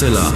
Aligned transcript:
Hoaxilla. 0.00 0.32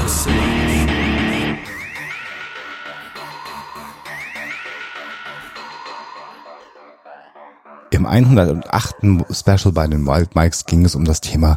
Im 7.90 8.04
108. 8.04 8.96
Special 9.30 9.72
bei 9.72 9.86
den 9.86 10.06
Wild 10.06 10.34
Mikes 10.34 10.66
ging 10.66 10.84
es 10.84 10.94
um 10.94 11.06
das 11.06 11.22
Thema 11.22 11.56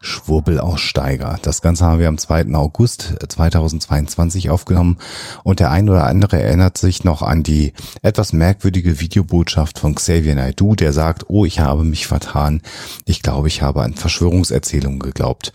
Schwurbelaussteiger. 0.00 1.40
Das 1.42 1.60
Ganze 1.60 1.84
haben 1.84 1.98
wir 1.98 2.06
am 2.06 2.18
2. 2.18 2.54
August 2.54 3.14
2022 3.28 4.50
aufgenommen 4.50 4.98
und 5.42 5.58
der 5.58 5.72
ein 5.72 5.88
oder 5.88 6.04
andere 6.04 6.40
erinnert 6.40 6.78
sich 6.78 7.02
noch 7.02 7.22
an 7.22 7.42
die 7.42 7.72
etwas 8.02 8.32
merkwürdige 8.32 9.00
Videobotschaft 9.00 9.80
von 9.80 9.96
Xavier 9.96 10.36
Naidoo, 10.36 10.76
der 10.76 10.92
sagt, 10.92 11.24
oh, 11.26 11.44
ich 11.44 11.58
habe 11.58 11.82
mich 11.82 12.06
vertan. 12.06 12.62
Ich 13.04 13.22
glaube, 13.22 13.48
ich 13.48 13.62
habe 13.62 13.82
an 13.82 13.94
Verschwörungserzählungen 13.94 15.00
geglaubt. 15.00 15.52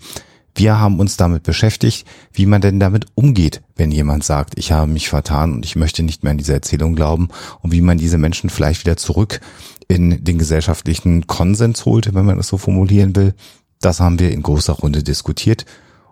Wir 0.56 0.80
haben 0.80 1.00
uns 1.00 1.18
damit 1.18 1.44
beschäftigt, 1.44 2.06
wie 2.32 2.46
man 2.46 2.62
denn 2.62 2.80
damit 2.80 3.08
umgeht, 3.16 3.62
wenn 3.76 3.92
jemand 3.92 4.24
sagt, 4.24 4.54
ich 4.58 4.72
habe 4.72 4.92
mich 4.92 5.10
vertan 5.10 5.54
und 5.54 5.66
ich 5.66 5.76
möchte 5.76 6.04
nicht 6.04 6.24
mehr 6.24 6.32
an 6.32 6.38
diese 6.38 6.54
Erzählung 6.54 6.96
glauben 6.96 7.30
und 7.62 7.72
wie 7.72 7.82
man 7.82 7.98
diese 7.98 8.18
Menschen 8.18 8.50
vielleicht 8.50 8.86
wieder 8.86 8.98
zurück 8.98 9.40
in 9.88 10.24
den 10.24 10.38
gesellschaftlichen 10.38 11.28
Konsens 11.28 11.86
holt, 11.86 12.14
wenn 12.14 12.26
man 12.26 12.40
es 12.40 12.48
so 12.48 12.58
formulieren 12.58 13.16
will. 13.16 13.34
Das 13.82 14.00
haben 14.00 14.20
wir 14.20 14.32
in 14.32 14.44
großer 14.44 14.74
Runde 14.74 15.04
diskutiert. 15.04 15.66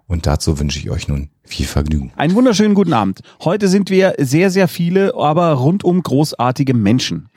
Und 0.08 0.26
dazu 0.26 0.60
wünsche 0.60 0.78
ich 0.78 0.90
euch 0.90 1.08
nun 1.08 1.30
viel 1.46 1.66
Vergnügen. 1.66 2.12
Einen 2.18 2.36
wunderschönen 2.36 2.74
guten 2.74 2.92
Abend. 2.92 3.22
Heute 3.46 3.70
sind 3.70 3.90
wir 3.90 4.16
sehr, 4.18 4.52
sehr 4.52 4.68
viele, 4.68 5.16
aber 5.16 5.54
rundum 5.54 6.04
großartige 6.04 6.74
Menschen. 6.74 7.30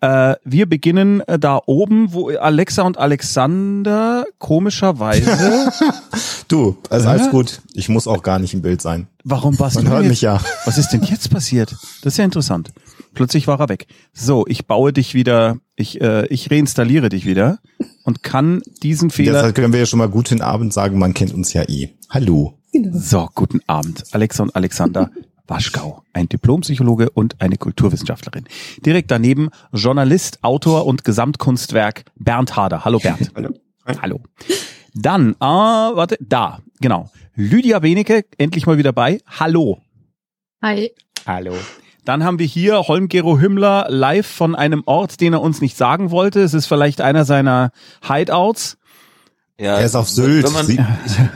Äh, 0.00 0.36
wir 0.44 0.66
beginnen 0.66 1.20
äh, 1.20 1.38
da 1.38 1.60
oben, 1.66 2.12
wo 2.12 2.30
Alexa 2.30 2.82
und 2.82 2.96
Alexander 2.96 4.24
komischerweise. 4.38 5.30
du, 6.48 6.78
also 6.88 7.08
alles 7.08 7.26
äh? 7.26 7.30
gut. 7.30 7.60
Ich 7.74 7.90
muss 7.90 8.06
auch 8.06 8.22
gar 8.22 8.38
nicht 8.38 8.54
im 8.54 8.62
Bild 8.62 8.80
sein. 8.80 9.08
Warum 9.24 9.58
warst 9.58 9.76
Man 9.76 9.84
du 9.84 9.90
hört 9.90 10.02
jetzt? 10.02 10.10
mich 10.10 10.22
ja. 10.22 10.40
Was 10.64 10.78
ist 10.78 10.88
denn 10.90 11.02
jetzt 11.02 11.30
passiert? 11.30 11.76
Das 12.02 12.14
ist 12.14 12.16
ja 12.16 12.24
interessant. 12.24 12.70
Plötzlich 13.12 13.46
war 13.46 13.60
er 13.60 13.68
weg. 13.68 13.86
So, 14.14 14.46
ich 14.46 14.66
baue 14.66 14.92
dich 14.92 15.14
wieder, 15.14 15.58
ich, 15.76 16.00
äh, 16.00 16.26
ich 16.28 16.50
reinstalliere 16.50 17.10
dich 17.10 17.26
wieder 17.26 17.58
und 18.04 18.22
kann 18.22 18.62
diesen 18.82 19.10
Fehler. 19.10 19.32
Deshalb 19.32 19.54
können 19.54 19.72
wir 19.72 19.80
ja 19.80 19.86
schon 19.86 19.98
mal 19.98 20.08
guten 20.08 20.40
Abend 20.40 20.72
sagen, 20.72 20.98
man 20.98 21.12
kennt 21.12 21.34
uns 21.34 21.52
ja 21.52 21.62
eh. 21.68 21.90
Hallo. 22.08 22.58
So, 22.92 23.28
guten 23.34 23.60
Abend, 23.66 24.04
Alexa 24.12 24.44
und 24.44 24.54
Alexander. 24.54 25.10
Waschgau, 25.50 26.04
ein 26.12 26.28
Diplompsychologe 26.28 27.10
und 27.10 27.40
eine 27.40 27.56
Kulturwissenschaftlerin. 27.56 28.44
Direkt 28.86 29.10
daneben 29.10 29.50
Journalist, 29.72 30.42
Autor 30.42 30.86
und 30.86 31.04
Gesamtkunstwerk 31.04 32.04
Bernd 32.14 32.56
Hader. 32.56 32.84
Hallo 32.84 33.00
Bernd. 33.00 33.32
Hallo. 33.34 33.50
Hallo. 34.00 34.20
Dann, 34.94 35.34
ah, 35.40 35.90
warte, 35.94 36.16
da, 36.20 36.60
genau. 36.80 37.10
Lydia 37.34 37.80
Benecke, 37.80 38.24
endlich 38.38 38.66
mal 38.66 38.78
wieder 38.78 38.92
bei. 38.92 39.20
Hallo. 39.26 39.80
Hi. 40.62 40.92
Hallo. 41.26 41.54
Dann 42.04 42.24
haben 42.24 42.38
wir 42.38 42.46
hier 42.46 42.86
Holmgero 42.86 43.40
Hümmler 43.40 43.86
live 43.88 44.26
von 44.26 44.54
einem 44.54 44.82
Ort, 44.86 45.20
den 45.20 45.32
er 45.32 45.42
uns 45.42 45.60
nicht 45.60 45.76
sagen 45.76 46.10
wollte. 46.10 46.40
Es 46.40 46.54
ist 46.54 46.66
vielleicht 46.66 47.00
einer 47.00 47.24
seiner 47.24 47.72
Hideouts. 48.06 48.78
Ja, 49.60 49.76
er 49.76 49.84
ist 49.84 49.94
auf 49.94 50.08
Sylt. 50.08 50.44
Wenn 50.44 50.52
man, 50.52 50.86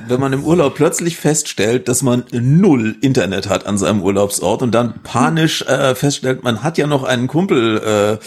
wenn 0.08 0.20
man 0.20 0.32
im 0.32 0.44
Urlaub 0.44 0.74
plötzlich 0.74 1.18
feststellt, 1.18 1.88
dass 1.88 2.02
man 2.02 2.24
null 2.32 2.96
Internet 3.02 3.50
hat 3.50 3.66
an 3.66 3.76
seinem 3.76 4.02
Urlaubsort 4.02 4.62
und 4.62 4.74
dann 4.74 4.94
panisch 5.02 5.60
äh, 5.62 5.94
feststellt, 5.94 6.42
man 6.42 6.62
hat 6.62 6.78
ja 6.78 6.86
noch 6.86 7.04
einen 7.04 7.28
Kumpel. 7.28 8.18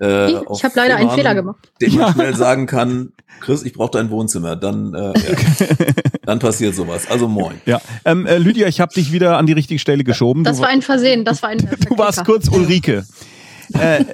Äh, 0.00 0.02
äh, 0.02 0.30
ich 0.30 0.64
habe 0.64 0.72
leider 0.76 0.96
einen 0.96 1.10
Fehler 1.10 1.34
gemacht. 1.34 1.70
Den 1.78 1.96
man 1.96 2.14
schnell 2.14 2.34
sagen 2.36 2.66
kann, 2.66 3.12
Chris, 3.40 3.64
ich 3.64 3.74
brauche 3.74 3.90
dein 3.90 4.08
Wohnzimmer. 4.08 4.56
Dann, 4.56 4.94
äh, 4.94 5.12
ja. 5.12 5.12
dann 6.24 6.38
passiert 6.38 6.74
sowas. 6.74 7.10
Also 7.10 7.28
moin. 7.28 7.60
Ja, 7.66 7.82
ähm, 8.06 8.24
äh, 8.24 8.38
Lydia, 8.38 8.66
ich 8.66 8.80
habe 8.80 8.94
dich 8.94 9.12
wieder 9.12 9.36
an 9.36 9.44
die 9.44 9.52
richtige 9.52 9.78
Stelle 9.78 10.04
geschoben. 10.04 10.42
Das 10.42 10.56
du, 10.56 10.62
war 10.62 10.70
ein 10.70 10.80
Versehen. 10.80 11.26
Das 11.26 11.42
war 11.42 11.50
ein. 11.50 11.58
Du 11.86 11.98
warst 11.98 12.24
kurz 12.24 12.48
Ulrike. 12.48 13.04
äh, 13.74 14.06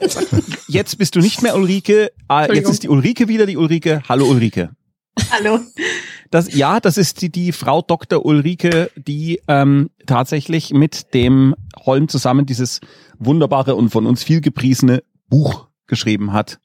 jetzt 0.66 0.98
bist 0.98 1.14
du 1.14 1.20
nicht 1.20 1.40
mehr 1.40 1.54
Ulrike. 1.54 2.10
Ah, 2.26 2.52
jetzt 2.52 2.68
ist 2.68 2.82
die 2.82 2.88
Ulrike 2.88 3.28
wieder 3.28 3.46
die 3.46 3.56
Ulrike. 3.56 4.02
Hallo 4.08 4.26
Ulrike. 4.26 4.70
Hallo. 5.30 5.60
Das, 6.30 6.54
ja, 6.54 6.80
das 6.80 6.96
ist 6.96 7.22
die, 7.22 7.30
die 7.30 7.52
Frau 7.52 7.82
Dr. 7.82 8.24
Ulrike, 8.24 8.90
die 8.96 9.40
ähm, 9.48 9.90
tatsächlich 10.06 10.72
mit 10.72 11.14
dem 11.14 11.54
Holm 11.84 12.08
zusammen 12.08 12.46
dieses 12.46 12.80
wunderbare 13.18 13.74
und 13.74 13.90
von 13.90 14.06
uns 14.06 14.24
viel 14.24 14.40
gepriesene 14.40 15.02
Buch 15.28 15.68
geschrieben 15.86 16.32
hat. 16.32 16.60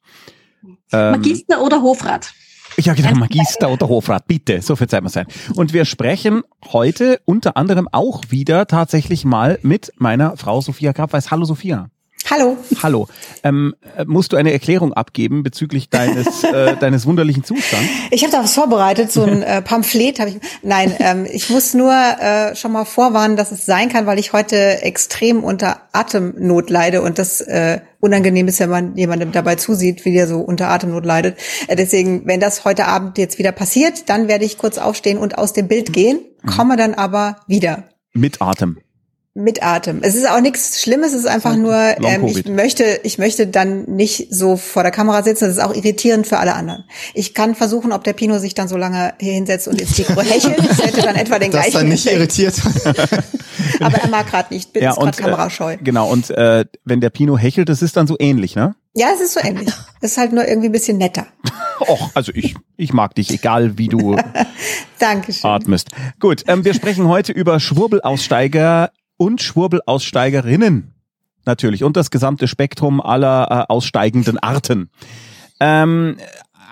Ähm, 0.92 1.12
Magister 1.12 1.62
oder 1.62 1.82
Hofrat? 1.82 2.32
Ich 2.76 2.88
habe 2.88 2.96
gedacht, 2.96 3.16
Magister 3.16 3.70
oder 3.70 3.88
Hofrat, 3.88 4.26
bitte, 4.26 4.62
so 4.62 4.76
viel 4.76 4.88
Zeit 4.88 5.02
muss 5.02 5.12
sein. 5.12 5.26
Und 5.54 5.72
wir 5.72 5.84
sprechen 5.84 6.42
heute 6.72 7.20
unter 7.24 7.56
anderem 7.56 7.88
auch 7.90 8.22
wieder 8.30 8.66
tatsächlich 8.66 9.24
mal 9.24 9.58
mit 9.62 9.92
meiner 9.96 10.36
Frau 10.36 10.60
Sophia 10.60 10.92
Grabweis. 10.92 11.30
Hallo 11.30 11.44
Sophia. 11.44 11.90
Hallo. 12.30 12.56
Hallo. 12.80 13.08
Ähm, 13.42 13.74
äh, 13.96 14.04
musst 14.04 14.32
du 14.32 14.36
eine 14.36 14.52
Erklärung 14.52 14.92
abgeben 14.92 15.42
bezüglich 15.42 15.90
deines 15.90 16.44
äh, 16.44 16.76
deines 16.76 17.04
wunderlichen 17.04 17.42
Zustands? 17.42 17.88
Ich 18.12 18.22
habe 18.22 18.30
da 18.30 18.44
was 18.44 18.54
vorbereitet, 18.54 19.10
so 19.10 19.24
ein 19.24 19.42
äh, 19.42 19.60
Pamphlet 19.62 20.20
habe 20.20 20.30
ich. 20.30 20.36
Nein, 20.62 20.94
ähm, 21.00 21.26
ich 21.28 21.50
muss 21.50 21.74
nur 21.74 21.92
äh, 21.92 22.54
schon 22.54 22.70
mal 22.70 22.84
vorwarnen, 22.84 23.36
dass 23.36 23.50
es 23.50 23.66
sein 23.66 23.88
kann, 23.88 24.06
weil 24.06 24.20
ich 24.20 24.32
heute 24.32 24.80
extrem 24.82 25.42
unter 25.42 25.80
Atemnot 25.90 26.70
leide 26.70 27.02
und 27.02 27.18
das 27.18 27.40
äh, 27.40 27.80
unangenehm 27.98 28.46
ist, 28.46 28.60
wenn 28.60 28.70
man 28.70 28.96
jemandem 28.96 29.32
dabei 29.32 29.56
zusieht, 29.56 30.04
wie 30.04 30.12
der 30.12 30.28
so 30.28 30.38
unter 30.38 30.70
Atemnot 30.70 31.04
leidet. 31.04 31.36
Äh, 31.66 31.74
deswegen, 31.74 32.26
wenn 32.26 32.38
das 32.38 32.64
heute 32.64 32.86
Abend 32.86 33.18
jetzt 33.18 33.38
wieder 33.38 33.50
passiert, 33.50 34.08
dann 34.08 34.28
werde 34.28 34.44
ich 34.44 34.56
kurz 34.56 34.78
aufstehen 34.78 35.18
und 35.18 35.36
aus 35.36 35.52
dem 35.52 35.66
Bild 35.66 35.92
gehen, 35.92 36.20
komme 36.46 36.76
dann 36.76 36.94
aber 36.94 37.40
wieder. 37.48 37.88
Mit 38.12 38.40
Atem 38.40 38.78
mit 39.34 39.62
Atem. 39.62 40.00
Es 40.02 40.16
ist 40.16 40.28
auch 40.28 40.40
nichts 40.40 40.82
Schlimmes, 40.82 41.12
es 41.12 41.20
ist 41.20 41.26
einfach 41.28 41.56
nur, 41.56 41.74
ähm, 41.74 42.26
ich 42.26 42.46
möchte, 42.46 43.00
ich 43.04 43.18
möchte 43.18 43.46
dann 43.46 43.84
nicht 43.84 44.26
so 44.30 44.56
vor 44.56 44.82
der 44.82 44.90
Kamera 44.90 45.22
sitzen. 45.22 45.44
Das 45.44 45.56
ist 45.56 45.62
auch 45.62 45.74
irritierend 45.74 46.26
für 46.26 46.38
alle 46.38 46.54
anderen. 46.54 46.84
Ich 47.14 47.32
kann 47.32 47.54
versuchen, 47.54 47.92
ob 47.92 48.02
der 48.02 48.12
Pino 48.12 48.38
sich 48.38 48.54
dann 48.54 48.66
so 48.66 48.76
lange 48.76 49.14
hier 49.20 49.32
hinsetzt 49.32 49.68
und 49.68 49.80
ins 49.80 49.96
Mikro 49.96 50.20
hechelt. 50.20 50.58
Das 50.58 50.82
hätte 50.84 51.02
dann 51.02 51.14
etwa 51.14 51.38
den 51.38 51.52
das 51.52 51.60
gleichen. 51.60 51.72
Das 51.72 51.80
dann 51.80 51.88
nicht 51.88 52.06
irritiert. 52.06 52.54
Aber 53.80 53.98
er 53.98 54.08
mag 54.08 54.26
gerade 54.26 54.52
nicht, 54.52 54.72
bin 54.72 54.82
ja, 54.82 54.94
gerade 54.94 55.16
äh, 55.16 55.22
kamerascheu. 55.22 55.74
Äh, 55.74 55.78
genau, 55.78 56.10
und 56.10 56.30
äh, 56.30 56.64
wenn 56.84 57.00
der 57.00 57.10
Pino 57.10 57.38
hechelt, 57.38 57.68
das 57.68 57.82
ist 57.82 57.96
dann 57.96 58.06
so 58.06 58.16
ähnlich, 58.18 58.56
ne? 58.56 58.74
Ja, 58.94 59.08
es 59.14 59.20
ist 59.20 59.34
so 59.34 59.40
ähnlich. 59.40 59.68
Es 60.02 60.12
ist 60.12 60.16
halt 60.16 60.32
nur 60.32 60.48
irgendwie 60.48 60.70
ein 60.70 60.72
bisschen 60.72 60.96
netter. 60.96 61.26
Och, 61.80 62.10
also 62.14 62.32
ich, 62.34 62.54
ich 62.78 62.94
mag 62.94 63.14
dich, 63.14 63.30
egal 63.30 63.76
wie 63.76 63.88
du 63.88 64.16
Dankeschön. 64.98 65.50
atmest. 65.50 65.88
Gut, 66.18 66.44
ähm, 66.46 66.64
wir 66.64 66.72
sprechen 66.72 67.06
heute 67.06 67.32
über 67.32 67.60
Schwurbelaussteiger 67.60 68.92
und 69.20 69.42
Schwurbelaussteigerinnen 69.42 70.94
natürlich 71.44 71.84
und 71.84 71.94
das 71.98 72.10
gesamte 72.10 72.48
Spektrum 72.48 73.02
aller 73.02 73.48
äh, 73.50 73.72
aussteigenden 73.72 74.38
Arten. 74.38 74.88
Ähm, 75.60 76.16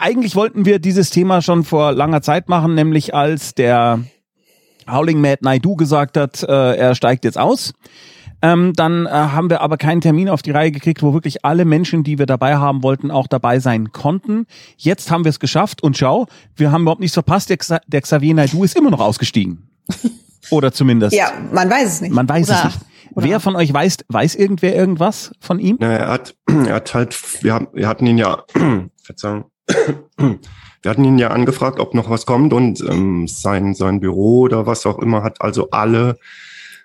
eigentlich 0.00 0.34
wollten 0.34 0.64
wir 0.64 0.78
dieses 0.78 1.10
Thema 1.10 1.42
schon 1.42 1.62
vor 1.62 1.92
langer 1.92 2.22
Zeit 2.22 2.48
machen, 2.48 2.75
nämlich 2.75 3.14
als 3.14 3.54
der 3.54 4.00
Howling 4.91 5.20
Mad 5.20 5.41
Naidu 5.42 5.76
gesagt 5.76 6.16
hat, 6.16 6.42
äh, 6.42 6.76
er 6.76 6.94
steigt 6.94 7.25
jetzt 7.25 7.38
aus. 7.38 7.75
Ähm, 8.41 8.72
dann 8.75 9.04
äh, 9.04 9.10
haben 9.10 9.50
wir 9.50 9.60
aber 9.60 9.76
keinen 9.76 10.00
Termin 10.00 10.31
auf 10.31 10.41
die 10.41 10.53
Reihe 10.53 10.70
gekriegt, 10.70 11.03
wo 11.03 11.12
wirklich 11.12 11.44
alle 11.44 11.66
Menschen, 11.66 12.03
die 12.03 12.19
wir 12.19 12.26
dabei 12.26 12.56
haben 12.56 12.82
wollten, 12.82 13.10
auch 13.10 13.26
dabei 13.26 13.58
sein 13.58 13.93
konnten. 13.93 14.46
Jetzt 14.78 15.11
haben 15.11 15.25
wir 15.25 15.31
es 15.31 15.40
geschafft 15.40 15.82
und 15.82 15.99
schau, 15.99 16.28
wir 16.56 16.73
haben 16.73 16.82
überhaupt 16.82 17.00
nichts 17.00 17.14
verpasst. 17.14 17.50
Der, 17.50 17.58
Xa 17.58 17.81
der 17.87 18.00
Xavier 18.00 18.32
Naidu 18.32 18.64
ist 18.64 18.75
immer 18.75 18.90
noch 18.90 19.00
ausgestiegen. 19.00 19.69
Oder 20.50 20.73
zumindest. 20.73 21.15
Ja, 21.15 21.33
man 21.53 21.71
weiß 21.71 21.95
es 21.95 22.00
nicht. 22.00 22.12
Man 22.15 22.29
weiß 22.29 22.49
Oder, 22.49 22.59
es 22.59 22.65
nicht. 22.65 22.79
Wer 23.15 23.41
von 23.41 23.56
euch 23.56 23.73
weiß, 23.73 23.97
weiß 24.09 24.35
irgendwer 24.37 24.75
irgendwas 24.75 25.33
von 25.41 25.59
ihm? 25.59 25.77
Na, 25.81 25.89
er 25.89 26.09
hat, 26.09 26.35
er 26.47 26.75
hat 26.75 26.95
halt, 26.95 27.43
wir, 27.43 27.55
haben, 27.55 27.69
wir 27.73 27.89
hatten 27.89 28.06
ihn 28.06 28.19
ja, 28.19 28.45
Verzeihung, 29.03 29.47
wir 30.17 30.91
hatten 30.91 31.05
ihn 31.05 31.19
ja 31.19 31.29
angefragt, 31.29 31.81
ob 31.81 31.95
noch 31.95 32.11
was 32.11 32.27
kommt 32.27 32.53
und 32.53 32.81
ähm, 32.81 33.27
sein, 33.27 33.75
sein 33.75 34.00
Büro 34.00 34.43
oder 34.43 34.67
was 34.67 34.87
auch 34.87 34.99
immer 34.99 35.23
hat 35.23 35.41
also 35.41 35.71
alle 35.71 36.19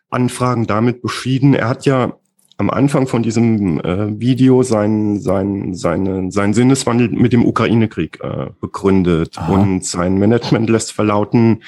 Anfragen 0.10 0.66
damit 0.66 1.02
beschieden. 1.02 1.54
Er 1.54 1.68
hat 1.68 1.86
ja 1.86 2.14
am 2.58 2.70
Anfang 2.70 3.08
von 3.08 3.24
diesem 3.24 3.80
äh, 3.82 4.20
Video 4.20 4.64
sein, 4.64 5.20
sein, 5.20 5.74
seine, 5.74 6.32
sein 6.32 6.54
Sinneswandel 6.54 7.10
mit 7.10 7.34
dem 7.34 7.46
Ukraine-Krieg 7.46 8.20
äh, 8.22 8.48
begründet 8.62 9.38
Aha. 9.38 9.52
und 9.52 9.86
sein 9.86 10.18
Management 10.18 10.70
lässt 10.70 10.92
verlauten, 10.92 11.64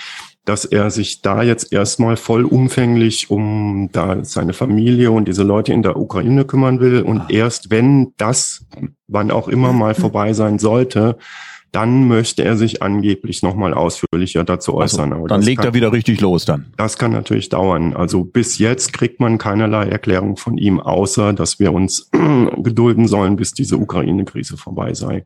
dass 0.45 0.63
er 0.63 0.91
sich 0.91 1.21
da 1.21 1.41
jetzt 1.41 1.73
erstmal 1.73 2.17
vollumfänglich 2.17 3.29
um 3.29 3.89
da 3.91 4.23
seine 4.23 4.53
Familie 4.53 5.11
und 5.11 5.27
diese 5.27 5.43
Leute 5.43 5.73
in 5.73 5.81
der 5.81 5.97
Ukraine 5.97 6.45
kümmern 6.45 6.79
will. 6.79 7.01
Und 7.01 7.21
ah. 7.21 7.27
erst 7.29 7.71
wenn 7.71 8.13
das, 8.17 8.65
wann 9.07 9.31
auch 9.31 9.47
immer 9.47 9.73
mal 9.73 9.95
vorbei 9.95 10.33
sein 10.33 10.59
sollte, 10.59 11.17
dann 11.75 12.07
möchte 12.07 12.41
er 12.41 12.55
sich 12.55 12.81
angeblich 12.81 13.43
nochmal 13.43 13.73
ausführlicher 13.73 14.45
dazu 14.45 14.75
äußern. 14.75 15.11
Also, 15.11 15.27
dann 15.27 15.41
legt 15.41 15.57
kann, 15.57 15.71
er 15.71 15.73
wieder 15.73 15.91
richtig 15.91 16.21
los 16.21 16.45
dann. 16.45 16.67
Das 16.77 16.97
kann 16.97 17.11
natürlich 17.11 17.49
dauern. 17.49 17.93
Also 17.93 18.23
bis 18.23 18.59
jetzt 18.59 18.93
kriegt 18.93 19.19
man 19.19 19.37
keinerlei 19.37 19.87
Erklärung 19.87 20.37
von 20.37 20.57
ihm, 20.57 20.79
außer 20.79 21.33
dass 21.33 21.59
wir 21.59 21.73
uns 21.73 22.09
gedulden 22.57 23.09
sollen, 23.09 23.35
bis 23.35 23.51
diese 23.51 23.77
Ukraine-Krise 23.77 24.55
vorbei 24.55 24.93
sei. 24.93 25.25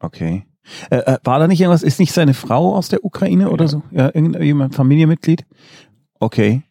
Okay. 0.00 0.47
Äh, 0.90 0.96
äh, 0.96 1.18
war 1.24 1.38
da 1.38 1.48
nicht 1.48 1.60
irgendwas, 1.60 1.82
ist 1.82 2.00
nicht 2.00 2.12
seine 2.12 2.34
Frau 2.34 2.74
aus 2.74 2.88
der 2.88 3.04
Ukraine 3.04 3.44
ja. 3.44 3.48
oder 3.50 3.68
so? 3.68 3.82
Ja, 3.90 4.06
irgendjemand 4.06 4.74
Familienmitglied? 4.74 5.44
Okay. 6.20 6.62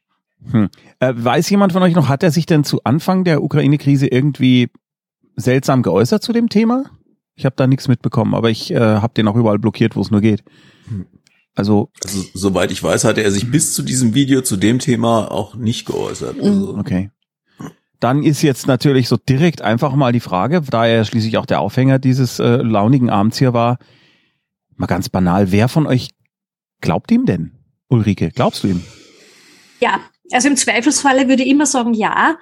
Hm. 0.51 0.69
Äh, 0.99 1.13
weiß 1.15 1.49
jemand 1.49 1.73
von 1.73 1.83
euch 1.83 1.95
noch, 1.95 2.09
hat 2.09 2.23
er 2.23 2.31
sich 2.31 2.45
denn 2.45 2.63
zu 2.63 2.83
Anfang 2.83 3.23
der 3.23 3.43
Ukraine-Krise 3.43 4.07
irgendwie 4.07 4.69
seltsam 5.35 5.83
geäußert 5.83 6.23
zu 6.23 6.33
dem 6.33 6.49
Thema? 6.49 6.85
Ich 7.35 7.45
habe 7.45 7.55
da 7.55 7.67
nichts 7.67 7.87
mitbekommen, 7.87 8.33
aber 8.33 8.49
ich 8.49 8.71
äh, 8.71 8.79
habe 8.79 9.13
den 9.13 9.27
auch 9.27 9.35
überall 9.35 9.59
blockiert, 9.59 9.95
wo 9.95 10.01
es 10.01 10.11
nur 10.11 10.21
geht. 10.21 10.43
Also, 11.57 11.89
also, 12.03 12.23
soweit 12.35 12.71
ich 12.71 12.83
weiß, 12.83 13.03
hatte 13.03 13.23
er 13.23 13.31
sich 13.31 13.49
bis 13.49 13.73
zu 13.73 13.81
diesem 13.81 14.13
Video 14.13 14.41
zu 14.41 14.57
dem 14.57 14.77
Thema 14.77 15.31
auch 15.31 15.55
nicht 15.55 15.87
geäußert. 15.87 16.39
Also. 16.39 16.77
Okay. 16.77 17.09
Dann 17.99 18.23
ist 18.23 18.41
jetzt 18.41 18.67
natürlich 18.67 19.07
so 19.07 19.17
direkt 19.17 19.61
einfach 19.61 19.95
mal 19.95 20.11
die 20.11 20.19
Frage, 20.19 20.61
da 20.61 20.85
er 20.85 21.03
schließlich 21.03 21.37
auch 21.37 21.45
der 21.45 21.59
Aufhänger 21.61 21.99
dieses 21.99 22.39
äh, 22.39 22.57
launigen 22.57 23.09
Abends 23.09 23.39
hier 23.39 23.53
war, 23.53 23.79
mal 24.75 24.85
ganz 24.85 25.09
banal, 25.09 25.51
wer 25.51 25.67
von 25.67 25.87
euch 25.87 26.09
glaubt 26.81 27.11
ihm 27.11 27.25
denn? 27.25 27.51
Ulrike, 27.89 28.29
glaubst 28.29 28.63
du 28.63 28.67
ihm? 28.67 28.83
Ja, 29.79 29.99
also 30.31 30.49
im 30.49 30.57
Zweifelsfalle 30.57 31.27
würde 31.27 31.43
ich 31.43 31.49
immer 31.49 31.65
sagen, 31.65 31.93
ja. 31.93 32.37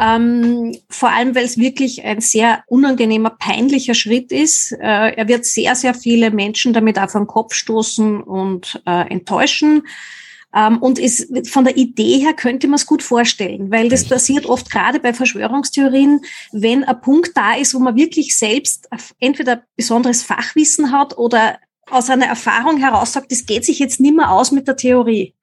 Ähm, 0.00 0.76
vor 0.88 1.10
allem, 1.10 1.34
weil 1.34 1.44
es 1.44 1.58
wirklich 1.58 2.04
ein 2.04 2.20
sehr 2.20 2.62
unangenehmer, 2.66 3.30
peinlicher 3.30 3.94
Schritt 3.94 4.32
ist. 4.32 4.72
Äh, 4.72 5.14
er 5.16 5.28
wird 5.28 5.44
sehr, 5.44 5.74
sehr 5.74 5.94
viele 5.94 6.30
Menschen 6.30 6.72
damit 6.72 6.98
auf 6.98 7.12
den 7.12 7.26
Kopf 7.26 7.54
stoßen 7.54 8.22
und 8.22 8.80
äh, 8.86 9.10
enttäuschen. 9.10 9.82
Ähm, 10.54 10.78
und 10.78 10.98
ist, 10.98 11.48
von 11.48 11.64
der 11.64 11.76
Idee 11.76 12.18
her 12.18 12.34
könnte 12.34 12.66
man 12.68 12.76
es 12.76 12.86
gut 12.86 13.02
vorstellen, 13.02 13.70
weil 13.70 13.88
das 13.88 14.08
passiert 14.08 14.46
oft 14.46 14.70
gerade 14.70 15.00
bei 15.00 15.12
Verschwörungstheorien, 15.12 16.20
wenn 16.52 16.84
ein 16.84 17.00
Punkt 17.00 17.36
da 17.36 17.54
ist, 17.54 17.74
wo 17.74 17.78
man 17.78 17.96
wirklich 17.96 18.36
selbst 18.36 18.88
entweder 19.20 19.62
besonderes 19.76 20.22
Fachwissen 20.22 20.92
hat 20.92 21.18
oder 21.18 21.58
aus 21.90 22.10
einer 22.10 22.26
Erfahrung 22.26 22.78
heraus 22.78 23.12
sagt, 23.12 23.30
das 23.30 23.46
geht 23.46 23.64
sich 23.64 23.78
jetzt 23.78 24.00
nimmer 24.00 24.32
aus 24.32 24.50
mit 24.50 24.66
der 24.66 24.76
Theorie. 24.76 25.34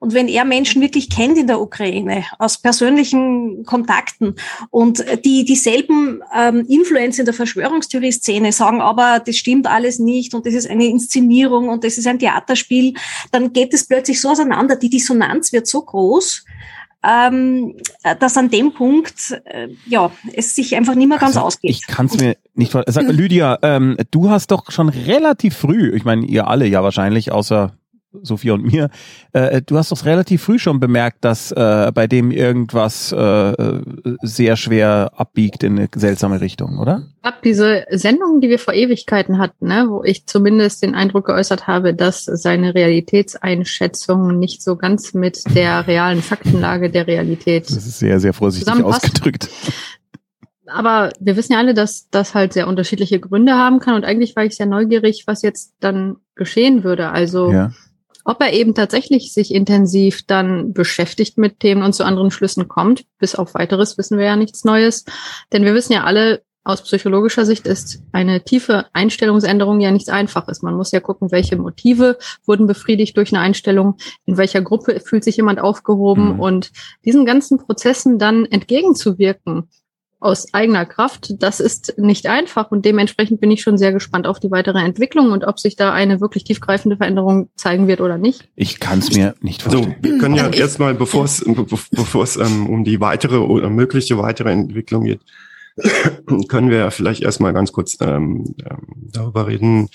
Und 0.00 0.14
wenn 0.14 0.28
er 0.28 0.44
Menschen 0.44 0.80
wirklich 0.80 1.10
kennt 1.10 1.36
in 1.36 1.48
der 1.48 1.60
Ukraine, 1.60 2.24
aus 2.38 2.58
persönlichen 2.58 3.64
Kontakten 3.64 4.36
und 4.70 5.04
die 5.24 5.44
dieselben 5.44 6.22
ähm, 6.32 6.64
Influencer 6.68 7.20
in 7.20 7.24
der 7.24 7.34
Verschwörungstheorie-Szene 7.34 8.52
sagen, 8.52 8.80
aber 8.80 9.18
das 9.18 9.36
stimmt 9.36 9.66
alles 9.66 9.98
nicht 9.98 10.34
und 10.34 10.46
das 10.46 10.54
ist 10.54 10.70
eine 10.70 10.86
Inszenierung 10.86 11.68
und 11.68 11.82
das 11.82 11.98
ist 11.98 12.06
ein 12.06 12.20
Theaterspiel, 12.20 12.94
dann 13.32 13.52
geht 13.52 13.74
es 13.74 13.88
plötzlich 13.88 14.20
so 14.20 14.28
auseinander. 14.28 14.76
Die 14.76 14.90
Dissonanz 14.90 15.52
wird 15.52 15.66
so 15.66 15.82
groß, 15.82 16.44
ähm, 17.04 17.76
dass 18.20 18.36
an 18.36 18.50
dem 18.50 18.72
Punkt 18.72 19.40
äh, 19.44 19.68
ja 19.86 20.10
es 20.32 20.54
sich 20.54 20.74
einfach 20.76 20.94
nicht 20.94 21.08
mehr 21.08 21.18
ganz 21.18 21.36
also, 21.36 21.46
ausgeht. 21.46 21.70
Ich 21.70 21.86
kann 21.86 22.06
es 22.06 22.18
mir 22.18 22.36
nicht 22.54 22.72
vorstellen. 22.72 23.10
Lydia, 23.10 23.58
ähm, 23.62 23.96
du 24.10 24.30
hast 24.30 24.50
doch 24.50 24.70
schon 24.70 24.88
relativ 24.88 25.56
früh, 25.56 25.94
ich 25.94 26.04
meine 26.04 26.26
ihr 26.26 26.48
alle 26.48 26.66
ja 26.66 26.82
wahrscheinlich, 26.82 27.30
außer 27.30 27.72
Sophia 28.22 28.54
und 28.54 28.64
mir, 28.64 28.88
äh, 29.32 29.60
du 29.60 29.76
hast 29.76 29.92
doch 29.92 30.04
relativ 30.06 30.42
früh 30.42 30.58
schon 30.58 30.80
bemerkt, 30.80 31.24
dass 31.24 31.52
äh, 31.52 31.92
bei 31.94 32.06
dem 32.06 32.30
irgendwas 32.30 33.12
äh, 33.12 33.80
sehr 34.22 34.56
schwer 34.56 35.12
abbiegt 35.14 35.62
in 35.62 35.78
eine 35.78 35.88
seltsame 35.94 36.40
Richtung, 36.40 36.78
oder? 36.78 37.06
Ab 37.20 37.42
diese 37.44 37.84
Sendung, 37.90 38.40
die 38.40 38.48
wir 38.48 38.58
vor 38.58 38.72
Ewigkeiten 38.72 39.38
hatten, 39.38 39.66
ne, 39.66 39.86
wo 39.88 40.02
ich 40.04 40.26
zumindest 40.26 40.82
den 40.82 40.94
Eindruck 40.94 41.26
geäußert 41.26 41.66
habe, 41.66 41.92
dass 41.92 42.24
seine 42.24 42.74
Realitätseinschätzung 42.74 44.38
nicht 44.38 44.62
so 44.62 44.76
ganz 44.76 45.12
mit 45.12 45.42
der 45.54 45.86
realen 45.86 46.22
Faktenlage 46.22 46.90
der 46.90 47.06
Realität. 47.06 47.66
Das 47.66 47.76
ist 47.76 47.98
sehr, 47.98 48.20
sehr 48.20 48.32
vorsichtig 48.32 48.82
ausgedrückt. 48.82 49.50
aber 50.66 51.10
wir 51.20 51.36
wissen 51.36 51.52
ja 51.52 51.58
alle, 51.58 51.74
dass 51.74 52.08
das 52.10 52.34
halt 52.34 52.54
sehr 52.54 52.68
unterschiedliche 52.68 53.20
Gründe 53.20 53.52
haben 53.52 53.80
kann 53.80 53.96
und 53.96 54.04
eigentlich 54.04 54.34
war 54.34 54.44
ich 54.44 54.56
sehr 54.56 54.66
neugierig, 54.66 55.24
was 55.26 55.42
jetzt 55.42 55.74
dann 55.80 56.16
geschehen 56.34 56.84
würde. 56.84 57.10
Also 57.10 57.52
ja 57.52 57.70
ob 58.28 58.42
er 58.42 58.52
eben 58.52 58.74
tatsächlich 58.74 59.32
sich 59.32 59.54
intensiv 59.54 60.26
dann 60.26 60.74
beschäftigt 60.74 61.38
mit 61.38 61.60
Themen 61.60 61.82
und 61.82 61.94
zu 61.94 62.04
anderen 62.04 62.30
Schlüssen 62.30 62.68
kommt. 62.68 63.06
Bis 63.18 63.34
auf 63.34 63.54
weiteres 63.54 63.96
wissen 63.96 64.18
wir 64.18 64.26
ja 64.26 64.36
nichts 64.36 64.64
Neues. 64.64 65.06
Denn 65.50 65.64
wir 65.64 65.72
wissen 65.72 65.94
ja 65.94 66.04
alle, 66.04 66.42
aus 66.62 66.82
psychologischer 66.82 67.46
Sicht 67.46 67.66
ist 67.66 68.02
eine 68.12 68.44
tiefe 68.44 68.84
Einstellungsänderung 68.92 69.80
ja 69.80 69.90
nichts 69.90 70.10
Einfaches. 70.10 70.60
Man 70.60 70.74
muss 70.74 70.92
ja 70.92 71.00
gucken, 71.00 71.32
welche 71.32 71.56
Motive 71.56 72.18
wurden 72.44 72.66
befriedigt 72.66 73.16
durch 73.16 73.32
eine 73.32 73.40
Einstellung, 73.40 73.96
in 74.26 74.36
welcher 74.36 74.60
Gruppe 74.60 75.00
fühlt 75.00 75.24
sich 75.24 75.38
jemand 75.38 75.58
aufgehoben 75.58 76.34
mhm. 76.34 76.40
und 76.40 76.70
diesen 77.06 77.24
ganzen 77.24 77.56
Prozessen 77.56 78.18
dann 78.18 78.44
entgegenzuwirken 78.44 79.70
aus 80.20 80.52
eigener 80.52 80.84
Kraft. 80.84 81.34
Das 81.42 81.60
ist 81.60 81.94
nicht 81.96 82.26
einfach 82.26 82.70
und 82.70 82.84
dementsprechend 82.84 83.40
bin 83.40 83.50
ich 83.50 83.62
schon 83.62 83.78
sehr 83.78 83.92
gespannt 83.92 84.26
auf 84.26 84.40
die 84.40 84.50
weitere 84.50 84.78
Entwicklung 84.78 85.30
und 85.30 85.44
ob 85.44 85.60
sich 85.60 85.76
da 85.76 85.92
eine 85.92 86.20
wirklich 86.20 86.44
tiefgreifende 86.44 86.96
Veränderung 86.96 87.50
zeigen 87.54 87.86
wird 87.86 88.00
oder 88.00 88.18
nicht. 88.18 88.48
Ich 88.56 88.80
kann 88.80 88.98
es 88.98 89.14
mir 89.14 89.34
nicht 89.40 89.64
also, 89.64 89.78
vorstellen. 89.78 89.96
Also 90.02 90.12
wir 90.14 90.20
können 90.20 90.34
ja 90.34 90.48
erstmal, 90.48 90.94
bevor 90.94 91.24
es 91.24 91.44
bevor 91.90 92.24
es 92.24 92.36
ähm, 92.36 92.68
um 92.68 92.84
die 92.84 93.00
weitere 93.00 93.36
oder 93.36 93.70
mögliche 93.70 94.18
weitere 94.18 94.50
Entwicklung 94.50 95.04
geht, 95.04 95.20
können 96.48 96.70
wir 96.70 96.90
vielleicht 96.90 97.22
erstmal 97.22 97.52
ganz 97.52 97.72
kurz 97.72 97.96
ähm, 98.00 98.56
ähm 98.68 99.10
darüber 99.12 99.46
reden, 99.46 99.88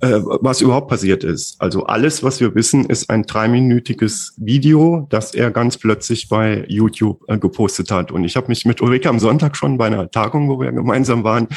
äh, 0.00 0.20
was 0.22 0.60
überhaupt 0.60 0.88
passiert 0.88 1.24
ist. 1.24 1.60
Also 1.60 1.84
alles, 1.84 2.22
was 2.22 2.40
wir 2.40 2.54
wissen, 2.54 2.86
ist 2.86 3.10
ein 3.10 3.24
dreiminütiges 3.24 4.34
Video, 4.38 5.06
das 5.10 5.34
er 5.34 5.50
ganz 5.50 5.76
plötzlich 5.76 6.28
bei 6.28 6.64
YouTube 6.68 7.22
äh, 7.28 7.38
gepostet 7.38 7.90
hat. 7.90 8.10
Und 8.10 8.24
ich 8.24 8.36
habe 8.36 8.48
mich 8.48 8.64
mit 8.64 8.80
Ulrike 8.80 9.08
am 9.08 9.18
Sonntag 9.18 9.56
schon 9.56 9.78
bei 9.78 9.86
einer 9.86 10.10
Tagung, 10.10 10.48
wo 10.48 10.60
wir 10.60 10.72
gemeinsam 10.72 11.24
waren, 11.24 11.48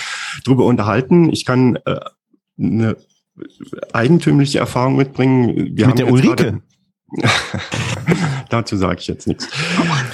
darüber 0.43 0.65
unterhalten. 0.65 1.31
Ich 1.31 1.45
kann 1.45 1.77
äh, 1.85 1.99
eine 2.59 2.97
eigentümliche 3.93 4.59
Erfahrung 4.59 4.95
mitbringen. 4.95 5.75
Wir 5.77 5.87
mit 5.87 5.99
der 5.99 6.11
Ulrike? 6.11 6.61
Dazu 8.49 8.77
sage 8.77 8.99
ich 8.99 9.07
jetzt 9.07 9.27
nichts. 9.27 9.47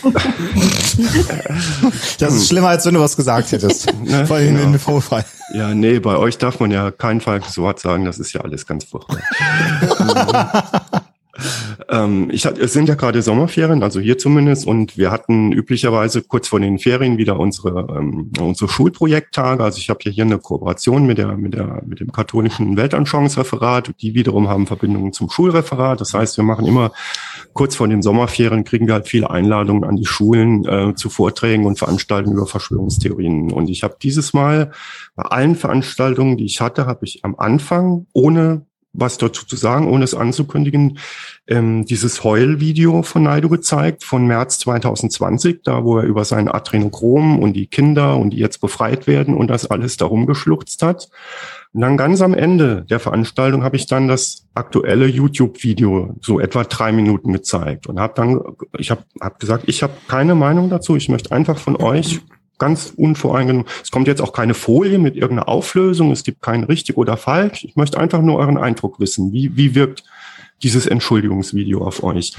das 2.19 2.35
ist 2.35 2.47
schlimmer, 2.47 2.69
als 2.69 2.85
wenn 2.85 2.93
du 2.93 2.99
was 2.99 3.15
gesagt 3.15 3.51
hättest. 3.51 3.87
Ne? 3.99 4.25
Vor 4.25 4.37
allem 4.37 4.55
genau. 4.55 4.69
in 4.69 4.79
Vorfall. 4.79 5.25
Ja, 5.53 5.75
nee, 5.75 5.99
bei 5.99 6.15
euch 6.15 6.37
darf 6.37 6.59
man 6.59 6.71
ja 6.71 6.89
kein 6.89 7.21
falsches 7.21 7.57
Wort 7.57 7.79
sagen. 7.79 8.05
Das 8.05 8.17
ist 8.17 8.33
ja 8.33 8.41
alles 8.41 8.65
ganz 8.65 8.85
furchtbar. 8.85 9.19
Ähm, 11.89 12.29
ich 12.31 12.45
es 12.45 12.73
sind 12.73 12.89
ja 12.89 12.95
gerade 12.95 13.21
Sommerferien, 13.21 13.83
also 13.83 13.99
hier 13.99 14.17
zumindest, 14.17 14.65
und 14.65 14.97
wir 14.97 15.11
hatten 15.11 15.51
üblicherweise 15.51 16.21
kurz 16.21 16.47
vor 16.47 16.59
den 16.59 16.79
Ferien 16.79 17.17
wieder 17.17 17.39
unsere 17.39 17.87
ähm, 17.95 18.31
unsere 18.39 18.69
Schulprojekttage. 18.69 19.63
Also 19.63 19.77
ich 19.79 19.89
habe 19.89 19.99
hier 20.09 20.23
eine 20.23 20.39
Kooperation 20.39 21.05
mit 21.05 21.17
der 21.17 21.37
mit 21.37 21.53
der 21.53 21.83
mit 21.85 21.99
dem 21.99 22.11
katholischen 22.11 22.77
Weltanschauungsreferat. 22.77 23.91
Die 24.01 24.13
wiederum 24.13 24.47
haben 24.47 24.67
Verbindungen 24.67 25.13
zum 25.13 25.29
Schulreferat. 25.29 26.01
Das 26.01 26.13
heißt, 26.13 26.37
wir 26.37 26.43
machen 26.43 26.65
immer 26.65 26.91
kurz 27.53 27.75
vor 27.75 27.87
den 27.87 28.01
Sommerferien 28.01 28.63
kriegen 28.63 28.87
wir 28.87 28.93
halt 28.93 29.07
viele 29.07 29.29
Einladungen 29.29 29.83
an 29.83 29.95
die 29.95 30.05
Schulen 30.05 30.65
äh, 30.65 30.95
zu 30.95 31.09
Vorträgen 31.09 31.65
und 31.65 31.77
Veranstaltungen 31.77 32.37
über 32.37 32.47
Verschwörungstheorien. 32.47 33.51
Und 33.51 33.69
ich 33.69 33.83
habe 33.83 33.97
dieses 34.01 34.33
Mal 34.33 34.71
bei 35.15 35.23
allen 35.23 35.55
Veranstaltungen, 35.55 36.37
die 36.37 36.45
ich 36.45 36.61
hatte, 36.61 36.85
habe 36.85 37.05
ich 37.05 37.25
am 37.25 37.35
Anfang 37.37 38.07
ohne 38.13 38.65
was 38.93 39.17
dazu 39.17 39.45
zu 39.45 39.55
sagen, 39.55 39.87
ohne 39.87 40.03
es 40.03 40.15
anzukündigen, 40.15 40.97
ähm, 41.47 41.85
dieses 41.85 42.23
Heul-Video 42.23 43.03
von 43.03 43.23
Naido 43.23 43.49
gezeigt 43.49 44.03
von 44.03 44.25
März 44.25 44.59
2020, 44.59 45.61
da 45.63 45.83
wo 45.83 45.97
er 45.97 46.03
über 46.03 46.25
sein 46.25 46.47
Adrenochrom 46.47 47.39
und 47.39 47.53
die 47.53 47.67
Kinder 47.67 48.17
und 48.17 48.31
die 48.31 48.37
jetzt 48.37 48.61
befreit 48.61 49.07
werden 49.07 49.35
und 49.35 49.49
das 49.49 49.67
alles 49.67 49.97
darum 49.97 50.25
geschluchzt 50.25 50.81
hat. 50.81 51.09
Und 51.71 51.81
dann 51.81 51.97
ganz 51.97 52.21
am 52.21 52.33
Ende 52.33 52.85
der 52.89 52.99
Veranstaltung 52.99 53.63
habe 53.63 53.75
ich 53.75 53.85
dann 53.85 54.07
das 54.07 54.47
aktuelle 54.55 55.05
YouTube-Video 55.05 56.15
so 56.19 56.39
etwa 56.39 56.63
drei 56.63 56.91
Minuten 56.91 57.31
gezeigt 57.31 57.85
und 57.85 57.99
habe 57.99 58.13
dann, 58.15 58.41
ich 58.77 58.89
habe 58.89 59.03
hab 59.21 59.39
gesagt, 59.39 59.65
ich 59.67 59.83
habe 59.83 59.93
keine 60.07 60.33
Meinung 60.33 60.69
dazu, 60.69 60.95
ich 60.95 61.09
möchte 61.09 61.31
einfach 61.31 61.59
von 61.59 61.75
euch 61.75 62.21
ganz 62.59 62.93
unvoreingenommen. 62.95 63.67
Es 63.81 63.91
kommt 63.91 64.07
jetzt 64.07 64.21
auch 64.21 64.33
keine 64.33 64.53
Folie 64.53 64.99
mit 64.99 65.15
irgendeiner 65.15 65.49
Auflösung. 65.49 66.11
Es 66.11 66.23
gibt 66.23 66.41
kein 66.41 66.63
richtig 66.63 66.97
oder 66.97 67.17
falsch. 67.17 67.63
Ich 67.63 67.75
möchte 67.75 67.99
einfach 67.99 68.21
nur 68.21 68.37
euren 68.37 68.57
Eindruck 68.57 68.99
wissen. 68.99 69.33
Wie, 69.33 69.55
wie 69.55 69.75
wirkt 69.75 70.03
dieses 70.61 70.85
Entschuldigungsvideo 70.85 71.83
auf 71.83 72.03
euch? 72.03 72.33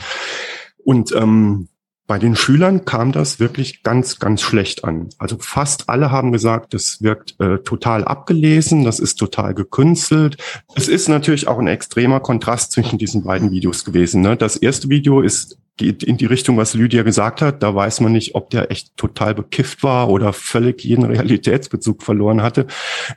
Und 0.85 1.13
ähm, 1.13 1.69
bei 2.11 2.19
den 2.19 2.35
Schülern 2.35 2.85
kam 2.85 3.13
das 3.13 3.39
wirklich 3.39 3.85
ganz, 3.85 4.19
ganz 4.19 4.43
schlecht 4.43 4.83
an. 4.83 5.11
Also 5.19 5.37
fast 5.39 5.89
alle 5.89 6.11
haben 6.11 6.33
gesagt, 6.33 6.75
das 6.75 7.01
wirkt 7.03 7.39
äh, 7.39 7.59
total 7.59 8.05
abgelesen, 8.05 8.85
das 8.85 8.99
ist 8.99 9.15
total 9.15 9.55
gekünstelt. 9.55 10.37
Es 10.75 10.89
ist 10.89 11.09
natürlich 11.09 11.47
auch 11.47 11.61
ein 11.61 11.69
extremer 11.69 12.19
Kontrast 12.19 12.73
zwischen 12.73 12.99
diesen 12.99 13.23
beiden 13.23 13.53
Videos 13.53 13.85
gewesen. 13.85 14.23
Ne? 14.23 14.37
Das 14.37 14.57
erste 14.57 14.89
Video 14.89 15.21
ist 15.21 15.59
geht 15.81 16.03
in 16.03 16.19
die 16.19 16.27
Richtung, 16.27 16.59
was 16.59 16.75
Lydia 16.75 17.03
gesagt 17.03 17.41
hat. 17.41 17.63
Da 17.63 17.75
weiß 17.75 18.01
man 18.01 18.13
nicht, 18.13 18.35
ob 18.35 18.51
der 18.51 18.71
echt 18.71 18.99
total 18.99 19.35
bekifft 19.35 19.83
war 19.83 20.11
oder 20.11 20.35
völlig 20.35 20.85
jeden 20.85 21.05
Realitätsbezug 21.05 22.03
verloren 22.03 22.43
hatte. 22.43 22.67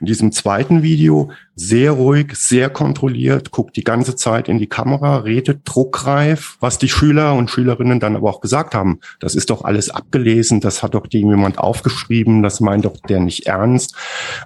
In 0.00 0.06
diesem 0.06 0.32
zweiten 0.32 0.82
Video 0.82 1.30
sehr 1.56 1.92
ruhig, 1.92 2.34
sehr 2.34 2.68
kontrolliert, 2.68 3.50
guckt 3.50 3.76
die 3.76 3.84
ganze 3.84 4.16
Zeit 4.16 4.48
in 4.48 4.58
die 4.58 4.66
Kamera, 4.66 5.18
redet 5.18 5.60
druckreif, 5.64 6.56
was 6.60 6.78
die 6.78 6.88
Schüler 6.88 7.34
und 7.34 7.50
Schülerinnen 7.50 8.00
dann 8.00 8.16
aber 8.16 8.28
auch 8.28 8.40
gesagt 8.40 8.74
haben. 8.74 9.00
Das 9.20 9.34
ist 9.34 9.50
doch 9.50 9.64
alles 9.64 9.90
abgelesen, 9.90 10.60
das 10.60 10.82
hat 10.82 10.94
doch 10.94 11.06
jemand 11.10 11.58
aufgeschrieben, 11.58 12.42
das 12.42 12.60
meint 12.60 12.84
doch 12.84 12.96
der 13.08 13.20
nicht 13.20 13.46
ernst. 13.46 13.94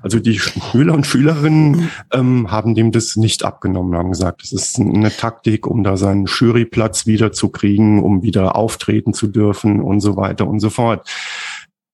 Also 0.02 0.18
die 0.18 0.38
Schüler 0.38 0.94
und 0.94 1.06
Schülerinnen 1.06 1.90
ähm, 2.12 2.50
haben 2.50 2.74
dem 2.74 2.92
das 2.92 3.16
nicht 3.16 3.44
abgenommen, 3.44 3.96
haben 3.96 4.10
gesagt, 4.10 4.42
das 4.42 4.52
ist 4.52 4.78
eine 4.78 5.10
Taktik, 5.10 5.66
um 5.66 5.84
da 5.84 5.96
seinen 5.96 6.26
Juryplatz 6.26 7.06
wiederzukriegen, 7.06 8.02
um 8.02 8.22
wieder 8.22 8.56
auftreten 8.56 9.14
zu 9.14 9.28
dürfen 9.28 9.80
und 9.80 10.00
so 10.00 10.16
weiter 10.16 10.46
und 10.46 10.60
so 10.60 10.68
fort. 10.68 11.08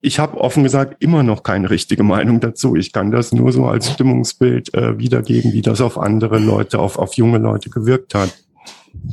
Ich 0.04 0.18
habe 0.18 0.38
offen 0.38 0.62
gesagt 0.62 1.02
immer 1.02 1.22
noch 1.22 1.42
keine 1.42 1.70
richtige 1.70 2.02
Meinung 2.02 2.38
dazu. 2.38 2.76
Ich 2.76 2.92
kann 2.92 3.10
das 3.10 3.32
nur 3.32 3.52
so 3.52 3.64
als 3.64 3.90
Stimmungsbild 3.90 4.74
äh, 4.74 4.98
wiedergeben, 4.98 5.54
wie 5.54 5.62
das 5.62 5.80
auf 5.80 5.96
andere 5.98 6.38
Leute, 6.38 6.78
auf, 6.78 6.98
auf 6.98 7.14
junge 7.14 7.38
Leute 7.38 7.70
gewirkt 7.70 8.14
hat. 8.14 8.28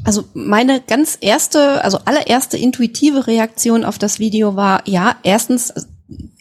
Also 0.03 0.25
meine 0.33 0.81
ganz 0.81 1.17
erste, 1.21 1.81
also 1.83 1.99
allererste 2.03 2.57
intuitive 2.57 3.25
Reaktion 3.25 3.85
auf 3.85 3.99
das 3.99 4.19
Video 4.19 4.57
war, 4.57 4.85
ja, 4.85 5.15
erstens, 5.23 5.73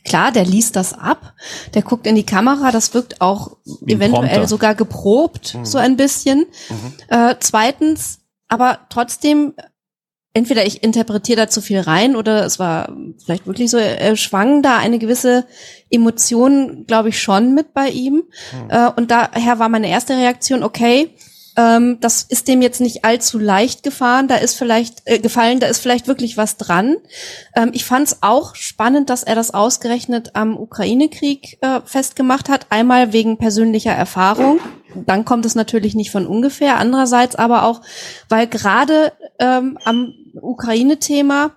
klar, 0.04 0.32
der 0.32 0.44
liest 0.44 0.74
das 0.74 0.94
ab, 0.94 1.32
der 1.74 1.82
guckt 1.82 2.08
in 2.08 2.16
die 2.16 2.26
Kamera, 2.26 2.72
das 2.72 2.92
wirkt 2.92 3.20
auch 3.20 3.56
eventuell 3.86 4.48
sogar 4.48 4.74
geprobt, 4.74 5.54
mhm. 5.54 5.64
so 5.64 5.78
ein 5.78 5.96
bisschen. 5.96 6.46
Mhm. 6.68 6.92
Äh, 7.08 7.36
zweitens, 7.38 8.18
aber 8.48 8.80
trotzdem 8.88 9.54
entweder 10.32 10.64
ich 10.64 10.82
interpretiere 10.82 11.42
da 11.42 11.48
zu 11.48 11.60
viel 11.60 11.80
rein 11.80 12.14
oder 12.14 12.44
es 12.44 12.58
war 12.58 12.94
vielleicht 13.24 13.46
wirklich 13.46 13.70
so, 13.70 13.78
er 13.78 14.16
schwang 14.16 14.62
da 14.62 14.78
eine 14.78 14.98
gewisse 14.98 15.44
Emotion, 15.90 16.84
glaube 16.86 17.08
ich, 17.08 17.20
schon 17.20 17.54
mit 17.54 17.74
bei 17.74 17.88
ihm. 17.88 18.22
Hm. 18.50 18.70
Äh, 18.70 18.90
und 18.96 19.10
daher 19.10 19.58
war 19.58 19.68
meine 19.68 19.88
erste 19.88 20.16
Reaktion, 20.16 20.62
okay, 20.62 21.10
ähm, 21.56 21.98
das 22.00 22.22
ist 22.22 22.48
dem 22.48 22.62
jetzt 22.62 22.80
nicht 22.80 23.04
allzu 23.04 23.38
leicht 23.38 23.82
gefahren, 23.82 24.28
da 24.28 24.36
ist 24.36 24.54
vielleicht 24.54 25.02
äh, 25.04 25.18
gefallen, 25.18 25.60
da 25.60 25.66
ist 25.66 25.80
vielleicht 25.80 26.06
wirklich 26.06 26.36
was 26.36 26.56
dran. 26.56 26.96
Ähm, 27.56 27.70
ich 27.72 27.84
fand 27.84 28.06
es 28.06 28.18
auch 28.22 28.54
spannend, 28.54 29.10
dass 29.10 29.22
er 29.22 29.34
das 29.34 29.52
ausgerechnet 29.52 30.36
am 30.36 30.56
Ukraine-Krieg 30.56 31.58
äh, 31.60 31.80
festgemacht 31.84 32.48
hat. 32.48 32.66
Einmal 32.70 33.12
wegen 33.12 33.36
persönlicher 33.36 33.92
Erfahrung, 33.92 34.60
dann 34.94 35.24
kommt 35.24 35.44
es 35.44 35.54
natürlich 35.54 35.94
nicht 35.94 36.10
von 36.10 36.26
ungefähr. 36.26 36.78
Andererseits 36.78 37.36
aber 37.36 37.64
auch, 37.64 37.80
weil 38.28 38.46
gerade 38.46 39.12
ähm, 39.38 39.78
am 39.84 40.14
Ukraine-Thema 40.40 41.52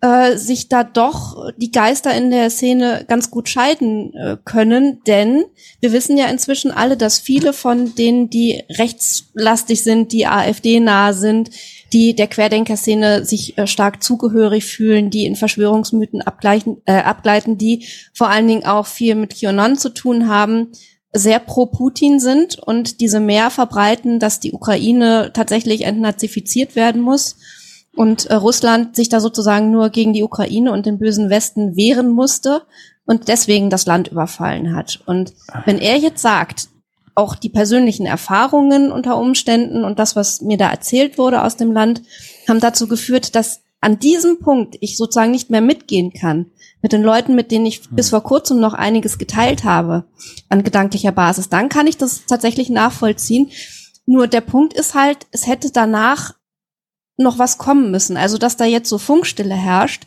äh, 0.00 0.36
sich 0.36 0.68
da 0.68 0.84
doch 0.84 1.50
die 1.56 1.72
Geister 1.72 2.14
in 2.14 2.30
der 2.30 2.50
Szene 2.50 3.04
ganz 3.08 3.30
gut 3.30 3.48
scheiden 3.48 4.14
äh, 4.14 4.36
können, 4.44 5.00
denn 5.08 5.44
wir 5.80 5.92
wissen 5.92 6.16
ja 6.16 6.26
inzwischen 6.26 6.70
alle, 6.70 6.96
dass 6.96 7.18
viele 7.18 7.52
von 7.52 7.94
denen, 7.96 8.30
die 8.30 8.62
rechtslastig 8.70 9.82
sind, 9.82 10.12
die 10.12 10.26
AfD-nah 10.26 11.12
sind, 11.12 11.50
die 11.92 12.14
der 12.14 12.28
Querdenker-Szene 12.28 13.24
sich 13.24 13.58
äh, 13.58 13.66
stark 13.66 14.02
zugehörig 14.02 14.66
fühlen, 14.66 15.10
die 15.10 15.26
in 15.26 15.34
Verschwörungsmythen 15.34 16.22
abgleichen, 16.22 16.76
äh, 16.84 16.92
abgleiten, 16.92 17.58
die 17.58 17.86
vor 18.14 18.28
allen 18.28 18.46
Dingen 18.46 18.66
auch 18.66 18.86
viel 18.86 19.16
mit 19.16 19.40
QAnon 19.40 19.76
zu 19.76 19.88
tun 19.88 20.28
haben, 20.28 20.68
sehr 21.12 21.40
pro 21.40 21.66
Putin 21.66 22.20
sind 22.20 22.56
und 22.58 23.00
diese 23.00 23.18
mehr 23.18 23.50
verbreiten, 23.50 24.20
dass 24.20 24.38
die 24.38 24.52
Ukraine 24.52 25.32
tatsächlich 25.34 25.82
entnazifiziert 25.82 26.76
werden 26.76 27.00
muss 27.00 27.36
und 27.96 28.26
äh, 28.26 28.34
Russland 28.34 28.96
sich 28.96 29.08
da 29.08 29.20
sozusagen 29.20 29.70
nur 29.70 29.90
gegen 29.90 30.12
die 30.12 30.22
Ukraine 30.22 30.72
und 30.72 30.86
den 30.86 30.98
bösen 30.98 31.30
Westen 31.30 31.76
wehren 31.76 32.10
musste 32.10 32.62
und 33.06 33.28
deswegen 33.28 33.70
das 33.70 33.86
Land 33.86 34.08
überfallen 34.08 34.76
hat. 34.76 35.00
Und 35.06 35.32
wenn 35.64 35.78
er 35.78 35.96
jetzt 35.96 36.22
sagt, 36.22 36.68
auch 37.14 37.34
die 37.34 37.48
persönlichen 37.48 38.06
Erfahrungen 38.06 38.92
unter 38.92 39.18
Umständen 39.18 39.82
und 39.82 39.98
das, 39.98 40.14
was 40.14 40.40
mir 40.40 40.56
da 40.56 40.70
erzählt 40.70 41.18
wurde 41.18 41.42
aus 41.42 41.56
dem 41.56 41.72
Land, 41.72 42.02
haben 42.46 42.60
dazu 42.60 42.86
geführt, 42.86 43.34
dass 43.34 43.62
an 43.80 43.98
diesem 43.98 44.38
Punkt 44.38 44.76
ich 44.80 44.96
sozusagen 44.96 45.32
nicht 45.32 45.50
mehr 45.50 45.60
mitgehen 45.60 46.12
kann 46.12 46.46
mit 46.80 46.92
den 46.92 47.02
Leuten, 47.02 47.34
mit 47.34 47.50
denen 47.50 47.66
ich 47.66 47.78
hm. 47.78 47.96
bis 47.96 48.10
vor 48.10 48.22
kurzem 48.22 48.60
noch 48.60 48.74
einiges 48.74 49.18
geteilt 49.18 49.64
habe 49.64 50.04
an 50.48 50.62
gedanklicher 50.62 51.12
Basis. 51.12 51.48
Dann 51.48 51.68
kann 51.68 51.86
ich 51.86 51.96
das 51.96 52.26
tatsächlich 52.26 52.70
nachvollziehen. 52.70 53.50
Nur 54.06 54.26
der 54.26 54.40
Punkt 54.40 54.74
ist 54.74 54.94
halt, 54.94 55.26
es 55.32 55.46
hätte 55.46 55.70
danach 55.72 56.34
noch 57.18 57.38
was 57.38 57.58
kommen 57.58 57.90
müssen. 57.90 58.16
Also, 58.16 58.38
dass 58.38 58.56
da 58.56 58.64
jetzt 58.64 58.88
so 58.88 58.98
Funkstille 58.98 59.54
herrscht, 59.54 60.04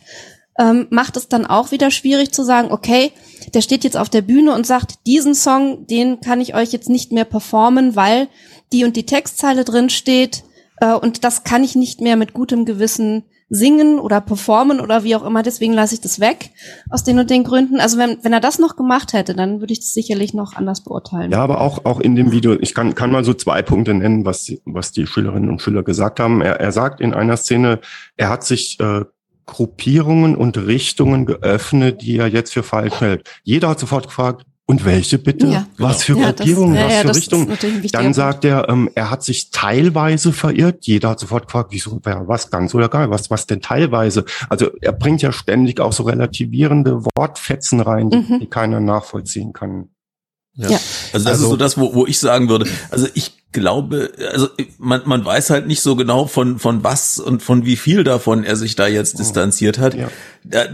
ähm, 0.58 0.86
macht 0.90 1.16
es 1.16 1.28
dann 1.28 1.46
auch 1.46 1.70
wieder 1.70 1.90
schwierig 1.90 2.32
zu 2.32 2.42
sagen, 2.42 2.72
okay, 2.72 3.12
der 3.54 3.62
steht 3.62 3.84
jetzt 3.84 3.96
auf 3.96 4.08
der 4.08 4.22
Bühne 4.22 4.52
und 4.52 4.66
sagt, 4.66 5.06
diesen 5.06 5.34
Song, 5.34 5.86
den 5.86 6.20
kann 6.20 6.40
ich 6.40 6.54
euch 6.54 6.72
jetzt 6.72 6.88
nicht 6.88 7.12
mehr 7.12 7.24
performen, 7.24 7.96
weil 7.96 8.28
die 8.72 8.84
und 8.84 8.96
die 8.96 9.06
Textzeile 9.06 9.64
drin 9.64 9.88
steht 9.88 10.44
äh, 10.78 10.92
und 10.92 11.24
das 11.24 11.44
kann 11.44 11.64
ich 11.64 11.74
nicht 11.74 12.00
mehr 12.00 12.16
mit 12.16 12.34
gutem 12.34 12.64
Gewissen 12.64 13.24
singen 13.54 13.98
oder 13.98 14.22
performen 14.22 14.80
oder 14.80 15.04
wie 15.04 15.14
auch 15.14 15.24
immer, 15.24 15.42
deswegen 15.42 15.74
lasse 15.74 15.94
ich 15.94 16.00
das 16.00 16.20
weg 16.20 16.50
aus 16.88 17.04
den 17.04 17.18
und 17.18 17.28
den 17.28 17.44
Gründen. 17.44 17.80
Also 17.80 17.98
wenn, 17.98 18.16
wenn 18.22 18.32
er 18.32 18.40
das 18.40 18.58
noch 18.58 18.76
gemacht 18.76 19.12
hätte, 19.12 19.34
dann 19.34 19.60
würde 19.60 19.74
ich 19.74 19.80
das 19.80 19.92
sicherlich 19.92 20.32
noch 20.32 20.54
anders 20.54 20.82
beurteilen. 20.82 21.30
Ja, 21.30 21.42
aber 21.42 21.60
auch, 21.60 21.84
auch 21.84 22.00
in 22.00 22.16
dem 22.16 22.32
Video, 22.32 22.56
ich 22.58 22.74
kann, 22.74 22.94
kann 22.94 23.12
mal 23.12 23.24
so 23.24 23.34
zwei 23.34 23.60
Punkte 23.60 23.92
nennen, 23.92 24.24
was, 24.24 24.50
was 24.64 24.92
die 24.92 25.06
Schülerinnen 25.06 25.50
und 25.50 25.60
Schüler 25.60 25.82
gesagt 25.82 26.18
haben. 26.18 26.40
Er, 26.40 26.60
er 26.60 26.72
sagt 26.72 27.02
in 27.02 27.12
einer 27.12 27.36
Szene, 27.36 27.80
er 28.16 28.30
hat 28.30 28.42
sich 28.42 28.80
äh, 28.80 29.04
Gruppierungen 29.44 30.34
und 30.34 30.56
Richtungen 30.56 31.26
geöffnet, 31.26 32.00
die 32.00 32.16
er 32.16 32.28
jetzt 32.28 32.54
für 32.54 32.62
falsch 32.62 33.02
hält. 33.02 33.28
Jeder 33.42 33.68
hat 33.68 33.80
sofort 33.80 34.06
gefragt, 34.06 34.46
und 34.66 34.84
welche 34.84 35.18
bitte? 35.18 35.48
Ja. 35.48 35.66
Was 35.76 36.04
für 36.04 36.16
ja, 36.16 36.30
Gruppierungen, 36.30 36.76
ja, 36.76 36.86
was 36.86 37.00
für 37.00 37.14
Richtungen? 37.16 37.58
Dann 37.92 38.14
sagt 38.14 38.44
er, 38.44 38.68
ähm, 38.68 38.88
er 38.94 39.10
hat 39.10 39.22
sich 39.24 39.50
teilweise 39.50 40.32
verirrt. 40.32 40.86
Jeder 40.86 41.10
hat 41.10 41.20
sofort 41.20 41.46
gefragt, 41.46 41.70
wieso, 41.72 42.00
was 42.02 42.50
ganz 42.50 42.74
oder 42.74 42.88
gar, 42.88 43.10
was, 43.10 43.30
was 43.30 43.46
denn 43.46 43.60
teilweise? 43.60 44.24
Also 44.48 44.70
er 44.80 44.92
bringt 44.92 45.20
ja 45.20 45.32
ständig 45.32 45.80
auch 45.80 45.92
so 45.92 46.04
relativierende 46.04 47.04
Wortfetzen 47.16 47.80
rein, 47.80 48.10
die, 48.10 48.18
mhm. 48.18 48.40
die 48.40 48.46
keiner 48.46 48.80
nachvollziehen 48.80 49.52
kann. 49.52 49.88
Ja. 50.54 50.70
ja. 50.70 50.80
Also 51.12 51.24
das 51.24 51.26
also, 51.26 51.44
ist 51.44 51.50
so 51.50 51.56
das, 51.56 51.78
wo, 51.78 51.94
wo 51.94 52.06
ich 52.06 52.18
sagen 52.18 52.48
würde. 52.48 52.68
Also 52.90 53.08
ich 53.14 53.42
glaube, 53.52 54.12
also 54.32 54.48
man, 54.78 55.02
man 55.04 55.24
weiß 55.24 55.50
halt 55.50 55.66
nicht 55.66 55.82
so 55.82 55.94
genau 55.96 56.26
von, 56.26 56.58
von 56.58 56.82
was 56.82 57.18
und 57.18 57.42
von 57.42 57.64
wie 57.64 57.76
viel 57.76 58.02
davon 58.02 58.44
er 58.44 58.56
sich 58.56 58.76
da 58.76 58.86
jetzt 58.86 59.18
distanziert 59.18 59.78
hat. 59.78 59.94
Ja. 59.94 60.08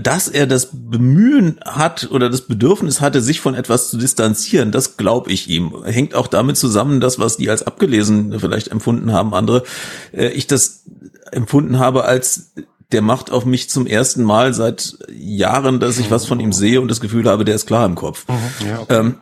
Dass 0.00 0.28
er 0.28 0.46
das 0.46 0.70
Bemühen 0.72 1.60
hat 1.64 2.08
oder 2.10 2.30
das 2.30 2.42
Bedürfnis 2.42 3.00
hatte, 3.00 3.20
sich 3.20 3.40
von 3.40 3.54
etwas 3.54 3.90
zu 3.90 3.98
distanzieren, 3.98 4.72
das 4.72 4.96
glaube 4.96 5.30
ich 5.30 5.48
ihm. 5.48 5.74
Hängt 5.84 6.14
auch 6.14 6.28
damit 6.28 6.56
zusammen, 6.56 7.00
dass 7.00 7.18
was 7.18 7.36
die 7.36 7.50
als 7.50 7.64
abgelesen 7.64 8.38
vielleicht 8.38 8.68
empfunden 8.68 9.12
haben, 9.12 9.34
andere, 9.34 9.64
äh, 10.12 10.28
ich 10.28 10.46
das 10.46 10.84
empfunden 11.30 11.78
habe 11.78 12.04
als 12.04 12.52
der 12.90 13.02
macht 13.02 13.30
auf 13.30 13.44
mich 13.44 13.68
zum 13.68 13.86
ersten 13.86 14.22
Mal 14.22 14.54
seit 14.54 14.96
Jahren, 15.12 15.78
dass 15.78 15.98
ich 15.98 16.10
was 16.10 16.24
von 16.24 16.40
ihm 16.40 16.54
sehe 16.54 16.80
und 16.80 16.88
das 16.88 17.00
Gefühl 17.00 17.28
habe, 17.28 17.44
der 17.44 17.54
ist 17.54 17.66
klar 17.66 17.84
im 17.84 17.94
Kopf. 17.96 18.24
Mhm, 18.28 18.66
ja, 18.66 18.80
okay. 18.80 18.96
ähm, 18.98 19.14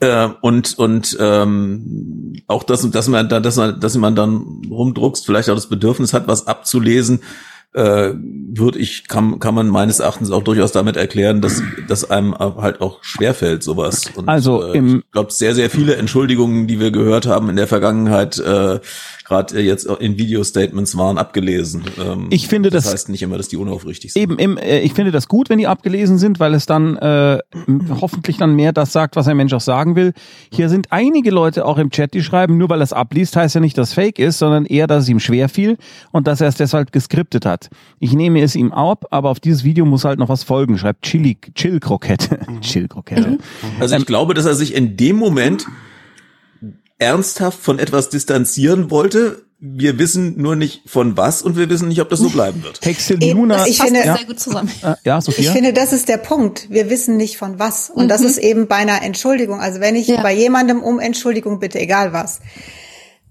äh, 0.00 0.28
und 0.40 0.78
und 0.78 1.16
ähm, 1.20 2.34
auch 2.46 2.62
dass, 2.62 2.88
dass 2.90 3.08
man 3.08 3.28
dass 3.28 3.56
man 3.56 3.80
dass 3.80 3.96
man 3.96 4.14
dann 4.14 4.62
rumdruckst, 4.70 5.26
vielleicht 5.26 5.50
auch 5.50 5.54
das 5.54 5.68
Bedürfnis 5.68 6.12
hat, 6.12 6.28
was 6.28 6.46
abzulesen, 6.46 7.20
äh, 7.74 8.14
würde 8.14 8.78
ich 8.78 9.08
kann 9.08 9.38
kann 9.40 9.54
man 9.54 9.68
meines 9.68 10.00
Erachtens 10.00 10.30
auch 10.30 10.42
durchaus 10.42 10.72
damit 10.72 10.96
erklären, 10.96 11.40
dass 11.40 11.62
dass 11.86 12.10
einem 12.10 12.34
halt 12.34 12.80
auch 12.80 13.02
schwerfällt 13.02 13.62
sowas. 13.62 14.10
Und, 14.16 14.28
also 14.28 14.72
äh, 14.72 14.78
ich 14.78 15.10
glaube 15.12 15.32
sehr 15.32 15.54
sehr 15.54 15.70
viele 15.70 15.96
Entschuldigungen, 15.96 16.66
die 16.66 16.80
wir 16.80 16.90
gehört 16.90 17.26
haben 17.26 17.50
in 17.50 17.56
der 17.56 17.66
Vergangenheit. 17.66 18.38
Äh, 18.38 18.80
gerade 19.28 19.60
jetzt 19.60 19.84
in 19.84 20.16
Video-Statements 20.16 20.96
waren 20.96 21.18
abgelesen. 21.18 21.84
Ähm, 22.02 22.28
ich 22.30 22.48
finde 22.48 22.70
das, 22.70 22.84
das 22.84 22.94
heißt 22.94 23.08
nicht 23.10 23.22
immer, 23.22 23.36
dass 23.36 23.48
die 23.48 23.58
unaufrichtig 23.58 24.14
sind. 24.14 24.22
Eben, 24.22 24.38
im, 24.38 24.56
äh, 24.56 24.80
ich 24.80 24.94
finde 24.94 25.12
das 25.12 25.28
gut, 25.28 25.50
wenn 25.50 25.58
die 25.58 25.66
abgelesen 25.66 26.16
sind, 26.16 26.40
weil 26.40 26.54
es 26.54 26.64
dann 26.64 26.96
äh, 26.96 27.38
hoffentlich 28.00 28.38
dann 28.38 28.56
mehr 28.56 28.72
das 28.72 28.92
sagt, 28.92 29.16
was 29.16 29.28
ein 29.28 29.36
Mensch 29.36 29.52
auch 29.52 29.60
sagen 29.60 29.96
will. 29.96 30.14
Hier 30.50 30.70
sind 30.70 30.86
einige 30.90 31.30
Leute 31.30 31.66
auch 31.66 31.76
im 31.76 31.90
Chat, 31.90 32.14
die 32.14 32.22
schreiben, 32.22 32.56
nur 32.56 32.70
weil 32.70 32.80
er 32.80 32.84
es 32.84 32.94
abliest, 32.94 33.36
heißt 33.36 33.54
ja 33.54 33.60
nicht, 33.60 33.76
dass 33.76 33.90
es 33.90 33.94
Fake 33.94 34.18
ist, 34.18 34.38
sondern 34.38 34.64
eher, 34.64 34.86
dass 34.86 35.02
es 35.04 35.08
ihm 35.10 35.20
schwer 35.20 35.50
fiel 35.50 35.76
und 36.10 36.26
dass 36.26 36.40
er 36.40 36.48
es 36.48 36.54
deshalb 36.54 36.90
geskriptet 36.92 37.44
hat. 37.44 37.57
Ich 37.98 38.12
nehme 38.12 38.42
es 38.42 38.54
ihm 38.54 38.72
ab, 38.72 39.06
aber 39.10 39.30
auf 39.30 39.40
dieses 39.40 39.64
Video 39.64 39.84
muss 39.84 40.04
halt 40.04 40.18
noch 40.18 40.28
was 40.28 40.42
folgen, 40.42 40.78
schreibt 40.78 41.02
Chili, 41.02 41.38
Chill-Krokette. 41.54 42.40
Mhm. 42.48 42.60
Chill-Krokette. 42.60 43.30
Mhm. 43.30 43.38
Also 43.80 43.94
ich 43.94 44.02
ähm, 44.02 44.06
glaube, 44.06 44.34
dass 44.34 44.46
er 44.46 44.54
sich 44.54 44.74
in 44.74 44.96
dem 44.96 45.16
Moment 45.16 45.66
ernsthaft 46.98 47.60
von 47.60 47.78
etwas 47.78 48.10
distanzieren 48.10 48.90
wollte. 48.90 49.44
Wir 49.60 49.98
wissen 49.98 50.40
nur 50.40 50.54
nicht 50.54 50.82
von 50.86 51.16
was 51.16 51.42
und 51.42 51.56
wir 51.56 51.68
wissen 51.68 51.88
nicht, 51.88 52.00
ob 52.00 52.08
das 52.10 52.20
so 52.20 52.28
bleiben 52.28 52.62
wird. 52.62 52.80
Textil 52.80 53.18
Luna. 53.32 53.66
Ich 53.66 53.80
finde, 53.80 54.04
ja. 54.04 54.16
sehr 54.16 54.26
gut 54.26 54.38
zusammen. 54.38 54.70
Äh, 54.82 54.94
ja, 55.04 55.20
Sophia? 55.20 55.44
Ich 55.44 55.50
finde, 55.50 55.72
das 55.72 55.92
ist 55.92 56.08
der 56.08 56.18
Punkt. 56.18 56.70
Wir 56.70 56.90
wissen 56.90 57.16
nicht 57.16 57.38
von 57.38 57.58
was. 57.58 57.90
Und 57.90 58.04
mhm. 58.04 58.08
das 58.08 58.20
ist 58.20 58.38
eben 58.38 58.68
bei 58.68 58.76
einer 58.76 59.02
Entschuldigung. 59.02 59.60
Also 59.60 59.80
wenn 59.80 59.96
ich 59.96 60.06
ja. 60.06 60.22
bei 60.22 60.32
jemandem 60.32 60.80
um 60.80 61.00
Entschuldigung 61.00 61.58
bitte, 61.58 61.80
egal 61.80 62.12
was, 62.12 62.40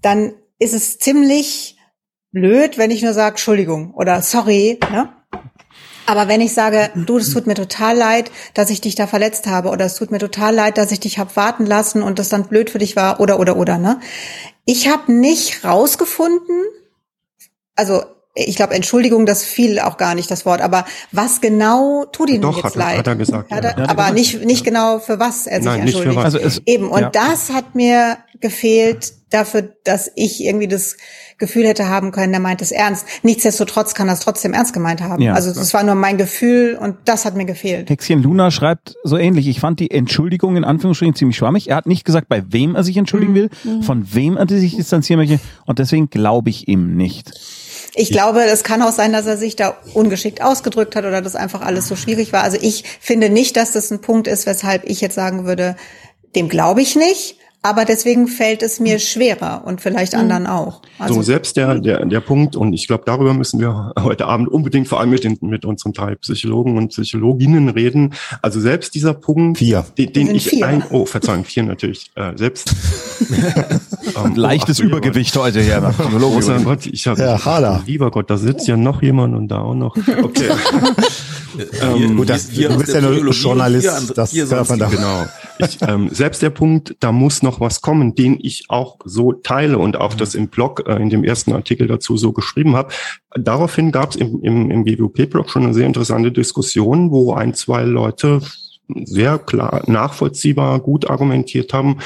dann 0.02 0.32
ist 0.58 0.74
es 0.74 0.98
ziemlich 0.98 1.77
blöd, 2.38 2.78
wenn 2.78 2.90
ich 2.90 3.02
nur 3.02 3.12
sage 3.12 3.30
Entschuldigung 3.30 3.92
oder 3.94 4.22
sorry. 4.22 4.78
Ne? 4.92 5.08
Aber 6.06 6.26
wenn 6.28 6.40
ich 6.40 6.54
sage, 6.54 6.90
du, 6.94 7.18
es 7.18 7.32
tut 7.32 7.46
mir 7.46 7.54
total 7.54 7.96
leid, 7.96 8.30
dass 8.54 8.70
ich 8.70 8.80
dich 8.80 8.94
da 8.94 9.06
verletzt 9.06 9.46
habe 9.46 9.68
oder 9.68 9.84
es 9.84 9.94
tut 9.94 10.10
mir 10.10 10.18
total 10.18 10.54
leid, 10.54 10.78
dass 10.78 10.90
ich 10.90 11.00
dich 11.00 11.18
hab 11.18 11.36
warten 11.36 11.66
lassen 11.66 12.02
und 12.02 12.18
das 12.18 12.30
dann 12.30 12.44
blöd 12.44 12.70
für 12.70 12.78
dich 12.78 12.96
war 12.96 13.20
oder 13.20 13.38
oder 13.38 13.56
oder, 13.56 13.76
ne? 13.76 14.00
Ich 14.64 14.88
habe 14.88 15.12
nicht 15.12 15.64
rausgefunden, 15.64 16.62
also 17.76 18.02
ich 18.34 18.56
glaube, 18.56 18.74
Entschuldigung, 18.74 19.26
das 19.26 19.42
fiel 19.42 19.80
auch 19.80 19.96
gar 19.96 20.14
nicht 20.14 20.30
das 20.30 20.46
Wort, 20.46 20.60
aber 20.60 20.86
was 21.10 21.40
genau 21.40 22.04
tut 22.06 22.30
ihm 22.30 22.40
Doch, 22.40 22.56
jetzt 22.56 22.64
hat, 22.64 22.74
leid? 22.76 22.98
Hat 22.98 23.06
er 23.08 23.16
gesagt. 23.16 23.50
Hat 23.50 23.64
er, 23.64 23.78
ja. 23.78 23.88
aber 23.88 24.12
nicht, 24.12 24.44
nicht 24.44 24.64
genau 24.64 25.00
für 25.00 25.18
was 25.18 25.46
er 25.46 25.58
sich 25.58 25.66
Nein, 25.66 25.84
nicht 25.84 25.94
entschuldigt. 25.94 26.20
für 26.20 26.26
was. 26.26 26.34
Also 26.36 26.46
es, 26.46 26.62
Eben, 26.64 26.88
und 26.88 27.00
ja. 27.00 27.10
das 27.10 27.50
hat 27.50 27.74
mir 27.74 28.18
gefehlt 28.40 29.12
dafür, 29.30 29.74
dass 29.84 30.10
ich 30.14 30.42
irgendwie 30.42 30.68
das 30.68 30.96
Gefühl 31.38 31.66
hätte 31.66 31.88
haben 31.88 32.10
können, 32.12 32.32
der 32.32 32.40
meint 32.40 32.62
es 32.62 32.72
ernst. 32.72 33.06
Nichtsdestotrotz 33.22 33.94
kann 33.94 34.08
das 34.08 34.20
trotzdem 34.20 34.54
ernst 34.54 34.72
gemeint 34.72 35.02
haben. 35.02 35.22
Ja. 35.22 35.34
Also 35.34 35.50
es 35.50 35.74
war 35.74 35.82
nur 35.82 35.94
mein 35.94 36.18
Gefühl 36.18 36.76
und 36.80 36.96
das 37.04 37.24
hat 37.24 37.36
mir 37.36 37.44
gefehlt. 37.44 37.90
Hexchen 37.90 38.22
Luna 38.22 38.50
schreibt 38.50 38.94
so 39.04 39.16
ähnlich. 39.16 39.46
Ich 39.48 39.60
fand 39.60 39.80
die 39.80 39.90
Entschuldigung 39.90 40.56
in 40.56 40.64
Anführungsstrichen 40.64 41.14
ziemlich 41.14 41.36
schwammig. 41.36 41.68
Er 41.68 41.76
hat 41.76 41.86
nicht 41.86 42.04
gesagt, 42.04 42.28
bei 42.28 42.42
wem 42.48 42.74
er 42.74 42.84
sich 42.84 42.96
entschuldigen 42.96 43.34
will, 43.34 43.50
von 43.82 44.12
wem 44.12 44.36
er 44.36 44.48
sich 44.48 44.76
distanzieren 44.76 45.20
möchte. 45.20 45.40
Und 45.66 45.78
deswegen 45.78 46.10
glaube 46.10 46.50
ich 46.50 46.68
ihm 46.68 46.96
nicht. 46.96 47.32
Ich 47.94 48.10
glaube, 48.10 48.44
es 48.44 48.64
kann 48.64 48.82
auch 48.82 48.92
sein, 48.92 49.12
dass 49.12 49.26
er 49.26 49.36
sich 49.36 49.56
da 49.56 49.76
ungeschickt 49.94 50.42
ausgedrückt 50.42 50.94
hat 50.96 51.04
oder 51.04 51.20
dass 51.20 51.36
einfach 51.36 51.62
alles 51.62 51.88
so 51.88 51.96
schwierig 51.96 52.32
war. 52.32 52.42
Also 52.42 52.58
ich 52.60 52.84
finde 53.00 53.28
nicht, 53.28 53.56
dass 53.56 53.72
das 53.72 53.90
ein 53.90 54.00
Punkt 54.00 54.28
ist, 54.28 54.46
weshalb 54.46 54.84
ich 54.84 55.00
jetzt 55.00 55.14
sagen 55.14 55.46
würde, 55.46 55.76
dem 56.36 56.48
glaube 56.48 56.82
ich 56.82 56.96
nicht. 56.96 57.36
Aber 57.68 57.84
deswegen 57.84 58.28
fällt 58.28 58.62
es 58.62 58.80
mir 58.80 58.98
schwerer 58.98 59.62
und 59.66 59.82
vielleicht 59.82 60.14
anderen 60.14 60.46
auch. 60.46 60.80
Also 60.98 61.16
so 61.16 61.22
selbst 61.22 61.58
der, 61.58 61.78
der, 61.78 62.06
der 62.06 62.20
Punkt, 62.20 62.56
und 62.56 62.72
ich 62.72 62.86
glaube, 62.86 63.02
darüber 63.04 63.34
müssen 63.34 63.60
wir 63.60 63.92
heute 64.00 64.24
Abend 64.24 64.48
unbedingt 64.48 64.88
vor 64.88 65.00
allem 65.00 65.10
mit, 65.10 65.22
den, 65.22 65.36
mit 65.42 65.66
unseren 65.66 65.92
drei 65.92 66.14
Psychologen 66.14 66.78
und 66.78 66.88
Psychologinnen 66.88 67.68
reden. 67.68 68.14
Also 68.40 68.58
selbst 68.58 68.94
dieser 68.94 69.12
Punkt, 69.12 69.58
Vier. 69.58 69.84
den, 69.98 70.14
den 70.14 70.34
ich 70.34 70.48
vier. 70.48 70.66
ein, 70.66 70.82
oh, 70.88 71.04
Verzeihung, 71.04 71.44
vier 71.44 71.64
natürlich, 71.64 72.10
äh, 72.14 72.32
selbst 72.36 72.74
ähm, 74.24 74.34
Leichtes 74.34 74.80
oh, 74.80 74.84
ach 74.84 74.88
Übergewicht 74.88 75.36
heute 75.36 75.60
her. 75.60 75.94
Großer 76.18 76.60
Gott, 76.60 76.86
ich 76.86 77.06
habe, 77.06 77.20
Ja, 77.20 77.82
lieber 77.84 78.10
Gott, 78.10 78.30
da 78.30 78.38
sitzt 78.38 78.66
ja 78.66 78.78
noch 78.78 79.02
jemand 79.02 79.36
und 79.36 79.48
da 79.48 79.58
auch 79.60 79.74
noch. 79.74 79.94
Okay. 80.22 80.48
Ähm, 81.82 82.16
Gut, 82.16 82.28
das, 82.28 82.44
vier 82.44 82.68
du 82.68 82.78
bist 82.78 82.94
ja 82.94 83.00
nur 83.00 83.30
Journalist, 83.30 83.88
andere- 83.88 84.14
das 84.14 84.30
vier 84.30 84.46
darf 84.46 84.68
man 84.68 84.78
da. 84.78 84.88
Genau. 84.88 85.26
Ich, 85.58 85.78
ähm, 85.82 86.08
selbst 86.12 86.42
der 86.42 86.50
Punkt, 86.50 86.94
da 87.00 87.10
muss 87.10 87.42
noch 87.42 87.57
was 87.60 87.80
kommen, 87.80 88.14
den 88.14 88.38
ich 88.40 88.64
auch 88.68 88.98
so 89.04 89.32
teile 89.32 89.78
und 89.78 89.96
auch 89.96 90.14
das 90.14 90.34
im 90.34 90.48
Blog, 90.48 90.84
äh, 90.86 90.96
in 90.96 91.10
dem 91.10 91.24
ersten 91.24 91.52
Artikel 91.52 91.86
dazu 91.86 92.16
so 92.16 92.32
geschrieben 92.32 92.76
habe. 92.76 92.92
Daraufhin 93.34 93.92
gab 93.92 94.10
es 94.10 94.16
im, 94.16 94.42
im, 94.42 94.70
im 94.70 94.84
GWP-Blog 94.84 95.50
schon 95.50 95.64
eine 95.64 95.74
sehr 95.74 95.86
interessante 95.86 96.32
Diskussion, 96.32 97.10
wo 97.10 97.32
ein, 97.34 97.54
zwei 97.54 97.82
Leute 97.82 98.40
sehr 99.04 99.38
klar 99.38 99.82
nachvollziehbar 99.86 100.80
gut 100.80 101.10
argumentiert 101.10 101.72
haben 101.74 101.98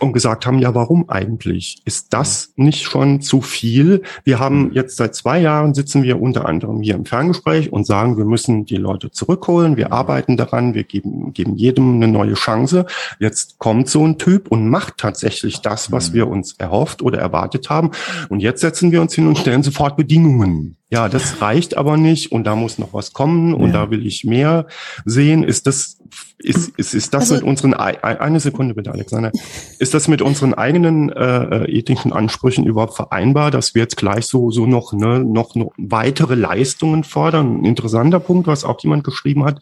und 0.00 0.12
gesagt 0.12 0.46
haben, 0.46 0.58
ja, 0.58 0.74
warum 0.74 1.08
eigentlich? 1.08 1.82
Ist 1.84 2.12
das 2.12 2.52
nicht 2.56 2.82
schon 2.82 3.20
zu 3.20 3.40
viel? 3.40 4.02
Wir 4.24 4.38
haben 4.38 4.72
jetzt 4.72 4.96
seit 4.96 5.14
zwei 5.14 5.40
Jahren 5.40 5.74
sitzen 5.74 6.02
wir 6.02 6.20
unter 6.20 6.46
anderem 6.46 6.82
hier 6.82 6.94
im 6.94 7.04
Ferngespräch 7.04 7.72
und 7.72 7.86
sagen, 7.86 8.16
wir 8.16 8.24
müssen 8.24 8.64
die 8.64 8.76
Leute 8.76 9.10
zurückholen. 9.10 9.76
Wir 9.76 9.92
arbeiten 9.92 10.36
daran. 10.36 10.74
Wir 10.74 10.84
geben, 10.84 11.32
geben 11.32 11.56
jedem 11.56 11.96
eine 11.96 12.08
neue 12.08 12.34
Chance. 12.34 12.86
Jetzt 13.18 13.58
kommt 13.58 13.88
so 13.88 14.06
ein 14.06 14.18
Typ 14.18 14.48
und 14.48 14.68
macht 14.68 14.98
tatsächlich 14.98 15.60
das, 15.60 15.92
was 15.92 16.12
wir 16.12 16.28
uns 16.28 16.54
erhofft 16.54 17.02
oder 17.02 17.18
erwartet 17.18 17.70
haben. 17.70 17.90
Und 18.28 18.40
jetzt 18.40 18.60
setzen 18.60 18.92
wir 18.92 19.00
uns 19.00 19.14
hin 19.14 19.26
und 19.26 19.38
stellen 19.38 19.62
sofort 19.62 19.96
Bedingungen. 19.96 20.76
Ja, 20.90 21.10
das 21.10 21.42
reicht 21.42 21.76
aber 21.76 21.98
nicht 21.98 22.32
und 22.32 22.44
da 22.44 22.56
muss 22.56 22.78
noch 22.78 22.94
was 22.94 23.12
kommen 23.12 23.52
und 23.52 23.68
Ja. 23.74 23.84
da 23.84 23.90
will 23.90 24.06
ich 24.06 24.24
mehr 24.24 24.66
sehen. 25.04 25.42
Ist 25.44 25.66
das, 25.66 25.98
ist, 26.38 26.70
ist, 26.78 26.94
ist 26.94 27.12
das 27.12 27.24
Also- 27.24 27.34
mit 27.34 27.42
unseren, 27.44 27.74
ei- 27.74 28.02
ei- 28.02 28.18
eine 28.20 28.40
Sekunde 28.40 28.74
bitte, 28.74 28.90
Alexander. 28.90 29.30
Ist 29.78 29.92
das 29.92 30.08
mit 30.08 30.22
unseren 30.22 30.54
eigenen 30.54 31.10
äh, 31.10 31.64
äh, 31.64 31.78
ethischen 31.78 32.14
Ansprüchen 32.14 32.64
überhaupt 32.64 32.94
vereinbar, 32.96 33.50
dass 33.50 33.74
wir 33.74 33.82
jetzt 33.82 33.98
gleich 33.98 34.24
so, 34.26 34.50
so 34.50 34.66
noch, 34.66 34.94
ne, 34.94 35.20
noch, 35.20 35.54
noch 35.56 35.72
weitere 35.76 36.34
Leistungen 36.34 37.04
fordern? 37.04 37.60
Ein 37.60 37.64
interessanter 37.66 38.20
Punkt, 38.20 38.46
was 38.46 38.64
auch 38.64 38.80
jemand 38.82 39.04
geschrieben 39.04 39.44
hat. 39.44 39.60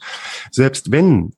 Selbst 0.53 0.93
wenn 0.93 1.33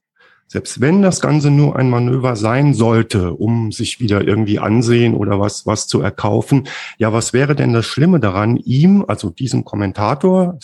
selbst 0.49 0.81
wenn 0.81 1.03
das 1.03 1.21
Ganze 1.21 1.51
nur 1.51 1.77
ein 1.77 1.91
Manöver 1.91 2.35
sein 2.35 2.73
sollte, 2.73 3.35
um 3.35 3.71
sich 3.71 4.01
wieder 4.01 4.27
irgendwie 4.27 4.59
ansehen 4.59 5.15
oder 5.15 5.39
was, 5.39 5.67
was 5.67 5.87
zu 5.87 6.01
erkaufen, 6.01 6.67
ja, 6.97 7.13
was 7.13 7.35
wäre 7.35 7.55
denn 7.55 7.75
das 7.75 7.85
Schlimme 7.85 8.19
daran? 8.19 8.57
Ihm, 8.57 9.05
also 9.07 9.29
diesem 9.29 9.65
Kommentator, 9.65 10.59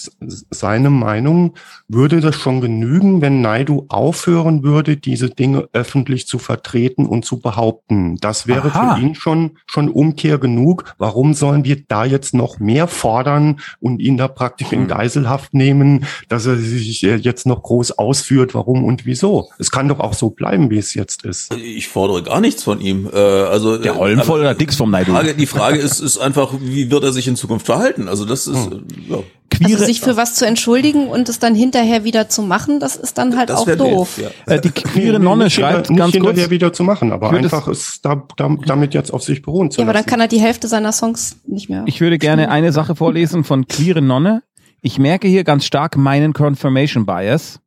seine 0.50 0.88
Meinung, 0.88 1.54
würde 1.86 2.20
das 2.20 2.36
schon 2.36 2.62
genügen, 2.62 3.20
wenn 3.20 3.42
Naidu 3.42 3.84
aufhören 3.88 4.62
würde, 4.62 4.96
diese 4.96 5.28
Dinge 5.28 5.68
öffentlich 5.74 6.26
zu 6.26 6.38
vertreten 6.38 7.04
und 7.04 7.26
zu 7.26 7.40
behaupten. 7.40 8.16
Das 8.16 8.46
wäre 8.46 8.68
Aha. 8.68 8.94
für 8.94 9.02
ihn 9.02 9.14
schon, 9.14 9.58
schon 9.66 9.90
Umkehr 9.90 10.38
genug. 10.38 10.94
Warum 10.96 11.34
sollen 11.34 11.64
wir 11.64 11.82
da 11.86 12.06
jetzt 12.06 12.32
noch 12.32 12.58
mehr 12.58 12.88
fordern 12.88 13.60
und 13.80 14.00
ihn 14.00 14.16
da 14.16 14.28
praktisch 14.28 14.72
in 14.72 14.88
Geiselhaft 14.88 15.52
nehmen, 15.52 16.06
dass 16.28 16.46
er 16.46 16.56
sich 16.56 17.02
jetzt 17.02 17.46
noch 17.46 17.62
groß 17.62 17.98
ausführt, 17.98 18.54
warum 18.54 18.82
und 18.84 19.04
wieso? 19.04 19.50
Es 19.58 19.73
kann 19.74 19.88
doch 19.88 19.98
auch 19.98 20.14
so 20.14 20.30
bleiben, 20.30 20.70
wie 20.70 20.78
es 20.78 20.94
jetzt 20.94 21.24
ist. 21.24 21.52
Ich 21.54 21.88
fordere 21.88 22.22
gar 22.22 22.40
nichts 22.40 22.62
von 22.62 22.80
ihm. 22.80 23.10
Äh, 23.12 23.16
also 23.18 23.76
Der 23.76 23.94
äh, 23.94 23.98
Ollen 23.98 24.22
voll 24.22 24.40
oder 24.40 24.54
Dix 24.54 24.76
vom 24.76 24.90
Naidu? 24.90 25.10
Frage, 25.12 25.34
die 25.34 25.46
Frage 25.46 25.78
ist, 25.78 25.98
ist 26.00 26.18
einfach, 26.18 26.52
wie 26.60 26.90
wird 26.90 27.02
er 27.02 27.12
sich 27.12 27.26
in 27.26 27.34
Zukunft 27.36 27.66
verhalten? 27.66 28.06
Also 28.08 28.24
das 28.24 28.46
ist, 28.46 28.70
Hm. 28.70 28.84
äh, 29.08 29.12
ja, 29.12 29.18
Queere, 29.50 29.72
Also 29.74 29.84
sich 29.84 30.00
für 30.00 30.16
was 30.16 30.34
zu 30.34 30.46
entschuldigen 30.46 31.08
und 31.08 31.28
es 31.28 31.38
dann 31.38 31.54
hinterher 31.54 32.04
wieder 32.04 32.28
zu 32.28 32.42
machen, 32.42 32.80
das 32.80 32.96
ist 32.96 33.18
dann 33.18 33.36
halt 33.36 33.50
das 33.50 33.60
auch 33.60 33.66
doof. 33.66 33.78
doof. 33.78 34.18
Ja. 34.46 34.54
äh, 34.54 34.60
die 34.60 34.70
queere 34.70 35.18
Nonne 35.20 35.44
nicht 35.44 35.54
schreibt 35.54 35.90
nicht 35.90 35.98
ganz 35.98 36.12
kurz. 36.12 36.24
hinterher 36.26 36.50
wieder 36.50 36.72
zu 36.72 36.82
machen, 36.84 37.12
aber 37.12 37.30
einfach 37.30 37.66
es 37.68 38.00
da, 38.00 38.22
da, 38.36 38.56
damit 38.66 38.94
jetzt 38.94 39.12
auf 39.12 39.22
sich 39.22 39.42
beruhen 39.42 39.70
zu 39.70 39.78
Ja, 39.80 39.84
aber 39.84 39.92
dann 39.92 40.00
lassen. 40.02 40.10
kann 40.10 40.20
er 40.20 40.28
die 40.28 40.40
Hälfte 40.40 40.66
seiner 40.68 40.92
Songs 40.92 41.36
nicht 41.46 41.68
mehr. 41.68 41.82
Ich 41.86 42.00
würde 42.00 42.18
gerne 42.18 42.48
eine 42.50 42.72
Sache 42.72 42.96
vorlesen 42.96 43.44
von 43.44 43.66
Queere 43.68 44.02
Nonne. 44.02 44.42
Ich 44.82 44.98
merke 44.98 45.28
hier 45.28 45.44
ganz 45.44 45.64
stark 45.64 45.96
meinen 45.96 46.32
Confirmation 46.32 47.06
Bias. 47.06 47.60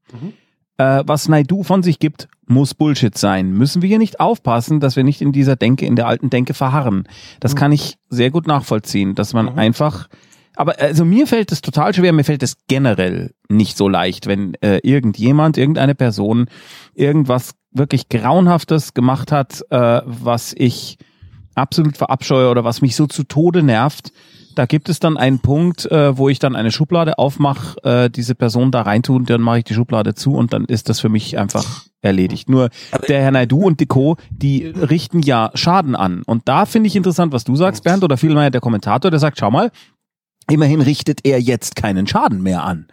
Äh, 0.78 1.04
was 1.06 1.28
Naidu 1.28 1.64
von 1.64 1.84
sich 1.84 2.00
gibt, 2.00 2.28
muss 2.46 2.74
Bullshit 2.74 3.18
sein. 3.18 3.52
Müssen 3.52 3.82
wir 3.82 3.90
hier 3.90 3.98
nicht 3.98 4.20
aufpassen, 4.20 4.80
dass 4.80 4.96
wir 4.96 5.04
nicht 5.04 5.22
in 5.22 5.32
dieser 5.32 5.56
Denke, 5.56 5.86
in 5.86 5.96
der 5.96 6.08
alten 6.08 6.30
Denke 6.30 6.54
verharren. 6.54 7.08
Das 7.40 7.56
kann 7.56 7.72
ich 7.72 7.98
sehr 8.10 8.30
gut 8.30 8.48
nachvollziehen, 8.48 9.16
dass 9.16 9.34
man 9.34 9.58
einfach, 9.58 10.08
aber 10.56 10.80
also 10.80 11.04
mir 11.04 11.28
fällt 11.28 11.52
es 11.52 11.62
total 11.62 11.94
schwer, 11.94 12.14
mir 12.14 12.24
fällt 12.24 12.44
es 12.44 12.58
generell 12.68 13.32
nicht 13.50 13.76
so 13.76 13.90
leicht, 13.90 14.28
wenn 14.28 14.54
äh, 14.62 14.80
irgendjemand, 14.84 15.58
irgendeine 15.58 15.96
Person 15.96 16.48
irgendwas 16.94 17.52
wirklich 17.72 18.10
Grauenhaftes 18.10 18.94
gemacht 18.94 19.32
hat, 19.32 19.64
äh, 19.70 20.02
was 20.06 20.54
ich 20.58 20.98
absolut 21.56 21.98
verabscheue 21.98 22.50
oder 22.50 22.64
was 22.64 22.82
mich 22.82 22.96
so 22.96 23.08
zu 23.08 23.24
Tode 23.24 23.64
nervt, 23.64 24.12
da 24.58 24.66
gibt 24.66 24.90
es 24.90 25.00
dann 25.00 25.18
einen 25.18 25.40
Punkt, 25.40 25.86
äh, 25.92 26.18
wo 26.18 26.30
ich 26.30 26.40
dann 26.40 26.56
eine 26.56 26.72
Schublade 26.72 27.20
aufmache, 27.20 27.84
äh, 27.84 28.10
diese 28.10 28.34
Person 28.34 28.72
da 28.72 28.82
reintun, 28.82 29.26
dann 29.26 29.42
mache 29.42 29.60
ich 29.60 29.64
die 29.66 29.74
Schublade 29.74 30.16
zu 30.16 30.34
und 30.34 30.54
dann 30.54 30.66
ist 30.66 30.90
das 30.90 31.00
für 31.00 31.10
mich 31.10 31.38
einfach 31.38 31.84
erledigt. 32.02 32.50
Nur 32.50 32.70
der 33.08 33.22
Herr 33.22 33.32
Naidu 33.32 33.60
und 33.60 33.80
Deco, 33.80 34.18
die 34.32 34.66
richten 34.66 35.22
ja 35.22 35.52
Schaden 35.54 35.96
an. 35.96 36.24
Und 36.24 36.48
da 36.48 36.66
finde 36.66 36.88
ich 36.88 36.96
interessant, 36.96 37.34
was 37.34 37.44
du 37.44 37.56
sagst, 37.56 37.84
Bernd, 37.84 38.04
oder 38.04 38.18
vielmehr 38.18 38.50
der 38.50 38.62
Kommentator, 38.62 39.12
der 39.12 39.20
sagt, 39.20 39.38
schau 39.40 39.52
mal, 39.52 39.72
immerhin 40.50 40.82
richtet 40.82 41.26
er 41.26 41.40
jetzt 41.40 41.76
keinen 41.76 42.08
Schaden 42.08 42.42
mehr 42.42 42.64
an. 42.64 42.88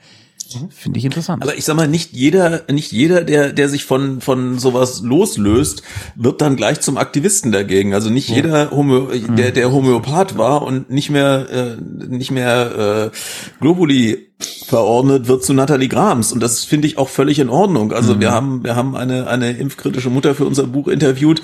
Finde 0.71 0.99
ich 0.99 1.05
interessant. 1.05 1.43
Aber 1.43 1.57
ich 1.57 1.65
sag 1.65 1.77
mal, 1.77 1.89
nicht 1.89 2.13
jeder, 2.13 2.63
nicht 2.71 2.93
jeder, 2.93 3.23
der, 3.23 3.53
der 3.53 3.69
sich 3.69 3.85
von, 3.85 4.21
von 4.21 4.59
sowas 4.59 5.03
loslöst, 5.03 5.83
wird 6.15 6.41
dann 6.41 6.57
gleich 6.57 6.81
zum 6.81 6.97
Aktivisten 6.97 7.53
dagegen. 7.53 7.95
Also 7.95 8.11
nicht 8.11 8.29
jeder, 8.29 8.71
Homö 8.71 9.19
der, 9.37 9.53
der 9.53 9.73
Homöopath 9.73 10.37
war 10.39 10.63
und 10.63 10.91
nicht 10.91 11.11
mehr, 11.11 11.47
äh, 11.51 12.07
nicht 12.09 12.31
mehr 12.31 13.11
äh, 13.13 13.17
Globuli 13.61 14.29
verordnet 14.67 15.29
wird 15.29 15.45
zu 15.45 15.53
Nathalie 15.53 15.89
Grams 15.89 16.33
und 16.33 16.43
das 16.43 16.65
finde 16.65 16.87
ich 16.89 16.99
auch 16.99 17.09
völlig 17.09 17.39
in 17.39 17.49
Ordnung. 17.49 17.93
Also 17.93 18.21
wir 18.21 18.33
haben 18.33 18.65
wir 18.65 18.77
haben 18.77 18.97
eine 18.97 19.27
eine 19.29 19.53
impfkritische 19.53 20.11
Mutter 20.11 20.35
für 20.35 20.45
unser 20.45 20.67
Buch 20.67 20.89
interviewt, 20.89 21.43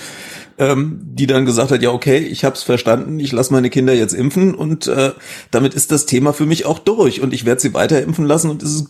ähm, 0.60 1.00
die 1.02 1.26
dann 1.26 1.46
gesagt 1.46 1.70
hat, 1.70 1.82
ja 1.82 1.90
okay, 1.90 2.18
ich 2.18 2.44
habe 2.44 2.54
es 2.54 2.62
verstanden, 2.62 3.18
ich 3.18 3.32
lasse 3.32 3.52
meine 3.52 3.70
Kinder 3.70 3.94
jetzt 3.94 4.12
impfen 4.12 4.54
und 4.54 4.86
äh, 4.86 5.12
damit 5.50 5.72
ist 5.72 5.90
das 5.90 6.04
Thema 6.04 6.34
für 6.34 6.44
mich 6.44 6.66
auch 6.66 6.78
durch 6.78 7.22
und 7.22 7.32
ich 7.32 7.46
werde 7.46 7.62
sie 7.62 7.72
weiter 7.72 8.02
impfen 8.02 8.26
lassen 8.26 8.50
und 8.50 8.62
das, 8.62 8.72
ist, 8.72 8.88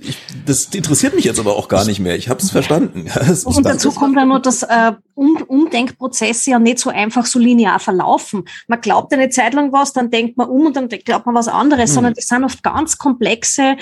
ich, 0.00 0.18
das 0.44 0.66
interessiert 0.66 1.14
mich 1.14 1.24
jetzt 1.24 1.40
aber 1.40 1.56
auch 1.56 1.68
gar 1.68 1.86
nicht 1.86 2.00
mehr. 2.00 2.16
Ich 2.16 2.28
habe 2.28 2.40
es 2.40 2.50
verstanden. 2.50 3.06
Ja, 3.16 3.34
Und 3.44 3.64
dazu 3.64 3.92
kommt 3.92 4.16
dann 4.16 4.28
nur, 4.28 4.40
dass 4.40 4.62
äh, 4.62 4.92
um 5.14 5.36
Umdenkprozesse 5.46 6.50
ja 6.50 6.58
nicht 6.58 6.78
so 6.78 6.90
einfach 6.90 7.24
so 7.24 7.38
linear 7.38 7.78
verlaufen. 7.78 8.44
Man 8.68 8.80
glaubt 8.80 9.12
eine 9.12 9.30
Zeit 9.30 9.54
lang 9.54 9.72
was, 9.72 9.92
dann 9.92 10.10
denkt 10.10 10.36
man 10.36 10.48
um 10.48 10.66
und 10.66 10.76
dann 10.76 10.88
glaubt 10.88 11.24
man 11.24 11.34
was 11.34 11.48
anderes, 11.48 11.94
sondern 11.94 12.14
das 12.14 12.26
sind 12.26 12.44
oft 12.44 12.62
ganz 12.62 12.98
komplexe 12.98 13.76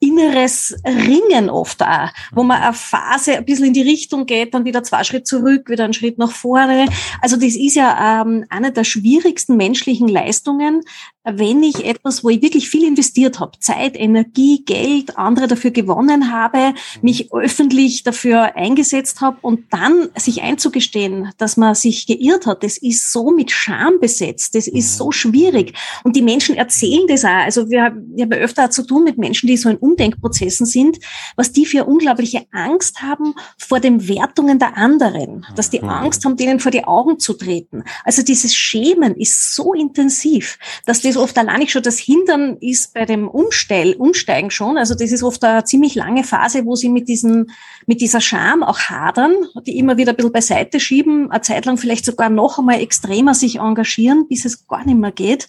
inneres 0.00 0.74
Ringen 0.86 1.50
oft 1.50 1.82
auch, 1.82 2.08
wo 2.32 2.42
man 2.42 2.62
eine 2.62 2.72
Phase 2.72 3.36
ein 3.36 3.44
bisschen 3.44 3.66
in 3.66 3.72
die 3.74 3.82
Richtung 3.82 4.26
geht, 4.26 4.54
dann 4.54 4.64
wieder 4.64 4.82
zwei 4.82 5.04
Schritt 5.04 5.26
zurück, 5.26 5.68
wieder 5.68 5.84
einen 5.84 5.92
Schritt 5.92 6.18
nach 6.18 6.30
vorne. 6.30 6.77
Also 7.20 7.36
das 7.36 7.56
ist 7.56 7.76
ja 7.76 8.22
ähm, 8.22 8.44
eine 8.48 8.72
der 8.72 8.84
schwierigsten 8.84 9.56
menschlichen 9.56 10.08
Leistungen, 10.08 10.82
wenn 11.36 11.62
ich 11.62 11.84
etwas, 11.84 12.24
wo 12.24 12.30
ich 12.30 12.42
wirklich 12.42 12.70
viel 12.70 12.86
investiert 12.86 13.40
habe, 13.40 13.58
Zeit, 13.60 13.98
Energie, 13.98 14.64
Geld, 14.64 15.18
andere 15.18 15.46
dafür 15.46 15.70
gewonnen 15.70 16.32
habe, 16.32 16.74
mich 17.02 17.32
öffentlich 17.32 18.02
dafür 18.02 18.56
eingesetzt 18.56 19.20
habe 19.20 19.38
und 19.42 19.66
dann 19.70 20.08
sich 20.16 20.42
einzugestehen, 20.42 21.32
dass 21.36 21.56
man 21.56 21.74
sich 21.74 22.06
geirrt 22.06 22.46
hat, 22.46 22.62
das 22.62 22.78
ist 22.78 23.12
so 23.12 23.30
mit 23.30 23.50
Scham 23.50 24.00
besetzt, 24.00 24.54
das 24.54 24.68
ist 24.68 24.96
so 24.96 25.12
schwierig. 25.12 25.74
Und 26.04 26.16
die 26.16 26.22
Menschen 26.22 26.54
erzählen 26.56 27.06
das 27.06 27.24
auch. 27.24 27.28
Also 27.28 27.68
wir, 27.68 27.96
wir 28.14 28.24
haben 28.24 28.32
öfter 28.32 28.70
zu 28.70 28.86
tun 28.86 29.04
mit 29.04 29.18
Menschen, 29.18 29.46
die 29.46 29.56
so 29.56 29.68
in 29.68 29.76
Umdenkprozessen 29.76 30.66
sind, 30.66 30.98
was 31.36 31.52
die 31.52 31.66
für 31.66 31.84
unglaubliche 31.84 32.46
Angst 32.52 33.02
haben 33.02 33.34
vor 33.58 33.80
den 33.80 34.08
Wertungen 34.08 34.58
der 34.58 34.76
anderen, 34.76 35.46
dass 35.56 35.70
die 35.70 35.82
Angst 35.82 36.24
haben, 36.24 36.36
denen 36.36 36.57
vor 36.60 36.70
die 36.70 36.84
Augen 36.84 37.18
zu 37.18 37.34
treten. 37.34 37.84
Also 38.04 38.22
dieses 38.22 38.54
Schämen 38.54 39.16
ist 39.16 39.54
so 39.54 39.74
intensiv, 39.74 40.58
dass 40.86 41.00
das 41.02 41.16
oft 41.16 41.36
allein 41.38 41.66
schon 41.68 41.82
das 41.82 41.98
Hindern 41.98 42.56
ist 42.60 42.94
bei 42.94 43.04
dem 43.04 43.28
Umstell, 43.28 43.94
Umsteigen 43.94 44.50
schon. 44.50 44.76
Also 44.76 44.94
das 44.94 45.12
ist 45.12 45.22
oft 45.22 45.42
eine 45.44 45.64
ziemlich 45.64 45.94
lange 45.94 46.24
Phase, 46.24 46.64
wo 46.64 46.74
sie 46.76 46.88
mit 46.88 47.08
diesen, 47.08 47.50
mit 47.86 48.00
dieser 48.00 48.20
Scham 48.20 48.62
auch 48.62 48.78
hadern, 48.78 49.34
die 49.66 49.78
immer 49.78 49.96
wieder 49.96 50.12
ein 50.12 50.16
bisschen 50.16 50.32
beiseite 50.32 50.80
schieben, 50.80 51.30
eine 51.30 51.40
Zeit 51.40 51.64
lang 51.64 51.78
vielleicht 51.78 52.04
sogar 52.04 52.30
noch 52.30 52.58
einmal 52.58 52.80
extremer 52.80 53.34
sich 53.34 53.56
engagieren, 53.56 54.26
bis 54.28 54.44
es 54.44 54.66
gar 54.66 54.84
nicht 54.84 54.98
mehr 54.98 55.12
geht. 55.12 55.48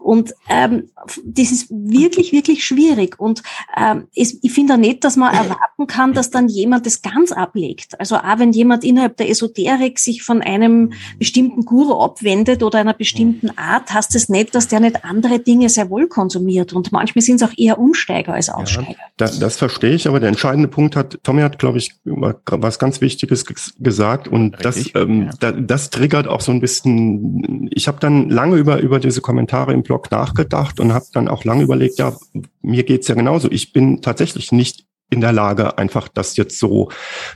Und 0.00 0.34
ähm, 0.48 0.90
das 1.24 1.52
ist 1.52 1.68
wirklich, 1.70 2.32
wirklich 2.32 2.64
schwierig. 2.64 3.18
Und 3.18 3.42
ähm, 3.76 4.08
es, 4.14 4.38
ich 4.42 4.52
finde 4.52 4.74
auch 4.74 4.78
nicht, 4.78 5.04
dass 5.04 5.16
man 5.16 5.34
erwarten 5.34 5.86
kann, 5.86 6.12
dass 6.12 6.30
dann 6.30 6.48
jemand 6.48 6.86
das 6.86 7.02
ganz 7.02 7.32
ablegt. 7.32 7.98
Also 8.00 8.16
auch 8.16 8.38
wenn 8.38 8.52
jemand 8.52 8.84
innerhalb 8.84 9.16
der 9.16 9.28
Esoterik 9.28 9.98
sich 9.98 10.22
von 10.22 10.40
einem 10.44 10.92
bestimmten 11.18 11.64
Guru 11.64 12.00
abwendet 12.02 12.62
oder 12.62 12.78
einer 12.78 12.94
bestimmten 12.94 13.56
Art, 13.56 13.92
heißt 13.92 14.14
es 14.14 14.24
das 14.24 14.28
nicht, 14.28 14.54
dass 14.54 14.68
der 14.68 14.80
nicht 14.80 15.04
andere 15.04 15.38
Dinge 15.38 15.68
sehr 15.68 15.90
wohl 15.90 16.08
konsumiert. 16.08 16.72
Und 16.72 16.92
manchmal 16.92 17.22
sind 17.22 17.36
es 17.36 17.42
auch 17.42 17.52
eher 17.56 17.78
Umsteiger 17.78 18.34
als 18.34 18.48
Aussteiger. 18.48 18.90
Ja, 18.90 18.96
das, 19.16 19.38
das 19.38 19.56
verstehe 19.56 19.94
ich, 19.94 20.08
aber 20.08 20.20
der 20.20 20.28
entscheidende 20.28 20.68
Punkt 20.68 20.96
hat, 20.96 21.18
Tommy 21.22 21.42
hat, 21.42 21.58
glaube 21.58 21.78
ich, 21.78 21.94
was 22.04 22.78
ganz 22.78 23.00
Wichtiges 23.00 23.44
gesagt. 23.78 24.28
Und 24.28 24.64
Richtig, 24.64 24.92
das, 24.92 25.02
ähm, 25.02 25.30
ja. 25.40 25.52
das 25.52 25.90
triggert 25.90 26.28
auch 26.28 26.40
so 26.40 26.52
ein 26.52 26.60
bisschen, 26.60 27.68
ich 27.70 27.88
habe 27.88 27.98
dann 28.00 28.28
lange 28.30 28.56
über, 28.56 28.80
über 28.80 29.00
diese 29.00 29.20
Kommentare 29.20 29.72
im 29.72 29.82
Blog 29.82 30.10
nachgedacht 30.10 30.80
und 30.80 30.92
habe 30.92 31.06
dann 31.12 31.28
auch 31.28 31.44
lange 31.44 31.62
überlegt, 31.62 31.98
ja, 31.98 32.14
mir 32.62 32.84
geht's 32.84 33.08
ja 33.08 33.14
genauso. 33.14 33.50
Ich 33.50 33.72
bin 33.72 34.02
tatsächlich 34.02 34.52
nicht 34.52 34.86
in 35.10 35.20
der 35.20 35.32
Lage, 35.32 35.78
einfach 35.78 36.08
das 36.08 36.36
jetzt 36.36 36.58
so 36.58 36.88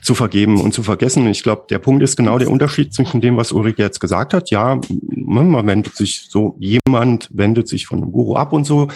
zu 0.02 0.14
vergeben 0.14 0.60
und 0.60 0.72
zu 0.72 0.82
vergessen. 0.82 1.26
ich 1.28 1.42
glaube, 1.42 1.66
der 1.70 1.78
Punkt 1.78 2.02
ist 2.02 2.16
genau 2.16 2.38
der 2.38 2.50
Unterschied 2.50 2.92
zwischen 2.92 3.20
dem, 3.20 3.36
was 3.36 3.52
Ulrike 3.52 3.82
jetzt 3.82 4.00
gesagt 4.00 4.34
hat. 4.34 4.50
Ja, 4.50 4.80
man 5.14 5.66
wendet 5.66 5.94
sich 5.94 6.26
so, 6.28 6.56
jemand 6.58 7.28
wendet 7.32 7.68
sich 7.68 7.86
von 7.86 8.02
einem 8.02 8.12
Guru 8.12 8.36
ab 8.36 8.52
und 8.52 8.64
so. 8.64 8.88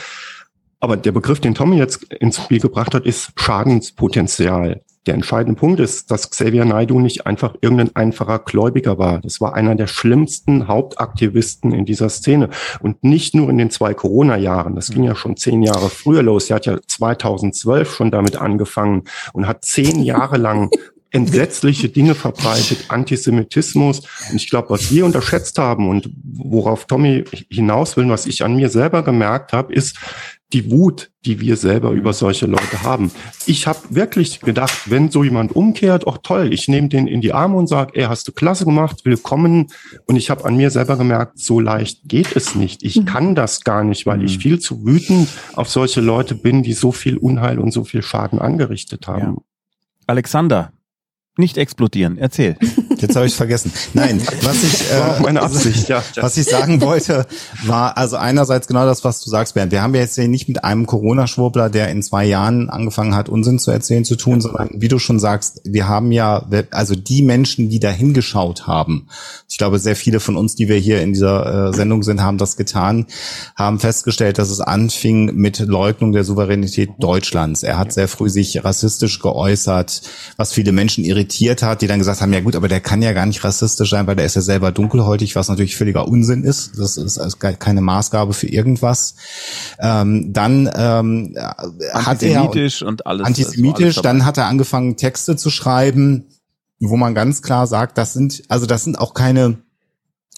Aber 0.80 0.96
der 0.96 1.12
Begriff, 1.12 1.38
den 1.38 1.54
Tommy 1.54 1.76
jetzt 1.76 2.02
ins 2.14 2.42
Spiel 2.42 2.58
gebracht 2.58 2.94
hat, 2.94 3.06
ist 3.06 3.30
Schadenspotenzial. 3.36 4.82
Der 5.06 5.14
entscheidende 5.14 5.58
Punkt 5.58 5.80
ist, 5.80 6.12
dass 6.12 6.30
Xavier 6.30 6.64
Naidu 6.64 7.00
nicht 7.00 7.26
einfach 7.26 7.56
irgendein 7.60 7.96
einfacher 7.96 8.38
Gläubiger 8.38 8.98
war. 8.98 9.20
Das 9.20 9.40
war 9.40 9.54
einer 9.54 9.74
der 9.74 9.88
schlimmsten 9.88 10.68
Hauptaktivisten 10.68 11.72
in 11.72 11.84
dieser 11.84 12.08
Szene. 12.08 12.50
Und 12.80 13.02
nicht 13.02 13.34
nur 13.34 13.50
in 13.50 13.58
den 13.58 13.70
zwei 13.70 13.94
Corona-Jahren. 13.94 14.76
Das 14.76 14.90
ging 14.90 15.02
ja 15.02 15.16
schon 15.16 15.36
zehn 15.36 15.64
Jahre 15.64 15.90
früher 15.90 16.22
los. 16.22 16.50
Er 16.50 16.56
hat 16.56 16.66
ja 16.66 16.78
2012 16.86 17.92
schon 17.92 18.12
damit 18.12 18.36
angefangen 18.36 19.02
und 19.32 19.48
hat 19.48 19.64
zehn 19.64 20.04
Jahre 20.04 20.36
lang 20.36 20.70
entsetzliche 21.12 21.90
Dinge 21.90 22.14
verbreitet, 22.14 22.86
Antisemitismus. 22.88 24.00
Und 24.30 24.36
ich 24.36 24.48
glaube, 24.48 24.70
was 24.70 24.90
wir 24.90 25.04
unterschätzt 25.04 25.58
haben 25.58 25.88
und 25.88 26.10
worauf 26.24 26.86
Tommy 26.86 27.24
hinaus 27.50 27.96
will, 27.96 28.08
was 28.08 28.26
ich 28.26 28.42
an 28.42 28.56
mir 28.56 28.70
selber 28.70 29.02
gemerkt 29.02 29.52
habe, 29.52 29.72
ist, 29.74 29.98
die 30.52 30.70
Wut, 30.70 31.10
die 31.24 31.40
wir 31.40 31.56
selber 31.56 31.90
mhm. 31.90 31.98
über 31.98 32.12
solche 32.12 32.46
Leute 32.46 32.82
haben. 32.82 33.10
Ich 33.46 33.66
habe 33.66 33.78
wirklich 33.90 34.40
gedacht, 34.40 34.90
wenn 34.90 35.10
so 35.10 35.24
jemand 35.24 35.56
umkehrt, 35.56 36.06
auch 36.06 36.18
toll, 36.22 36.52
ich 36.52 36.68
nehme 36.68 36.88
den 36.88 37.06
in 37.06 37.20
die 37.20 37.32
Arme 37.32 37.56
und 37.56 37.68
sage, 37.68 37.92
ey, 37.94 38.04
hast 38.04 38.28
du 38.28 38.32
klasse 38.32 38.64
gemacht, 38.64 39.04
willkommen. 39.04 39.68
Und 40.06 40.16
ich 40.16 40.30
habe 40.30 40.44
an 40.44 40.56
mir 40.56 40.70
selber 40.70 40.96
gemerkt, 40.96 41.38
so 41.38 41.60
leicht 41.60 42.00
geht 42.04 42.36
es 42.36 42.54
nicht. 42.54 42.82
Ich 42.82 42.96
mhm. 42.96 43.04
kann 43.06 43.34
das 43.34 43.64
gar 43.64 43.84
nicht, 43.84 44.06
weil 44.06 44.22
ich 44.22 44.36
mhm. 44.36 44.40
viel 44.40 44.58
zu 44.58 44.84
wütend 44.84 45.28
auf 45.54 45.68
solche 45.68 46.00
Leute 46.00 46.34
bin, 46.34 46.62
die 46.62 46.74
so 46.74 46.92
viel 46.92 47.16
Unheil 47.16 47.58
und 47.58 47.72
so 47.72 47.84
viel 47.84 48.02
Schaden 48.02 48.38
angerichtet 48.38 49.06
haben. 49.08 49.36
Ja. 49.36 49.42
Alexander, 50.06 50.72
nicht 51.36 51.56
explodieren. 51.58 52.18
Erzähl. 52.18 52.56
Jetzt 53.02 53.16
habe 53.16 53.26
ich 53.26 53.34
vergessen. 53.34 53.72
Nein, 53.94 54.22
was 54.42 54.62
ich 54.62 54.90
äh, 54.90 55.20
meine 55.20 55.42
Absicht, 55.42 55.88
ja. 55.88 56.02
Was 56.16 56.36
ich 56.36 56.46
sagen 56.46 56.80
wollte, 56.80 57.26
war 57.64 57.96
also 57.98 58.16
einerseits 58.16 58.66
genau 58.66 58.86
das, 58.86 59.04
was 59.04 59.20
du 59.20 59.28
sagst, 59.28 59.54
Bernd. 59.54 59.72
Wir 59.72 59.82
haben 59.82 59.94
ja 59.94 60.00
jetzt 60.00 60.14
hier 60.14 60.28
nicht 60.28 60.48
mit 60.48 60.64
einem 60.64 60.86
Corona-Schwurbler, 60.86 61.68
der 61.68 61.88
in 61.90 62.02
zwei 62.02 62.24
Jahren 62.24 62.70
angefangen 62.70 63.14
hat, 63.14 63.28
Unsinn 63.28 63.58
zu 63.58 63.70
erzählen, 63.70 64.04
zu 64.04 64.16
tun, 64.16 64.40
sondern 64.40 64.70
wie 64.74 64.88
du 64.88 64.98
schon 64.98 65.18
sagst, 65.18 65.60
wir 65.64 65.88
haben 65.88 66.12
ja, 66.12 66.46
also 66.70 66.94
die 66.94 67.22
Menschen, 67.22 67.68
die 67.68 67.80
da 67.80 67.90
hingeschaut 67.90 68.66
haben. 68.66 69.08
Ich 69.48 69.58
glaube, 69.58 69.78
sehr 69.78 69.96
viele 69.96 70.20
von 70.20 70.36
uns, 70.36 70.54
die 70.54 70.68
wir 70.68 70.76
hier 70.76 71.02
in 71.02 71.12
dieser 71.12 71.68
äh, 71.68 71.74
Sendung 71.74 72.02
sind, 72.02 72.22
haben 72.22 72.38
das 72.38 72.56
getan, 72.56 73.06
haben 73.56 73.80
festgestellt, 73.80 74.38
dass 74.38 74.50
es 74.50 74.60
anfing 74.60 75.34
mit 75.34 75.58
Leugnung 75.58 76.12
der 76.12 76.24
Souveränität 76.24 76.90
Deutschlands. 76.98 77.62
Er 77.62 77.78
hat 77.78 77.92
sehr 77.92 78.08
früh 78.08 78.28
sich 78.28 78.64
rassistisch 78.64 79.18
geäußert, 79.20 80.02
was 80.36 80.52
viele 80.52 80.72
Menschen 80.72 81.04
irritiert 81.04 81.22
irritiert 81.22 81.62
hat, 81.62 81.82
die 81.82 81.86
dann 81.86 81.98
gesagt 81.98 82.20
haben, 82.20 82.32
ja 82.32 82.40
gut, 82.40 82.56
aber 82.56 82.68
der 82.68 82.80
kann 82.80 82.91
ja 83.00 83.12
gar 83.12 83.24
nicht 83.24 83.42
rassistisch 83.44 83.90
sein, 83.90 84.06
weil 84.06 84.16
der 84.16 84.26
ist 84.26 84.34
ja 84.34 84.42
selber 84.42 84.72
dunkelhäutig, 84.72 85.36
was 85.36 85.48
natürlich 85.48 85.76
völliger 85.76 86.08
Unsinn 86.08 86.44
ist. 86.44 86.78
Das 86.78 86.96
ist 86.96 87.18
also 87.18 87.38
keine 87.38 87.80
Maßgabe 87.80 88.34
für 88.34 88.48
irgendwas. 88.48 89.14
Ähm, 89.78 90.32
dann 90.32 90.68
ähm, 90.74 91.36
hat 91.94 92.22
er 92.22 92.50
und 92.82 93.06
alles 93.06 93.26
antisemitisch, 93.26 93.98
alles 93.98 94.02
dann 94.02 94.24
hat 94.26 94.36
er 94.36 94.46
angefangen 94.46 94.96
Texte 94.96 95.36
zu 95.36 95.48
schreiben, 95.48 96.26
wo 96.80 96.96
man 96.96 97.14
ganz 97.14 97.40
klar 97.40 97.66
sagt, 97.66 97.96
das 97.96 98.12
sind 98.12 98.42
also 98.48 98.66
das 98.66 98.84
sind 98.84 98.98
auch 98.98 99.14
keine 99.14 99.62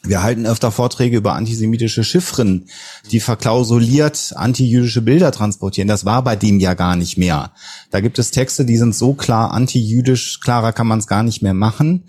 wir 0.07 0.23
halten 0.23 0.47
öfter 0.47 0.71
Vorträge 0.71 1.17
über 1.17 1.33
antisemitische 1.33 2.05
Chiffren, 2.05 2.69
die 3.11 3.21
verklausuliert 3.21 4.35
antijüdische 4.37 5.01
Bilder 5.01 5.33
transportieren. 5.33 5.89
Das 5.89 6.05
war 6.05 6.23
bei 6.23 6.37
dem 6.37 6.61
ja 6.61 6.75
gar 6.75 6.95
nicht 6.95 7.17
mehr. 7.17 7.53
Da 7.91 8.01
gibt 8.01 8.19
es 8.19 8.31
Texte, 8.31 8.67
die 8.67 8.77
sind 8.77 8.95
so 8.95 9.15
klar 9.15 9.53
antijüdisch, 9.53 10.41
klarer 10.41 10.73
kann 10.73 10.87
man 10.87 10.99
es 10.99 11.07
gar 11.07 11.23
nicht 11.23 11.43
mehr 11.43 11.55
machen. 11.55 12.05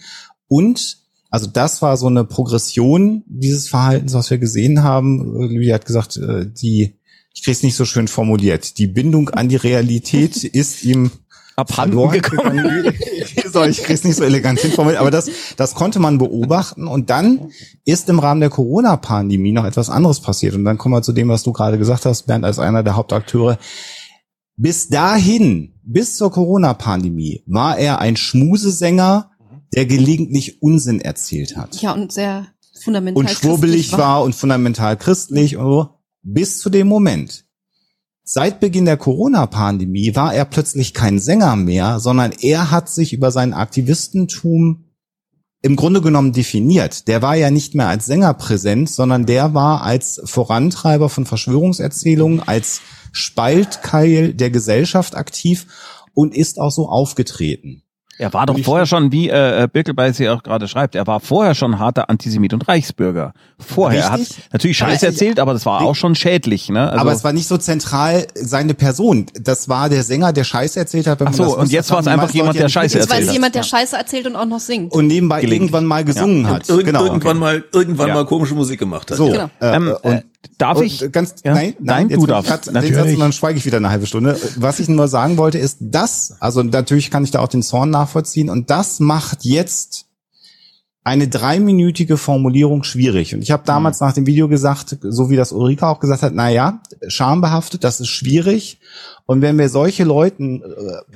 Und 0.47 0.97
also 1.29 1.47
das 1.47 1.81
war 1.81 1.97
so 1.97 2.08
eine 2.08 2.23
Progression 2.23 3.23
dieses 3.27 3.67
Verhaltens, 3.67 4.13
was 4.13 4.29
wir 4.29 4.38
gesehen 4.38 4.84
haben. 4.84 5.49
Lydia 5.49 5.75
hat 5.75 5.86
gesagt, 5.86 6.17
äh, 6.17 6.45
die, 6.49 6.97
ich 7.34 7.43
kriege 7.43 7.51
es 7.51 7.63
nicht 7.63 7.75
so 7.75 7.86
schön 7.86 8.08
formuliert, 8.08 8.77
die 8.77 8.88
Bindung 8.88 9.29
an 9.29 9.49
die 9.49 9.58
Realität 9.58 10.43
ist 10.43 10.84
ihm 10.86 11.12
abhanden 11.55 12.10
gekommen. 12.10 12.93
Sorry, 13.51 13.69
ich 13.69 13.84
krieg's 13.84 14.03
nicht 14.03 14.15
so 14.15 14.23
elegant 14.23 14.60
hinformuliert, 14.60 15.01
aber 15.01 15.12
das, 15.12 15.29
das 15.55 15.73
konnte 15.73 15.99
man 15.99 16.17
beobachten 16.17 16.88
und 16.88 17.10
dann 17.10 17.51
ist 17.86 18.10
im 18.10 18.19
Rahmen 18.19 18.41
der 18.41 18.49
Corona-Pandemie 18.49 19.51
noch 19.51 19.65
etwas 19.65 19.89
anderes 19.89 20.19
passiert 20.19 20.55
und 20.55 20.65
dann 20.65 20.77
kommen 20.77 20.95
wir 20.95 21.01
zu 21.01 21.13
dem, 21.13 21.29
was 21.29 21.43
du 21.43 21.53
gerade 21.53 21.77
gesagt 21.77 22.05
hast, 22.05 22.27
Bernd, 22.27 22.45
als 22.45 22.60
einer 22.60 22.84
der 22.84 22.95
Hauptakteure. 22.95 23.58
Bis 24.58 24.88
dahin, 24.88 25.73
bis 25.84 26.15
zur 26.15 26.31
Corona-Pandemie, 26.31 27.43
war 27.45 27.77
er 27.77 27.99
ein 27.99 28.15
Schmusesänger, 28.15 29.31
der 29.75 29.85
gelegentlich 29.85 30.61
Unsinn 30.61 31.01
erzählt 31.01 31.55
hat. 31.55 31.81
Ja, 31.81 31.93
und 31.93 32.11
sehr 32.11 32.47
fundamental 32.81 33.19
Und 33.19 33.29
schwurbelig 33.29 33.91
war. 33.91 33.99
war 33.99 34.23
und 34.23 34.35
fundamental 34.35 34.97
christlich 34.97 35.57
und 35.57 35.65
so. 35.65 35.89
Bis 36.23 36.59
zu 36.59 36.69
dem 36.69 36.88
Moment, 36.88 37.45
Seit 38.27 38.59
Beginn 38.59 38.85
der 38.85 38.97
Corona-Pandemie 38.97 40.15
war 40.15 40.33
er 40.33 40.45
plötzlich 40.45 40.95
kein 40.95 41.19
Sänger 41.19 41.55
mehr, 41.55 41.99
sondern 41.99 42.31
er 42.41 42.71
hat 42.71 42.89
sich 42.89 43.13
über 43.13 43.29
sein 43.29 43.53
Aktivistentum 43.53 44.85
im 45.61 45.75
Grunde 45.75 46.01
genommen 46.01 46.33
definiert. 46.33 47.07
Der 47.07 47.21
war 47.21 47.35
ja 47.35 47.51
nicht 47.51 47.75
mehr 47.75 47.88
als 47.88 48.07
Sänger 48.07 48.33
präsent, 48.33 48.89
sondern 48.89 49.27
der 49.27 49.53
war 49.53 49.83
als 49.83 50.19
Vorantreiber 50.25 51.07
von 51.07 51.27
Verschwörungserzählungen, 51.27 52.41
als 52.41 52.81
Spaltkeil 53.11 54.33
der 54.33 54.49
Gesellschaft 54.49 55.13
aktiv 55.15 55.67
und 56.15 56.35
ist 56.35 56.59
auch 56.59 56.71
so 56.71 56.89
aufgetreten. 56.89 57.83
Er 58.17 58.34
war 58.34 58.45
doch 58.45 58.58
vorher 58.60 58.86
schon, 58.86 59.12
wie 59.12 59.30
äh, 59.30 59.63
äh 59.63 59.67
Birkelbeis 59.67 60.17
hier 60.17 60.34
auch 60.34 60.43
gerade 60.43 60.67
schreibt, 60.67 60.95
er 60.95 61.06
war 61.06 61.19
vorher 61.19 61.54
schon 61.54 61.80
harter 61.80 62.10
Antisemit 62.10 62.54
und 62.54 62.67
Reichsbürger. 62.67 63.34
Vorher 63.60 64.13
Richtig? 64.13 64.38
hat 64.38 64.54
natürlich 64.54 64.78
Scheiße 64.78 65.06
erzählt, 65.06 65.39
aber 65.39 65.54
das 65.54 65.65
war 65.65 65.82
auch 65.82 65.95
schon 65.95 66.15
schädlich. 66.15 66.69
Ne? 66.69 66.89
Also 66.89 67.01
aber 67.01 67.12
es 67.12 67.23
war 67.23 67.34
nicht 67.34 67.47
so 67.47 67.58
zentral 67.58 68.25
seine 68.36 68.73
Person. 68.73 69.25
Das 69.39 69.67
war 69.67 69.89
der 69.89 70.04
Sänger, 70.04 70.32
der 70.32 70.45
Scheiße 70.45 70.80
erzählt 70.80 71.08
hat. 71.08 71.21
Ach 71.21 71.34
so, 71.34 71.58
und 71.58 71.71
jetzt 71.71 71.91
war 71.91 71.99
es 71.99 72.08
einfach 72.08 72.32
jemand, 72.32 72.58
der 72.58 72.69
Scheiße 72.69 72.99
erzählt 72.99 73.12
hat. 73.12 73.17
Jetzt 73.17 73.25
war 73.25 73.30
es 73.30 73.34
jemand, 73.34 73.56
der 73.56 73.63
Scheiße 73.63 73.97
erzählt 73.97 74.28
und 74.28 74.36
auch 74.38 74.45
noch 74.45 74.60
singt. 74.60 74.93
Und 74.93 75.08
nebenbei 75.08 75.41
Gelingt. 75.41 75.63
irgendwann 75.63 75.86
mal 75.86 76.06
gesungen 76.06 76.43
ja. 76.43 76.51
hat. 76.51 76.69
Irg 76.69 76.86
genau, 76.86 77.06
irgendwann 77.06 77.38
okay. 77.38 77.39
mal 77.39 77.63
irgendwann 77.73 78.08
ja. 78.08 78.13
mal 78.13 78.25
komische 78.25 78.56
Musik 78.56 78.80
gemacht 78.80 79.12
hat. 79.12 79.17
So, 79.17 79.28
genau. 79.28 79.49
äh, 79.60 79.75
ähm, 79.75 79.93
und 80.01 80.23
Darf 80.58 80.81
ich? 80.81 81.12
Ganz, 81.12 81.36
ja? 81.43 81.53
Nein, 81.53 81.75
nein, 81.79 82.08
nein 82.08 82.19
du 82.19 82.25
darfst. 82.25 82.71
Natürlich. 82.71 82.95
Satz, 82.95 83.13
und 83.13 83.19
dann 83.19 83.34
schweige 83.34 83.58
ich 83.58 83.65
wieder 83.65 83.77
eine 83.77 83.89
halbe 83.89 84.05
Stunde. 84.05 84.39
Was 84.58 84.79
ich 84.79 84.88
nur 84.88 85.08
sagen 85.08 85.38
wollte, 85.38 85.58
ist 85.58 85.77
das, 85.81 86.36
also 86.39 86.63
natürlich 86.63 87.12
kann 87.12 87.23
ich 87.23 87.31
da 87.31 87.39
auch 87.39 87.47
den 87.47 87.63
Zorn 87.63 87.89
nachvollziehen 87.89 88.49
und 88.49 88.69
das 88.69 88.99
macht 88.99 89.43
jetzt 89.43 90.05
eine 91.05 91.27
dreiminütige 91.27 92.17
Formulierung 92.17 92.84
schwierig. 92.84 93.36
Und 93.36 93.43
ich 93.43 93.51
habe 93.51 93.63
damals 93.63 94.01
mhm. 94.01 94.08
nach 94.08 94.13
dem 94.13 94.25
Video 94.25 94.47
gesagt, 94.47 94.97
so 95.01 95.29
wie 95.29 95.36
das 95.36 95.51
Ulrika 95.51 95.89
auch 95.89 95.99
gesagt 95.99 96.23
hat, 96.23 96.34
na 96.34 96.49
ja, 96.49 96.81
schambehaftet, 97.08 97.84
das 97.84 97.99
ist 97.99 98.10
schwierig. 98.10 98.79
Und 99.27 99.41
wenn 99.41 99.58
wir 99.60 99.69
solche 99.69 100.03
Leuten, 100.03 100.63
äh, 100.63 100.65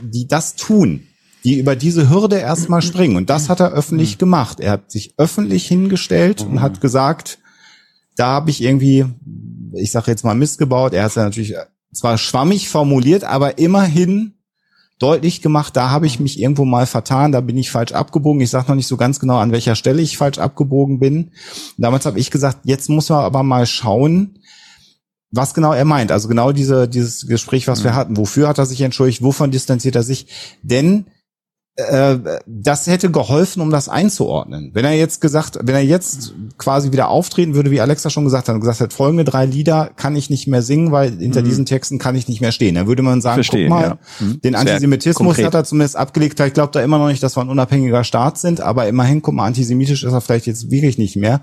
die 0.03 0.27
das 0.27 0.55
tun, 0.55 1.07
die 1.43 1.57
über 1.57 1.75
diese 1.75 2.07
Hürde 2.07 2.37
erstmal 2.37 2.83
springen, 2.83 3.15
und 3.15 3.31
das 3.31 3.49
hat 3.49 3.61
er 3.61 3.71
öffentlich 3.71 4.15
mhm. 4.15 4.19
gemacht. 4.19 4.59
Er 4.59 4.73
hat 4.73 4.91
sich 4.91 5.15
öffentlich 5.17 5.67
hingestellt 5.67 6.41
und 6.41 6.61
hat 6.61 6.75
mhm. 6.75 6.79
gesagt, 6.81 7.38
da 8.19 8.27
habe 8.27 8.49
ich 8.49 8.61
irgendwie, 8.61 9.05
ich 9.73 9.91
sage 9.91 10.11
jetzt 10.11 10.25
mal 10.25 10.35
Mist 10.35 10.57
gebaut. 10.57 10.93
Er 10.93 11.03
hat 11.03 11.11
es 11.11 11.15
ja 11.15 11.23
natürlich 11.23 11.55
zwar 11.93 12.17
schwammig 12.17 12.69
formuliert, 12.69 13.23
aber 13.23 13.57
immerhin 13.57 14.33
deutlich 14.99 15.41
gemacht, 15.41 15.77
da 15.77 15.89
habe 15.89 16.05
ich 16.05 16.19
mich 16.19 16.37
irgendwo 16.37 16.65
mal 16.65 16.85
vertan, 16.85 17.31
da 17.31 17.39
bin 17.39 17.57
ich 17.57 17.71
falsch 17.71 17.93
abgebogen. 17.93 18.41
Ich 18.41 18.49
sage 18.49 18.67
noch 18.67 18.75
nicht 18.75 18.87
so 18.87 18.97
ganz 18.97 19.21
genau, 19.21 19.37
an 19.37 19.53
welcher 19.53 19.75
Stelle 19.75 20.01
ich 20.01 20.17
falsch 20.17 20.37
abgebogen 20.37 20.99
bin. 20.99 21.31
Damals 21.77 22.05
habe 22.05 22.19
ich 22.19 22.29
gesagt, 22.29 22.59
jetzt 22.63 22.89
muss 22.89 23.07
man 23.07 23.19
aber 23.19 23.43
mal 23.43 23.65
schauen, 23.65 24.39
was 25.31 25.53
genau 25.53 25.71
er 25.71 25.85
meint. 25.85 26.11
Also 26.11 26.27
genau 26.27 26.51
diese, 26.51 26.89
dieses 26.89 27.25
Gespräch, 27.27 27.67
was 27.69 27.79
mhm. 27.79 27.83
wir 27.85 27.95
hatten. 27.95 28.17
Wofür 28.17 28.49
hat 28.49 28.57
er 28.57 28.65
sich 28.65 28.81
entschuldigt? 28.81 29.21
Wovon 29.21 29.51
distanziert 29.51 29.95
er 29.95 30.03
sich? 30.03 30.27
Denn 30.61 31.05
das 32.45 32.87
hätte 32.87 33.11
geholfen, 33.11 33.61
um 33.61 33.69
das 33.69 33.89
einzuordnen. 33.89 34.71
Wenn 34.73 34.85
er 34.85 34.93
jetzt 34.93 35.21
gesagt, 35.21 35.59
wenn 35.61 35.75
er 35.75 35.83
jetzt 35.83 36.33
quasi 36.57 36.91
wieder 36.91 37.09
auftreten 37.09 37.55
würde, 37.55 37.71
wie 37.71 37.79
Alexa 37.79 38.09
schon 38.09 38.25
gesagt 38.25 38.47
hat, 38.47 38.55
und 38.55 38.61
gesagt 38.61 38.81
hat, 38.81 38.93
folgende 38.93 39.23
drei 39.23 39.45
Lieder 39.45 39.91
kann 39.95 40.15
ich 40.15 40.29
nicht 40.29 40.47
mehr 40.47 40.61
singen, 40.61 40.91
weil 40.91 41.17
hinter 41.17 41.41
mhm. 41.41 41.45
diesen 41.45 41.65
Texten 41.65 41.97
kann 41.97 42.15
ich 42.15 42.27
nicht 42.27 42.41
mehr 42.41 42.51
stehen. 42.51 42.75
Dann 42.75 42.87
würde 42.87 43.01
man 43.01 43.21
sagen, 43.21 43.35
Verstehen, 43.35 43.69
guck 43.69 43.79
mal, 43.79 43.87
ja. 43.87 43.97
mhm. 44.19 44.41
den 44.41 44.55
Antisemitismus 44.55 45.37
hat 45.37 45.53
er 45.53 45.63
zumindest 45.63 45.95
abgelegt. 45.95 46.39
Ich 46.39 46.53
glaube 46.53 46.71
da 46.73 46.81
immer 46.81 46.97
noch 46.97 47.07
nicht, 47.07 47.23
dass 47.23 47.37
wir 47.37 47.41
ein 47.41 47.49
unabhängiger 47.49 48.03
Staat 48.03 48.37
sind, 48.37 48.61
aber 48.61 48.87
immerhin, 48.87 49.21
guck 49.21 49.35
mal, 49.35 49.45
antisemitisch 49.45 50.03
ist 50.03 50.13
er 50.13 50.21
vielleicht 50.21 50.47
jetzt 50.47 50.71
wirklich 50.71 50.97
nicht 50.97 51.15
mehr. 51.15 51.41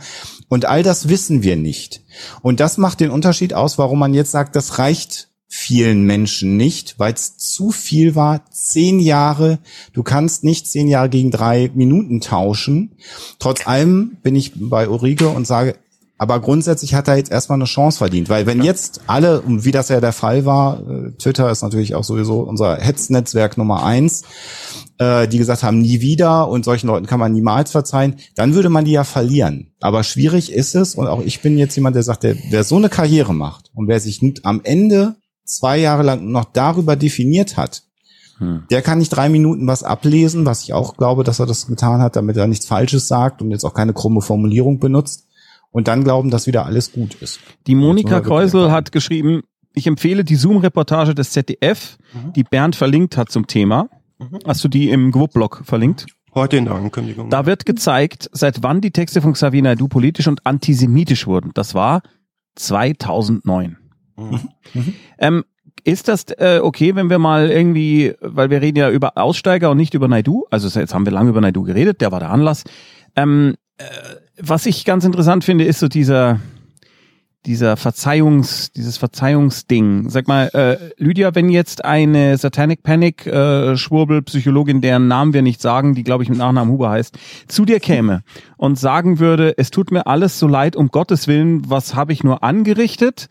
Und 0.48 0.64
all 0.66 0.82
das 0.82 1.08
wissen 1.08 1.42
wir 1.42 1.56
nicht. 1.56 2.02
Und 2.42 2.60
das 2.60 2.78
macht 2.78 3.00
den 3.00 3.10
Unterschied 3.10 3.54
aus, 3.54 3.78
warum 3.78 3.98
man 3.98 4.14
jetzt 4.14 4.32
sagt, 4.32 4.56
das 4.56 4.78
reicht 4.78 5.30
vielen 5.48 6.02
Menschen 6.02 6.56
nicht, 6.56 6.98
weil 6.98 7.14
es 7.14 7.36
zu 7.38 7.70
viel 7.70 8.14
war. 8.14 8.44
Zehn 8.50 9.00
Jahre, 9.00 9.58
du 9.92 10.02
kannst 10.02 10.44
nicht 10.44 10.66
zehn 10.66 10.88
Jahre 10.88 11.08
gegen 11.08 11.30
drei 11.30 11.70
Minuten 11.74 12.20
tauschen. 12.20 12.96
Trotz 13.38 13.66
allem 13.66 14.18
bin 14.22 14.34
ich 14.34 14.52
bei 14.56 14.88
Ulrike 14.88 15.28
und 15.28 15.46
sage, 15.46 15.76
aber 16.18 16.40
grundsätzlich 16.40 16.94
hat 16.94 17.08
er 17.08 17.16
jetzt 17.16 17.30
erstmal 17.30 17.58
eine 17.58 17.66
Chance 17.66 17.98
verdient, 17.98 18.30
weil 18.30 18.46
wenn 18.46 18.62
jetzt 18.62 19.02
alle, 19.06 19.42
wie 19.46 19.70
das 19.70 19.90
ja 19.90 20.00
der 20.00 20.14
Fall 20.14 20.46
war, 20.46 20.80
äh, 20.88 21.12
Twitter 21.18 21.50
ist 21.50 21.62
natürlich 21.62 21.94
auch 21.94 22.04
sowieso 22.04 22.40
unser 22.40 22.76
Hetznetzwerk 22.76 23.58
Nummer 23.58 23.84
eins, 23.84 24.22
äh, 24.98 25.28
die 25.28 25.36
gesagt 25.36 25.62
haben, 25.62 25.80
nie 25.80 26.00
wieder 26.00 26.48
und 26.48 26.64
solchen 26.64 26.86
Leuten 26.86 27.06
kann 27.06 27.20
man 27.20 27.32
niemals 27.32 27.70
verzeihen, 27.70 28.16
dann 28.34 28.54
würde 28.54 28.70
man 28.70 28.86
die 28.86 28.92
ja 28.92 29.04
verlieren. 29.04 29.74
Aber 29.80 30.04
schwierig 30.04 30.50
ist 30.52 30.74
es 30.74 30.94
und 30.94 31.06
auch 31.06 31.20
ich 31.22 31.42
bin 31.42 31.58
jetzt 31.58 31.76
jemand, 31.76 31.96
der 31.96 32.02
sagt, 32.02 32.22
der, 32.22 32.36
wer 32.48 32.64
so 32.64 32.76
eine 32.76 32.88
Karriere 32.88 33.34
macht 33.34 33.70
und 33.74 33.86
wer 33.86 34.00
sich 34.00 34.22
am 34.42 34.62
Ende 34.64 35.16
zwei 35.46 35.78
Jahre 35.78 36.02
lang 36.02 36.30
noch 36.30 36.44
darüber 36.44 36.96
definiert 36.96 37.56
hat, 37.56 37.82
hm. 38.38 38.64
der 38.70 38.82
kann 38.82 38.98
nicht 38.98 39.10
drei 39.10 39.28
Minuten 39.28 39.66
was 39.66 39.82
ablesen, 39.82 40.44
was 40.44 40.62
ich 40.62 40.72
auch 40.72 40.96
glaube, 40.96 41.24
dass 41.24 41.40
er 41.40 41.46
das 41.46 41.66
getan 41.66 42.00
hat, 42.00 42.16
damit 42.16 42.36
er 42.36 42.46
nichts 42.46 42.66
Falsches 42.66 43.08
sagt 43.08 43.40
und 43.40 43.50
jetzt 43.50 43.64
auch 43.64 43.74
keine 43.74 43.92
krumme 43.92 44.20
Formulierung 44.20 44.78
benutzt 44.78 45.26
und 45.70 45.88
dann 45.88 46.04
glauben, 46.04 46.30
dass 46.30 46.46
wieder 46.46 46.66
alles 46.66 46.92
gut 46.92 47.14
ist. 47.14 47.40
Die 47.66 47.74
Monika 47.74 48.20
Kreusel 48.20 48.70
hat 48.70 48.92
geschrieben, 48.92 49.42
ich 49.74 49.86
empfehle 49.86 50.24
die 50.24 50.36
Zoom-Reportage 50.36 51.14
des 51.14 51.30
ZDF, 51.30 51.98
mhm. 52.12 52.32
die 52.32 52.44
Bernd 52.44 52.76
verlinkt 52.76 53.16
hat 53.16 53.30
zum 53.30 53.46
Thema. 53.46 53.88
Mhm. 54.18 54.38
Hast 54.46 54.64
du 54.64 54.68
die 54.68 54.90
im 54.90 55.10
GWUP-Blog 55.12 55.62
verlinkt? 55.64 56.06
Heute 56.34 56.56
in 56.56 56.66
der 56.66 56.74
Ankündigung. 56.74 57.30
Da 57.30 57.46
wird 57.46 57.64
gezeigt, 57.64 58.28
seit 58.32 58.62
wann 58.62 58.80
die 58.80 58.90
Texte 58.90 59.22
von 59.22 59.32
Xavier 59.32 59.62
Naidoo 59.62 59.88
politisch 59.88 60.28
und 60.28 60.44
antisemitisch 60.46 61.26
wurden. 61.26 61.50
Das 61.54 61.74
war 61.74 62.02
2009. 62.56 63.78
Mhm. 64.16 64.94
Ähm, 65.18 65.44
ist 65.84 66.08
das 66.08 66.24
äh, 66.38 66.60
okay, 66.62 66.96
wenn 66.96 67.10
wir 67.10 67.18
mal 67.18 67.50
irgendwie, 67.50 68.14
weil 68.20 68.50
wir 68.50 68.60
reden 68.60 68.78
ja 68.78 68.90
über 68.90 69.16
Aussteiger 69.16 69.70
und 69.70 69.76
nicht 69.76 69.94
über 69.94 70.08
Naidu, 70.08 70.44
also 70.50 70.68
jetzt 70.80 70.94
haben 70.94 71.06
wir 71.06 71.12
lange 71.12 71.30
über 71.30 71.40
Naidu 71.40 71.62
geredet, 71.62 72.00
der 72.00 72.12
war 72.12 72.20
der 72.20 72.30
Anlass. 72.30 72.64
Ähm, 73.14 73.54
äh, 73.78 73.84
was 74.38 74.66
ich 74.66 74.84
ganz 74.84 75.04
interessant 75.04 75.44
finde, 75.44 75.64
ist 75.64 75.78
so 75.78 75.88
dieser 75.88 76.40
dieser 77.46 77.76
Verzeihungs, 77.76 78.72
dieses 78.72 78.98
Verzeihungsding. 78.98 80.10
Sag 80.10 80.26
mal, 80.26 80.48
äh, 80.48 80.76
Lydia, 80.98 81.34
wenn 81.34 81.48
jetzt 81.48 81.84
eine 81.84 82.36
Satanic 82.36 82.82
Panic 82.82 83.24
äh, 83.26 83.76
Schwurbel 83.76 84.22
Psychologin, 84.22 84.80
deren 84.80 85.06
Namen 85.06 85.32
wir 85.32 85.42
nicht 85.42 85.60
sagen, 85.60 85.94
die 85.94 86.02
glaube 86.02 86.24
ich 86.24 86.28
mit 86.28 86.38
Nachnamen 86.38 86.72
Huber 86.72 86.90
heißt, 86.90 87.16
zu 87.46 87.64
dir 87.64 87.78
käme 87.78 88.22
und 88.56 88.78
sagen 88.78 89.20
würde, 89.20 89.54
es 89.56 89.70
tut 89.70 89.92
mir 89.92 90.08
alles 90.08 90.38
so 90.38 90.48
leid, 90.48 90.74
um 90.74 90.88
Gottes 90.88 91.28
Willen, 91.28 91.70
was 91.70 91.94
habe 91.94 92.12
ich 92.12 92.24
nur 92.24 92.42
angerichtet? 92.42 93.28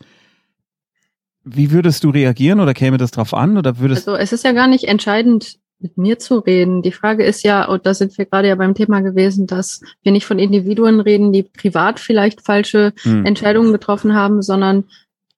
Wie 1.48 1.70
würdest 1.70 2.02
du 2.02 2.10
reagieren 2.10 2.58
oder 2.58 2.74
käme 2.74 2.98
das 2.98 3.12
drauf 3.12 3.32
an 3.32 3.56
oder 3.56 3.78
würdest? 3.78 4.08
Also 4.08 4.20
es 4.20 4.32
ist 4.32 4.44
ja 4.44 4.52
gar 4.52 4.66
nicht 4.66 4.84
entscheidend, 4.84 5.58
mit 5.78 5.96
mir 5.96 6.18
zu 6.18 6.38
reden. 6.38 6.82
Die 6.82 6.90
Frage 6.90 7.24
ist 7.24 7.42
ja, 7.42 7.66
und 7.66 7.86
da 7.86 7.94
sind 7.94 8.16
wir 8.18 8.24
gerade 8.24 8.48
ja 8.48 8.54
beim 8.56 8.74
Thema 8.74 9.00
gewesen, 9.00 9.46
dass 9.46 9.80
wir 10.02 10.10
nicht 10.10 10.26
von 10.26 10.38
Individuen 10.38 11.00
reden, 11.00 11.32
die 11.32 11.44
privat 11.44 12.00
vielleicht 12.00 12.44
falsche 12.44 12.92
hm. 13.02 13.24
Entscheidungen 13.24 13.72
getroffen 13.72 14.14
haben, 14.14 14.42
sondern 14.42 14.84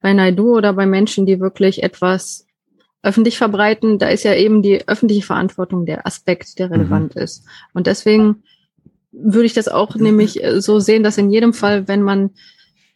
bei 0.00 0.12
Naidu 0.14 0.56
oder 0.56 0.72
bei 0.72 0.86
Menschen, 0.86 1.26
die 1.26 1.40
wirklich 1.40 1.82
etwas 1.82 2.46
öffentlich 3.02 3.36
verbreiten, 3.36 3.98
da 3.98 4.08
ist 4.08 4.24
ja 4.24 4.34
eben 4.34 4.62
die 4.62 4.88
öffentliche 4.88 5.26
Verantwortung 5.26 5.86
der 5.86 6.06
Aspekt, 6.06 6.58
der 6.58 6.70
relevant 6.70 7.14
mhm. 7.14 7.22
ist. 7.22 7.44
Und 7.72 7.86
deswegen 7.86 8.42
würde 9.12 9.46
ich 9.46 9.54
das 9.54 9.68
auch 9.68 9.94
nämlich 9.94 10.40
so 10.58 10.80
sehen, 10.80 11.02
dass 11.02 11.18
in 11.18 11.30
jedem 11.30 11.52
Fall, 11.52 11.86
wenn 11.88 12.02
man 12.02 12.30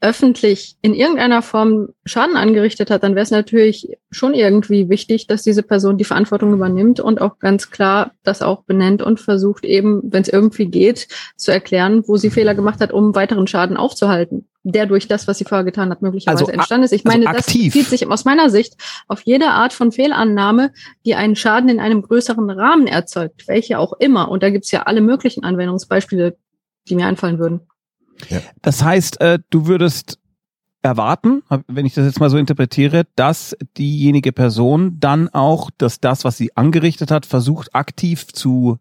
öffentlich 0.02 0.76
in 0.82 0.94
irgendeiner 0.94 1.42
Form 1.42 1.90
Schaden 2.04 2.36
angerichtet 2.36 2.90
hat, 2.90 3.04
dann 3.04 3.14
wäre 3.14 3.22
es 3.22 3.30
natürlich 3.30 3.96
schon 4.10 4.34
irgendwie 4.34 4.88
wichtig, 4.88 5.28
dass 5.28 5.44
diese 5.44 5.62
Person 5.62 5.96
die 5.96 6.04
Verantwortung 6.04 6.52
übernimmt 6.52 6.98
und 6.98 7.20
auch 7.20 7.38
ganz 7.38 7.70
klar 7.70 8.10
das 8.24 8.42
auch 8.42 8.64
benennt 8.64 9.00
und 9.00 9.20
versucht 9.20 9.64
eben, 9.64 10.02
wenn 10.02 10.22
es 10.22 10.28
irgendwie 10.28 10.66
geht, 10.66 11.06
zu 11.36 11.52
erklären, 11.52 12.02
wo 12.08 12.16
sie 12.16 12.30
Fehler 12.30 12.56
gemacht 12.56 12.80
hat, 12.80 12.92
um 12.92 13.14
weiteren 13.14 13.46
Schaden 13.46 13.76
aufzuhalten, 13.76 14.48
der 14.64 14.86
durch 14.86 15.06
das, 15.06 15.28
was 15.28 15.38
sie 15.38 15.44
vorher 15.44 15.64
getan 15.64 15.90
hat, 15.90 16.02
möglicherweise 16.02 16.46
also, 16.46 16.52
entstanden 16.52 16.84
ist. 16.84 16.92
Ich 16.92 17.06
also 17.06 17.16
meine, 17.16 17.28
also 17.28 17.36
das 17.38 17.46
zieht 17.46 17.86
sich 17.86 18.04
aus 18.08 18.24
meiner 18.24 18.50
Sicht 18.50 18.74
auf 19.06 19.20
jede 19.22 19.50
Art 19.50 19.72
von 19.72 19.92
Fehlannahme, 19.92 20.72
die 21.06 21.14
einen 21.14 21.36
Schaden 21.36 21.68
in 21.68 21.78
einem 21.78 22.02
größeren 22.02 22.50
Rahmen 22.50 22.88
erzeugt, 22.88 23.46
welche 23.46 23.78
auch 23.78 23.92
immer. 24.00 24.32
Und 24.32 24.42
da 24.42 24.50
gibt's 24.50 24.72
ja 24.72 24.82
alle 24.82 25.00
möglichen 25.00 25.44
Anwendungsbeispiele, 25.44 26.36
die 26.88 26.96
mir 26.96 27.06
einfallen 27.06 27.38
würden. 27.38 27.60
Ja. 28.28 28.40
Das 28.62 28.82
heißt, 28.82 29.20
äh, 29.20 29.38
du 29.50 29.66
würdest 29.66 30.18
erwarten, 30.82 31.42
wenn 31.68 31.86
ich 31.86 31.94
das 31.94 32.06
jetzt 32.06 32.20
mal 32.20 32.30
so 32.30 32.36
interpretiere, 32.36 33.04
dass 33.14 33.56
diejenige 33.78 34.32
Person 34.32 34.98
dann 34.98 35.28
auch, 35.28 35.70
dass 35.78 36.00
das, 36.00 36.24
was 36.24 36.36
sie 36.36 36.56
angerichtet 36.56 37.10
hat, 37.10 37.24
versucht 37.24 37.74
aktiv 37.74 38.26
zu 38.26 38.78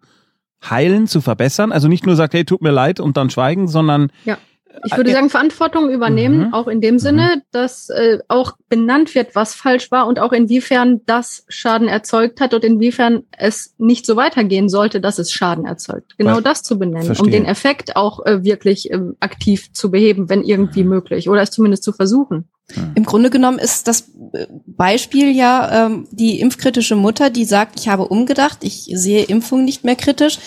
heilen, 0.67 1.07
zu 1.07 1.21
verbessern. 1.21 1.71
Also 1.71 1.87
nicht 1.87 2.05
nur 2.05 2.15
sagt, 2.15 2.33
hey, 2.33 2.43
tut 2.43 2.61
mir 2.61 2.71
leid 2.71 2.99
und 2.99 3.17
dann 3.17 3.29
schweigen, 3.29 3.67
sondern 3.67 4.11
ja. 4.25 4.37
Ich 4.85 4.95
würde 4.95 5.11
sagen, 5.11 5.29
Verantwortung 5.29 5.89
übernehmen, 5.89 6.47
mhm. 6.47 6.53
auch 6.53 6.67
in 6.67 6.81
dem 6.81 6.99
Sinne, 6.99 7.35
mhm. 7.35 7.41
dass 7.51 7.89
äh, 7.89 8.19
auch 8.27 8.53
benannt 8.69 9.13
wird, 9.15 9.35
was 9.35 9.53
falsch 9.53 9.91
war 9.91 10.07
und 10.07 10.19
auch 10.19 10.31
inwiefern 10.31 11.01
das 11.05 11.45
Schaden 11.49 11.87
erzeugt 11.87 12.41
hat 12.41 12.53
und 12.53 12.63
inwiefern 12.63 13.23
es 13.37 13.73
nicht 13.77 14.05
so 14.05 14.15
weitergehen 14.15 14.69
sollte, 14.69 15.01
dass 15.01 15.19
es 15.19 15.31
Schaden 15.31 15.65
erzeugt. 15.65 16.17
Genau 16.17 16.37
was? 16.37 16.43
das 16.43 16.63
zu 16.63 16.79
benennen, 16.79 17.05
Verstehen. 17.05 17.25
um 17.25 17.31
den 17.31 17.45
Effekt 17.45 17.95
auch 17.95 18.25
äh, 18.25 18.43
wirklich 18.43 18.91
äh, 18.91 18.99
aktiv 19.19 19.71
zu 19.73 19.91
beheben, 19.91 20.29
wenn 20.29 20.43
irgendwie 20.43 20.83
möglich, 20.83 21.29
oder 21.29 21.41
es 21.41 21.51
zumindest 21.51 21.83
zu 21.83 21.91
versuchen. 21.91 22.49
Mhm. 22.75 22.91
Im 22.95 23.03
Grunde 23.03 23.29
genommen 23.29 23.59
ist 23.59 23.87
das 23.87 24.09
äh, 24.33 24.47
Beispiel 24.65 25.31
ja 25.31 25.87
ähm, 25.87 26.07
die 26.11 26.39
impfkritische 26.39 26.95
Mutter, 26.95 27.29
die 27.29 27.45
sagt, 27.45 27.79
ich 27.79 27.87
habe 27.87 28.07
umgedacht, 28.07 28.59
ich 28.61 28.89
sehe 28.93 29.23
Impfung 29.23 29.65
nicht 29.65 29.83
mehr 29.83 29.95
kritisch 29.95 30.39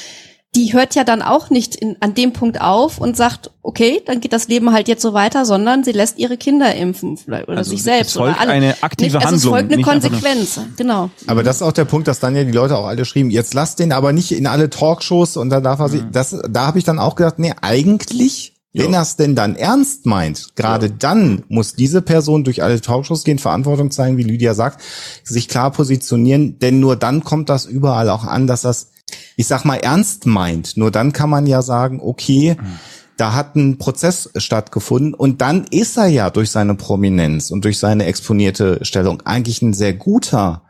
die 0.56 0.72
hört 0.72 0.94
ja 0.94 1.02
dann 1.04 1.22
auch 1.22 1.50
nicht 1.50 1.74
in, 1.74 1.96
an 2.00 2.14
dem 2.14 2.32
Punkt 2.32 2.60
auf 2.60 2.98
und 2.98 3.16
sagt, 3.16 3.50
okay, 3.62 4.02
dann 4.06 4.20
geht 4.20 4.32
das 4.32 4.48
Leben 4.48 4.72
halt 4.72 4.86
jetzt 4.88 5.02
so 5.02 5.12
weiter, 5.12 5.44
sondern 5.44 5.82
sie 5.82 5.92
lässt 5.92 6.18
ihre 6.18 6.36
Kinder 6.36 6.74
impfen 6.74 7.18
oder 7.26 7.48
also 7.48 7.70
sich 7.70 7.82
selbst. 7.82 8.10
Es 8.10 8.16
folgt 8.16 8.36
oder 8.36 8.40
alle. 8.40 8.52
eine 8.52 8.82
aktive 8.82 9.06
nicht, 9.06 9.16
also 9.16 9.28
Handlung. 9.28 9.54
Es 9.54 9.58
folgt 9.58 9.72
eine 9.72 9.82
Konsequenz, 9.82 10.60
genau. 10.76 11.10
Aber 11.26 11.42
das 11.42 11.56
ist 11.56 11.62
auch 11.62 11.72
der 11.72 11.84
Punkt, 11.84 12.06
dass 12.06 12.20
dann 12.20 12.36
ja 12.36 12.44
die 12.44 12.52
Leute 12.52 12.76
auch 12.76 12.86
alle 12.86 13.04
schrieben, 13.04 13.30
jetzt 13.30 13.54
lasst 13.54 13.80
den 13.80 13.92
aber 13.92 14.12
nicht 14.12 14.32
in 14.32 14.46
alle 14.46 14.70
Talkshows 14.70 15.36
und 15.36 15.50
dann 15.50 15.62
darf 15.62 15.80
er 15.80 15.88
sich, 15.88 16.02
mhm. 16.02 16.12
das, 16.12 16.36
da 16.48 16.66
habe 16.66 16.78
ich 16.78 16.84
dann 16.84 16.98
auch 16.98 17.16
gedacht, 17.16 17.38
nee, 17.38 17.52
eigentlich 17.60 18.52
wenn 18.76 18.92
er 18.92 19.02
es 19.02 19.14
denn 19.14 19.36
dann 19.36 19.54
ernst 19.54 20.04
meint, 20.04 20.56
gerade 20.56 20.86
ja. 20.86 20.92
dann 20.98 21.44
muss 21.48 21.74
diese 21.74 22.02
Person 22.02 22.42
durch 22.42 22.60
alle 22.64 22.80
Talkshows 22.80 23.22
gehen, 23.22 23.38
Verantwortung 23.38 23.92
zeigen, 23.92 24.16
wie 24.16 24.24
Lydia 24.24 24.52
sagt, 24.52 24.82
sich 25.22 25.46
klar 25.46 25.70
positionieren, 25.70 26.58
denn 26.58 26.80
nur 26.80 26.96
dann 26.96 27.22
kommt 27.22 27.48
das 27.50 27.66
überall 27.66 28.10
auch 28.10 28.24
an, 28.24 28.48
dass 28.48 28.62
das 28.62 28.88
ich 29.36 29.46
sag 29.46 29.64
mal, 29.64 29.76
ernst 29.76 30.26
meint. 30.26 30.76
Nur 30.76 30.90
dann 30.90 31.12
kann 31.12 31.30
man 31.30 31.46
ja 31.46 31.62
sagen, 31.62 32.00
okay, 32.02 32.56
da 33.16 33.34
hat 33.34 33.56
ein 33.56 33.78
Prozess 33.78 34.30
stattgefunden 34.36 35.14
und 35.14 35.40
dann 35.40 35.64
ist 35.70 35.96
er 35.96 36.06
ja 36.06 36.30
durch 36.30 36.50
seine 36.50 36.74
Prominenz 36.74 37.50
und 37.50 37.64
durch 37.64 37.78
seine 37.78 38.06
exponierte 38.06 38.84
Stellung 38.84 39.22
eigentlich 39.22 39.62
ein 39.62 39.72
sehr 39.72 39.94
guter 39.94 40.62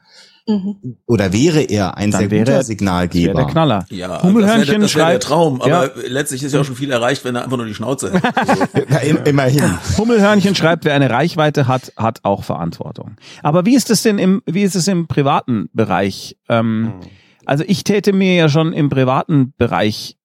Mhm. 0.47 0.99
Oder 1.07 1.33
wäre 1.33 1.63
er 1.63 1.97
ein 1.97 2.11
Dann 2.11 2.29
sehr 2.29 2.41
guter 2.41 2.53
wäre, 2.53 2.65
Signalgeber? 2.65 3.33
Der 3.33 3.47
Knaller. 3.47 3.87
Ja, 3.89 4.23
Hummelhörnchen 4.23 4.83
das 4.83 4.95
wäre 4.95 5.07
wär 5.07 5.13
der 5.13 5.21
Traum, 5.21 5.63
aber 5.63 5.97
ja. 5.97 6.03
letztlich 6.07 6.43
ist 6.43 6.53
ja 6.53 6.61
auch 6.61 6.65
schon 6.65 6.77
viel 6.77 6.91
erreicht, 6.91 7.25
wenn 7.25 7.35
er 7.35 7.45
einfach 7.45 7.57
nur 7.57 7.65
die 7.65 7.75
Schnauze 7.75 8.13
hat. 8.13 8.37
Also. 8.37 9.19
immerhin. 9.25 9.79
Hummelhörnchen 9.99 10.55
schreibt, 10.55 10.85
wer 10.85 10.93
eine 10.95 11.09
Reichweite 11.09 11.67
hat, 11.67 11.93
hat 11.97 12.21
auch 12.25 12.45
Verantwortung. 12.45 13.17
Aber 13.43 13.65
wie 13.65 13.75
ist 13.75 13.89
es 13.89 14.03
denn 14.03 14.19
im, 14.19 14.43
wie 14.45 14.63
ist 14.63 14.75
es 14.75 14.87
im 14.87 15.07
privaten 15.07 15.71
Bereich? 15.73 16.37
Ähm, 16.51 16.93
hm. 17.01 17.11
Also 17.47 17.65
ich 17.67 17.85
täte 17.85 18.13
mir 18.13 18.35
ja 18.35 18.49
schon 18.49 18.73
im 18.73 18.89
privaten 18.89 19.53
Bereich 19.57 20.17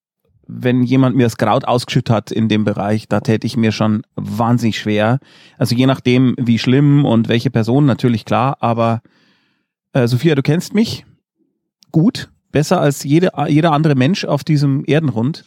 wenn 0.52 0.82
jemand 0.82 1.16
mir 1.16 1.24
das 1.24 1.36
Kraut 1.36 1.64
ausgeschüttet 1.64 2.14
hat 2.14 2.30
in 2.32 2.48
dem 2.48 2.64
Bereich, 2.64 3.06
da 3.08 3.20
täte 3.20 3.46
ich 3.46 3.56
mir 3.56 3.72
schon 3.72 4.02
wahnsinnig 4.16 4.78
schwer. 4.78 5.20
Also 5.58 5.74
je 5.74 5.86
nachdem, 5.86 6.34
wie 6.38 6.58
schlimm 6.58 7.04
und 7.04 7.28
welche 7.28 7.50
Person, 7.50 7.86
natürlich 7.86 8.24
klar, 8.24 8.56
aber 8.60 9.02
äh, 9.92 10.08
Sophia, 10.08 10.34
du 10.34 10.42
kennst 10.42 10.74
mich 10.74 11.06
gut, 11.92 12.30
besser 12.50 12.80
als 12.80 13.04
jede, 13.04 13.30
jeder 13.48 13.72
andere 13.72 13.94
Mensch 13.94 14.24
auf 14.24 14.42
diesem 14.42 14.84
Erdenrund. 14.86 15.44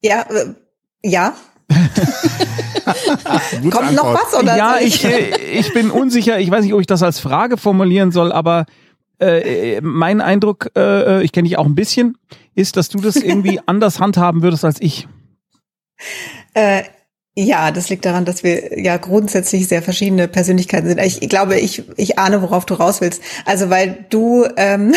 Ja, 0.00 0.22
äh, 0.22 0.54
ja. 1.02 1.34
Kommt 3.70 3.94
noch 3.94 4.14
was 4.14 4.34
oder? 4.34 4.56
Ja, 4.56 4.78
ich, 4.80 5.04
äh, 5.04 5.36
ich 5.52 5.72
bin 5.72 5.90
unsicher. 5.90 6.40
Ich 6.40 6.50
weiß 6.50 6.64
nicht, 6.64 6.74
ob 6.74 6.80
ich 6.80 6.86
das 6.86 7.02
als 7.02 7.20
Frage 7.20 7.56
formulieren 7.56 8.10
soll, 8.10 8.32
aber 8.32 8.66
äh, 9.20 9.76
äh, 9.76 9.80
mein 9.82 10.20
Eindruck, 10.20 10.70
äh, 10.76 11.18
äh, 11.18 11.22
ich 11.22 11.32
kenne 11.32 11.48
dich 11.48 11.58
auch 11.58 11.66
ein 11.66 11.74
bisschen, 11.74 12.16
ist, 12.54 12.76
dass 12.76 12.88
du 12.88 13.00
das 13.00 13.16
irgendwie 13.16 13.60
anders 13.66 14.00
handhaben 14.00 14.42
würdest 14.42 14.64
als 14.64 14.80
ich. 14.80 15.06
Äh, 16.54 16.82
ja, 17.36 17.70
das 17.70 17.88
liegt 17.88 18.04
daran, 18.04 18.24
dass 18.24 18.42
wir 18.42 18.80
ja 18.80 18.96
grundsätzlich 18.96 19.68
sehr 19.68 19.82
verschiedene 19.82 20.26
Persönlichkeiten 20.26 20.88
sind. 20.88 20.98
Ich, 20.98 21.22
ich 21.22 21.28
glaube, 21.28 21.58
ich, 21.58 21.84
ich 21.96 22.18
ahne, 22.18 22.42
worauf 22.42 22.66
du 22.66 22.74
raus 22.74 23.00
willst. 23.00 23.22
Also 23.44 23.70
weil 23.70 24.04
du, 24.10 24.46
ähm, 24.56 24.92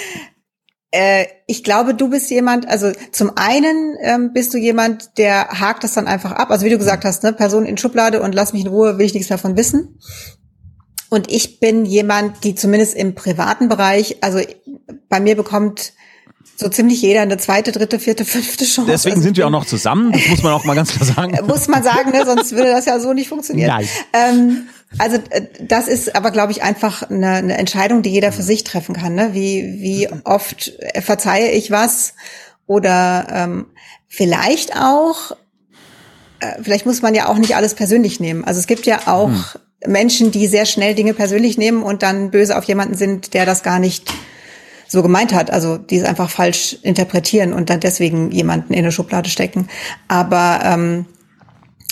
äh, 0.92 1.26
ich 1.46 1.64
glaube, 1.64 1.94
du 1.94 2.08
bist 2.08 2.30
jemand, 2.30 2.68
also 2.68 2.92
zum 3.10 3.32
einen 3.36 3.96
ähm, 4.00 4.32
bist 4.32 4.54
du 4.54 4.58
jemand, 4.58 5.18
der 5.18 5.48
hakt 5.48 5.82
das 5.82 5.94
dann 5.94 6.06
einfach 6.06 6.32
ab. 6.32 6.50
Also 6.50 6.64
wie 6.64 6.70
du 6.70 6.78
gesagt 6.78 7.04
hast, 7.04 7.24
ne, 7.24 7.32
Person 7.32 7.66
in 7.66 7.78
Schublade 7.78 8.22
und 8.22 8.34
lass 8.34 8.52
mich 8.52 8.62
in 8.62 8.68
Ruhe, 8.68 8.98
will 8.98 9.06
ich 9.06 9.14
nichts 9.14 9.28
davon 9.28 9.56
wissen. 9.56 9.98
Und 11.10 11.30
ich 11.30 11.58
bin 11.58 11.84
jemand, 11.84 12.44
die 12.44 12.54
zumindest 12.54 12.94
im 12.94 13.14
privaten 13.14 13.68
Bereich, 13.68 14.16
also 14.22 14.40
bei 15.08 15.20
mir 15.20 15.36
bekommt 15.36 15.92
so 16.56 16.68
ziemlich 16.68 17.02
jeder 17.02 17.22
eine 17.22 17.36
zweite, 17.36 17.72
dritte, 17.72 17.98
vierte, 17.98 18.24
fünfte 18.24 18.64
Chance. 18.64 18.90
Deswegen 18.90 19.16
also 19.16 19.24
sind 19.24 19.36
wir 19.36 19.46
auch 19.46 19.50
noch 19.50 19.64
zusammen, 19.64 20.12
das 20.12 20.28
muss 20.28 20.42
man 20.42 20.52
auch 20.52 20.64
mal 20.64 20.74
ganz 20.74 20.92
klar 20.92 21.06
sagen. 21.06 21.38
muss 21.46 21.68
man 21.68 21.82
sagen, 21.82 22.12
ne? 22.12 22.24
sonst 22.24 22.52
würde 22.52 22.70
das 22.70 22.86
ja 22.86 23.00
so 23.00 23.12
nicht 23.12 23.28
funktionieren. 23.28 23.68
Nein. 23.68 23.88
Ähm, 24.12 24.68
also 24.98 25.16
äh, 25.30 25.48
das 25.60 25.88
ist 25.88 26.14
aber, 26.14 26.30
glaube 26.30 26.52
ich, 26.52 26.62
einfach 26.62 27.10
eine, 27.10 27.30
eine 27.30 27.58
Entscheidung, 27.58 28.02
die 28.02 28.10
jeder 28.10 28.30
für 28.30 28.42
sich 28.42 28.62
treffen 28.62 28.94
kann. 28.94 29.14
Ne? 29.14 29.30
Wie, 29.32 29.80
wie 29.80 30.08
oft 30.24 30.72
verzeihe 31.00 31.50
ich 31.50 31.70
was? 31.70 32.14
Oder 32.66 33.26
ähm, 33.32 33.66
vielleicht 34.06 34.76
auch, 34.76 35.32
äh, 36.40 36.62
vielleicht 36.62 36.86
muss 36.86 37.02
man 37.02 37.14
ja 37.16 37.28
auch 37.28 37.38
nicht 37.38 37.56
alles 37.56 37.74
persönlich 37.74 38.20
nehmen. 38.20 38.44
Also 38.44 38.60
es 38.60 38.66
gibt 38.66 38.86
ja 38.86 39.06
auch 39.06 39.28
hm. 39.28 39.44
Menschen, 39.86 40.30
die 40.30 40.46
sehr 40.46 40.66
schnell 40.66 40.94
Dinge 40.94 41.14
persönlich 41.14 41.58
nehmen 41.58 41.82
und 41.82 42.02
dann 42.02 42.30
böse 42.30 42.56
auf 42.56 42.64
jemanden 42.64 42.94
sind, 42.94 43.34
der 43.34 43.46
das 43.46 43.62
gar 43.62 43.78
nicht 43.78 44.10
so 44.86 45.02
gemeint 45.02 45.32
hat, 45.32 45.50
also 45.50 45.78
die 45.78 45.96
es 45.96 46.04
einfach 46.04 46.30
falsch 46.30 46.76
interpretieren 46.82 47.52
und 47.52 47.70
dann 47.70 47.80
deswegen 47.80 48.30
jemanden 48.32 48.72
in 48.72 48.80
eine 48.80 48.92
Schublade 48.92 49.30
stecken. 49.30 49.68
Aber 50.08 50.60
ähm, 50.64 51.06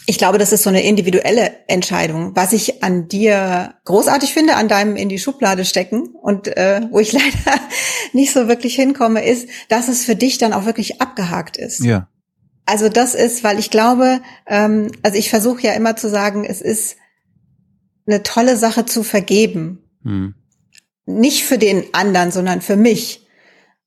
ich 0.04 0.18
glaube, 0.18 0.38
das 0.38 0.52
ist 0.52 0.62
so 0.62 0.70
eine 0.70 0.82
individuelle 0.82 1.52
Entscheidung. 1.68 2.34
Was 2.34 2.52
ich 2.52 2.82
an 2.82 3.08
dir 3.08 3.74
großartig 3.84 4.32
finde, 4.32 4.56
an 4.56 4.66
deinem 4.66 4.96
in 4.96 5.08
die 5.08 5.18
Schublade 5.18 5.64
stecken 5.64 6.08
und 6.20 6.48
äh, 6.48 6.80
wo 6.90 6.98
ich 6.98 7.12
leider 7.12 7.60
nicht 8.12 8.32
so 8.32 8.48
wirklich 8.48 8.74
hinkomme, 8.74 9.24
ist, 9.24 9.48
dass 9.68 9.88
es 9.88 10.04
für 10.04 10.16
dich 10.16 10.38
dann 10.38 10.52
auch 10.52 10.64
wirklich 10.64 11.00
abgehakt 11.00 11.56
ist. 11.56 11.84
Ja. 11.84 12.08
Also 12.66 12.88
das 12.88 13.14
ist, 13.14 13.44
weil 13.44 13.58
ich 13.58 13.70
glaube, 13.70 14.20
ähm, 14.46 14.90
also 15.02 15.16
ich 15.16 15.30
versuche 15.30 15.62
ja 15.62 15.72
immer 15.72 15.94
zu 15.94 16.10
sagen, 16.10 16.44
es 16.44 16.60
ist 16.60 16.96
eine 18.08 18.22
tolle 18.22 18.56
Sache 18.56 18.86
zu 18.86 19.02
vergeben. 19.02 19.84
Hm 20.02 20.34
nicht 21.08 21.44
für 21.44 21.58
den 21.58 21.84
anderen, 21.92 22.30
sondern 22.30 22.60
für 22.60 22.76
mich. 22.76 23.26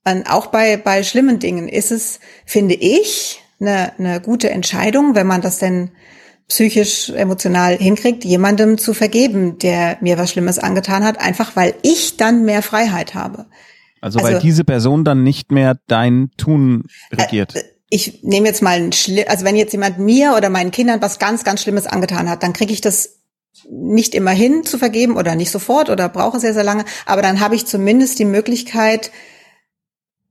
Und 0.03 0.25
auch 0.29 0.47
bei, 0.47 0.77
bei 0.77 1.03
schlimmen 1.03 1.39
Dingen 1.39 1.69
ist 1.69 1.91
es, 1.91 2.19
finde 2.45 2.73
ich, 2.73 3.39
eine, 3.60 3.97
eine 3.99 4.19
gute 4.19 4.49
Entscheidung, 4.49 5.13
wenn 5.13 5.27
man 5.27 5.41
das 5.41 5.60
denn 5.60 5.91
psychisch, 6.47 7.12
emotional 7.12 7.77
hinkriegt, 7.77 8.25
jemandem 8.25 8.77
zu 8.77 8.93
vergeben, 8.93 9.60
der 9.60 9.97
mir 10.01 10.17
was 10.17 10.31
Schlimmes 10.31 10.60
angetan 10.60 11.05
hat, 11.05 11.19
einfach 11.19 11.55
weil 11.55 11.75
ich 11.84 12.17
dann 12.17 12.43
mehr 12.43 12.63
Freiheit 12.63 13.13
habe. 13.13 13.45
Also, 14.01 14.19
also 14.19 14.34
weil 14.34 14.41
diese 14.41 14.63
Person 14.63 15.05
dann 15.05 15.23
nicht 15.23 15.51
mehr 15.51 15.77
dein 15.88 16.31
Tun 16.38 16.86
regiert. 17.13 17.55
Äh, 17.55 17.63
ich 17.89 18.23
nehme 18.23 18.47
jetzt 18.47 18.63
mal 18.63 18.81
ein 18.81 18.91
Schlimm, 18.91 19.25
also 19.27 19.45
wenn 19.45 19.55
jetzt 19.55 19.73
jemand 19.73 19.99
mir 19.99 20.34
oder 20.36 20.49
meinen 20.49 20.71
Kindern 20.71 21.01
was 21.01 21.19
ganz, 21.19 21.43
ganz 21.43 21.62
Schlimmes 21.62 21.86
angetan 21.86 22.29
hat, 22.29 22.41
dann 22.41 22.53
kriege 22.53 22.73
ich 22.73 22.81
das 22.81 23.20
nicht 23.69 24.15
immer 24.15 24.31
hin 24.31 24.63
zu 24.63 24.77
vergeben 24.77 25.17
oder 25.17 25.35
nicht 25.35 25.51
sofort 25.51 25.89
oder 25.89 26.09
brauche 26.09 26.39
sehr, 26.39 26.53
sehr 26.53 26.63
lange. 26.63 26.85
Aber 27.05 27.21
dann 27.21 27.39
habe 27.39 27.55
ich 27.55 27.65
zumindest 27.65 28.19
die 28.19 28.25
Möglichkeit, 28.25 29.11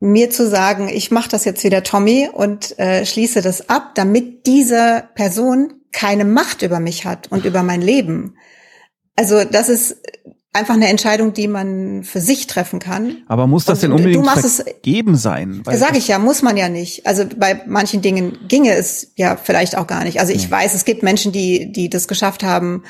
mir 0.00 0.30
zu 0.30 0.48
sagen, 0.48 0.88
ich 0.88 1.11
mache 1.11 1.28
das 1.28 1.44
jetzt 1.44 1.62
wieder 1.62 1.83
Tommy 1.83 2.28
und 2.33 2.78
äh, 2.78 3.04
schließe 3.04 3.42
das 3.42 3.68
ab, 3.68 3.94
damit 3.94 4.46
diese 4.46 5.04
Person 5.14 5.74
keine 5.92 6.24
Macht 6.24 6.62
über 6.62 6.80
mich 6.80 7.04
hat 7.04 7.30
und 7.30 7.44
über 7.44 7.62
mein 7.62 7.83
Leben. 7.83 8.37
Also 9.14 9.44
das 9.44 9.68
ist 9.68 9.96
einfach 10.52 10.74
eine 10.74 10.88
Entscheidung, 10.88 11.32
die 11.32 11.46
man 11.46 12.02
für 12.02 12.20
sich 12.20 12.46
treffen 12.46 12.80
kann. 12.80 13.18
Aber 13.28 13.46
muss 13.46 13.64
das 13.64 13.80
denn 13.80 13.92
unbedingt 13.92 14.26
vergeben 14.28 15.16
sein? 15.16 15.62
Sage 15.64 15.98
ich 15.98 16.08
ja, 16.08 16.18
muss 16.18 16.42
man 16.42 16.56
ja 16.56 16.68
nicht. 16.68 17.06
Also 17.06 17.24
bei 17.36 17.62
manchen 17.66 18.02
Dingen 18.02 18.36
ginge 18.48 18.74
es 18.74 19.12
ja 19.16 19.36
vielleicht 19.36 19.76
auch 19.76 19.86
gar 19.86 20.04
nicht. 20.04 20.18
Also 20.18 20.32
ich 20.32 20.44
ja. 20.44 20.50
weiß, 20.50 20.74
es 20.74 20.84
gibt 20.84 21.02
Menschen, 21.02 21.30
die 21.32 21.70
die 21.70 21.88
das 21.88 22.08
geschafft 22.08 22.42
haben, 22.42 22.82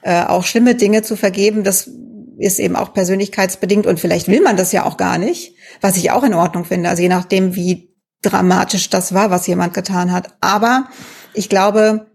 äh, 0.00 0.24
auch 0.24 0.44
schlimme 0.44 0.74
Dinge 0.74 1.02
zu 1.02 1.16
vergeben. 1.16 1.64
Das 1.64 1.90
ist 2.38 2.58
eben 2.58 2.76
auch 2.76 2.94
persönlichkeitsbedingt 2.94 3.86
und 3.86 4.00
vielleicht 4.00 4.28
will 4.28 4.40
man 4.40 4.56
das 4.56 4.72
ja 4.72 4.84
auch 4.84 4.96
gar 4.96 5.18
nicht, 5.18 5.54
was 5.80 5.96
ich 5.96 6.10
auch 6.10 6.24
in 6.24 6.34
Ordnung 6.34 6.64
finde. 6.64 6.88
Also 6.88 7.02
je 7.02 7.08
nachdem, 7.08 7.54
wie 7.54 7.90
dramatisch 8.22 8.88
das 8.88 9.12
war, 9.12 9.30
was 9.30 9.46
jemand 9.46 9.74
getan 9.74 10.12
hat. 10.12 10.34
Aber 10.40 10.88
ich 11.34 11.48
glaube, 11.48 12.11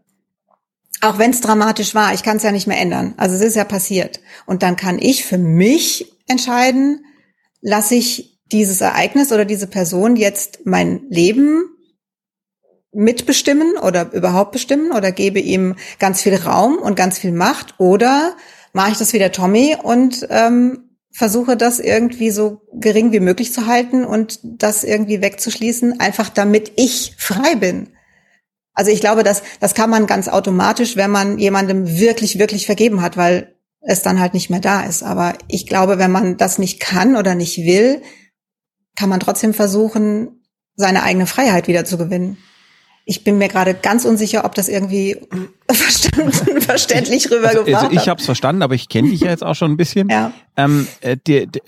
auch 1.02 1.20
wenn 1.20 1.32
es 1.32 1.42
dramatisch 1.42 1.96
war, 1.96 2.14
ich 2.14 2.24
kann 2.24 2.38
es 2.38 2.44
ja 2.44 2.52
nicht 2.52 2.68
mehr 2.68 2.80
ändern. 2.80 3.14
Also 3.18 3.36
es 3.36 3.42
ist 3.42 3.56
ja 3.56 3.64
passiert. 3.64 4.20
Und 4.46 4.64
dann 4.64 4.76
kann 4.76 4.98
ich 5.00 5.26
für 5.26 5.38
mich 5.38 6.12
entscheiden, 6.28 7.06
lasse 7.62 7.96
ich 7.96 8.40
dieses 8.52 8.82
Ereignis 8.82 9.32
oder 9.32 9.46
diese 9.46 9.68
Person 9.68 10.16
jetzt 10.16 10.62
mein 10.66 11.02
Leben 11.10 11.66
mitbestimmen 12.94 13.78
oder 13.78 14.12
überhaupt 14.14 14.52
bestimmen 14.52 14.92
oder 14.92 15.12
gebe 15.12 15.40
ihm 15.40 15.76
ganz 16.00 16.22
viel 16.22 16.36
Raum 16.36 16.78
und 16.78 16.96
ganz 16.96 17.20
viel 17.20 17.32
Macht 17.32 17.76
oder 17.80 18.36
mache 18.74 18.92
ich 18.92 18.98
das 18.98 19.14
wie 19.14 19.20
der 19.20 19.32
Tommy 19.32 19.78
und 19.82 20.26
ähm, 20.30 20.88
versuche 21.12 21.58
das 21.58 21.80
irgendwie 21.80 22.32
so 22.32 22.62
gering 22.74 23.12
wie 23.12 23.20
möglich 23.20 23.54
zu 23.54 23.68
halten 23.68 24.06
und 24.06 24.40
das 24.44 24.84
irgendwie 24.84 25.22
wegzuschließen, 25.22 26.00
einfach 26.00 26.30
damit 26.30 26.72
ich 26.76 27.16
frei 27.18 27.56
bin. 27.56 27.90
Also 28.78 28.92
ich 28.92 29.02
glaube, 29.02 29.24
dass 29.24 29.42
das 29.60 29.74
kann 29.74 29.90
man 29.90 30.06
ganz 30.06 30.28
automatisch, 30.28 30.96
wenn 30.96 31.10
man 31.10 31.40
jemandem 31.40 31.98
wirklich, 31.98 32.38
wirklich 32.38 32.68
vergeben 32.68 33.02
hat, 33.02 33.18
weil 33.18 33.56
es 33.82 34.04
dann 34.04 34.20
halt 34.20 34.36
nicht 34.36 34.52
mehr 34.52 34.60
da 34.60 34.82
ist. 34.82 35.02
Aber 35.02 35.34
ich 35.48 35.66
glaube, 35.66 35.98
wenn 35.98 36.12
man 36.12 36.38
das 36.38 36.60
nicht 36.60 36.80
kann 36.80 37.16
oder 37.16 37.34
nicht 37.34 37.58
will, 37.58 38.04
kann 38.96 39.10
man 39.10 39.20
trotzdem 39.20 39.56
versuchen, 39.56 40.44
seine 40.76 41.02
eigene 41.02 41.26
Freiheit 41.26 41.68
wieder 41.68 41.86
zu 41.86 41.98
gewinnen. 41.98 42.38
Ich 43.04 43.24
bin 43.24 43.40
mir 43.40 43.48
gerade 43.48 43.74
ganz 43.74 44.06
unsicher, 44.06 44.46
ob 44.46 44.54
das 44.54 44.70
irgendwie 44.70 45.18
verstanden, 45.72 46.62
verständlich 46.62 47.32
rübergebracht 47.32 47.68
also, 47.68 47.88
also 47.88 48.00
ich 48.00 48.08
habe 48.08 48.20
es 48.20 48.26
verstanden, 48.26 48.62
aber 48.62 48.76
ich 48.76 48.90
kenne 48.90 49.10
dich 49.10 49.22
ja 49.22 49.32
jetzt 49.32 49.44
auch 49.44 49.56
schon 49.56 49.72
ein 49.72 49.78
bisschen. 49.78 50.08
Ja. 50.10 50.34
Ähm, 50.56 50.88
äh, 51.02 51.18
die, 51.26 51.48
die, 51.48 51.62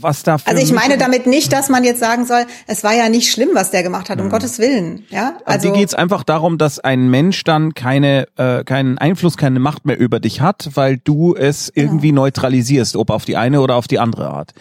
was 0.00 0.22
da 0.22 0.36
Also 0.44 0.62
ich 0.62 0.72
meine 0.72 0.98
damit 0.98 1.26
nicht, 1.26 1.52
dass 1.52 1.68
man 1.68 1.84
jetzt 1.84 2.00
sagen 2.00 2.26
soll, 2.26 2.44
es 2.66 2.84
war 2.84 2.94
ja 2.94 3.08
nicht 3.08 3.30
schlimm, 3.30 3.50
was 3.54 3.70
der 3.70 3.82
gemacht 3.82 4.10
hat, 4.10 4.20
um 4.20 4.26
mhm. 4.26 4.30
Gottes 4.30 4.58
Willen. 4.58 5.04
Ja, 5.10 5.34
also, 5.44 5.44
also 5.44 5.68
dir 5.68 5.78
geht's 5.78 5.94
einfach 5.94 6.24
darum, 6.24 6.58
dass 6.58 6.78
ein 6.78 7.08
Mensch 7.08 7.44
dann 7.44 7.74
keine 7.74 8.26
äh, 8.36 8.64
keinen 8.64 8.98
Einfluss, 8.98 9.36
keine 9.36 9.60
Macht 9.60 9.86
mehr 9.86 9.98
über 9.98 10.20
dich 10.20 10.40
hat, 10.40 10.70
weil 10.74 10.98
du 10.98 11.34
es 11.34 11.72
genau. 11.72 11.86
irgendwie 11.86 12.08
genau. 12.08 12.22
neutralisierst, 12.22 12.96
ob 12.96 13.10
auf 13.10 13.24
die 13.24 13.36
eine 13.36 13.60
oder 13.60 13.76
auf 13.76 13.88
die 13.88 13.98
andere 13.98 14.30
Art. 14.30 14.52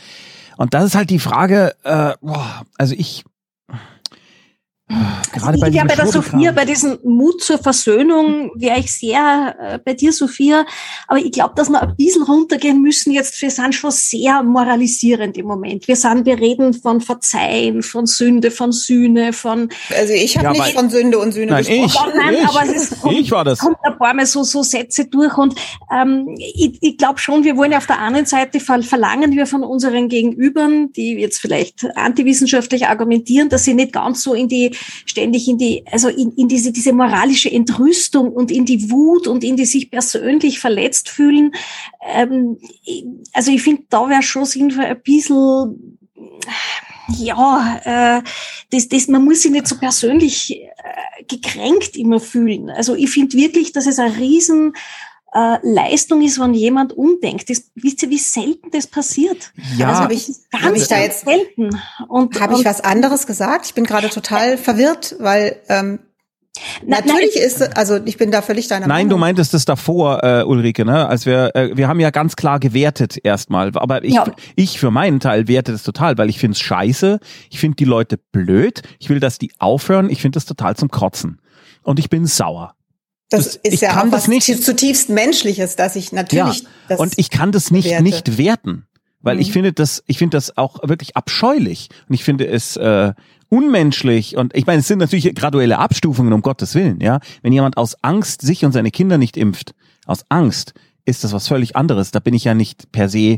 Und 0.58 0.74
das 0.74 0.86
ist 0.86 0.96
halt 0.96 1.10
die 1.10 1.20
Frage. 1.20 1.76
Äh, 1.84 2.14
boah, 2.22 2.64
also 2.78 2.96
ich 2.98 3.24
gerade 5.34 5.58
bei 5.58 5.68
Ich 5.68 5.74
wäre 5.74 5.86
bei 5.86 5.96
der 5.96 6.08
Sophia, 6.08 6.52
bei 6.52 6.66
diesem 6.66 6.98
Mut 7.04 7.42
zur 7.42 7.58
Versöhnung, 7.58 8.52
wäre 8.56 8.80
ich 8.80 8.94
sehr 8.94 9.56
äh, 9.60 9.80
bei 9.84 9.94
dir, 9.94 10.14
Sophia. 10.14 10.66
Aber 11.08 11.20
ich 11.20 11.32
glaube, 11.32 11.54
dass 11.56 11.70
wir 11.70 11.82
ein 11.82 11.96
bisschen 11.96 12.24
runtergehen 12.24 12.82
müssen 12.82 13.12
jetzt. 13.12 13.42
Wir 13.42 13.52
sind 13.52 13.76
schon 13.76 13.92
sehr 13.92 14.44
moralisierend 14.44 15.38
im 15.38 15.46
Moment. 15.46 15.88
Wir 15.88 15.96
sind, 15.96 16.26
wir 16.26 16.40
reden 16.40 16.74
von 16.74 17.02
Verzeihen, 17.02 17.84
von 17.84 18.06
Sünde, 18.06 18.52
von 18.52 18.72
Sühne, 18.72 19.34
von. 19.34 19.70
Also 19.96 20.14
ich 20.14 20.38
habe 20.38 20.58
ja, 20.58 20.64
nicht 20.64 20.78
von 20.78 20.90
Sünde 20.90 21.20
und 21.20 21.34
Sühne 21.34 21.52
nein, 21.52 21.66
gesprochen. 21.66 22.12
Ich, 22.14 22.24
nein, 22.24 22.34
ich, 22.36 22.48
aber 22.48 22.64
es 22.64 22.92
ist, 22.92 22.98
ich 23.12 23.32
war 23.32 23.44
das. 23.44 23.60
kommt 23.60 23.78
ein 23.84 23.98
paar 23.98 24.14
Mal 24.14 24.26
so, 24.26 24.44
so 24.44 24.64
Sätze 24.64 25.06
durch. 25.06 25.38
Und 25.38 25.56
ähm, 25.92 26.36
ich, 26.38 26.78
ich 26.82 26.98
glaube 26.98 27.20
schon, 27.20 27.44
wir 27.44 27.58
wollen 27.58 27.74
auf 27.74 27.88
der 27.88 28.00
anderen 28.00 28.26
Seite 28.26 28.60
verlangen 28.60 29.34
wir 29.34 29.46
von 29.46 29.64
unseren 29.64 30.08
Gegenübern, 30.08 30.92
die 30.94 31.14
jetzt 31.14 31.40
vielleicht 31.40 31.86
antiwissenschaftlich 31.96 32.88
argumentieren, 32.88 33.50
dass 33.50 33.66
sie 33.66 33.74
nicht 33.74 33.94
ganz 33.94 34.24
so 34.24 34.34
in 34.34 34.48
die, 34.48 34.77
ständig 35.06 35.48
in 35.48 35.58
die, 35.58 35.84
also 35.92 36.10
in, 36.10 36.32
in 36.34 36.48
diese, 36.48 36.72
diese 36.72 36.94
moralische 36.94 37.52
Entrüstung 37.52 38.32
und 38.32 38.52
in 38.52 38.66
die 38.66 38.90
Wut 38.92 39.28
und 39.28 39.44
in 39.44 39.56
die 39.56 39.66
sich 39.66 39.92
persönlich 39.92 40.60
verletzt 40.60 41.10
fühlen. 41.10 41.52
Ähm, 42.06 42.58
also 43.34 43.52
ich 43.52 43.62
finde, 43.62 43.84
da 43.90 44.10
wäre 44.10 44.24
schon 44.24 44.46
sinnvoll 44.46 44.86
ein 44.86 45.02
bisschen, 45.02 45.98
ja, 47.18 48.18
äh, 48.18 48.22
das, 48.72 48.90
das, 48.90 49.08
man 49.08 49.24
muss 49.24 49.42
sich 49.42 49.52
nicht 49.52 49.68
so 49.68 49.78
persönlich 49.78 50.60
äh, 50.60 51.24
gekränkt 51.28 51.96
immer 51.96 52.20
fühlen. 52.20 52.70
Also 52.70 52.96
ich 52.96 53.10
finde 53.10 53.38
wirklich, 53.38 53.72
dass 53.72 53.88
es 53.88 54.00
ein 54.00 54.12
riesen 54.12 54.74
äh, 55.38 55.60
Leistung 55.62 56.22
ist, 56.24 56.40
wenn 56.40 56.54
jemand 56.56 56.94
umdenkt. 56.94 57.50
Das, 57.50 57.70
wisst 57.76 58.02
ihr, 58.02 58.10
wie 58.10 58.18
selten 58.18 58.72
das 58.72 58.88
passiert? 58.88 59.52
Ja, 59.78 59.90
also 59.90 60.02
habe 60.02 60.14
ich, 60.14 60.28
ganz 60.52 60.64
hab 60.64 60.76
ich 60.76 60.88
da 60.88 61.00
jetzt 61.00 61.26
selten. 61.26 61.80
Und 62.08 62.40
habe 62.42 62.56
ich 62.56 62.66
was 62.66 62.82
anderes 62.82 63.28
gesagt? 63.28 63.68
Ich 63.68 63.74
bin 63.76 63.84
gerade 63.84 64.10
total 64.10 64.58
verwirrt, 64.58 65.16
weil 65.20 65.58
ähm, 65.70 66.00
na, 66.84 66.98
Natürlich 66.98 67.36
nein, 67.36 67.46
ist, 67.46 67.78
also 67.78 68.00
ich 68.04 68.18
bin 68.18 68.32
da 68.32 68.42
völlig 68.42 68.68
deiner 68.68 68.88
Nein, 68.88 69.06
Meinung. 69.06 69.10
du 69.12 69.18
meintest 69.18 69.54
es 69.54 69.66
davor, 69.66 70.24
äh, 70.24 70.44
Ulrike, 70.44 70.86
ne? 70.86 71.08
Als 71.08 71.28
wir, 71.28 71.56
äh, 71.56 71.78
wir 71.78 71.88
haben 71.88 72.00
ja 72.00 72.10
ganz 72.10 72.36
klar 72.36 72.60
gewertet 72.60 73.18
erstmal. 73.24 73.72
Aber 73.76 74.04
ich, 74.04 74.16
ja. 74.16 74.26
ich 74.56 74.80
für 74.80 74.90
meinen 74.90 75.20
Teil 75.20 75.48
werte 75.48 75.72
das 75.72 75.84
total, 75.84 76.18
weil 76.18 76.30
ich 76.30 76.40
finde 76.40 76.54
es 76.54 76.60
scheiße. 76.62 77.20
Ich 77.52 77.60
finde 77.60 77.76
die 77.76 77.86
Leute 77.86 78.18
blöd. 78.32 78.82
Ich 78.98 79.10
will, 79.10 79.20
dass 79.20 79.38
die 79.38 79.52
aufhören. 79.60 80.10
Ich 80.10 80.22
finde 80.22 80.38
das 80.38 80.46
total 80.46 80.76
zum 80.76 80.90
Kotzen. 80.90 81.40
Und 81.84 82.00
ich 82.00 82.10
bin 82.10 82.26
sauer. 82.26 82.74
Das, 83.30 83.60
das 83.62 83.74
ist 83.74 83.82
ja 83.82 84.02
auch 84.02 84.12
was 84.12 84.28
nicht, 84.28 84.46
zutiefst 84.64 85.10
Menschliches, 85.10 85.76
dass 85.76 85.96
ich 85.96 86.12
natürlich. 86.12 86.62
Ja, 86.62 86.70
das 86.88 87.00
und 87.00 87.14
ich 87.18 87.30
kann 87.30 87.52
das 87.52 87.72
nicht 87.72 87.90
werte. 87.90 88.04
nicht 88.04 88.38
werten, 88.38 88.88
weil 89.22 89.36
mhm. 89.36 89.42
ich 89.42 89.52
finde 89.52 89.74
das, 89.74 90.04
ich 90.08 90.18
finde 90.18 90.38
das 90.38 90.58
auch 90.58 90.88
wirklich 90.88 91.18
abscheulich 91.18 91.90
und 92.08 92.16
ich 92.16 92.24
finde 92.24 92.48
es 92.48 92.78
äh, 92.78 93.14
unmenschlich 93.50 94.38
und 94.38 94.56
ich 94.56 94.66
meine, 94.66 94.80
es 94.80 94.88
sind 94.88 95.00
natürlich 95.00 95.34
graduelle 95.36 95.78
Abstufungen 95.78 96.32
um 96.32 96.42
Gottes 96.42 96.74
willen, 96.74 97.02
ja. 97.02 97.20
Wenn 97.42 97.52
jemand 97.52 97.76
aus 97.78 98.02
Angst 98.02 98.42
sich 98.42 98.64
und 98.64 98.72
seine 98.72 98.92
Kinder 98.92 99.18
nicht 99.18 99.36
impft, 99.36 99.74
aus 100.06 100.24
Angst, 100.30 100.74
ist 101.06 101.24
das 101.24 101.34
was 101.34 101.48
völlig 101.48 101.76
anderes. 101.76 102.12
Da 102.12 102.20
bin 102.20 102.34
ich 102.34 102.46
ja 102.46 102.54
nicht 102.54 102.92
per 102.92 103.10
se 103.10 103.38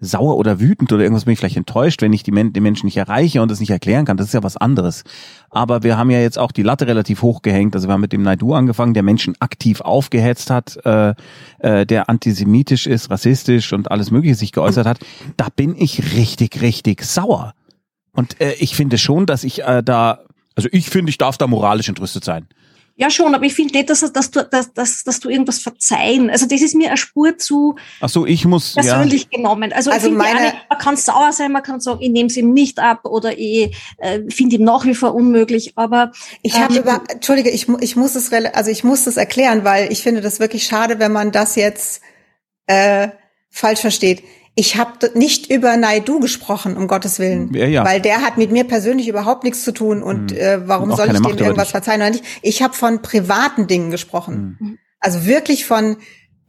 sauer 0.00 0.36
oder 0.36 0.60
wütend 0.60 0.92
oder 0.92 1.02
irgendwas 1.02 1.26
bin 1.26 1.34
ich 1.34 1.38
vielleicht 1.38 1.58
enttäuscht, 1.58 2.00
wenn 2.00 2.12
ich 2.12 2.22
die, 2.22 2.32
Men 2.32 2.52
die 2.52 2.60
Menschen 2.60 2.86
nicht 2.86 2.96
erreiche 2.96 3.42
und 3.42 3.50
es 3.50 3.60
nicht 3.60 3.70
erklären 3.70 4.06
kann. 4.06 4.16
Das 4.16 4.26
ist 4.26 4.32
ja 4.32 4.42
was 4.42 4.56
anderes. 4.56 5.04
Aber 5.50 5.82
wir 5.82 5.98
haben 5.98 6.10
ja 6.10 6.20
jetzt 6.20 6.38
auch 6.38 6.52
die 6.52 6.62
Latte 6.62 6.86
relativ 6.86 7.22
hoch 7.22 7.42
gehängt. 7.42 7.74
Also 7.74 7.88
wir 7.88 7.92
haben 7.92 8.00
mit 8.00 8.12
dem 8.12 8.22
Naidu 8.22 8.54
angefangen, 8.54 8.94
der 8.94 9.02
Menschen 9.02 9.34
aktiv 9.40 9.82
aufgehetzt 9.82 10.50
hat, 10.50 10.78
äh, 10.84 11.14
äh, 11.58 11.84
der 11.84 12.08
antisemitisch 12.08 12.86
ist, 12.86 13.10
rassistisch 13.10 13.72
und 13.72 13.90
alles 13.90 14.10
Mögliche 14.10 14.34
sich 14.34 14.52
geäußert 14.52 14.86
hat. 14.86 14.98
Da 15.36 15.48
bin 15.54 15.76
ich 15.76 16.14
richtig, 16.16 16.62
richtig 16.62 17.04
sauer. 17.04 17.52
Und 18.12 18.40
äh, 18.40 18.54
ich 18.54 18.74
finde 18.74 18.96
schon, 18.96 19.26
dass 19.26 19.44
ich 19.44 19.62
äh, 19.64 19.82
da, 19.82 20.20
also 20.56 20.68
ich 20.72 20.88
finde, 20.88 21.10
ich 21.10 21.18
darf 21.18 21.36
da 21.36 21.46
moralisch 21.46 21.88
entrüstet 21.88 22.24
sein. 22.24 22.48
Ja, 23.00 23.08
schon, 23.08 23.34
aber 23.34 23.46
ich 23.46 23.54
finde 23.54 23.78
nicht, 23.78 23.88
dass, 23.88 24.00
dass, 24.12 24.30
du, 24.30 24.44
dass, 24.44 24.74
dass, 24.74 25.04
dass 25.04 25.20
du 25.20 25.30
irgendwas 25.30 25.58
verzeihen. 25.58 26.28
Also 26.28 26.44
das 26.44 26.60
ist 26.60 26.74
mir 26.74 26.88
eine 26.88 26.98
Spur 26.98 27.38
zu 27.38 27.76
Ach 28.02 28.10
so, 28.10 28.26
ich 28.26 28.44
muss 28.44 28.74
persönlich 28.74 29.22
ja. 29.22 29.38
genommen. 29.38 29.72
Also, 29.72 29.90
also 29.90 30.08
ich 30.08 30.12
meine, 30.12 30.40
nicht, 30.42 30.56
man 30.68 30.78
kann 30.78 30.96
sauer 30.98 31.32
sein, 31.32 31.50
man 31.50 31.62
kann 31.62 31.80
sagen, 31.80 32.02
ich 32.02 32.10
nehme 32.10 32.26
es 32.26 32.36
ihm 32.36 32.52
nicht 32.52 32.78
ab 32.78 33.06
oder 33.06 33.38
ich 33.38 33.74
äh, 33.96 34.20
finde 34.28 34.56
ihn 34.56 34.64
nach 34.64 34.84
wie 34.84 34.94
vor 34.94 35.14
unmöglich. 35.14 35.72
Aber 35.76 36.12
ich 36.42 36.54
ähm, 36.56 36.60
habe 36.60 36.76
über, 36.76 37.00
entschuldige, 37.08 37.48
ich, 37.48 37.68
ich 37.80 37.96
muss 37.96 38.14
es, 38.16 38.30
also 38.30 38.70
ich 38.70 38.84
muss 38.84 39.04
das 39.04 39.16
erklären, 39.16 39.64
weil 39.64 39.90
ich 39.90 40.02
finde 40.02 40.20
das 40.20 40.38
wirklich 40.38 40.64
schade, 40.64 40.98
wenn 40.98 41.12
man 41.12 41.32
das 41.32 41.56
jetzt 41.56 42.02
äh, 42.66 43.08
falsch 43.48 43.80
versteht. 43.80 44.22
Ich 44.54 44.76
habe 44.76 45.10
nicht 45.14 45.50
über 45.50 45.76
Naidu 45.76 46.20
gesprochen, 46.20 46.76
um 46.76 46.86
Gottes 46.88 47.18
Willen. 47.18 47.52
Ja, 47.54 47.66
ja. 47.66 47.84
Weil 47.84 48.00
der 48.00 48.22
hat 48.22 48.36
mit 48.36 48.50
mir 48.50 48.64
persönlich 48.64 49.08
überhaupt 49.08 49.44
nichts 49.44 49.62
zu 49.62 49.72
tun 49.72 50.02
und 50.02 50.32
mhm. 50.32 50.38
äh, 50.38 50.68
warum 50.68 50.90
und 50.90 50.96
soll 50.96 51.06
ich 51.06 51.20
dem 51.20 51.38
irgendwas 51.38 51.70
verzeihen 51.70 52.00
oder 52.00 52.10
nicht? 52.10 52.24
Ich 52.42 52.62
habe 52.62 52.74
von 52.74 53.00
privaten 53.00 53.66
Dingen 53.66 53.90
gesprochen. 53.90 54.56
Mhm. 54.58 54.78
Also 54.98 55.24
wirklich 55.24 55.64
von 55.64 55.96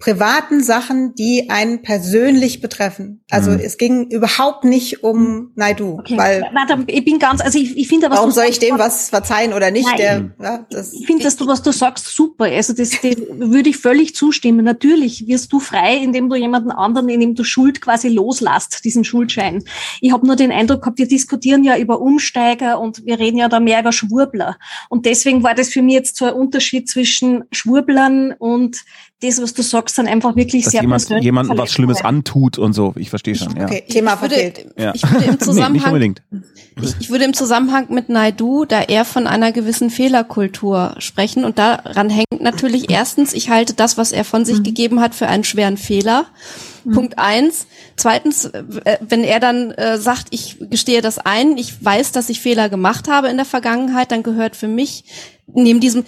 privaten 0.02 0.64
Sachen, 0.64 1.14
die 1.14 1.52
einen 1.52 1.84
persönlich 1.84 2.60
betreffen. 2.60 3.24
Also 3.30 3.52
mhm. 3.52 3.60
es 3.60 3.78
ging 3.78 4.10
überhaupt 4.10 4.64
nicht 4.64 5.04
um 5.04 5.52
Naidu. 5.56 5.99
Okay. 5.99 6.18
Weil, 6.18 6.41
Warte, 6.54 6.84
ich 6.88 7.06
bin 7.06 7.20
ganz, 7.20 7.39
also 7.39 7.60
ich, 7.60 7.78
ich 7.78 7.88
finde, 7.88 8.10
was 8.10 8.18
Warum 8.18 8.32
soll 8.32 8.45
ich 8.49 8.58
dem 8.58 8.80
was 8.80 9.10
verzeihen 9.10 9.54
oder 9.54 9.70
nicht? 9.70 9.88
Der, 9.99 10.32
ja, 10.41 10.66
das 10.72 10.93
ich 10.93 11.06
finde, 11.06 11.24
dass 11.24 11.38
du, 11.38 11.45
was 11.45 11.62
du 11.62 11.72
sagst, 11.72 12.08
super. 12.08 12.45
Also 12.45 12.74
das, 12.74 12.89
das 12.89 13.02
würde 13.32 13.70
ich 13.70 13.78
völlig 13.78 14.16
zustimmen. 14.16 14.66
Natürlich 14.66 15.28
wirst 15.28 15.54
du 15.54 15.60
frei, 15.60 15.97
indem 15.97 16.30
du 16.30 16.36
jemanden 16.36 16.72
anderen, 16.72 17.08
indem 17.08 17.36
du 17.36 17.43
Schuld 17.43 17.80
quasi 17.80 18.10
loslässt, 18.10 18.84
diesen 18.84 19.04
Schuldschein. 19.04 19.64
Ich 20.02 20.12
habe 20.12 20.26
nur 20.26 20.36
den 20.36 20.52
Eindruck 20.52 20.82
gehabt, 20.82 20.97
wir 20.97 21.08
diskutieren 21.08 21.64
ja 21.64 21.78
über 21.78 22.02
Umsteiger 22.02 22.80
und 22.80 23.06
wir 23.06 23.20
reden 23.20 23.38
ja 23.38 23.49
da 23.49 23.60
mehr 23.60 23.82
über 23.82 23.91
Schwurbler. 23.91 24.58
Und 24.89 25.06
deswegen 25.06 25.43
war 25.43 25.54
das 25.54 25.70
für 25.70 25.84
mich 25.84 25.93
jetzt 25.93 26.18
so 26.18 26.26
ein 26.26 26.34
Unterschied 26.34 26.89
zwischen 26.89 27.43
Schwurblern 27.52 28.34
und 28.39 28.84
das, 29.22 29.41
was 29.41 29.53
du 29.53 29.61
sagst, 29.61 29.97
dann 29.97 30.07
einfach 30.07 30.36
wirklich 30.36 30.63
Dass 30.63 30.72
sehr 30.72 30.82
jemand, 30.82 31.09
jemandem 31.22 31.57
was 31.57 31.72
Schlimmes 31.72 31.97
werden. 31.97 32.17
antut 32.17 32.57
und 32.57 32.74
so. 32.74 32.93
Ich 32.97 33.09
verstehe 33.09 33.36
schon. 33.36 33.55
Ja. 33.55 33.65
Okay, 33.65 33.84
Thema 33.88 34.17
verfehlt. 34.17 34.65
Ich 34.93 35.03
würde 35.03 35.26
im 35.26 35.39
Zusammenhang, 35.39 35.99
nee, 35.99 36.13
ich, 36.82 36.95
ich, 36.99 37.09
würde 37.09 37.26
im 37.26 37.34
Zusammenhang 37.34 37.88
mit 37.89 38.09
Naidu, 38.09 38.65
da 38.65 38.82
eher 38.82 39.05
von 39.05 39.28
einer 39.28 39.51
gewissen 39.51 39.89
Fehlerkultur 39.89 40.95
sprechen 40.97 41.45
und 41.45 41.59
daran 41.59 42.09
hängt 42.09 42.41
natürlich 42.41 42.89
erstens, 42.89 43.34
ich 43.34 43.49
halte 43.49 43.74
das, 43.74 43.97
was 43.97 44.11
er 44.11 44.24
von 44.24 44.45
sich 44.45 44.59
mhm. 44.59 44.63
gegeben 44.63 44.99
hat, 45.01 45.13
für 45.13 45.28
einen 45.28 45.43
schweren 45.43 45.78
Fehler. 45.78 46.26
Mhm. 46.84 46.91
Punkt 46.93 47.19
eins. 47.19 47.67
Zweitens, 47.95 48.45
äh, 48.45 48.97
wenn 49.01 49.24
er 49.24 49.39
dann 49.39 49.72
äh, 49.72 49.97
sagt, 49.97 50.28
ich 50.32 50.57
gestehe 50.59 51.01
das 51.01 51.19
ein, 51.19 51.57
ich 51.57 51.84
weiß, 51.84 52.11
dass 52.11 52.30
ich 52.30 52.41
Fehler 52.41 52.69
gemacht 52.69 53.07
habe 53.07 53.30
in 53.30 53.38
der 53.38 53.45
Vergangenheit, 53.45 54.11
dann 54.11 54.24
gehört 54.24 54.55
für 54.55 54.67
mich 54.67 55.03
neben 55.53 55.80
diesem 55.80 56.05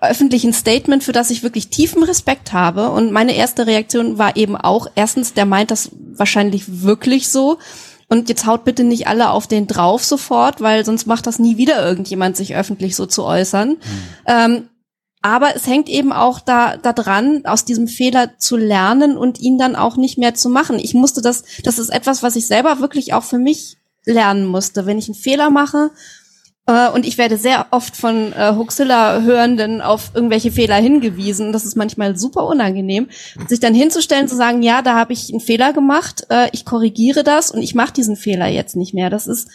öffentlichen 0.00 0.52
Statement, 0.52 1.04
für 1.04 1.12
das 1.12 1.30
ich 1.30 1.42
wirklich 1.42 1.68
tiefen 1.68 2.02
Respekt 2.02 2.52
habe. 2.52 2.90
Und 2.90 3.12
meine 3.12 3.34
erste 3.34 3.66
Reaktion 3.66 4.18
war 4.18 4.36
eben 4.36 4.56
auch, 4.56 4.88
erstens, 4.94 5.34
der 5.34 5.46
meint 5.46 5.70
das 5.70 5.90
wahrscheinlich 6.12 6.82
wirklich 6.82 7.28
so. 7.28 7.58
Und 8.08 8.28
jetzt 8.28 8.46
haut 8.46 8.64
bitte 8.64 8.84
nicht 8.84 9.06
alle 9.06 9.30
auf 9.30 9.46
den 9.46 9.66
drauf 9.66 10.04
sofort, 10.04 10.60
weil 10.60 10.84
sonst 10.84 11.06
macht 11.06 11.26
das 11.26 11.38
nie 11.38 11.56
wieder 11.58 11.86
irgendjemand, 11.86 12.36
sich 12.36 12.54
öffentlich 12.56 12.96
so 12.96 13.06
zu 13.06 13.24
äußern. 13.24 13.70
Mhm. 13.70 13.76
Ähm, 14.26 14.68
aber 15.20 15.54
es 15.56 15.66
hängt 15.66 15.88
eben 15.88 16.12
auch 16.12 16.40
da, 16.40 16.76
da 16.76 16.92
dran, 16.92 17.44
aus 17.44 17.64
diesem 17.64 17.88
Fehler 17.88 18.38
zu 18.38 18.56
lernen 18.56 19.18
und 19.18 19.40
ihn 19.40 19.58
dann 19.58 19.76
auch 19.76 19.96
nicht 19.96 20.16
mehr 20.16 20.34
zu 20.34 20.48
machen. 20.48 20.78
Ich 20.78 20.94
musste 20.94 21.20
das, 21.20 21.42
das 21.64 21.78
ist 21.78 21.88
etwas, 21.90 22.22
was 22.22 22.36
ich 22.36 22.46
selber 22.46 22.78
wirklich 22.80 23.12
auch 23.14 23.24
für 23.24 23.38
mich 23.38 23.76
lernen 24.04 24.46
musste. 24.46 24.86
Wenn 24.86 24.96
ich 24.96 25.08
einen 25.08 25.16
Fehler 25.16 25.50
mache 25.50 25.90
und 26.68 27.06
ich 27.06 27.16
werde 27.16 27.38
sehr 27.38 27.66
oft 27.70 27.96
von 27.96 28.32
äh, 28.34 28.52
Hoaxilla-Hörenden 28.54 29.80
auf 29.80 30.10
irgendwelche 30.14 30.52
Fehler 30.52 30.76
hingewiesen. 30.76 31.52
Das 31.52 31.64
ist 31.64 31.76
manchmal 31.76 32.18
super 32.18 32.46
unangenehm. 32.46 33.08
Sich 33.46 33.60
dann 33.60 33.74
hinzustellen, 33.74 34.28
zu 34.28 34.36
sagen, 34.36 34.62
ja, 34.62 34.82
da 34.82 34.94
habe 34.94 35.14
ich 35.14 35.30
einen 35.30 35.40
Fehler 35.40 35.72
gemacht, 35.72 36.26
äh, 36.28 36.48
ich 36.52 36.66
korrigiere 36.66 37.24
das 37.24 37.50
und 37.50 37.62
ich 37.62 37.74
mache 37.74 37.94
diesen 37.94 38.16
Fehler 38.16 38.48
jetzt 38.48 38.76
nicht 38.76 38.92
mehr. 38.92 39.08
Das 39.08 39.26
ist 39.26 39.48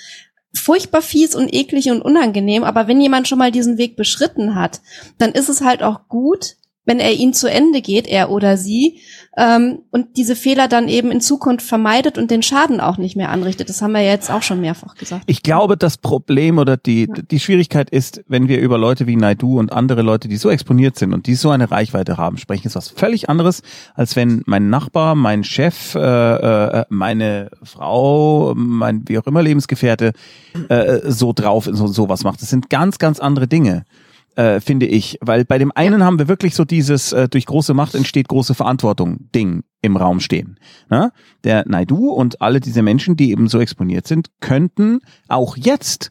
furchtbar 0.55 1.01
fies 1.01 1.35
und 1.35 1.53
eklig 1.53 1.91
und 1.91 2.01
unangenehm. 2.01 2.63
Aber 2.63 2.87
wenn 2.87 2.99
jemand 2.99 3.27
schon 3.27 3.37
mal 3.37 3.51
diesen 3.51 3.77
Weg 3.77 3.95
beschritten 3.95 4.55
hat, 4.55 4.81
dann 5.19 5.33
ist 5.33 5.49
es 5.49 5.61
halt 5.61 5.83
auch 5.83 6.07
gut, 6.07 6.55
wenn 6.85 6.99
er 6.99 7.13
ihn 7.13 7.33
zu 7.33 7.47
Ende 7.47 7.81
geht, 7.81 8.07
er 8.07 8.29
oder 8.29 8.57
sie, 8.57 9.01
ähm, 9.35 9.79
und 9.89 10.17
diese 10.17 10.35
Fehler 10.35 10.67
dann 10.67 10.87
eben 10.87 11.09
in 11.09 11.19
Zukunft 11.19 11.65
vermeidet 11.65 12.17
und 12.17 12.29
den 12.29 12.43
Schaden 12.43 12.79
auch 12.79 12.97
nicht 12.97 13.15
mehr 13.15 13.29
anrichtet. 13.29 13.67
Das 13.69 13.81
haben 13.81 13.93
wir 13.93 14.03
jetzt 14.03 14.29
auch 14.29 14.43
schon 14.43 14.61
mehrfach 14.61 14.95
gesagt. 14.95 15.23
Ich 15.25 15.41
glaube, 15.41 15.75
das 15.75 15.97
Problem 15.97 16.59
oder 16.59 16.77
die, 16.77 17.07
ja. 17.07 17.21
die 17.31 17.39
Schwierigkeit 17.39 17.89
ist, 17.89 18.23
wenn 18.27 18.47
wir 18.47 18.59
über 18.59 18.77
Leute 18.77 19.07
wie 19.07 19.15
Naidu 19.15 19.59
und 19.59 19.73
andere 19.73 20.03
Leute, 20.03 20.27
die 20.27 20.37
so 20.37 20.49
exponiert 20.49 20.97
sind 20.99 21.13
und 21.13 21.25
die 21.25 21.33
so 21.33 21.49
eine 21.49 21.71
Reichweite 21.71 22.17
haben, 22.17 22.37
sprechen, 22.37 22.67
ist 22.67 22.75
was 22.75 22.89
völlig 22.89 23.27
anderes, 23.27 23.63
als 23.95 24.15
wenn 24.15 24.43
mein 24.45 24.69
Nachbar, 24.69 25.15
mein 25.15 25.43
Chef, 25.43 25.95
äh, 25.95 25.99
äh, 25.99 26.85
meine 26.89 27.49
Frau, 27.63 28.53
mein 28.55 29.03
wie 29.07 29.17
auch 29.17 29.25
immer 29.25 29.41
Lebensgefährte 29.41 30.13
äh, 30.69 30.99
so 31.05 31.33
drauf 31.33 31.67
so 31.71 31.87
sowas 31.87 32.23
macht. 32.23 32.41
Das 32.41 32.49
sind 32.49 32.69
ganz, 32.69 32.99
ganz 32.99 33.19
andere 33.19 33.47
Dinge 33.47 33.85
äh, 34.35 34.59
finde 34.59 34.85
ich. 34.85 35.17
Weil 35.21 35.45
bei 35.45 35.57
dem 35.57 35.71
einen 35.73 35.99
ja. 35.99 36.05
haben 36.05 36.19
wir 36.19 36.27
wirklich 36.27 36.55
so 36.55 36.65
dieses 36.65 37.13
äh, 37.13 37.29
durch 37.29 37.45
große 37.45 37.73
Macht 37.73 37.95
entsteht 37.95 38.27
große 38.27 38.53
Verantwortung 38.53 39.29
Ding 39.33 39.63
im 39.81 39.97
Raum 39.97 40.19
stehen. 40.19 40.59
Ne? 40.89 41.11
Der 41.43 41.63
Naidu 41.67 42.09
und 42.09 42.41
alle 42.41 42.59
diese 42.59 42.81
Menschen, 42.81 43.15
die 43.15 43.31
eben 43.31 43.47
so 43.47 43.59
exponiert 43.59 44.07
sind, 44.07 44.29
könnten 44.39 44.99
auch 45.27 45.57
jetzt 45.57 46.09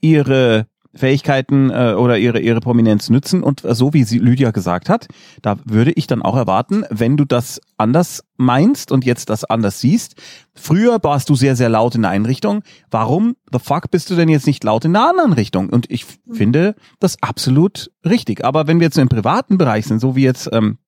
ihre 0.00 0.66
Fähigkeiten 0.96 1.70
äh, 1.70 1.94
oder 1.96 2.18
ihre, 2.18 2.40
ihre 2.40 2.60
Prominenz 2.60 3.10
nützen. 3.10 3.42
Und 3.42 3.62
so 3.64 3.92
wie 3.92 4.04
sie 4.04 4.18
Lydia 4.18 4.50
gesagt 4.50 4.88
hat, 4.88 5.06
da 5.42 5.56
würde 5.64 5.92
ich 5.92 6.06
dann 6.06 6.22
auch 6.22 6.36
erwarten, 6.36 6.84
wenn 6.90 7.16
du 7.16 7.24
das 7.24 7.60
anders 7.76 8.24
meinst 8.36 8.92
und 8.92 9.04
jetzt 9.04 9.30
das 9.30 9.44
anders 9.44 9.80
siehst. 9.80 10.16
Früher 10.54 10.98
warst 11.02 11.28
du 11.28 11.34
sehr, 11.34 11.56
sehr 11.56 11.68
laut 11.68 11.94
in 11.94 12.02
der 12.02 12.10
einen 12.10 12.26
Richtung. 12.26 12.62
Warum 12.90 13.36
the 13.52 13.58
fuck 13.58 13.90
bist 13.90 14.10
du 14.10 14.16
denn 14.16 14.28
jetzt 14.28 14.46
nicht 14.46 14.64
laut 14.64 14.84
in 14.84 14.92
der 14.92 15.08
anderen 15.08 15.32
Richtung? 15.32 15.68
Und 15.68 15.90
ich 15.90 16.06
finde 16.30 16.74
das 16.98 17.22
absolut 17.22 17.90
richtig. 18.04 18.44
Aber 18.44 18.66
wenn 18.66 18.80
wir 18.80 18.86
jetzt 18.86 18.98
im 18.98 19.08
privaten 19.08 19.58
Bereich 19.58 19.86
sind, 19.86 20.00
so 20.00 20.16
wie 20.16 20.22
jetzt 20.22 20.48
ähm, 20.52 20.78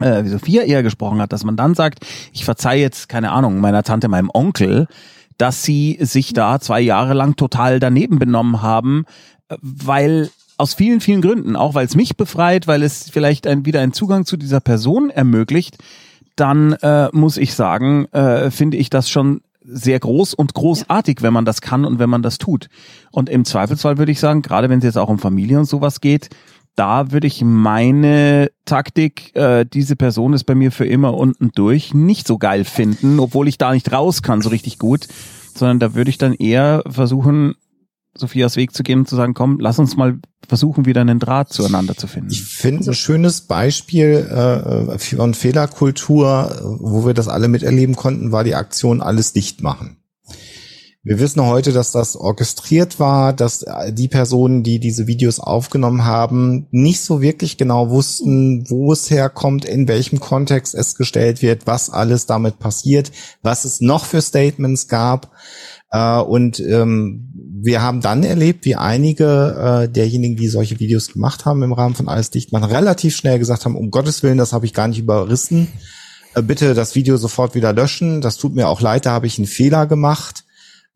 äh, 0.00 0.24
wie 0.24 0.28
Sophia 0.28 0.62
eher 0.62 0.82
gesprochen 0.82 1.20
hat, 1.20 1.32
dass 1.32 1.44
man 1.44 1.56
dann 1.56 1.74
sagt, 1.74 2.06
ich 2.32 2.44
verzeihe 2.44 2.80
jetzt, 2.80 3.08
keine 3.08 3.32
Ahnung, 3.32 3.60
meiner 3.60 3.82
Tante, 3.82 4.08
meinem 4.08 4.30
Onkel, 4.32 4.86
dass 5.38 5.62
sie 5.62 5.98
sich 6.00 6.32
da 6.32 6.60
zwei 6.60 6.80
Jahre 6.80 7.14
lang 7.14 7.36
total 7.36 7.80
daneben 7.80 8.18
benommen 8.18 8.62
haben, 8.62 9.04
weil 9.60 10.30
aus 10.56 10.74
vielen, 10.74 11.00
vielen 11.00 11.22
Gründen, 11.22 11.56
auch 11.56 11.74
weil 11.74 11.86
es 11.86 11.96
mich 11.96 12.16
befreit, 12.16 12.66
weil 12.66 12.82
es 12.82 13.08
vielleicht 13.10 13.46
ein, 13.46 13.64
wieder 13.64 13.80
einen 13.80 13.92
Zugang 13.92 14.26
zu 14.26 14.36
dieser 14.36 14.60
Person 14.60 15.10
ermöglicht, 15.10 15.78
dann 16.36 16.74
äh, 16.74 17.08
muss 17.12 17.36
ich 17.36 17.54
sagen, 17.54 18.06
äh, 18.12 18.50
finde 18.50 18.76
ich 18.76 18.90
das 18.90 19.08
schon 19.08 19.40
sehr 19.62 19.98
groß 19.98 20.34
und 20.34 20.54
großartig, 20.54 21.22
wenn 21.22 21.32
man 21.32 21.44
das 21.44 21.60
kann 21.60 21.84
und 21.84 21.98
wenn 21.98 22.10
man 22.10 22.22
das 22.22 22.38
tut. 22.38 22.68
Und 23.10 23.28
im 23.28 23.44
Zweifelsfall 23.44 23.98
würde 23.98 24.12
ich 24.12 24.20
sagen, 24.20 24.42
gerade 24.42 24.68
wenn 24.68 24.78
es 24.78 24.84
jetzt 24.84 24.98
auch 24.98 25.08
um 25.08 25.18
Familie 25.18 25.58
und 25.58 25.66
sowas 25.66 26.00
geht, 26.00 26.30
da 26.76 27.10
würde 27.12 27.26
ich 27.26 27.42
meine 27.44 28.50
Taktik, 28.64 29.34
äh, 29.36 29.66
diese 29.70 29.96
Person 29.96 30.32
ist 30.32 30.44
bei 30.44 30.54
mir 30.54 30.72
für 30.72 30.86
immer 30.86 31.14
unten 31.14 31.50
durch, 31.54 31.94
nicht 31.94 32.26
so 32.26 32.38
geil 32.38 32.64
finden, 32.64 33.20
obwohl 33.20 33.48
ich 33.48 33.58
da 33.58 33.72
nicht 33.72 33.92
raus 33.92 34.22
kann 34.22 34.40
so 34.40 34.48
richtig 34.48 34.78
gut, 34.78 35.08
sondern 35.54 35.78
da 35.78 35.94
würde 35.94 36.10
ich 36.10 36.18
dann 36.18 36.34
eher 36.34 36.82
versuchen, 36.88 37.54
Sophias 38.20 38.56
Weg 38.56 38.72
zu 38.72 38.82
gehen 38.82 39.00
und 39.00 39.08
zu 39.08 39.16
sagen, 39.16 39.34
komm, 39.34 39.58
lass 39.58 39.78
uns 39.78 39.96
mal 39.96 40.18
versuchen, 40.46 40.86
wieder 40.86 41.00
einen 41.00 41.18
Draht 41.18 41.52
zueinander 41.52 41.96
zu 41.96 42.06
finden. 42.06 42.30
Ich 42.30 42.42
finde 42.42 42.90
ein 42.90 42.94
schönes 42.94 43.42
Beispiel 43.42 44.28
äh, 44.30 44.98
von 44.98 45.34
Fehlerkultur, 45.34 46.78
wo 46.80 47.06
wir 47.06 47.14
das 47.14 47.28
alle 47.28 47.48
miterleben 47.48 47.96
konnten, 47.96 48.32
war 48.32 48.44
die 48.44 48.54
Aktion 48.54 49.00
Alles 49.00 49.32
dicht 49.32 49.62
machen. 49.62 49.96
Wir 51.02 51.18
wissen 51.18 51.42
heute, 51.46 51.72
dass 51.72 51.92
das 51.92 52.14
orchestriert 52.14 53.00
war, 53.00 53.32
dass 53.32 53.64
die 53.88 54.08
Personen, 54.08 54.62
die 54.62 54.78
diese 54.78 55.06
Videos 55.06 55.40
aufgenommen 55.40 56.04
haben, 56.04 56.66
nicht 56.72 57.00
so 57.00 57.22
wirklich 57.22 57.56
genau 57.56 57.88
wussten, 57.88 58.68
wo 58.68 58.92
es 58.92 59.08
herkommt, 59.08 59.64
in 59.64 59.88
welchem 59.88 60.20
Kontext 60.20 60.74
es 60.74 60.96
gestellt 60.96 61.40
wird, 61.40 61.66
was 61.66 61.88
alles 61.88 62.26
damit 62.26 62.58
passiert, 62.58 63.12
was 63.42 63.64
es 63.64 63.80
noch 63.80 64.04
für 64.04 64.20
Statements 64.20 64.88
gab. 64.88 65.32
Äh, 65.90 66.20
und 66.20 66.60
ähm, 66.60 67.32
wir 67.62 67.82
haben 67.82 68.00
dann 68.00 68.22
erlebt, 68.22 68.64
wie 68.64 68.76
einige 68.76 69.84
äh, 69.84 69.88
derjenigen, 69.88 70.36
die 70.36 70.48
solche 70.48 70.80
Videos 70.80 71.12
gemacht 71.12 71.44
haben 71.44 71.62
im 71.62 71.72
Rahmen 71.72 71.94
von 71.94 72.08
Alles 72.08 72.30
dicht 72.30 72.52
machen, 72.52 72.64
relativ 72.64 73.16
schnell 73.16 73.38
gesagt 73.38 73.64
haben, 73.64 73.76
um 73.76 73.90
Gottes 73.90 74.22
Willen, 74.22 74.38
das 74.38 74.52
habe 74.52 74.66
ich 74.66 74.74
gar 74.74 74.88
nicht 74.88 74.98
überrissen. 74.98 75.68
Äh, 76.34 76.42
bitte 76.42 76.74
das 76.74 76.94
Video 76.94 77.16
sofort 77.16 77.54
wieder 77.54 77.72
löschen. 77.72 78.20
Das 78.20 78.36
tut 78.36 78.54
mir 78.54 78.68
auch 78.68 78.80
leid, 78.80 79.06
da 79.06 79.12
habe 79.12 79.26
ich 79.26 79.38
einen 79.38 79.46
Fehler 79.46 79.86
gemacht. 79.86 80.44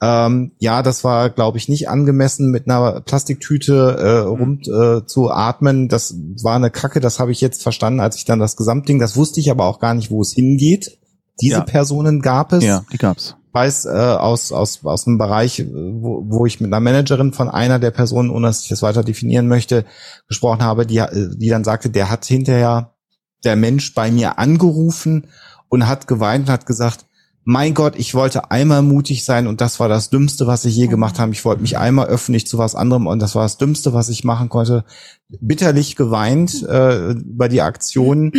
Ähm, 0.03 0.53
ja, 0.59 0.83
das 0.83 1.05
war, 1.05 1.31
glaube 1.31 1.59
ich, 1.59 1.69
nicht 1.69 1.89
angemessen, 1.89 2.51
mit 2.51 2.69
einer 2.69 3.01
Plastiktüte 3.01 3.97
äh, 3.99 4.19
rum 4.19 4.61
äh, 4.61 5.07
zu 5.07 5.31
atmen. 5.31 5.89
Das 5.89 6.15
war 6.43 6.57
eine 6.57 6.71
Kacke, 6.71 7.01
das 7.01 7.21
habe 7.21 7.33
ich 7.33 7.41
jetzt 7.41 7.63
verstanden, 7.63 8.01
als 8.01 8.17
ich 8.17 8.25
dann 8.25 8.41
das 8.41 8.57
Gesamtding, 8.57 8.99
das 8.99 9.17
wusste 9.17 9.41
ich 9.41 9.51
aber 9.51 9.65
auch 9.65 9.79
gar 9.79 9.95
nicht, 9.95 10.11
wo 10.11 10.21
es 10.21 10.33
hingeht. 10.33 10.99
Diese 11.41 11.57
ja. 11.57 11.61
Personen 11.63 12.21
gab 12.21 12.53
es. 12.53 12.65
Ja, 12.65 12.85
die 12.93 12.99
gab's. 12.99 13.37
Ich 13.55 13.61
weiß 13.61 13.85
äh, 13.85 13.91
aus, 13.91 14.51
aus, 14.51 14.85
aus 14.85 15.07
einem 15.07 15.17
Bereich, 15.17 15.65
wo, 15.73 16.25
wo 16.27 16.45
ich 16.45 16.61
mit 16.61 16.73
einer 16.73 16.81
Managerin 16.81 17.33
von 17.33 17.49
einer 17.49 17.79
der 17.79 17.93
Personen, 17.93 18.31
ohne 18.31 18.49
dass 18.49 18.63
ich 18.63 18.69
das 18.69 18.83
weiter 18.83 19.05
definieren 19.05 19.47
möchte, 19.47 19.85
gesprochen 20.27 20.65
habe, 20.65 20.87
die, 20.87 21.01
die 21.37 21.51
dann 21.51 21.63
sagte, 21.63 21.89
der 21.89 22.11
hat 22.11 22.25
hinterher 22.25 22.97
der 23.45 23.55
Mensch 23.55 23.95
bei 23.95 24.11
mir 24.11 24.41
angerufen 24.41 25.29
und 25.69 25.87
hat 25.87 26.09
geweint 26.09 26.49
und 26.49 26.53
hat 26.53 26.67
gesagt, 26.67 27.07
mein 27.45 27.75
Gott, 27.75 27.95
ich 27.97 28.17
wollte 28.17 28.51
einmal 28.51 28.83
mutig 28.83 29.25
sein 29.25 29.47
und 29.47 29.61
das 29.61 29.79
war 29.79 29.89
das 29.89 30.11
Dümmste, 30.11 30.49
was 30.49 30.65
ich 30.65 30.75
je 30.75 30.89
gemacht 30.89 31.21
habe. 31.21 31.31
Ich 31.31 31.45
wollte 31.45 31.63
mich 31.63 31.79
einmal 31.79 32.07
öffentlich 32.07 32.49
zu 32.49 32.59
was 32.59 32.75
anderem 32.75 33.07
und 33.07 33.23
das 33.23 33.37
war 33.37 33.45
das 33.45 33.57
Dümmste, 33.57 33.93
was 33.93 34.09
ich 34.09 34.25
machen 34.25 34.49
konnte. 34.49 34.85
Bitterlich 35.29 35.95
geweint 35.95 36.67
äh, 36.67 37.13
über 37.13 37.49
die 37.49 37.63
Aktion. 37.63 38.33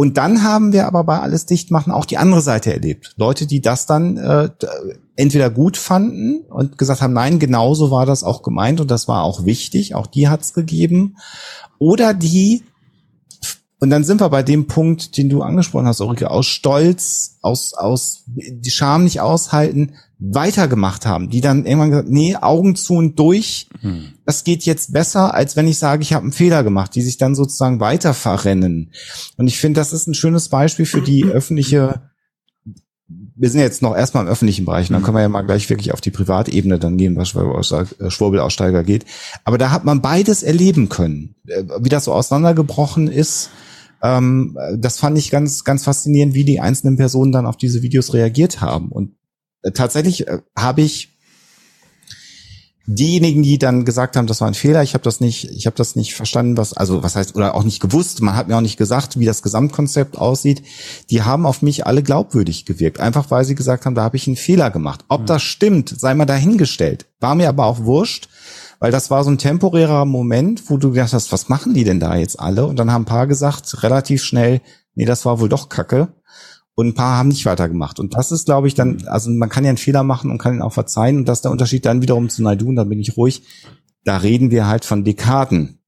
Und 0.00 0.16
dann 0.16 0.42
haben 0.42 0.72
wir 0.72 0.86
aber 0.86 1.04
bei 1.04 1.18
alles 1.18 1.44
dicht 1.44 1.70
machen 1.70 1.92
auch 1.92 2.06
die 2.06 2.16
andere 2.16 2.40
Seite 2.40 2.72
erlebt. 2.72 3.12
Leute, 3.18 3.46
die 3.46 3.60
das 3.60 3.84
dann 3.84 4.16
äh, 4.16 4.48
entweder 5.14 5.50
gut 5.50 5.76
fanden 5.76 6.40
und 6.48 6.78
gesagt 6.78 7.02
haben, 7.02 7.12
nein, 7.12 7.38
genauso 7.38 7.90
war 7.90 8.06
das 8.06 8.24
auch 8.24 8.40
gemeint 8.40 8.80
und 8.80 8.90
das 8.90 9.08
war 9.08 9.24
auch 9.24 9.44
wichtig, 9.44 9.94
auch 9.94 10.06
die 10.06 10.30
hat's 10.30 10.54
gegeben. 10.54 11.18
Oder 11.78 12.14
die 12.14 12.62
und 13.78 13.90
dann 13.90 14.04
sind 14.04 14.22
wir 14.22 14.30
bei 14.30 14.42
dem 14.42 14.68
Punkt, 14.68 15.18
den 15.18 15.28
du 15.28 15.42
angesprochen 15.42 15.86
hast, 15.86 16.00
Ulrike, 16.00 16.30
aus 16.30 16.46
Stolz, 16.46 17.36
aus, 17.42 17.74
aus 17.74 18.22
die 18.26 18.70
Scham 18.70 19.04
nicht 19.04 19.20
aushalten, 19.20 19.96
weitergemacht 20.20 21.06
haben, 21.06 21.30
die 21.30 21.40
dann 21.40 21.64
irgendwann 21.64 21.90
gesagt, 21.90 22.10
nee, 22.10 22.36
Augen 22.36 22.76
zu 22.76 22.94
und 22.94 23.18
durch, 23.18 23.68
hm. 23.80 24.12
das 24.26 24.44
geht 24.44 24.64
jetzt 24.64 24.92
besser, 24.92 25.34
als 25.34 25.56
wenn 25.56 25.66
ich 25.66 25.78
sage, 25.78 26.02
ich 26.02 26.12
habe 26.12 26.24
einen 26.24 26.32
Fehler 26.32 26.62
gemacht, 26.62 26.94
die 26.94 27.02
sich 27.02 27.16
dann 27.16 27.34
sozusagen 27.34 27.80
weiter 27.80 28.12
verrennen. 28.12 28.92
Und 29.38 29.48
ich 29.48 29.58
finde, 29.58 29.80
das 29.80 29.92
ist 29.92 30.06
ein 30.06 30.14
schönes 30.14 30.50
Beispiel 30.50 30.86
für 30.86 31.02
die 31.02 31.24
öffentliche 31.24 32.02
wir 33.34 33.50
sind 33.50 33.60
jetzt 33.60 33.82
noch 33.82 33.96
erstmal 33.96 34.24
im 34.24 34.30
öffentlichen 34.30 34.66
Bereich, 34.66 34.88
und 34.88 34.92
dann 34.92 35.00
hm. 35.00 35.04
können 35.06 35.16
wir 35.16 35.22
ja 35.22 35.28
mal 35.28 35.42
gleich 35.42 35.68
wirklich 35.68 35.92
auf 35.92 36.00
die 36.00 36.10
Privatebene 36.10 36.78
dann 36.78 36.98
gehen, 36.98 37.16
was 37.16 37.30
Schwurbelaussteiger 37.30 38.84
geht. 38.84 39.06
Aber 39.44 39.56
da 39.56 39.70
hat 39.72 39.84
man 39.84 40.02
beides 40.02 40.42
erleben 40.42 40.90
können, 40.90 41.34
äh, 41.48 41.64
wie 41.80 41.88
das 41.88 42.04
so 42.04 42.12
auseinandergebrochen 42.12 43.08
ist 43.08 43.50
ähm, 44.02 44.56
das 44.76 44.98
fand 44.98 45.18
ich 45.18 45.30
ganz, 45.30 45.64
ganz 45.64 45.84
faszinierend, 45.84 46.34
wie 46.34 46.44
die 46.44 46.60
einzelnen 46.60 46.96
Personen 46.96 47.32
dann 47.32 47.46
auf 47.46 47.56
diese 47.56 47.82
Videos 47.82 48.14
reagiert 48.14 48.60
haben. 48.60 48.90
Und 48.90 49.10
äh, 49.10 49.19
tatsächlich 49.74 50.28
äh, 50.28 50.38
habe 50.56 50.82
ich 50.82 51.10
diejenigen, 52.86 53.42
die 53.42 53.58
dann 53.58 53.84
gesagt 53.84 54.16
haben, 54.16 54.26
das 54.26 54.40
war 54.40 54.48
ein 54.48 54.54
Fehler, 54.54 54.82
ich 54.82 54.94
habe 54.94 55.04
das 55.04 55.20
nicht, 55.20 55.44
ich 55.50 55.66
habe 55.66 55.76
das 55.76 55.94
nicht 55.94 56.14
verstanden, 56.14 56.56
was 56.56 56.72
also 56.72 57.02
was 57.02 57.14
heißt 57.14 57.36
oder 57.36 57.54
auch 57.54 57.62
nicht 57.62 57.80
gewusst, 57.80 58.20
man 58.20 58.34
hat 58.34 58.48
mir 58.48 58.56
auch 58.56 58.62
nicht 58.62 58.78
gesagt, 58.78 59.18
wie 59.18 59.26
das 59.26 59.42
Gesamtkonzept 59.42 60.18
aussieht, 60.18 60.62
die 61.08 61.22
haben 61.22 61.46
auf 61.46 61.62
mich 61.62 61.86
alle 61.86 62.02
glaubwürdig 62.02 62.64
gewirkt, 62.66 62.98
einfach 62.98 63.30
weil 63.30 63.44
sie 63.44 63.54
gesagt 63.54 63.86
haben, 63.86 63.94
da 63.94 64.02
habe 64.02 64.16
ich 64.16 64.26
einen 64.26 64.36
Fehler 64.36 64.70
gemacht. 64.70 65.04
Ob 65.08 65.22
mhm. 65.22 65.26
das 65.26 65.42
stimmt, 65.42 65.94
sei 65.96 66.14
mal 66.14 66.24
dahingestellt. 66.24 67.06
War 67.20 67.34
mir 67.34 67.48
aber 67.48 67.66
auch 67.66 67.84
wurscht, 67.84 68.28
weil 68.80 68.90
das 68.90 69.10
war 69.10 69.22
so 69.22 69.30
ein 69.30 69.38
temporärer 69.38 70.04
Moment, 70.04 70.68
wo 70.68 70.76
du 70.76 70.90
gedacht 70.90 71.12
hast, 71.12 71.32
was 71.32 71.48
machen 71.48 71.74
die 71.74 71.84
denn 71.84 72.00
da 72.00 72.16
jetzt 72.16 72.40
alle? 72.40 72.66
Und 72.66 72.76
dann 72.78 72.90
haben 72.90 73.02
ein 73.02 73.06
paar 73.06 73.26
gesagt, 73.26 73.82
relativ 73.82 74.24
schnell, 74.24 74.62
nee, 74.94 75.04
das 75.04 75.24
war 75.24 75.38
wohl 75.38 75.48
doch 75.48 75.68
Kacke. 75.68 76.08
Und 76.80 76.88
ein 76.88 76.94
paar 76.94 77.18
haben 77.18 77.28
nicht 77.28 77.46
weitergemacht. 77.46 78.00
Und 78.00 78.14
das 78.14 78.32
ist, 78.32 78.46
glaube 78.46 78.68
ich, 78.68 78.74
dann, 78.74 79.06
also 79.06 79.30
man 79.30 79.48
kann 79.48 79.64
ja 79.64 79.70
einen 79.70 79.78
Fehler 79.78 80.02
machen 80.02 80.30
und 80.30 80.38
kann 80.38 80.54
ihn 80.54 80.62
auch 80.62 80.72
verzeihen. 80.72 81.18
Und 81.18 81.28
das 81.28 81.38
ist 81.38 81.44
der 81.44 81.52
Unterschied 81.52 81.84
dann 81.86 82.02
wiederum 82.02 82.28
zu 82.28 82.42
Naidu, 82.42 82.68
und 82.68 82.76
da 82.76 82.84
bin 82.84 83.00
ich 83.00 83.16
ruhig. 83.16 83.42
Da 84.04 84.16
reden 84.16 84.50
wir 84.50 84.66
halt 84.66 84.84
von 84.84 85.04
Dekaden 85.04 85.80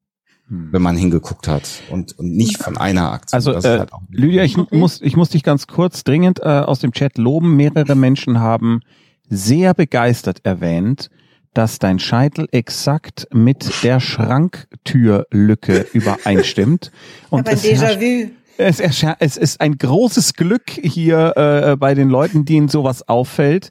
hm. 0.53 0.68
wenn 0.70 0.82
man 0.82 0.97
hingeguckt 0.97 1.49
hat 1.49 1.82
und, 1.90 2.18
und 2.18 2.36
nicht 2.36 2.59
von 2.59 2.76
einer 2.76 3.11
Aktion. 3.12 3.36
Also 3.36 3.53
äh, 3.53 3.78
halt 3.78 3.90
Lydia, 4.11 4.45
ich 4.45 4.57
muss, 4.70 5.01
ich 5.01 5.16
muss 5.16 5.30
dich 5.30 5.43
ganz 5.43 5.66
kurz 5.66 6.05
dringend 6.05 6.40
äh, 6.40 6.43
aus 6.43 6.80
dem 6.80 6.93
Chat 6.93 7.16
loben. 7.16 7.57
Mehrere 7.57 7.95
Menschen 7.95 8.38
haben 8.38 8.80
sehr 9.28 9.72
begeistert 9.72 10.40
erwähnt, 10.45 11.11
dass 11.55 11.78
dein 11.78 11.99
Scheitel 11.99 12.49
exakt 12.51 13.28
mit 13.32 13.82
der 13.82 14.01
Schranktürlücke 14.01 15.86
übereinstimmt. 15.93 16.93
Und 17.30 17.49
Aber 17.49 17.57
Déjà-vu. 17.57 18.30
Es, 18.59 18.80
es, 18.80 19.36
ist 19.36 19.61
ein 19.61 19.78
großes 19.78 20.34
Glück 20.34 20.70
hier 20.70 21.36
äh, 21.36 21.76
bei 21.76 21.94
den 21.94 22.09
Leuten, 22.09 22.44
denen 22.44 22.68
sowas 22.68 23.09
auffällt. 23.09 23.70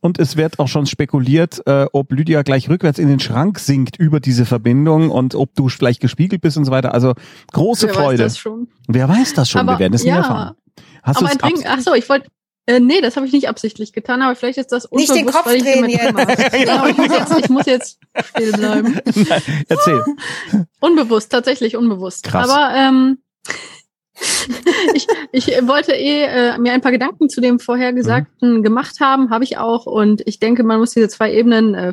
Und 0.00 0.18
es 0.18 0.36
wird 0.36 0.58
auch 0.58 0.68
schon 0.68 0.86
spekuliert, 0.86 1.60
äh, 1.66 1.86
ob 1.92 2.10
Lydia 2.10 2.42
gleich 2.42 2.70
rückwärts 2.70 2.98
in 2.98 3.08
den 3.08 3.20
Schrank 3.20 3.58
sinkt 3.58 3.96
über 3.98 4.18
diese 4.18 4.46
Verbindung 4.46 5.10
und 5.10 5.34
ob 5.34 5.54
du 5.54 5.68
vielleicht 5.68 6.00
gespiegelt 6.00 6.40
bist 6.40 6.56
und 6.56 6.64
so 6.64 6.70
weiter. 6.70 6.94
Also 6.94 7.12
große 7.52 7.88
Wer 7.88 7.94
Freude. 7.94 8.24
Weiß 8.24 8.32
das 8.32 8.38
schon. 8.38 8.68
Wer 8.88 9.08
weiß 9.08 9.34
das 9.34 9.50
schon? 9.50 9.60
Aber, 9.60 9.72
Wir 9.72 9.80
werden 9.80 9.94
es 9.94 10.04
ja. 10.04 10.14
nie 10.14 10.18
erfahren. 10.20 10.56
Hast 11.02 11.18
aber 11.18 11.28
ein 11.28 11.64
ach 11.66 11.80
so, 11.80 11.94
ich 11.94 12.08
wollte 12.08 12.28
äh, 12.66 12.78
nee, 12.78 13.00
das 13.00 13.16
habe 13.16 13.26
ich 13.26 13.32
nicht 13.32 13.48
absichtlich 13.48 13.92
getan, 13.92 14.22
aber 14.22 14.36
vielleicht 14.36 14.58
ist 14.58 14.70
das 14.70 14.84
unbewusst, 14.84 15.14
Nicht 15.14 15.26
den 15.26 15.32
Kopf 15.32 15.46
weil 15.46 15.56
ich 15.56 15.62
drehen 15.64 15.88
jetzt. 15.88 16.52
genau, 16.52 16.86
ich, 16.86 16.96
muss 16.96 17.08
jetzt, 17.08 17.38
ich 17.38 17.48
muss 17.48 17.66
jetzt 17.66 17.98
still 18.28 18.52
bleiben. 18.52 19.00
Nein, 19.14 19.42
erzähl. 19.68 20.04
Unbewusst, 20.80 21.32
tatsächlich 21.32 21.76
unbewusst. 21.76 22.24
Krass. 22.24 22.48
Aber 22.48 22.74
ähm, 22.76 23.18
ich, 24.94 25.06
ich 25.32 25.46
wollte 25.66 25.92
eh 25.92 26.22
äh, 26.22 26.58
mir 26.58 26.72
ein 26.72 26.80
paar 26.80 26.92
Gedanken 26.92 27.28
zu 27.28 27.40
dem 27.40 27.58
Vorhergesagten 27.58 28.58
mhm. 28.58 28.62
gemacht 28.62 29.00
haben, 29.00 29.30
habe 29.30 29.44
ich 29.44 29.58
auch. 29.58 29.86
Und 29.86 30.22
ich 30.26 30.38
denke, 30.40 30.62
man 30.62 30.78
muss 30.78 30.92
diese 30.92 31.08
zwei 31.08 31.32
Ebenen 31.32 31.74
äh, 31.74 31.92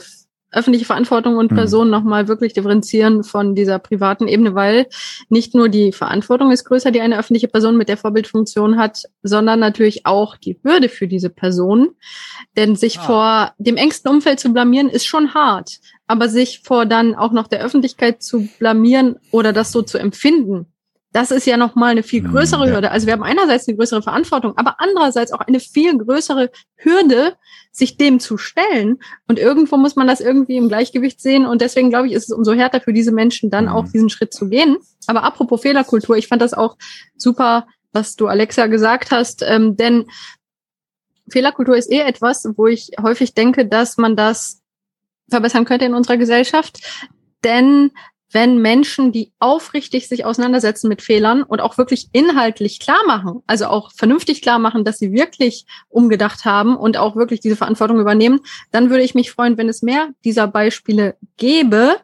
öffentliche 0.52 0.86
Verantwortung 0.86 1.38
und 1.38 1.52
mhm. 1.52 1.56
Person 1.56 1.90
nochmal 1.90 2.28
wirklich 2.28 2.54
differenzieren 2.54 3.24
von 3.24 3.54
dieser 3.54 3.80
privaten 3.80 4.28
Ebene, 4.28 4.56
weil 4.56 4.88
nicht 5.30 5.54
nur 5.54 5.68
die 5.68 5.92
Verantwortung 5.92 6.52
ist 6.52 6.64
größer, 6.64 6.92
die 6.92 7.02
eine 7.02 7.20
öffentliche 7.20 7.50
Person 7.50 7.78
mit 7.78 7.90
der 7.90 7.98
Vorbildfunktion 7.98 8.78
hat, 8.78 9.04
sondern 9.24 9.60
natürlich 9.60 10.06
auch 10.06 10.38
die 10.38 10.58
Hürde 10.64 10.90
für 10.90 11.08
diese 11.08 11.30
Person. 11.30 11.90
Denn 12.56 12.76
sich 12.76 13.00
ah. 13.00 13.04
vor 13.04 13.52
dem 13.58 13.76
engsten 13.76 14.10
Umfeld 14.10 14.40
zu 14.40 14.54
blamieren, 14.54 14.90
ist 14.90 15.06
schon 15.06 15.34
hart. 15.34 15.80
aber 16.10 16.30
sich 16.30 16.62
vor 16.64 16.86
dann 16.86 17.16
auch 17.16 17.34
noch 17.34 17.48
der 17.48 17.62
Öffentlichkeit 17.62 18.24
zu 18.24 18.48
blamieren 18.60 19.18
oder 19.32 19.52
das 19.52 19.74
so 19.74 19.82
zu 19.82 19.98
empfinden, 19.98 20.68
das 21.18 21.32
ist 21.32 21.48
ja 21.48 21.58
nochmal 21.58 21.90
eine 21.90 22.04
viel 22.04 22.24
hm, 22.24 22.32
größere 22.32 22.68
ja. 22.68 22.74
Hürde. 22.76 22.92
Also 22.92 23.08
wir 23.08 23.14
haben 23.14 23.24
einerseits 23.24 23.68
eine 23.68 23.76
größere 23.76 24.04
Verantwortung, 24.04 24.56
aber 24.56 24.76
andererseits 24.78 25.32
auch 25.32 25.40
eine 25.40 25.60
viel 25.60 25.98
größere 25.98 26.52
Hürde, 26.76 27.36
sich 27.72 27.98
dem 27.98 28.20
zu 28.20 28.38
stellen. 28.38 29.00
Und 29.28 29.40
irgendwo 29.40 29.78
muss 29.78 29.96
man 29.96 30.06
das 30.06 30.22
irgendwie 30.22 30.58
im 30.58 30.68
Gleichgewicht 30.68 31.20
sehen. 31.20 31.48
Und 31.48 31.62
deswegen 31.62 31.90
glaube 31.90 32.06
ich, 32.06 32.14
ist 32.14 32.30
es 32.30 32.36
umso 32.36 32.54
härter 32.54 32.82
für 32.82 32.94
diese 32.94 33.12
Menschen 33.12 33.50
dann 33.50 33.68
auch 33.68 33.86
hm. 33.86 33.92
diesen 33.94 34.10
Schritt 34.12 34.32
zu 34.32 34.48
gehen. 34.48 34.78
Aber 35.08 35.24
apropos 35.24 35.60
Fehlerkultur, 35.60 36.18
ich 36.18 36.28
fand 36.28 36.40
das 36.40 36.54
auch 36.54 36.78
super, 37.16 37.66
was 37.94 38.16
du 38.16 38.28
Alexa 38.28 38.68
gesagt 38.68 39.10
hast, 39.10 39.42
ähm, 39.42 39.76
denn 39.76 40.06
Fehlerkultur 41.30 41.76
ist 41.76 41.92
eh 41.92 42.02
etwas, 42.02 42.48
wo 42.58 42.68
ich 42.68 42.92
häufig 43.02 43.34
denke, 43.34 43.66
dass 43.66 43.98
man 43.98 44.16
das 44.16 44.62
verbessern 45.32 45.66
könnte 45.66 45.86
in 45.86 45.96
unserer 45.96 46.18
Gesellschaft. 46.18 46.80
Denn 47.44 47.92
wenn 48.32 48.62
Menschen, 48.62 49.12
die 49.12 49.32
aufrichtig 49.40 50.08
sich 50.08 50.26
auseinandersetzen 50.26 50.90
mit 50.90 51.02
Fehlern 51.02 51.44
und 51.44 51.62
auch 51.62 51.78
wirklich 51.78 52.10
inhaltlich 52.12 52.80
klar 52.80 53.00
machen, 53.06 53.42
also 53.48 53.68
auch 53.68 53.92
vernünftig 53.94 54.42
klar 54.42 54.60
machen, 54.60 54.84
dass 54.84 55.00
sie 55.00 55.14
wirklich 55.14 55.66
umgedacht 55.88 56.46
haben 56.46 56.76
und 56.76 56.98
auch 56.98 57.16
wirklich 57.16 57.40
diese 57.40 57.56
Verantwortung 57.56 58.00
übernehmen, 58.00 58.42
dann 58.72 58.90
würde 58.90 59.04
ich 59.04 59.16
mich 59.16 59.32
freuen, 59.32 59.58
wenn 59.58 59.70
es 59.70 59.82
mehr 59.82 60.10
dieser 60.26 60.48
Beispiele 60.48 61.16
gäbe, 61.38 61.98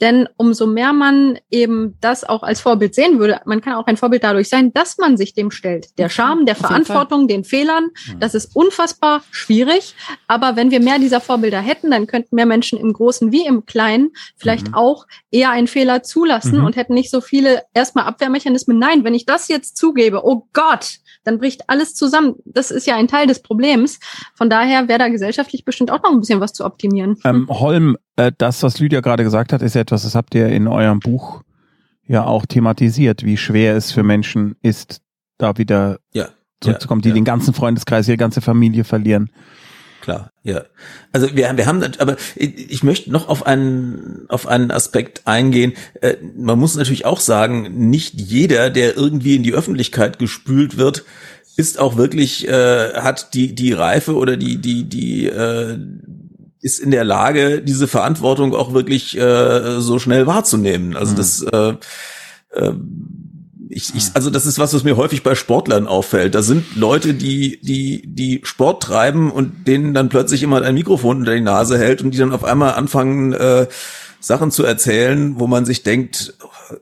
denn 0.00 0.28
umso 0.36 0.66
mehr 0.66 0.92
man 0.92 1.38
eben 1.50 1.96
das 2.00 2.24
auch 2.24 2.42
als 2.42 2.60
Vorbild 2.60 2.94
sehen 2.94 3.18
würde, 3.18 3.40
man 3.44 3.60
kann 3.60 3.74
auch 3.74 3.86
ein 3.86 3.96
Vorbild 3.96 4.24
dadurch 4.24 4.48
sein, 4.48 4.72
dass 4.72 4.98
man 4.98 5.16
sich 5.16 5.34
dem 5.34 5.50
stellt. 5.50 5.98
Der 5.98 6.08
Scham, 6.08 6.46
der 6.46 6.56
Verantwortung, 6.56 7.28
den 7.28 7.44
Fehlern, 7.44 7.90
das 8.18 8.34
ist 8.34 8.54
unfassbar 8.56 9.22
schwierig. 9.30 9.94
Aber 10.26 10.56
wenn 10.56 10.70
wir 10.70 10.80
mehr 10.80 10.98
dieser 10.98 11.20
Vorbilder 11.20 11.60
hätten, 11.60 11.90
dann 11.90 12.06
könnten 12.06 12.36
mehr 12.36 12.46
Menschen 12.46 12.78
im 12.78 12.92
Großen 12.92 13.32
wie 13.32 13.46
im 13.46 13.66
Kleinen 13.66 14.10
vielleicht 14.36 14.68
mhm. 14.68 14.74
auch 14.74 15.06
eher 15.30 15.50
einen 15.50 15.66
Fehler 15.66 16.02
zulassen 16.02 16.58
mhm. 16.58 16.64
und 16.64 16.76
hätten 16.76 16.94
nicht 16.94 17.10
so 17.10 17.20
viele 17.20 17.62
erstmal 17.74 18.04
Abwehrmechanismen. 18.04 18.78
Nein, 18.78 19.04
wenn 19.04 19.14
ich 19.14 19.26
das 19.26 19.48
jetzt 19.48 19.76
zugebe, 19.76 20.24
oh 20.24 20.46
Gott, 20.52 20.98
dann 21.24 21.38
bricht 21.38 21.68
alles 21.68 21.94
zusammen. 21.94 22.36
Das 22.44 22.70
ist 22.70 22.86
ja 22.86 22.96
ein 22.96 23.08
Teil 23.08 23.26
des 23.26 23.42
Problems. 23.42 24.00
Von 24.34 24.50
daher 24.50 24.88
wäre 24.88 24.98
da 24.98 25.08
gesellschaftlich 25.08 25.64
bestimmt 25.64 25.90
auch 25.90 26.02
noch 26.02 26.10
ein 26.10 26.20
bisschen 26.20 26.40
was 26.40 26.52
zu 26.52 26.64
optimieren. 26.64 27.16
Ähm, 27.24 27.46
Holm, 27.48 27.96
äh, 28.16 28.32
das, 28.36 28.62
was 28.62 28.78
Lydia 28.78 29.00
gerade 29.00 29.24
gesagt 29.24 29.52
hat, 29.52 29.62
ist 29.62 29.76
etwas, 29.76 30.02
das 30.02 30.14
habt 30.14 30.34
ihr 30.34 30.48
in 30.48 30.66
eurem 30.66 31.00
Buch 31.00 31.42
ja 32.06 32.24
auch 32.24 32.46
thematisiert, 32.46 33.24
wie 33.24 33.36
schwer 33.36 33.76
es 33.76 33.92
für 33.92 34.02
Menschen 34.02 34.56
ist, 34.62 35.00
da 35.38 35.56
wieder 35.58 35.98
ja, 36.12 36.28
zurückzukommen, 36.60 37.00
ja, 37.00 37.04
die 37.04 37.08
ja. 37.10 37.14
den 37.14 37.24
ganzen 37.24 37.54
Freundeskreis, 37.54 38.08
ihre 38.08 38.16
ganze 38.16 38.40
Familie 38.40 38.84
verlieren 38.84 39.30
klar, 40.00 40.30
ja. 40.42 40.64
Also 41.12 41.28
wir, 41.34 41.56
wir 41.56 41.66
haben, 41.66 41.82
aber 41.98 42.16
ich 42.36 42.82
möchte 42.82 43.10
noch 43.10 43.28
auf 43.28 43.46
einen, 43.46 44.26
auf 44.28 44.46
einen 44.46 44.70
Aspekt 44.70 45.26
eingehen. 45.26 45.74
Äh, 46.00 46.16
man 46.36 46.58
muss 46.58 46.76
natürlich 46.76 47.04
auch 47.04 47.20
sagen, 47.20 47.90
nicht 47.90 48.14
jeder, 48.20 48.70
der 48.70 48.96
irgendwie 48.96 49.36
in 49.36 49.42
die 49.42 49.54
Öffentlichkeit 49.54 50.18
gespült 50.18 50.76
wird, 50.76 51.04
ist 51.56 51.78
auch 51.78 51.96
wirklich, 51.96 52.48
äh, 52.48 52.94
hat 52.94 53.34
die, 53.34 53.54
die 53.54 53.72
Reife 53.72 54.14
oder 54.14 54.36
die, 54.36 54.58
die, 54.58 54.84
die, 54.88 55.26
äh, 55.26 55.78
ist 56.62 56.78
in 56.78 56.90
der 56.90 57.04
Lage, 57.04 57.62
diese 57.62 57.88
Verantwortung 57.88 58.54
auch 58.54 58.72
wirklich 58.72 59.16
äh, 59.16 59.80
so 59.80 59.98
schnell 59.98 60.26
wahrzunehmen. 60.26 60.96
Also 60.96 61.12
mhm. 61.12 61.16
das 61.16 61.42
äh, 61.42 61.74
äh, 62.52 62.72
ich, 63.72 63.94
ich, 63.94 64.04
also 64.14 64.30
das 64.30 64.46
ist 64.46 64.58
was, 64.58 64.74
was 64.74 64.82
mir 64.82 64.96
häufig 64.96 65.22
bei 65.22 65.36
Sportlern 65.36 65.86
auffällt. 65.86 66.34
Da 66.34 66.42
sind 66.42 66.76
Leute, 66.76 67.14
die, 67.14 67.60
die, 67.62 68.02
die 68.04 68.40
Sport 68.42 68.82
treiben 68.82 69.30
und 69.30 69.68
denen 69.68 69.94
dann 69.94 70.08
plötzlich 70.08 70.42
immer 70.42 70.60
ein 70.60 70.74
Mikrofon 70.74 71.18
unter 71.18 71.34
die 71.34 71.40
Nase 71.40 71.78
hält 71.78 72.02
und 72.02 72.10
die 72.10 72.18
dann 72.18 72.32
auf 72.32 72.44
einmal 72.44 72.74
anfangen, 72.74 73.32
äh, 73.32 73.68
Sachen 74.18 74.50
zu 74.50 74.64
erzählen, 74.64 75.38
wo 75.38 75.46
man 75.46 75.64
sich 75.64 75.84
denkt, 75.84 76.34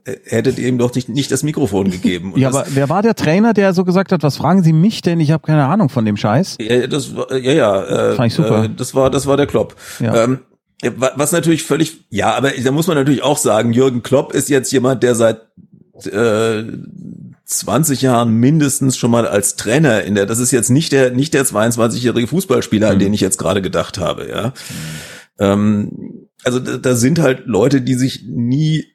äh, 0.04 0.16
hättet 0.24 0.58
ihr 0.58 0.66
ihm 0.66 0.78
doch 0.78 0.94
nicht, 0.94 1.10
nicht 1.10 1.30
das 1.30 1.42
Mikrofon 1.42 1.90
gegeben. 1.90 2.32
Und 2.32 2.40
ja, 2.40 2.48
aber 2.48 2.64
wer 2.70 2.88
war 2.88 3.02
der 3.02 3.14
Trainer, 3.14 3.52
der 3.52 3.74
so 3.74 3.84
gesagt 3.84 4.10
hat, 4.10 4.22
was 4.22 4.38
fragen 4.38 4.62
Sie 4.62 4.72
mich 4.72 5.02
denn? 5.02 5.20
Ich 5.20 5.30
habe 5.30 5.46
keine 5.46 5.66
Ahnung 5.66 5.90
von 5.90 6.06
dem 6.06 6.16
Scheiß. 6.16 6.56
Ja, 6.58 6.86
das 6.86 7.14
war, 7.14 7.36
ja, 7.36 7.52
ja. 7.52 7.84
Äh, 7.84 8.14
Fand 8.14 8.28
ich 8.28 8.34
super. 8.34 8.64
Äh, 8.64 8.70
das 8.74 8.94
war, 8.94 9.10
das 9.10 9.26
war 9.26 9.36
der 9.36 9.46
Klopp. 9.46 9.76
Ja. 10.00 10.24
Ähm, 10.24 10.40
was 10.96 11.32
natürlich 11.32 11.64
völlig, 11.64 12.04
ja, 12.08 12.34
aber 12.34 12.50
da 12.50 12.70
muss 12.70 12.86
man 12.86 12.96
natürlich 12.96 13.24
auch 13.24 13.38
sagen, 13.38 13.72
Jürgen 13.72 14.02
Klopp 14.02 14.32
ist 14.32 14.48
jetzt 14.48 14.70
jemand, 14.70 15.02
der 15.02 15.16
seit 15.16 15.40
äh, 16.06 16.64
20 17.44 18.02
Jahren 18.02 18.34
mindestens 18.34 18.96
schon 18.96 19.10
mal 19.10 19.26
als 19.26 19.56
Trainer 19.56 20.02
in 20.02 20.14
der, 20.14 20.26
das 20.26 20.38
ist 20.38 20.50
jetzt 20.50 20.70
nicht 20.70 20.92
der, 20.92 21.10
nicht 21.10 21.34
der 21.34 21.44
22-jährige 21.44 22.28
Fußballspieler, 22.28 22.88
mhm. 22.88 22.92
an 22.92 22.98
den 22.98 23.14
ich 23.14 23.20
jetzt 23.20 23.38
gerade 23.38 23.62
gedacht 23.62 23.98
habe, 23.98 24.28
ja. 24.28 24.48
Mhm. 24.48 24.52
Ähm, 25.40 26.28
also 26.44 26.58
da, 26.60 26.76
da 26.76 26.94
sind 26.94 27.18
halt 27.18 27.46
Leute, 27.46 27.80
die 27.80 27.94
sich 27.94 28.24
nie 28.26 28.86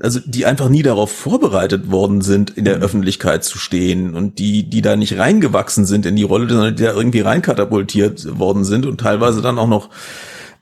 also 0.00 0.20
die 0.24 0.46
einfach 0.46 0.68
nie 0.68 0.82
darauf 0.82 1.10
vorbereitet 1.10 1.90
worden 1.90 2.20
sind, 2.20 2.50
in 2.50 2.64
der 2.64 2.76
mhm. 2.76 2.82
Öffentlichkeit 2.82 3.44
zu 3.44 3.58
stehen 3.58 4.14
und 4.14 4.38
die, 4.38 4.68
die 4.68 4.82
da 4.82 4.96
nicht 4.96 5.18
reingewachsen 5.18 5.86
sind 5.86 6.06
in 6.06 6.16
die 6.16 6.22
Rolle, 6.22 6.48
sondern 6.48 6.76
die 6.76 6.82
da 6.82 6.92
irgendwie 6.92 7.20
reinkatapultiert 7.20 8.38
worden 8.38 8.64
sind 8.64 8.86
und 8.86 9.00
teilweise 9.00 9.42
dann 9.42 9.58
auch 9.58 9.68
noch 9.68 9.90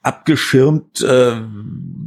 abgeschirmt 0.04 1.00
äh, 1.00 1.32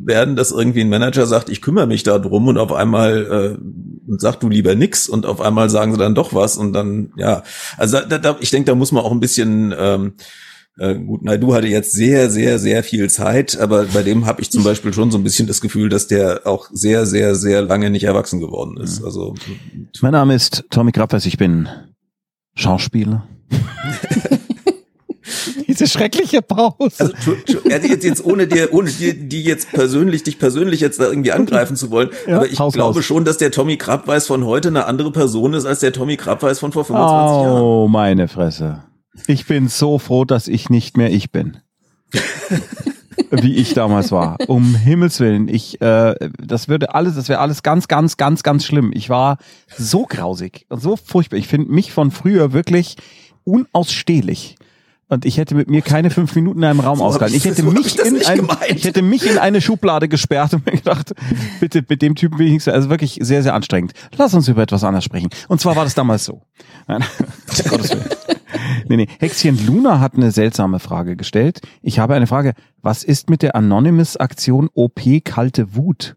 werden, 0.06 0.36
dass 0.36 0.52
irgendwie 0.52 0.82
ein 0.82 0.90
Manager 0.90 1.26
sagt, 1.26 1.50
ich 1.50 1.62
kümmere 1.62 1.88
mich 1.88 2.04
da 2.04 2.20
drum 2.20 2.48
und 2.48 2.58
auf 2.58 2.72
einmal 2.72 3.58
äh, 3.58 4.18
sagt 4.18 4.44
du 4.44 4.50
lieber 4.50 4.76
nix 4.76 5.10
und 5.10 5.26
auf 5.26 5.42
einmal 5.42 5.70
sagen 5.70 5.92
sie 5.92 5.98
dann 5.98 6.16
doch 6.16 6.34
was 6.34 6.58
und 6.58 6.74
dann, 6.74 7.12
ja, 7.18 7.44
also 7.78 8.00
da, 8.08 8.18
da, 8.20 8.38
ich 8.40 8.52
denke, 8.52 8.68
da 8.68 8.76
muss 8.76 8.92
man 8.92 9.04
auch 9.04 9.12
ein 9.12 9.20
bisschen 9.20 9.74
ähm, 9.78 10.14
äh, 10.78 10.96
gut, 10.96 11.22
na, 11.24 11.38
du 11.38 11.56
hatte 11.56 11.68
jetzt 11.68 11.92
sehr, 11.92 12.30
sehr, 12.30 12.60
sehr 12.60 12.84
viel 12.84 13.10
Zeit, 13.10 13.60
aber 13.60 13.86
bei 13.86 14.04
dem 14.04 14.28
habe 14.28 14.42
ich 14.42 14.52
zum 14.52 14.64
Beispiel 14.64 14.94
schon 14.94 15.10
so 15.10 15.18
ein 15.18 15.24
bisschen 15.24 15.48
das 15.48 15.60
Gefühl, 15.60 15.90
dass 15.90 16.08
der 16.08 16.42
auch 16.46 16.70
sehr, 16.72 17.08
sehr, 17.08 17.34
sehr 17.34 17.64
lange 17.64 17.90
nicht 17.90 18.04
erwachsen 18.04 18.40
geworden 18.40 18.78
ist. 18.78 19.04
Also 19.04 19.34
mein 20.02 20.12
Name 20.12 20.36
ist 20.36 20.66
Tommy 20.70 20.92
Krappers, 20.92 21.26
ich 21.26 21.38
bin 21.38 21.68
Schauspieler. 22.54 23.28
Diese 25.78 25.90
schreckliche 25.90 26.42
Pause. 26.42 26.76
Also, 27.00 27.14
jetzt, 27.66 28.04
jetzt 28.04 28.26
ohne 28.26 28.48
dir, 28.48 28.74
ohne 28.74 28.90
dir, 28.90 29.14
die 29.14 29.44
jetzt 29.44 29.72
persönlich, 29.72 30.24
dich 30.24 30.40
persönlich 30.40 30.80
jetzt 30.80 31.00
da 31.00 31.06
irgendwie 31.06 31.32
angreifen 31.32 31.76
zu 31.76 31.92
wollen, 31.92 32.10
ja, 32.28 32.38
aber 32.38 32.48
ich 32.48 32.60
Haus 32.60 32.74
glaube 32.74 33.00
raus. 33.00 33.06
schon, 33.06 33.26
dass 33.26 33.38
der 33.38 33.52
Tommy 33.52 33.78
Krabweis 33.78 34.28
von 34.28 34.46
heute 34.46 34.70
eine 34.70 34.86
andere 34.86 35.12
Person 35.12 35.54
ist 35.54 35.66
als 35.66 35.80
der 35.80 35.94
Tommy 35.94 36.18
Krabweis 36.18 36.60
von 36.60 36.72
vor 36.72 36.86
25 36.86 37.14
oh, 37.14 37.44
Jahren. 37.44 37.62
Oh, 37.62 37.88
meine 37.88 38.28
Fresse. 38.28 38.84
Ich 39.28 39.46
bin 39.46 39.68
so 39.68 40.00
froh, 40.00 40.26
dass 40.26 40.48
ich 40.48 40.70
nicht 40.70 40.98
mehr 40.98 41.12
ich 41.12 41.32
bin. 41.32 41.58
wie 43.32 43.56
ich 43.56 43.74
damals 43.74 44.12
war. 44.12 44.38
Um 44.48 44.76
Himmels 44.76 45.20
Willen. 45.20 45.48
Ich, 45.48 45.82
äh, 45.82 46.16
das 46.38 46.68
würde 46.68 46.94
alles, 46.94 47.16
das 47.16 47.30
wäre 47.30 47.40
alles 47.40 47.64
ganz, 47.64 47.88
ganz, 47.88 48.18
ganz, 48.18 48.44
ganz 48.44 48.66
schlimm. 48.66 48.92
Ich 48.94 49.10
war 49.10 49.38
so 49.76 50.06
grausig 50.06 50.66
und 50.70 50.82
so 50.82 50.96
furchtbar. 50.96 51.38
Ich 51.38 51.48
finde 51.48 51.72
mich 51.72 51.92
von 51.92 52.12
früher 52.12 52.54
wirklich 52.54 52.96
unausstehlich 53.44 54.57
und 55.10 55.26
ich 55.26 55.38
hätte 55.38 55.56
mit 55.56 55.70
mir 55.70 55.82
keine 55.82 56.10
fünf 56.10 56.36
Minuten 56.36 56.60
in 56.60 56.66
einem 56.66 56.80
Raum 56.82 56.98
so 56.98 57.06
ausgehalten. 57.06 57.38
Ich 57.38 57.46
hätte 57.46 57.62
so 57.62 57.72
mich 57.72 57.98
in 58.00 58.26
ein, 58.26 58.48
ich 58.70 58.84
hätte 58.84 59.02
mich 59.02 59.26
in 59.30 59.38
eine 59.38 59.62
Schublade 59.62 60.08
gesperrt 60.10 60.54
und 60.54 60.66
mir 60.66 60.74
gedacht, 60.74 61.14
bitte 61.60 61.84
mit 61.88 62.02
dem 62.02 62.16
Typen 62.16 62.38
will 62.40 62.48
ich 62.48 62.54
nichts. 62.54 62.68
Also 62.68 62.90
wirklich 62.90 63.20
sehr, 63.22 63.42
sehr 63.42 63.54
anstrengend. 63.54 63.94
Lass 64.18 64.34
uns 64.34 64.48
über 64.48 64.62
etwas 64.62 64.84
anderes 64.84 65.06
sprechen. 65.06 65.30
Und 65.48 65.62
zwar 65.62 65.76
war 65.76 65.86
das 65.86 65.96
damals 65.96 66.26
so. 66.26 66.42
Nein, 66.88 67.04
Gottes 67.70 67.92
Willen. 67.92 68.10
Nee, 68.90 68.98
nee. 68.98 69.08
Hexchen 69.20 69.66
Luna 69.66 70.00
hat 70.00 70.16
eine 70.16 70.32
seltsame 70.32 70.80
Frage 70.80 71.16
gestellt. 71.16 71.62
Ich 71.82 72.00
habe 72.00 72.16
eine 72.16 72.28
Frage. 72.28 72.54
Was 72.82 73.04
ist 73.04 73.30
mit 73.30 73.42
der 73.42 73.56
Anonymous-Aktion 73.56 74.70
OP 74.74 75.02
Kalte 75.24 75.76
Wut? 75.76 76.16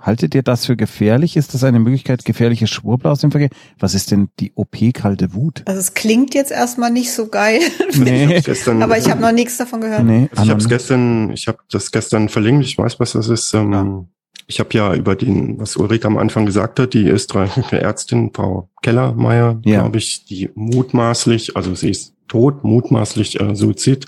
Haltet 0.00 0.34
ihr 0.34 0.42
das 0.42 0.66
für 0.66 0.76
gefährlich? 0.76 1.36
Ist 1.36 1.54
das 1.54 1.64
eine 1.64 1.78
Möglichkeit, 1.78 2.24
gefährliche 2.24 2.66
Schwurbler 2.66 3.12
aus 3.12 3.20
dem 3.20 3.30
Verkehr? 3.30 3.50
Was 3.78 3.94
ist 3.94 4.10
denn 4.10 4.30
die 4.40 4.52
OP 4.54 4.76
kalte 4.94 5.34
Wut? 5.34 5.62
Also 5.66 5.80
es 5.80 5.94
klingt 5.94 6.34
jetzt 6.34 6.50
erstmal 6.50 6.90
nicht 6.90 7.12
so 7.12 7.26
geil, 7.26 7.60
nee. 7.94 8.24
ich 8.36 8.44
gestern, 8.44 8.82
aber 8.82 8.98
ich 8.98 9.10
habe 9.10 9.20
noch 9.20 9.32
nichts 9.32 9.56
davon 9.56 9.80
gehört. 9.80 10.04
Nee, 10.04 10.28
also 10.32 10.44
ich 10.44 10.50
habe 10.50 10.60
es 10.60 10.68
gestern, 10.68 11.32
ich 11.32 11.48
habe 11.48 11.58
das 11.70 11.90
gestern 11.90 12.28
verlinkt. 12.28 12.64
Ich 12.64 12.78
weiß, 12.78 12.98
was 13.00 13.12
das 13.12 13.28
ist. 13.28 13.52
Ähm, 13.54 13.72
ja. 13.72 14.04
Ich 14.46 14.58
habe 14.58 14.70
ja 14.72 14.94
über 14.94 15.14
den, 15.14 15.60
was 15.60 15.76
Ulrike 15.76 16.08
am 16.08 16.18
Anfang 16.18 16.44
gesagt 16.44 16.80
hat, 16.80 16.92
die 16.94 17.06
österreichische 17.06 17.80
Ärztin 17.80 18.32
Frau 18.34 18.68
Kellermeier, 18.82 19.60
ja. 19.64 19.82
glaube 19.82 19.98
ich, 19.98 20.24
die 20.24 20.50
mutmaßlich, 20.54 21.56
also 21.56 21.74
sie 21.74 21.90
ist 21.90 22.14
tot, 22.26 22.64
mutmaßlich 22.64 23.40
äh, 23.40 23.54
Suizid 23.54 24.06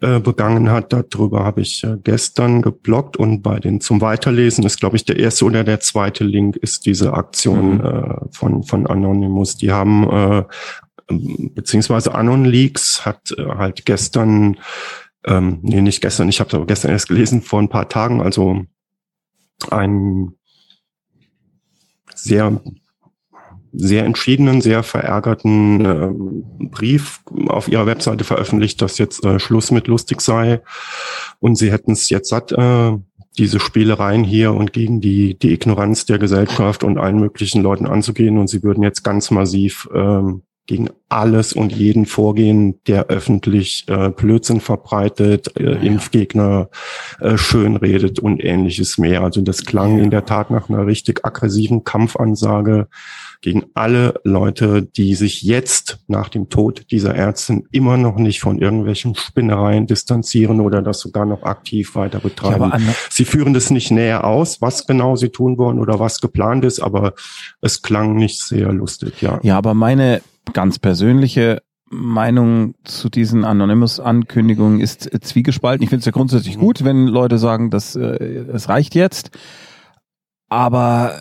äh, 0.00 0.20
begangen 0.20 0.70
hat. 0.70 0.92
Darüber 0.92 1.44
habe 1.44 1.60
ich 1.60 1.84
äh, 1.84 1.96
gestern 2.02 2.62
geblockt 2.62 3.16
und 3.16 3.42
bei 3.42 3.58
den 3.58 3.80
zum 3.80 4.00
Weiterlesen 4.00 4.64
ist, 4.64 4.80
glaube 4.80 4.96
ich, 4.96 5.04
der 5.04 5.18
erste 5.18 5.44
oder 5.44 5.64
der 5.64 5.80
zweite 5.80 6.24
Link 6.24 6.56
ist 6.56 6.86
diese 6.86 7.14
Aktion 7.14 7.74
mhm. 7.74 7.80
äh, 7.80 8.14
von, 8.30 8.62
von 8.62 8.86
Anonymous. 8.86 9.56
Die 9.56 9.72
haben 9.72 10.08
äh, 10.10 10.44
beziehungsweise 11.08 12.14
Anon 12.14 12.44
Leaks 12.44 13.04
hat 13.04 13.32
äh, 13.36 13.44
halt 13.44 13.84
gestern, 13.84 14.58
ähm, 15.26 15.60
nee, 15.62 15.80
nicht 15.80 16.00
gestern, 16.00 16.28
ich 16.28 16.40
habe 16.40 16.66
gestern 16.66 16.90
erst 16.90 17.08
gelesen, 17.08 17.42
vor 17.42 17.60
ein 17.60 17.68
paar 17.68 17.88
Tagen, 17.88 18.20
also 18.20 18.64
ein 19.70 20.34
sehr 22.14 22.60
sehr 23.72 24.04
entschiedenen, 24.04 24.60
sehr 24.60 24.82
verärgerten 24.82 25.84
äh, 25.84 26.66
Brief 26.66 27.20
auf 27.48 27.68
ihrer 27.68 27.86
Webseite 27.86 28.24
veröffentlicht, 28.24 28.82
dass 28.82 28.98
jetzt 28.98 29.24
äh, 29.24 29.38
Schluss 29.38 29.70
mit 29.70 29.88
lustig 29.88 30.20
sei. 30.20 30.60
Und 31.40 31.56
sie 31.56 31.72
hätten 31.72 31.92
es 31.92 32.10
jetzt 32.10 32.28
satt, 32.28 32.52
äh, 32.52 32.92
diese 33.38 33.60
Spielereien 33.60 34.24
hier 34.24 34.52
und 34.52 34.72
gegen 34.72 35.00
die, 35.00 35.38
die 35.38 35.54
Ignoranz 35.54 36.04
der 36.04 36.18
Gesellschaft 36.18 36.84
und 36.84 36.98
allen 36.98 37.18
möglichen 37.18 37.62
Leuten 37.62 37.86
anzugehen. 37.86 38.38
Und 38.38 38.48
sie 38.48 38.62
würden 38.62 38.82
jetzt 38.82 39.02
ganz 39.02 39.30
massiv 39.30 39.88
ähm, 39.94 40.42
gegen 40.66 40.90
alles 41.12 41.52
und 41.52 41.72
jeden 41.72 42.06
vorgehen, 42.06 42.80
der 42.86 43.06
öffentlich 43.06 43.84
äh, 43.88 44.10
Blödsinn 44.10 44.60
verbreitet, 44.60 45.56
äh, 45.58 45.64
ja. 45.64 45.78
Impfgegner 45.78 46.70
äh, 47.20 47.36
schönredet 47.36 48.18
und 48.18 48.42
ähnliches 48.42 48.98
mehr. 48.98 49.22
Also 49.22 49.40
das 49.42 49.64
klang 49.64 49.98
ja. 49.98 50.04
in 50.04 50.10
der 50.10 50.24
Tat 50.24 50.50
nach 50.50 50.68
einer 50.68 50.86
richtig 50.86 51.24
aggressiven 51.24 51.84
Kampfansage 51.84 52.88
gegen 53.42 53.64
alle 53.74 54.14
Leute, 54.22 54.82
die 54.82 55.14
sich 55.14 55.42
jetzt 55.42 55.98
nach 56.06 56.28
dem 56.28 56.48
Tod 56.48 56.90
dieser 56.90 57.14
Ärztin 57.14 57.66
immer 57.72 57.96
noch 57.96 58.16
nicht 58.16 58.40
von 58.40 58.58
irgendwelchen 58.58 59.16
Spinnereien 59.16 59.86
distanzieren 59.86 60.60
oder 60.60 60.80
das 60.80 61.00
sogar 61.00 61.26
noch 61.26 61.42
aktiv 61.42 61.96
weiter 61.96 62.20
betreiben. 62.20 62.70
Ja, 62.72 62.94
sie 63.10 63.24
führen 63.24 63.52
das 63.52 63.70
nicht 63.70 63.90
näher 63.90 64.24
aus, 64.24 64.62
was 64.62 64.86
genau 64.86 65.16
sie 65.16 65.30
tun 65.30 65.58
wollen 65.58 65.80
oder 65.80 65.98
was 65.98 66.20
geplant 66.20 66.64
ist, 66.64 66.80
aber 66.80 67.14
es 67.60 67.82
klang 67.82 68.14
nicht 68.14 68.40
sehr 68.40 68.72
lustig, 68.72 69.20
ja. 69.20 69.40
Ja, 69.42 69.58
aber 69.58 69.74
meine 69.74 70.22
ganz 70.52 70.78
persönliche 70.78 71.01
Meinung 71.92 72.74
zu 72.84 73.10
diesen 73.10 73.44
Anonymous-Ankündigungen 73.44 74.80
ist 74.80 75.10
zwiegespalten. 75.24 75.82
Ich 75.84 75.90
finde 75.90 76.00
es 76.00 76.06
ja 76.06 76.12
grundsätzlich 76.12 76.58
gut, 76.58 76.84
wenn 76.84 77.06
Leute 77.06 77.38
sagen, 77.38 77.70
dass 77.70 77.94
äh, 77.94 78.00
es 78.00 78.68
reicht 78.68 78.94
jetzt. 78.94 79.30
Aber 80.48 81.14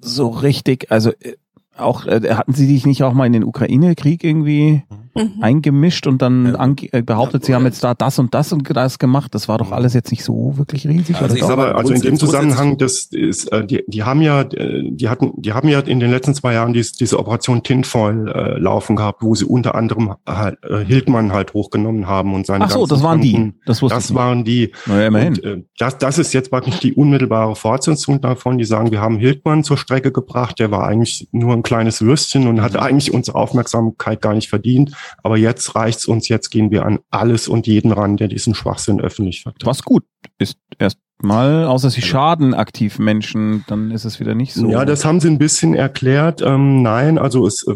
so 0.00 0.28
richtig, 0.28 0.90
also 0.90 1.10
äh, 1.20 1.36
auch 1.76 2.06
äh, 2.06 2.34
hatten 2.34 2.54
Sie 2.54 2.66
sich 2.66 2.86
nicht 2.86 3.04
auch 3.04 3.12
mal 3.12 3.26
in 3.26 3.32
den 3.32 3.44
Ukraine-Krieg 3.44 4.24
irgendwie 4.24 4.82
mhm. 4.88 5.05
Eingemischt 5.40 6.06
und 6.06 6.22
dann 6.22 6.46
ja. 6.46 6.98
Äh, 6.98 7.02
behauptet, 7.02 7.42
ja, 7.42 7.46
Sie 7.46 7.54
haben 7.54 7.64
jetzt 7.64 7.82
da 7.82 7.94
das 7.94 8.18
und 8.18 8.34
das 8.34 8.52
und 8.52 8.68
das 8.76 8.98
gemacht? 8.98 9.34
Das 9.34 9.48
war 9.48 9.58
doch 9.58 9.72
alles 9.72 9.94
jetzt 9.94 10.10
nicht 10.10 10.24
so 10.24 10.56
wirklich 10.56 10.86
riesig. 10.86 11.16
Also, 11.20 11.36
ich 11.36 11.42
sage, 11.42 11.74
also 11.74 11.92
in 11.92 12.00
dem 12.00 12.16
Zusammenhang, 12.16 12.78
das 12.78 13.08
ist, 13.10 13.52
äh, 13.52 13.66
die, 13.66 13.84
die 13.86 14.02
haben 14.02 14.22
ja, 14.22 14.42
äh, 14.42 14.90
die 14.90 15.08
hatten, 15.08 15.32
die 15.36 15.52
haben 15.52 15.68
ja 15.68 15.80
in 15.80 16.00
den 16.00 16.10
letzten 16.10 16.34
zwei 16.34 16.54
Jahren 16.54 16.72
dies, 16.72 16.92
diese 16.92 17.18
Operation 17.18 17.62
Tinfoil 17.62 18.28
äh, 18.28 18.58
laufen 18.58 18.96
gehabt, 18.96 19.22
wo 19.22 19.34
sie 19.34 19.44
unter 19.44 19.74
anderem 19.74 20.14
halt, 20.26 20.58
äh, 20.64 20.84
Hildmann 20.84 21.32
halt 21.32 21.54
hochgenommen 21.54 22.06
haben 22.06 22.34
und 22.34 22.46
seine 22.46 22.64
Ach 22.64 22.70
so, 22.70 22.86
das 22.86 23.02
waren 23.02 23.20
Kunden, 23.20 23.54
die. 23.54 23.60
Das, 23.66 23.80
das 23.80 24.14
waren 24.14 24.44
die. 24.44 24.72
Na, 24.86 25.06
immerhin. 25.06 25.34
Und, 25.34 25.44
äh, 25.44 25.62
das, 25.78 25.98
das 25.98 26.18
ist 26.18 26.32
jetzt 26.32 26.50
praktisch 26.50 26.78
die 26.80 26.94
unmittelbare 26.94 27.56
Fortsetzung 27.56 28.20
davon. 28.20 28.58
Die 28.58 28.64
sagen, 28.64 28.90
wir 28.90 29.00
haben 29.00 29.18
Hildmann 29.18 29.64
zur 29.64 29.76
Strecke 29.76 30.12
gebracht. 30.12 30.58
Der 30.58 30.70
war 30.70 30.86
eigentlich 30.86 31.28
nur 31.32 31.52
ein 31.52 31.62
kleines 31.62 32.02
Würstchen 32.02 32.46
und 32.46 32.60
hatte 32.62 32.78
mhm. 32.78 32.84
eigentlich 32.84 33.12
unsere 33.12 33.36
Aufmerksamkeit 33.36 34.20
gar 34.20 34.34
nicht 34.34 34.48
verdient. 34.48 34.92
Aber 35.22 35.36
jetzt 35.36 35.74
reicht's 35.74 36.06
uns, 36.06 36.28
jetzt 36.28 36.50
gehen 36.50 36.70
wir 36.70 36.84
an 36.84 36.98
alles 37.10 37.48
und 37.48 37.66
jeden 37.66 37.92
ran, 37.92 38.16
der 38.16 38.28
diesen 38.28 38.54
Schwachsinn 38.54 39.00
öffentlich 39.00 39.42
vertritt. 39.42 39.66
Was 39.66 39.82
gut 39.82 40.04
ist 40.38 40.58
erstmal, 40.78 41.64
außer 41.64 41.90
sie 41.90 42.02
schaden 42.02 42.54
aktiv 42.54 42.98
Menschen, 42.98 43.64
dann 43.68 43.90
ist 43.90 44.04
es 44.04 44.20
wieder 44.20 44.34
nicht 44.34 44.54
so. 44.54 44.68
Ja, 44.68 44.84
das 44.84 45.04
haben 45.04 45.20
sie 45.20 45.28
ein 45.28 45.38
bisschen 45.38 45.74
erklärt. 45.74 46.42
Ähm, 46.42 46.82
nein, 46.82 47.18
also 47.18 47.46
es 47.46 47.66
äh, 47.66 47.74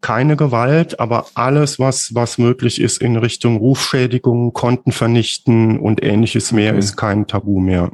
keine 0.00 0.36
Gewalt, 0.36 1.00
aber 1.00 1.26
alles, 1.34 1.78
was 1.78 2.14
was 2.14 2.38
möglich 2.38 2.80
ist 2.80 3.00
in 3.02 3.16
Richtung 3.16 3.56
Rufschädigung, 3.58 4.52
Konten 4.52 4.92
vernichten 4.92 5.78
und 5.78 6.02
ähnliches 6.02 6.52
mehr, 6.52 6.70
okay. 6.70 6.78
ist 6.78 6.96
kein 6.96 7.26
Tabu 7.26 7.60
mehr. 7.60 7.90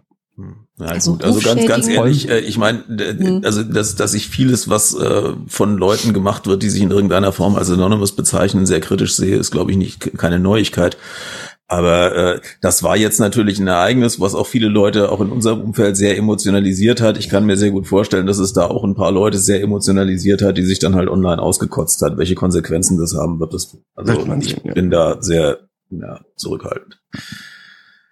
Ja, 0.83 0.89
also, 0.89 1.13
gut. 1.13 1.25
also 1.25 1.41
ganz, 1.41 1.67
ganz 1.67 1.89
ehrlich, 1.89 2.29
äh, 2.29 2.41
ich 2.41 2.59
meine, 2.59 2.83
hm. 2.89 3.43
also 3.45 3.63
dass, 3.63 3.95
dass 3.95 4.15
ich 4.15 4.29
vieles, 4.29 4.69
was 4.69 4.95
äh, 4.95 5.33
von 5.47 5.79
Leuten 5.79 6.13
gemacht 6.13 6.47
wird, 6.47 6.63
die 6.63 6.71
sich 6.71 6.83
in 6.83 6.91
irgendeiner 6.91 7.33
Form 7.33 7.57
als 7.57 7.71
Anonymous 7.71 8.13
bezeichnen, 8.13 8.67
sehr 8.67 8.81
kritisch 8.81 9.15
sehe, 9.15 9.37
ist, 9.37 9.51
glaube 9.51 9.71
ich, 9.71 9.77
nicht 9.77 10.19
keine 10.19 10.39
Neuigkeit. 10.39 10.97
Aber 11.69 12.15
äh, 12.15 12.41
das 12.61 12.83
war 12.83 12.97
jetzt 12.99 13.19
natürlich 13.19 13.59
ein 13.59 13.67
Ereignis, 13.67 14.21
was 14.21 14.35
auch 14.35 14.47
viele 14.47 14.69
Leute 14.69 15.11
auch 15.11 15.23
in 15.23 15.31
unserem 15.31 15.63
Umfeld 15.63 15.97
sehr 15.97 16.19
emotionalisiert 16.19 17.01
hat. 17.01 17.17
Ich 17.17 17.31
kann 17.31 17.47
mir 17.47 17.57
sehr 17.57 17.71
gut 17.71 17.87
vorstellen, 17.87 18.27
dass 18.27 18.39
es 18.39 18.53
da 18.53 18.67
auch 18.67 18.85
ein 18.85 18.95
paar 18.95 19.11
Leute 19.11 19.39
sehr 19.39 19.63
emotionalisiert 19.63 20.43
hat, 20.43 20.59
die 20.59 20.65
sich 20.65 20.81
dann 20.81 20.95
halt 20.95 21.09
online 21.09 21.41
ausgekotzt 21.41 22.03
hat. 22.03 22.19
Welche 22.19 22.35
Konsequenzen 22.35 22.99
das 22.99 23.17
haben 23.17 23.41
wird, 23.41 23.55
das 23.55 23.79
also 23.95 24.13
ich 24.41 24.63
bin 24.63 24.91
da 24.91 25.17
sehr 25.23 25.61
ja, 25.89 26.21
zurückhaltend 26.37 27.01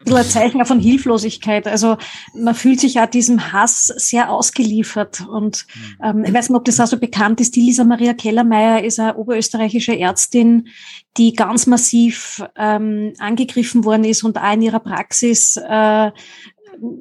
ein 0.07 0.25
Zeichen 0.25 0.65
von 0.65 0.81
Hilflosigkeit. 0.81 1.67
Also 1.67 1.97
man 2.35 2.55
fühlt 2.55 2.81
sich 2.81 2.95
ja 2.95 3.07
diesem 3.07 3.53
Hass 3.53 3.87
sehr 3.87 4.31
ausgeliefert. 4.31 5.27
Und 5.29 5.67
ähm, 6.03 6.25
ich 6.25 6.33
weiß 6.33 6.49
nicht, 6.49 6.57
ob 6.57 6.65
das 6.65 6.81
auch 6.81 6.87
so 6.87 6.99
bekannt 6.99 7.41
ist. 7.41 7.55
Die 7.57 7.61
Lisa 7.61 7.85
Maria 7.85 8.15
Kellermeier 8.15 8.83
ist 8.83 8.99
eine 8.99 9.17
oberösterreichische 9.17 9.99
Ärztin, 9.99 10.69
die 11.17 11.35
ganz 11.35 11.67
massiv 11.67 12.43
ähm, 12.57 13.13
angegriffen 13.19 13.85
worden 13.85 14.05
ist 14.05 14.23
und 14.23 14.39
auch 14.39 14.53
in 14.53 14.63
ihrer 14.63 14.81
Praxis 14.81 15.57
äh, 15.57 16.11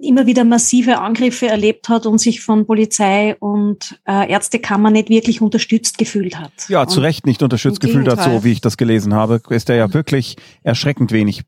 immer 0.01 0.25
wieder 0.25 0.43
massive 0.43 0.99
Angriffe 0.99 1.47
erlebt 1.47 1.87
hat 1.87 2.05
und 2.05 2.19
sich 2.19 2.41
von 2.41 2.65
Polizei 2.65 3.37
und 3.39 3.99
äh, 4.05 4.29
Ärztekammer 4.29 4.91
nicht 4.91 5.09
wirklich 5.09 5.41
unterstützt 5.41 5.97
gefühlt 5.97 6.37
hat. 6.37 6.51
Ja, 6.67 6.85
zu 6.87 6.99
Recht 6.99 7.25
nicht 7.25 7.41
unterstützt 7.43 7.79
gefühlt 7.79 8.09
hat, 8.09 8.21
so 8.21 8.43
wie 8.43 8.51
ich 8.51 8.61
das 8.61 8.75
gelesen 8.75 9.13
habe, 9.13 9.41
ist 9.49 9.69
er 9.69 9.77
ja 9.77 9.93
wirklich 9.93 10.35
erschreckend 10.63 11.13
wenig 11.13 11.43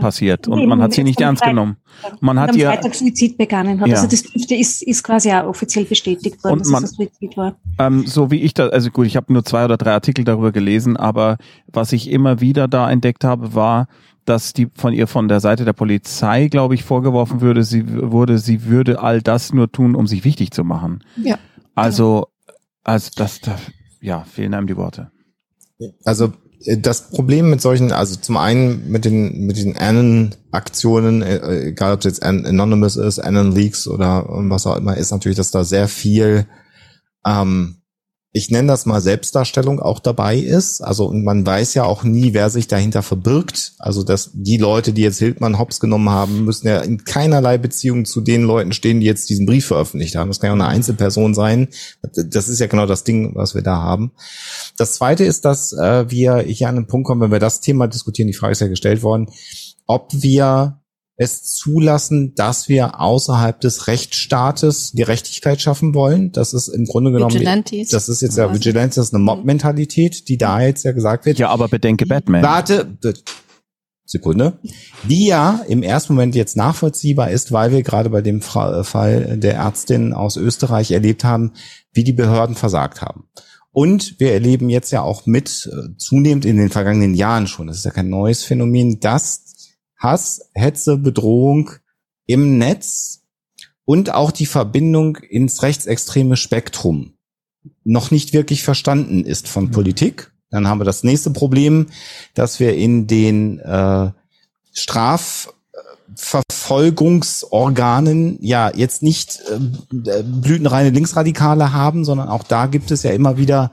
passiert 0.00 0.48
und 0.48 0.58
nee, 0.58 0.66
man 0.66 0.80
hat 0.80 0.92
sie 0.92 1.04
nicht 1.04 1.20
ernst 1.20 1.40
Freitag, 1.42 1.54
genommen. 1.54 1.76
Man 2.20 2.40
hat 2.40 2.56
ja 2.56 2.72
Freitag 2.72 2.94
Suizid 2.94 3.36
begangen 3.36 3.80
hat. 3.80 3.88
Ja. 3.88 3.96
Also 3.96 4.08
das 4.08 4.22
fünfte 4.22 4.54
ist, 4.54 4.82
ist 4.82 5.02
quasi 5.02 5.30
auch 5.30 5.44
offiziell 5.44 5.84
bestätigt 5.84 6.42
worden, 6.42 6.60
und 6.60 6.68
man, 6.68 6.82
dass 6.82 6.92
es 6.92 6.96
Suizid 6.96 7.36
war. 7.36 7.56
Ähm, 7.78 8.06
so 8.06 8.30
wie 8.30 8.40
ich 8.40 8.54
da, 8.54 8.68
also 8.68 8.90
gut, 8.90 9.06
ich 9.06 9.16
habe 9.16 9.32
nur 9.32 9.44
zwei 9.44 9.64
oder 9.64 9.76
drei 9.76 9.92
Artikel 9.92 10.24
darüber 10.24 10.52
gelesen, 10.52 10.96
aber 10.96 11.36
was 11.66 11.92
ich 11.92 12.10
immer 12.10 12.40
wieder 12.40 12.68
da 12.68 12.90
entdeckt 12.90 13.24
habe, 13.24 13.54
war, 13.54 13.86
dass 14.24 14.52
die 14.52 14.68
von 14.74 14.92
ihr 14.92 15.06
von 15.06 15.28
der 15.28 15.40
Seite 15.40 15.64
der 15.64 15.72
Polizei, 15.72 16.48
glaube 16.48 16.74
ich, 16.74 16.84
vorgeworfen 16.84 17.40
würde, 17.40 17.64
sie 17.64 17.84
wurde, 17.86 18.38
sie 18.38 18.64
würde 18.66 19.00
all 19.00 19.20
das 19.20 19.52
nur 19.52 19.70
tun, 19.70 19.94
um 19.94 20.06
sich 20.06 20.24
wichtig 20.24 20.52
zu 20.52 20.64
machen. 20.64 21.04
Ja. 21.16 21.38
Also, 21.74 22.28
also 22.84 23.10
das, 23.16 23.40
das 23.40 23.60
ja, 24.00 24.24
fehlen 24.24 24.54
einem 24.54 24.66
die 24.66 24.76
Worte. 24.76 25.10
Also 26.04 26.32
das 26.78 27.10
Problem 27.10 27.50
mit 27.50 27.60
solchen, 27.60 27.92
also 27.92 28.16
zum 28.16 28.36
einen 28.36 28.90
mit 28.90 29.04
den 29.04 29.46
mit 29.46 29.56
den 29.56 29.76
Anon-Aktionen, 29.76 31.22
äh, 31.22 31.68
egal 31.68 31.94
ob 31.94 32.00
es 32.00 32.04
jetzt 32.04 32.22
Anonymous 32.22 32.96
ist, 32.96 33.18
Anon-Leaks 33.18 33.88
oder 33.88 34.24
was 34.28 34.66
auch 34.66 34.76
immer, 34.76 34.96
ist 34.96 35.10
natürlich, 35.10 35.36
dass 35.36 35.50
da 35.50 35.64
sehr 35.64 35.88
viel 35.88 36.46
ähm, 37.26 37.81
ich 38.34 38.50
nenne 38.50 38.68
das 38.68 38.86
mal 38.86 39.02
Selbstdarstellung 39.02 39.78
auch 39.78 40.00
dabei 40.00 40.38
ist. 40.38 40.80
Also 40.80 41.06
und 41.06 41.22
man 41.22 41.44
weiß 41.44 41.74
ja 41.74 41.84
auch 41.84 42.02
nie, 42.02 42.32
wer 42.32 42.48
sich 42.48 42.66
dahinter 42.66 43.02
verbirgt. 43.02 43.74
Also 43.78 44.02
dass 44.02 44.30
die 44.32 44.56
Leute, 44.56 44.94
die 44.94 45.02
jetzt 45.02 45.18
Hildmann 45.18 45.58
Hops 45.58 45.80
genommen 45.80 46.08
haben, 46.08 46.46
müssen 46.46 46.66
ja 46.66 46.80
in 46.80 47.04
keinerlei 47.04 47.58
Beziehung 47.58 48.06
zu 48.06 48.22
den 48.22 48.42
Leuten 48.44 48.72
stehen, 48.72 49.00
die 49.00 49.06
jetzt 49.06 49.28
diesen 49.28 49.44
Brief 49.44 49.66
veröffentlicht 49.66 50.16
haben. 50.16 50.28
Das 50.28 50.40
kann 50.40 50.48
ja 50.48 50.52
auch 50.52 50.66
eine 50.66 50.74
Einzelperson 50.74 51.34
sein. 51.34 51.68
Das 52.14 52.48
ist 52.48 52.58
ja 52.58 52.68
genau 52.68 52.86
das 52.86 53.04
Ding, 53.04 53.34
was 53.34 53.54
wir 53.54 53.62
da 53.62 53.76
haben. 53.76 54.12
Das 54.78 54.94
Zweite 54.94 55.24
ist, 55.24 55.44
dass 55.44 55.74
äh, 55.74 56.10
wir 56.10 56.38
hier 56.38 56.70
an 56.70 56.76
einen 56.76 56.86
Punkt 56.86 57.06
kommen, 57.06 57.20
wenn 57.20 57.32
wir 57.32 57.38
das 57.38 57.60
Thema 57.60 57.86
diskutieren, 57.86 58.28
die 58.28 58.34
Frage 58.34 58.52
ist 58.52 58.60
ja 58.60 58.68
gestellt 58.68 59.02
worden, 59.02 59.28
ob 59.86 60.08
wir 60.10 60.81
es 61.22 61.44
zulassen, 61.44 62.34
dass 62.34 62.68
wir 62.68 63.00
außerhalb 63.00 63.60
des 63.60 63.86
Rechtsstaates 63.86 64.92
Gerechtigkeit 64.94 65.60
schaffen 65.60 65.94
wollen. 65.94 66.32
Das 66.32 66.52
ist 66.52 66.68
im 66.68 66.84
Grunde 66.84 67.12
genommen, 67.12 67.34
Vigilantes. 67.34 67.88
das 67.88 68.08
ist 68.08 68.22
jetzt 68.22 68.36
ja 68.36 68.52
Vigilantes, 68.52 68.96
das 68.96 69.06
ist 69.06 69.14
eine 69.14 69.24
Mob-Mentalität, 69.24 70.28
die 70.28 70.38
da 70.38 70.60
jetzt 70.60 70.84
ja 70.84 70.92
gesagt 70.92 71.26
wird. 71.26 71.38
Ja, 71.38 71.48
aber 71.48 71.68
bedenke 71.68 72.06
Batman. 72.06 72.42
Warte, 72.42 72.98
Sekunde. 74.04 74.58
Die 75.08 75.26
ja 75.26 75.62
im 75.68 75.82
ersten 75.82 76.14
Moment 76.14 76.34
jetzt 76.34 76.56
nachvollziehbar 76.56 77.30
ist, 77.30 77.50
weil 77.50 77.72
wir 77.72 77.82
gerade 77.82 78.10
bei 78.10 78.20
dem 78.20 78.40
äh, 78.40 78.84
Fall 78.84 79.38
der 79.38 79.54
Ärztin 79.54 80.12
aus 80.12 80.36
Österreich 80.36 80.90
erlebt 80.90 81.24
haben, 81.24 81.52
wie 81.92 82.04
die 82.04 82.12
Behörden 82.12 82.54
versagt 82.54 83.00
haben. 83.00 83.24
Und 83.70 84.20
wir 84.20 84.32
erleben 84.32 84.68
jetzt 84.68 84.90
ja 84.90 85.00
auch 85.00 85.24
mit 85.24 85.70
äh, 85.72 85.96
zunehmend 85.96 86.44
in 86.44 86.58
den 86.58 86.68
vergangenen 86.68 87.14
Jahren 87.14 87.46
schon, 87.46 87.68
das 87.68 87.78
ist 87.78 87.84
ja 87.84 87.90
kein 87.90 88.10
neues 88.10 88.44
Phänomen, 88.44 89.00
dass 89.00 89.41
Hass, 90.02 90.50
Hetze, 90.54 90.96
Bedrohung 90.96 91.70
im 92.26 92.58
Netz 92.58 93.22
und 93.84 94.12
auch 94.12 94.30
die 94.30 94.46
Verbindung 94.46 95.16
ins 95.16 95.62
rechtsextreme 95.62 96.36
Spektrum 96.36 97.14
noch 97.84 98.10
nicht 98.10 98.32
wirklich 98.32 98.62
verstanden 98.62 99.24
ist 99.24 99.48
von 99.48 99.66
mhm. 99.66 99.70
Politik. 99.70 100.32
Dann 100.50 100.68
haben 100.68 100.80
wir 100.80 100.84
das 100.84 101.04
nächste 101.04 101.30
Problem, 101.30 101.86
dass 102.34 102.60
wir 102.60 102.74
in 102.74 103.06
den 103.06 103.58
äh, 103.60 104.10
Straf 104.72 105.52
Verfolgungsorganen 106.16 108.38
ja 108.40 108.70
jetzt 108.74 109.02
nicht 109.02 109.40
äh, 109.50 109.58
blütenreine 110.22 110.90
Linksradikale 110.90 111.72
haben, 111.72 112.04
sondern 112.04 112.28
auch 112.28 112.44
da 112.44 112.66
gibt 112.66 112.90
es 112.90 113.02
ja 113.02 113.12
immer 113.12 113.36
wieder 113.36 113.72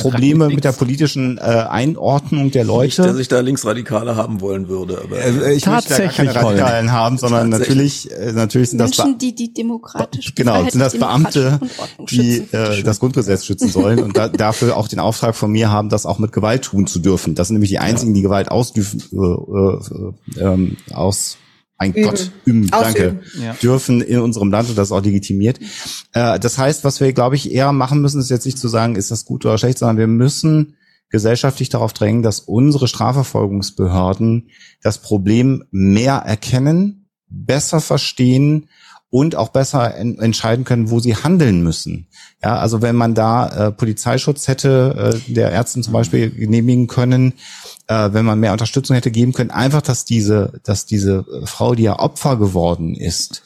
Probleme 0.00 0.48
mit 0.48 0.64
der 0.64 0.72
politischen 0.72 1.38
äh, 1.38 1.40
Einordnung 1.40 2.50
der 2.50 2.64
Leute. 2.64 3.02
Nicht, 3.02 3.12
dass 3.12 3.18
ich 3.18 3.28
da 3.28 3.40
Linksradikale 3.40 4.16
haben 4.16 4.40
wollen 4.40 4.68
würde, 4.68 5.02
aber 5.04 5.18
äh, 5.18 5.54
ich 5.54 5.62
tatsächlich 5.62 6.18
möchte 6.18 6.34
da 6.34 6.40
keine 6.40 6.46
Radikalen 6.46 6.92
haben, 6.92 7.18
sondern 7.18 7.48
natürlich 7.48 8.10
äh, 8.10 8.32
natürlich 8.32 8.70
sind 8.70 8.78
Menschen, 8.78 8.96
das 8.96 9.06
Menschen, 9.06 9.18
die 9.18 9.34
die 9.34 9.52
demokratisch 9.52 10.34
genau 10.34 10.68
sind 10.68 10.80
das 10.80 10.98
Beamte, 10.98 11.60
die 12.10 12.38
äh, 12.52 12.82
das 12.82 13.00
Grundgesetz 13.00 13.44
schützen 13.44 13.68
sollen 13.68 14.00
und 14.00 14.16
da, 14.16 14.28
dafür 14.28 14.76
auch 14.76 14.88
den 14.88 14.98
Auftrag 14.98 15.36
von 15.36 15.52
mir 15.52 15.70
haben, 15.70 15.88
das 15.88 16.06
auch 16.06 16.18
mit 16.18 16.32
Gewalt 16.32 16.64
tun 16.64 16.86
zu 16.86 16.98
dürfen. 16.98 17.34
Das 17.34 17.48
sind 17.48 17.54
nämlich 17.54 17.70
die 17.70 17.78
einzigen, 17.78 18.14
die 18.14 18.22
Gewalt 18.22 18.50
ausdürfen, 18.50 19.02
äh, 19.12 20.40
äh, 20.40 20.44
ähm, 20.44 20.76
aus 20.92 21.36
ein 21.82 21.92
üben. 21.92 22.08
Gott, 22.08 22.30
üben, 22.44 22.66
danke, 22.68 23.20
ja. 23.40 23.54
dürfen 23.54 24.00
in 24.00 24.20
unserem 24.20 24.50
Land 24.50 24.68
und 24.68 24.78
das 24.78 24.92
auch 24.92 25.02
legitimiert. 25.02 25.58
Äh, 26.12 26.38
das 26.38 26.58
heißt, 26.58 26.84
was 26.84 27.00
wir, 27.00 27.12
glaube 27.12 27.36
ich, 27.36 27.52
eher 27.52 27.72
machen 27.72 28.00
müssen, 28.00 28.20
ist 28.20 28.30
jetzt 28.30 28.46
nicht 28.46 28.58
zu 28.58 28.68
sagen, 28.68 28.96
ist 28.96 29.10
das 29.10 29.24
gut 29.24 29.44
oder 29.44 29.58
schlecht, 29.58 29.78
sondern 29.78 29.98
wir 29.98 30.06
müssen 30.06 30.76
gesellschaftlich 31.10 31.68
darauf 31.68 31.92
drängen, 31.92 32.22
dass 32.22 32.40
unsere 32.40 32.88
Strafverfolgungsbehörden 32.88 34.48
das 34.82 34.98
Problem 34.98 35.64
mehr 35.70 36.14
erkennen, 36.14 37.10
besser 37.28 37.80
verstehen 37.80 38.68
und 39.12 39.36
auch 39.36 39.50
besser 39.50 39.94
en 39.94 40.18
entscheiden 40.18 40.64
können, 40.64 40.90
wo 40.90 40.98
sie 40.98 41.14
handeln 41.14 41.62
müssen. 41.62 42.08
Ja, 42.42 42.56
also 42.56 42.80
wenn 42.80 42.96
man 42.96 43.14
da 43.14 43.66
äh, 43.68 43.70
Polizeischutz 43.70 44.48
hätte, 44.48 45.12
äh, 45.28 45.32
der 45.32 45.52
Ärzten 45.52 45.82
zum 45.82 45.92
Beispiel 45.92 46.30
genehmigen 46.30 46.86
können, 46.86 47.34
äh, 47.86 48.12
wenn 48.12 48.24
man 48.24 48.40
mehr 48.40 48.52
Unterstützung 48.52 48.94
hätte 48.94 49.10
geben 49.10 49.32
können, 49.32 49.50
einfach, 49.50 49.82
dass 49.82 50.04
diese, 50.04 50.60
dass 50.64 50.86
diese 50.86 51.24
Frau, 51.44 51.74
die 51.74 51.84
ja 51.84 51.98
Opfer 51.98 52.36
geworden 52.36 52.94
ist, 52.94 53.42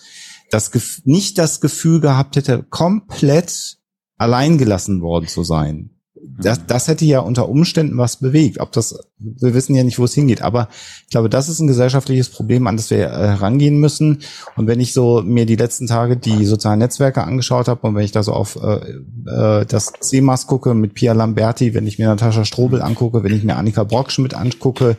das 0.50 0.70
nicht 1.04 1.38
das 1.38 1.60
Gefühl 1.60 2.00
gehabt 2.00 2.36
hätte, 2.36 2.64
komplett 2.68 3.78
alleingelassen 4.16 5.02
worden 5.02 5.28
zu 5.28 5.42
sein 5.42 5.95
das, 6.38 6.66
das 6.66 6.88
hätte 6.88 7.04
ja 7.04 7.20
unter 7.20 7.48
Umständen 7.48 7.98
was 7.98 8.16
bewegt. 8.16 8.60
Ob 8.60 8.72
das, 8.72 8.98
wir 9.18 9.54
wissen 9.54 9.74
ja 9.74 9.84
nicht, 9.84 9.98
wo 9.98 10.04
es 10.04 10.14
hingeht. 10.14 10.42
Aber 10.42 10.68
ich 11.04 11.10
glaube, 11.10 11.28
das 11.28 11.48
ist 11.48 11.60
ein 11.60 11.66
gesellschaftliches 11.66 12.28
Problem, 12.28 12.66
an 12.66 12.76
das 12.76 12.90
wir 12.90 12.98
äh, 12.98 13.28
herangehen 13.28 13.78
müssen. 13.78 14.20
Und 14.56 14.66
wenn 14.66 14.80
ich 14.80 14.92
so 14.92 15.22
mir 15.22 15.46
die 15.46 15.56
letzten 15.56 15.86
Tage 15.86 16.16
die 16.16 16.44
sozialen 16.44 16.78
Netzwerke 16.78 17.22
angeschaut 17.24 17.68
habe 17.68 17.86
und 17.86 17.94
wenn 17.94 18.04
ich 18.04 18.12
da 18.12 18.22
so 18.22 18.32
auf 18.32 18.56
äh, 18.56 19.60
äh, 19.60 19.66
das 19.66 19.92
CEMAS 20.00 20.46
gucke 20.46 20.74
mit 20.74 20.94
Pia 20.94 21.12
Lamberti, 21.12 21.74
wenn 21.74 21.86
ich 21.86 21.98
mir 21.98 22.06
Natascha 22.06 22.44
Strobel 22.44 22.82
angucke, 22.82 23.22
wenn 23.22 23.34
ich 23.34 23.44
mir 23.44 23.56
Annika 23.56 23.84
Brockschmidt 23.84 24.34
angucke, 24.34 24.96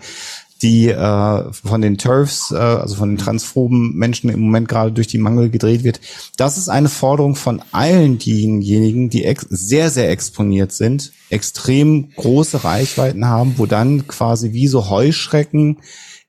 die 0.61 0.89
äh, 0.89 1.51
von 1.51 1.81
den 1.81 1.97
TERFs, 1.97 2.51
äh, 2.51 2.55
also 2.55 2.95
von 2.95 3.09
den 3.09 3.17
transphoben 3.17 3.95
Menschen 3.95 4.29
im 4.29 4.39
Moment 4.39 4.67
gerade 4.67 4.91
durch 4.91 5.07
die 5.07 5.17
Mangel 5.17 5.49
gedreht 5.49 5.83
wird. 5.83 5.99
Das 6.37 6.57
ist 6.57 6.69
eine 6.69 6.89
Forderung 6.89 7.35
von 7.35 7.61
allen 7.71 8.17
denjenigen, 8.17 9.09
die 9.09 9.35
sehr, 9.49 9.89
sehr 9.89 10.09
exponiert 10.09 10.71
sind, 10.71 11.11
extrem 11.29 12.09
große 12.15 12.63
Reichweiten 12.63 13.25
haben, 13.25 13.55
wo 13.57 13.65
dann 13.65 14.07
quasi 14.07 14.53
wie 14.53 14.67
so 14.67 14.89
Heuschrecken 14.89 15.79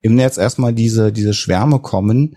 im 0.00 0.14
Netz 0.14 0.36
erstmal 0.36 0.72
diese, 0.72 1.12
diese 1.12 1.34
Schwärme 1.34 1.80
kommen 1.80 2.36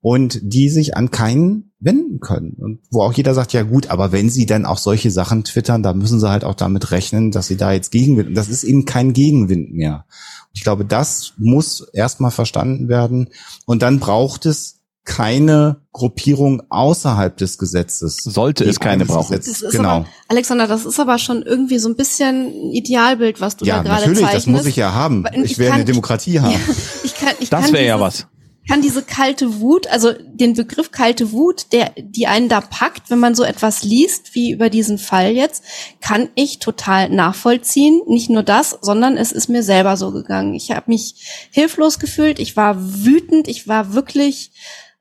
und 0.00 0.40
die 0.42 0.68
sich 0.68 0.96
an 0.96 1.10
keinen 1.10 1.67
wenden 1.80 2.20
können. 2.20 2.56
Und 2.58 2.80
wo 2.90 3.02
auch 3.02 3.12
jeder 3.12 3.34
sagt, 3.34 3.52
ja 3.52 3.62
gut, 3.62 3.88
aber 3.88 4.10
wenn 4.12 4.30
sie 4.30 4.46
dann 4.46 4.66
auch 4.66 4.78
solche 4.78 5.10
Sachen 5.10 5.44
twittern, 5.44 5.82
da 5.82 5.94
müssen 5.94 6.18
sie 6.18 6.28
halt 6.28 6.44
auch 6.44 6.54
damit 6.54 6.90
rechnen, 6.90 7.30
dass 7.30 7.46
sie 7.46 7.56
da 7.56 7.72
jetzt 7.72 7.92
Gegenwind, 7.92 8.36
das 8.36 8.48
ist 8.48 8.64
eben 8.64 8.84
kein 8.84 9.12
Gegenwind 9.12 9.72
mehr. 9.72 10.04
Ich 10.52 10.64
glaube, 10.64 10.84
das 10.84 11.34
muss 11.36 11.86
erstmal 11.92 12.32
verstanden 12.32 12.88
werden. 12.88 13.28
Und 13.64 13.82
dann 13.82 14.00
braucht 14.00 14.46
es 14.46 14.78
keine 15.04 15.80
Gruppierung 15.92 16.62
außerhalb 16.68 17.34
des 17.36 17.56
Gesetzes. 17.58 18.16
Sollte 18.16 18.64
es 18.64 18.78
keine 18.78 19.06
brauchen. 19.06 19.40
genau. 19.70 19.88
Aber, 19.88 20.06
Alexander, 20.28 20.66
das 20.66 20.84
ist 20.84 21.00
aber 21.00 21.18
schon 21.18 21.42
irgendwie 21.42 21.78
so 21.78 21.88
ein 21.88 21.96
bisschen 21.96 22.52
Idealbild, 22.72 23.40
was 23.40 23.56
du 23.56 23.64
ja, 23.64 23.76
da 23.76 23.82
gerade 23.84 24.02
zeichnest. 24.02 24.20
Ja, 24.20 24.26
natürlich, 24.26 24.44
das 24.44 24.46
muss 24.46 24.66
ich 24.66 24.76
ja 24.76 24.92
haben. 24.92 25.24
Ich, 25.32 25.52
ich 25.52 25.58
werde 25.58 25.74
eine 25.74 25.84
Demokratie 25.84 26.40
haben. 26.40 26.52
Ja, 26.52 26.58
ich 27.04 27.14
kann, 27.14 27.34
ich 27.40 27.48
das 27.48 27.72
wäre 27.72 27.86
ja 27.86 28.00
was 28.00 28.26
kann 28.68 28.82
diese 28.82 29.02
kalte 29.02 29.60
Wut, 29.60 29.86
also 29.86 30.12
den 30.12 30.52
Begriff 30.54 30.92
kalte 30.92 31.32
Wut, 31.32 31.72
der, 31.72 31.92
die 31.96 32.26
einen 32.26 32.48
da 32.48 32.60
packt, 32.60 33.10
wenn 33.10 33.18
man 33.18 33.34
so 33.34 33.42
etwas 33.42 33.82
liest, 33.82 34.34
wie 34.34 34.52
über 34.52 34.68
diesen 34.68 34.98
Fall 34.98 35.30
jetzt, 35.32 35.64
kann 36.00 36.28
ich 36.34 36.58
total 36.58 37.08
nachvollziehen. 37.08 38.02
Nicht 38.06 38.28
nur 38.28 38.42
das, 38.42 38.78
sondern 38.82 39.16
es 39.16 39.32
ist 39.32 39.48
mir 39.48 39.62
selber 39.62 39.96
so 39.96 40.12
gegangen. 40.12 40.54
Ich 40.54 40.70
habe 40.70 40.90
mich 40.90 41.48
hilflos 41.50 41.98
gefühlt, 41.98 42.38
ich 42.38 42.56
war 42.56 42.76
wütend, 43.04 43.48
ich 43.48 43.66
war 43.66 43.94
wirklich 43.94 44.52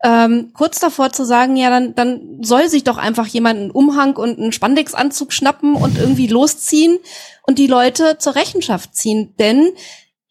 ähm, 0.04 0.52
kurz 0.54 0.80
davor 0.80 1.12
zu 1.12 1.26
sagen, 1.26 1.58
ja, 1.58 1.70
dann, 1.70 1.96
dann 1.96 2.40
soll 2.42 2.70
sich 2.70 2.84
doch 2.84 2.98
einfach 2.98 3.28
jemand 3.28 3.60
einen 3.60 3.72
Umhang 3.72 4.16
und 4.16 4.40
einen 4.40 4.52
Spandexanzug 4.52 5.34
schnappen 5.34 5.76
und 5.76 5.98
irgendwie 5.98 6.28
losziehen 6.28 7.00
und 7.44 7.58
die 7.58 7.68
Leute 7.68 8.18
zur 8.18 8.36
Rechenschaft 8.36 8.96
ziehen. 8.96 9.34
Denn 9.40 9.72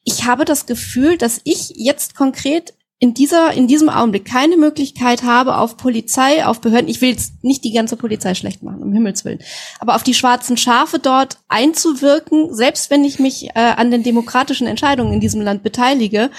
ich 0.04 0.24
habe 0.24 0.44
das 0.44 0.66
Gefühl, 0.66 1.18
dass 1.18 1.40
ich 1.42 1.72
jetzt 1.74 2.14
konkret 2.14 2.75
in 2.98 3.12
dieser, 3.12 3.52
in 3.52 3.66
diesem 3.66 3.90
Augenblick 3.90 4.24
keine 4.24 4.56
Möglichkeit 4.56 5.22
habe, 5.22 5.58
auf 5.58 5.76
Polizei, 5.76 6.46
auf 6.46 6.60
Behörden, 6.60 6.88
ich 6.88 7.02
will 7.02 7.10
jetzt 7.10 7.44
nicht 7.44 7.62
die 7.62 7.72
ganze 7.72 7.96
Polizei 7.96 8.34
schlecht 8.34 8.62
machen, 8.62 8.82
um 8.82 8.92
Himmels 8.92 9.24
Willen, 9.24 9.40
aber 9.80 9.96
auf 9.96 10.02
die 10.02 10.14
schwarzen 10.14 10.56
Schafe 10.56 10.98
dort 10.98 11.38
einzuwirken, 11.48 12.54
selbst 12.54 12.90
wenn 12.90 13.04
ich 13.04 13.18
mich 13.18 13.50
äh, 13.50 13.52
an 13.54 13.90
den 13.90 14.02
demokratischen 14.02 14.66
Entscheidungen 14.66 15.12
in 15.12 15.20
diesem 15.20 15.42
Land 15.42 15.62
beteilige, 15.62 16.30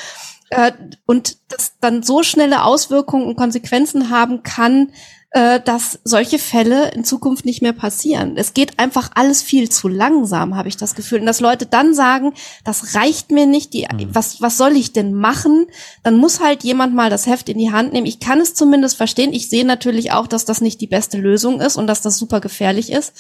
äh, 0.50 0.72
und 1.06 1.38
das 1.50 1.74
dann 1.80 2.04
so 2.04 2.24
schnelle 2.24 2.64
Auswirkungen 2.64 3.28
und 3.28 3.36
Konsequenzen 3.36 4.10
haben 4.10 4.44
kann, 4.44 4.92
äh, 5.32 5.60
dass 5.60 6.00
solche 6.06 6.40
Fälle 6.40 6.92
in 6.92 7.04
Zukunft 7.04 7.44
nicht 7.44 7.62
mehr 7.62 7.74
passieren. 7.74 8.38
Es 8.38 8.54
geht 8.54 8.80
einfach 8.80 9.12
alles 9.16 9.42
viel 9.42 9.68
zu 9.70 9.90
langsam, 9.90 10.56
habe 10.56 10.70
ich 10.70 10.78
das 10.78 10.96
Gefühl. 10.96 11.20
Und 11.20 11.26
dass 11.26 11.42
Leute 11.42 11.66
dann 11.66 11.94
sagen, 11.94 12.32
das 12.64 12.96
reicht 12.96 13.30
mir 13.30 13.46
nicht, 13.46 13.74
die, 13.74 13.86
mhm. 13.92 14.16
was, 14.16 14.42
was 14.42 14.56
soll 14.58 14.78
ich 14.78 14.94
denn 14.94 15.14
machen? 15.14 15.68
Dann 16.02 16.16
muss 16.16 16.40
halt 16.40 16.64
jemand 16.64 16.96
mal 16.96 17.10
das 17.10 17.28
Heft 17.28 17.50
in 17.50 17.58
die 17.58 17.74
Hand 17.74 17.92
nehmen. 17.92 18.08
Ich 18.08 18.22
kann 18.22 18.40
es 18.40 18.54
zumindest 18.54 18.96
verstehen. 18.96 19.34
Ich 19.34 19.50
sehe 19.50 19.66
natürlich 19.66 20.14
auch, 20.14 20.28
dass 20.28 20.46
das 20.46 20.62
nicht 20.62 20.80
die 20.80 20.88
beste 20.88 21.18
Lösung 21.18 21.60
ist 21.60 21.76
und 21.76 21.88
dass 21.88 22.02
das 22.02 22.18
super 22.18 22.40
gefährlich 22.40 22.90
ist. 22.90 23.14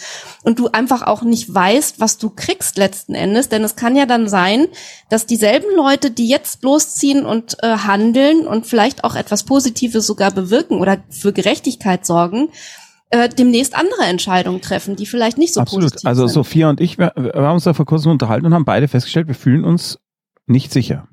Und 0.43 0.59
du 0.59 0.69
einfach 0.69 1.01
auch 1.01 1.23
nicht 1.23 1.53
weißt, 1.53 1.99
was 1.99 2.17
du 2.17 2.29
kriegst 2.29 2.77
letzten 2.77 3.15
Endes. 3.15 3.49
Denn 3.49 3.65
es 3.65 3.75
kann 3.75 3.97
ja 3.97 4.05
dann 4.05 4.29
sein, 4.29 4.67
dass 5.09 5.25
dieselben 5.25 5.75
Leute, 5.75 6.09
die 6.09 6.29
jetzt 6.29 6.63
losziehen 6.63 7.25
und 7.25 7.61
äh, 7.63 7.67
handeln 7.67 8.47
und 8.47 8.65
vielleicht 8.65 9.03
auch 9.03 9.15
etwas 9.15 9.43
Positives 9.43 10.07
sogar 10.07 10.31
bewirken 10.31 10.79
oder 10.79 11.03
für 11.09 11.33
Gerechtigkeit 11.33 11.96
Sicherheit 11.97 12.05
sorgen, 12.05 12.49
äh, 13.09 13.29
demnächst 13.29 13.75
andere 13.75 14.03
Entscheidungen 14.03 14.61
treffen, 14.61 14.95
die 14.95 15.05
vielleicht 15.05 15.37
nicht 15.37 15.53
so 15.53 15.61
Absolut. 15.61 15.85
positiv 15.85 16.07
also 16.07 16.27
sind. 16.27 16.29
Also 16.29 16.43
Sophia 16.43 16.69
und 16.69 16.81
ich, 16.81 16.97
wir, 16.97 17.13
wir 17.15 17.33
haben 17.33 17.55
uns 17.55 17.63
da 17.63 17.73
vor 17.73 17.85
kurzem 17.85 18.11
unterhalten 18.11 18.45
und 18.45 18.53
haben 18.53 18.65
beide 18.65 18.87
festgestellt, 18.87 19.27
wir 19.27 19.35
fühlen 19.35 19.63
uns 19.63 19.99
nicht 20.45 20.71
sicher. 20.71 21.07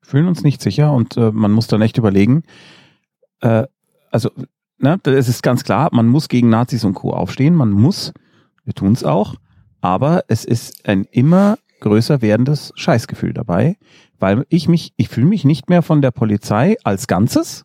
Wir 0.00 0.10
fühlen 0.10 0.28
uns 0.28 0.42
nicht 0.42 0.60
sicher 0.60 0.92
und 0.92 1.16
äh, 1.16 1.30
man 1.32 1.52
muss 1.52 1.66
dann 1.66 1.82
echt 1.82 1.98
überlegen, 1.98 2.42
äh, 3.40 3.64
also 4.10 4.30
ne, 4.78 4.98
es 5.04 5.28
ist 5.28 5.42
ganz 5.42 5.64
klar, 5.64 5.88
man 5.92 6.08
muss 6.08 6.28
gegen 6.28 6.48
Nazis 6.48 6.84
und 6.84 6.94
Co. 6.94 7.12
aufstehen, 7.12 7.54
man 7.54 7.70
muss, 7.70 8.12
wir 8.64 8.74
tun 8.74 8.92
es 8.92 9.04
auch, 9.04 9.34
aber 9.80 10.24
es 10.28 10.44
ist 10.44 10.88
ein 10.88 11.04
immer 11.04 11.58
größer 11.80 12.22
werdendes 12.22 12.72
Scheißgefühl 12.74 13.32
dabei, 13.32 13.76
weil 14.18 14.44
ich 14.48 14.66
mich, 14.66 14.92
ich 14.96 15.08
fühle 15.08 15.28
mich 15.28 15.44
nicht 15.44 15.68
mehr 15.68 15.82
von 15.82 16.02
der 16.02 16.10
Polizei 16.10 16.76
als 16.82 17.06
Ganzes, 17.06 17.64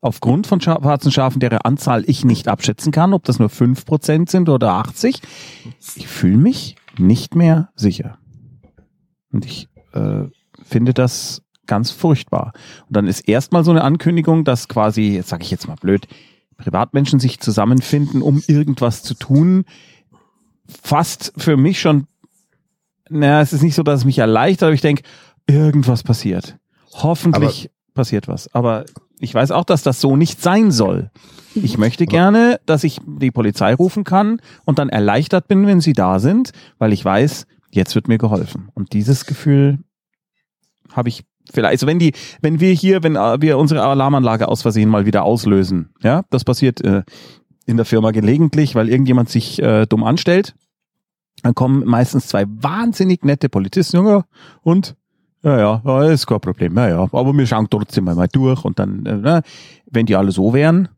aufgrund 0.00 0.46
von 0.46 0.60
schwarzen 0.60 1.10
Schafen, 1.10 1.40
deren 1.40 1.58
Anzahl 1.58 2.04
ich 2.06 2.24
nicht 2.24 2.48
abschätzen 2.48 2.92
kann, 2.92 3.12
ob 3.12 3.24
das 3.24 3.38
nur 3.38 3.48
fünf 3.48 3.84
Prozent 3.84 4.30
sind 4.30 4.48
oder 4.48 4.74
80, 4.74 5.20
ich 5.96 6.08
fühle 6.08 6.36
mich 6.36 6.76
nicht 6.98 7.34
mehr 7.34 7.70
sicher. 7.74 8.18
Und 9.32 9.44
ich 9.44 9.68
äh, 9.92 10.24
finde 10.62 10.94
das 10.94 11.42
ganz 11.66 11.90
furchtbar. 11.90 12.52
Und 12.86 12.96
dann 12.96 13.06
ist 13.06 13.28
erstmal 13.28 13.64
so 13.64 13.70
eine 13.70 13.82
Ankündigung, 13.82 14.44
dass 14.44 14.68
quasi, 14.68 15.14
jetzt 15.14 15.28
sage 15.28 15.42
ich 15.42 15.50
jetzt 15.50 15.68
mal 15.68 15.76
blöd, 15.76 16.06
Privatmenschen 16.56 17.20
sich 17.20 17.38
zusammenfinden, 17.38 18.22
um 18.22 18.42
irgendwas 18.46 19.02
zu 19.02 19.14
tun, 19.14 19.64
fast 20.66 21.32
für 21.36 21.56
mich 21.56 21.80
schon, 21.80 22.06
naja, 23.08 23.40
es 23.40 23.52
ist 23.52 23.62
nicht 23.62 23.74
so, 23.74 23.82
dass 23.82 24.00
es 24.00 24.04
mich 24.04 24.18
erleichtert, 24.18 24.68
aber 24.68 24.74
ich 24.74 24.80
denke, 24.80 25.02
irgendwas 25.46 26.02
passiert. 26.02 26.58
Hoffentlich 26.92 27.66
aber 27.66 27.94
passiert 27.94 28.28
was. 28.28 28.52
Aber 28.54 28.84
ich 29.20 29.34
weiß 29.34 29.50
auch, 29.50 29.64
dass 29.64 29.82
das 29.82 30.00
so 30.00 30.16
nicht 30.16 30.40
sein 30.40 30.70
soll. 30.70 31.10
Ich 31.54 31.78
möchte 31.78 32.06
gerne, 32.06 32.60
dass 32.66 32.84
ich 32.84 33.00
die 33.04 33.30
Polizei 33.30 33.74
rufen 33.74 34.04
kann 34.04 34.40
und 34.64 34.78
dann 34.78 34.88
erleichtert 34.88 35.48
bin, 35.48 35.66
wenn 35.66 35.80
sie 35.80 35.92
da 35.92 36.18
sind, 36.18 36.52
weil 36.78 36.92
ich 36.92 37.04
weiß, 37.04 37.46
jetzt 37.70 37.94
wird 37.94 38.08
mir 38.08 38.18
geholfen. 38.18 38.68
Und 38.74 38.92
dieses 38.92 39.26
Gefühl 39.26 39.78
habe 40.92 41.08
ich 41.08 41.24
vielleicht, 41.50 41.72
also 41.72 41.86
wenn 41.86 41.98
die, 41.98 42.12
wenn 42.40 42.60
wir 42.60 42.72
hier, 42.72 43.02
wenn 43.02 43.14
wir 43.14 43.58
unsere 43.58 43.82
Alarmanlage 43.82 44.48
aus 44.48 44.62
Versehen 44.62 44.88
mal 44.88 45.06
wieder 45.06 45.24
auslösen, 45.24 45.90
ja, 46.02 46.22
das 46.30 46.44
passiert 46.44 46.80
äh, 46.84 47.02
in 47.66 47.76
der 47.76 47.86
Firma 47.86 48.12
gelegentlich, 48.12 48.74
weil 48.74 48.88
irgendjemand 48.88 49.28
sich 49.28 49.60
äh, 49.60 49.86
dumm 49.86 50.04
anstellt, 50.04 50.54
dann 51.42 51.54
kommen 51.54 51.84
meistens 51.84 52.26
zwei 52.26 52.44
wahnsinnig 52.48 53.24
nette 53.24 53.48
Polizisten, 53.48 53.98
Junge, 53.98 54.24
und 54.62 54.96
Ja, 55.42 55.80
ja, 55.84 56.02
ist 56.04 56.26
kein 56.26 56.40
Problem. 56.40 56.76
Ja, 56.76 56.88
ja. 56.88 57.02
Aber 57.02 57.32
wir 57.32 57.46
schauen 57.46 57.68
trotzdem 57.70 58.04
mal, 58.04 58.14
mal 58.14 58.28
durch 58.28 58.64
und 58.64 58.78
dann, 58.78 59.06
äh, 59.06 59.16
ne, 59.16 59.42
wenn 59.86 60.06
die 60.06 60.16
alle 60.16 60.32
so 60.32 60.52
wären, 60.52 60.88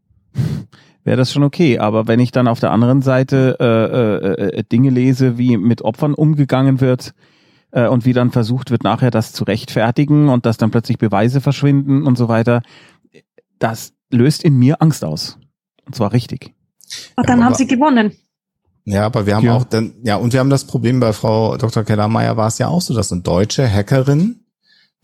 wäre 1.05 1.17
das 1.17 1.33
schon 1.33 1.43
okay. 1.43 1.79
Aber 1.79 2.09
wenn 2.09 2.21
ich 2.21 2.33
dann 2.33 2.49
auf 2.49 2.61
der 2.61 2.71
anderen 2.71 3.03
Seite 3.03 3.57
äh, 3.61 3.65
äh, 3.65 4.59
äh, 4.59 4.65
Dinge 4.65 4.91
lese, 4.91 5.37
wie 5.37 5.57
mit 5.57 5.83
Opfern 5.83 6.15
umgegangen 6.15 6.81
wird 6.81 7.15
äh, 7.73 7.87
und 7.87 8.07
wie 8.07 8.15
dann 8.15 8.31
versucht 8.31 8.71
wird, 8.71 8.83
nachher 8.83 9.11
das 9.11 9.33
zu 9.33 9.45
rechtfertigen 9.45 10.29
und 10.29 10.47
dass 10.47 10.57
dann 10.57 10.71
plötzlich 10.71 10.99
Beweise 10.99 11.41
verschwinden 11.41 12.07
und 12.07 12.17
so 12.17 12.29
weiter, 12.29 12.63
das 13.59 13.93
löst 14.11 14.43
in 14.43 14.57
mir 14.57 14.81
Angst 14.81 15.05
aus. 15.05 15.39
Und 15.85 15.95
zwar 15.95 16.13
richtig. 16.13 16.55
Und 17.17 17.29
dann 17.29 17.41
ja, 17.41 17.45
haben 17.45 17.55
sie 17.55 17.67
gewonnen. 17.67 18.13
Ja, 18.85 19.07
aber 19.07 19.27
wir 19.27 19.37
haben 19.37 19.47
ja. 19.47 19.57
auch 19.57 19.65
dann, 19.65 19.95
ja, 20.03 20.17
und 20.17 20.33
wir 20.33 20.41
haben 20.41 20.51
das 20.51 20.65
Problem 20.65 21.01
bei 21.01 21.13
Frau 21.13 21.57
Dr. 21.57 21.85
Kellermeier 21.85 22.37
war 22.37 22.49
es 22.49 22.59
ja 22.59 22.69
auch 22.69 22.81
so, 22.81 22.95
dass 22.95 23.13
eine 23.13 23.23
deutsche 23.23 23.71
Hackerin 23.71 24.40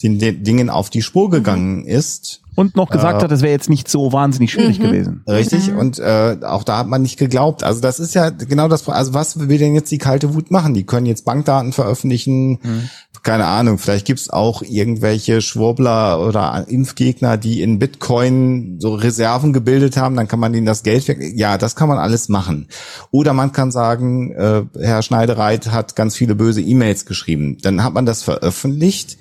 den, 0.03 0.19
den 0.19 0.45
Dingen 0.45 0.71
auf 0.71 0.91
die 0.91 1.03
Spur 1.03 1.31
gegangen 1.31 1.81
mhm. 1.81 1.87
ist 1.87 2.43
und 2.57 2.75
noch 2.75 2.89
gesagt 2.89 3.21
äh, 3.21 3.25
hat, 3.25 3.33
es 3.33 3.43
wäre 3.43 3.53
jetzt 3.53 3.69
nicht 3.69 3.89
so 3.89 4.13
wahnsinnig 4.13 4.51
schwierig 4.51 4.79
mhm. 4.79 4.85
gewesen. 4.85 5.23
Richtig, 5.29 5.71
mhm. 5.71 5.79
und 5.79 5.99
äh, 5.99 6.39
auch 6.43 6.65
da 6.65 6.79
hat 6.79 6.89
man 6.89 7.03
nicht 7.03 7.19
geglaubt. 7.19 7.63
Also 7.63 7.83
das 7.83 8.01
ist 8.01 8.15
ja 8.15 8.31
genau 8.31 8.67
das, 8.67 8.89
also 8.89 9.13
was 9.13 9.49
will 9.49 9.59
denn 9.59 9.75
jetzt 9.75 9.91
die 9.91 9.99
kalte 9.99 10.35
Wut 10.35 10.51
machen? 10.51 10.73
Die 10.73 10.85
können 10.85 11.07
jetzt 11.07 11.27
Bankdaten 11.27 11.75
veröffentlichen, 11.75 12.53
mhm. 12.63 12.89
keine 13.23 13.45
Ahnung, 13.45 13.77
vielleicht 13.77 14.07
gibt's 14.07 14.31
auch 14.31 14.63
irgendwelche 14.63 15.43
Schwurbler 15.43 16.27
oder 16.27 16.65
Impfgegner, 16.67 17.37
die 17.37 17.61
in 17.61 17.79
Bitcoin 17.79 18.79
so 18.81 18.95
Reserven 18.95 19.53
gebildet 19.53 19.99
haben, 19.99 20.17
dann 20.17 20.27
kann 20.27 20.41
man 20.41 20.55
ihnen 20.55 20.67
das 20.67 20.83
Geld 20.83 21.07
weg. 21.09 21.19
Ja, 21.35 21.59
das 21.59 21.77
kann 21.77 21.89
man 21.89 21.99
alles 21.99 22.31
machen. 22.31 22.69
Oder 23.11 23.35
man 23.35 23.53
kann 23.53 23.71
sagen, 23.71 24.33
äh, 24.33 24.63
Herr 24.81 25.03
Schneidereit 25.03 25.73
hat 25.73 25.95
ganz 25.95 26.17
viele 26.17 26.35
böse 26.35 26.63
E-Mails 26.63 27.05
geschrieben. 27.05 27.59
Dann 27.61 27.85
hat 27.85 27.93
man 27.93 28.07
das 28.07 28.23
veröffentlicht 28.23 29.19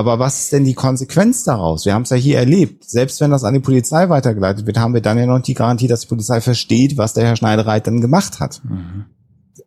aber 0.00 0.18
was 0.18 0.40
ist 0.40 0.52
denn 0.52 0.64
die 0.64 0.74
Konsequenz 0.74 1.44
daraus? 1.44 1.84
Wir 1.84 1.94
haben 1.94 2.02
es 2.02 2.10
ja 2.10 2.16
hier 2.16 2.38
erlebt. 2.38 2.84
Selbst 2.88 3.20
wenn 3.20 3.30
das 3.30 3.44
an 3.44 3.54
die 3.54 3.60
Polizei 3.60 4.08
weitergeleitet 4.08 4.66
wird, 4.66 4.78
haben 4.78 4.94
wir 4.94 5.02
dann 5.02 5.18
ja 5.18 5.26
noch 5.26 5.40
die 5.40 5.54
Garantie, 5.54 5.88
dass 5.88 6.00
die 6.00 6.08
Polizei 6.08 6.40
versteht, 6.40 6.96
was 6.96 7.12
der 7.12 7.26
Herr 7.26 7.36
Schneidereit 7.36 7.86
dann 7.86 8.00
gemacht 8.00 8.40
hat. 8.40 8.60
Mhm. 8.64 9.04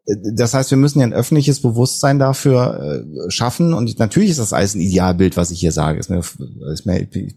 Das 0.05 0.53
heißt, 0.53 0.69
wir 0.69 0.77
müssen 0.77 0.99
ja 0.99 1.05
ein 1.05 1.13
öffentliches 1.13 1.61
Bewusstsein 1.61 2.19
dafür 2.19 3.05
äh, 3.05 3.31
schaffen. 3.31 3.73
Und 3.73 3.99
natürlich 3.99 4.31
ist 4.31 4.39
das 4.39 4.51
alles 4.51 4.75
ein 4.75 4.81
Idealbild, 4.81 5.37
was 5.37 5.49
ich 5.49 5.61
hier 5.61 5.71
sage. 5.71 5.97
Ist 5.97 6.09
mir, 6.09 6.19
ist 6.19 6.85
mir, 6.85 7.07
ich 7.09 7.35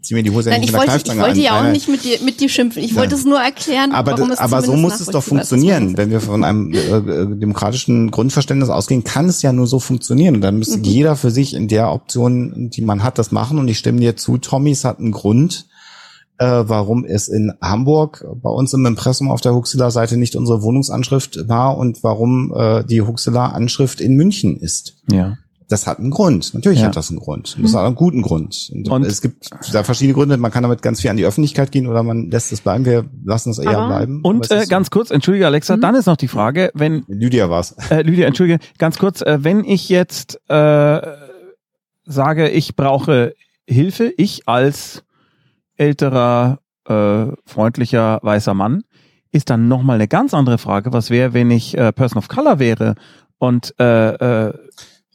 zieh 0.00 0.14
mir 0.14 0.22
die 0.22 0.30
Hose 0.30 0.50
Nein, 0.50 0.62
ich 0.62 0.72
wollte, 0.72 0.96
ich 1.04 1.18
wollte 1.18 1.40
ja 1.40 1.58
auch 1.58 1.72
nicht 1.72 1.88
mit 1.88 2.04
dir, 2.04 2.18
mit 2.24 2.40
dir 2.40 2.48
schimpfen. 2.48 2.80
Ich 2.84 2.92
ja. 2.92 2.96
wollte 2.96 3.16
es 3.16 3.24
nur 3.24 3.40
erklären, 3.40 3.90
aber, 3.90 4.12
warum 4.12 4.30
es 4.30 4.38
Aber 4.38 4.62
so 4.62 4.76
muss 4.76 5.00
es 5.00 5.08
doch 5.08 5.24
funktionieren. 5.24 5.96
Wenn 5.96 6.10
wir 6.10 6.20
von 6.20 6.44
einem 6.44 6.72
äh, 6.72 6.78
äh, 6.78 7.36
demokratischen 7.36 8.12
Grundverständnis 8.12 8.68
ausgehen, 8.68 9.02
kann 9.02 9.28
es 9.28 9.42
ja 9.42 9.52
nur 9.52 9.66
so 9.66 9.80
funktionieren. 9.80 10.36
Und 10.36 10.42
dann 10.42 10.58
müsste 10.58 10.78
mhm. 10.78 10.84
jeder 10.84 11.16
für 11.16 11.32
sich 11.32 11.54
in 11.54 11.66
der 11.66 11.90
Option, 11.90 12.70
die 12.70 12.82
man 12.82 13.02
hat, 13.02 13.18
das 13.18 13.32
machen. 13.32 13.58
Und 13.58 13.66
ich 13.66 13.78
stimme 13.78 13.98
dir 13.98 14.14
zu, 14.14 14.38
Tommys 14.38 14.84
hat 14.84 15.00
einen 15.00 15.10
Grund, 15.10 15.66
äh, 16.40 16.64
warum 16.66 17.04
es 17.04 17.28
in 17.28 17.52
Hamburg 17.60 18.26
bei 18.42 18.50
uns 18.50 18.72
im 18.72 18.84
Impressum 18.86 19.30
auf 19.30 19.40
der 19.40 19.54
Huxela-Seite 19.54 20.16
nicht 20.16 20.34
unsere 20.34 20.62
Wohnungsanschrift 20.62 21.48
war 21.48 21.78
und 21.78 22.02
warum 22.02 22.52
äh, 22.56 22.82
die 22.84 23.02
Huxela-Anschrift 23.02 24.00
in 24.00 24.16
München 24.16 24.56
ist. 24.56 24.96
Ja 25.10 25.36
das 25.70 25.86
hat 25.86 26.00
einen 26.00 26.10
Grund. 26.10 26.52
Natürlich 26.52 26.80
ja. 26.80 26.86
hat 26.86 26.96
das 26.96 27.10
einen 27.10 27.20
Grund. 27.20 27.56
Das 27.62 27.74
hat 27.74 27.84
einen 27.84 27.94
guten 27.94 28.22
Grund. 28.22 28.70
Und, 28.74 28.88
und, 28.88 29.06
es 29.06 29.22
gibt 29.22 29.50
da 29.72 29.84
verschiedene 29.84 30.14
Gründe. 30.14 30.36
Man 30.36 30.50
kann 30.50 30.64
damit 30.64 30.82
ganz 30.82 31.00
viel 31.00 31.10
an 31.10 31.16
die 31.16 31.24
Öffentlichkeit 31.24 31.70
gehen 31.70 31.86
oder 31.86 32.02
man 32.02 32.28
lässt 32.30 32.52
es 32.52 32.60
bleiben. 32.60 32.84
Wir 32.84 33.04
lassen 33.24 33.50
es 33.50 33.58
eher 33.58 33.78
Aber 33.78 33.86
bleiben. 33.86 34.20
Und 34.22 34.50
äh, 34.50 34.66
ganz 34.68 34.90
kurz, 34.90 35.12
entschuldige 35.12 35.46
Alexa, 35.46 35.76
mhm. 35.76 35.80
dann 35.80 35.94
ist 35.94 36.06
noch 36.06 36.16
die 36.16 36.28
Frage, 36.28 36.72
wenn 36.74 37.04
Lydia 37.06 37.48
war's. 37.50 37.76
Äh, 37.90 38.02
Lydia, 38.02 38.26
entschuldige, 38.26 38.58
ganz 38.78 38.98
kurz, 38.98 39.22
äh, 39.22 39.38
wenn 39.42 39.64
ich 39.64 39.88
jetzt 39.88 40.40
äh, 40.48 41.00
sage, 42.04 42.48
ich 42.48 42.74
brauche 42.74 43.34
Hilfe, 43.66 44.12
ich 44.16 44.48
als 44.48 45.04
älterer, 45.80 46.60
äh, 46.86 47.26
freundlicher 47.46 48.20
weißer 48.22 48.54
Mann, 48.54 48.82
ist 49.32 49.50
dann 49.50 49.68
nochmal 49.68 49.96
eine 49.96 50.08
ganz 50.08 50.34
andere 50.34 50.58
Frage. 50.58 50.92
Was 50.92 51.10
wäre, 51.10 51.32
wenn 51.32 51.50
ich 51.50 51.76
äh, 51.76 51.92
Person 51.92 52.18
of 52.18 52.28
Color 52.28 52.58
wäre 52.58 52.94
und 53.38 53.74
äh, 53.80 54.48
äh, 54.48 54.52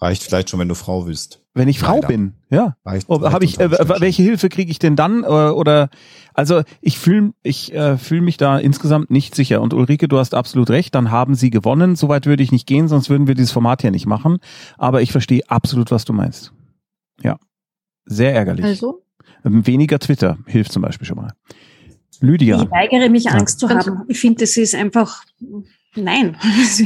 Reicht 0.01 0.23
vielleicht 0.23 0.49
schon, 0.49 0.59
wenn 0.59 0.67
du 0.67 0.75
Frau 0.75 1.03
bist. 1.03 1.41
Wenn 1.53 1.69
ich 1.69 1.79
Frau 1.79 1.95
Leider. 1.95 2.07
bin, 2.09 2.33
ja. 2.49 2.75
Reicht, 2.83 3.09
oh, 3.09 3.21
hab 3.21 3.41
ich, 3.41 3.61
äh, 3.61 3.71
welche 3.71 4.23
Hilfe 4.23 4.49
kriege 4.49 4.69
ich 4.69 4.77
denn 4.77 4.97
dann? 4.97 5.23
Oder, 5.23 5.47
äh, 5.47 5.51
oder 5.51 5.89
also 6.33 6.63
ich 6.81 6.99
fühle 6.99 7.31
ich 7.43 7.73
äh, 7.73 7.97
fühl 7.97 8.19
mich 8.19 8.35
da 8.35 8.57
insgesamt 8.57 9.09
nicht 9.09 9.35
sicher. 9.35 9.61
Und 9.61 9.73
Ulrike, 9.73 10.09
du 10.09 10.17
hast 10.17 10.33
absolut 10.33 10.69
recht, 10.69 10.93
dann 10.95 11.11
haben 11.11 11.35
sie 11.35 11.49
gewonnen. 11.49 11.95
Soweit 11.95 12.25
würde 12.25 12.43
ich 12.43 12.51
nicht 12.51 12.67
gehen, 12.67 12.89
sonst 12.89 13.09
würden 13.09 13.27
wir 13.27 13.35
dieses 13.35 13.53
Format 13.53 13.83
hier 13.83 13.91
nicht 13.91 14.05
machen. 14.05 14.39
Aber 14.77 15.01
ich 15.01 15.13
verstehe 15.13 15.43
absolut, 15.47 15.91
was 15.91 16.03
du 16.03 16.11
meinst. 16.11 16.51
Ja. 17.23 17.37
Sehr 18.05 18.35
ärgerlich. 18.35 18.65
Also? 18.65 19.04
Ähm, 19.45 19.65
weniger 19.65 19.99
Twitter 19.99 20.37
hilft 20.47 20.71
zum 20.71 20.81
Beispiel 20.81 21.07
schon 21.07 21.17
mal. 21.17 21.33
Lydia. 22.21 22.61
Ich 22.63 22.71
weigere 22.71 23.09
mich, 23.09 23.29
Angst 23.29 23.61
ja. 23.61 23.67
zu 23.67 23.75
haben. 23.75 24.03
Ich 24.07 24.19
finde, 24.19 24.39
das 24.39 24.57
ist 24.57 24.73
einfach 24.73 25.23
Nein, 25.95 26.35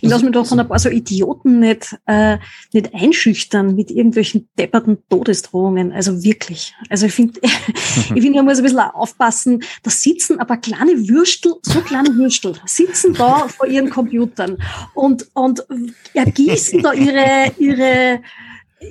ich 0.00 0.02
lasse 0.02 0.24
mich 0.24 0.34
doch 0.34 0.46
von 0.46 0.60
ein 0.60 0.68
paar 0.68 0.78
so 0.78 0.90
Idioten 0.90 1.60
nicht, 1.60 1.96
äh, 2.06 2.38
nicht 2.72 2.94
einschüchtern 2.94 3.74
mit 3.74 3.90
irgendwelchen 3.90 4.48
depperten 4.58 4.98
Todesdrohungen. 5.08 5.92
Also 5.92 6.22
wirklich. 6.22 6.74
Also 6.90 7.06
ich 7.06 7.12
finde, 7.12 7.40
ich 8.14 8.22
finde, 8.22 8.32
man 8.32 8.44
muss 8.44 8.58
ein 8.58 8.64
bisschen 8.64 8.78
aufpassen. 8.78 9.62
Da 9.82 9.90
sitzen 9.90 10.38
aber 10.38 10.58
kleine 10.58 11.08
Würstel, 11.08 11.54
so 11.62 11.80
kleine 11.80 12.14
Würstel, 12.14 12.54
sitzen 12.66 13.14
da 13.14 13.48
vor 13.48 13.66
ihren 13.66 13.88
Computern 13.88 14.58
und, 14.94 15.28
und 15.32 15.64
ergießen 16.12 16.82
da 16.82 16.92
ihre, 16.92 17.52
ihre, 17.58 18.20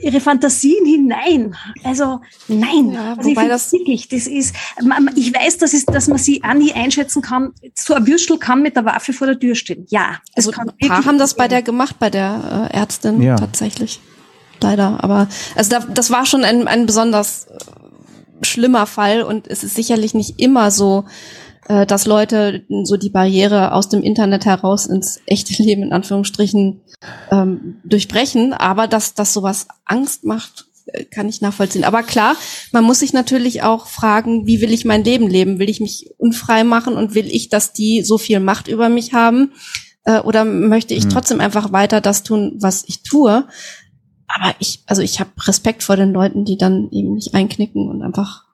ihre 0.02 0.20
Fantasien 0.20 0.86
hinein. 0.86 1.56
Also 1.84 2.22
nein, 2.48 2.92
ja, 2.92 3.16
also 3.16 3.30
wobei 3.30 3.48
das 3.48 3.72
wirklich, 3.72 4.08
das 4.08 4.28
ist, 4.28 4.56
ich 5.16 5.34
weiß, 5.34 5.58
dass, 5.58 5.74
es, 5.74 5.86
dass 5.86 6.08
man 6.08 6.18
sie 6.18 6.44
auch 6.44 6.54
nie 6.54 6.74
einschätzen 6.74 7.22
kann. 7.22 7.54
So 7.76 7.94
ein 7.94 8.08
Würstel 8.08 8.38
kann 8.38 8.62
mit 8.62 8.76
der 8.76 8.86
Waffe 8.86 9.14
vor 9.14 9.28
der 9.28 9.40
Tür 9.40 9.56
stehen. 9.56 9.86
Ja, 9.90 10.20
also 10.36 10.52
ein 10.52 10.88
paar 10.88 11.06
haben 11.06 11.18
das 11.18 11.36
bei 11.36 11.48
der 11.48 11.62
gemacht, 11.62 11.98
bei 12.00 12.10
der 12.10 12.70
äh, 12.72 12.78
Ärztin 12.78 13.22
ja. 13.22 13.36
tatsächlich. 13.36 14.00
Leider, 14.62 15.04
aber 15.04 15.28
also 15.56 15.72
da, 15.72 15.80
das 15.80 16.12
war 16.12 16.26
schon 16.26 16.44
ein, 16.44 16.68
ein 16.68 16.86
besonders 16.86 17.48
äh, 17.48 18.46
schlimmer 18.46 18.86
Fall 18.86 19.24
und 19.24 19.48
es 19.48 19.64
ist 19.64 19.76
sicherlich 19.76 20.14
nicht 20.14 20.40
immer 20.40 20.72
so, 20.72 21.06
äh, 21.68 21.86
dass 21.86 22.06
Leute 22.06 22.66
so 22.84 22.98
die 22.98 23.10
Barriere 23.10 23.74
aus 23.74 23.90
dem 23.90 24.02
Internet 24.04 24.46
heraus 24.46 24.86
ins 24.86 25.22
echte 25.26 25.54
Leben 25.64 25.84
in 25.84 25.94
Anführungsstrichen 25.94 26.82
ähm, 27.32 27.82
durchbrechen, 27.84 28.54
aber 28.54 28.88
dass, 28.88 29.14
dass 29.14 29.34
sowas 29.34 29.68
Angst 29.86 30.24
macht, 30.24 30.66
äh, 30.88 31.06
kann 31.06 31.30
ich 31.30 31.42
nachvollziehen. 31.42 31.84
Aber 31.84 32.04
klar, 32.04 32.36
man 32.72 32.84
muss 32.84 33.00
sich 33.00 33.14
natürlich 33.14 33.64
auch 33.64 33.88
fragen, 33.88 34.48
wie 34.48 34.62
will 34.62 34.72
ich 34.72 34.86
mein 34.86 35.04
Leben 35.04 35.28
leben? 35.28 35.60
Will 35.60 35.70
ich 35.70 35.80
mich 35.80 36.12
unfrei 36.18 36.64
machen 36.64 36.96
und 36.96 37.16
will 37.16 37.28
ich, 37.28 37.50
dass 37.50 37.74
die 37.74 38.04
so 38.04 38.18
viel 38.18 38.40
Macht 38.40 38.68
über 38.68 38.90
mich 38.90 39.14
haben? 39.14 39.52
Äh, 40.04 40.20
oder 40.20 40.46
möchte 40.46 40.94
ich 40.94 41.06
mhm. 41.06 41.10
trotzdem 41.10 41.40
einfach 41.40 41.72
weiter 41.72 42.02
das 42.02 42.24
tun, 42.24 42.58
was 42.60 42.84
ich 42.88 43.04
tue? 43.04 43.48
Aber 44.28 44.56
ich, 44.60 44.84
also 44.88 45.02
ich 45.02 45.20
habe 45.20 45.30
Respekt 45.46 45.84
vor 45.84 45.98
den 45.98 46.14
Leuten, 46.14 46.46
die 46.46 46.58
dann 46.58 46.90
eben 46.92 47.14
nicht 47.14 47.34
einknicken 47.36 47.90
und 47.90 48.02
einfach 48.02 48.46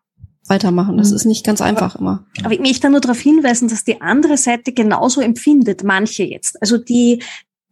weitermachen. 0.50 0.98
Das 0.98 1.10
mhm. 1.10 1.16
ist 1.16 1.26
nicht 1.26 1.45
ganz 1.45 1.62
einfach 1.62 1.95
aber, 1.95 2.00
immer. 2.00 2.26
Aber 2.43 2.54
ich 2.54 2.60
möchte 2.60 2.89
nur 2.89 3.02
darauf 3.02 3.20
hinweisen, 3.20 3.68
dass 3.68 3.84
die 3.84 4.02
andere 4.02 4.38
Seite 4.38 4.74
genauso 4.74 5.22
empfindet, 5.22 5.84
manche 5.84 6.24
jetzt. 6.24 6.62
Also 6.62 6.78
die, 6.78 7.22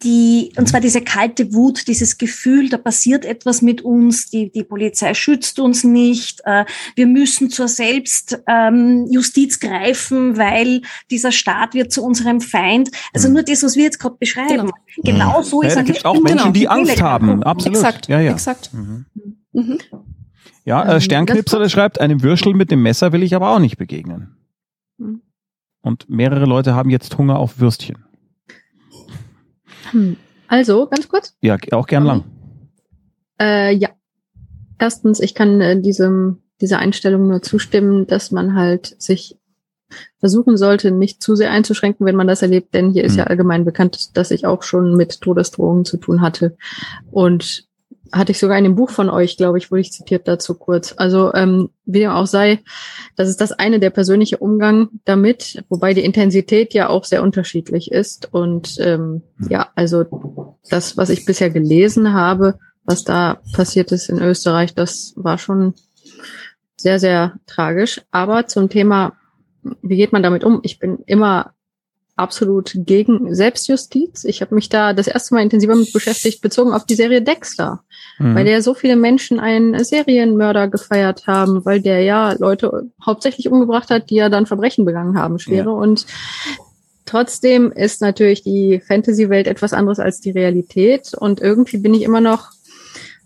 die, 0.03 0.51
und 0.57 0.67
zwar 0.67 0.82
diese 0.82 1.01
kalte 1.01 1.53
Wut, 1.53 1.88
dieses 1.88 2.17
Gefühl, 2.17 2.69
da 2.69 2.78
passiert 2.78 3.23
etwas 3.23 3.61
mit 3.61 3.82
uns, 3.82 4.30
die, 4.30 4.51
die 4.51 4.63
Polizei 4.63 5.13
schützt 5.13 5.59
uns 5.59 5.84
nicht, 5.84 6.41
äh, 6.45 6.65
wir 6.95 7.07
müssen 7.07 7.49
zur 7.49 7.67
Selbstjustiz 7.67 8.43
ähm, 8.47 9.69
greifen, 9.69 10.38
weil 10.38 10.82
dieser 11.09 11.32
Staat 11.32 11.73
wird 11.73 11.93
zu 11.93 12.03
unserem 12.03 12.41
Feind. 12.41 12.91
Also 13.13 13.30
mhm. 13.30 13.36
nur 13.36 13.43
das, 13.43 13.63
was 13.63 13.76
wir 13.76 13.86
jetzt 13.86 13.99
gerade 13.99 14.17
beschreiben. 14.19 14.71
Genau, 15.03 15.32
genau 15.32 15.41
so 15.41 15.61
ja, 15.63 15.69
ist 15.69 15.76
ja, 15.76 15.82
es. 15.82 15.88
gibt 15.88 16.05
auch 16.05 16.21
Menschen, 16.21 16.53
die 16.53 16.67
Angst 16.67 17.01
haben. 17.01 17.41
Absolut. 17.43 17.78
Exakt, 17.78 18.07
ja, 18.09 18.19
ja. 18.19 18.32
exakt. 18.32 18.71
Mhm. 18.73 19.05
Mhm. 19.53 19.78
Ja, 20.66 20.84
äh, 20.84 20.95
ähm, 20.95 20.99
Sternknipser 20.99 21.70
schreibt, 21.70 22.01
einem 22.01 22.24
Würstel 22.24 22.53
mit 22.53 22.72
dem 22.72 22.82
Messer 22.82 23.13
will 23.13 23.24
ich 23.24 23.36
aber 23.36 23.51
auch 23.51 23.59
nicht 23.59 23.78
begegnen. 23.78 24.36
Mhm. 24.97 25.22
Und 25.82 26.09
mehrere 26.09 26.45
Leute 26.45 26.74
haben 26.74 26.89
jetzt 26.89 27.18
Hunger 27.18 27.38
auf 27.38 27.59
Würstchen. 27.59 28.03
Hm. 29.91 30.18
Also, 30.47 30.88
ganz 30.88 31.07
kurz. 31.07 31.36
Ja, 31.41 31.57
auch 31.72 31.86
gern 31.86 32.05
lang. 32.05 32.24
Äh, 33.39 33.76
ja. 33.76 33.89
Erstens, 34.80 35.20
ich 35.20 35.36
kann 35.36 35.61
äh, 35.61 35.80
diesem, 35.80 36.41
dieser 36.59 36.80
Einstellung 36.80 37.28
nur 37.28 37.43
zustimmen, 37.43 38.07
dass 38.07 38.32
man 38.32 38.55
halt 38.55 38.99
sich 38.99 39.38
versuchen 40.20 40.57
sollte, 40.57 40.89
nicht 40.89 41.22
zu 41.22 41.36
sehr 41.36 41.51
einzuschränken, 41.51 42.05
wenn 42.07 42.16
man 42.16 42.28
das 42.28 42.41
erlebt, 42.41 42.74
denn 42.74 42.89
hier 42.89 43.03
ist 43.03 43.13
hm. 43.13 43.20
ja 43.20 43.24
allgemein 43.26 43.63
bekannt, 43.63 44.18
dass 44.18 44.32
ich 44.32 44.47
auch 44.47 44.63
schon 44.63 44.95
mit 44.95 45.22
Todesdrohungen 45.22 45.86
zu 45.86 45.97
tun 45.97 46.22
hatte. 46.22 46.57
Und 47.11 47.68
hatte 48.16 48.32
ich 48.32 48.39
sogar 48.39 48.57
in 48.57 48.63
dem 48.63 48.76
Buch 48.76 48.89
von 48.89 49.09
euch, 49.09 49.36
glaube 49.36 49.57
ich, 49.57 49.72
wurde 49.72 49.82
ich 49.82 49.91
zitiert 49.91 50.28
dazu 50.28 50.55
kurz. 50.55 50.93
Also 50.95 51.34
ähm, 51.34 51.70
wie 51.86 51.99
dem 51.99 52.11
auch 52.11 52.28
sei, 52.28 52.59
das 53.18 53.28
ist 53.28 53.41
das 53.41 53.51
eine, 53.51 53.80
der 53.80 53.89
persönliche 53.89 54.38
Umgang 54.38 54.89
damit, 55.03 55.63
wobei 55.68 55.93
die 55.93 56.05
Intensität 56.05 56.74
ja 56.74 56.88
auch 56.88 57.03
sehr 57.03 57.22
unterschiedlich 57.22 57.91
ist. 57.91 58.34
Und 58.34 58.78
ähm, 58.80 59.22
ja, 59.49 59.68
also 59.76 60.05
das, 60.70 60.95
was 60.95 61.09
ich 61.09 61.26
bisher 61.26 61.49
gelesen 61.49 62.13
habe, 62.13 62.57
was 62.86 63.03
da 63.03 63.41
passiert 63.53 63.91
ist 63.91 64.09
in 64.09 64.22
Österreich, 64.22 64.74
das 64.74 65.13
war 65.18 65.38
schon 65.38 65.74
sehr, 66.78 66.99
sehr 66.99 67.34
tragisch. 67.47 68.01
Aber 68.11 68.47
zum 68.47 68.70
Thema, 68.70 69.13
wie 69.82 69.97
geht 69.97 70.13
man 70.13 70.24
damit 70.24 70.45
um? 70.45 70.61
Ich 70.63 70.80
bin 70.80 70.99
immer 71.05 71.55
absolut 72.16 72.72
gegen 72.76 73.34
Selbstjustiz. 73.34 74.24
Ich 74.24 74.41
habe 74.41 74.55
mich 74.55 74.70
da 74.70 74.93
das 74.93 75.07
erste 75.07 75.34
Mal 75.34 75.43
intensiver 75.43 75.76
mit 75.76 75.91
beschäftigt, 75.91 76.41
bezogen 76.41 76.74
auf 76.74 76.86
die 76.86 76.95
Serie 76.95 77.22
Dexter, 77.22 77.82
mhm. 78.20 78.36
weil 78.36 78.45
der 78.45 78.61
so 78.61 78.74
viele 78.74 78.95
Menschen 78.95 79.39
einen 79.39 79.84
Serienmörder 79.84 80.68
gefeiert 80.68 81.28
haben, 81.28 81.66
weil 81.66 81.82
der 81.82 82.01
ja 82.01 82.34
Leute 82.34 82.89
hauptsächlich 83.05 83.49
umgebracht 83.49 83.89
hat, 83.89 84.09
die 84.09 84.16
ja 84.16 84.30
dann 84.30 84.45
Verbrechen 84.45 84.86
begangen 84.86 85.18
haben, 85.20 85.39
schwere. 85.39 85.70
Ja. 85.70 85.76
Und 85.76 86.05
trotzdem 87.05 87.72
ist 87.72 88.01
natürlich 88.01 88.43
die 88.43 88.82
Fantasy-Welt 88.86 89.47
etwas 89.47 89.74
anderes 89.74 89.99
als 89.99 90.22
die 90.22 90.32
Realität. 90.32 91.13
Und 91.13 91.41
irgendwie 91.41 91.78
bin 91.78 91.93
ich 91.93 92.03
immer 92.03 92.22
noch 92.22 92.55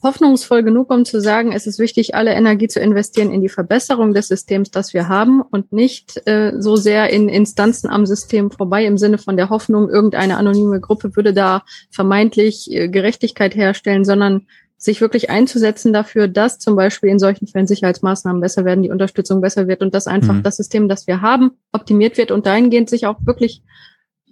hoffnungsvoll 0.01 0.63
genug, 0.63 0.91
um 0.91 1.05
zu 1.05 1.19
sagen, 1.19 1.51
es 1.51 1.67
ist 1.67 1.79
wichtig, 1.79 2.15
alle 2.15 2.31
Energie 2.31 2.67
zu 2.67 2.79
investieren 2.79 3.31
in 3.31 3.41
die 3.41 3.49
Verbesserung 3.49 4.13
des 4.13 4.27
Systems, 4.27 4.71
das 4.71 4.93
wir 4.93 5.09
haben 5.09 5.41
und 5.41 5.73
nicht 5.73 6.25
äh, 6.25 6.53
so 6.59 6.75
sehr 6.75 7.09
in 7.09 7.27
Instanzen 7.27 7.89
am 7.89 8.05
System 8.05 8.51
vorbei 8.51 8.85
im 8.85 8.97
Sinne 8.97 9.17
von 9.17 9.35
der 9.35 9.49
Hoffnung, 9.49 9.89
irgendeine 9.89 10.37
anonyme 10.37 10.79
Gruppe 10.79 11.15
würde 11.15 11.33
da 11.33 11.63
vermeintlich 11.91 12.71
äh, 12.71 12.87
Gerechtigkeit 12.87 13.55
herstellen, 13.55 14.05
sondern 14.05 14.47
sich 14.77 15.01
wirklich 15.01 15.29
einzusetzen 15.29 15.91
dafür, 15.91 16.29
dass 16.29 16.57
zum 16.57 16.77
Beispiel 16.77 17.09
in 17.09 17.19
solchen 17.19 17.47
Fällen 17.47 17.67
Sicherheitsmaßnahmen 17.67 18.41
besser 18.41 18.63
werden, 18.63 18.81
die 18.81 18.91
Unterstützung 18.91 19.41
besser 19.41 19.67
wird 19.67 19.81
und 19.81 19.93
dass 19.93 20.07
einfach 20.07 20.35
mhm. 20.35 20.43
das 20.43 20.55
System, 20.55 20.87
das 20.87 21.05
wir 21.05 21.21
haben, 21.21 21.51
optimiert 21.73 22.17
wird 22.17 22.31
und 22.31 22.45
dahingehend 22.45 22.89
sich 22.89 23.05
auch 23.05 23.17
wirklich 23.25 23.61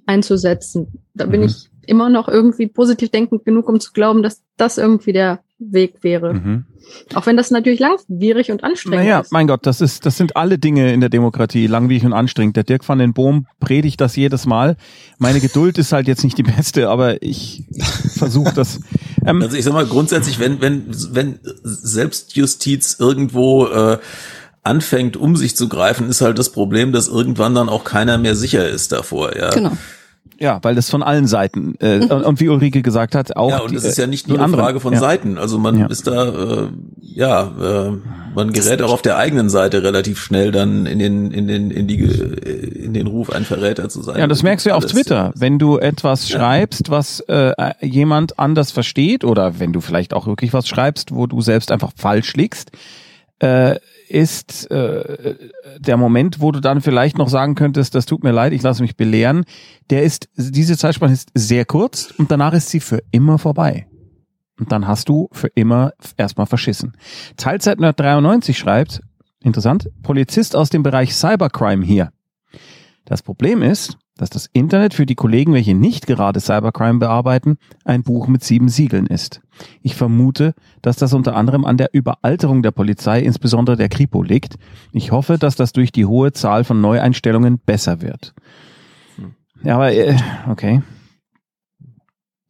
einzusetzen. 0.05 1.03
Da 1.13 1.25
bin 1.25 1.41
mhm. 1.41 1.47
ich 1.47 1.69
immer 1.85 2.09
noch 2.09 2.29
irgendwie 2.29 2.67
positiv 2.67 3.09
denkend 3.09 3.43
genug, 3.43 3.67
um 3.67 3.81
zu 3.81 3.91
glauben, 3.91 4.23
dass 4.23 4.41
das 4.55 4.77
irgendwie 4.77 5.11
der 5.11 5.41
Weg 5.59 6.03
wäre. 6.03 6.33
Mhm. 6.33 6.65
Auch 7.15 7.25
wenn 7.25 7.35
das 7.35 7.51
natürlich 7.51 7.79
langwierig 7.79 8.51
und 8.51 8.63
anstrengend 8.63 8.99
naja, 8.99 9.19
ist. 9.19 9.31
Naja, 9.31 9.39
mein 9.39 9.47
Gott, 9.47 9.65
das 9.65 9.81
ist, 9.81 10.05
das 10.05 10.17
sind 10.17 10.35
alle 10.35 10.57
Dinge 10.57 10.93
in 10.93 11.01
der 11.01 11.09
Demokratie, 11.09 11.67
langwierig 11.67 12.05
und 12.05 12.13
anstrengend. 12.13 12.55
Der 12.55 12.63
Dirk 12.63 12.87
van 12.87 12.99
den 12.99 13.13
Boom 13.13 13.47
predigt 13.59 13.99
das 13.99 14.15
jedes 14.15 14.45
Mal. 14.45 14.77
Meine 15.17 15.39
Geduld 15.39 15.77
ist 15.77 15.91
halt 15.91 16.07
jetzt 16.07 16.23
nicht 16.23 16.37
die 16.37 16.43
beste, 16.43 16.89
aber 16.89 17.21
ich 17.21 17.65
versuche 18.17 18.53
das. 18.53 18.79
Ähm, 19.25 19.41
also 19.41 19.57
ich 19.57 19.65
sag 19.65 19.73
mal 19.73 19.85
grundsätzlich, 19.85 20.39
wenn, 20.39 20.61
wenn, 20.61 20.85
wenn 21.11 21.39
Selbstjustiz 21.63 22.95
irgendwo 22.97 23.65
äh, 23.65 23.97
anfängt, 24.63 25.17
um 25.17 25.35
sich 25.35 25.57
zu 25.57 25.67
greifen, 25.67 26.07
ist 26.07 26.21
halt 26.21 26.39
das 26.39 26.51
Problem, 26.51 26.93
dass 26.93 27.09
irgendwann 27.09 27.53
dann 27.53 27.67
auch 27.67 27.83
keiner 27.83 28.17
mehr 28.17 28.35
sicher 28.35 28.69
ist 28.69 28.93
davor. 28.93 29.35
Ja. 29.35 29.49
Genau. 29.49 29.71
Ja, 30.39 30.59
weil 30.61 30.75
das 30.75 30.89
von 30.89 31.03
allen 31.03 31.27
Seiten 31.27 31.75
äh, 31.79 31.97
und, 32.09 32.11
und 32.11 32.39
wie 32.39 32.49
Ulrike 32.49 32.81
gesagt 32.81 33.15
hat, 33.15 33.35
auch 33.35 33.49
ja 33.49 33.59
und 33.59 33.73
es 33.73 33.83
ist 33.83 33.97
ja 33.97 34.07
nicht 34.07 34.27
nur 34.27 34.37
eine 34.37 34.45
anderen. 34.45 34.63
Frage 34.63 34.79
von 34.79 34.93
ja. 34.93 34.99
Seiten. 34.99 35.37
Also 35.37 35.57
man 35.57 35.79
ja. 35.79 35.87
ist 35.87 36.07
da 36.07 36.27
äh, 36.27 36.67
ja 37.01 37.51
äh, 37.87 37.91
man 38.35 38.53
gerät 38.53 38.81
auch 38.81 38.91
auf 38.91 39.01
der 39.01 39.17
eigenen 39.17 39.49
Seite 39.49 39.83
relativ 39.83 40.19
schnell 40.19 40.51
dann 40.51 40.85
in 40.85 40.99
den 40.99 41.31
in 41.31 41.47
den 41.47 41.71
in 41.71 41.87
die 41.87 42.01
äh, 42.01 42.85
in 42.85 42.93
den 42.93 43.07
Ruf 43.07 43.31
ein 43.31 43.45
Verräter 43.45 43.89
zu 43.89 44.01
sein. 44.01 44.19
Ja, 44.19 44.27
das 44.27 44.43
merkst 44.43 44.65
du 44.65 44.69
ja 44.69 44.75
auf 44.75 44.85
Twitter, 44.85 45.33
wenn 45.35 45.59
du 45.59 45.77
etwas 45.77 46.29
schreibst, 46.29 46.89
was 46.89 47.19
äh, 47.21 47.53
jemand 47.81 48.39
anders 48.39 48.71
versteht 48.71 49.23
oder 49.23 49.59
wenn 49.59 49.73
du 49.73 49.81
vielleicht 49.81 50.13
auch 50.13 50.27
wirklich 50.27 50.53
was 50.53 50.67
schreibst, 50.67 51.13
wo 51.13 51.27
du 51.27 51.41
selbst 51.41 51.71
einfach 51.71 51.91
falsch 51.95 52.35
liegst. 52.35 52.71
Äh, 53.39 53.79
ist 54.09 54.71
äh, 54.71 55.35
der 55.79 55.97
Moment, 55.97 56.39
wo 56.39 56.51
du 56.51 56.59
dann 56.59 56.81
vielleicht 56.81 57.17
noch 57.17 57.29
sagen 57.29 57.55
könntest, 57.55 57.93
das 57.93 58.05
tut 58.05 58.23
mir 58.23 58.31
leid, 58.31 58.53
ich 58.53 58.61
lasse 58.61 58.81
mich 58.81 58.95
belehren. 58.95 59.43
Der 59.89 60.03
ist, 60.03 60.29
diese 60.35 60.77
Zeitspanne 60.77 61.13
ist 61.13 61.29
sehr 61.33 61.65
kurz 61.65 62.13
und 62.17 62.31
danach 62.31 62.53
ist 62.53 62.69
sie 62.69 62.79
für 62.79 63.03
immer 63.11 63.37
vorbei. 63.37 63.87
Und 64.59 64.71
dann 64.71 64.87
hast 64.87 65.09
du 65.09 65.29
für 65.33 65.49
immer 65.55 65.91
erstmal 66.15 66.47
verschissen. 66.47 66.93
Teilzeit 67.35 67.79
93 67.79 68.57
schreibt, 68.57 69.01
interessant, 69.41 69.89
Polizist 70.01 70.55
aus 70.55 70.69
dem 70.69 70.83
Bereich 70.83 71.13
Cybercrime 71.13 71.85
hier. 71.85 72.11
Das 73.05 73.21
Problem 73.21 73.61
ist, 73.61 73.97
dass 74.17 74.29
das 74.29 74.49
Internet 74.53 74.93
für 74.93 75.05
die 75.05 75.15
Kollegen, 75.15 75.53
welche 75.53 75.75
nicht 75.75 76.07
gerade 76.07 76.39
Cybercrime 76.39 76.99
bearbeiten, 76.99 77.57
ein 77.85 78.03
Buch 78.03 78.27
mit 78.27 78.43
sieben 78.43 78.69
Siegeln 78.69 79.05
ist. 79.05 79.41
Ich 79.81 79.95
vermute, 79.95 80.53
dass 80.81 80.97
das 80.97 81.13
unter 81.13 81.35
anderem 81.35 81.65
an 81.65 81.77
der 81.77 81.89
Überalterung 81.93 82.63
der 82.63 82.71
Polizei, 82.71 83.21
insbesondere 83.21 83.77
der 83.77 83.89
Kripo, 83.89 84.23
liegt. 84.23 84.55
Ich 84.91 85.11
hoffe, 85.11 85.37
dass 85.37 85.55
das 85.55 85.71
durch 85.71 85.91
die 85.91 86.05
hohe 86.05 86.31
Zahl 86.33 86.63
von 86.63 86.81
Neueinstellungen 86.81 87.59
besser 87.59 88.01
wird. 88.01 88.33
Ja, 89.63 89.75
aber 89.75 89.93
äh, 89.93 90.15
okay. 90.49 90.81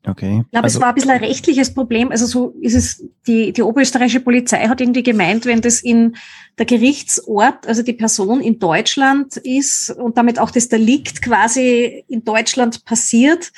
Okay. 0.07 0.43
Ich 0.45 0.51
glaube, 0.51 0.63
also, 0.63 0.77
es 0.77 0.81
war 0.81 0.89
ein 0.89 0.95
bisschen 0.95 1.11
ein 1.11 1.23
rechtliches 1.23 1.73
Problem. 1.73 2.11
Also 2.11 2.25
so 2.25 2.53
ist 2.61 2.75
es, 2.75 3.05
die, 3.27 3.51
die 3.51 3.61
oberösterreichische 3.61 4.21
Polizei 4.21 4.67
hat 4.67 4.79
irgendwie 4.79 5.03
gemeint, 5.03 5.45
wenn 5.45 5.61
das 5.61 5.81
in 5.81 6.15
der 6.57 6.65
Gerichtsort, 6.65 7.67
also 7.67 7.83
die 7.83 7.93
Person 7.93 8.41
in 8.41 8.57
Deutschland 8.57 9.37
ist 9.37 9.91
und 9.91 10.17
damit 10.17 10.39
auch 10.39 10.49
das 10.49 10.69
Delikt 10.69 11.21
quasi 11.21 12.05
in 12.07 12.23
Deutschland 12.23 12.85
passiert, 12.85 13.51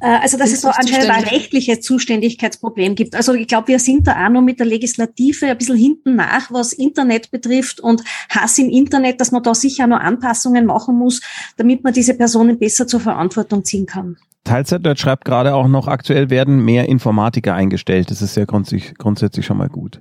äh, 0.00 0.06
also 0.06 0.38
dass 0.38 0.52
es 0.52 0.62
so 0.62 0.68
anscheinend 0.68 1.10
ein 1.10 1.24
rechtliches 1.24 1.80
Zuständigkeitsproblem 1.80 2.94
gibt. 2.94 3.14
Also 3.14 3.34
ich 3.34 3.48
glaube, 3.48 3.68
wir 3.68 3.78
sind 3.80 4.06
da 4.06 4.24
auch 4.24 4.30
noch 4.30 4.42
mit 4.42 4.60
der 4.60 4.66
Legislative 4.66 5.46
ein 5.46 5.58
bisschen 5.58 5.76
hinten 5.76 6.14
nach, 6.14 6.50
was 6.50 6.72
Internet 6.72 7.30
betrifft 7.30 7.80
und 7.80 8.02
Hass 8.30 8.56
im 8.58 8.70
Internet, 8.70 9.20
dass 9.20 9.32
man 9.32 9.42
da 9.42 9.54
sicher 9.54 9.86
noch 9.86 10.00
Anpassungen 10.00 10.64
machen 10.64 10.96
muss, 10.96 11.20
damit 11.56 11.82
man 11.82 11.92
diese 11.92 12.14
Personen 12.14 12.58
besser 12.58 12.86
zur 12.86 13.00
Verantwortung 13.00 13.64
ziehen 13.64 13.84
kann. 13.84 14.16
Teilzeitnerd 14.48 14.98
schreibt 14.98 15.24
gerade 15.24 15.54
auch 15.54 15.68
noch, 15.68 15.88
aktuell 15.88 16.30
werden 16.30 16.64
mehr 16.64 16.88
Informatiker 16.88 17.54
eingestellt. 17.54 18.10
Das 18.10 18.22
ist 18.22 18.36
ja 18.36 18.44
grundsätzlich, 18.44 18.94
grundsätzlich 18.96 19.46
schon 19.46 19.58
mal 19.58 19.68
gut. 19.68 20.00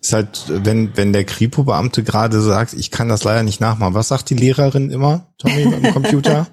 Ist 0.00 0.12
halt, 0.12 0.44
wenn, 0.48 0.96
wenn 0.96 1.12
der 1.12 1.24
Kripo-Beamte 1.24 2.04
gerade 2.04 2.40
sagt, 2.40 2.74
ich 2.74 2.90
kann 2.90 3.08
das 3.08 3.24
leider 3.24 3.42
nicht 3.42 3.60
nachmachen. 3.60 3.94
Was 3.94 4.08
sagt 4.08 4.30
die 4.30 4.36
Lehrerin 4.36 4.90
immer, 4.90 5.26
Tommy, 5.38 5.64
beim 5.64 5.92
Computer? 5.92 6.46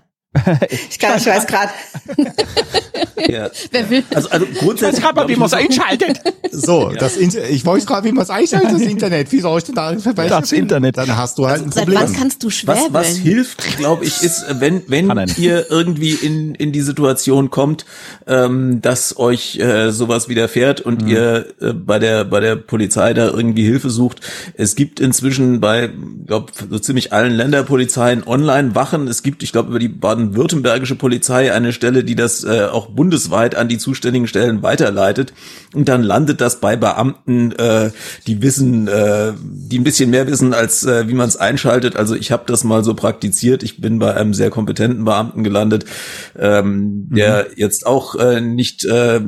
Ich 0.69 0.97
kann, 0.97 1.17
ich 1.17 1.25
weiß 1.25 1.45
gerade. 1.47 1.71
Ja. 3.27 3.49
Wer 3.71 3.89
will? 3.89 4.03
Also, 4.13 4.29
also 4.29 4.45
grundsätzlich. 4.45 4.99
Ich 4.99 5.03
weiß 5.05 5.13
gerade 5.13 5.29
wie 5.29 5.35
man 5.35 5.45
es 5.45 5.53
einschaltet. 5.53 6.21
So, 6.51 6.89
ja. 6.89 6.97
das 6.97 7.17
Inter 7.17 7.47
ich 7.49 7.65
weiß 7.65 7.85
gerade, 7.85 8.07
wie 8.07 8.11
man 8.11 8.23
es 8.23 8.29
einschaltet, 8.29 8.73
das 8.73 8.81
Internet. 8.81 9.31
Wie 9.31 9.39
soll 9.39 9.59
ich 9.59 9.65
denn 9.65 9.75
da 9.75 9.93
Das 9.93 10.51
Internet. 10.51 10.97
Dann 10.97 11.15
hast 11.15 11.37
du 11.37 11.45
halt 11.45 11.61
also, 11.61 11.65
ein 11.65 11.71
Problem. 11.71 11.99
Seit 11.99 12.09
wann 12.09 12.15
kannst 12.15 12.43
du 12.43 12.49
schwer 12.49 12.75
Was, 12.75 12.93
was 12.93 13.17
hilft, 13.17 13.77
glaube 13.77 14.05
ich, 14.05 14.21
ist, 14.23 14.45
wenn, 14.59 14.83
wenn 14.87 15.27
ihr 15.37 15.69
irgendwie 15.69 16.13
in, 16.13 16.55
in 16.55 16.71
die 16.71 16.81
Situation 16.81 17.49
kommt, 17.49 17.85
ähm, 18.27 18.81
dass 18.81 19.17
euch 19.17 19.57
äh, 19.59 19.91
sowas 19.91 20.29
widerfährt 20.29 20.81
und 20.81 21.03
mhm. 21.03 21.07
ihr 21.07 21.45
äh, 21.61 21.73
bei 21.73 21.99
der, 21.99 22.25
bei 22.25 22.39
der 22.39 22.55
Polizei 22.55 23.13
da 23.13 23.27
irgendwie 23.27 23.63
Hilfe 23.63 23.89
sucht. 23.89 24.21
Es 24.55 24.75
gibt 24.75 24.99
inzwischen 24.99 25.61
bei, 25.61 25.89
glaube 26.25 26.51
so 26.69 26.79
ziemlich 26.79 27.13
allen 27.13 27.33
Länderpolizeien 27.33 28.25
Online-Wachen. 28.25 29.07
Es 29.07 29.23
gibt, 29.23 29.43
ich 29.43 29.51
glaube, 29.51 29.69
über 29.69 29.79
die 29.79 29.89
baden-württembergische 30.29 30.95
Polizei 30.95 31.51
eine 31.51 31.73
Stelle, 31.73 32.03
die 32.03 32.15
das 32.15 32.43
äh, 32.43 32.65
auch 32.65 32.87
bundesweit 32.87 33.55
an 33.55 33.67
die 33.67 33.77
zuständigen 33.77 34.27
Stellen 34.27 34.61
weiterleitet. 34.61 35.33
Und 35.73 35.89
dann 35.89 36.03
landet 36.03 36.41
das 36.41 36.59
bei 36.59 36.75
Beamten, 36.75 37.51
äh, 37.53 37.91
die 38.27 38.41
wissen, 38.41 38.87
äh, 38.87 39.33
die 39.39 39.79
ein 39.79 39.83
bisschen 39.83 40.09
mehr 40.09 40.27
wissen, 40.27 40.53
als 40.53 40.85
äh, 40.85 41.07
wie 41.07 41.13
man 41.13 41.27
es 41.27 41.37
einschaltet. 41.37 41.95
Also 41.95 42.15
ich 42.15 42.31
habe 42.31 42.43
das 42.45 42.63
mal 42.63 42.83
so 42.83 42.93
praktiziert. 42.93 43.63
Ich 43.63 43.81
bin 43.81 43.99
bei 43.99 44.15
einem 44.15 44.33
sehr 44.33 44.49
kompetenten 44.49 45.05
Beamten 45.05 45.43
gelandet, 45.43 45.85
ähm, 46.37 47.07
der 47.09 47.47
mhm. 47.49 47.53
jetzt 47.55 47.85
auch 47.85 48.15
äh, 48.15 48.41
nicht 48.41 48.85
äh, 48.85 49.21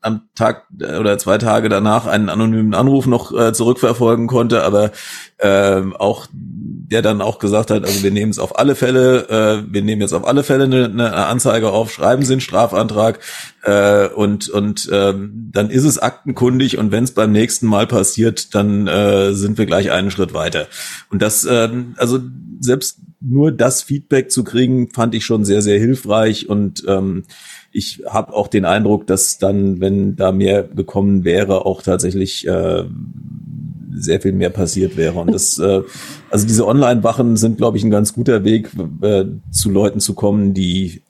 am 0.00 0.28
Tag 0.34 0.66
äh, 0.80 0.96
oder 0.96 1.18
zwei 1.18 1.38
Tage 1.38 1.68
danach 1.68 2.06
einen 2.06 2.28
anonymen 2.28 2.74
Anruf 2.74 3.06
noch 3.06 3.32
äh, 3.36 3.52
zurückverfolgen 3.52 4.26
konnte, 4.26 4.62
aber 4.62 4.92
äh, 5.38 5.82
auch 5.98 6.26
der 6.32 7.02
dann 7.02 7.20
auch 7.20 7.38
gesagt 7.38 7.70
hat, 7.70 7.84
also 7.84 8.02
wir 8.02 8.10
nehmen 8.10 8.30
es 8.30 8.38
auf 8.38 8.58
alle 8.58 8.74
Fälle, 8.74 9.28
äh, 9.28 9.72
wir 9.72 9.82
nehmen 9.82 10.00
jetzt 10.00 10.14
auf 10.14 10.26
alle 10.26 10.42
Fälle 10.42 10.64
eine, 10.64 10.86
eine 10.86 11.26
Anzeige 11.26 11.70
auf, 11.70 11.92
schreiben 11.92 12.24
Sie 12.24 12.32
einen 12.32 12.40
Strafantrag 12.40 13.18
äh, 13.62 14.08
und 14.08 14.48
und 14.48 14.88
ähm, 14.90 15.50
dann 15.52 15.68
ist 15.68 15.84
es 15.84 15.98
aktenkundig 15.98 16.78
und 16.78 16.90
wenn 16.90 17.04
es 17.04 17.12
beim 17.12 17.32
nächsten 17.32 17.66
Mal 17.66 17.86
passiert, 17.86 18.54
dann 18.54 18.86
äh, 18.86 19.34
sind 19.34 19.58
wir 19.58 19.66
gleich 19.66 19.90
einen 19.90 20.10
Schritt 20.10 20.32
weiter. 20.32 20.66
Und 21.10 21.20
das, 21.20 21.44
äh, 21.44 21.68
also 21.96 22.20
selbst 22.60 23.00
nur 23.20 23.52
das 23.52 23.82
Feedback 23.82 24.30
zu 24.30 24.42
kriegen, 24.42 24.90
fand 24.90 25.14
ich 25.14 25.26
schon 25.26 25.44
sehr 25.44 25.60
sehr 25.60 25.78
hilfreich 25.78 26.48
und 26.48 26.84
ähm, 26.88 27.24
ich 27.78 28.02
habe 28.06 28.34
auch 28.34 28.48
den 28.48 28.64
Eindruck, 28.64 29.06
dass 29.06 29.38
dann, 29.38 29.80
wenn 29.80 30.16
da 30.16 30.32
mehr 30.32 30.64
gekommen 30.64 31.24
wäre, 31.24 31.64
auch 31.64 31.80
tatsächlich 31.82 32.46
äh, 32.46 32.84
sehr 33.94 34.20
viel 34.20 34.32
mehr 34.32 34.50
passiert 34.50 34.96
wäre. 34.96 35.18
Und 35.18 35.32
das, 35.32 35.58
äh, 35.58 35.82
also 36.30 36.46
diese 36.46 36.66
Online-Wachen 36.66 37.36
sind, 37.36 37.56
glaube 37.56 37.78
ich, 37.78 37.84
ein 37.84 37.90
ganz 37.90 38.12
guter 38.12 38.44
Weg, 38.44 38.70
äh, 39.02 39.24
zu 39.50 39.70
Leuten 39.70 40.00
zu 40.00 40.14
kommen, 40.14 40.54
die 40.54 41.02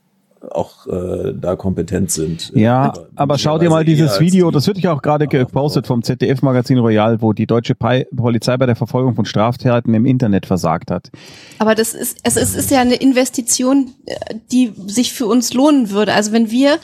auch 0.52 0.86
äh, 0.86 1.32
da 1.34 1.56
kompetent 1.56 2.10
sind. 2.10 2.52
Ja, 2.54 2.84
aber, 2.84 3.06
aber 3.16 3.38
schau 3.38 3.58
dir 3.58 3.70
mal 3.70 3.84
dieses 3.84 4.20
Video, 4.20 4.50
das 4.50 4.66
wird 4.66 4.78
ja 4.78 4.92
auch 4.92 5.02
gerade 5.02 5.26
gepostet 5.26 5.86
vom 5.86 6.02
ZDF-Magazin 6.02 6.78
Royal, 6.78 7.20
wo 7.22 7.32
die 7.32 7.46
deutsche 7.46 7.74
Polizei 7.74 8.56
bei 8.56 8.66
der 8.66 8.76
Verfolgung 8.76 9.14
von 9.14 9.24
Straftaten 9.24 9.94
im 9.94 10.06
Internet 10.06 10.46
versagt 10.46 10.90
hat. 10.90 11.10
Aber 11.58 11.74
das 11.74 11.94
ist, 11.94 12.18
es 12.22 12.36
ist, 12.36 12.56
ist 12.56 12.70
ja 12.70 12.80
eine 12.80 12.96
Investition, 12.96 13.90
äh, 14.06 14.34
die 14.52 14.72
sich 14.86 15.12
für 15.12 15.26
uns 15.26 15.52
lohnen 15.54 15.90
würde. 15.90 16.14
Also 16.14 16.32
wenn 16.32 16.50
wir 16.50 16.78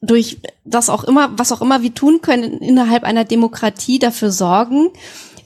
durch 0.00 0.38
das 0.64 0.88
auch 0.88 1.04
immer, 1.04 1.30
was 1.36 1.52
auch 1.52 1.60
immer 1.60 1.82
wir 1.82 1.94
tun 1.94 2.20
können 2.22 2.58
innerhalb 2.58 3.04
einer 3.04 3.24
Demokratie 3.24 3.98
dafür 3.98 4.30
sorgen, 4.30 4.88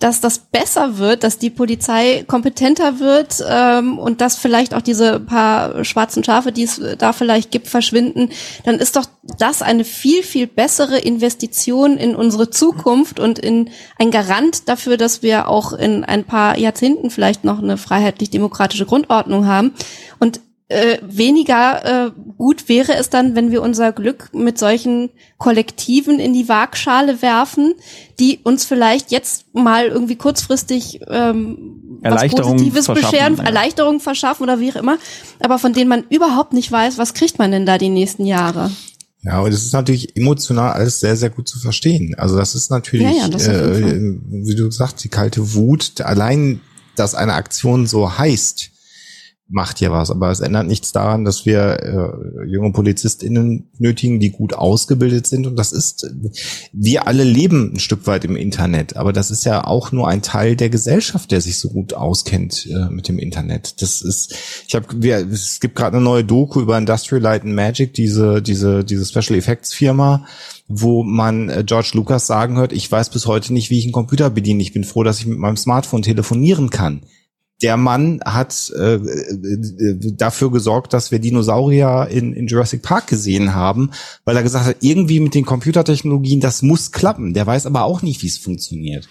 dass 0.00 0.20
das 0.20 0.38
besser 0.38 0.98
wird, 0.98 1.24
dass 1.24 1.38
die 1.38 1.50
Polizei 1.50 2.24
kompetenter 2.26 2.98
wird 3.00 3.44
ähm, 3.48 3.98
und 3.98 4.20
dass 4.20 4.36
vielleicht 4.36 4.74
auch 4.74 4.82
diese 4.82 5.20
paar 5.20 5.84
schwarzen 5.84 6.24
Schafe, 6.24 6.52
die 6.52 6.64
es 6.64 6.80
da 6.98 7.12
vielleicht 7.12 7.50
gibt, 7.50 7.68
verschwinden, 7.68 8.30
dann 8.64 8.76
ist 8.76 8.96
doch 8.96 9.06
das 9.38 9.62
eine 9.62 9.84
viel, 9.84 10.22
viel 10.22 10.46
bessere 10.46 10.98
Investition 10.98 11.96
in 11.96 12.14
unsere 12.14 12.50
Zukunft 12.50 13.18
und 13.20 13.38
in 13.38 13.70
ein 13.98 14.10
Garant 14.10 14.68
dafür, 14.68 14.96
dass 14.96 15.22
wir 15.22 15.48
auch 15.48 15.72
in 15.72 16.04
ein 16.04 16.24
paar 16.24 16.58
Jahrzehnten 16.58 17.10
vielleicht 17.10 17.44
noch 17.44 17.62
eine 17.62 17.76
freiheitlich-demokratische 17.76 18.86
Grundordnung 18.86 19.46
haben. 19.46 19.72
Und 20.18 20.40
äh, 20.68 20.98
weniger 21.02 22.06
äh, 22.06 22.10
gut 22.38 22.68
wäre 22.68 22.94
es 22.94 23.10
dann, 23.10 23.36
wenn 23.36 23.50
wir 23.50 23.60
unser 23.60 23.92
Glück 23.92 24.30
mit 24.32 24.58
solchen 24.58 25.10
Kollektiven 25.36 26.18
in 26.18 26.32
die 26.32 26.48
Waagschale 26.48 27.20
werfen, 27.20 27.74
die 28.18 28.40
uns 28.44 28.64
vielleicht 28.64 29.10
jetzt 29.10 29.54
mal 29.54 29.88
irgendwie 29.88 30.16
kurzfristig 30.16 31.00
ähm, 31.08 32.00
was 32.02 32.28
Positives 32.28 32.86
bescheren, 32.86 33.36
ja. 33.36 33.44
Erleichterung 33.44 34.00
verschaffen 34.00 34.44
oder 34.44 34.58
wie 34.58 34.72
auch 34.72 34.76
immer, 34.76 34.98
aber 35.40 35.58
von 35.58 35.74
denen 35.74 35.88
man 35.88 36.04
überhaupt 36.08 36.54
nicht 36.54 36.72
weiß, 36.72 36.96
was 36.96 37.12
kriegt 37.14 37.38
man 37.38 37.50
denn 37.50 37.66
da 37.66 37.76
die 37.76 37.90
nächsten 37.90 38.24
Jahre. 38.24 38.70
Ja, 39.22 39.40
und 39.40 39.52
es 39.52 39.64
ist 39.64 39.72
natürlich 39.72 40.16
emotional 40.16 40.72
alles 40.72 41.00
sehr, 41.00 41.16
sehr 41.16 41.30
gut 41.30 41.48
zu 41.48 41.58
verstehen. 41.58 42.14
Also 42.18 42.36
das 42.36 42.54
ist 42.54 42.70
natürlich, 42.70 43.06
ja, 43.06 43.22
ja, 43.22 43.28
das 43.28 43.48
äh, 43.48 44.02
wie 44.28 44.54
du 44.54 44.70
sagst, 44.70 45.02
die 45.02 45.08
kalte 45.08 45.54
Wut. 45.54 46.02
Allein, 46.02 46.60
dass 46.94 47.14
eine 47.14 47.32
Aktion 47.32 47.86
so 47.86 48.18
heißt, 48.18 48.70
macht 49.48 49.80
ja 49.80 49.92
was, 49.92 50.10
aber 50.10 50.30
es 50.30 50.40
ändert 50.40 50.66
nichts 50.66 50.92
daran, 50.92 51.24
dass 51.24 51.44
wir 51.44 51.78
äh, 51.82 52.46
junge 52.46 52.72
PolizistInnen 52.72 53.68
nötigen, 53.78 54.18
die 54.18 54.30
gut 54.30 54.54
ausgebildet 54.54 55.26
sind. 55.26 55.46
Und 55.46 55.56
das 55.56 55.70
ist, 55.72 56.10
wir 56.72 57.06
alle 57.06 57.24
leben 57.24 57.74
ein 57.74 57.78
Stück 57.78 58.06
weit 58.06 58.24
im 58.24 58.36
Internet, 58.36 58.96
aber 58.96 59.12
das 59.12 59.30
ist 59.30 59.44
ja 59.44 59.64
auch 59.64 59.92
nur 59.92 60.08
ein 60.08 60.22
Teil 60.22 60.56
der 60.56 60.70
Gesellschaft, 60.70 61.30
der 61.30 61.42
sich 61.42 61.58
so 61.58 61.68
gut 61.68 61.92
auskennt 61.92 62.66
äh, 62.70 62.88
mit 62.88 63.08
dem 63.08 63.18
Internet. 63.18 63.82
Das 63.82 64.00
ist, 64.00 64.34
ich 64.66 64.74
habe, 64.74 64.86
es 65.06 65.60
gibt 65.60 65.76
gerade 65.76 65.96
eine 65.96 66.04
neue 66.04 66.24
Doku 66.24 66.62
über 66.62 66.78
Industrial 66.78 67.22
Light 67.22 67.42
and 67.42 67.54
Magic, 67.54 67.92
diese, 67.92 68.40
diese, 68.40 68.82
diese 68.82 69.04
Special 69.04 69.38
Effects 69.38 69.74
Firma, 69.74 70.26
wo 70.68 71.02
man 71.02 71.50
äh, 71.50 71.64
George 71.66 71.90
Lucas 71.92 72.26
sagen 72.26 72.56
hört, 72.56 72.72
ich 72.72 72.90
weiß 72.90 73.10
bis 73.10 73.26
heute 73.26 73.52
nicht, 73.52 73.68
wie 73.68 73.78
ich 73.78 73.84
einen 73.84 73.92
Computer 73.92 74.30
bediene. 74.30 74.62
Ich 74.62 74.72
bin 74.72 74.84
froh, 74.84 75.02
dass 75.02 75.20
ich 75.20 75.26
mit 75.26 75.38
meinem 75.38 75.58
Smartphone 75.58 76.00
telefonieren 76.00 76.70
kann 76.70 77.02
der 77.64 77.78
Mann 77.78 78.20
hat 78.26 78.70
äh, 78.76 78.96
äh, 78.96 80.12
dafür 80.18 80.50
gesorgt, 80.50 80.92
dass 80.92 81.10
wir 81.10 81.18
Dinosaurier 81.18 82.08
in, 82.10 82.34
in 82.34 82.46
Jurassic 82.46 82.82
Park 82.82 83.06
gesehen 83.06 83.54
haben, 83.54 83.90
weil 84.26 84.36
er 84.36 84.42
gesagt 84.42 84.66
hat, 84.66 84.76
irgendwie 84.80 85.18
mit 85.18 85.34
den 85.34 85.46
Computertechnologien, 85.46 86.40
das 86.40 86.60
muss 86.60 86.92
klappen. 86.92 87.32
Der 87.32 87.46
weiß 87.46 87.64
aber 87.64 87.84
auch 87.84 88.02
nicht, 88.02 88.22
wie 88.22 88.26
es 88.26 88.36
funktioniert. 88.36 89.08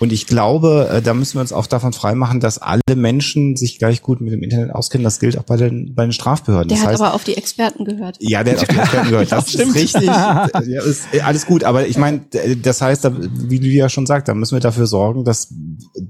Und 0.00 0.14
ich 0.14 0.26
glaube, 0.26 0.88
äh, 0.90 1.02
da 1.02 1.12
müssen 1.12 1.34
wir 1.34 1.42
uns 1.42 1.52
auch 1.52 1.66
davon 1.66 1.92
freimachen, 1.92 2.40
dass 2.40 2.56
alle 2.56 2.80
Menschen 2.96 3.56
sich 3.56 3.78
gleich 3.78 4.00
gut 4.00 4.22
mit 4.22 4.32
dem 4.32 4.42
Internet 4.42 4.74
auskennen. 4.74 5.04
Das 5.04 5.20
gilt 5.20 5.36
auch 5.36 5.42
bei 5.42 5.58
den, 5.58 5.94
bei 5.94 6.04
den 6.04 6.12
Strafbehörden. 6.12 6.68
Der 6.68 6.78
das 6.78 6.84
hat 6.84 6.92
heißt, 6.92 7.02
aber 7.02 7.14
auf 7.14 7.22
die 7.22 7.36
Experten 7.36 7.84
gehört. 7.84 8.16
Ja, 8.18 8.42
der 8.42 8.54
hat 8.54 8.62
auf 8.62 8.68
die 8.68 8.78
Experten 8.78 9.10
gehört. 9.10 9.20
Das, 9.30 9.52
das 9.52 9.54
ist 9.54 9.74
richtig. 9.74 10.04
ja, 10.04 10.46
ist 10.46 11.04
alles 11.22 11.44
gut. 11.44 11.64
Aber 11.64 11.86
ich 11.86 11.98
meine, 11.98 12.22
das 12.62 12.80
heißt, 12.80 13.10
wie 13.48 13.60
du 13.60 13.66
ja 13.66 13.90
schon 13.90 14.06
sagst, 14.06 14.26
da 14.26 14.34
müssen 14.34 14.56
wir 14.56 14.60
dafür 14.60 14.86
sorgen, 14.86 15.24
dass 15.24 15.52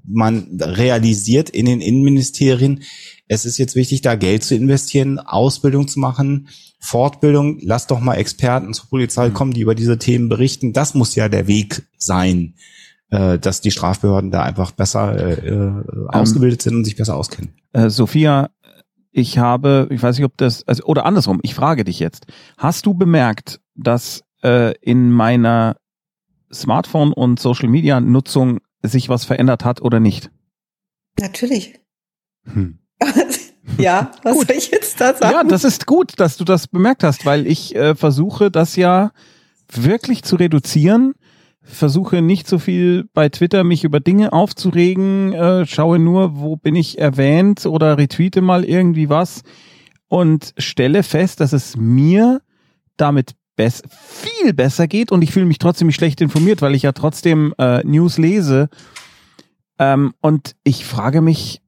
man 0.07 0.47
realisiert 0.61 1.51
in 1.51 1.67
den 1.67 1.81
Innenministerien, 1.81 2.83
es 3.27 3.45
ist 3.45 3.59
jetzt 3.59 3.75
wichtig, 3.75 4.03
da 4.03 4.15
Geld 4.15 4.45
zu 4.45 4.55
investieren, 4.55 5.19
Ausbildung 5.19 5.89
zu 5.89 5.99
machen, 5.99 6.49
Fortbildung. 6.79 7.59
Lass 7.63 7.87
doch 7.89 8.01
mal 8.01 8.15
Experten 8.15 8.73
zur 8.73 8.89
Polizei 8.89 9.29
mhm. 9.29 9.35
kommen, 9.35 9.53
die 9.53 9.61
über 9.61 9.75
diese 9.75 9.99
Themen 9.99 10.29
berichten. 10.29 10.73
Das 10.73 10.95
muss 10.95 11.15
ja 11.15 11.29
der 11.29 11.47
Weg 11.47 11.83
sein, 11.97 12.55
äh, 13.11 13.39
dass 13.39 13.61
die 13.61 13.71
Strafbehörden 13.71 14.31
da 14.31 14.43
einfach 14.43 14.73
besser 14.73 15.17
äh, 15.17 15.35
äh 15.35 15.49
ähm, 15.49 16.09
ausgebildet 16.09 16.63
sind 16.63 16.77
und 16.77 16.85
sich 16.85 16.97
besser 16.97 17.17
auskennen. 17.17 17.53
Äh, 17.73 17.91
Sophia, 17.91 18.51
ich 19.13 19.39
habe, 19.39 19.89
ich 19.91 20.03
weiß 20.03 20.17
nicht, 20.17 20.25
ob 20.25 20.37
das, 20.37 20.67
also, 20.67 20.85
oder 20.85 21.05
andersrum, 21.05 21.41
ich 21.43 21.55
frage 21.55 21.85
dich 21.85 21.99
jetzt. 21.99 22.27
Hast 22.57 22.87
du 22.87 22.95
bemerkt, 22.95 23.61
dass 23.75 24.23
äh, 24.43 24.75
in 24.81 25.11
meiner 25.11 25.77
Smartphone- 26.53 27.13
und 27.13 27.41
Social-Media-Nutzung 27.41 28.59
sich 28.83 29.09
was 29.09 29.25
verändert 29.25 29.65
hat 29.65 29.83
oder 29.83 30.01
nicht? 30.01 30.31
Natürlich. 31.19 31.81
Hm. 32.45 32.79
ja, 33.79 34.13
was 34.23 34.37
gut. 34.37 34.47
soll 34.49 34.57
ich 34.57 34.71
jetzt 34.71 35.01
da 35.01 35.15
sagen? 35.15 35.33
Ja, 35.33 35.45
das 35.45 35.65
ist 35.65 35.87
gut, 35.87 36.13
dass 36.19 36.37
du 36.37 36.45
das 36.45 36.69
bemerkt 36.69 37.05
hast, 37.05 37.27
weil 37.27 37.47
ich 37.47 37.75
äh, 37.75 37.95
versuche, 37.95 38.51
das 38.51 38.77
ja 38.77 39.13
wirklich 39.73 40.23
zu 40.23 40.37
reduzieren. 40.37 41.15
Versuche 41.71 42.23
nicht 42.23 42.47
so 42.47 42.59
viel 42.59 43.09
bei 43.15 43.29
Twitter 43.29 43.65
mich 43.65 43.85
über 43.85 44.01
Dinge 44.01 44.33
aufzuregen, 44.33 45.33
äh, 45.33 45.67
schaue 45.67 45.99
nur, 45.99 46.39
wo 46.39 46.57
bin 46.57 46.77
ich 46.77 46.99
erwähnt 46.99 47.67
oder 47.67 47.99
retweete 47.99 48.43
mal 48.43 48.65
irgendwie 48.65 49.09
was 49.09 49.43
und 50.09 50.55
stelle 50.59 51.03
fest, 51.03 51.41
dass 51.41 51.53
es 51.53 51.77
mir 51.77 52.43
damit 52.97 53.35
bess 53.57 53.83
viel 53.91 54.53
besser 54.53 54.89
geht 54.89 55.13
und 55.13 55.23
ich 55.23 55.33
fühle 55.33 55.47
mich 55.47 55.59
trotzdem 55.59 55.87
nicht 55.87 55.97
schlecht 55.97 56.21
informiert, 56.21 56.63
weil 56.63 56.75
ich 56.75 56.83
ja 56.83 56.93
trotzdem 56.93 57.55
äh, 57.59 57.85
News 57.85 58.19
lese. 58.19 58.69
Ähm, 59.79 60.13
und 60.21 60.57
ich 60.65 60.85
frage 60.85 61.21
mich, 61.21 61.61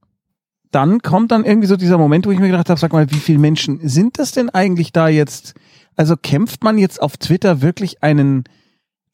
dann 0.70 1.02
kommt 1.02 1.30
dann 1.30 1.44
irgendwie 1.44 1.68
so 1.68 1.76
dieser 1.76 1.98
Moment, 1.98 2.26
wo 2.26 2.30
ich 2.30 2.40
mir 2.40 2.48
gedacht 2.48 2.70
habe, 2.70 2.80
sag 2.80 2.92
mal, 2.92 3.10
wie 3.10 3.16
viele 3.16 3.38
Menschen 3.38 3.86
sind 3.86 4.18
das 4.18 4.32
denn 4.32 4.50
eigentlich 4.50 4.92
da 4.92 5.08
jetzt? 5.08 5.54
Also 5.96 6.16
kämpft 6.16 6.64
man 6.64 6.78
jetzt 6.78 7.00
auf 7.00 7.18
Twitter 7.18 7.60
wirklich 7.60 8.02
einen, 8.02 8.44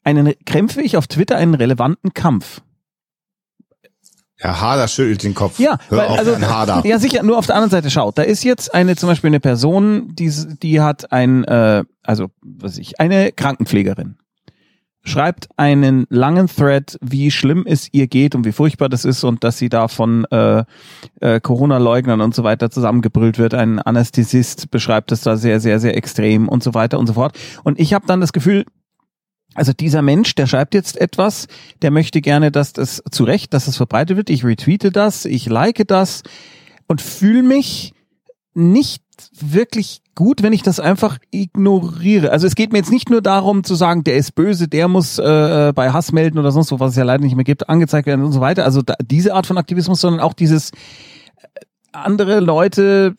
einen, 0.03 0.33
kämpfe 0.45 0.81
ich 0.81 0.97
auf 0.97 1.07
Twitter 1.07 1.37
einen 1.37 1.53
relevanten 1.53 2.13
Kampf? 2.13 2.61
Herr 4.37 4.61
Hader 4.61 4.87
schüttelt 4.87 5.23
den 5.23 5.33
Kopf. 5.33 5.59
Ja, 5.59 5.77
Hör 5.89 5.97
weil, 5.97 6.07
auf, 6.07 6.19
also, 6.19 6.39
Hader. 6.39 6.81
ja 6.85 6.97
sicher. 6.97 7.23
Nur 7.23 7.37
auf 7.37 7.45
der 7.45 7.55
anderen 7.55 7.71
Seite 7.71 7.89
schaut. 7.89 8.17
Da 8.17 8.21
ist 8.21 8.43
jetzt 8.43 8.73
eine 8.73 8.95
zum 8.95 9.09
Beispiel 9.09 9.27
eine 9.29 9.41
Person, 9.41 10.15
die 10.15 10.31
die 10.61 10.79
hat 10.79 11.11
ein, 11.11 11.43
äh, 11.43 11.83
also 12.03 12.27
was 12.41 12.77
ich, 12.77 13.01
eine 13.01 13.33
Krankenpflegerin 13.33 14.17
schreibt 15.03 15.47
einen 15.57 16.05
langen 16.09 16.47
Thread, 16.47 16.97
wie 17.01 17.31
schlimm 17.31 17.63
es 17.65 17.87
ihr 17.93 18.07
geht 18.07 18.35
und 18.35 18.45
wie 18.45 18.51
furchtbar 18.51 18.89
das 18.89 19.05
ist 19.05 19.23
und 19.23 19.43
dass 19.43 19.57
sie 19.57 19.69
da 19.69 19.87
von 19.87 20.25
äh, 20.25 20.63
äh, 21.21 21.39
Corona-Leugnern 21.39 22.21
und 22.21 22.35
so 22.35 22.43
weiter 22.43 22.69
zusammengebrüllt 22.69 23.37
wird. 23.37 23.53
Ein 23.53 23.79
Anästhesist 23.79 24.71
beschreibt 24.71 25.11
es 25.11 25.21
da 25.21 25.37
sehr, 25.37 25.59
sehr, 25.59 25.79
sehr 25.79 25.95
extrem 25.97 26.47
und 26.47 26.63
so 26.63 26.73
weiter 26.73 26.99
und 26.99 27.07
so 27.07 27.13
fort. 27.13 27.37
Und 27.63 27.79
ich 27.79 27.93
habe 27.93 28.05
dann 28.07 28.21
das 28.21 28.33
Gefühl, 28.33 28.65
also 29.55 29.73
dieser 29.73 30.01
Mensch, 30.01 30.35
der 30.35 30.47
schreibt 30.47 30.73
jetzt 30.73 30.99
etwas, 30.99 31.47
der 31.81 31.91
möchte 31.91 32.21
gerne, 32.21 32.51
dass 32.51 32.73
das 32.73 33.03
zu 33.11 33.23
Recht, 33.23 33.53
dass 33.53 33.63
es 33.63 33.67
das 33.67 33.77
verbreitet 33.77 34.15
wird. 34.15 34.29
Ich 34.29 34.43
retweete 34.43 34.91
das, 34.91 35.25
ich 35.25 35.47
like 35.47 35.87
das 35.87 36.23
und 36.87 37.01
fühle 37.01 37.43
mich 37.43 37.93
nicht 38.53 39.03
wirklich 39.39 40.01
gut, 40.15 40.43
wenn 40.43 40.53
ich 40.53 40.63
das 40.63 40.79
einfach 40.79 41.17
ignoriere. 41.31 42.31
Also 42.31 42.45
es 42.47 42.55
geht 42.55 42.71
mir 42.71 42.79
jetzt 42.79 42.91
nicht 42.91 43.09
nur 43.09 43.21
darum 43.21 43.63
zu 43.63 43.75
sagen, 43.75 44.03
der 44.03 44.15
ist 44.15 44.35
böse, 44.35 44.67
der 44.67 44.87
muss 44.87 45.17
äh, 45.17 45.71
bei 45.73 45.91
Hass 45.91 46.11
melden 46.11 46.37
oder 46.39 46.51
sonst 46.51 46.71
was 46.71 46.91
es 46.91 46.97
ja 46.97 47.03
leider 47.03 47.23
nicht 47.23 47.35
mehr 47.35 47.45
gibt, 47.45 47.69
angezeigt 47.69 48.05
werden 48.05 48.23
und 48.25 48.31
so 48.31 48.41
weiter. 48.41 48.65
Also 48.65 48.81
da, 48.81 48.95
diese 49.01 49.33
Art 49.33 49.47
von 49.47 49.57
Aktivismus, 49.57 50.01
sondern 50.01 50.21
auch 50.21 50.33
dieses 50.33 50.71
äh, 50.71 50.75
andere 51.91 52.39
Leute 52.39 53.15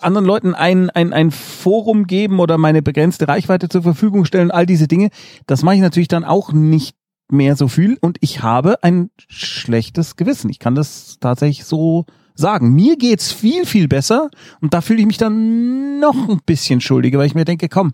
anderen 0.00 0.26
Leuten 0.26 0.54
ein, 0.54 0.90
ein, 0.90 1.12
ein 1.12 1.30
Forum 1.30 2.06
geben 2.06 2.40
oder 2.40 2.58
meine 2.58 2.82
begrenzte 2.82 3.28
Reichweite 3.28 3.68
zur 3.68 3.82
Verfügung 3.82 4.24
stellen, 4.24 4.50
all 4.50 4.66
diese 4.66 4.88
Dinge, 4.88 5.10
das 5.46 5.62
mache 5.62 5.76
ich 5.76 5.80
natürlich 5.80 6.08
dann 6.08 6.24
auch 6.24 6.52
nicht 6.52 6.96
mehr 7.30 7.56
so 7.56 7.68
viel 7.68 7.98
und 8.00 8.18
ich 8.20 8.42
habe 8.42 8.82
ein 8.82 9.10
schlechtes 9.28 10.16
Gewissen. 10.16 10.50
Ich 10.50 10.58
kann 10.58 10.74
das 10.74 11.18
tatsächlich 11.20 11.64
so 11.64 12.06
sagen. 12.34 12.74
Mir 12.74 12.96
geht's 12.96 13.32
viel, 13.32 13.66
viel 13.66 13.88
besser 13.88 14.30
und 14.60 14.72
da 14.72 14.80
fühle 14.80 15.00
ich 15.00 15.06
mich 15.06 15.18
dann 15.18 16.00
noch 16.00 16.28
ein 16.28 16.40
bisschen 16.46 16.80
schuldiger, 16.80 17.18
weil 17.18 17.26
ich 17.26 17.34
mir 17.34 17.44
denke, 17.44 17.68
komm. 17.68 17.92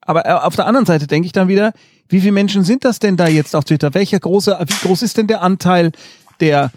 Aber 0.00 0.26
äh, 0.26 0.32
auf 0.32 0.56
der 0.56 0.66
anderen 0.66 0.86
Seite 0.86 1.06
denke 1.06 1.26
ich 1.26 1.32
dann 1.32 1.48
wieder, 1.48 1.72
wie 2.08 2.20
viele 2.20 2.32
Menschen 2.32 2.64
sind 2.64 2.84
das 2.84 2.98
denn 2.98 3.16
da 3.16 3.28
jetzt 3.28 3.56
auf 3.56 3.64
Twitter? 3.64 3.94
Welcher 3.94 4.20
große, 4.20 4.58
wie 4.66 4.86
groß 4.86 5.02
ist 5.02 5.16
denn 5.16 5.26
der 5.26 5.42
Anteil 5.42 5.92
der, 6.40 6.70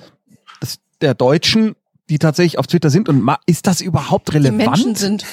der 1.02 1.14
Deutschen 1.14 1.76
die 2.10 2.20
tatsächlich 2.20 2.60
auf 2.60 2.68
Twitter 2.68 2.90
sind 2.90 3.08
und 3.08 3.30
ist 3.46 3.66
das 3.66 3.80
überhaupt 3.80 4.34
relevant? 4.34 4.62
Die 4.62 4.66
Menschen 4.68 4.96
sind. 4.96 5.26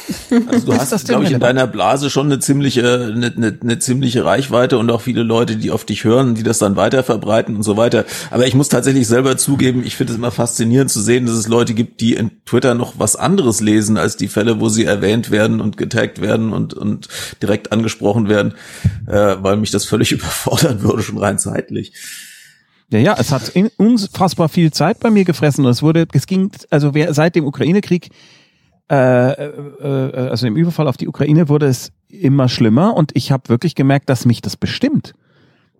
Also 0.46 0.66
du 0.66 0.78
hast, 0.78 1.06
glaube 1.06 1.24
ich, 1.24 1.32
in 1.32 1.40
deiner 1.40 1.66
Blase 1.66 2.10
schon 2.10 2.26
eine 2.26 2.38
ziemliche, 2.38 3.12
eine, 3.12 3.26
eine, 3.26 3.58
eine 3.60 3.78
ziemliche 3.80 4.24
Reichweite 4.24 4.78
und 4.78 4.88
auch 4.90 5.00
viele 5.00 5.24
Leute, 5.24 5.56
die 5.56 5.72
auf 5.72 5.84
dich 5.84 6.04
hören, 6.04 6.36
die 6.36 6.44
das 6.44 6.58
dann 6.58 6.76
weiter 6.76 7.02
verbreiten 7.02 7.56
und 7.56 7.64
so 7.64 7.76
weiter. 7.76 8.04
Aber 8.30 8.46
ich 8.46 8.54
muss 8.54 8.68
tatsächlich 8.68 9.08
selber 9.08 9.36
zugeben, 9.36 9.82
ich 9.84 9.96
finde 9.96 10.12
es 10.12 10.18
immer 10.18 10.30
faszinierend 10.30 10.90
zu 10.90 11.00
sehen, 11.00 11.26
dass 11.26 11.34
es 11.34 11.48
Leute 11.48 11.74
gibt, 11.74 12.00
die 12.00 12.14
in 12.14 12.30
Twitter 12.44 12.74
noch 12.74 12.94
was 12.98 13.16
anderes 13.16 13.60
lesen 13.60 13.96
als 13.96 14.16
die 14.16 14.28
Fälle, 14.28 14.60
wo 14.60 14.68
sie 14.68 14.84
erwähnt 14.84 15.32
werden 15.32 15.60
und 15.60 15.76
getaggt 15.76 16.20
werden 16.20 16.52
und, 16.52 16.74
und 16.74 17.08
direkt 17.42 17.72
angesprochen 17.72 18.28
werden, 18.28 18.54
äh, 19.08 19.36
weil 19.40 19.56
mich 19.56 19.72
das 19.72 19.86
völlig 19.86 20.12
überfordern 20.12 20.82
würde, 20.82 21.02
schon 21.02 21.18
rein 21.18 21.38
zeitlich. 21.38 21.92
Ja, 22.90 22.98
ja, 22.98 23.16
es 23.18 23.30
hat 23.30 23.52
unfassbar 23.76 24.48
viel 24.48 24.72
Zeit 24.72 24.98
bei 25.00 25.10
mir 25.10 25.24
gefressen 25.24 25.64
und 25.64 25.70
es 25.70 25.82
wurde, 25.82 26.06
es 26.12 26.26
ging, 26.26 26.50
also 26.70 26.92
wer, 26.92 27.14
seit 27.14 27.36
dem 27.36 27.46
Ukraine-Krieg 27.46 28.10
äh, 28.90 29.30
äh, 29.30 30.28
also 30.28 30.48
im 30.48 30.56
Überfall 30.56 30.88
auf 30.88 30.96
die 30.96 31.06
Ukraine 31.06 31.48
wurde 31.48 31.66
es 31.66 31.92
immer 32.08 32.48
schlimmer 32.48 32.96
und 32.96 33.12
ich 33.14 33.30
habe 33.30 33.48
wirklich 33.48 33.76
gemerkt, 33.76 34.08
dass 34.08 34.26
mich 34.26 34.42
das 34.42 34.56
bestimmt. 34.56 35.14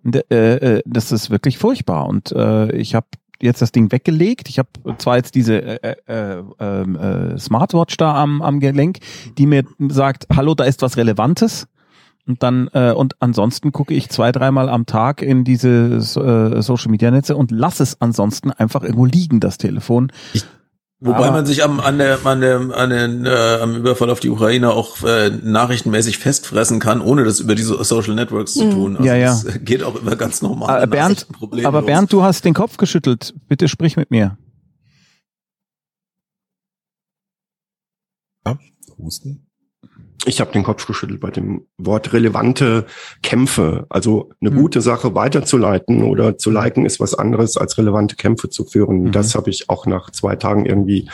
Äh, 0.05 0.19
äh, 0.35 0.81
das 0.85 1.11
ist 1.11 1.29
wirklich 1.29 1.57
furchtbar 1.57 2.07
und 2.07 2.31
äh, 2.31 2.71
ich 2.71 2.95
habe 2.95 3.07
jetzt 3.41 3.61
das 3.61 3.73
Ding 3.73 3.91
weggelegt. 3.91 4.47
Ich 4.47 4.59
habe 4.59 4.69
zwar 4.97 5.17
jetzt 5.17 5.35
diese 5.35 5.61
äh, 5.61 5.95
äh, 6.05 6.43
ähm, 6.59 6.95
äh, 6.95 7.37
Smartwatch 7.37 7.97
da 7.97 8.15
am, 8.15 8.41
am 8.41 8.59
Gelenk, 8.61 8.99
die 9.37 9.45
mir 9.45 9.63
sagt, 9.89 10.27
hallo, 10.33 10.55
da 10.55 10.63
ist 10.63 10.81
was 10.81 10.95
Relevantes. 10.95 11.67
Und 12.27 12.43
dann 12.43 12.69
äh, 12.73 12.91
und 12.91 13.15
ansonsten 13.19 13.71
gucke 13.71 13.93
ich 13.93 14.09
zwei, 14.09 14.31
dreimal 14.31 14.69
am 14.69 14.85
Tag 14.85 15.21
in 15.21 15.43
diese 15.43 15.69
äh, 15.69 16.61
Social 16.61 16.91
Media 16.91 17.11
Netze 17.11 17.35
und 17.35 17.51
lasse 17.51 17.83
es 17.83 17.99
ansonsten 17.99 18.51
einfach 18.51 18.83
irgendwo 18.83 19.05
liegen, 19.05 19.39
das 19.39 19.57
Telefon. 19.57 20.11
Ich 20.33 20.45
Wobei 21.03 21.17
Aber 21.17 21.31
man 21.31 21.47
sich 21.47 21.63
am, 21.63 21.79
an 21.79 21.97
der, 21.97 22.23
an 22.23 22.41
der, 22.41 22.59
an 22.59 22.89
den, 22.91 23.25
äh, 23.25 23.57
am 23.59 23.75
Überfall 23.75 24.11
auf 24.11 24.19
die 24.19 24.29
Ukraine 24.29 24.69
auch 24.69 25.01
äh, 25.01 25.31
nachrichtenmäßig 25.31 26.19
festfressen 26.19 26.79
kann, 26.79 27.01
ohne 27.01 27.23
das 27.23 27.39
über 27.39 27.55
diese 27.55 27.83
Social 27.83 28.13
Networks 28.13 28.53
zu 28.53 28.65
mhm. 28.65 28.71
tun. 28.71 28.97
Also 28.97 29.07
ja, 29.07 29.15
ja. 29.15 29.29
Das 29.29 29.47
geht 29.63 29.81
auch 29.81 29.95
über 29.95 30.15
ganz 30.15 30.43
normale 30.43 30.83
äh, 30.83 30.87
Bernd, 30.87 31.25
Aber 31.63 31.81
Bernd, 31.81 32.13
du 32.13 32.21
hast 32.21 32.45
den 32.45 32.53
Kopf 32.53 32.77
geschüttelt. 32.77 33.33
Bitte 33.47 33.67
sprich 33.67 33.97
mit 33.97 34.11
mir. 34.11 34.37
Ja, 38.45 38.59
Husten 38.99 39.50
ich 40.25 40.39
habe 40.39 40.51
den 40.51 40.63
Kopf 40.63 40.85
geschüttelt 40.85 41.19
bei 41.19 41.31
dem 41.31 41.65
Wort 41.77 42.13
relevante 42.13 42.85
Kämpfe. 43.23 43.85
Also 43.89 44.29
eine 44.39 44.51
mhm. 44.51 44.55
gute 44.55 44.81
Sache 44.81 45.15
weiterzuleiten 45.15 46.03
oder 46.03 46.37
zu 46.37 46.51
liken 46.51 46.85
ist 46.85 46.99
was 46.99 47.15
anderes 47.15 47.57
als 47.57 47.77
relevante 47.77 48.15
Kämpfe 48.15 48.49
zu 48.49 48.63
führen. 48.63 49.03
Mhm. 49.03 49.11
Das 49.13 49.33
habe 49.33 49.49
ich 49.49 49.69
auch 49.69 49.87
nach 49.87 50.11
zwei 50.11 50.35
Tagen 50.35 50.65
irgendwie 50.67 51.09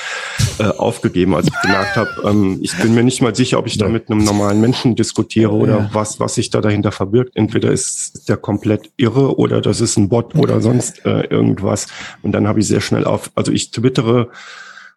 äh, 0.59 0.63
aufgegeben, 0.63 1.35
als 1.35 1.47
ich 1.47 1.61
gemerkt 1.61 1.95
habe, 1.95 2.09
ähm, 2.25 2.59
ich 2.61 2.77
bin 2.77 2.95
mir 2.95 3.03
nicht 3.03 3.21
mal 3.21 3.33
sicher, 3.33 3.59
ob 3.59 3.67
ich 3.67 3.77
da 3.77 3.87
mit 3.87 4.09
einem 4.09 4.23
normalen 4.23 4.59
Menschen 4.59 4.95
diskutiere 4.95 5.51
oder 5.51 5.77
ja. 5.77 5.89
was, 5.93 6.19
was 6.19 6.35
sich 6.35 6.49
da 6.49 6.59
dahinter 6.59 6.91
verbirgt. 6.91 7.35
Entweder 7.35 7.71
ist 7.71 8.27
der 8.27 8.37
komplett 8.37 8.91
irre 8.97 9.37
oder 9.37 9.61
das 9.61 9.79
ist 9.79 9.97
ein 9.97 10.09
Bot 10.09 10.35
oder 10.35 10.59
sonst 10.59 11.05
äh, 11.05 11.21
irgendwas. 11.27 11.87
Und 12.23 12.33
dann 12.33 12.47
habe 12.47 12.59
ich 12.59 12.67
sehr 12.67 12.81
schnell 12.81 13.05
auf, 13.05 13.31
also 13.35 13.51
ich 13.53 13.71
twittere 13.71 14.29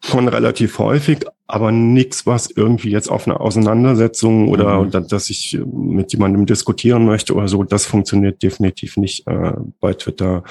schon 0.02 0.28
relativ 0.28 0.78
häufig, 0.78 1.26
aber 1.46 1.72
nichts, 1.72 2.26
was 2.26 2.50
irgendwie 2.50 2.90
jetzt 2.90 3.10
auf 3.10 3.26
eine 3.26 3.38
Auseinandersetzung 3.38 4.48
oder 4.48 4.80
mhm. 4.82 5.08
dass 5.08 5.28
ich 5.28 5.58
mit 5.66 6.12
jemandem 6.12 6.46
diskutieren 6.46 7.04
möchte 7.04 7.34
oder 7.34 7.48
so, 7.48 7.64
das 7.64 7.84
funktioniert 7.84 8.42
definitiv 8.42 8.96
nicht 8.96 9.26
äh, 9.26 9.52
bei 9.78 9.92
Twitter. 9.92 10.42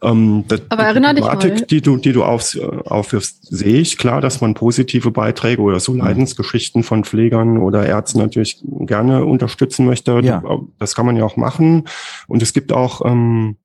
Ähm, 0.00 0.44
das, 0.48 0.62
aber 0.70 0.84
erinnere 0.84 1.14
dich 1.16 1.24
mal. 1.24 1.36
die 1.36 1.82
du, 1.82 1.98
die 1.98 2.12
du 2.12 2.24
auf, 2.24 2.56
aufwirfst, 2.56 3.46
sehe 3.46 3.80
ich 3.80 3.98
klar, 3.98 4.20
dass 4.20 4.40
man 4.40 4.54
positive 4.54 5.10
Beiträge 5.10 5.60
oder 5.60 5.80
so 5.80 5.92
mhm. 5.92 5.98
Leidensgeschichten 5.98 6.82
von 6.82 7.04
Pflegern 7.04 7.58
oder 7.58 7.84
Ärzten 7.84 8.18
natürlich 8.18 8.62
gerne 8.64 9.26
unterstützen 9.26 9.84
möchte. 9.84 10.20
Ja. 10.22 10.42
Das 10.78 10.94
kann 10.94 11.04
man 11.04 11.16
ja 11.16 11.24
auch 11.24 11.36
machen. 11.36 11.84
Und 12.26 12.42
es 12.42 12.54
gibt 12.54 12.72
auch 12.72 13.04
ähm, 13.04 13.56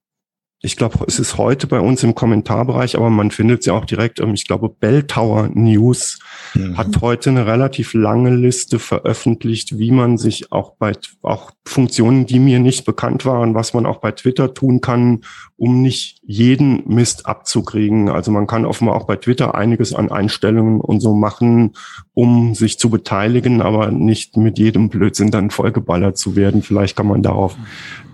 ich 0.66 0.78
glaube, 0.78 1.04
es 1.08 1.20
ist 1.20 1.38
heute 1.38 1.68
bei 1.68 1.82
uns 1.82 2.04
im 2.04 2.16
Kommentarbereich, 2.16 2.96
aber 2.96 3.10
man 3.10 3.32
findet 3.32 3.64
sie 3.64 3.72
auch 3.72 3.84
direkt. 3.84 4.22
Ähm, 4.22 4.34
ich 4.34 4.48
glaube, 4.48 4.70
Bell 4.70 5.04
Tower 5.04 5.50
News 5.54 6.20
mhm. 6.54 6.78
hat 6.78 7.02
heute 7.02 7.32
eine 7.32 7.46
relativ 7.46 7.94
lange 7.94 8.34
Liste 8.34 8.80
veröffentlicht, 8.80 9.78
wie 9.78 9.92
man 9.92 10.18
sich 10.18 10.54
auch 10.54 10.76
bei 10.78 10.94
auch 11.22 11.52
Funktionen, 11.66 12.26
die 12.26 12.40
mir 12.40 12.60
nicht 12.60 12.86
bekannt 12.86 13.26
waren, 13.26 13.56
was 13.56 13.74
man 13.74 13.86
auch 13.86 13.98
bei 13.98 14.12
Twitter 14.12 14.54
tun 14.54 14.80
kann, 14.80 15.26
um 15.58 15.82
nicht 15.82 16.20
jeden 16.24 16.88
Mist 16.88 17.26
abzukriegen. 17.26 18.08
Also 18.08 18.32
man 18.32 18.48
kann 18.48 18.66
offenbar 18.66 18.96
auch 18.96 19.06
bei 19.06 19.18
Twitter 19.18 19.56
einiges 19.56 19.94
an 19.94 20.12
Einstellungen 20.12 20.80
und 20.80 21.02
so 21.02 21.14
machen, 21.14 21.74
um 22.14 22.56
sich 22.56 22.80
zu 22.80 22.90
beteiligen, 22.90 23.62
aber 23.62 23.92
nicht 23.92 24.38
mit 24.38 24.58
jedem 24.58 24.88
Blödsinn 24.88 25.30
dann 25.30 25.50
vollgeballert 25.50 26.18
zu 26.18 26.38
werden. 26.38 26.62
Vielleicht 26.62 26.96
kann 26.96 27.08
man 27.08 27.22
darauf 27.22 27.58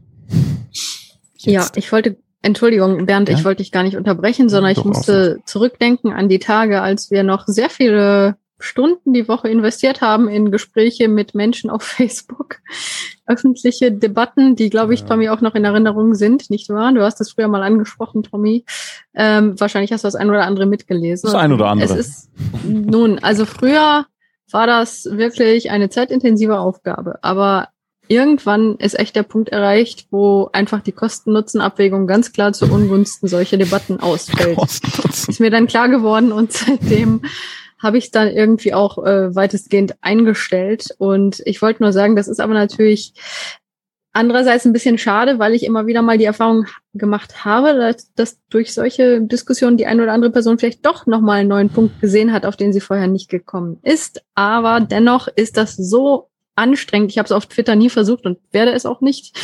Jetzt. 1.37 1.47
Ja, 1.47 1.66
ich 1.77 1.93
wollte 1.93 2.16
Entschuldigung, 2.43 3.06
Bernd, 3.06 3.28
ja? 3.28 3.36
ich 3.36 3.44
wollte 3.44 3.62
dich 3.62 3.73
gar 3.73 3.85
nicht 3.85 3.97
unterbrechen, 3.97 4.48
sondern 4.48 4.73
ich 4.73 4.85
musste 4.85 5.40
zurückdenken 5.47 6.12
an 6.12 6.28
die 6.28 6.40
Tage, 6.40 6.82
als 6.82 7.10
wir 7.10 7.23
noch 7.23 7.47
sehr 7.47 7.70
viele 7.70 8.36
Stunden 8.59 9.12
die 9.12 9.28
Woche 9.28 9.48
investiert 9.48 10.01
haben 10.01 10.28
in 10.28 10.51
Gespräche 10.51 11.09
mit 11.09 11.35
Menschen 11.35 11.70
auf 11.70 11.82
Facebook. 11.82 12.59
Öffentliche 13.27 13.93
Debatten, 13.93 14.56
die, 14.56 14.70
glaube 14.70 14.94
ich, 14.94 15.01
ja. 15.01 15.06
Tommy 15.06 15.28
auch 15.28 15.40
noch 15.40 15.55
in 15.55 15.64
Erinnerung 15.64 16.14
sind, 16.14 16.51
nicht 16.51 16.69
wahr? 16.69 16.93
Du 16.93 17.02
hast 17.02 17.20
es 17.20 17.32
früher 17.32 17.48
mal 17.48 17.62
angesprochen, 17.62 18.23
Tommy. 18.23 18.64
Ähm, 19.14 19.59
wahrscheinlich 19.59 19.93
hast 19.93 20.05
du 20.05 20.06
das 20.06 20.16
ein 20.16 20.31
oder 20.31 20.44
andere 20.44 20.66
mitgelesen. 20.66 21.28
Das 21.31 21.35
ein 21.35 21.52
oder 21.52 21.69
andere. 21.69 21.93
Es 21.93 21.98
ist, 21.98 22.31
nun, 22.64 23.19
also 23.20 23.47
früher 23.47 24.06
war 24.51 24.66
das 24.66 25.05
wirklich 25.05 25.70
eine 25.70 25.89
zeitintensive 25.89 26.59
Aufgabe. 26.59 27.19
Aber 27.23 27.69
irgendwann 28.09 28.77
ist 28.77 28.99
echt 28.99 29.16
der 29.16 29.23
Punkt 29.23 29.51
erreicht, 29.51 30.07
wo 30.11 30.49
einfach 30.53 30.81
die 30.81 30.93
Kosten-Nutzen-Abwägung 30.93 32.07
ganz 32.07 32.33
klar 32.33 32.53
zu 32.53 32.66
Ungunsten 32.66 33.29
solcher 33.29 33.57
Debatten 33.57 34.01
ausfällt. 34.01 34.59
Ist 34.59 35.41
mir 35.41 35.51
dann 35.51 35.66
klar 35.66 35.89
geworden 35.89 36.33
und 36.33 36.53
seitdem 36.53 37.23
habe 37.83 37.99
ich 37.99 38.05
es 38.07 38.11
dann 38.11 38.29
irgendwie 38.29 38.74
auch 38.74 38.99
äh, 39.05 39.35
weitestgehend 39.35 39.97
eingestellt. 40.03 40.95
Und 40.99 41.43
ich 41.45 41.61
wollte 41.62 41.83
nur 41.83 41.93
sagen, 41.93 42.15
das 42.15 42.29
ist 42.29 42.41
aber 42.41 42.55
natürlich 42.55 43.15
andererseits 44.12 44.65
ein 44.65 44.73
bisschen 44.73 44.99
schade, 44.99 45.39
weil 45.39 45.55
ich 45.55 45.65
immer 45.65 45.87
wieder 45.87 46.03
mal 46.03 46.19
die 46.19 46.24
Erfahrung 46.24 46.66
gemacht 46.95 47.45
habe, 47.45 47.74
dass, 47.74 48.12
dass 48.15 48.39
durch 48.51 48.74
solche 48.74 49.23
Diskussionen 49.23 49.77
die 49.77 49.87
eine 49.87 50.03
oder 50.03 50.12
andere 50.12 50.31
Person 50.31 50.59
vielleicht 50.59 50.85
doch 50.87 51.07
nochmal 51.07 51.41
einen 51.41 51.49
neuen 51.49 51.70
Punkt 51.70 52.01
gesehen 52.01 52.33
hat, 52.33 52.45
auf 52.45 52.57
den 52.57 52.73
sie 52.73 52.81
vorher 52.81 53.09
nicht 53.09 53.31
gekommen 53.31 53.79
ist. 53.83 54.23
Aber 54.35 54.81
dennoch 54.81 55.29
ist 55.29 55.57
das 55.57 55.77
so 55.77 56.29
anstrengend. 56.55 57.11
Ich 57.11 57.19
habe 57.19 57.27
es 57.27 57.33
auf 57.33 57.47
Twitter 57.47 57.77
nie 57.77 57.91
versucht 57.91 58.27
und 58.27 58.39
werde 58.51 58.73
es 58.73 58.87
auch 58.87 59.01
nicht. 59.01 59.37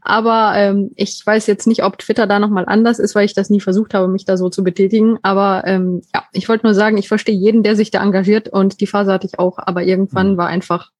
Aber 0.00 0.52
ähm, 0.56 0.90
ich 0.96 1.22
weiß 1.24 1.46
jetzt 1.46 1.66
nicht, 1.66 1.82
ob 1.82 1.98
Twitter 1.98 2.26
da 2.26 2.38
nochmal 2.38 2.64
anders 2.66 2.98
ist, 2.98 3.14
weil 3.14 3.24
ich 3.24 3.34
das 3.34 3.50
nie 3.50 3.60
versucht 3.60 3.94
habe, 3.94 4.08
mich 4.08 4.24
da 4.24 4.36
so 4.36 4.48
zu 4.48 4.62
betätigen. 4.64 5.18
Aber 5.22 5.62
ähm, 5.66 6.02
ja, 6.14 6.24
ich 6.32 6.48
wollte 6.48 6.66
nur 6.66 6.74
sagen, 6.74 6.98
ich 6.98 7.08
verstehe 7.08 7.34
jeden, 7.34 7.62
der 7.62 7.76
sich 7.76 7.90
da 7.90 8.02
engagiert 8.02 8.48
und 8.48 8.80
die 8.80 8.86
Phase 8.86 9.12
hatte 9.12 9.26
ich 9.26 9.38
auch. 9.38 9.58
Aber 9.58 9.82
irgendwann 9.82 10.32
mhm. 10.32 10.36
war 10.36 10.46
einfach 10.48 10.90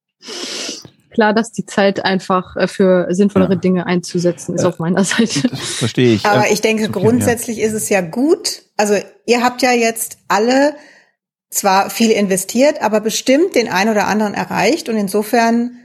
klar, 1.15 1.33
dass 1.33 1.53
die 1.53 1.65
Zeit 1.65 2.05
einfach 2.05 2.57
äh, 2.57 2.67
für 2.67 3.07
sinnvollere 3.11 3.55
ja. 3.55 3.59
Dinge 3.59 3.87
einzusetzen 3.87 4.55
ist 4.55 4.65
äh, 4.65 4.67
auf 4.67 4.79
meiner 4.79 5.05
Seite. 5.05 5.49
verstehe 5.57 6.15
ich. 6.15 6.27
Aber 6.27 6.51
ich 6.51 6.61
denke, 6.61 6.85
okay, 6.89 6.93
grundsätzlich 6.93 7.59
ja. 7.59 7.67
ist 7.67 7.73
es 7.73 7.89
ja 7.89 8.03
gut. 8.03 8.63
Also 8.77 8.95
ihr 9.27 9.43
habt 9.43 9.63
ja 9.63 9.73
jetzt 9.73 10.19
alle 10.29 10.75
zwar 11.55 11.91
viel 11.91 12.11
investiert, 12.11 12.83
aber 12.83 13.01
bestimmt 13.01 13.55
den 13.55 13.69
einen 13.69 13.91
oder 13.91 14.07
anderen 14.07 14.35
erreicht 14.35 14.89
und 14.89 14.97
insofern 14.97 15.79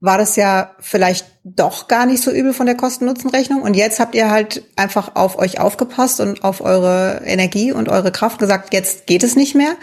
war 0.00 0.18
das 0.18 0.36
ja 0.36 0.74
vielleicht 0.80 1.26
doch 1.42 1.88
gar 1.88 2.06
nicht 2.06 2.22
so 2.22 2.30
übel 2.30 2.52
von 2.52 2.66
der 2.66 2.76
Kosten-Nutzen-Rechnung. 2.76 3.62
Und 3.62 3.74
jetzt 3.74 3.98
habt 3.98 4.14
ihr 4.14 4.30
halt 4.30 4.62
einfach 4.76 5.16
auf 5.16 5.38
euch 5.38 5.58
aufgepasst 5.58 6.20
und 6.20 6.44
auf 6.44 6.60
eure 6.60 7.22
Energie 7.24 7.72
und 7.72 7.88
eure 7.88 8.12
Kraft 8.12 8.38
gesagt, 8.38 8.74
jetzt 8.74 9.06
geht 9.06 9.22
es 9.22 9.36
nicht 9.36 9.54
mehr. 9.54 9.74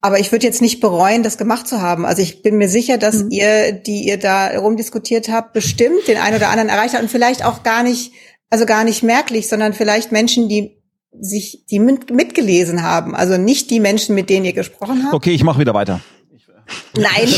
Aber 0.00 0.18
ich 0.18 0.32
würde 0.32 0.46
jetzt 0.46 0.62
nicht 0.62 0.80
bereuen, 0.80 1.22
das 1.22 1.38
gemacht 1.38 1.68
zu 1.68 1.80
haben. 1.80 2.06
Also 2.06 2.22
ich 2.22 2.42
bin 2.42 2.58
mir 2.58 2.68
sicher, 2.68 2.98
dass 2.98 3.22
mhm. 3.22 3.30
ihr, 3.30 3.72
die 3.72 4.08
ihr 4.08 4.18
da 4.18 4.48
rumdiskutiert 4.58 5.28
habt, 5.28 5.52
bestimmt 5.52 6.08
den 6.08 6.18
einen 6.18 6.36
oder 6.36 6.48
anderen 6.48 6.70
erreicht 6.70 6.94
habt 6.94 7.04
und 7.04 7.10
vielleicht 7.10 7.44
auch 7.44 7.62
gar 7.62 7.82
nicht, 7.82 8.12
also 8.50 8.66
gar 8.66 8.82
nicht 8.82 9.02
merklich, 9.02 9.48
sondern 9.48 9.74
vielleicht 9.74 10.10
Menschen, 10.10 10.48
die 10.48 10.81
sich, 11.20 11.64
die 11.70 11.78
mitgelesen 11.78 12.82
haben. 12.82 13.14
Also 13.14 13.36
nicht 13.36 13.70
die 13.70 13.80
Menschen, 13.80 14.14
mit 14.14 14.30
denen 14.30 14.44
ihr 14.44 14.52
gesprochen 14.52 15.04
habt. 15.04 15.14
Okay, 15.14 15.32
ich 15.32 15.44
mache 15.44 15.60
wieder 15.60 15.74
weiter. 15.74 16.00
Nein, 16.96 17.28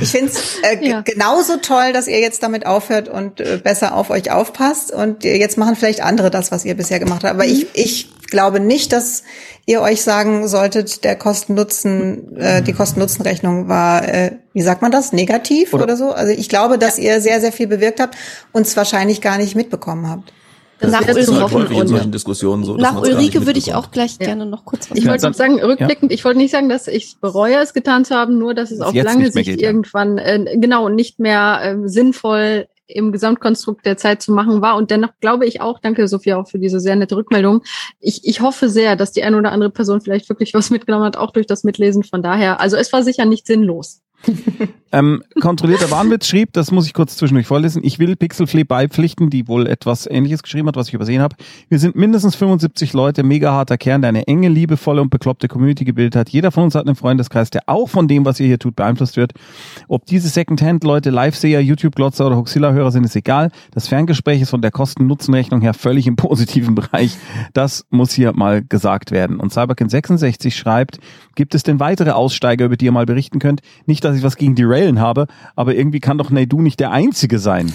ich 0.00 0.08
finde 0.10 0.32
es 0.32 0.58
äh, 0.62 0.86
ja. 0.86 1.00
genauso 1.00 1.56
toll, 1.56 1.92
dass 1.92 2.08
ihr 2.08 2.20
jetzt 2.20 2.42
damit 2.42 2.66
aufhört 2.66 3.08
und 3.08 3.40
äh, 3.40 3.60
besser 3.62 3.94
auf 3.94 4.10
euch 4.10 4.30
aufpasst. 4.30 4.92
Und 4.92 5.24
äh, 5.24 5.36
jetzt 5.36 5.56
machen 5.56 5.76
vielleicht 5.76 6.02
andere 6.02 6.30
das, 6.30 6.52
was 6.52 6.64
ihr 6.64 6.74
bisher 6.74 6.98
gemacht 6.98 7.24
habt. 7.24 7.34
Aber 7.34 7.44
mhm. 7.44 7.52
ich, 7.52 7.66
ich 7.74 8.26
glaube 8.26 8.60
nicht, 8.60 8.92
dass 8.92 9.22
ihr 9.66 9.80
euch 9.80 10.02
sagen 10.02 10.46
solltet, 10.48 11.04
der 11.04 11.16
Kosten-Nutzen, 11.16 12.36
äh, 12.36 12.62
die 12.62 12.72
Kosten-Nutzen-Rechnung 12.72 13.68
war, 13.68 14.06
äh, 14.06 14.32
wie 14.52 14.62
sagt 14.62 14.82
man 14.82 14.90
das, 14.90 15.12
negativ 15.12 15.72
oder, 15.72 15.84
oder 15.84 15.96
so. 15.96 16.12
Also 16.12 16.32
ich 16.32 16.48
glaube, 16.48 16.78
dass 16.78 16.98
ja. 16.98 17.04
ihr 17.04 17.20
sehr, 17.20 17.40
sehr 17.40 17.52
viel 17.52 17.66
bewirkt 17.66 18.00
habt 18.00 18.16
und 18.52 18.66
es 18.66 18.76
wahrscheinlich 18.76 19.20
gar 19.20 19.38
nicht 19.38 19.54
mitbekommen 19.54 20.08
habt. 20.08 20.32
Das 20.80 20.92
nach 20.92 21.52
Ulrike, 21.52 21.80
in 21.80 21.88
solchen 21.88 22.12
Diskussionen 22.12 22.64
so, 22.64 22.76
nach 22.76 23.00
Ulrike 23.00 23.46
würde 23.46 23.58
ich 23.58 23.74
auch 23.74 23.90
gleich 23.90 24.16
ja. 24.18 24.26
gerne 24.26 24.46
noch 24.46 24.64
kurz 24.64 24.90
was 24.90 24.98
Ich 24.98 25.06
wollte 25.06 25.32
sagen, 25.32 25.60
rückblickend, 25.60 26.10
ja. 26.10 26.14
ich 26.14 26.24
wollte 26.24 26.38
nicht 26.38 26.50
sagen, 26.50 26.68
dass 26.68 26.88
ich 26.88 27.18
bereue, 27.20 27.56
es 27.56 27.74
getan 27.74 28.04
zu 28.04 28.14
haben, 28.14 28.38
nur 28.38 28.54
dass 28.54 28.70
es 28.70 28.80
auf 28.80 28.94
lange 28.94 29.30
Sicht 29.30 29.50
geht, 29.50 29.60
irgendwann 29.60 30.18
äh, 30.18 30.56
genau 30.58 30.88
nicht 30.88 31.18
mehr 31.18 31.60
äh, 31.62 31.88
sinnvoll 31.88 32.66
im 32.94 33.12
Gesamtkonstrukt 33.12 33.86
der 33.86 33.96
Zeit 33.96 34.22
zu 34.22 34.32
machen 34.32 34.62
war. 34.62 34.76
Und 34.76 34.90
dennoch 34.90 35.10
glaube 35.20 35.46
ich 35.46 35.60
auch, 35.60 35.78
danke 35.78 36.08
Sophia 36.08 36.36
auch 36.36 36.48
für 36.48 36.58
diese 36.58 36.80
sehr 36.80 36.96
nette 36.96 37.16
Rückmeldung. 37.16 37.62
Ich, 38.00 38.26
ich 38.26 38.40
hoffe 38.40 38.68
sehr, 38.68 38.96
dass 38.96 39.12
die 39.12 39.22
eine 39.22 39.36
oder 39.36 39.52
andere 39.52 39.70
Person 39.70 40.00
vielleicht 40.00 40.28
wirklich 40.28 40.54
was 40.54 40.70
mitgenommen 40.70 41.04
hat, 41.04 41.16
auch 41.16 41.30
durch 41.30 41.46
das 41.46 41.64
Mitlesen. 41.64 42.02
Von 42.02 42.22
daher, 42.22 42.60
also 42.60 42.76
es 42.76 42.92
war 42.92 43.02
sicher 43.02 43.24
nicht 43.24 43.46
sinnlos. 43.46 44.02
ähm, 44.92 45.22
kontrollierter 45.40 45.90
Wahnwitz 45.90 46.26
schrieb, 46.26 46.52
das 46.52 46.70
muss 46.70 46.86
ich 46.86 46.94
kurz 46.94 47.16
zwischendurch 47.16 47.46
vorlesen, 47.46 47.82
ich 47.84 47.98
will 47.98 48.16
Pixelflip 48.16 48.68
beipflichten, 48.68 49.30
die 49.30 49.48
wohl 49.48 49.66
etwas 49.66 50.06
ähnliches 50.06 50.42
geschrieben 50.42 50.68
hat, 50.68 50.76
was 50.76 50.88
ich 50.88 50.94
übersehen 50.94 51.22
habe. 51.22 51.36
Wir 51.68 51.78
sind 51.78 51.96
mindestens 51.96 52.34
75 52.36 52.92
Leute, 52.92 53.22
mega 53.22 53.52
harter 53.52 53.78
Kern, 53.78 54.02
der 54.02 54.10
eine 54.10 54.26
enge, 54.26 54.48
liebevolle 54.48 55.00
und 55.00 55.10
bekloppte 55.10 55.48
Community 55.48 55.84
gebildet 55.84 56.16
hat. 56.16 56.28
Jeder 56.30 56.50
von 56.50 56.64
uns 56.64 56.74
hat 56.74 56.86
einen 56.86 56.96
Freundeskreis, 56.96 57.50
der 57.50 57.62
auch 57.66 57.88
von 57.88 58.08
dem, 58.08 58.24
was 58.24 58.40
ihr 58.40 58.46
hier 58.46 58.58
tut, 58.58 58.76
beeinflusst 58.76 59.16
wird. 59.16 59.32
Ob 59.88 60.06
diese 60.06 60.28
Secondhand-Leute, 60.28 61.10
Liveseher, 61.10 61.62
YouTube-Glotzer 61.62 62.26
oder 62.26 62.36
Huxilla-Hörer 62.36 62.90
sind, 62.90 63.04
ist 63.04 63.16
egal. 63.16 63.50
Das 63.72 63.88
Ferngespräch 63.88 64.42
ist 64.42 64.50
von 64.50 64.62
der 64.62 64.70
Kosten-Nutzen-Rechnung 64.70 65.60
her 65.60 65.74
völlig 65.74 66.06
im 66.06 66.16
positiven 66.20 66.74
Bereich. 66.74 67.16
Das 67.54 67.86
muss 67.90 68.12
hier 68.12 68.32
mal 68.34 68.62
gesagt 68.62 69.10
werden. 69.10 69.40
Und 69.40 69.52
Cyberkin66 69.52 70.52
schreibt, 70.52 70.98
gibt 71.34 71.54
es 71.54 71.62
denn 71.62 71.80
weitere 71.80 72.10
Aussteiger, 72.10 72.66
über 72.66 72.76
die 72.76 72.86
ihr 72.86 72.92
mal 72.92 73.06
berichten 73.06 73.38
könnt? 73.38 73.62
Nicht, 73.86 74.04
dass 74.10 74.18
ich 74.18 74.24
was 74.24 74.36
gegen 74.36 74.54
die 74.54 74.64
Railen 74.64 75.00
habe, 75.00 75.26
aber 75.56 75.74
irgendwie 75.74 76.00
kann 76.00 76.18
doch 76.18 76.30
Naidu 76.30 76.60
nicht 76.60 76.80
der 76.80 76.90
Einzige 76.90 77.38
sein. 77.38 77.72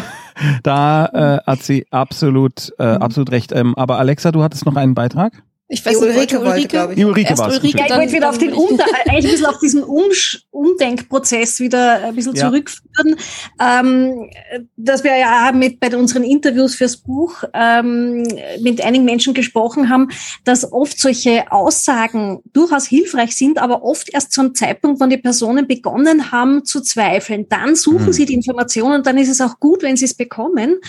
da 0.62 1.06
äh, 1.06 1.38
hat 1.46 1.62
sie 1.62 1.86
absolut, 1.90 2.72
äh, 2.78 2.84
absolut 2.84 3.30
recht. 3.30 3.52
Ähm, 3.52 3.74
aber 3.76 3.98
Alexa, 3.98 4.32
du 4.32 4.42
hattest 4.42 4.66
noch 4.66 4.76
einen 4.76 4.94
Beitrag? 4.94 5.42
Ich 5.72 5.86
weiß 5.86 6.00
nicht, 6.00 6.16
Ulrike, 6.16 6.40
Ulrike, 6.40 6.66
glaube 6.66 6.94
ich. 6.94 7.04
Ulrike 7.04 7.38
war 7.38 7.46
Ulrike, 7.46 7.78
ja, 7.78 7.84
ich 7.84 7.92
wollte 7.92 8.12
wieder 8.12 8.28
auf 8.28 8.38
den 8.38 8.52
Umda 8.52 8.84
ein 9.06 9.22
bisschen 9.22 9.46
auf 9.46 9.60
diesen 9.60 9.84
Umsch 9.84 10.44
Umdenkprozess 10.50 11.60
wieder 11.60 12.06
ein 12.06 12.16
bisschen 12.16 12.34
ja. 12.34 12.46
zurückführen, 12.46 13.14
ähm, 13.60 14.28
dass 14.76 15.04
wir 15.04 15.16
ja 15.16 15.52
mit 15.52 15.78
bei 15.78 15.96
unseren 15.96 16.24
Interviews 16.24 16.74
fürs 16.74 16.96
Buch 16.96 17.44
ähm, 17.54 18.26
mit 18.60 18.84
einigen 18.84 19.04
Menschen 19.04 19.32
gesprochen 19.32 19.88
haben, 19.88 20.08
dass 20.42 20.70
oft 20.72 20.98
solche 20.98 21.50
Aussagen 21.52 22.40
durchaus 22.52 22.86
hilfreich 22.86 23.36
sind, 23.36 23.58
aber 23.58 23.84
oft 23.84 24.12
erst 24.12 24.32
zum 24.32 24.56
Zeitpunkt, 24.56 24.98
wann 24.98 25.10
die 25.10 25.18
Personen 25.18 25.68
begonnen 25.68 26.32
haben 26.32 26.64
zu 26.64 26.80
zweifeln. 26.80 27.46
Dann 27.48 27.76
suchen 27.76 28.06
mhm. 28.06 28.12
sie 28.12 28.26
die 28.26 28.34
Informationen, 28.34 29.04
dann 29.04 29.18
ist 29.18 29.28
es 29.28 29.40
auch 29.40 29.60
gut, 29.60 29.82
wenn 29.82 29.96
sie 29.96 30.06
es 30.06 30.14
bekommen. 30.14 30.80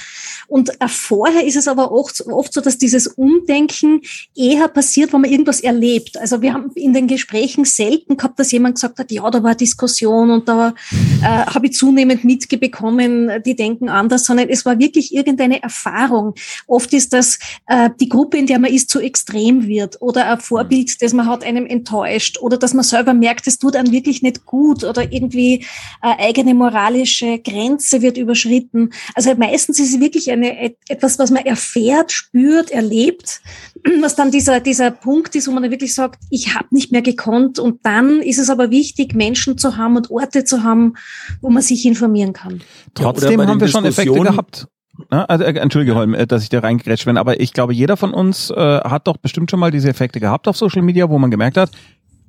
Und 0.47 0.71
äh, 0.81 0.87
vorher 0.87 1.45
ist 1.45 1.55
es 1.55 1.67
aber 1.67 1.91
oft, 1.91 2.19
oft 2.25 2.51
so, 2.51 2.61
dass 2.61 2.79
dieses 2.79 3.05
Umdenken 3.05 4.01
eher 4.35 4.70
passiert, 4.73 5.13
wenn 5.13 5.21
man 5.21 5.31
irgendwas 5.31 5.61
erlebt. 5.61 6.17
Also 6.17 6.41
wir 6.41 6.53
haben 6.53 6.71
in 6.75 6.93
den 6.93 7.07
Gesprächen 7.07 7.65
selten 7.65 8.17
gehabt, 8.17 8.39
dass 8.39 8.51
jemand 8.51 8.75
gesagt 8.75 8.99
hat, 8.99 9.11
ja, 9.11 9.29
da 9.29 9.43
war 9.43 9.55
Diskussion 9.55 10.31
und 10.31 10.47
da 10.47 10.73
äh, 11.21 11.25
habe 11.25 11.67
ich 11.67 11.73
zunehmend 11.73 12.23
mitbekommen, 12.23 13.29
die 13.45 13.55
denken 13.55 13.89
anders, 13.89 14.25
sondern 14.25 14.49
es 14.49 14.65
war 14.65 14.79
wirklich 14.79 15.13
irgendeine 15.13 15.61
Erfahrung. 15.61 16.35
Oft 16.67 16.93
ist 16.93 17.13
das 17.13 17.39
äh, 17.67 17.89
die 17.99 18.09
Gruppe, 18.09 18.37
in 18.37 18.47
der 18.47 18.59
man 18.59 18.71
ist, 18.71 18.89
zu 18.89 18.99
extrem 18.99 19.67
wird 19.67 20.01
oder 20.01 20.31
ein 20.31 20.39
Vorbild, 20.39 21.01
das 21.01 21.13
man 21.13 21.27
hat, 21.27 21.43
einem 21.43 21.65
enttäuscht 21.65 22.39
oder 22.39 22.57
dass 22.57 22.73
man 22.73 22.83
selber 22.83 23.13
merkt, 23.13 23.47
es 23.47 23.59
tut 23.59 23.75
einem 23.75 23.91
wirklich 23.91 24.21
nicht 24.21 24.45
gut 24.45 24.83
oder 24.83 25.11
irgendwie 25.11 25.65
eine 26.01 26.19
eigene 26.19 26.53
moralische 26.53 27.39
Grenze 27.39 28.01
wird 28.01 28.17
überschritten. 28.17 28.91
Also 29.15 29.35
meistens 29.35 29.79
ist 29.79 29.95
es 29.95 29.99
wirklich 29.99 30.31
eine, 30.31 30.73
etwas, 30.87 31.19
was 31.19 31.31
man 31.31 31.45
erfährt, 31.45 32.11
spürt, 32.11 32.71
erlebt, 32.71 33.41
was 34.01 34.15
dann 34.15 34.31
dieser 34.31 34.60
dieser 34.61 34.91
Punkt 34.91 35.35
ist, 35.35 35.47
wo 35.47 35.51
man 35.51 35.63
dann 35.63 35.71
wirklich 35.71 35.93
sagt, 35.93 36.19
ich 36.29 36.55
habe 36.55 36.67
nicht 36.71 36.91
mehr 36.91 37.01
gekonnt. 37.01 37.59
Und 37.59 37.85
dann 37.85 38.21
ist 38.21 38.39
es 38.39 38.49
aber 38.49 38.71
wichtig, 38.71 39.13
Menschen 39.13 39.57
zu 39.57 39.77
haben 39.77 39.97
und 39.97 40.09
Orte 40.11 40.43
zu 40.43 40.63
haben, 40.63 40.93
wo 41.41 41.49
man 41.49 41.61
sich 41.61 41.85
informieren 41.85 42.33
kann. 42.33 42.61
Trotzdem 42.93 43.39
ja, 43.39 43.47
haben 43.47 43.59
wir 43.59 43.67
schon 43.67 43.85
Effekte 43.85 44.19
gehabt. 44.19 44.67
Also, 45.09 45.43
äh, 45.43 45.57
entschuldige, 45.57 45.95
Holm, 45.95 46.13
äh, 46.13 46.27
dass 46.27 46.43
ich 46.43 46.49
da 46.49 46.59
reingegrätscht 46.59 47.05
bin, 47.05 47.17
aber 47.17 47.39
ich 47.39 47.53
glaube, 47.53 47.73
jeder 47.73 47.97
von 47.97 48.13
uns 48.13 48.49
äh, 48.51 48.55
hat 48.55 49.07
doch 49.07 49.17
bestimmt 49.17 49.49
schon 49.49 49.59
mal 49.59 49.71
diese 49.71 49.89
Effekte 49.89 50.19
gehabt 50.19 50.47
auf 50.47 50.57
Social 50.57 50.81
Media, 50.81 51.09
wo 51.09 51.17
man 51.17 51.31
gemerkt 51.31 51.57
hat, 51.57 51.71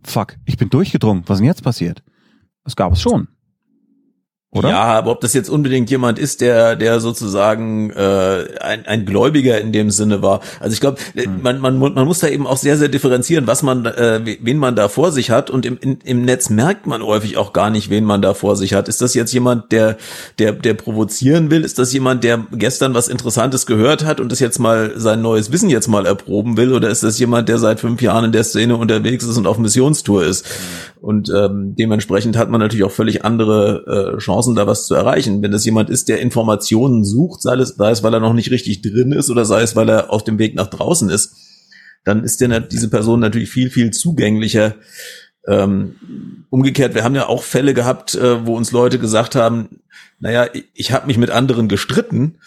fuck, 0.04 0.36
ich 0.46 0.56
bin 0.56 0.70
durchgedrungen, 0.70 1.24
was 1.26 1.36
ist 1.36 1.40
denn 1.40 1.46
jetzt 1.46 1.62
passiert? 1.62 2.02
Das 2.64 2.76
gab 2.76 2.92
es 2.92 3.02
schon. 3.02 3.28
Oder? 4.54 4.68
Ja, 4.68 4.82
aber 4.82 5.12
ob 5.12 5.22
das 5.22 5.32
jetzt 5.32 5.48
unbedingt 5.48 5.88
jemand 5.88 6.18
ist, 6.18 6.42
der, 6.42 6.76
der 6.76 7.00
sozusagen 7.00 7.88
äh, 7.88 8.44
ein, 8.60 8.84
ein 8.84 9.06
Gläubiger 9.06 9.58
in 9.58 9.72
dem 9.72 9.90
Sinne 9.90 10.20
war. 10.20 10.40
Also 10.60 10.74
ich 10.74 10.80
glaube, 10.80 10.98
hm. 11.14 11.40
man, 11.40 11.58
man, 11.58 11.78
man 11.78 12.06
muss 12.06 12.18
da 12.18 12.28
eben 12.28 12.46
auch 12.46 12.58
sehr, 12.58 12.76
sehr 12.76 12.88
differenzieren, 12.88 13.46
was 13.46 13.62
man, 13.62 13.86
äh, 13.86 14.20
wen 14.42 14.58
man 14.58 14.76
da 14.76 14.90
vor 14.90 15.10
sich 15.10 15.30
hat. 15.30 15.48
Und 15.48 15.64
im, 15.64 15.78
in, 15.80 16.00
im 16.04 16.26
Netz 16.26 16.50
merkt 16.50 16.86
man 16.86 17.02
häufig 17.02 17.38
auch 17.38 17.54
gar 17.54 17.70
nicht, 17.70 17.88
wen 17.88 18.04
man 18.04 18.20
da 18.20 18.34
vor 18.34 18.54
sich 18.54 18.74
hat. 18.74 18.88
Ist 18.88 19.00
das 19.00 19.14
jetzt 19.14 19.32
jemand, 19.32 19.72
der, 19.72 19.96
der, 20.38 20.52
der 20.52 20.74
provozieren 20.74 21.50
will? 21.50 21.64
Ist 21.64 21.78
das 21.78 21.90
jemand, 21.94 22.22
der 22.22 22.46
gestern 22.52 22.92
was 22.92 23.08
Interessantes 23.08 23.64
gehört 23.64 24.04
hat 24.04 24.20
und 24.20 24.30
das 24.30 24.38
jetzt 24.38 24.58
mal 24.58 24.92
sein 24.96 25.22
neues 25.22 25.50
Wissen 25.50 25.70
jetzt 25.70 25.88
mal 25.88 26.04
erproben 26.04 26.58
will? 26.58 26.74
Oder 26.74 26.90
ist 26.90 27.02
das 27.02 27.18
jemand, 27.18 27.48
der 27.48 27.56
seit 27.56 27.80
fünf 27.80 28.02
Jahren 28.02 28.26
in 28.26 28.32
der 28.32 28.44
Szene 28.44 28.76
unterwegs 28.76 29.24
ist 29.24 29.38
und 29.38 29.46
auf 29.46 29.56
Missionstour 29.56 30.26
ist? 30.26 30.46
Hm. 30.46 30.52
Und 31.02 31.32
ähm, 31.34 31.74
dementsprechend 31.74 32.36
hat 32.36 32.48
man 32.48 32.60
natürlich 32.60 32.84
auch 32.84 32.92
völlig 32.92 33.24
andere 33.24 34.14
äh, 34.14 34.18
Chancen 34.18 34.41
Chancen, 34.42 34.56
da 34.56 34.66
was 34.66 34.86
zu 34.86 34.94
erreichen. 34.94 35.42
Wenn 35.42 35.52
es 35.52 35.64
jemand 35.64 35.90
ist, 35.90 36.08
der 36.08 36.20
Informationen 36.20 37.04
sucht, 37.04 37.42
sei 37.42 37.54
es, 37.56 37.76
sei 37.76 37.90
es, 37.90 38.02
weil 38.02 38.14
er 38.14 38.20
noch 38.20 38.34
nicht 38.34 38.50
richtig 38.50 38.82
drin 38.82 39.12
ist 39.12 39.30
oder 39.30 39.44
sei 39.44 39.62
es, 39.62 39.76
weil 39.76 39.88
er 39.88 40.10
auf 40.10 40.24
dem 40.24 40.38
Weg 40.38 40.54
nach 40.54 40.68
draußen 40.68 41.08
ist, 41.08 41.34
dann 42.04 42.24
ist 42.24 42.40
der, 42.40 42.60
diese 42.60 42.88
Person 42.88 43.20
natürlich 43.20 43.50
viel, 43.50 43.70
viel 43.70 43.92
zugänglicher. 43.92 44.74
Ähm, 45.46 45.96
umgekehrt, 46.50 46.94
wir 46.94 47.04
haben 47.04 47.14
ja 47.14 47.28
auch 47.28 47.42
Fälle 47.42 47.74
gehabt, 47.74 48.14
äh, 48.14 48.46
wo 48.46 48.56
uns 48.56 48.72
Leute 48.72 48.98
gesagt 48.98 49.34
haben, 49.34 49.80
naja, 50.18 50.46
ich, 50.52 50.64
ich 50.74 50.92
habe 50.92 51.06
mich 51.06 51.18
mit 51.18 51.30
anderen 51.30 51.68
gestritten 51.68 52.38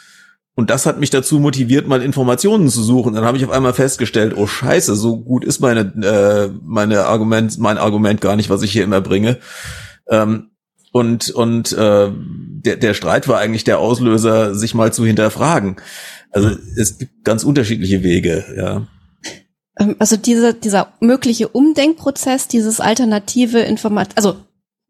und 0.55 0.69
das 0.69 0.85
hat 0.85 0.99
mich 0.99 1.09
dazu 1.09 1.39
motiviert, 1.39 1.87
mal 1.87 2.01
Informationen 2.01 2.69
zu 2.69 2.81
suchen. 2.83 3.13
Dann 3.13 3.25
habe 3.25 3.37
ich 3.37 3.43
auf 3.43 3.51
einmal 3.51 3.73
festgestellt, 3.73 4.33
oh 4.37 4.47
Scheiße, 4.47 4.95
so 4.95 5.17
gut 5.17 5.43
ist 5.43 5.59
meine 5.59 5.81
äh, 6.01 6.49
meine 6.63 7.05
Argument, 7.05 7.57
mein 7.57 7.77
Argument 7.77 8.21
gar 8.21 8.37
nicht, 8.37 8.49
was 8.49 8.61
ich 8.61 8.71
hier 8.71 8.85
immer 8.85 9.01
bringe. 9.01 9.39
Ähm, 10.07 10.51
und 10.95 11.29
und 11.31 11.73
äh, 11.73 12.09
der, 12.09 12.77
der 12.77 12.93
Streit 12.93 13.27
war 13.27 13.37
eigentlich 13.37 13.65
der 13.65 13.79
Auslöser, 13.79 14.55
sich 14.55 14.73
mal 14.73 14.93
zu 14.93 15.05
hinterfragen. 15.05 15.75
Also 16.31 16.51
es 16.77 16.97
gibt 16.97 17.25
ganz 17.25 17.43
unterschiedliche 17.43 18.01
Wege, 18.01 18.45
ja. 18.55 18.87
Ähm, 19.77 19.97
also 19.99 20.15
diese, 20.15 20.53
dieser 20.53 20.93
mögliche 21.01 21.49
Umdenkprozess, 21.49 22.47
dieses 22.47 22.79
alternative 22.79 23.59
Informat, 23.59 24.11
also 24.15 24.37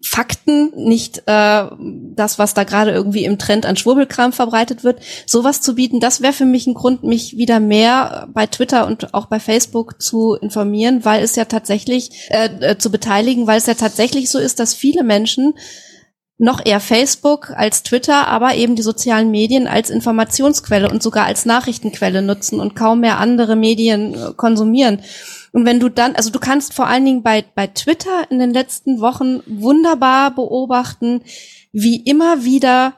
Fakten, 0.03 0.73
nicht 0.75 1.23
äh, 1.25 1.69
das, 2.15 2.37
was 2.37 2.53
da 2.53 2.65
gerade 2.65 2.91
irgendwie 2.91 3.25
im 3.25 3.39
Trend 3.39 3.65
an 3.65 3.75
Schwurbelkram 3.75 4.31
verbreitet 4.31 4.83
wird, 4.83 4.99
sowas 5.25 5.61
zu 5.61 5.73
bieten, 5.73 5.99
das 5.99 6.21
wäre 6.21 6.33
für 6.33 6.45
mich 6.45 6.67
ein 6.67 6.75
Grund, 6.75 7.03
mich 7.03 7.35
wieder 7.37 7.59
mehr 7.59 8.27
bei 8.31 8.45
Twitter 8.45 8.85
und 8.85 9.15
auch 9.15 9.25
bei 9.25 9.39
Facebook 9.39 9.99
zu 9.99 10.35
informieren, 10.35 11.03
weil 11.03 11.23
es 11.23 11.35
ja 11.35 11.45
tatsächlich 11.45 12.29
äh, 12.29 12.49
äh, 12.59 12.77
zu 12.77 12.91
beteiligen, 12.91 13.47
weil 13.47 13.57
es 13.57 13.65
ja 13.65 13.73
tatsächlich 13.73 14.29
so 14.29 14.37
ist, 14.37 14.59
dass 14.59 14.75
viele 14.75 15.03
Menschen 15.03 15.55
noch 16.37 16.65
eher 16.65 16.81
Facebook 16.81 17.51
als 17.51 17.83
Twitter, 17.83 18.27
aber 18.27 18.55
eben 18.55 18.75
die 18.75 18.81
sozialen 18.81 19.31
Medien 19.31 19.67
als 19.67 19.89
Informationsquelle 19.89 20.89
und 20.89 21.01
sogar 21.01 21.25
als 21.25 21.45
Nachrichtenquelle 21.45 22.21
nutzen 22.21 22.59
und 22.59 22.75
kaum 22.75 22.99
mehr 22.99 23.19
andere 23.19 23.55
Medien 23.55 24.13
äh, 24.13 24.33
konsumieren. 24.35 25.01
Und 25.53 25.65
wenn 25.65 25.79
du 25.79 25.87
dann, 25.87 26.15
also 26.15 26.31
du 26.31 26.39
kannst 26.39 26.73
vor 26.73 26.87
allen 26.87 27.05
Dingen 27.05 27.23
bei, 27.23 27.45
bei 27.55 27.67
Twitter 27.67 28.29
in 28.29 28.39
den 28.39 28.53
letzten 28.53 28.99
Wochen 28.99 29.41
wunderbar 29.47 30.35
beobachten, 30.35 31.21
wie 31.71 32.01
immer 32.01 32.43
wieder 32.43 32.93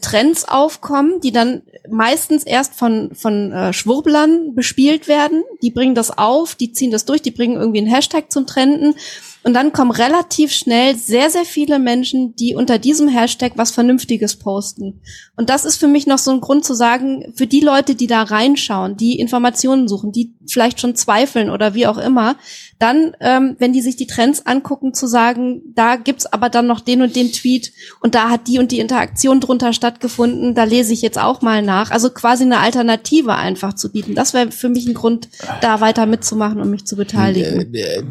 Trends 0.00 0.46
aufkommen, 0.46 1.20
die 1.20 1.32
dann 1.32 1.62
meistens 1.88 2.42
erst 2.42 2.74
von, 2.74 3.14
von 3.14 3.52
äh, 3.52 3.72
Schwurblern 3.72 4.54
bespielt 4.54 5.08
werden. 5.08 5.44
Die 5.62 5.70
bringen 5.70 5.94
das 5.94 6.16
auf, 6.16 6.56
die 6.56 6.72
ziehen 6.72 6.90
das 6.90 7.04
durch, 7.04 7.22
die 7.22 7.30
bringen 7.30 7.56
irgendwie 7.56 7.78
einen 7.78 7.92
Hashtag 7.92 8.30
zum 8.30 8.46
Trenden 8.46 8.96
und 9.44 9.54
dann 9.54 9.72
kommen 9.72 9.90
relativ 9.90 10.52
schnell 10.52 10.96
sehr, 10.96 11.30
sehr 11.30 11.44
viele 11.44 11.78
Menschen, 11.78 12.34
die 12.36 12.54
unter 12.54 12.78
diesem 12.78 13.08
Hashtag 13.08 13.52
was 13.56 13.70
Vernünftiges 13.70 14.36
posten. 14.36 15.00
Und 15.36 15.48
das 15.48 15.64
ist 15.64 15.76
für 15.76 15.86
mich 15.86 16.06
noch 16.06 16.18
so 16.18 16.32
ein 16.32 16.40
Grund 16.40 16.64
zu 16.64 16.74
sagen, 16.74 17.32
für 17.34 17.46
die 17.46 17.60
Leute, 17.60 17.94
die 17.94 18.08
da 18.08 18.22
reinschauen, 18.24 18.96
die 18.96 19.18
Informationen 19.18 19.88
suchen, 19.88 20.12
die 20.12 20.34
vielleicht 20.52 20.80
schon 20.80 20.94
zweifeln 20.94 21.50
oder 21.50 21.74
wie 21.74 21.86
auch 21.86 21.98
immer, 21.98 22.36
dann, 22.78 23.12
ähm, 23.20 23.56
wenn 23.58 23.72
die 23.72 23.80
sich 23.80 23.96
die 23.96 24.06
Trends 24.06 24.46
angucken, 24.46 24.94
zu 24.94 25.06
sagen, 25.06 25.62
da 25.74 25.96
gibt's 25.96 26.26
aber 26.26 26.48
dann 26.48 26.66
noch 26.66 26.80
den 26.80 27.02
und 27.02 27.16
den 27.16 27.32
Tweet 27.32 27.72
und 28.00 28.14
da 28.14 28.30
hat 28.30 28.46
die 28.46 28.58
und 28.58 28.70
die 28.70 28.78
Interaktion 28.78 29.40
drunter 29.40 29.72
stattgefunden, 29.72 30.54
da 30.54 30.64
lese 30.64 30.92
ich 30.92 31.02
jetzt 31.02 31.18
auch 31.18 31.42
mal 31.42 31.62
nach. 31.62 31.90
Also 31.90 32.10
quasi 32.10 32.44
eine 32.44 32.58
Alternative 32.58 33.34
einfach 33.34 33.74
zu 33.74 33.90
bieten. 33.90 34.14
Das 34.14 34.34
wäre 34.34 34.52
für 34.52 34.68
mich 34.68 34.86
ein 34.86 34.94
Grund, 34.94 35.28
da 35.60 35.80
weiter 35.80 36.06
mitzumachen 36.06 36.60
und 36.60 36.70
mich 36.70 36.84
zu 36.84 36.96
beteiligen. 36.96 37.74
Äh, 37.74 38.02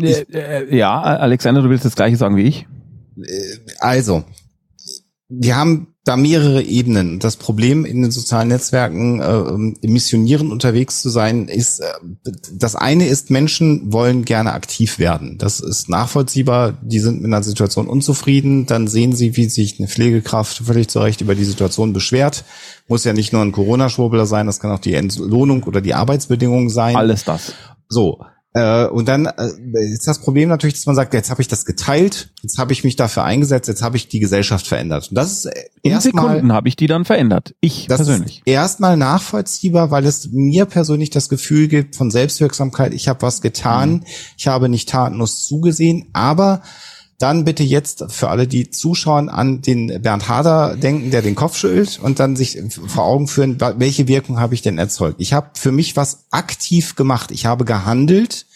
äh, 0.00 0.24
äh, 0.30 0.76
ja, 0.76 1.00
Alexander, 1.00 1.62
du 1.62 1.70
willst 1.70 1.84
das 1.84 1.96
gleiche 1.96 2.16
sagen 2.16 2.36
wie 2.36 2.42
ich? 2.42 2.66
Also, 3.78 4.24
wir 5.28 5.56
haben 5.56 5.93
da 6.04 6.18
mehrere 6.18 6.62
Ebenen. 6.62 7.18
Das 7.18 7.36
Problem 7.36 7.86
in 7.86 8.02
den 8.02 8.10
sozialen 8.10 8.48
Netzwerken, 8.48 9.20
äh, 9.20 9.88
missionieren 9.88 10.52
unterwegs 10.52 11.00
zu 11.00 11.08
sein, 11.08 11.48
ist, 11.48 11.80
äh, 11.80 11.86
das 12.52 12.76
eine 12.76 13.06
ist, 13.06 13.30
Menschen 13.30 13.90
wollen 13.90 14.26
gerne 14.26 14.52
aktiv 14.52 14.98
werden. 14.98 15.38
Das 15.38 15.60
ist 15.60 15.88
nachvollziehbar. 15.88 16.74
Die 16.82 17.00
sind 17.00 17.22
mit 17.22 17.32
einer 17.32 17.42
Situation 17.42 17.86
unzufrieden. 17.86 18.66
Dann 18.66 18.86
sehen 18.86 19.14
sie, 19.14 19.38
wie 19.38 19.48
sich 19.48 19.78
eine 19.78 19.88
Pflegekraft 19.88 20.58
völlig 20.58 20.88
zu 20.88 21.00
Recht 21.00 21.22
über 21.22 21.34
die 21.34 21.44
Situation 21.44 21.94
beschwert. 21.94 22.44
Muss 22.86 23.04
ja 23.04 23.14
nicht 23.14 23.32
nur 23.32 23.40
ein 23.40 23.52
Corona-Schwurbler 23.52 24.26
sein, 24.26 24.46
das 24.46 24.60
kann 24.60 24.72
auch 24.72 24.80
die 24.80 24.94
Entlohnung 24.94 25.62
oder 25.62 25.80
die 25.80 25.94
Arbeitsbedingungen 25.94 26.68
sein. 26.68 26.96
Alles 26.96 27.24
das. 27.24 27.54
So. 27.88 28.20
Äh, 28.54 28.86
und 28.86 29.08
dann 29.08 29.26
äh, 29.26 29.50
ist 29.92 30.06
das 30.06 30.20
Problem 30.20 30.48
natürlich, 30.48 30.74
dass 30.76 30.86
man 30.86 30.94
sagt, 30.94 31.12
jetzt 31.12 31.28
habe 31.28 31.42
ich 31.42 31.48
das 31.48 31.64
geteilt, 31.64 32.30
jetzt 32.42 32.56
habe 32.56 32.72
ich 32.72 32.84
mich 32.84 32.94
dafür 32.94 33.24
eingesetzt, 33.24 33.66
jetzt 33.66 33.82
habe 33.82 33.96
ich 33.96 34.06
die 34.06 34.20
Gesellschaft 34.20 34.68
verändert. 34.68 35.08
Und 35.10 35.16
das 35.16 35.32
ist 35.32 35.50
in 35.82 35.98
Sekunden 36.00 36.52
habe 36.52 36.68
ich 36.68 36.76
die 36.76 36.86
dann 36.86 37.04
verändert. 37.04 37.56
Ich 37.60 37.88
das 37.88 37.98
persönlich. 37.98 38.42
Erstmal 38.44 38.96
nachvollziehbar, 38.96 39.90
weil 39.90 40.06
es 40.06 40.28
mir 40.30 40.66
persönlich 40.66 41.10
das 41.10 41.28
Gefühl 41.28 41.66
gibt 41.66 41.96
von 41.96 42.12
Selbstwirksamkeit. 42.12 42.94
Ich 42.94 43.08
habe 43.08 43.22
was 43.22 43.42
getan, 43.42 43.90
mhm. 43.90 44.04
ich 44.38 44.46
habe 44.46 44.68
nicht 44.68 44.88
tatenlos 44.88 45.44
zugesehen, 45.44 46.10
aber 46.12 46.62
dann 47.18 47.44
bitte 47.44 47.62
jetzt 47.62 48.04
für 48.08 48.28
alle, 48.28 48.46
die 48.46 48.70
zuschauen, 48.70 49.28
an 49.28 49.62
den 49.62 50.02
Bernd 50.02 50.28
Hader 50.28 50.76
denken, 50.76 51.10
der 51.10 51.22
den 51.22 51.34
Kopf 51.34 51.56
schüttelt 51.56 52.00
und 52.02 52.18
dann 52.18 52.36
sich 52.36 52.58
vor 52.86 53.04
Augen 53.04 53.28
führen, 53.28 53.58
welche 53.78 54.08
Wirkung 54.08 54.40
habe 54.40 54.54
ich 54.54 54.62
denn 54.62 54.78
erzeugt? 54.78 55.20
Ich 55.20 55.32
habe 55.32 55.50
für 55.54 55.72
mich 55.72 55.96
was 55.96 56.26
aktiv 56.30 56.96
gemacht. 56.96 57.30
Ich 57.30 57.46
habe 57.46 57.64
gehandelt, 57.64 58.46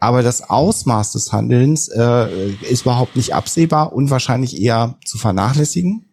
aber 0.00 0.22
das 0.22 0.48
Ausmaß 0.48 1.12
des 1.12 1.32
Handelns 1.32 1.88
äh, 1.88 2.50
ist 2.70 2.82
überhaupt 2.82 3.16
nicht 3.16 3.34
absehbar 3.34 3.92
und 3.92 4.10
wahrscheinlich 4.10 4.60
eher 4.60 4.96
zu 5.04 5.18
vernachlässigen. 5.18 6.06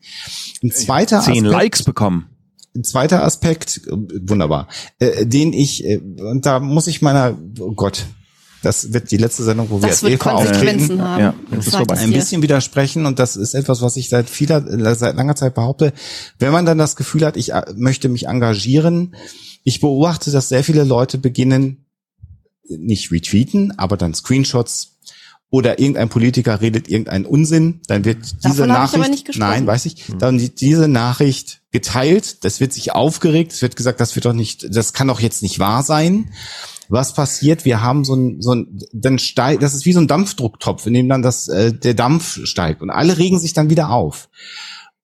Ein 0.63 0.71
zweiter 0.71 1.21
Zehn 1.21 1.45
Aspekt, 1.45 1.51
Likes 1.51 1.83
bekommen. 1.83 2.29
Ein 2.75 2.83
zweiter 2.83 3.23
Aspekt, 3.23 3.81
äh, 3.87 3.91
wunderbar, 4.27 4.67
äh, 4.99 5.25
den 5.25 5.53
ich, 5.53 5.85
äh, 5.85 5.97
und 5.97 6.45
da 6.45 6.59
muss 6.59 6.87
ich 6.87 7.01
meiner, 7.01 7.37
oh 7.59 7.73
Gott, 7.73 8.05
das 8.65 8.93
wird 8.93 9.11
die 9.11 9.17
letzte 9.17 9.43
Sendung, 9.43 9.69
wo 9.69 9.79
das 9.79 10.01
wir 10.01 10.09
als 10.09 10.21
Eva 10.21 10.31
auftreten. 10.31 10.97
Ja, 10.97 11.35
das 11.51 11.67
ist 11.67 11.75
ein 11.75 12.11
bisschen 12.11 12.41
widersprechen 12.41 13.05
und 13.05 13.19
das 13.19 13.35
ist 13.35 13.53
etwas, 13.53 13.83
was 13.83 13.95
ich 13.95 14.09
seit 14.09 14.27
vieler, 14.27 14.95
seit 14.95 15.15
langer 15.15 15.35
Zeit 15.35 15.53
behaupte. 15.53 15.93
Wenn 16.39 16.51
man 16.51 16.65
dann 16.65 16.79
das 16.79 16.95
Gefühl 16.95 17.25
hat, 17.25 17.37
ich 17.37 17.53
äh, 17.53 17.61
möchte 17.75 18.09
mich 18.09 18.27
engagieren, 18.27 19.15
ich 19.63 19.81
beobachte, 19.81 20.31
dass 20.31 20.49
sehr 20.49 20.63
viele 20.63 20.83
Leute 20.83 21.19
beginnen, 21.19 21.85
nicht 22.67 23.11
retweeten, 23.11 23.77
aber 23.77 23.97
dann 23.97 24.15
Screenshots 24.15 24.93
oder 25.51 25.77
irgendein 25.77 26.09
Politiker 26.09 26.59
redet 26.59 26.89
irgendeinen 26.89 27.27
Unsinn, 27.27 27.81
dann 27.87 28.03
wird 28.03 28.17
diese 28.43 28.65
Davon 28.65 29.03
Nachricht, 29.03 29.37
nein, 29.37 29.67
weiß 29.67 29.85
ich, 29.85 30.05
dann 30.17 30.41
wird 30.41 30.59
diese 30.59 30.87
Nachricht 30.87 31.61
geteilt, 31.71 32.43
das 32.43 32.59
wird 32.59 32.73
sich 32.73 32.93
aufgeregt, 32.93 33.53
es 33.53 33.61
wird 33.61 33.75
gesagt, 33.75 33.99
das 33.99 34.15
wird 34.15 34.25
doch 34.25 34.33
nicht, 34.33 34.75
das 34.75 34.93
kann 34.93 35.07
doch 35.07 35.19
jetzt 35.19 35.43
nicht 35.43 35.59
wahr 35.59 35.83
sein 35.83 36.31
was 36.89 37.13
passiert? 37.13 37.65
Wir 37.65 37.81
haben 37.81 38.03
so 38.03 38.15
ein, 38.15 38.41
so 38.41 38.53
ein, 38.53 38.79
dann 38.93 39.19
steigt, 39.19 39.63
das 39.63 39.73
ist 39.73 39.85
wie 39.85 39.93
so 39.93 39.99
ein 39.99 40.07
Dampfdrucktopf, 40.07 40.85
in 40.85 40.93
dem 40.93 41.09
dann 41.09 41.21
das, 41.21 41.47
äh, 41.47 41.73
der 41.73 41.93
Dampf 41.93 42.45
steigt 42.45 42.81
und 42.81 42.89
alle 42.89 43.17
regen 43.17 43.39
sich 43.39 43.53
dann 43.53 43.69
wieder 43.69 43.89
auf. 43.89 44.29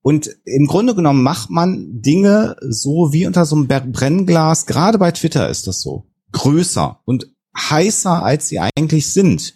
Und 0.01 0.35
im 0.45 0.67
Grunde 0.67 0.95
genommen 0.95 1.21
macht 1.21 1.49
man 1.49 2.01
Dinge 2.01 2.55
so 2.61 3.13
wie 3.13 3.27
unter 3.27 3.45
so 3.45 3.55
einem 3.55 3.67
Brennglas, 3.67 4.65
gerade 4.65 4.97
bei 4.97 5.11
Twitter 5.11 5.47
ist 5.49 5.67
das 5.67 5.81
so, 5.81 6.05
größer 6.31 6.99
und 7.05 7.27
heißer, 7.57 8.23
als 8.23 8.47
sie 8.47 8.59
eigentlich 8.59 9.11
sind 9.13 9.53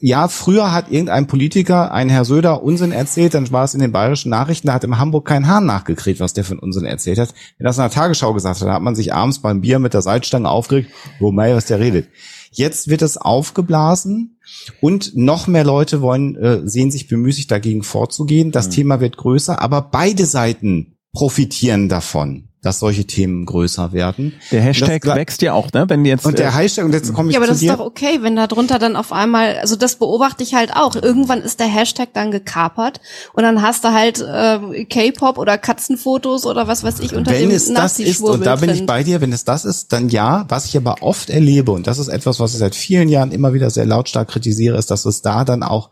ja, 0.00 0.28
früher 0.28 0.72
hat 0.72 0.90
irgendein 0.90 1.26
Politiker, 1.26 1.92
ein 1.92 2.08
Herr 2.08 2.24
Söder, 2.24 2.62
Unsinn 2.62 2.92
erzählt, 2.92 3.34
dann 3.34 3.50
war 3.52 3.64
es 3.64 3.74
in 3.74 3.80
den 3.80 3.92
bayerischen 3.92 4.30
Nachrichten, 4.30 4.68
da 4.68 4.74
hat 4.74 4.84
in 4.84 4.98
Hamburg 4.98 5.26
kein 5.26 5.46
Hahn 5.46 5.66
nachgekriegt, 5.66 6.20
was 6.20 6.32
der 6.32 6.44
von 6.44 6.58
Unsinn 6.58 6.84
erzählt 6.84 7.18
hat. 7.18 7.34
Wenn 7.58 7.66
das 7.66 7.76
in 7.76 7.82
der 7.82 7.90
Tagesschau 7.90 8.32
gesagt 8.32 8.60
hat, 8.60 8.66
dann 8.66 8.74
hat 8.74 8.82
man 8.82 8.94
sich 8.94 9.12
abends 9.12 9.40
beim 9.40 9.60
Bier 9.60 9.78
mit 9.78 9.94
der 9.94 10.02
Seitstange 10.02 10.48
aufgeregt, 10.48 10.90
wo 11.20 11.32
Mai, 11.32 11.54
was 11.54 11.66
der 11.66 11.80
redet. 11.80 12.08
Jetzt 12.50 12.88
wird 12.88 13.02
es 13.02 13.18
aufgeblasen 13.18 14.38
und 14.80 15.14
noch 15.14 15.46
mehr 15.46 15.64
Leute 15.64 16.00
wollen, 16.00 16.36
äh, 16.36 16.66
sehen 16.66 16.90
sich 16.90 17.06
bemüßigt, 17.06 17.50
dagegen 17.50 17.82
vorzugehen. 17.82 18.52
Das 18.52 18.68
mhm. 18.68 18.72
Thema 18.72 19.00
wird 19.00 19.18
größer, 19.18 19.60
aber 19.60 19.82
beide 19.82 20.24
Seiten 20.24 20.96
profitieren 21.12 21.88
davon 21.88 22.45
dass 22.62 22.80
solche 22.80 23.04
Themen 23.04 23.46
größer 23.46 23.92
werden. 23.92 24.32
Der 24.50 24.60
Hashtag 24.60 25.02
das, 25.02 25.14
wächst 25.14 25.42
ja 25.42 25.52
auch, 25.52 25.72
ne? 25.72 25.84
Wenn 25.88 26.04
jetzt 26.04 26.26
und 26.26 26.38
der 26.38 26.48
äh, 26.48 26.52
Hashtag 26.52 26.84
und 26.84 26.92
jetzt 26.92 27.12
komme 27.12 27.28
ich 27.28 27.34
Ja, 27.34 27.40
aber 27.40 27.46
das 27.46 27.60
dir. 27.60 27.70
ist 27.70 27.78
doch 27.78 27.84
okay, 27.84 28.18
wenn 28.22 28.34
da 28.34 28.46
drunter 28.46 28.78
dann 28.78 28.96
auf 28.96 29.12
einmal, 29.12 29.56
also 29.58 29.76
das 29.76 29.96
beobachte 29.96 30.42
ich 30.42 30.54
halt 30.54 30.74
auch. 30.74 30.96
Irgendwann 30.96 31.42
ist 31.42 31.60
der 31.60 31.68
Hashtag 31.68 32.08
dann 32.12 32.30
gekapert 32.30 33.00
und 33.34 33.42
dann 33.44 33.62
hast 33.62 33.84
du 33.84 33.92
halt 33.92 34.20
äh, 34.20 34.84
K-Pop 34.84 35.38
oder 35.38 35.58
Katzenfotos 35.58 36.44
oder 36.44 36.66
was 36.66 36.82
weiß 36.82 37.00
ich 37.00 37.14
unter 37.14 37.30
wenn 37.30 37.48
dem 37.48 37.50
es 37.50 37.72
das 37.72 38.00
ist 38.00 38.20
und 38.20 38.44
da 38.44 38.56
bin 38.56 38.70
ich 38.70 38.84
bei 38.84 39.04
dir, 39.04 39.20
wenn 39.20 39.32
es 39.32 39.44
das 39.44 39.64
ist, 39.64 39.92
dann 39.92 40.08
ja. 40.08 40.44
Was 40.48 40.66
ich 40.66 40.76
aber 40.76 41.02
oft 41.02 41.30
erlebe 41.30 41.72
und 41.72 41.86
das 41.86 41.98
ist 41.98 42.08
etwas, 42.08 42.40
was 42.40 42.52
ich 42.52 42.58
seit 42.58 42.74
vielen 42.74 43.08
Jahren 43.08 43.32
immer 43.32 43.52
wieder 43.52 43.70
sehr 43.70 43.86
lautstark 43.86 44.28
kritisiere, 44.28 44.76
ist, 44.76 44.90
dass 44.90 45.04
es 45.04 45.22
da 45.22 45.44
dann 45.44 45.62
auch 45.62 45.90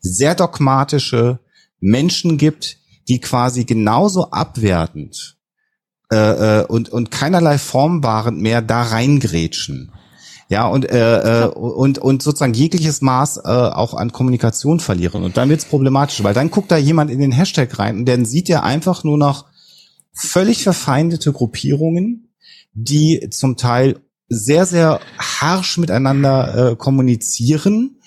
sehr 0.00 0.34
dogmatische 0.34 1.40
Menschen 1.80 2.38
gibt, 2.38 2.78
die 3.08 3.20
quasi 3.20 3.64
genauso 3.64 4.30
abwertend 4.30 5.36
äh, 6.12 6.60
äh, 6.60 6.66
und, 6.66 6.90
und 6.90 7.10
keinerlei 7.10 7.58
formwahrend 7.58 8.40
mehr 8.40 8.62
da 8.62 8.82
reingrätschen. 8.82 9.92
Ja, 10.48 10.66
und, 10.66 10.88
äh, 10.90 11.44
äh, 11.44 11.46
und, 11.46 11.98
und 11.98 12.22
sozusagen 12.22 12.52
jegliches 12.52 13.00
Maß 13.00 13.38
äh, 13.38 13.48
auch 13.48 13.94
an 13.94 14.12
Kommunikation 14.12 14.78
verlieren. 14.78 15.24
Und 15.24 15.36
dann 15.36 15.48
wird's 15.48 15.64
problematisch, 15.64 16.22
weil 16.22 16.34
dann 16.34 16.50
guckt 16.50 16.70
da 16.70 16.76
jemand 16.76 17.10
in 17.10 17.18
den 17.18 17.32
Hashtag 17.32 17.78
rein 17.78 17.98
und 17.98 18.08
dann 18.08 18.26
sieht 18.26 18.50
er 18.50 18.62
einfach 18.62 19.04
nur 19.04 19.16
noch 19.16 19.46
völlig 20.12 20.62
verfeindete 20.62 21.32
Gruppierungen, 21.32 22.28
die 22.74 23.28
zum 23.30 23.56
Teil 23.56 24.00
sehr, 24.28 24.66
sehr 24.66 25.00
harsch 25.18 25.78
miteinander 25.78 26.72
äh, 26.72 26.76
kommunizieren. 26.76 27.98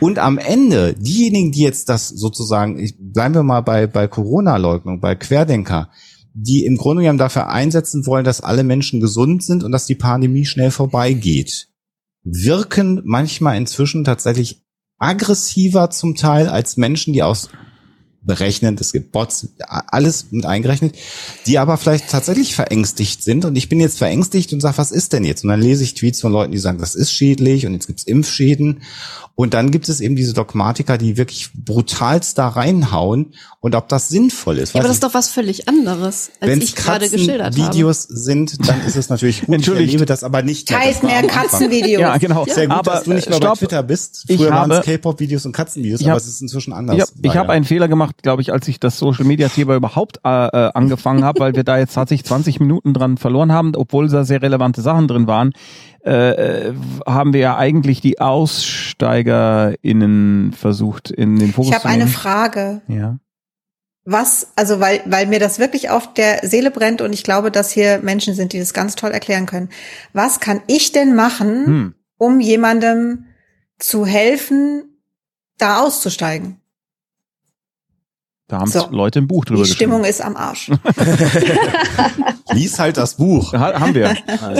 Und 0.00 0.18
am 0.18 0.38
Ende, 0.38 0.94
diejenigen, 0.94 1.52
die 1.52 1.62
jetzt 1.62 1.88
das 1.88 2.08
sozusagen, 2.08 2.78
ich, 2.78 2.94
bleiben 2.98 3.34
wir 3.34 3.42
mal 3.42 3.60
bei, 3.60 3.86
bei 3.86 4.08
Corona-Leugnung, 4.08 5.00
bei 5.00 5.14
Querdenker, 5.14 5.90
die 6.34 6.64
im 6.64 6.76
Grunde 6.76 7.02
genommen 7.02 7.18
dafür 7.18 7.48
einsetzen 7.48 8.06
wollen, 8.06 8.24
dass 8.24 8.40
alle 8.40 8.64
Menschen 8.64 9.00
gesund 9.00 9.42
sind 9.42 9.64
und 9.64 9.72
dass 9.72 9.86
die 9.86 9.94
Pandemie 9.94 10.46
schnell 10.46 10.70
vorbeigeht, 10.70 11.68
wirken 12.24 13.00
manchmal 13.04 13.56
inzwischen 13.56 14.04
tatsächlich 14.04 14.62
aggressiver 14.98 15.90
zum 15.90 16.14
Teil 16.14 16.48
als 16.48 16.76
Menschen, 16.76 17.12
die 17.12 17.22
aus 17.22 17.48
berechnen, 18.24 18.76
es 18.80 18.92
gibt 18.92 19.10
Bots, 19.10 19.48
alles 19.58 20.30
mit 20.30 20.46
eingerechnet, 20.46 20.94
die 21.46 21.58
aber 21.58 21.76
vielleicht 21.76 22.08
tatsächlich 22.08 22.54
verängstigt 22.54 23.22
sind. 23.22 23.44
Und 23.44 23.56
ich 23.56 23.68
bin 23.68 23.80
jetzt 23.80 23.98
verängstigt 23.98 24.52
und 24.52 24.60
sage, 24.60 24.78
was 24.78 24.92
ist 24.92 25.12
denn 25.12 25.24
jetzt? 25.24 25.42
Und 25.42 25.50
dann 25.50 25.60
lese 25.60 25.82
ich 25.82 25.94
Tweets 25.94 26.20
von 26.20 26.32
Leuten, 26.32 26.52
die 26.52 26.58
sagen, 26.58 26.78
das 26.78 26.94
ist 26.94 27.12
schädlich 27.12 27.66
und 27.66 27.72
jetzt 27.72 27.88
gibt's 27.88 28.04
Impfschäden 28.04 28.82
und 29.34 29.54
dann 29.54 29.70
gibt 29.70 29.88
es 29.88 30.00
eben 30.00 30.14
diese 30.14 30.34
Dogmatiker, 30.34 30.98
die 30.98 31.16
wirklich 31.16 31.50
brutalst 31.54 32.36
da 32.36 32.48
reinhauen 32.48 33.32
und 33.60 33.74
ob 33.74 33.88
das 33.88 34.08
sinnvoll 34.08 34.58
ist. 34.58 34.74
Ja, 34.74 34.80
aber 34.80 34.88
das 34.88 34.96
ist 34.96 35.04
doch 35.04 35.14
was 35.14 35.30
völlig 35.30 35.68
anderes, 35.68 36.30
als 36.40 36.50
Wenn's 36.50 36.64
ich 36.64 36.76
gerade 36.76 37.08
geschildert 37.08 37.56
habe. 37.58 37.72
Videos 37.72 38.02
sind, 38.02 38.68
dann 38.68 38.84
ist 38.86 38.96
es 38.96 39.08
natürlich 39.08 39.40
gut. 39.40 39.54
Entschuldigung. 39.54 39.72
Ich 39.82 39.94
erlebe 39.94 40.06
das 40.06 40.22
aber 40.22 40.42
nicht. 40.42 40.68
Teilt 40.68 41.02
mehr 41.02 41.22
Katzenvideos. 41.24 42.00
Ja, 42.00 42.16
genau. 42.18 42.44
Sehr 42.44 42.68
gut, 42.68 42.76
aber, 42.76 42.92
dass 42.92 43.04
du 43.04 43.14
nicht 43.14 43.28
mehr 43.28 43.38
stopp. 43.38 43.54
bei 43.54 43.58
Twitter 43.66 43.82
bist. 43.82 44.24
Früher 44.28 44.50
waren 44.50 44.70
es 44.70 44.84
K-Pop-Videos 44.84 45.44
und 45.44 45.52
Katzenvideos, 45.52 46.04
aber 46.04 46.16
es 46.16 46.28
ist 46.28 46.40
inzwischen 46.40 46.72
anders. 46.72 46.96
Ich 46.96 47.02
habe 47.02 47.12
ich 47.22 47.36
hab 47.36 47.48
einen 47.48 47.64
Fehler 47.64 47.88
gemacht, 47.88 48.22
glaube 48.22 48.42
ich, 48.42 48.52
als 48.52 48.68
ich 48.68 48.78
das 48.78 48.98
Social-Media-Thema 48.98 49.74
überhaupt 49.74 50.20
äh, 50.24 50.28
äh 50.28 50.70
angefangen 50.74 51.24
habe, 51.24 51.40
weil 51.40 51.54
wir 51.56 51.64
da 51.64 51.78
jetzt 51.78 51.94
tatsächlich 51.94 52.26
20 52.26 52.60
Minuten 52.60 52.94
dran 52.94 53.16
verloren 53.16 53.50
haben, 53.50 53.74
obwohl 53.74 54.08
da 54.08 54.24
sehr 54.24 54.42
relevante 54.42 54.82
Sachen 54.82 55.08
drin 55.08 55.26
waren. 55.26 55.52
Äh, 56.04 56.68
äh, 56.68 56.74
haben 57.06 57.32
wir 57.32 57.40
ja 57.40 57.56
eigentlich 57.56 58.00
die 58.00 58.20
AussteigerInnen 58.20 60.52
versucht 60.52 61.12
in 61.12 61.38
den 61.38 61.52
Fokus 61.52 61.70
zu. 61.70 61.76
Ich 61.76 61.84
habe 61.84 61.94
eine 61.94 62.08
Frage. 62.08 62.82
Ja. 62.88 63.20
Was, 64.04 64.48
also 64.56 64.80
weil, 64.80 65.00
weil 65.06 65.28
mir 65.28 65.38
das 65.38 65.60
wirklich 65.60 65.90
auf 65.90 66.12
der 66.12 66.40
Seele 66.42 66.72
brennt 66.72 67.02
und 67.02 67.12
ich 67.12 67.22
glaube, 67.22 67.52
dass 67.52 67.70
hier 67.70 68.00
Menschen 68.00 68.34
sind, 68.34 68.52
die 68.52 68.58
das 68.58 68.74
ganz 68.74 68.96
toll 68.96 69.12
erklären 69.12 69.46
können. 69.46 69.68
Was 70.12 70.40
kann 70.40 70.60
ich 70.66 70.90
denn 70.90 71.14
machen, 71.14 71.66
hm. 71.66 71.94
um 72.16 72.40
jemandem 72.40 73.26
zu 73.78 74.04
helfen, 74.04 75.04
da 75.58 75.82
auszusteigen? 75.82 76.61
Da 78.52 78.58
haben 78.58 78.70
so. 78.70 78.86
Leute 78.90 79.20
ein 79.20 79.26
Buch 79.26 79.46
drüber 79.46 79.62
Die 79.62 79.70
Stimmung 79.70 80.04
ist 80.04 80.22
am 80.22 80.36
Arsch. 80.36 80.70
Lies 82.52 82.78
halt 82.78 82.98
das 82.98 83.14
Buch. 83.14 83.54
Ha 83.54 83.80
haben 83.80 83.94
wir. 83.94 84.14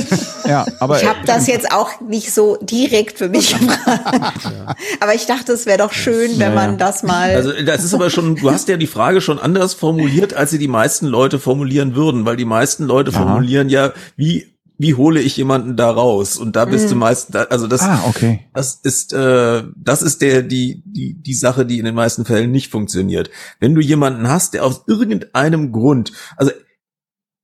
ja, 0.49 0.65
aber 0.81 0.99
ich 0.99 1.07
habe 1.07 1.19
das 1.27 1.47
jetzt 1.47 1.71
auch 1.71 2.01
nicht 2.01 2.33
so 2.33 2.57
direkt 2.63 3.19
für 3.19 3.29
mich 3.29 3.51
gefragt. 3.59 4.51
Aber 4.99 5.15
ich 5.15 5.27
dachte, 5.27 5.53
es 5.53 5.67
wäre 5.67 5.77
doch 5.77 5.93
schön, 5.93 6.39
wenn 6.39 6.55
man 6.55 6.79
das 6.79 7.03
mal. 7.03 7.37
Also 7.37 7.53
das 7.67 7.85
ist 7.85 7.93
aber 7.93 8.09
schon, 8.09 8.37
du 8.37 8.51
hast 8.51 8.67
ja 8.69 8.79
die 8.79 8.87
Frage 8.87 9.21
schon 9.21 9.39
anders 9.39 9.75
formuliert, 9.75 10.33
als 10.33 10.53
sie 10.53 10.59
die 10.59 10.69
meisten 10.69 11.05
Leute 11.05 11.39
formulieren 11.39 11.95
würden, 11.95 12.25
weil 12.25 12.37
die 12.37 12.47
meisten 12.47 12.85
Leute 12.85 13.11
Aha. 13.11 13.19
formulieren 13.19 13.69
ja, 13.69 13.93
wie 14.17 14.52
wie 14.83 14.95
hole 14.95 15.21
ich 15.21 15.37
jemanden 15.37 15.77
da 15.77 15.91
raus? 15.91 16.37
Und 16.37 16.57
da 16.57 16.65
bist 16.65 16.87
mm. 16.87 16.89
du 16.89 16.95
mhm. 16.97 17.01
meist, 17.01 17.37
also 17.37 17.69
das, 17.69 17.83
ah, 17.83 18.03
okay. 18.09 18.49
das 18.53 18.81
ist, 18.83 19.13
äh, 19.13 19.63
das 19.77 20.03
ist 20.03 20.23
der, 20.23 20.43
die, 20.43 20.83
die, 20.85 21.15
die 21.15 21.35
Sache, 21.35 21.65
die 21.65 21.79
in 21.79 21.85
den 21.85 21.95
meisten 21.95 22.25
Fällen 22.25 22.51
nicht 22.51 22.69
funktioniert. 22.69 23.31
Wenn 23.61 23.77
du 23.77 23.81
jemanden 23.81 24.29
hast, 24.29 24.55
der 24.55 24.65
aus 24.65 24.83
irgendeinem 24.89 25.71
Grund, 25.71 26.13
also 26.37 26.51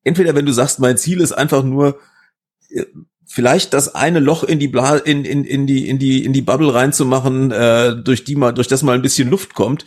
entweder 0.03 0.35
wenn 0.35 0.47
du 0.47 0.53
sagst, 0.53 0.81
mein 0.81 0.99
Ziel 0.99 1.21
ist 1.21 1.31
einfach 1.31 1.63
nur, 1.63 2.01
äh, 2.71 2.87
vielleicht 3.25 3.73
das 3.73 3.95
eine 3.95 4.19
Loch 4.19 4.43
in 4.43 4.59
die 4.59 4.69
Bla 4.69 4.97
in, 4.97 5.25
in, 5.25 5.45
in 5.45 5.67
die 5.69 5.89
in 5.89 6.01
die 6.01 6.25
in 6.25 6.33
die 6.33 6.43
Bubble 6.43 6.75
reinzumachen, 6.75 7.53
äh, 7.53 7.95
durch 8.03 8.25
die 8.25 8.35
mal 8.35 8.53
durch 8.53 8.67
das 8.67 8.83
mal 8.83 8.95
ein 8.95 9.03
bisschen 9.03 9.31
Luft 9.31 9.55
kommt, 9.55 9.85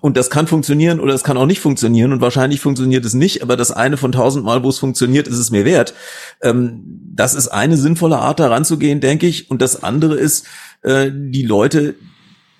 und 0.00 0.16
das 0.16 0.28
kann 0.28 0.46
funktionieren 0.46 1.00
oder 1.00 1.14
es 1.14 1.24
kann 1.24 1.38
auch 1.38 1.46
nicht 1.46 1.60
funktionieren 1.60 2.12
und 2.12 2.20
wahrscheinlich 2.20 2.60
funktioniert 2.60 3.04
es 3.04 3.14
nicht, 3.14 3.42
aber 3.42 3.56
das 3.56 3.70
eine 3.70 3.96
von 3.96 4.12
tausendmal, 4.12 4.62
wo 4.62 4.68
es 4.68 4.78
funktioniert, 4.78 5.26
ist 5.26 5.38
es 5.38 5.50
mir 5.50 5.64
wert. 5.64 5.94
Ähm, 6.42 6.82
das 7.14 7.34
ist 7.34 7.48
eine 7.48 7.76
sinnvolle 7.76 8.18
Art, 8.18 8.40
da 8.40 8.48
ranzugehen, 8.48 9.00
denke 9.00 9.26
ich. 9.26 9.50
Und 9.50 9.62
das 9.62 9.82
andere 9.82 10.16
ist, 10.16 10.46
äh, 10.82 11.10
die 11.12 11.44
Leute 11.44 11.94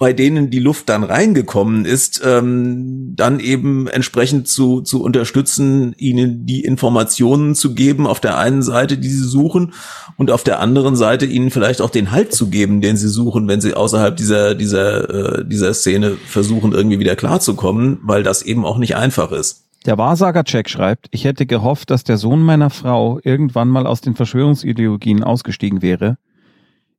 bei 0.05 0.13
denen 0.13 0.51
die 0.51 0.59
Luft 0.59 0.91
dann 0.91 1.03
reingekommen 1.03 1.87
ist, 1.87 2.21
ähm, 2.23 3.15
dann 3.17 3.41
eben 3.41 3.87
entsprechend 3.87 4.49
zu, 4.49 4.83
zu 4.83 5.03
unterstützen, 5.03 5.95
ihnen 5.97 6.45
die 6.45 6.63
Informationen 6.63 7.55
zu 7.55 7.75
geben 7.75 8.07
auf 8.07 8.21
der 8.21 8.37
einen 8.37 8.61
Seite, 8.61 8.99
die 8.99 9.09
sie 9.09 9.27
suchen, 9.27 9.73
und 10.19 10.31
auf 10.31 10.45
der 10.45 10.61
anderen 10.61 10.95
Seite 10.95 11.25
ihnen 11.25 11.51
vielleicht 11.51 11.81
auch 11.81 11.89
den 11.89 12.11
Halt 12.11 12.35
zu 12.35 12.51
geben, 12.51 12.83
den 12.83 12.99
sie 12.99 13.09
suchen, 13.09 13.49
wenn 13.49 13.63
sie 13.63 13.73
außerhalb 13.73 14.15
dieser, 14.15 14.55
dieser, 14.55 15.39
äh, 15.39 15.49
dieser 15.49 15.73
Szene 15.73 16.19
versuchen, 16.27 16.73
irgendwie 16.73 16.99
wieder 16.99 17.17
klarzukommen, 17.17 17.99
weil 18.03 18.23
das 18.23 18.43
eben 18.43 18.67
auch 18.67 18.77
nicht 18.77 18.97
einfach 18.97 19.33
ist. 19.33 19.65
Der 19.87 19.97
Wahrsager-Check 19.97 20.69
schreibt, 20.69 21.07
ich 21.13 21.25
hätte 21.25 21.47
gehofft, 21.47 21.89
dass 21.89 22.05
der 22.05 22.19
Sohn 22.19 22.43
meiner 22.43 22.69
Frau 22.69 23.21
irgendwann 23.23 23.69
mal 23.69 23.87
aus 23.87 24.03
den 24.03 24.15
Verschwörungsideologien 24.15 25.25
ausgestiegen 25.25 25.81
wäre 25.81 26.19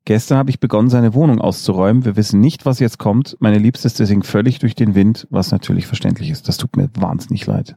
Gestern 0.05 0.37
habe 0.37 0.51
ich 0.51 0.59
begonnen, 0.59 0.89
seine 0.89 1.15
Wohnung 1.15 1.41
auszuräumen. 1.41 2.05
Wir 2.05 2.15
wissen 2.15 2.39
nicht, 2.39 2.65
was 2.65 2.79
jetzt 2.79 2.99
kommt. 2.99 3.35
Meine 3.39 3.57
Liebste 3.57 3.87
ist 3.87 3.99
deswegen 3.99 4.21
völlig 4.21 4.59
durch 4.59 4.75
den 4.75 4.93
Wind, 4.93 5.27
was 5.31 5.51
natürlich 5.51 5.87
verständlich 5.87 6.29
ist. 6.29 6.47
Das 6.47 6.57
tut 6.57 6.77
mir 6.77 6.89
wahnsinnig 6.95 7.45
leid. 7.47 7.75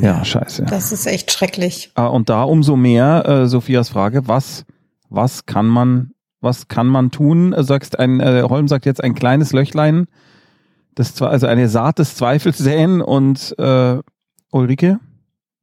Ja, 0.00 0.24
scheiße. 0.24 0.66
Das 0.68 0.92
ist 0.92 1.06
echt 1.06 1.32
schrecklich. 1.32 1.90
Ah, 1.94 2.06
und 2.06 2.28
da 2.28 2.44
umso 2.44 2.76
mehr, 2.76 3.24
äh, 3.26 3.46
Sophias 3.48 3.88
Frage, 3.88 4.28
was, 4.28 4.66
was 5.08 5.46
kann 5.46 5.66
man, 5.66 6.12
was 6.40 6.68
kann 6.68 6.86
man 6.86 7.10
tun? 7.10 7.52
Äh, 7.52 7.64
sagst 7.64 7.98
ein, 7.98 8.20
äh, 8.20 8.44
Holm 8.48 8.68
sagt 8.68 8.86
jetzt 8.86 9.02
ein 9.02 9.14
kleines 9.14 9.52
Löchlein, 9.52 10.06
das, 10.94 11.20
also 11.22 11.46
eine 11.46 11.68
Saat 11.68 11.98
des 11.98 12.14
Zweifels 12.16 12.58
säen 12.58 13.00
und 13.00 13.54
äh, 13.58 13.98
Ulrike? 14.50 15.00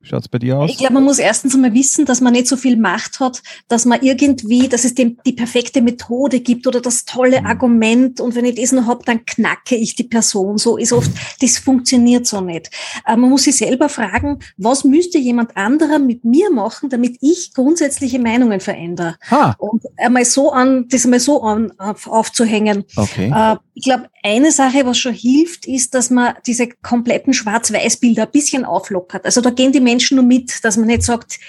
Schaut's 0.08 0.28
bei 0.28 0.40
dir 0.40 0.58
aus? 0.58 0.70
Ich 0.70 0.78
glaube, 0.78 0.94
man 0.94 1.04
muss 1.04 1.20
erstens 1.20 1.56
einmal 1.56 1.74
wissen, 1.74 2.06
dass 2.06 2.22
man 2.22 2.34
nicht 2.34 2.48
so 2.48 2.58
viel 2.58 2.78
Macht 2.78 3.20
hat, 3.20 3.42
dass 3.68 3.86
man 3.86 4.02
irgendwie, 4.02 4.68
dass 4.68 4.86
es 4.86 4.96
dem 4.96 5.18
die 5.26 5.34
perfekte 5.34 5.82
Methode 5.82 6.40
gibt 6.40 6.68
oder 6.68 6.82
das 6.82 7.06
tolle 7.06 7.42
mhm. 7.42 7.48
Argument 7.48 8.22
und 8.22 8.36
wenn 8.36 8.46
ich 8.46 8.56
das 8.56 8.72
noch 8.72 8.88
hab, 8.88 9.06
dann 9.06 9.26
knacke 9.26 9.76
ich 9.76 9.96
die 9.96 10.04
Person. 10.04 10.58
So 10.58 10.78
ist 10.78 10.94
oft, 10.94 11.12
das 11.42 11.58
funktioniert 11.58 12.28
so 12.28 12.42
nicht. 12.42 12.70
Äh, 13.06 13.18
man 13.18 13.30
muss 13.30 13.44
sich 13.44 13.58
selber 13.58 13.90
fragen, 13.90 14.40
was 14.58 14.84
müsste 14.84 15.18
jemand 15.18 15.58
anderer 15.58 16.00
mit 16.00 16.24
mir 16.24 16.50
machen, 16.52 16.90
damit 16.90 17.18
ich 17.22 17.54
grundsätzliche 17.54 18.20
Meinungen 18.20 18.60
verändere? 18.60 19.16
Ha. 19.30 19.56
Und 19.58 19.84
einmal 19.98 20.26
so 20.26 20.52
an, 20.52 20.88
das 20.90 21.06
einmal 21.06 21.20
so 21.20 21.42
an, 21.42 21.72
auf, 21.78 22.08
aufzuhängen. 22.08 22.84
Okay. 22.96 23.32
Äh, 23.34 23.58
ich 23.74 23.84
glaube, 23.84 24.08
eine 24.24 24.52
Sache, 24.52 24.86
was 24.86 24.98
schon 24.98 25.14
hilft, 25.14 25.68
ist, 25.68 25.94
dass 25.94 26.10
man 26.10 26.34
diese 26.48 26.70
kompletten 26.82 27.34
Schwarz-Weiß-Bilder 27.34 28.24
ein 28.24 28.32
bisschen 28.32 28.64
auflockert. 28.64 29.26
Also 29.26 29.42
da 29.42 29.50
gehen 29.50 29.74
die 29.74 29.82
Menschen 29.82 29.95
nur 30.12 30.24
mit, 30.24 30.64
dass 30.64 30.78
man 30.78 30.88
nicht 30.88 31.04
sagt, 31.04 31.40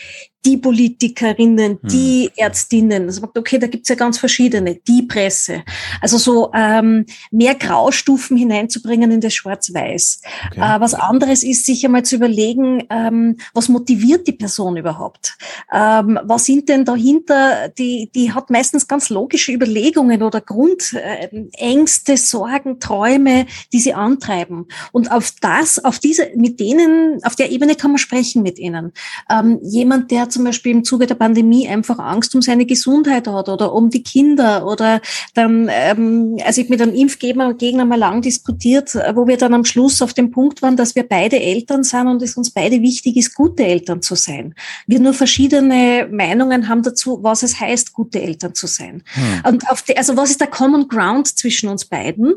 die 0.46 0.56
Politikerinnen, 0.56 1.78
hm. 1.82 1.88
die 1.88 2.30
Ärztinnen. 2.36 3.06
Also 3.06 3.26
okay, 3.36 3.58
da 3.58 3.66
gibt's 3.66 3.88
ja 3.88 3.96
ganz 3.96 4.16
verschiedene, 4.18 4.76
die 4.76 5.02
Presse. 5.02 5.64
Also 6.00 6.18
so 6.18 6.52
ähm, 6.54 7.04
mehr 7.32 7.56
Graustufen 7.56 8.36
hineinzubringen 8.36 9.10
in 9.10 9.20
das 9.20 9.34
Schwarz-Weiß. 9.34 10.22
Okay. 10.52 10.60
Äh, 10.60 10.80
was 10.80 10.94
anderes 10.94 11.42
ist, 11.42 11.66
sich 11.66 11.84
einmal 11.84 12.04
zu 12.04 12.16
überlegen, 12.16 12.84
ähm, 12.90 13.38
was 13.54 13.68
motiviert 13.68 14.28
die 14.28 14.32
Person 14.32 14.76
überhaupt? 14.76 15.36
Ähm, 15.72 16.18
was 16.22 16.44
sind 16.44 16.68
denn 16.68 16.84
dahinter? 16.84 17.68
Die, 17.76 18.10
die 18.14 18.32
hat 18.32 18.48
meistens 18.48 18.86
ganz 18.86 19.10
logische 19.10 19.52
Überlegungen 19.52 20.22
oder 20.22 20.40
Grundängste, 20.40 22.12
äh, 22.12 22.16
Sorgen, 22.16 22.78
Träume, 22.78 23.46
die 23.72 23.80
sie 23.80 23.94
antreiben. 23.94 24.66
Und 24.92 25.10
auf 25.10 25.32
das, 25.40 25.84
auf 25.84 25.98
diese, 25.98 26.30
mit 26.36 26.60
denen, 26.60 27.18
auf 27.24 27.34
der 27.34 27.50
Ebene 27.50 27.74
kann 27.74 27.90
man 27.90 27.98
sprechen 27.98 28.42
mit 28.42 28.60
ihnen. 28.60 28.92
Ähm, 29.28 29.58
jemand, 29.62 30.12
der 30.12 30.28
zum 30.36 30.44
Beispiel 30.44 30.72
im 30.72 30.84
Zuge 30.84 31.06
der 31.06 31.14
Pandemie 31.14 31.66
einfach 31.66 31.98
Angst 31.98 32.34
um 32.34 32.42
seine 32.42 32.66
Gesundheit 32.66 33.26
hat 33.26 33.48
oder 33.48 33.72
um 33.72 33.88
die 33.88 34.02
Kinder 34.02 34.66
oder 34.66 35.00
dann, 35.34 35.70
ähm, 35.72 36.36
also 36.44 36.60
ich 36.60 36.68
mit 36.68 36.82
einem 36.82 36.94
Impfgegner 36.94 37.54
Gegner 37.54 37.86
mal 37.86 37.98
lang 37.98 38.20
diskutiert, 38.20 38.94
wo 39.14 39.26
wir 39.26 39.38
dann 39.38 39.54
am 39.54 39.64
Schluss 39.64 40.02
auf 40.02 40.12
dem 40.12 40.30
Punkt 40.30 40.60
waren, 40.60 40.76
dass 40.76 40.94
wir 40.94 41.08
beide 41.08 41.40
Eltern 41.40 41.84
sind 41.84 42.06
und 42.06 42.22
es 42.22 42.36
uns 42.36 42.50
beide 42.50 42.82
wichtig 42.82 43.16
ist, 43.16 43.34
gute 43.34 43.64
Eltern 43.64 44.02
zu 44.02 44.14
sein. 44.14 44.54
Wir 44.86 45.00
nur 45.00 45.14
verschiedene 45.14 46.06
Meinungen 46.10 46.68
haben 46.68 46.82
dazu, 46.82 47.20
was 47.22 47.42
es 47.42 47.58
heißt, 47.58 47.94
gute 47.94 48.20
Eltern 48.20 48.54
zu 48.54 48.66
sein. 48.66 49.02
Hm. 49.14 49.42
Und 49.48 49.70
auf 49.70 49.82
die, 49.82 49.96
also 49.96 50.16
was 50.18 50.30
ist 50.30 50.40
der 50.40 50.48
Common 50.48 50.88
Ground 50.88 51.28
zwischen 51.28 51.70
uns 51.70 51.86
beiden? 51.86 52.34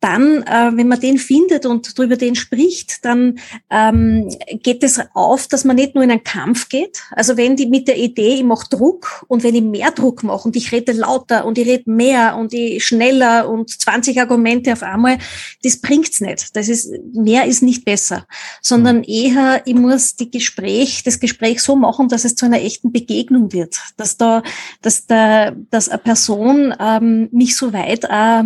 Dann, 0.00 0.42
äh, 0.42 0.72
wenn 0.74 0.88
man 0.88 1.00
den 1.00 1.16
findet 1.16 1.64
und 1.64 1.98
darüber 1.98 2.16
den 2.16 2.34
spricht, 2.34 3.04
dann 3.06 3.38
ähm, 3.70 4.28
geht 4.62 4.82
es 4.84 5.00
auf, 5.14 5.46
dass 5.46 5.64
man 5.64 5.76
nicht 5.76 5.94
nur 5.94 6.04
in 6.04 6.10
einen 6.10 6.24
Kampf 6.24 6.68
geht. 6.68 7.02
Also 7.12 7.37
wenn 7.38 7.56
die 7.56 7.66
mit 7.66 7.88
der 7.88 7.96
Idee, 7.96 8.34
ich 8.34 8.44
mache 8.44 8.68
Druck 8.68 9.24
und 9.28 9.42
wenn 9.42 9.54
ich 9.54 9.62
mehr 9.62 9.90
Druck 9.92 10.22
mache 10.22 10.46
und 10.46 10.56
ich 10.56 10.70
rede 10.70 10.92
lauter 10.92 11.46
und 11.46 11.56
ich 11.56 11.66
rede 11.66 11.90
mehr 11.90 12.36
und 12.36 12.52
ich 12.52 12.84
schneller 12.84 13.48
und 13.48 13.70
20 13.70 14.20
Argumente 14.20 14.74
auf 14.74 14.82
einmal, 14.82 15.16
das 15.62 15.80
bringt's 15.80 16.20
nicht. 16.20 16.54
Das 16.54 16.68
ist, 16.68 16.92
mehr 17.14 17.46
ist 17.46 17.62
nicht 17.62 17.86
besser, 17.86 18.26
sondern 18.60 18.98
hm. 18.98 19.04
eher, 19.06 19.62
ich 19.64 19.74
muss 19.74 20.16
die 20.16 20.30
Gespräch, 20.30 21.02
das 21.02 21.20
Gespräch 21.20 21.62
so 21.62 21.76
machen, 21.76 22.08
dass 22.08 22.26
es 22.26 22.34
zu 22.34 22.44
einer 22.44 22.60
echten 22.60 22.92
Begegnung 22.92 23.52
wird, 23.52 23.78
dass 23.96 24.18
da, 24.18 24.42
dass 24.82 25.06
da, 25.06 25.52
dass 25.70 25.88
eine 25.88 25.98
Person 25.98 26.74
ähm, 26.78 27.28
mich 27.32 27.56
so 27.56 27.72
weit 27.72 28.04
äh, 28.04 28.44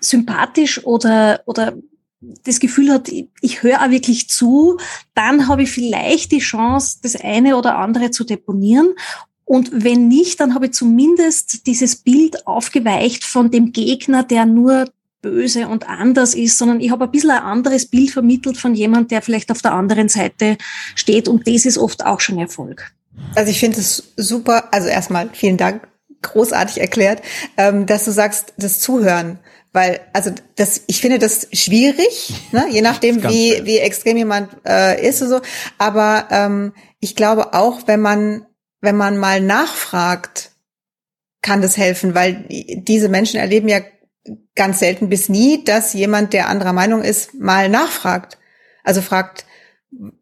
sympathisch 0.00 0.84
oder, 0.84 1.40
oder 1.46 1.74
das 2.20 2.60
Gefühl 2.60 2.90
hat, 2.90 3.08
ich 3.08 3.62
höre 3.62 3.82
auch 3.82 3.90
wirklich 3.90 4.28
zu, 4.28 4.78
dann 5.14 5.48
habe 5.48 5.62
ich 5.62 5.70
vielleicht 5.70 6.32
die 6.32 6.38
Chance, 6.38 6.98
das 7.02 7.16
eine 7.16 7.56
oder 7.56 7.76
andere 7.76 8.10
zu 8.10 8.24
deponieren. 8.24 8.94
Und 9.44 9.70
wenn 9.72 10.08
nicht, 10.08 10.40
dann 10.40 10.54
habe 10.54 10.66
ich 10.66 10.72
zumindest 10.72 11.66
dieses 11.66 11.96
Bild 11.96 12.46
aufgeweicht 12.46 13.24
von 13.24 13.50
dem 13.50 13.72
Gegner, 13.72 14.22
der 14.22 14.46
nur 14.46 14.86
böse 15.22 15.68
und 15.68 15.88
anders 15.88 16.34
ist, 16.34 16.58
sondern 16.58 16.80
ich 16.80 16.90
habe 16.90 17.04
ein 17.04 17.10
bisschen 17.10 17.30
ein 17.30 17.42
anderes 17.42 17.86
Bild 17.86 18.10
vermittelt 18.10 18.56
von 18.56 18.74
jemand, 18.74 19.10
der 19.10 19.22
vielleicht 19.22 19.50
auf 19.50 19.62
der 19.62 19.72
anderen 19.72 20.08
Seite 20.08 20.58
steht 20.94 21.28
und 21.28 21.46
das 21.48 21.66
ist 21.66 21.78
oft 21.78 22.04
auch 22.04 22.20
schon 22.20 22.38
Erfolg. 22.38 22.92
Also 23.34 23.50
ich 23.50 23.58
finde 23.58 23.80
es 23.80 24.12
super, 24.16 24.68
also 24.72 24.88
erstmal 24.88 25.30
vielen 25.32 25.56
Dank, 25.56 25.88
großartig 26.22 26.80
erklärt, 26.80 27.22
ähm, 27.56 27.86
dass 27.86 28.04
du 28.04 28.10
sagst, 28.10 28.54
das 28.58 28.80
Zuhören. 28.80 29.38
Weil, 29.72 30.00
also 30.12 30.30
das, 30.56 30.82
ich 30.86 31.00
finde 31.00 31.18
das 31.18 31.48
schwierig, 31.52 32.32
ne? 32.52 32.66
je 32.70 32.82
nachdem, 32.82 33.22
wie, 33.24 33.60
wie 33.64 33.78
extrem 33.78 34.16
jemand 34.16 34.50
äh, 34.66 35.06
ist 35.06 35.22
und 35.22 35.28
so. 35.28 35.40
Aber 35.78 36.28
ähm, 36.30 36.72
ich 37.00 37.14
glaube 37.14 37.54
auch, 37.54 37.82
wenn 37.86 38.00
man, 38.00 38.46
wenn 38.80 38.96
man 38.96 39.16
mal 39.18 39.40
nachfragt, 39.40 40.52
kann 41.42 41.62
das 41.62 41.76
helfen, 41.76 42.14
weil 42.14 42.44
diese 42.48 43.08
Menschen 43.08 43.38
erleben 43.38 43.68
ja 43.68 43.80
ganz 44.54 44.80
selten 44.80 45.08
bis 45.08 45.28
nie, 45.28 45.64
dass 45.64 45.92
jemand, 45.92 46.32
der 46.32 46.48
anderer 46.48 46.72
Meinung 46.72 47.02
ist, 47.02 47.34
mal 47.34 47.68
nachfragt. 47.68 48.38
Also 48.82 49.00
fragt, 49.02 49.46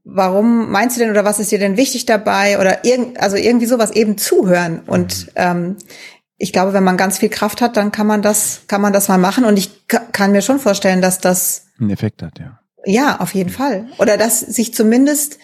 warum 0.04 0.70
meinst 0.70 0.96
du 0.96 1.00
denn 1.00 1.10
oder 1.10 1.24
was 1.24 1.38
ist 1.38 1.50
dir 1.50 1.58
denn 1.58 1.76
wichtig 1.76 2.06
dabei 2.06 2.58
oder 2.60 2.84
irgend, 2.84 3.18
also 3.20 3.36
irgendwie 3.36 3.66
sowas 3.66 3.90
eben 3.90 4.18
zuhören. 4.18 4.82
Und 4.86 5.26
mhm. 5.26 5.32
ähm, 5.36 5.76
ich 6.38 6.52
glaube, 6.52 6.72
wenn 6.72 6.84
man 6.84 6.96
ganz 6.96 7.18
viel 7.18 7.28
Kraft 7.28 7.60
hat, 7.60 7.76
dann 7.76 7.92
kann 7.92 8.06
man 8.06 8.22
das, 8.22 8.62
kann 8.68 8.80
man 8.80 8.92
das 8.92 9.08
mal 9.08 9.18
machen. 9.18 9.44
Und 9.44 9.56
ich 9.58 9.86
kann 9.86 10.32
mir 10.32 10.42
schon 10.42 10.58
vorstellen, 10.58 11.00
dass 11.00 11.18
das 11.18 11.66
einen 11.78 11.90
Effekt 11.90 12.22
hat, 12.22 12.38
ja. 12.38 12.60
Ja, 12.84 13.20
auf 13.20 13.34
jeden 13.34 13.50
Fall. 13.50 13.88
Oder 13.98 14.16
dass 14.16 14.40
sich 14.40 14.72
zumindest 14.72 15.38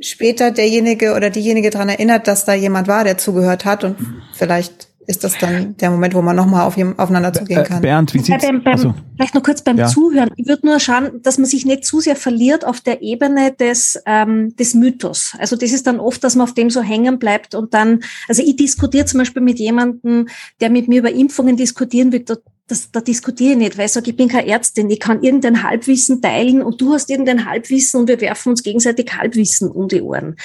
später 0.00 0.50
derjenige 0.50 1.14
oder 1.14 1.30
diejenige 1.30 1.70
dran 1.70 1.88
erinnert, 1.88 2.26
dass 2.26 2.44
da 2.44 2.54
jemand 2.54 2.88
war, 2.88 3.04
der 3.04 3.16
zugehört 3.16 3.64
hat 3.64 3.84
und 3.84 4.00
mhm. 4.00 4.22
vielleicht 4.34 4.89
ist 5.06 5.24
das 5.24 5.38
dann 5.38 5.76
der 5.78 5.90
Moment, 5.90 6.14
wo 6.14 6.22
man 6.22 6.36
nochmal 6.36 6.66
auf, 6.66 6.76
aufeinander 6.76 7.32
zugehen 7.32 7.64
kann. 7.64 7.82
Bernd, 7.82 8.14
wie 8.14 8.20
sieht's 8.20 8.44
beim, 8.44 8.62
beim, 8.62 8.74
also, 8.74 8.94
Vielleicht 9.16 9.34
noch 9.34 9.42
kurz 9.42 9.62
beim 9.62 9.78
ja. 9.78 9.86
Zuhören. 9.86 10.30
Ich 10.36 10.46
würde 10.46 10.66
nur 10.66 10.78
schauen, 10.78 11.22
dass 11.22 11.38
man 11.38 11.46
sich 11.46 11.64
nicht 11.66 11.84
zu 11.84 12.00
sehr 12.00 12.16
verliert 12.16 12.64
auf 12.66 12.80
der 12.80 13.02
Ebene 13.02 13.52
des, 13.52 14.00
ähm, 14.06 14.54
des 14.56 14.74
Mythos. 14.74 15.34
Also 15.38 15.56
das 15.56 15.72
ist 15.72 15.86
dann 15.86 16.00
oft, 16.00 16.22
dass 16.22 16.36
man 16.36 16.44
auf 16.44 16.54
dem 16.54 16.70
so 16.70 16.82
hängen 16.82 17.18
bleibt 17.18 17.54
und 17.54 17.74
dann, 17.74 18.00
also 18.28 18.42
ich 18.42 18.56
diskutiere 18.56 19.06
zum 19.06 19.18
Beispiel 19.18 19.42
mit 19.42 19.58
jemandem, 19.58 20.28
der 20.60 20.70
mit 20.70 20.86
mir 20.86 21.00
über 21.00 21.12
Impfungen 21.12 21.56
diskutieren 21.56 22.12
will, 22.12 22.24
das, 22.70 22.90
da 22.92 23.00
diskutiere 23.00 23.52
ich 23.52 23.58
nicht, 23.58 23.78
weil 23.78 23.86
ich 23.86 23.92
sage, 23.92 24.10
ich 24.10 24.16
bin 24.16 24.28
keine 24.28 24.46
Ärztin, 24.46 24.90
ich 24.90 25.00
kann 25.00 25.22
irgendein 25.22 25.62
Halbwissen 25.62 26.22
teilen 26.22 26.62
und 26.62 26.80
du 26.80 26.92
hast 26.92 27.10
irgendein 27.10 27.44
Halbwissen 27.44 28.00
und 28.00 28.08
wir 28.08 28.20
werfen 28.20 28.50
uns 28.50 28.62
gegenseitig 28.62 29.12
Halbwissen 29.16 29.70
um 29.70 29.88
die 29.88 30.00
Ohren. 30.00 30.36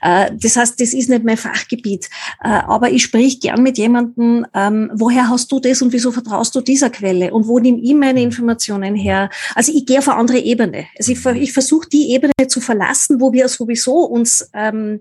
Äh, 0.00 0.30
das 0.34 0.56
heißt, 0.56 0.80
das 0.80 0.94
ist 0.94 1.08
nicht 1.08 1.24
mein 1.24 1.36
Fachgebiet. 1.36 2.08
Äh, 2.42 2.48
aber 2.48 2.90
ich 2.90 3.02
sprich 3.02 3.40
gern 3.40 3.62
mit 3.62 3.78
jemandem, 3.78 4.46
ähm, 4.54 4.90
woher 4.94 5.28
hast 5.28 5.52
du 5.52 5.60
das 5.60 5.82
und 5.82 5.92
wieso 5.92 6.10
vertraust 6.10 6.54
du 6.54 6.60
dieser 6.60 6.90
Quelle 6.90 7.32
und 7.32 7.46
wo 7.46 7.58
nehme 7.58 7.80
ich 7.80 7.94
meine 7.94 8.22
Informationen 8.22 8.94
her? 8.94 9.28
Also 9.54 9.72
ich 9.74 9.84
gehe 9.84 9.98
auf 9.98 10.08
eine 10.08 10.18
andere 10.18 10.38
Ebene. 10.38 10.86
Also 10.98 11.12
ich, 11.12 11.24
ich 11.42 11.52
versuche 11.52 11.88
die 11.88 12.12
Ebene 12.12 12.32
zu 12.48 12.60
verlassen, 12.60 13.20
wo 13.20 13.32
wir 13.32 13.48
sowieso 13.48 14.04
uns 14.04 14.48
ähm, 14.54 15.00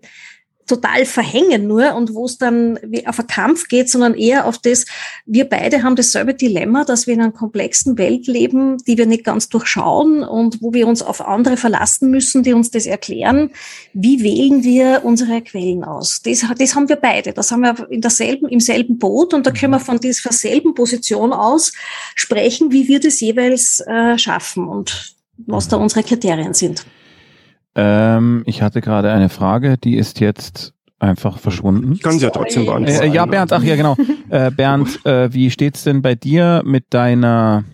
total 0.66 1.06
verhängen 1.06 1.68
nur 1.68 1.96
und 1.96 2.14
wo 2.14 2.26
es 2.26 2.38
dann 2.38 2.80
wie 2.84 3.06
auf 3.06 3.20
einen 3.20 3.28
Kampf 3.28 3.68
geht, 3.68 3.90
sondern 3.90 4.14
eher 4.14 4.46
auf 4.46 4.58
das, 4.58 4.86
wir 5.26 5.46
beide 5.46 5.84
haben 5.84 5.96
dasselbe 5.96 6.34
Dilemma, 6.34 6.86
dass 6.86 7.08
wir 7.08 7.14
in 7.14 7.22
einer 7.22 7.32
komplexen 7.32 7.98
Welt 7.98 8.28
leben, 8.28 8.78
die 8.86 8.98
wir 8.98 9.06
nicht 9.06 9.24
ganz 9.24 9.50
durchschauen 9.50 10.24
und 10.24 10.62
wo 10.62 10.74
wir 10.74 10.88
uns 10.88 11.02
auf 11.02 11.22
andere 11.22 11.58
verlassen 11.58 12.10
müssen, 12.10 12.44
die 12.44 12.54
uns 12.54 12.72
das 12.72 12.86
erklären. 12.86 13.52
Wie 13.94 14.24
wählen 14.24 14.64
wir 14.64 15.02
unsere 15.04 15.42
Quellen 15.42 15.84
aus? 15.84 16.22
Das, 16.24 16.46
das 16.58 16.76
haben 16.76 16.90
wir 16.90 16.96
beide. 16.96 17.34
Das 17.34 17.52
haben 17.52 17.62
wir 17.62 17.90
in 17.92 18.02
derselben, 18.02 18.48
im 18.48 18.60
selben 18.60 18.98
Boot 18.98 19.34
und 19.34 19.46
da 19.46 19.52
können 19.52 19.74
wir 19.74 19.80
von 19.80 20.00
dieser 20.00 20.32
selben 20.32 20.74
Position 20.74 21.34
aus 21.34 21.74
sprechen, 22.16 22.72
wie 22.72 22.88
wir 22.88 23.00
das 23.00 23.20
jeweils 23.20 23.82
äh, 23.82 24.18
schaffen 24.18 24.68
und 24.68 25.16
was 25.38 25.68
da 25.68 25.78
unsere 25.78 26.04
Kriterien 26.04 26.54
sind. 26.54 26.86
Ähm, 27.76 28.44
ich 28.46 28.62
hatte 28.62 28.82
gerade 28.82 29.12
eine 29.12 29.30
Frage, 29.30 29.78
die 29.78 29.96
ist 29.96 30.20
jetzt 30.20 30.74
einfach 31.00 31.38
verschwunden. 31.38 31.94
Ich 31.94 32.02
kann 32.02 32.18
sie 32.18 32.26
ja 32.26 32.32
trotzdem 32.32 32.66
beantworten. 32.66 33.04
Äh, 33.04 33.14
ja, 33.14 33.26
Bernd, 33.26 33.52
ach 33.52 33.64
ja, 33.64 33.76
genau. 33.76 33.96
Äh, 34.30 34.50
Bernd, 34.50 35.06
äh, 35.06 35.32
wie 35.32 35.52
steht's 35.52 35.84
denn 35.84 36.02
bei 36.02 36.16
dir 36.16 36.64
mit 36.66 36.86
deiner 36.92 37.66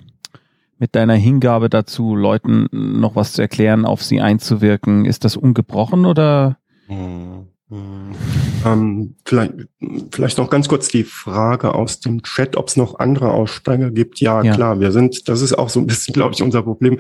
mit 0.78 0.96
deiner 0.96 1.14
Hingabe 1.14 1.70
dazu, 1.70 2.16
Leuten 2.16 2.68
noch 2.72 3.16
was 3.16 3.34
zu 3.34 3.42
erklären, 3.42 3.86
auf 3.86 4.04
sie 4.04 4.20
einzuwirken? 4.20 5.06
Ist 5.06 5.24
das 5.24 5.38
ungebrochen 5.38 6.06
oder? 6.06 6.58
Hm. 6.88 7.48
Ähm, 7.72 9.16
vielleicht, 9.26 9.54
vielleicht 10.12 10.38
noch 10.40 10.50
ganz 10.50 10.68
kurz 10.68 10.88
die 10.88 11.04
Frage 11.04 11.76
aus 11.76 12.00
dem 12.00 12.24
Chat, 12.24 12.58
ob 12.58 12.68
es 12.68 12.78
noch 12.78 12.98
andere 12.98 13.32
Aussteiger 13.32 13.92
gibt. 13.92 14.20
Ja, 14.20 14.42
ja, 14.42 14.54
klar, 14.54 14.80
wir 14.80 14.92
sind, 14.92 15.30
das 15.30 15.42
ist 15.42 15.54
auch 15.54 15.70
so 15.70 15.80
ein 15.80 15.86
bisschen, 15.86 16.14
glaube 16.14 16.34
ich, 16.34 16.42
unser 16.42 16.64
Problem. 16.64 16.98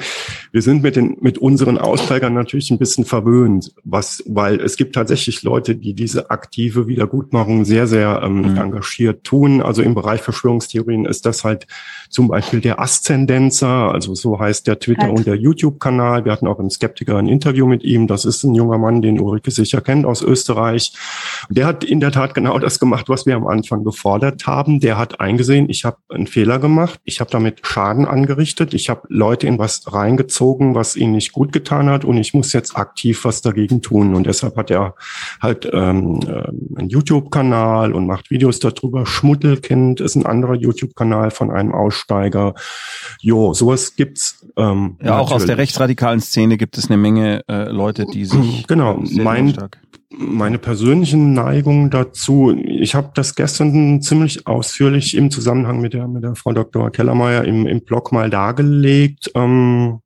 Wir 0.51 0.61
sind 0.61 0.83
mit 0.83 0.95
den, 0.95 1.17
mit 1.21 1.39
unseren 1.39 1.79
Aussteigern 1.79 2.35
natürlich 2.35 2.69
ein 2.69 2.77
bisschen 2.77 3.03
verwöhnt, 3.03 3.73
was, 3.83 4.23
weil 4.27 4.61
es 4.61 4.77
gibt 4.77 4.93
tatsächlich 4.93 5.41
Leute, 5.41 5.75
die 5.75 5.95
diese 5.95 6.29
aktive 6.29 6.87
Wiedergutmachung 6.87 7.65
sehr, 7.65 7.87
sehr 7.87 8.21
ähm, 8.23 8.51
mhm. 8.51 8.57
engagiert 8.57 9.23
tun. 9.23 9.63
Also 9.63 9.81
im 9.81 9.95
Bereich 9.95 10.21
Verschwörungstheorien 10.21 11.05
ist 11.05 11.25
das 11.25 11.43
halt 11.43 11.65
zum 12.09 12.27
Beispiel 12.27 12.59
der 12.59 12.79
Aszendenzer, 12.79 13.91
also 13.91 14.15
so 14.15 14.39
heißt 14.39 14.65
der 14.65 14.79
Twitter 14.79 15.03
halt. 15.03 15.17
und 15.17 15.27
der 15.27 15.35
YouTube-Kanal. 15.35 16.25
Wir 16.25 16.31
hatten 16.31 16.47
auch 16.47 16.59
im 16.59 16.71
Skeptiker 16.71 17.17
ein 17.17 17.27
Interview 17.27 17.67
mit 17.67 17.83
ihm. 17.83 18.07
Das 18.07 18.25
ist 18.25 18.43
ein 18.43 18.55
junger 18.55 18.79
Mann, 18.79 19.03
den 19.03 19.19
Ulrike 19.19 19.51
sicher 19.51 19.81
kennt 19.81 20.07
aus 20.07 20.23
Österreich. 20.23 20.93
Der 21.49 21.67
hat 21.67 21.83
in 21.83 21.99
der 21.99 22.11
Tat 22.11 22.33
genau 22.33 22.57
das 22.57 22.79
gemacht, 22.79 23.09
was 23.09 23.27
wir 23.27 23.35
am 23.35 23.47
Anfang 23.47 23.83
gefordert 23.83 24.47
haben. 24.47 24.79
Der 24.79 24.97
hat 24.97 25.19
eingesehen, 25.19 25.69
ich 25.69 25.85
habe 25.85 25.97
einen 26.09 26.25
Fehler 26.25 26.57
gemacht, 26.57 26.99
ich 27.03 27.19
habe 27.19 27.29
damit 27.29 27.59
Schaden 27.65 28.05
angerichtet, 28.05 28.73
ich 28.73 28.89
habe 28.89 29.01
Leute 29.09 29.45
in 29.45 29.59
was 29.59 29.93
reingezogen, 29.93 30.73
was 30.73 30.95
ihnen 30.95 31.13
nicht 31.13 31.31
gut 31.31 31.51
getan 31.51 31.89
hat 31.89 32.05
und 32.05 32.17
ich 32.17 32.33
muss 32.33 32.53
jetzt 32.53 32.75
aktiv 32.75 33.23
was 33.23 33.41
dagegen 33.41 33.83
tun. 33.83 34.15
Und 34.15 34.25
deshalb 34.25 34.57
hat 34.57 34.71
er 34.71 34.95
halt 35.41 35.69
ähm, 35.71 36.21
äh, 36.27 36.79
einen 36.79 36.89
YouTube-Kanal 36.89 37.93
und 37.93 38.07
macht 38.07 38.31
Videos 38.31 38.59
darüber. 38.59 39.05
Schmuddelkind 39.05 40.01
ist 40.01 40.15
ein 40.15 40.25
anderer 40.25 40.55
YouTube-Kanal 40.55 41.29
von 41.29 41.51
einem 41.51 41.71
Aus 41.71 41.98
Aussteiger. 41.99 42.53
Jo, 43.21 43.53
sowas 43.53 43.95
gibt's. 43.95 44.45
Ähm, 44.57 44.97
ja, 44.99 45.05
natürlich. 45.05 45.11
auch 45.11 45.31
aus 45.31 45.45
der 45.45 45.57
rechtsradikalen 45.57 46.21
Szene 46.21 46.57
gibt 46.57 46.77
es 46.77 46.89
eine 46.89 46.97
Menge 46.97 47.43
äh, 47.47 47.69
Leute, 47.69 48.05
die 48.05 48.25
sich 48.25 48.65
genau 48.67 49.01
mein, 49.11 49.55
meine 50.09 50.57
persönlichen 50.57 51.33
Neigungen 51.33 51.89
dazu. 51.89 52.55
Ich 52.63 52.95
habe 52.95 53.11
das 53.15 53.35
gestern 53.35 54.01
ziemlich 54.01 54.47
ausführlich 54.47 55.15
im 55.15 55.31
Zusammenhang 55.31 55.81
mit 55.81 55.93
der 55.93 56.07
mit 56.07 56.23
der 56.23 56.35
Frau 56.35 56.53
Dr. 56.53 56.91
Kellermeier 56.91 57.45
im, 57.45 57.67
im 57.67 57.81
Blog 57.81 58.11
mal 58.11 58.29
dargelegt. 58.29 59.31
Ähm, 59.35 59.99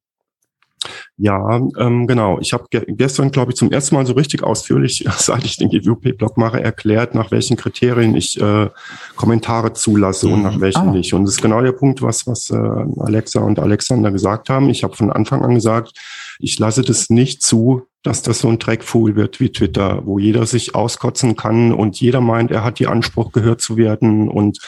ja, 1.17 1.61
ähm, 1.77 2.07
genau. 2.07 2.39
Ich 2.39 2.53
habe 2.53 2.65
ge 2.69 2.83
gestern, 2.87 3.31
glaube 3.31 3.51
ich, 3.51 3.57
zum 3.57 3.71
ersten 3.71 3.95
Mal 3.95 4.05
so 4.05 4.13
richtig 4.13 4.43
ausführlich, 4.43 5.05
seit 5.17 5.45
ich 5.45 5.57
den 5.57 5.69
GWP-Blog 5.69 6.37
mache, 6.37 6.61
erklärt, 6.61 7.15
nach 7.15 7.31
welchen 7.31 7.57
Kriterien 7.57 8.15
ich 8.15 8.39
äh, 8.41 8.69
Kommentare 9.15 9.73
zulasse 9.73 10.27
und 10.27 10.43
nach 10.43 10.59
welchen 10.59 10.89
ah. 10.89 10.91
nicht. 10.91 11.13
Und 11.13 11.25
das 11.25 11.35
ist 11.35 11.41
genau 11.41 11.61
der 11.61 11.71
Punkt, 11.71 12.01
was, 12.01 12.27
was 12.27 12.49
äh, 12.49 12.55
Alexa 12.55 13.39
und 13.39 13.59
Alexander 13.59 14.11
gesagt 14.11 14.49
haben. 14.49 14.69
Ich 14.69 14.83
habe 14.83 14.95
von 14.95 15.11
Anfang 15.11 15.43
an 15.43 15.53
gesagt, 15.55 15.93
ich 16.39 16.57
lasse 16.59 16.81
das 16.81 17.09
nicht 17.09 17.41
zu, 17.41 17.83
dass 18.01 18.21
das 18.21 18.39
so 18.39 18.49
ein 18.49 18.59
Trackfool 18.59 19.15
wird 19.15 19.39
wie 19.39 19.51
Twitter, 19.51 20.01
wo 20.05 20.19
jeder 20.19 20.45
sich 20.45 20.75
auskotzen 20.75 21.35
kann 21.35 21.71
und 21.71 21.99
jeder 22.01 22.19
meint, 22.21 22.51
er 22.51 22.63
hat 22.63 22.79
die 22.79 22.87
Anspruch 22.87 23.31
gehört 23.31 23.61
zu 23.61 23.77
werden. 23.77 24.27
Und 24.27 24.59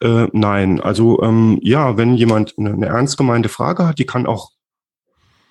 äh, 0.00 0.26
nein, 0.32 0.80
also 0.80 1.22
ähm, 1.22 1.58
ja, 1.60 1.96
wenn 1.96 2.14
jemand 2.14 2.54
eine, 2.58 2.72
eine 2.72 2.86
ernst 2.86 3.18
gemeinte 3.18 3.50
Frage 3.50 3.86
hat, 3.86 3.98
die 3.98 4.06
kann 4.06 4.26
auch 4.26 4.52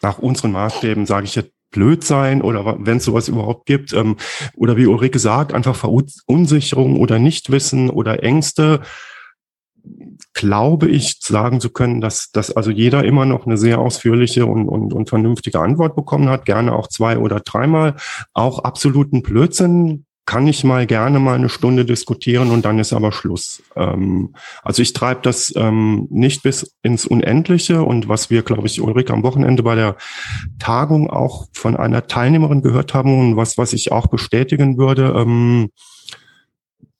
nach 0.07 0.19
unseren 0.19 0.53
Maßstäben, 0.53 1.05
sage 1.05 1.25
ich 1.25 1.35
jetzt, 1.35 1.51
blöd 1.69 2.01
sein 2.01 2.41
oder 2.41 2.77
wenn 2.79 2.97
es 2.97 3.03
sowas 3.03 3.27
überhaupt 3.27 3.65
gibt. 3.65 3.91
Ähm, 3.91 4.15
oder 4.55 4.77
wie 4.77 4.87
Ulrike 4.87 5.19
sagt, 5.19 5.53
einfach 5.53 5.75
Verunsicherung 5.75 6.97
oder 6.97 7.19
Nichtwissen 7.19 7.89
oder 7.89 8.23
Ängste. 8.23 8.79
Glaube 10.33 10.87
ich, 10.87 11.17
sagen 11.21 11.59
zu 11.59 11.69
können, 11.69 11.99
dass, 11.99 12.31
dass 12.31 12.55
also 12.55 12.71
jeder 12.71 13.03
immer 13.03 13.25
noch 13.25 13.45
eine 13.45 13.57
sehr 13.57 13.79
ausführliche 13.79 14.45
und, 14.45 14.69
und, 14.69 14.93
und 14.93 15.09
vernünftige 15.09 15.59
Antwort 15.59 15.95
bekommen 15.95 16.29
hat, 16.29 16.45
gerne 16.45 16.73
auch 16.73 16.87
zwei 16.87 17.17
oder 17.17 17.41
dreimal. 17.41 17.95
Auch 18.33 18.59
absoluten 18.59 19.21
Blödsinn 19.21 20.05
kann 20.27 20.45
ich 20.45 20.65
mal 20.65 20.85
gerne 20.85 21.19
mal 21.19 21.35
eine 21.35 21.47
Stunde 21.47 21.85
diskutieren 21.85 22.51
und 22.51 22.65
dann 22.65 22.79
ist 22.79 22.91
aber 22.91 23.13
Schluss. 23.13 23.63
Ähm, 23.77 24.35
also 24.61 24.81
ich 24.81 24.91
treibe 24.91 25.21
das 25.23 25.53
ähm, 25.55 26.07
nicht 26.11 26.43
bis 26.43 26.75
ins 26.83 27.05
Unendliche 27.05 27.81
und 27.81 28.09
was 28.09 28.29
wir, 28.29 28.43
glaube 28.43 28.67
ich, 28.67 28.81
Ulrike 28.81 29.13
am 29.13 29.23
Wochenende 29.23 29.63
bei 29.63 29.75
der 29.75 29.95
Tagung 30.59 31.09
auch 31.09 31.47
von 31.53 31.77
einer 31.77 32.07
Teilnehmerin 32.07 32.61
gehört 32.61 32.93
haben 32.93 33.17
und 33.17 33.37
was, 33.37 33.57
was 33.57 33.71
ich 33.71 33.93
auch 33.93 34.07
bestätigen 34.07 34.77
würde, 34.77 35.13
ähm, 35.17 35.69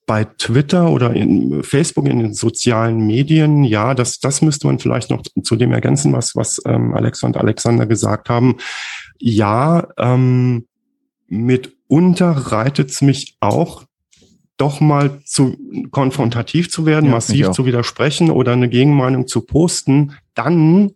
bei 0.06 0.24
Twitter 0.24 0.90
oder 0.90 1.14
in 1.14 1.64
Facebook, 1.64 2.08
in 2.08 2.20
den 2.20 2.34
sozialen 2.34 3.06
Medien, 3.06 3.66
ja, 3.66 3.94
das, 3.94 4.20
das 4.20 4.42
müsste 4.42 4.68
man 4.68 4.80
vielleicht 4.80 5.10
noch 5.10 5.22
zu 5.44 5.58
dem 5.58 5.74
ergänzen, 5.74 6.14
was, 6.14 6.34
was 6.38 6.62
ähm, 6.66 6.94
Alexa 6.94 7.28
und 7.28 7.36
Alexander 7.36 7.86
gesagt 7.86 8.30
haben. 8.30 8.56
Ja, 9.20 9.90
ähm, 9.98 10.66
mit 11.28 11.77
mitunter 11.90 12.32
reitet 12.32 12.92
es 12.92 13.02
mich 13.02 13.38
auch 13.40 13.84
doch 14.58 14.82
mal 14.82 15.20
zu 15.24 15.56
konfrontativ 15.92 16.72
zu 16.72 16.86
werden, 16.86 17.06
ja, 17.06 17.12
massiv 17.12 17.52
zu 17.52 17.66
widersprechen 17.66 18.32
oder 18.32 18.54
eine 18.54 18.70
Gegenmeinung 18.70 19.28
zu 19.28 19.42
posten, 19.42 20.14
dann 20.34 20.94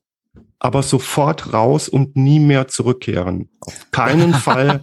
aber 0.63 0.83
sofort 0.83 1.53
raus 1.53 1.89
und 1.89 2.15
nie 2.15 2.39
mehr 2.39 2.67
zurückkehren. 2.67 3.49
Auf 3.61 3.89
keinen 3.89 4.33
Fall, 4.35 4.81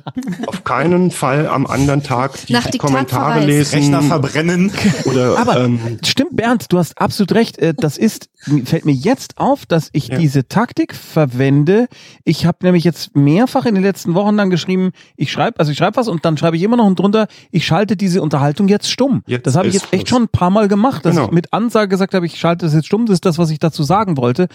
auf 0.49 0.65
keinen 0.65 1.13
Fall 1.13 1.47
am 1.47 1.67
anderen 1.67 2.03
Tag 2.03 2.47
die 2.47 2.53
Nach 2.53 2.69
Kommentare 2.79 3.45
lesen. 3.45 3.79
Rechner 3.79 4.03
verbrennen. 4.03 4.73
Oder, 5.05 5.39
aber 5.39 5.61
ähm, 5.61 6.01
stimmt, 6.05 6.35
Bernd, 6.37 6.73
du 6.73 6.79
hast 6.79 7.01
absolut 7.01 7.33
recht. 7.33 7.59
Äh, 7.59 7.75
das 7.77 7.97
ist, 7.97 8.29
fällt 8.65 8.87
mir 8.87 8.93
jetzt 8.93 9.39
auf, 9.39 9.67
dass 9.67 9.89
ich 9.93 10.09
ja. 10.09 10.19
diese 10.19 10.49
Taktik 10.49 10.97
verwende. 10.97 11.87
Ich 12.25 12.45
habe 12.45 12.59
nämlich 12.63 12.83
jetzt 12.83 13.17
mehrfach 13.17 13.65
in 13.65 13.77
den 13.77 13.85
letzten 13.85 14.15
Wochen 14.15 14.37
dann 14.37 14.51
geschrieben, 14.51 14.91
ich 15.17 15.31
schreibe, 15.31 15.61
also 15.61 15.71
ich 15.71 15.79
schreibe 15.79 15.97
was 15.97 16.09
und 16.09 16.25
dann 16.25 16.37
schreibe 16.37 16.57
ich 16.57 16.65
immer 16.65 16.77
noch 16.77 16.93
drunter, 16.95 17.29
ich 17.53 17.65
schalte 17.65 17.97
diese 17.97 18.21
Unterhaltung 18.21 18.67
jetzt 18.67 18.91
stumm. 18.91 19.23
Jetzt 19.27 19.47
das 19.47 19.55
habe 19.55 19.69
ich 19.69 19.75
jetzt 19.75 19.93
echt 19.93 20.09
schon 20.09 20.25
ein 20.25 20.29
paar 20.29 20.51
Mal 20.51 20.67
gemacht, 20.67 21.05
dass 21.05 21.15
genau. 21.15 21.27
ich 21.27 21.33
mit 21.33 21.53
Ansage 21.53 21.89
gesagt 21.89 22.15
habe, 22.15 22.27
ich 22.27 22.37
schalte 22.37 22.67
das 22.67 22.75
jetzt 22.75 22.87
stumm. 22.87 23.07
Das 23.07 23.15
ist 23.15 23.25
das, 23.25 23.39
was 23.39 23.51
ich 23.51 23.61
dazu 23.61 23.85
sagen 23.85 24.17
wollte. 24.17 24.49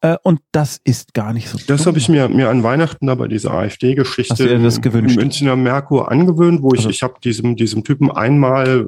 Äh, 0.00 0.16
und 0.22 0.40
das 0.52 0.80
ist 0.84 1.12
gar 1.14 1.32
nicht 1.32 1.48
so. 1.48 1.58
Das 1.66 1.86
habe 1.86 1.98
ich 1.98 2.08
mir, 2.08 2.28
mir 2.28 2.50
an 2.50 2.62
Weihnachten 2.62 3.06
da 3.06 3.14
bei 3.16 3.26
dieser 3.26 3.52
AfD-Geschichte 3.52 4.48
im 4.48 4.62
Münchner 4.62 5.56
Merkur 5.56 6.10
angewöhnt, 6.10 6.62
wo 6.62 6.72
ich, 6.72 6.80
also. 6.80 6.90
ich 6.90 7.02
habe 7.02 7.14
diesem, 7.22 7.56
diesem 7.56 7.82
Typen 7.82 8.10
einmal 8.10 8.86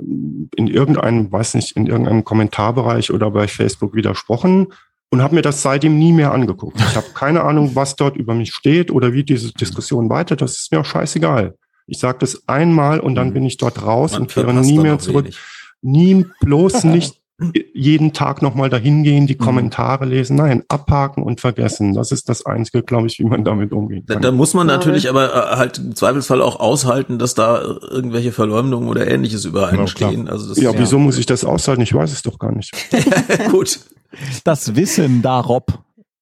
in 0.57 0.69
irgendeinem, 0.69 1.32
weiß 1.32 1.55
nicht, 1.55 1.77
in 1.77 1.87
irgendeinem 1.87 2.24
Kommentarbereich 2.24 3.11
oder 3.12 3.31
bei 3.31 3.49
Facebook 3.49 3.95
widersprochen 3.95 4.69
und 5.11 5.23
habe 5.23 5.35
mir 5.35 5.43
das 5.43 5.62
seitdem 5.62 5.99
nie 5.99 6.12
mehr 6.12 6.32
angeguckt. 6.32 6.81
Ich 6.81 6.97
habe 6.97 7.09
keine 7.15 7.43
Ahnung, 7.43 7.74
was 7.74 7.97
dort 7.97 8.16
über 8.16 8.35
mich 8.35 8.53
steht 8.55 8.93
oder 8.93 9.12
wie 9.12 9.24
diese 9.24 9.53
Diskussion 9.53 10.09
weiter. 10.09 10.37
Das 10.37 10.57
ist 10.57 10.70
mir 10.70 10.81
auch 10.81 10.85
scheißegal. 10.85 11.57
Ich 11.87 11.99
sage 11.99 12.19
das 12.20 12.47
einmal 12.47 13.01
und 13.01 13.16
dann 13.16 13.31
mhm. 13.31 13.35
bin 13.35 13.45
ich 13.45 13.57
dort 13.57 13.82
raus 13.82 14.12
Man 14.12 14.23
und 14.23 14.31
kehre 14.31 14.55
nie 14.55 14.78
mehr 14.78 15.01
zurück. 15.01 15.24
Wenig. 15.24 15.39
Nie 15.82 16.27
bloß 16.41 16.85
nicht 16.85 17.19
jeden 17.73 18.12
Tag 18.12 18.43
nochmal 18.43 18.69
dahin 18.69 19.03
gehen, 19.03 19.27
die 19.27 19.35
mhm. 19.35 19.39
Kommentare 19.39 20.05
lesen. 20.05 20.37
Nein, 20.37 20.62
abhaken 20.69 21.23
und 21.23 21.41
vergessen. 21.41 21.95
Das 21.95 22.12
ist 22.12 22.29
das 22.29 22.45
Einzige, 22.45 22.83
glaube 22.83 23.07
ich, 23.07 23.19
wie 23.19 23.25
man 23.25 23.45
damit 23.45 23.71
kann. 23.71 24.03
Da, 24.07 24.17
da 24.17 24.33
muss 24.33 24.55
man 24.55 24.67
natürlich 24.67 25.09
aber 25.09 25.35
äh, 25.35 25.57
halt 25.57 25.79
im 25.79 25.95
Zweifelsfall 25.95 26.43
auch 26.43 26.61
aushalten, 26.61 27.19
dass 27.19 27.35
da 27.35 27.62
irgendwelche 27.62 28.33
Verleumdungen 28.33 28.89
oder 28.89 29.11
ähnliches 29.11 29.45
übereinstehen. 29.45 30.27
Ja, 30.27 30.33
also 30.33 30.49
das, 30.49 30.61
ja, 30.61 30.73
wieso 30.77 30.99
muss 30.99 31.19
ich 31.19 31.27
das 31.27 31.45
aushalten? 31.45 31.83
Ich 31.83 31.95
weiß 31.95 32.12
es 32.12 32.23
doch 32.23 32.39
gar 32.39 32.53
nicht. 32.53 32.73
Gut. 33.51 33.81
Das 34.45 34.75
Wissen 34.75 35.23
da, 35.23 35.41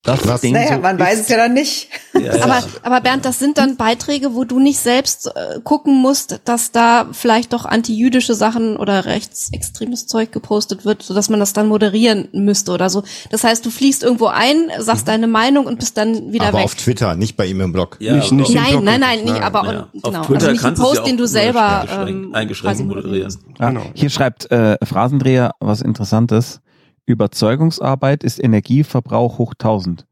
Das 0.04 0.26
Was? 0.28 0.42
Naja, 0.44 0.76
so 0.76 0.80
man 0.80 0.98
weiß 0.98 1.20
es 1.20 1.28
ja 1.28 1.36
dann 1.36 1.54
nicht. 1.54 1.88
Ja, 2.18 2.42
aber, 2.42 2.62
aber 2.82 3.00
Bernd, 3.00 3.24
das 3.24 3.38
sind 3.38 3.58
dann 3.58 3.76
Beiträge, 3.76 4.34
wo 4.34 4.44
du 4.44 4.60
nicht 4.60 4.78
selbst 4.78 5.26
äh, 5.26 5.60
gucken 5.62 6.00
musst, 6.00 6.40
dass 6.44 6.70
da 6.70 7.08
vielleicht 7.12 7.52
doch 7.52 7.64
anti-jüdische 7.64 8.34
Sachen 8.34 8.76
oder 8.76 9.04
rechtsextremes 9.04 10.06
Zeug 10.06 10.30
gepostet 10.30 10.84
wird, 10.84 11.02
sodass 11.02 11.28
man 11.30 11.40
das 11.40 11.52
dann 11.52 11.66
moderieren 11.66 12.28
müsste 12.32 12.72
oder 12.72 12.90
so. 12.90 13.02
Das 13.30 13.42
heißt, 13.42 13.66
du 13.66 13.70
fliegst 13.70 14.04
irgendwo 14.04 14.26
ein, 14.26 14.70
sagst 14.78 15.06
mhm. 15.06 15.10
deine 15.10 15.26
Meinung 15.26 15.66
und 15.66 15.80
bist 15.80 15.96
dann 15.96 16.32
wieder 16.32 16.46
aber 16.46 16.58
weg. 16.58 16.64
auf 16.64 16.74
Twitter, 16.76 17.16
nicht 17.16 17.36
bei 17.36 17.46
ihm 17.46 17.60
im 17.60 17.72
Blog. 17.72 17.96
Ja, 17.98 18.14
nicht, 18.14 18.30
nicht 18.30 18.54
nein, 18.54 18.70
Blog 18.70 18.84
nein, 18.84 19.00
nein, 19.00 19.24
nicht, 19.24 19.42
aber 19.42 19.72
ja. 19.72 19.88
und, 19.92 20.02
genau. 20.04 20.20
Auf 20.20 20.26
Twitter 20.26 20.48
also 20.48 20.52
nicht 20.52 20.64
ein 20.64 20.74
Post, 20.74 21.06
den 21.06 21.16
du 21.16 21.26
selber 21.26 21.86
ähm, 22.06 22.34
eingeschränkt 22.34 22.84
moderieren. 22.84 23.36
Ja, 23.58 23.68
genau. 23.70 23.82
Hier 23.94 24.10
schreibt 24.10 24.50
äh, 24.50 24.76
Phrasendreher 24.84 25.52
was 25.60 25.82
Interessantes. 25.82 26.60
Überzeugungsarbeit 27.08 28.22
ist 28.22 28.42
Energieverbrauch 28.42 29.38
hoch 29.38 29.54
1000. 29.54 30.06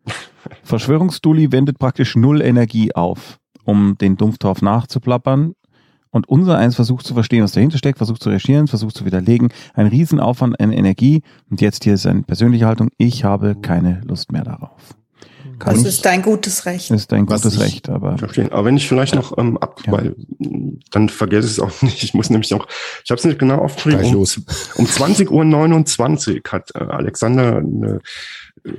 Verschwörungsdulli 0.62 1.52
wendet 1.52 1.78
praktisch 1.78 2.16
null 2.16 2.40
Energie 2.40 2.94
auf, 2.94 3.38
um 3.64 3.98
den 3.98 4.16
Dumpftorf 4.16 4.62
nachzuplappern. 4.62 5.52
Und 6.10 6.28
unser 6.28 6.56
eins 6.56 6.74
versucht 6.74 7.06
zu 7.06 7.12
verstehen, 7.12 7.42
was 7.42 7.52
dahinter 7.52 7.76
steckt, 7.76 7.98
versucht 7.98 8.22
zu 8.22 8.30
recherchieren, 8.30 8.68
versucht 8.68 8.96
zu 8.96 9.04
widerlegen. 9.04 9.50
Ein 9.74 9.88
Riesenaufwand 9.88 10.58
an 10.58 10.72
Energie. 10.72 11.22
Und 11.50 11.60
jetzt 11.60 11.84
hier 11.84 11.94
ist 11.94 12.02
seine 12.02 12.22
persönliche 12.22 12.66
Haltung. 12.66 12.88
Ich 12.96 13.24
habe 13.24 13.56
keine 13.56 14.00
Lust 14.06 14.32
mehr 14.32 14.44
darauf. 14.44 14.96
Kann 15.58 15.74
das 15.74 15.84
ist 15.84 16.04
dein 16.04 16.22
gutes 16.22 16.66
Recht. 16.66 16.90
Ist 16.90 17.12
dein 17.12 17.26
gutes 17.26 17.60
Recht, 17.60 17.88
aber. 17.88 18.18
Verstehen. 18.18 18.52
Aber 18.52 18.64
wenn 18.66 18.76
ich 18.76 18.88
vielleicht 18.88 19.14
noch 19.14 19.36
ähm, 19.38 19.56
ab, 19.58 19.80
ja. 19.86 19.92
weil 19.92 20.16
dann 20.90 21.08
vergesse 21.08 21.46
ich 21.46 21.54
es 21.54 21.60
auch 21.60 21.70
nicht. 21.82 22.02
Ich 22.02 22.14
muss 22.14 22.30
nämlich 22.30 22.52
auch, 22.54 22.66
ich 23.04 23.10
habe 23.10 23.18
es 23.18 23.24
nicht 23.24 23.38
genau 23.38 23.58
aufgeschrieben. 23.58 24.04
Um, 24.04 24.14
um 24.76 24.86
20.29 24.86 26.34
Uhr 26.34 26.52
hat 26.52 26.70
äh, 26.74 26.78
Alexander 26.78 27.58
eine, 27.58 28.00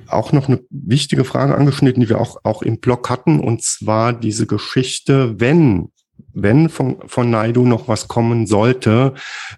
auch 0.07 0.31
noch 0.31 0.47
eine 0.47 0.59
wichtige 0.69 1.23
Frage 1.23 1.55
angeschnitten, 1.55 2.01
die 2.01 2.09
wir 2.09 2.19
auch, 2.19 2.37
auch 2.43 2.61
im 2.61 2.79
Blog 2.79 3.09
hatten, 3.09 3.39
und 3.39 3.63
zwar 3.63 4.13
diese 4.13 4.45
Geschichte, 4.45 5.39
wenn 5.39 5.91
wenn 6.33 6.69
von, 6.69 6.97
von 7.07 7.29
Naidu 7.29 7.65
noch 7.65 7.87
was 7.87 8.07
kommen 8.07 8.45
sollte, 8.45 9.13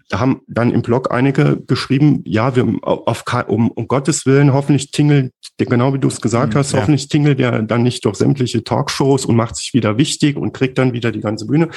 da 0.10 0.20
haben 0.20 0.42
dann 0.48 0.72
im 0.72 0.82
Blog 0.82 1.12
einige 1.12 1.62
geschrieben, 1.68 2.22
ja, 2.26 2.56
wir 2.56 2.66
auf, 2.82 3.24
um, 3.48 3.70
um 3.70 3.88
Gottes 3.88 4.26
Willen, 4.26 4.54
hoffentlich 4.54 4.92
tingelt, 4.92 5.34
genau 5.58 5.94
wie 5.94 6.00
du 6.00 6.08
es 6.08 6.22
gesagt 6.22 6.54
mhm, 6.54 6.60
hast, 6.60 6.72
ja. 6.72 6.80
hoffentlich 6.80 7.10
tingelt 7.10 7.40
der 7.40 7.62
dann 7.62 7.84
nicht 7.84 8.06
durch 8.06 8.16
sämtliche 8.16 8.64
Talkshows 8.64 9.26
und 9.26 9.36
macht 9.36 9.58
sich 9.58 9.74
wieder 9.74 9.98
wichtig 9.98 10.38
und 10.38 10.54
kriegt 10.54 10.78
dann 10.78 10.94
wieder 10.94 11.12
die 11.12 11.22
ganze 11.22 11.48
Bühne. 11.48 11.70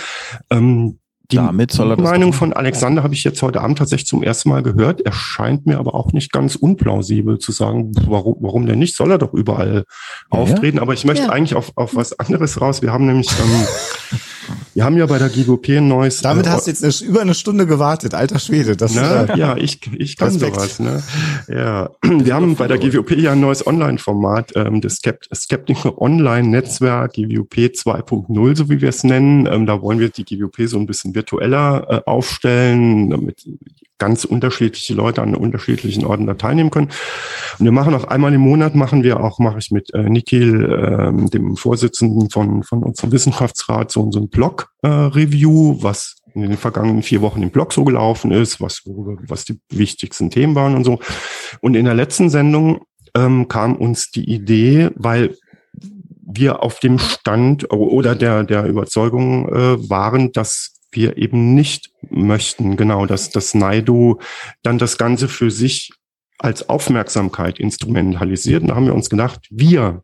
Ähm, 0.51 0.99
die 1.31 1.37
Damit 1.37 1.73
soll 1.73 1.91
er 1.91 2.01
Meinung 2.01 2.33
von 2.33 2.53
Alexander 2.53 3.03
habe 3.03 3.15
ich 3.15 3.25
jetzt 3.25 3.41
heute 3.43 3.61
Abend 3.61 3.79
tatsächlich 3.79 4.07
zum 4.07 4.23
ersten 4.23 4.49
Mal 4.49 4.63
gehört. 4.63 5.01
Er 5.01 5.13
scheint 5.13 5.67
mir 5.67 5.79
aber 5.79 5.95
auch 5.95 6.13
nicht 6.13 6.33
ganz 6.33 6.57
unplausibel 6.57 7.39
zu 7.39 7.53
sagen, 7.53 7.93
warum, 8.07 8.37
warum 8.41 8.67
denn 8.67 8.79
nicht? 8.79 8.97
Soll 8.97 9.11
er 9.11 9.19
doch 9.19 9.33
überall 9.33 9.75
ja, 9.75 10.39
auftreten. 10.39 10.79
Aber 10.79 10.93
ich 10.93 11.05
möchte 11.05 11.27
ja. 11.27 11.31
eigentlich 11.31 11.55
auf, 11.55 11.73
auf 11.77 11.95
was 11.95 12.19
anderes 12.19 12.61
raus. 12.61 12.83
Wir 12.83 12.93
haben 12.93 13.07
nämlich 13.07 13.29
ähm, 13.31 13.67
Wir 14.75 14.85
haben 14.85 14.97
ja 14.97 15.05
bei 15.07 15.19
der 15.19 15.29
GWP 15.29 15.79
ein 15.79 15.89
neues. 15.89 16.23
Damit 16.23 16.47
äh, 16.47 16.51
hast 16.51 16.67
du 16.67 16.71
jetzt 16.71 16.83
eine, 16.83 17.11
über 17.11 17.21
eine 17.21 17.35
Stunde 17.35 17.67
gewartet, 17.67 18.15
alter 18.15 18.39
Schwede. 18.39 18.77
Das, 18.77 18.95
ne? 18.95 19.29
äh, 19.31 19.39
ja, 19.39 19.57
ich, 19.57 19.81
ich 19.99 20.17
kann 20.17 20.29
Respekt. 20.29 20.55
sowas. 20.55 20.81
Ne? 20.81 21.03
Ja, 21.49 21.91
wir 22.03 22.35
haben 22.35 22.57
bei 22.57 22.69
der 22.69 22.79
GWP 22.79 23.19
ja 23.19 23.33
ein 23.33 23.41
neues 23.41 23.67
Online-Format, 23.67 24.53
ähm, 24.57 24.81
das 24.81 25.01
Skeptical 25.35 25.93
Online-Netzwerk, 25.97 27.15
GWP 27.15 27.73
2.0, 27.75 28.57
so 28.57 28.71
wie 28.71 28.81
wir 28.81 28.89
es 28.89 29.05
nennen. 29.05 29.47
Ähm, 29.47 29.67
da 29.67 29.83
wollen 29.83 29.99
wir 29.99 30.09
die 30.09 30.25
GWP 30.25 30.67
so 30.67 30.79
ein 30.79 30.87
bisschen 30.87 31.15
virtueller 31.23 31.87
äh, 31.89 32.11
aufstellen, 32.11 33.11
damit 33.11 33.49
ganz 33.99 34.25
unterschiedliche 34.25 34.95
Leute 34.95 35.23
an 35.23 35.37
unterschiedlichen 35.37 36.05
Orten 36.05 36.27
da 36.27 36.35
teilnehmen 36.35 36.71
können. 36.71 36.89
Und 37.59 37.65
wir 37.65 37.73
machen 37.73 37.95
auch 37.95 38.05
einmal 38.05 38.35
im 38.35 38.41
Monat, 38.41 38.75
machen 38.75 39.05
wir 39.05 39.23
auch, 39.23 39.39
mache 39.39 39.59
ich 39.59 39.71
mit 39.71 39.95
äh, 39.95 40.09
Nikhil, 40.09 40.65
äh, 40.65 41.31
dem 41.31 41.57
Vorsitzenden 41.57 42.29
von, 42.29 42.65
von 42.65 42.83
unserem 42.83 43.13
Wissenschaftsrat, 43.13 43.93
so, 43.93 44.11
so 44.11 44.19
ein 44.19 44.29
Blog-Review, 44.29 45.79
äh, 45.79 45.83
was 45.83 46.17
in 46.35 46.43
den 46.43 46.57
vergangenen 46.57 47.03
vier 47.03 47.21
Wochen 47.21 47.43
im 47.43 47.51
Blog 47.51 47.73
so 47.73 47.85
gelaufen 47.85 48.33
ist, 48.33 48.61
was, 48.61 48.83
was 48.85 49.45
die 49.45 49.61
wichtigsten 49.71 50.31
Themen 50.31 50.55
waren 50.55 50.75
und 50.75 50.85
so. 50.85 50.99
Und 51.61 51.77
in 51.77 51.85
der 51.85 51.95
letzten 51.95 52.31
Sendung 52.31 52.81
ähm, 53.15 53.47
kam 53.49 53.77
uns 53.77 54.11
die 54.11 54.29
Idee, 54.29 54.91
weil 54.97 55.37
wir 56.35 56.63
auf 56.63 56.81
dem 56.81 56.99
Stand 56.99 57.71
oder 57.71 58.15
der, 58.15 58.45
der 58.45 58.65
Überzeugung 58.65 59.49
äh, 59.49 59.91
waren, 59.91 60.33
dass 60.33 60.72
wir 60.93 61.17
eben 61.17 61.55
nicht 61.55 61.91
möchten, 62.11 62.77
genau, 62.77 63.07
dass 63.07 63.31
das 63.31 63.55
Naidu 63.55 64.19
dann 64.63 64.79
das 64.79 64.99
Ganze 64.99 65.29
für 65.29 65.51
sich 65.51 65.91
als 66.39 66.69
Aufmerksamkeit 66.69 67.59
instrumentalisiert. 67.59 68.63
Und 68.63 68.69
da 68.69 68.75
haben 68.75 68.87
wir 68.87 68.95
uns 68.95 69.11
gedacht, 69.11 69.47
wir 69.51 70.03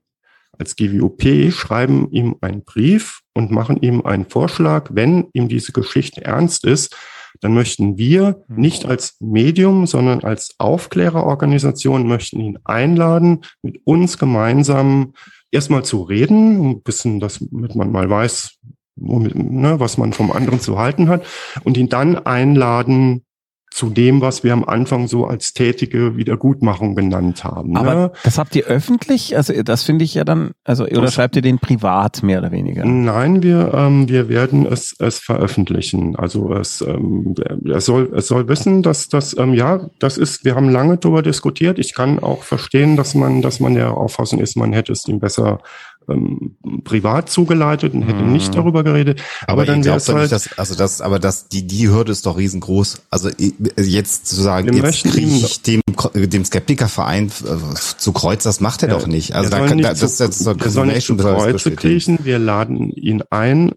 als 0.59 0.77
GWOP 0.77 1.53
schreiben 1.53 2.11
ihm 2.11 2.37
einen 2.41 2.65
Brief 2.65 3.21
und 3.35 3.51
machen 3.51 3.81
ihm 3.81 4.03
einen 4.03 4.29
Vorschlag, 4.29 4.91
wenn 4.93 5.29
ihm 5.33 5.49
diese 5.49 5.73
Geschichte 5.73 6.25
ernst 6.25 6.65
ist, 6.65 6.97
dann 7.41 7.55
möchten 7.55 7.99
wir 7.99 8.45
mhm. 8.49 8.61
nicht 8.61 8.87
als 8.87 9.17
Medium, 9.21 9.87
sondern 9.87 10.21
als 10.21 10.55
Aufklärerorganisation 10.59 12.07
möchten 12.07 12.41
ihn 12.41 12.59
einladen, 12.65 13.43
mit 13.63 13.81
uns 13.85 14.19
gemeinsam 14.19 15.15
erstmal 15.51 15.85
zu 15.85 16.03
reden, 16.03 16.71
ein 16.71 16.83
bisschen, 16.83 17.21
damit 17.21 17.75
man 17.75 17.93
mal 17.93 18.11
weiß, 18.11 18.59
ne, 19.01 19.81
was 19.81 19.99
man 19.99 20.13
vom 20.13 20.33
anderen 20.33 20.61
zu 20.61 20.79
halten 20.79 21.09
hat, 21.09 21.25
und 21.65 21.77
ihn 21.77 21.89
dann 21.89 22.19
einladen 22.19 23.23
zu 23.71 23.91
dem, 23.91 24.21
was 24.21 24.45
wir 24.45 24.53
am 24.53 24.65
Anfang 24.65 25.09
so 25.09 25.27
als 25.27 25.53
tätige 25.53 26.17
Wiedergutmachung 26.17 26.95
genannt 26.95 27.45
haben. 27.45 27.77
Aber 27.77 27.95
ne? 27.95 28.13
das 28.25 28.39
habt 28.39 28.57
ihr 28.57 28.65
öffentlich? 28.65 29.37
Also 29.37 29.63
das 29.63 29.83
finde 29.83 30.05
ich 30.05 30.15
ja 30.15 30.25
dann, 30.25 30.53
also 30.65 30.85
oder 30.85 31.03
das, 31.03 31.15
schreibt 31.15 31.37
ihr 31.37 31.43
den 31.43 31.59
privat 31.59 32.23
mehr 32.23 32.39
oder 32.39 32.51
weniger? 32.51 32.85
Nein, 32.85 33.43
wir 33.43 33.73
ähm, 33.75 34.09
wir 34.09 34.29
werden 34.29 34.67
es 34.67 34.97
es 34.99 35.19
veröffentlichen. 35.19 36.17
Also 36.17 36.53
es 36.55 36.81
ähm, 36.81 37.35
er 37.65 37.81
soll 37.81 38.13
es 38.17 38.27
soll 38.29 38.49
wissen, 38.49 38.83
dass 38.83 39.09
das 39.09 39.37
ähm, 39.39 39.55
ja 39.55 39.89
das 39.99 40.19
ist. 40.19 40.45
Wir 40.45 40.55
haben 40.55 40.71
lange 40.71 40.97
darüber 40.97 41.23
diskutiert. 41.23 41.79
Ich 41.79 41.95
kann 41.95 42.19
auch 42.19 42.43
verstehen, 42.43 42.97
dass 42.97 43.15
man 43.15 43.43
dass 43.43 43.61
man 43.61 43.75
der 43.75 43.97
Auffassung 43.97 44.41
ist, 44.41 44.57
man 44.57 44.73
hätte 44.73 44.93
es 44.93 45.07
ihm 45.07 45.21
besser 45.21 45.61
ähm, 46.09 46.57
privat 46.85 47.29
zugeleitet 47.31 47.95
und 47.95 48.03
hätte 48.03 48.23
mhm. 48.23 48.33
nicht 48.33 48.55
darüber 48.55 48.85
geredet. 48.85 49.23
Aber, 49.43 49.53
aber 49.53 49.65
dann 49.67 49.85
wäre 49.85 49.97
es 49.97 50.09
halt, 50.09 50.33
dass, 50.33 50.59
also 50.59 50.75
das, 50.75 51.01
aber 51.01 51.19
das, 51.19 51.49
die, 51.49 51.67
die 51.67 51.89
Hürde 51.89 52.13
ist 52.13 52.27
doch 52.27 52.39
riesengroß. 52.39 53.03
Also 53.11 53.31
jetzt 53.77 54.27
zu 54.27 54.41
sagen, 54.41 54.73
jetzt 54.75 55.05
kriege 55.05 55.31
ich 55.31 55.63
dem, 55.63 55.83
dem 56.15 56.45
Skeptikerverein 56.45 57.27
äh, 57.27 57.75
zu 57.99 58.13
Kreuz, 58.13 58.43
das 58.43 58.61
macht 58.61 58.83
er 58.83 58.89
ja, 58.89 58.95
doch 58.97 59.07
nicht. 59.07 59.35
Also 59.35 59.51
da, 59.51 59.67
da, 59.67 59.75
das, 59.75 60.17
zu, 60.17 60.29
das 60.29 60.41
ist 60.41 61.07
so 61.07 61.17
Kreuze 61.17 61.73
kriechen. 61.73 62.19
Wir 62.23 62.39
laden 62.39 62.91
ihn 62.91 63.23
ein, 63.31 63.73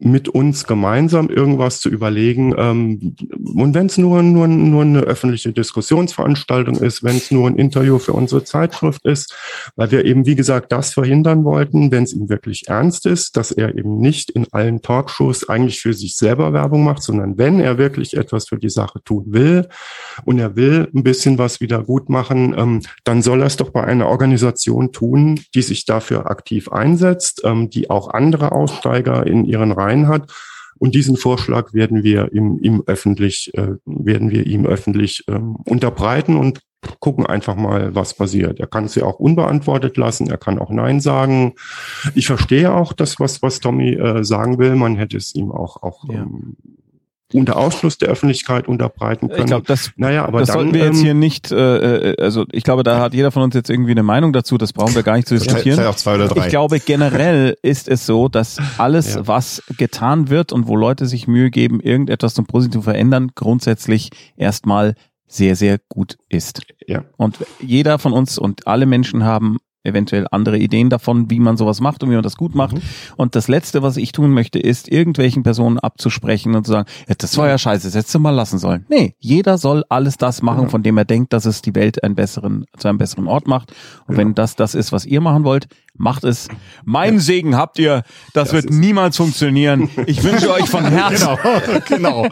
mit 0.00 0.28
uns 0.28 0.64
gemeinsam 0.64 1.28
irgendwas 1.28 1.80
zu 1.80 1.88
überlegen. 1.88 2.54
Ähm, 2.56 3.16
und 3.56 3.74
wenn 3.74 3.86
es 3.86 3.98
nur, 3.98 4.22
nur, 4.22 4.46
nur 4.46 4.82
eine 4.82 5.00
öffentliche 5.00 5.52
Diskussionsveranstaltung 5.52 6.76
ist, 6.76 7.02
wenn 7.02 7.16
es 7.16 7.32
nur 7.32 7.48
ein 7.48 7.56
Interview 7.56 7.98
für 7.98 8.12
unsere 8.12 8.44
Zeitschrift 8.44 9.04
ist, 9.04 9.34
weil 9.74 9.90
wir 9.90 10.04
eben, 10.04 10.24
wie 10.24 10.36
gesagt, 10.36 10.70
das 10.70 10.94
verhindern 10.94 11.44
wollten, 11.44 11.90
wenn 11.90 12.04
es 12.04 12.12
ihm 12.12 12.28
wirklich 12.28 12.68
ernst 12.68 13.06
ist, 13.06 13.36
dass 13.36 13.50
er 13.50 13.76
eben 13.76 13.98
nicht 13.98 14.30
in 14.30 14.46
allen 14.52 14.82
Talkshows 14.82 15.48
eigentlich 15.48 15.80
für 15.80 15.92
sich 15.92 16.16
selber 16.16 16.52
Werbung 16.52 16.84
macht, 16.84 17.02
sondern 17.02 17.36
wenn 17.36 17.58
er 17.58 17.76
wirklich 17.76 18.16
etwas 18.16 18.48
für 18.48 18.58
die 18.58 18.70
Sache 18.70 19.02
tun 19.02 19.24
will 19.28 19.68
und 20.24 20.38
er 20.38 20.54
will 20.54 20.88
ein 20.94 21.02
bisschen 21.02 21.38
was 21.38 21.60
wieder 21.60 21.82
gut 21.82 22.08
machen, 22.08 22.54
ähm, 22.56 22.82
dann 23.02 23.20
soll 23.20 23.40
er 23.40 23.46
es 23.46 23.56
doch 23.56 23.70
bei 23.70 23.82
einer 23.82 24.06
Organisation 24.06 24.92
tun, 24.92 25.40
die 25.56 25.62
sich 25.62 25.86
dafür 25.86 26.30
aktiv 26.30 26.70
einsetzt, 26.70 27.42
ähm, 27.44 27.68
die 27.68 27.90
auch 27.90 28.10
andere 28.10 28.52
Aussteiger 28.52 29.26
in 29.26 29.44
ihren 29.44 29.72
Reihen 29.72 29.87
Verein 29.88 30.08
hat. 30.08 30.32
Und 30.80 30.94
diesen 30.94 31.16
Vorschlag 31.16 31.74
werden 31.74 32.04
wir 32.04 32.32
ihm, 32.32 32.58
ihm 32.62 32.84
öffentlich, 32.86 33.50
äh, 33.54 33.72
werden 33.84 34.30
wir 34.30 34.46
ihm 34.46 34.64
öffentlich 34.64 35.24
ähm, 35.26 35.56
unterbreiten 35.64 36.36
und 36.36 36.60
gucken 37.00 37.26
einfach 37.26 37.56
mal, 37.56 37.96
was 37.96 38.14
passiert. 38.14 38.60
Er 38.60 38.68
kann 38.68 38.84
es 38.84 38.94
ja 38.94 39.02
auch 39.02 39.18
unbeantwortet 39.18 39.96
lassen, 39.96 40.30
er 40.30 40.38
kann 40.38 40.60
auch 40.60 40.70
Nein 40.70 41.00
sagen. 41.00 41.54
Ich 42.14 42.28
verstehe 42.28 42.72
auch 42.72 42.92
das, 42.92 43.18
was, 43.18 43.42
was 43.42 43.58
Tommy 43.58 43.94
äh, 43.94 44.22
sagen 44.22 44.58
will. 44.58 44.76
Man 44.76 44.94
hätte 44.94 45.16
es 45.16 45.34
ihm 45.34 45.50
auch, 45.50 45.82
auch 45.82 46.08
ja. 46.08 46.20
ähm, 46.20 46.56
unter 47.34 47.56
Ausschluss 47.56 47.98
der 47.98 48.08
Öffentlichkeit 48.08 48.68
unterbreiten 48.68 49.28
können. 49.28 49.40
Ich 49.40 49.46
glaube, 49.46 49.66
das, 49.66 49.92
naja, 49.96 50.24
aber 50.24 50.40
das 50.40 50.48
dann, 50.48 50.54
sollten 50.58 50.74
wir 50.74 50.84
jetzt 50.84 50.98
ähm, 50.98 51.04
hier 51.04 51.14
nicht, 51.14 51.52
äh, 51.52 52.12
äh, 52.12 52.22
also 52.22 52.46
ich 52.52 52.64
glaube, 52.64 52.82
da 52.82 53.00
hat 53.00 53.12
jeder 53.12 53.30
von 53.30 53.42
uns 53.42 53.54
jetzt 53.54 53.68
irgendwie 53.68 53.90
eine 53.90 54.02
Meinung 54.02 54.32
dazu, 54.32 54.56
das 54.56 54.72
brauchen 54.72 54.94
wir 54.94 55.02
gar 55.02 55.16
nicht 55.16 55.28
zu 55.28 55.34
diskutieren. 55.34 55.84
Auch 55.86 55.96
zwei 55.96 56.14
oder 56.14 56.28
drei. 56.28 56.44
Ich 56.44 56.48
glaube, 56.48 56.80
generell 56.80 57.56
ist 57.62 57.88
es 57.88 58.06
so, 58.06 58.28
dass 58.28 58.58
alles, 58.78 59.14
ja. 59.14 59.26
was 59.26 59.62
getan 59.76 60.30
wird 60.30 60.52
und 60.52 60.68
wo 60.68 60.76
Leute 60.76 61.06
sich 61.06 61.28
Mühe 61.28 61.50
geben, 61.50 61.80
irgendetwas 61.80 62.34
zum 62.34 62.46
Positiven 62.46 62.82
zu 62.82 62.82
verändern, 62.82 63.32
grundsätzlich 63.34 64.10
erstmal 64.36 64.94
sehr, 65.26 65.56
sehr 65.56 65.78
gut 65.88 66.16
ist. 66.28 66.62
Ja. 66.86 67.04
Und 67.16 67.38
jeder 67.60 67.98
von 67.98 68.12
uns 68.12 68.38
und 68.38 68.66
alle 68.66 68.86
Menschen 68.86 69.24
haben 69.24 69.58
eventuell 69.84 70.26
andere 70.30 70.58
Ideen 70.58 70.90
davon, 70.90 71.30
wie 71.30 71.40
man 71.40 71.56
sowas 71.56 71.80
macht 71.80 72.02
und 72.02 72.10
wie 72.10 72.14
man 72.14 72.22
das 72.22 72.36
gut 72.36 72.54
macht. 72.54 72.76
Mhm. 72.76 72.82
Und 73.16 73.34
das 73.34 73.48
Letzte, 73.48 73.82
was 73.82 73.96
ich 73.96 74.12
tun 74.12 74.32
möchte, 74.32 74.58
ist, 74.58 74.90
irgendwelchen 74.90 75.42
Personen 75.42 75.78
abzusprechen 75.78 76.54
und 76.54 76.66
zu 76.66 76.72
sagen, 76.72 76.88
ja, 77.08 77.14
das 77.16 77.36
war 77.38 77.48
ja 77.48 77.58
scheiße, 77.58 77.86
das 77.86 77.94
hättest 77.94 78.14
du 78.14 78.18
mal 78.18 78.30
lassen 78.30 78.58
sollen. 78.58 78.86
Nee, 78.88 79.14
jeder 79.18 79.58
soll 79.58 79.84
alles 79.88 80.16
das 80.16 80.42
machen, 80.42 80.64
ja. 80.64 80.68
von 80.68 80.82
dem 80.82 80.96
er 80.98 81.04
denkt, 81.04 81.32
dass 81.32 81.46
es 81.46 81.62
die 81.62 81.74
Welt 81.74 82.02
einen 82.02 82.14
besseren, 82.14 82.66
zu 82.76 82.88
einem 82.88 82.98
besseren 82.98 83.26
Ort 83.26 83.46
macht. 83.46 83.72
Und 84.06 84.14
ja. 84.14 84.20
wenn 84.20 84.34
das 84.34 84.56
das 84.56 84.74
ist, 84.74 84.92
was 84.92 85.06
ihr 85.06 85.20
machen 85.20 85.44
wollt, 85.44 85.68
macht 85.98 86.24
es. 86.24 86.48
Mein 86.84 87.14
ja. 87.14 87.20
Segen 87.20 87.56
habt 87.56 87.78
ihr. 87.78 88.02
Das, 88.32 88.50
das 88.50 88.52
wird 88.52 88.70
niemals 88.70 89.16
funktionieren. 89.16 89.90
Ich 90.06 90.22
wünsche 90.22 90.50
euch 90.52 90.68
von 90.68 90.84
Herzen. 90.90 91.28
Genau, 91.88 92.22
genau. 92.22 92.28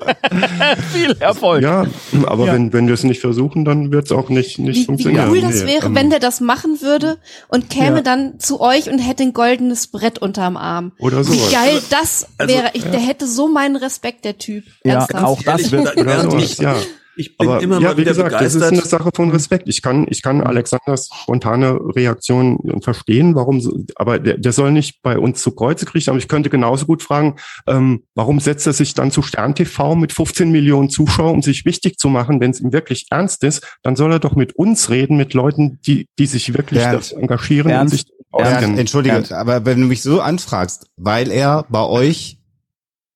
Viel 0.92 1.16
Erfolg. 1.18 1.62
Ja, 1.62 1.84
aber 2.26 2.46
ja. 2.46 2.54
wenn, 2.54 2.72
wenn 2.72 2.86
wir 2.86 2.94
es 2.94 3.04
nicht 3.04 3.20
versuchen, 3.20 3.64
dann 3.64 3.92
wird 3.92 4.06
es 4.06 4.12
auch 4.12 4.28
nicht, 4.28 4.58
nicht 4.58 4.80
wie, 4.80 4.84
funktionieren. 4.84 5.32
Wie 5.32 5.38
cool 5.38 5.40
das 5.40 5.66
wäre, 5.66 5.94
wenn 5.94 6.10
der 6.10 6.20
das 6.20 6.40
machen 6.40 6.80
würde 6.80 7.18
und 7.48 7.70
käme 7.70 7.96
ja. 7.96 8.02
dann 8.02 8.38
zu 8.38 8.60
euch 8.60 8.90
und 8.90 8.98
hätte 8.98 9.22
ein 9.22 9.32
goldenes 9.32 9.86
Brett 9.88 10.18
unterm 10.18 10.56
Arm. 10.56 10.92
Oder 10.98 11.24
so. 11.24 11.32
Wie 11.32 11.52
geil 11.52 11.82
das 11.90 12.26
also, 12.38 12.54
wäre. 12.54 12.70
Ich, 12.74 12.84
der 12.84 13.00
hätte 13.00 13.26
so 13.26 13.48
meinen 13.48 13.76
Respekt, 13.76 14.24
der 14.24 14.38
Typ. 14.38 14.64
Ja, 14.84 14.94
Ernsthaft. 14.94 15.24
auch 15.24 15.42
das 15.42 15.70
wird, 15.70 15.96
oder 15.96 16.22
sowas, 16.22 16.58
ja. 16.58 16.76
Ich 17.16 17.36
bin 17.36 17.48
Aber, 17.48 17.62
immer 17.62 17.80
ja, 17.80 17.88
mal 17.88 17.96
wieder 17.96 18.10
gesagt, 18.10 18.30
begeistert. 18.30 18.62
Das 18.62 18.72
ist 18.72 18.78
eine 18.78 18.86
Sache 18.86 19.10
von 19.14 19.30
Respekt. 19.30 19.68
Ich 19.68 19.80
kann, 19.80 20.06
ich 20.10 20.22
kann 20.22 20.42
Alexanders 20.42 21.08
spontane 21.22 21.78
Reaktion 21.96 22.58
verstehen, 22.82 23.34
warum, 23.34 23.60
so, 23.60 23.78
aber 23.94 24.18
der, 24.18 24.36
der 24.36 24.52
soll 24.52 24.70
nicht 24.70 25.02
bei 25.02 25.18
uns 25.18 25.40
zu 25.40 25.52
Kreuze 25.52 25.86
kriegen. 25.86 26.10
Aber 26.10 26.18
ich 26.18 26.28
könnte 26.28 26.50
genauso 26.50 26.86
gut 26.86 27.02
fragen, 27.02 27.36
ähm, 27.66 28.04
warum 28.14 28.38
setzt 28.38 28.66
er 28.66 28.74
sich 28.74 28.94
dann 28.94 29.10
zu 29.10 29.22
Stern 29.22 29.54
TV 29.54 29.96
mit 29.96 30.12
15 30.12 30.50
Millionen 30.50 30.90
Zuschauern, 30.90 31.34
um 31.34 31.42
sich 31.42 31.64
wichtig 31.64 31.98
zu 31.98 32.08
machen, 32.08 32.40
wenn 32.40 32.50
es 32.50 32.60
ihm 32.60 32.72
wirklich 32.72 33.06
ernst 33.10 33.42
ist? 33.44 33.66
Dann 33.82 33.96
soll 33.96 34.12
er 34.12 34.18
doch 34.18 34.36
mit 34.36 34.54
uns 34.54 34.90
reden, 34.90 35.16
mit 35.16 35.32
Leuten, 35.32 35.78
die, 35.86 36.08
die 36.18 36.26
sich 36.26 36.52
wirklich 36.52 36.80
Bernd, 36.80 37.12
engagieren 37.12 37.68
Bernd, 37.68 37.92
und 37.92 37.96
sich 37.96 38.06
Bernd, 38.30 38.78
Entschuldige, 38.78 39.14
Bernd. 39.14 39.32
aber 39.32 39.64
wenn 39.64 39.80
du 39.80 39.86
mich 39.86 40.02
so 40.02 40.20
anfragst, 40.20 40.86
weil 40.96 41.30
er 41.30 41.64
bei 41.70 41.82
euch 41.82 42.38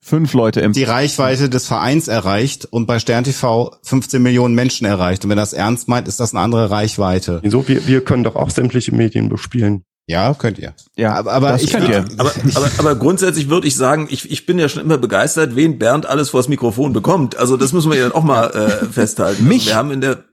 fünf 0.02 0.32
Leute 0.32 0.60
im 0.60 0.72
die 0.72 0.84
Reichweite 0.84 1.48
des 1.48 1.66
Vereins 1.66 2.08
erreicht 2.08 2.66
und 2.70 2.86
bei 2.86 2.98
Stern 2.98 3.24
TV 3.24 3.76
15 3.82 4.22
Millionen 4.22 4.54
Menschen 4.54 4.86
erreicht. 4.86 5.24
Und 5.24 5.30
wenn 5.30 5.36
das 5.36 5.52
ernst 5.52 5.88
meint, 5.88 6.08
ist 6.08 6.20
das 6.20 6.34
eine 6.34 6.42
andere 6.42 6.70
Reichweite. 6.70 7.42
So, 7.44 7.68
wir, 7.68 7.86
wir 7.86 8.02
können 8.02 8.24
doch 8.24 8.36
auch 8.36 8.50
sämtliche 8.50 8.94
Medien 8.94 9.28
bespielen. 9.28 9.84
Ja, 10.06 10.34
könnt 10.34 10.58
ihr. 10.58 10.74
Ja, 10.96 11.14
aber, 11.14 11.32
aber 11.32 11.54
ich 11.54 11.70
könnt 11.72 11.88
ihr. 11.88 12.04
Aber, 12.18 12.32
aber, 12.54 12.70
aber 12.78 12.94
grundsätzlich 12.96 13.48
würde 13.48 13.68
ich 13.68 13.76
sagen, 13.76 14.08
ich, 14.10 14.28
ich 14.28 14.44
bin 14.44 14.58
ja 14.58 14.68
schon 14.68 14.82
immer 14.82 14.98
begeistert, 14.98 15.54
wen 15.54 15.78
Bernd 15.78 16.06
alles 16.06 16.30
vors 16.30 16.48
Mikrofon 16.48 16.92
bekommt. 16.92 17.36
Also 17.36 17.56
das 17.56 17.72
müssen 17.72 17.92
wir 17.92 17.98
ja 17.98 18.04
dann 18.04 18.12
auch 18.12 18.24
mal 18.24 18.46
äh, 18.50 18.86
festhalten. 18.90 19.46
Mich? 19.46 19.66
Wir 19.68 19.76
haben 19.76 19.92
in 19.92 20.00
der 20.00 20.24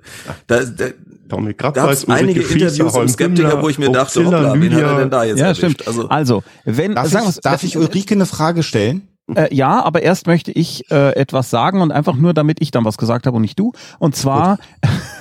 da, 0.47 0.63
da, 0.63 0.85
Tommy 1.29 1.53
Krabweis, 1.53 2.07
einige 2.09 2.41
Interviews 2.41 2.95
und 2.95 3.09
Skeptiker, 3.09 3.61
wo 3.61 3.69
ich 3.69 3.77
mir 3.77 3.91
dachte, 3.91 4.25
hoppla, 4.25 4.59
wen 4.59 4.73
hat 4.73 4.81
er 4.81 4.97
denn 4.97 5.09
da 5.09 5.23
jetzt 5.25 5.37
Ja, 5.39 5.47
erwischt? 5.47 5.59
stimmt. 5.59 5.87
Also, 5.87 6.07
also 6.07 6.43
wenn 6.65 6.95
darf, 6.95 7.13
ich, 7.13 7.41
darf 7.41 7.63
ich 7.63 7.77
Ulrike 7.77 8.15
eine 8.15 8.25
Frage 8.25 8.63
stellen? 8.63 9.07
Äh, 9.35 9.53
ja, 9.53 9.83
aber 9.83 10.03
erst 10.03 10.25
möchte 10.27 10.51
ich 10.51 10.89
äh, 10.89 11.13
etwas 11.15 11.49
sagen 11.49 11.81
und 11.81 11.91
einfach 11.91 12.15
nur, 12.15 12.33
damit 12.33 12.61
ich 12.61 12.71
dann 12.71 12.85
was 12.85 12.97
gesagt 12.97 13.27
habe 13.27 13.35
und 13.35 13.41
nicht 13.41 13.59
du. 13.59 13.73
Und 13.99 14.15
zwar, 14.15 14.57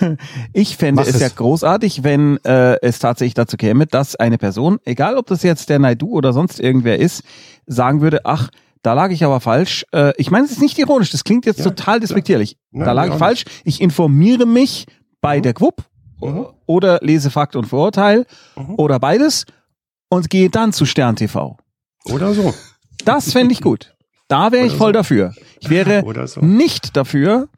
ich 0.53 0.77
fände 0.77 1.03
es, 1.03 1.09
es 1.09 1.20
ja 1.20 1.28
großartig, 1.28 2.05
wenn 2.05 2.39
äh, 2.45 2.78
es 2.83 3.01
tatsächlich 3.01 3.35
dazu 3.35 3.57
käme, 3.57 3.87
dass 3.87 4.15
eine 4.15 4.39
Person, 4.39 4.78
egal 4.85 5.16
ob 5.16 5.27
das 5.27 5.43
jetzt 5.43 5.70
der 5.70 5.81
Naidu 5.81 6.11
oder 6.11 6.33
sonst 6.33 6.61
irgendwer 6.61 7.01
ist, 7.01 7.24
sagen 7.66 8.01
würde, 8.01 8.20
ach, 8.24 8.51
da 8.83 8.93
lag 8.93 9.11
ich 9.11 9.24
aber 9.24 9.41
falsch. 9.41 9.85
Äh, 9.93 10.12
ich 10.19 10.31
meine, 10.31 10.45
es 10.45 10.53
ist 10.53 10.61
nicht 10.61 10.78
ironisch, 10.78 11.11
das 11.11 11.24
klingt 11.24 11.45
jetzt 11.45 11.59
ja, 11.59 11.65
total 11.65 11.99
despektierlich. 11.99 12.57
Nein, 12.70 12.87
da 12.87 12.93
lag 12.93 13.09
ich 13.09 13.15
falsch. 13.15 13.45
Ich 13.65 13.81
informiere 13.81 14.47
mich 14.47 14.87
bei 15.20 15.39
mhm. 15.39 15.43
der 15.43 15.55
GWUP 15.55 15.83
mhm. 16.20 16.47
oder 16.66 17.01
lese 17.03 17.33
Fakt 17.33 17.57
und 17.57 17.66
Vorurteil 17.66 18.24
mhm. 18.55 18.74
oder 18.77 19.01
beides 19.01 19.47
und 20.09 20.31
gehe 20.31 20.49
dann 20.49 20.73
zu 20.73 20.87
Stern 20.87 21.16
TV. 21.16 21.57
Oder 22.05 22.35
so. 22.35 22.55
Das 23.05 23.33
fände 23.33 23.53
ich 23.53 23.61
gut. 23.61 23.95
Da 24.28 24.53
wäre 24.53 24.66
ich 24.66 24.74
voll 24.74 24.89
so. 24.89 24.93
dafür. 24.93 25.35
Ich 25.61 25.70
wäre 25.70 26.05
so. 26.27 26.40
nicht 26.40 26.97
dafür, 26.97 27.48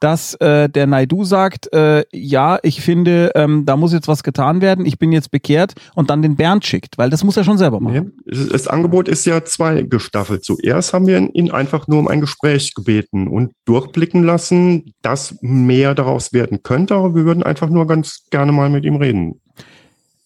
dass 0.00 0.34
äh, 0.34 0.68
der 0.68 0.86
Naidu 0.86 1.24
sagt, 1.24 1.72
äh, 1.72 2.04
ja, 2.12 2.58
ich 2.62 2.80
finde, 2.80 3.32
ähm, 3.34 3.64
da 3.64 3.76
muss 3.76 3.92
jetzt 3.92 4.08
was 4.08 4.22
getan 4.22 4.60
werden, 4.60 4.86
ich 4.86 4.98
bin 4.98 5.12
jetzt 5.12 5.30
bekehrt 5.30 5.74
und 5.94 6.10
dann 6.10 6.22
den 6.22 6.36
Bernd 6.36 6.64
schickt, 6.64 6.98
weil 6.98 7.10
das 7.10 7.24
muss 7.24 7.36
er 7.36 7.44
schon 7.44 7.58
selber 7.58 7.80
machen. 7.80 8.12
Nee, 8.24 8.48
das 8.50 8.68
Angebot 8.68 9.08
ist 9.08 9.24
ja 9.24 9.44
zwei 9.44 9.82
gestaffelt. 9.82 10.44
Zuerst 10.44 10.92
haben 10.92 11.06
wir 11.06 11.18
ihn 11.34 11.50
einfach 11.50 11.88
nur 11.88 11.98
um 11.98 12.08
ein 12.08 12.20
Gespräch 12.20 12.74
gebeten 12.74 13.26
und 13.26 13.52
durchblicken 13.64 14.22
lassen, 14.22 14.94
dass 15.02 15.36
mehr 15.40 15.94
daraus 15.94 16.32
werden 16.32 16.62
könnte, 16.62 16.94
aber 16.94 17.14
wir 17.14 17.24
würden 17.24 17.42
einfach 17.42 17.68
nur 17.68 17.86
ganz 17.86 18.24
gerne 18.30 18.52
mal 18.52 18.70
mit 18.70 18.84
ihm 18.84 18.96
reden. 18.96 19.40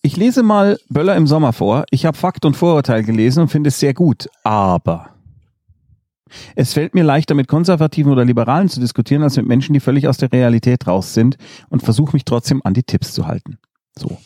Ich 0.02 0.16
lese 0.16 0.42
mal 0.42 0.78
Böller 0.88 1.16
im 1.16 1.28
Sommer 1.28 1.52
vor. 1.52 1.84
Ich 1.90 2.04
habe 2.04 2.16
Fakt 2.16 2.44
und 2.44 2.56
Vorurteil 2.56 3.04
gelesen 3.04 3.42
und 3.42 3.48
finde 3.48 3.68
es 3.68 3.78
sehr 3.78 3.94
gut, 3.94 4.28
aber 4.42 5.10
es 6.54 6.72
fällt 6.72 6.94
mir 6.94 7.04
leichter, 7.04 7.34
mit 7.34 7.48
Konservativen 7.48 8.12
oder 8.12 8.24
Liberalen 8.24 8.68
zu 8.68 8.80
diskutieren, 8.80 9.22
als 9.22 9.36
mit 9.36 9.46
Menschen, 9.46 9.72
die 9.72 9.80
völlig 9.80 10.08
aus 10.08 10.18
der 10.18 10.32
Realität 10.32 10.86
raus 10.86 11.14
sind 11.14 11.36
und 11.68 11.82
versuche 11.82 12.12
mich 12.14 12.24
trotzdem 12.24 12.60
an 12.64 12.74
die 12.74 12.82
Tipps 12.82 13.12
zu 13.12 13.26
halten. 13.26 13.58
So. 13.98 14.18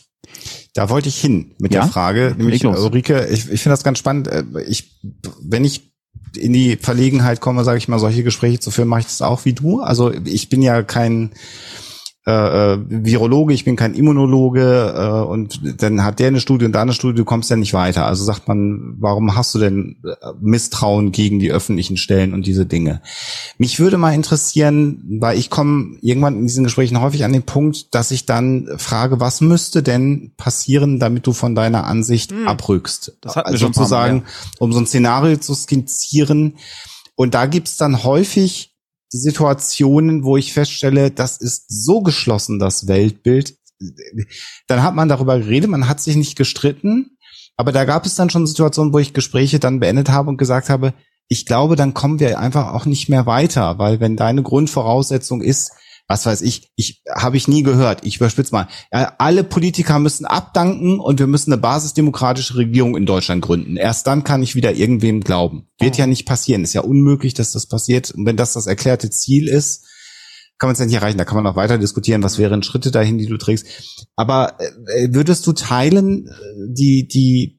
Da 0.73 0.89
wollte 0.89 1.09
ich 1.09 1.19
hin 1.19 1.55
mit 1.59 1.73
ja? 1.73 1.81
der 1.81 1.89
Frage, 1.89 2.35
nämlich 2.37 2.65
Ulrike, 2.65 3.27
ich, 3.27 3.49
ich 3.49 3.61
finde 3.61 3.73
das 3.73 3.83
ganz 3.83 3.99
spannend. 3.99 4.27
Äh, 4.27 4.43
ich, 4.67 4.99
wenn 5.41 5.63
ich 5.63 5.93
in 6.35 6.53
die 6.53 6.75
Verlegenheit 6.75 7.41
komme, 7.41 7.63
sage 7.63 7.77
ich 7.77 7.87
mal, 7.87 7.99
solche 7.99 8.23
Gespräche 8.23 8.59
zu 8.59 8.71
führen, 8.71 8.87
mache 8.87 9.01
ich 9.01 9.05
das 9.05 9.21
auch 9.21 9.45
wie 9.45 9.53
du. 9.53 9.81
Also 9.81 10.11
ich 10.11 10.49
bin 10.49 10.61
ja 10.61 10.83
kein 10.83 11.31
äh, 12.27 12.73
äh, 12.73 12.79
Virologe, 12.89 13.53
ich 13.53 13.63
bin 13.63 13.77
kein 13.77 13.93
Immunologe 13.93 14.93
äh, 14.97 15.25
und 15.31 15.81
dann 15.81 16.03
hat 16.03 16.19
der 16.19 16.27
eine 16.27 16.41
Studie 16.41 16.65
und 16.65 16.73
da 16.73 16.81
eine 16.81 16.91
Studie, 16.91 17.15
du 17.15 17.23
kommst 17.23 17.49
ja 17.49 17.55
nicht 17.55 17.73
weiter. 17.73 18.05
Also 18.05 18.25
sagt 18.25 18.49
man, 18.49 18.97
warum 18.99 19.33
hast 19.37 19.55
du 19.55 19.59
denn 19.59 19.95
äh, 20.03 20.33
Misstrauen 20.41 21.13
gegen 21.13 21.39
die 21.39 21.53
öffentlichen 21.53 21.95
Stellen 21.95 22.33
und 22.33 22.45
diese 22.45 22.65
Dinge? 22.65 23.01
Mich 23.57 23.79
würde 23.79 23.97
mal 23.97 24.13
interessieren, 24.13 25.19
weil 25.21 25.37
ich 25.37 25.49
komme 25.49 25.95
irgendwann 26.01 26.35
in 26.35 26.47
diesen 26.47 26.65
Gesprächen 26.65 26.99
häufig 26.99 27.23
an 27.23 27.31
den 27.31 27.43
Punkt, 27.43 27.95
dass 27.95 28.11
ich 28.11 28.25
dann 28.25 28.67
frage, 28.75 29.21
was 29.21 29.39
müsste 29.39 29.81
denn 29.81 30.33
passieren, 30.35 30.99
damit 30.99 31.25
du 31.27 31.31
von 31.31 31.55
deiner 31.55 31.85
Ansicht 31.85 32.31
hm. 32.31 32.45
abrückst? 32.45 33.19
Das 33.21 33.37
hat 33.37 33.45
also 33.45 33.67
sozusagen, 33.67 34.25
um 34.59 34.73
so 34.73 34.79
ein 34.79 34.85
Szenario 34.85 35.37
zu 35.37 35.55
skizzieren. 35.55 36.55
Und 37.15 37.35
da 37.35 37.45
gibt's 37.45 37.77
dann 37.77 38.03
häufig 38.03 38.76
Situationen, 39.09 40.23
wo 40.23 40.37
ich 40.37 40.53
feststelle, 40.53 41.11
das 41.11 41.37
ist 41.37 41.65
so 41.69 42.01
geschlossen, 42.01 42.59
das 42.59 42.87
Weltbild. 42.87 43.57
Dann 44.67 44.83
hat 44.83 44.95
man 44.95 45.07
darüber 45.07 45.39
geredet, 45.39 45.69
man 45.69 45.87
hat 45.87 46.01
sich 46.01 46.15
nicht 46.15 46.35
gestritten, 46.35 47.17
aber 47.55 47.71
da 47.71 47.85
gab 47.85 48.05
es 48.05 48.15
dann 48.15 48.29
schon 48.29 48.47
Situationen, 48.47 48.93
wo 48.93 48.99
ich 48.99 49.13
Gespräche 49.13 49.59
dann 49.59 49.79
beendet 49.79 50.09
habe 50.09 50.29
und 50.29 50.37
gesagt 50.37 50.69
habe, 50.69 50.93
ich 51.27 51.45
glaube, 51.45 51.75
dann 51.75 51.93
kommen 51.93 52.19
wir 52.19 52.39
einfach 52.39 52.73
auch 52.73 52.85
nicht 52.85 53.09
mehr 53.09 53.25
weiter, 53.25 53.77
weil 53.79 53.99
wenn 53.99 54.15
deine 54.15 54.43
Grundvoraussetzung 54.43 55.41
ist, 55.41 55.71
was 56.07 56.25
weiß 56.25 56.41
ich, 56.41 56.71
ich 56.75 57.03
habe 57.13 57.35
ich 57.35 57.47
nie 57.47 57.63
gehört. 57.63 58.05
Ich 58.05 58.17
überspitze 58.17 58.53
mal. 58.53 58.67
Alle 58.91 59.43
Politiker 59.43 59.99
müssen 59.99 60.25
abdanken 60.25 60.99
und 60.99 61.19
wir 61.19 61.27
müssen 61.27 61.51
eine 61.51 61.61
basisdemokratische 61.61 62.55
Regierung 62.55 62.95
in 62.95 63.05
Deutschland 63.05 63.43
gründen. 63.43 63.75
Erst 63.75 64.07
dann 64.07 64.23
kann 64.23 64.41
ich 64.41 64.55
wieder 64.55 64.73
irgendwem 64.73 65.21
glauben. 65.21 65.67
Wird 65.79 65.97
ja 65.97 66.07
nicht 66.07 66.25
passieren. 66.25 66.63
Ist 66.63 66.73
ja 66.73 66.81
unmöglich, 66.81 67.33
dass 67.33 67.51
das 67.51 67.67
passiert. 67.67 68.11
Und 68.11 68.25
wenn 68.25 68.37
das 68.37 68.53
das 68.53 68.67
erklärte 68.67 69.09
Ziel 69.09 69.49
ist, 69.49 69.85
kann 70.57 70.69
man 70.69 70.73
es 70.73 70.79
ja 70.79 70.85
nicht 70.85 70.95
erreichen. 70.95 71.17
Da 71.17 71.25
kann 71.25 71.41
man 71.41 71.51
auch 71.51 71.57
weiter 71.57 71.77
diskutieren, 71.77 72.23
was 72.23 72.37
wären 72.37 72.63
Schritte 72.63 72.89
dahin, 72.89 73.17
die 73.17 73.27
du 73.27 73.37
trägst. 73.37 73.67
Aber 74.15 74.57
äh, 74.59 75.09
würdest 75.11 75.45
du 75.45 75.53
teilen 75.53 76.27
äh, 76.27 76.31
die 76.69 77.07
die 77.07 77.56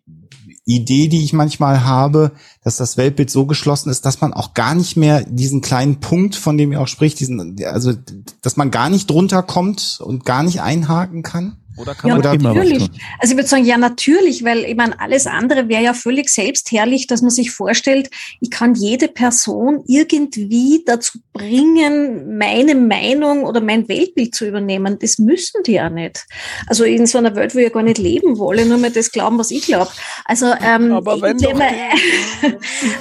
Idee, 0.69 1.09
die 1.09 1.25
ich 1.25 1.33
manchmal 1.33 1.85
habe, 1.85 2.33
dass 2.63 2.77
das 2.77 2.99
Weltbild 2.99 3.31
so 3.31 3.47
geschlossen 3.47 3.89
ist, 3.89 4.05
dass 4.05 4.21
man 4.21 4.35
auch 4.35 4.53
gar 4.53 4.75
nicht 4.75 4.99
mehr 4.99 5.25
diesen 5.25 5.63
kleinen 5.63 6.01
Punkt, 6.01 6.37
von 6.37 6.59
dem 6.59 6.73
ihr 6.73 6.81
auch 6.81 6.89
spricht, 6.89 7.21
diesen, 7.21 7.57
also, 7.65 7.95
dass 8.43 8.59
man 8.59 8.71
gar 8.71 8.91
nicht 8.91 9.09
drunter 9.09 9.43
kommt 9.43 9.99
und 10.03 10.27
gar 10.27 10.43
nicht 10.43 10.61
einhaken 10.61 11.23
kann? 11.23 11.57
Oder 11.79 11.95
kann 11.95 12.09
ja, 12.09 12.17
man 12.17 12.35
immer 12.35 12.55
natürlich. 12.55 12.81
was 12.81 12.89
tun? 12.89 13.01
Also 13.21 13.33
ich 13.33 13.39
würde 13.39 13.49
sagen, 13.49 13.65
ja, 13.65 13.79
natürlich, 13.79 14.45
weil 14.45 14.65
ich 14.65 14.77
meine, 14.77 14.99
alles 15.01 15.27
andere 15.27 15.69
wäre 15.69 15.83
ja 15.83 15.95
völlig 15.95 16.29
selbstherrlich, 16.29 17.07
dass 17.07 17.23
man 17.23 17.31
sich 17.31 17.51
vorstellt, 17.51 18.11
ich 18.41 18.51
kann 18.51 18.75
jede 18.75 19.09
Person 19.09 19.85
irgendwie 19.87 20.83
dazu 20.85 21.19
bringen, 21.33 22.37
meine 22.37 22.75
Meinung 22.75 23.45
oder 23.45 23.61
mein 23.61 23.89
Weltbild 23.89 24.35
zu 24.35 24.47
übernehmen. 24.47 24.99
Das 24.99 25.19
müssen 25.19 25.63
die 25.63 25.73
ja 25.73 25.89
nicht. 25.89 26.27
Also 26.67 26.85
in 26.85 27.07
so 27.07 27.19
einer 27.19 27.35
Welt, 27.37 27.55
wo 27.55 27.59
ich 27.59 27.73
gar 27.73 27.83
nicht 27.83 27.99
leben 27.99 28.39
wolle, 28.39 28.67
nur 28.67 28.79
mal 28.79 28.91
das 28.91 29.13
glauben, 29.13 29.39
was 29.39 29.51
ich 29.51 29.67
glaube. 29.67 29.91
Also, 30.25 30.47
ähm, 30.47 30.93
Aber 30.93 31.21
wenn 31.23 31.39
ich, 31.39 31.45
doch 31.45 31.59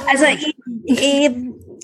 also 0.08 0.26
ich, 0.26 0.56
ich, 0.86 1.32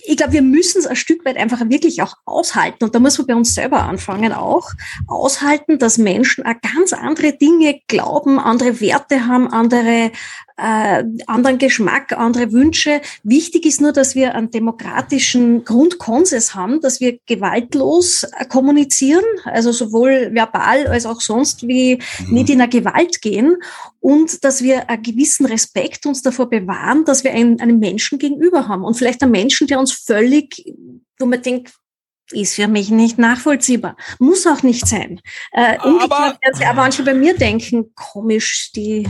ich 0.06 0.18
glaube, 0.18 0.34
wir 0.34 0.42
müssen 0.42 0.80
es 0.80 0.88
ein 0.88 0.96
Stück 0.96 1.26
weit 1.26 1.38
einfach 1.38 1.62
wirklich 1.70 2.02
auch 2.02 2.16
aushalten. 2.26 2.84
Und 2.84 2.96
da 2.96 3.00
muss 3.00 3.18
man 3.18 3.28
bei 3.28 3.36
uns 3.36 3.56
selber 3.56 3.84
anfangen 3.84 4.34
auch. 4.34 4.72
Aushalten, 5.08 5.80
dass 5.80 5.98
Menschen 5.98 6.46
auch 6.46 6.56
ganz 6.76 6.94
andere 6.94 7.34
Dinge 7.34 7.80
glauben, 7.88 8.40
andere 8.40 8.82
Werte 8.82 9.28
haben, 9.28 9.48
andere 9.48 10.12
äh, 10.58 11.04
anderen 11.28 11.58
Geschmack, 11.58 12.12
andere 12.14 12.52
Wünsche. 12.52 13.02
Wichtig 13.24 13.66
ist 13.66 13.82
nur, 13.82 13.92
dass 13.92 14.16
wir 14.16 14.36
einen 14.36 14.52
demokratischen 14.52 15.64
Grundkonsens 15.64 16.56
haben, 16.56 16.82
dass 16.82 17.00
wir 17.00 17.18
gewaltlos 17.26 18.24
äh, 18.24 18.46
kommunizieren, 18.46 19.24
also 19.46 19.72
sowohl 19.72 20.30
verbal 20.34 20.88
als 20.88 21.06
auch 21.06 21.22
sonst 21.22 21.68
wie 21.68 22.00
mhm. 22.28 22.34
nicht 22.34 22.50
in 22.50 22.60
der 22.60 22.68
Gewalt 22.68 23.22
gehen 23.22 23.58
und 24.00 24.44
dass 24.44 24.62
wir 24.62 24.90
einen 24.90 25.04
gewissen 25.04 25.46
Respekt 25.46 26.06
uns 26.06 26.22
davor 26.22 26.50
bewahren, 26.50 27.06
dass 27.06 27.24
wir 27.24 27.32
einen, 27.32 27.60
einen 27.60 27.80
Menschen 27.80 28.20
gegenüber 28.20 28.68
haben 28.68 28.84
und 28.84 28.96
vielleicht 28.96 29.24
einen 29.24 29.32
Menschen, 29.32 29.68
der 29.68 29.80
uns 29.80 29.92
völlig, 29.92 30.64
wo 31.20 31.26
man 31.26 31.42
denkt, 31.42 31.74
ist 32.32 32.56
für 32.56 32.68
mich 32.68 32.90
nicht 32.90 33.18
nachvollziehbar. 33.18 33.96
Muss 34.20 34.48
auch 34.48 34.64
nicht 34.64 34.88
sein. 34.88 35.20
Äh, 35.52 35.78
umgekehrt 35.84 36.42
werden 36.42 36.56
sie 36.56 36.66
aber 36.66 36.82
manche 36.82 37.04
bei 37.04 37.14
mir 37.14 37.36
denken, 37.36 37.94
komisch, 37.96 38.72
die 38.76 39.08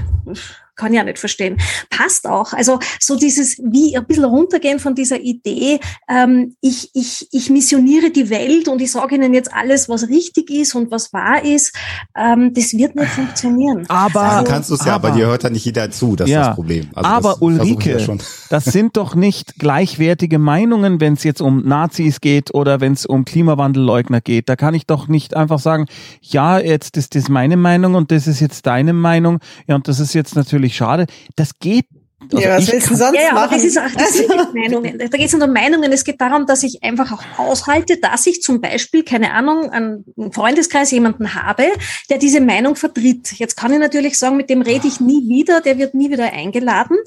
kann 0.76 0.94
ja 0.94 1.04
nicht 1.04 1.20
verstehen. 1.20 1.58
Passt 1.90 2.28
auch. 2.28 2.54
Also 2.54 2.80
so 3.00 3.16
dieses, 3.16 3.58
wie 3.60 3.96
ein 3.96 4.06
bisschen 4.06 4.26
runtergehen 4.26 4.80
von 4.80 4.96
dieser 4.96 5.20
Idee, 5.20 5.80
ähm, 6.10 6.56
ich, 6.62 6.90
ich, 6.94 7.28
ich 7.32 7.50
missioniere 7.50 8.12
die 8.12 8.30
Welt 8.30 8.68
und 8.68 8.82
ich 8.82 8.92
sage 8.92 9.16
ihnen 9.16 9.34
jetzt 9.34 9.54
alles, 9.54 9.90
was 9.90 10.08
richtig 10.10 10.50
ist 10.50 10.76
und 10.76 10.92
was 10.92 11.14
wahr 11.14 11.44
ist, 11.44 11.76
ähm, 12.18 12.54
das 12.54 12.74
wird 12.74 12.96
nicht 12.96 13.10
funktionieren. 13.10 13.86
Aber 13.88 14.22
also, 14.22 14.52
kannst 14.52 14.70
du 14.70 14.76
es 14.76 14.86
ja, 14.86 14.96
aber 14.96 15.12
dir 15.12 15.28
hört 15.28 15.44
ja 15.44 15.50
nicht 15.50 15.66
jeder 15.66 15.92
zu, 15.92 16.16
das 16.16 16.30
ja, 16.30 16.42
ist 16.42 16.48
das 16.48 16.56
Problem. 16.56 16.90
Also 16.96 17.10
aber 17.10 17.30
das 17.30 17.42
Ulrike, 17.42 18.00
ja 18.00 18.16
das 18.50 18.66
sind 18.66 18.98
doch 18.98 19.16
nicht 19.16 19.60
gleichwertige 19.60 20.40
Meinungen, 20.40 21.00
wenn 21.00 21.14
es 21.14 21.24
jetzt 21.24 21.42
um 21.42 21.68
Nazis 21.68 22.22
geht 22.22 22.54
oder 22.54 22.82
wenn 22.82 22.94
es 22.94 23.06
um 23.06 23.26
Klimawandelleugner 23.26 24.22
geht. 24.22 24.50
Da 24.50 24.56
kann 24.56 24.74
ich 24.74 24.86
doch 24.86 25.08
nicht 25.08 25.36
einfach 25.36 25.60
sagen, 25.60 25.86
ja, 26.22 26.60
jetzt 26.60 26.98
ist 26.98 27.16
das 27.16 27.30
meine 27.30 27.58
Meinung 27.58 27.96
und 27.96 28.12
das 28.12 28.28
ist 28.28 28.40
jetzt 28.40 28.66
deine 28.66 28.94
Meinung. 28.94 29.40
Ja, 29.68 29.76
und 29.76 29.88
das 29.88 30.00
ist 30.00 30.14
jetzt 30.14 30.36
natürlich 30.36 30.63
natürlich 30.64 30.76
schade. 30.76 31.06
Das 31.36 31.60
geht 31.60 31.88
also 32.32 32.48
ja, 32.48 32.58
was 32.58 32.72
willst 32.72 32.90
du 32.90 32.96
sonst 32.96 33.16
ja, 33.16 33.22
ja, 33.22 33.34
machen? 33.34 33.46
Aber 33.46 33.56
das 33.56 33.64
ist 33.64 33.78
auch, 33.78 33.92
das 33.98 34.14
sind 34.14 34.30
Meinungen. 34.54 34.98
Da 34.98 35.08
geht 35.08 35.28
es 35.28 35.34
nicht 35.34 35.44
um 35.44 35.54
Meinungen. 35.54 35.92
Es 35.92 36.04
geht 36.04 36.22
darum, 36.22 36.46
dass 36.46 36.64
ich 36.64 36.84
einfach 36.84 37.12
auch 37.12 37.40
aushalte, 37.40 37.98
dass 37.98 38.26
ich 38.28 38.42
zum 38.42 38.62
Beispiel, 38.62 39.04
keine 39.04 39.34
Ahnung, 39.34 39.70
einen 39.70 40.06
Freundeskreis 40.32 40.92
jemanden 40.92 41.34
habe, 41.34 41.64
der 42.10 42.18
diese 42.18 42.42
Meinung 42.42 42.76
vertritt. 42.76 43.34
Jetzt 43.34 43.56
kann 43.56 43.74
ich 43.74 43.80
natürlich 43.80 44.18
sagen, 44.18 44.38
mit 44.38 44.50
dem 44.50 44.62
rede 44.62 44.88
ich 44.88 45.00
nie 45.00 45.28
wieder, 45.28 45.62
der 45.62 45.78
wird 45.78 45.94
nie 45.94 46.10
wieder 46.10 46.32
eingeladen. 46.32 46.98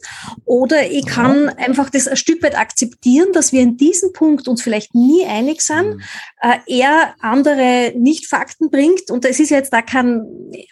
Oder 0.44 0.90
ich 0.90 1.06
kann 1.06 1.48
einfach 1.48 1.90
das 1.90 2.08
ein 2.08 2.16
Stück 2.16 2.42
weit 2.42 2.58
akzeptieren, 2.58 3.28
dass 3.32 3.52
wir 3.52 3.62
in 3.62 3.76
diesem 3.76 4.12
Punkt 4.12 4.48
uns 4.48 4.62
vielleicht 4.62 4.94
nie 4.94 5.24
einig 5.24 5.62
sind, 5.62 5.96
mhm. 5.96 6.02
äh, 6.40 6.80
er 6.80 7.14
andere 7.20 7.92
nicht 7.96 8.26
Fakten 8.26 8.70
bringt. 8.70 9.10
Und 9.10 9.24
das 9.24 9.40
ist 9.40 9.50
jetzt 9.50 9.72
da 9.72 9.82
kein, 9.82 10.22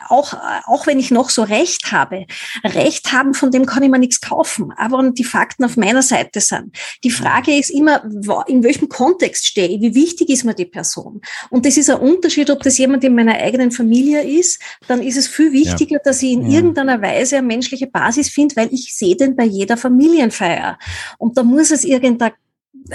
auch, 0.08 0.34
auch 0.66 0.86
wenn 0.86 0.98
ich 0.98 1.10
noch 1.10 1.30
so 1.30 1.42
Recht 1.42 1.92
habe, 1.92 2.26
Recht 2.62 3.12
haben, 3.12 3.34
von 3.34 3.50
dem 3.50 3.66
kann 3.66 3.82
ich 3.82 3.90
mir 3.90 3.98
nichts 3.98 4.20
kaufen 4.20 4.33
kaufen, 4.34 4.72
aber 4.76 5.10
die 5.10 5.24
Fakten 5.24 5.64
auf 5.64 5.76
meiner 5.76 6.02
Seite 6.02 6.40
sind. 6.40 6.76
Die 7.02 7.10
Frage 7.10 7.56
ist 7.56 7.70
immer, 7.70 8.04
in 8.46 8.62
welchem 8.62 8.88
Kontext 8.88 9.46
stehe 9.46 9.68
ich? 9.68 9.80
Wie 9.80 9.94
wichtig 9.94 10.28
ist 10.30 10.44
mir 10.44 10.54
die 10.54 10.64
Person? 10.64 11.20
Und 11.50 11.66
das 11.66 11.76
ist 11.76 11.90
ein 11.90 11.98
Unterschied, 11.98 12.50
ob 12.50 12.62
das 12.62 12.78
jemand 12.78 13.04
in 13.04 13.14
meiner 13.14 13.34
eigenen 13.34 13.70
Familie 13.70 14.22
ist, 14.22 14.60
dann 14.88 15.02
ist 15.02 15.16
es 15.16 15.28
viel 15.28 15.52
wichtiger, 15.52 15.96
ja. 15.96 16.02
dass 16.04 16.22
ich 16.22 16.32
in 16.32 16.50
ja. 16.50 16.56
irgendeiner 16.56 17.00
Weise 17.00 17.38
eine 17.38 17.46
menschliche 17.46 17.86
Basis 17.86 18.28
finde, 18.28 18.56
weil 18.56 18.68
ich 18.72 18.94
sehe 18.94 19.16
den 19.16 19.36
bei 19.36 19.44
jeder 19.44 19.76
Familienfeier. 19.76 20.78
Und 21.18 21.38
da 21.38 21.42
muss 21.42 21.70
es 21.70 21.84
irgendeine 21.84 22.34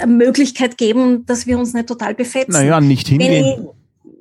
Möglichkeit 0.06 0.78
geben, 0.78 1.24
dass 1.26 1.46
wir 1.46 1.58
uns 1.58 1.74
nicht 1.74 1.88
total 1.88 2.14
befetzen. 2.14 2.52
Naja, 2.52 2.80
nicht 2.80 3.08
hingehen 3.08 3.68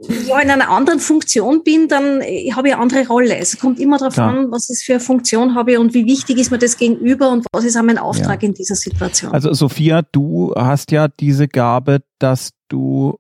ja, 0.08 0.40
in 0.40 0.50
einer 0.50 0.70
anderen 0.70 1.00
Funktion 1.00 1.64
bin, 1.64 1.88
dann 1.88 2.22
äh, 2.22 2.52
habe 2.54 2.70
ich 2.70 2.74
eine 2.74 2.82
andere 2.82 3.08
Rolle. 3.08 3.38
Es 3.38 3.60
kommt 3.60 3.80
immer 3.80 3.98
darauf 3.98 4.16
ja. 4.16 4.28
an, 4.28 4.52
was 4.52 4.70
ist 4.70 4.84
für 4.84 4.94
eine 4.94 5.02
Funktion 5.02 5.56
habe 5.56 5.74
ich 5.74 5.78
und 5.78 5.94
wie 5.94 6.06
wichtig 6.06 6.38
ist 6.38 6.52
mir 6.52 6.58
das 6.58 6.78
gegenüber 6.78 7.32
und 7.32 7.46
was 7.52 7.66
ist 7.66 7.78
auch 7.78 7.84
mein 7.84 7.98
Auftrag 7.98 8.42
ja. 8.42 8.48
in 8.48 8.54
dieser 8.54 8.76
Situation. 8.76 9.32
Also 9.34 9.54
Sophia, 9.54 10.02
du 10.02 10.54
hast 10.56 10.92
ja 10.92 11.08
diese 11.08 11.48
Gabe, 11.48 12.02
dass 12.18 12.52
du 12.70 13.18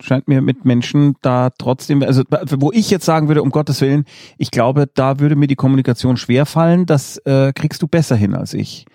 scheint 0.00 0.28
mir 0.28 0.40
mit 0.40 0.64
Menschen 0.64 1.16
da 1.22 1.50
trotzdem, 1.58 2.02
also 2.02 2.22
wo 2.30 2.70
ich 2.72 2.88
jetzt 2.88 3.04
sagen 3.04 3.28
würde, 3.28 3.42
um 3.42 3.50
Gottes 3.50 3.80
Willen, 3.80 4.04
ich 4.38 4.50
glaube, 4.50 4.88
da 4.92 5.18
würde 5.18 5.36
mir 5.36 5.48
die 5.48 5.56
Kommunikation 5.56 6.16
schwer 6.16 6.46
fallen. 6.46 6.86
Das 6.86 7.18
äh, 7.24 7.52
kriegst 7.52 7.82
du 7.82 7.88
besser 7.88 8.14
hin 8.14 8.34
als 8.34 8.54
ich. 8.54 8.86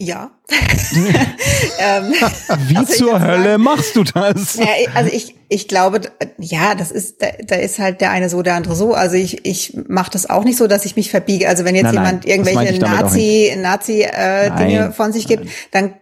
Ja. 0.00 0.32
ähm, 1.78 2.12
Wie 2.68 2.76
also 2.76 2.92
zur 2.92 3.20
Hölle 3.20 3.44
sagen, 3.44 3.62
machst 3.62 3.96
du 3.96 4.04
das? 4.04 4.56
Ja, 4.56 4.66
also 4.94 5.10
ich, 5.12 5.34
ich 5.48 5.68
glaube, 5.68 6.00
ja, 6.38 6.74
das 6.74 6.90
ist, 6.90 7.20
da, 7.22 7.26
da 7.46 7.56
ist 7.56 7.78
halt 7.78 8.00
der 8.00 8.10
eine 8.10 8.28
so, 8.28 8.42
der 8.42 8.54
andere 8.54 8.74
so. 8.74 8.94
Also 8.94 9.16
ich, 9.16 9.44
ich 9.44 9.76
mache 9.88 10.10
das 10.10 10.28
auch 10.28 10.44
nicht 10.44 10.56
so, 10.56 10.66
dass 10.66 10.86
ich 10.86 10.96
mich 10.96 11.10
verbiege. 11.10 11.48
Also 11.48 11.64
wenn 11.64 11.74
jetzt 11.74 11.84
nein, 11.84 11.94
jemand 11.94 12.24
nein, 12.24 12.30
irgendwelche 12.30 12.80
Nazi, 12.80 13.54
Nazi 13.58 14.02
äh, 14.02 14.50
Dinge 14.56 14.92
von 14.92 15.12
sich 15.12 15.26
gibt, 15.26 15.48
dann 15.70 15.94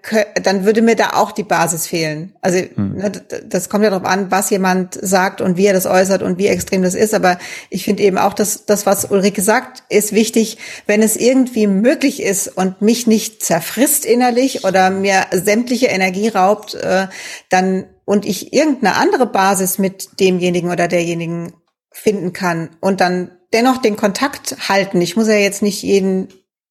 dann 0.43 0.64
würde 0.64 0.82
mir 0.82 0.97
da 0.97 1.10
auch 1.14 1.32
die 1.32 1.43
Basis 1.43 1.86
fehlen. 1.86 2.32
Also 2.40 2.59
hm. 2.59 2.97
ne, 2.97 3.12
das 3.48 3.68
kommt 3.68 3.85
ja 3.85 3.90
darauf 3.90 4.06
an, 4.06 4.31
was 4.31 4.51
jemand 4.51 4.98
sagt 5.01 5.40
und 5.40 5.56
wie 5.56 5.66
er 5.66 5.74
das 5.74 5.86
äußert 5.86 6.22
und 6.22 6.39
wie 6.39 6.47
extrem 6.47 6.82
das 6.82 6.94
ist. 6.94 7.14
Aber 7.14 7.39
ich 7.70 7.85
finde 7.85 8.02
eben 8.02 8.18
auch, 8.18 8.35
dass 8.35 8.66
das, 8.66 8.86
was 8.86 9.06
Ulrike 9.06 9.43
sagt, 9.43 9.82
ist 9.89 10.12
wichtig, 10.12 10.59
wenn 10.86 11.02
es 11.02 11.16
irgendwie 11.16 11.66
möglich 11.66 12.22
ist 12.22 12.48
und 12.48 12.82
mich 12.82 13.06
nicht 13.06 13.44
zerfrisst 13.44 14.05
innerlich 14.05 14.40
oder 14.65 14.91
mir 14.91 15.27
sämtliche 15.33 15.87
Energie 15.87 16.29
raubt, 16.29 16.75
äh, 16.75 17.07
dann 17.49 17.87
und 18.05 18.27
ich 18.27 18.53
irgendeine 18.53 18.97
andere 18.97 19.27
Basis 19.27 19.79
mit 19.79 20.21
demjenigen 20.21 20.71
oder 20.71 20.89
derjenigen 20.89 21.53
finden 21.93 22.33
kann 22.33 22.71
und 22.81 23.01
dann 23.01 23.31
dennoch 23.53 23.79
den 23.79 23.97
Kontakt 23.97 24.69
halten. 24.69 25.01
Ich 25.01 25.17
muss 25.17 25.29
ja 25.29 25.35
jetzt 25.35 25.62
nicht 25.62 25.83
jeden 25.83 26.29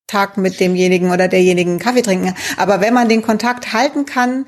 Tag 0.08 0.38
mit 0.38 0.60
demjenigen 0.60 1.12
oder 1.12 1.28
derjenigen 1.28 1.80
Kaffee 1.80 2.02
trinken, 2.02 2.36
aber 2.58 2.82
wenn 2.82 2.94
man 2.94 3.10
den 3.10 3.22
Kontakt 3.22 3.74
halten 3.74 4.06
kann, 4.06 4.46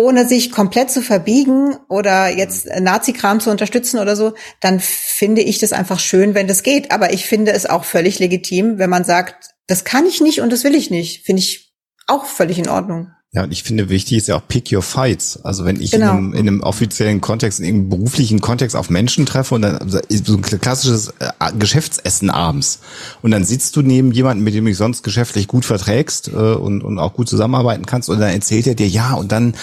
ohne 0.00 0.26
sich 0.26 0.50
komplett 0.50 0.90
zu 0.90 1.02
verbiegen 1.02 1.76
oder 1.88 2.28
jetzt 2.28 2.66
Nazi-Kram 2.66 3.40
zu 3.40 3.50
unterstützen 3.50 3.98
oder 3.98 4.16
so, 4.16 4.32
dann 4.60 4.80
finde 4.80 5.42
ich 5.42 5.58
das 5.58 5.72
einfach 5.72 6.00
schön, 6.00 6.34
wenn 6.34 6.48
das 6.48 6.62
geht. 6.62 6.90
Aber 6.90 7.12
ich 7.12 7.26
finde 7.26 7.52
es 7.52 7.66
auch 7.66 7.84
völlig 7.84 8.18
legitim, 8.18 8.78
wenn 8.78 8.88
man 8.88 9.04
sagt, 9.04 9.50
das 9.66 9.84
kann 9.84 10.06
ich 10.06 10.20
nicht 10.20 10.40
und 10.40 10.52
das 10.52 10.64
will 10.64 10.74
ich 10.74 10.90
nicht. 10.90 11.24
Finde 11.26 11.40
ich 11.40 11.69
auch 12.10 12.24
völlig 12.24 12.58
in 12.58 12.68
Ordnung. 12.68 13.08
Ja, 13.32 13.44
und 13.44 13.52
ich 13.52 13.62
finde 13.62 13.88
wichtig 13.88 14.16
ist 14.16 14.26
ja 14.26 14.34
auch 14.34 14.48
pick 14.48 14.72
your 14.72 14.82
fights. 14.82 15.38
Also 15.44 15.64
wenn 15.64 15.80
ich 15.80 15.92
genau. 15.92 16.10
in, 16.10 16.16
einem, 16.16 16.32
in 16.32 16.48
einem 16.48 16.60
offiziellen 16.62 17.20
Kontext, 17.20 17.60
in 17.60 17.66
einem 17.66 17.88
beruflichen 17.88 18.40
Kontext 18.40 18.74
auf 18.74 18.90
Menschen 18.90 19.24
treffe 19.24 19.54
und 19.54 19.62
dann 19.62 19.88
so 19.88 20.00
ein 20.34 20.42
klassisches 20.42 21.14
äh, 21.20 21.52
Geschäftsessen 21.56 22.28
abends 22.28 22.80
und 23.22 23.30
dann 23.30 23.44
sitzt 23.44 23.76
du 23.76 23.82
neben 23.82 24.10
jemandem, 24.10 24.42
mit 24.42 24.54
dem 24.54 24.64
du 24.64 24.70
dich 24.70 24.78
sonst 24.78 25.04
geschäftlich 25.04 25.46
gut 25.46 25.64
verträgst 25.64 26.26
äh, 26.26 26.32
und, 26.32 26.82
und 26.82 26.98
auch 26.98 27.14
gut 27.14 27.28
zusammenarbeiten 27.28 27.86
kannst 27.86 28.08
und 28.08 28.18
dann 28.18 28.30
erzählt 28.30 28.66
er 28.66 28.74
dir, 28.74 28.88
ja, 28.88 29.14
und 29.14 29.30
dann 29.30 29.54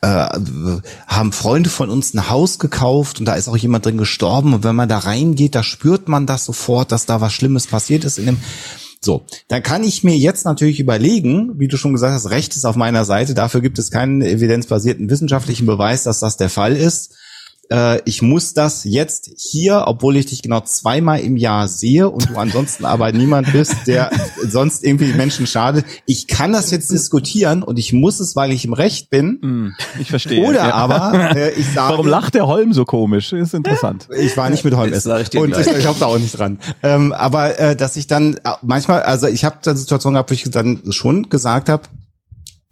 äh, 0.00 0.26
haben 1.06 1.30
Freunde 1.30 1.70
von 1.70 1.90
uns 1.90 2.14
ein 2.14 2.28
Haus 2.28 2.58
gekauft 2.58 3.20
und 3.20 3.26
da 3.26 3.34
ist 3.34 3.46
auch 3.46 3.56
jemand 3.56 3.86
drin 3.86 3.98
gestorben 3.98 4.52
und 4.52 4.64
wenn 4.64 4.74
man 4.74 4.88
da 4.88 4.98
reingeht, 4.98 5.54
da 5.54 5.62
spürt 5.62 6.08
man 6.08 6.26
das 6.26 6.44
sofort, 6.44 6.90
dass 6.90 7.06
da 7.06 7.20
was 7.20 7.32
Schlimmes 7.32 7.68
passiert 7.68 8.02
ist 8.02 8.18
in 8.18 8.26
dem 8.26 8.38
So, 9.04 9.24
dann 9.48 9.62
kann 9.62 9.82
ich 9.82 10.04
mir 10.04 10.16
jetzt 10.16 10.44
natürlich 10.44 10.78
überlegen, 10.78 11.58
wie 11.58 11.66
du 11.66 11.76
schon 11.76 11.92
gesagt 11.92 12.14
hast, 12.14 12.30
Recht 12.30 12.54
ist 12.54 12.64
auf 12.64 12.76
meiner 12.76 13.04
Seite. 13.04 13.34
Dafür 13.34 13.60
gibt 13.60 13.78
es 13.78 13.90
keinen 13.90 14.22
evidenzbasierten 14.22 15.10
wissenschaftlichen 15.10 15.66
Beweis, 15.66 16.04
dass 16.04 16.20
das 16.20 16.36
der 16.36 16.48
Fall 16.48 16.76
ist 16.76 17.14
äh, 17.72 18.02
ich 18.04 18.22
muss 18.22 18.54
das 18.54 18.84
jetzt 18.84 19.30
hier, 19.36 19.84
obwohl 19.86 20.16
ich 20.16 20.26
dich 20.26 20.42
genau 20.42 20.60
zweimal 20.60 21.20
im 21.20 21.36
Jahr 21.36 21.68
sehe 21.68 22.10
und 22.10 22.28
du 22.28 22.36
ansonsten 22.36 22.84
aber 22.84 23.12
niemand 23.12 23.52
bist, 23.52 23.86
der 23.86 24.10
sonst 24.46 24.84
irgendwie 24.84 25.12
Menschen 25.14 25.46
schadet. 25.46 25.86
Ich 26.06 26.26
kann 26.26 26.52
das 26.52 26.70
jetzt 26.70 26.90
diskutieren 26.90 27.62
und 27.62 27.78
ich 27.78 27.92
muss 27.92 28.20
es, 28.20 28.36
weil 28.36 28.52
ich 28.52 28.64
im 28.64 28.74
Recht 28.74 29.08
bin. 29.10 29.38
Hm, 29.40 29.74
ich 29.98 30.10
verstehe. 30.10 30.44
Oder 30.46 30.68
ja. 30.68 30.74
aber 30.74 31.34
äh, 31.36 31.52
ich 31.52 31.66
sage. 31.74 31.92
Warum 31.92 32.08
lacht 32.08 32.34
der 32.34 32.46
Holm 32.46 32.72
so 32.72 32.84
komisch? 32.84 33.32
Ist 33.32 33.54
interessant. 33.54 34.08
Ich 34.18 34.36
war 34.36 34.50
nicht 34.50 34.64
mit 34.64 34.74
Holm 34.76 34.92
essen. 34.92 35.12
Ich 35.20 35.36
und 35.36 35.56
ich, 35.56 35.66
ich 35.66 35.86
hoffe 35.86 36.00
da 36.00 36.06
auch 36.06 36.18
nicht 36.18 36.38
dran. 36.38 36.58
Ähm, 36.82 37.12
aber 37.12 37.58
äh, 37.58 37.76
dass 37.76 37.96
ich 37.96 38.06
dann 38.06 38.34
äh, 38.34 38.50
manchmal, 38.60 39.02
also 39.02 39.26
ich 39.26 39.44
habe 39.44 39.56
da 39.62 39.74
Situation 39.74 40.12
gehabt, 40.12 40.30
wo 40.30 40.34
ich 40.34 40.44
dann 40.50 40.80
schon 40.90 41.30
gesagt 41.30 41.68
habe, 41.68 41.84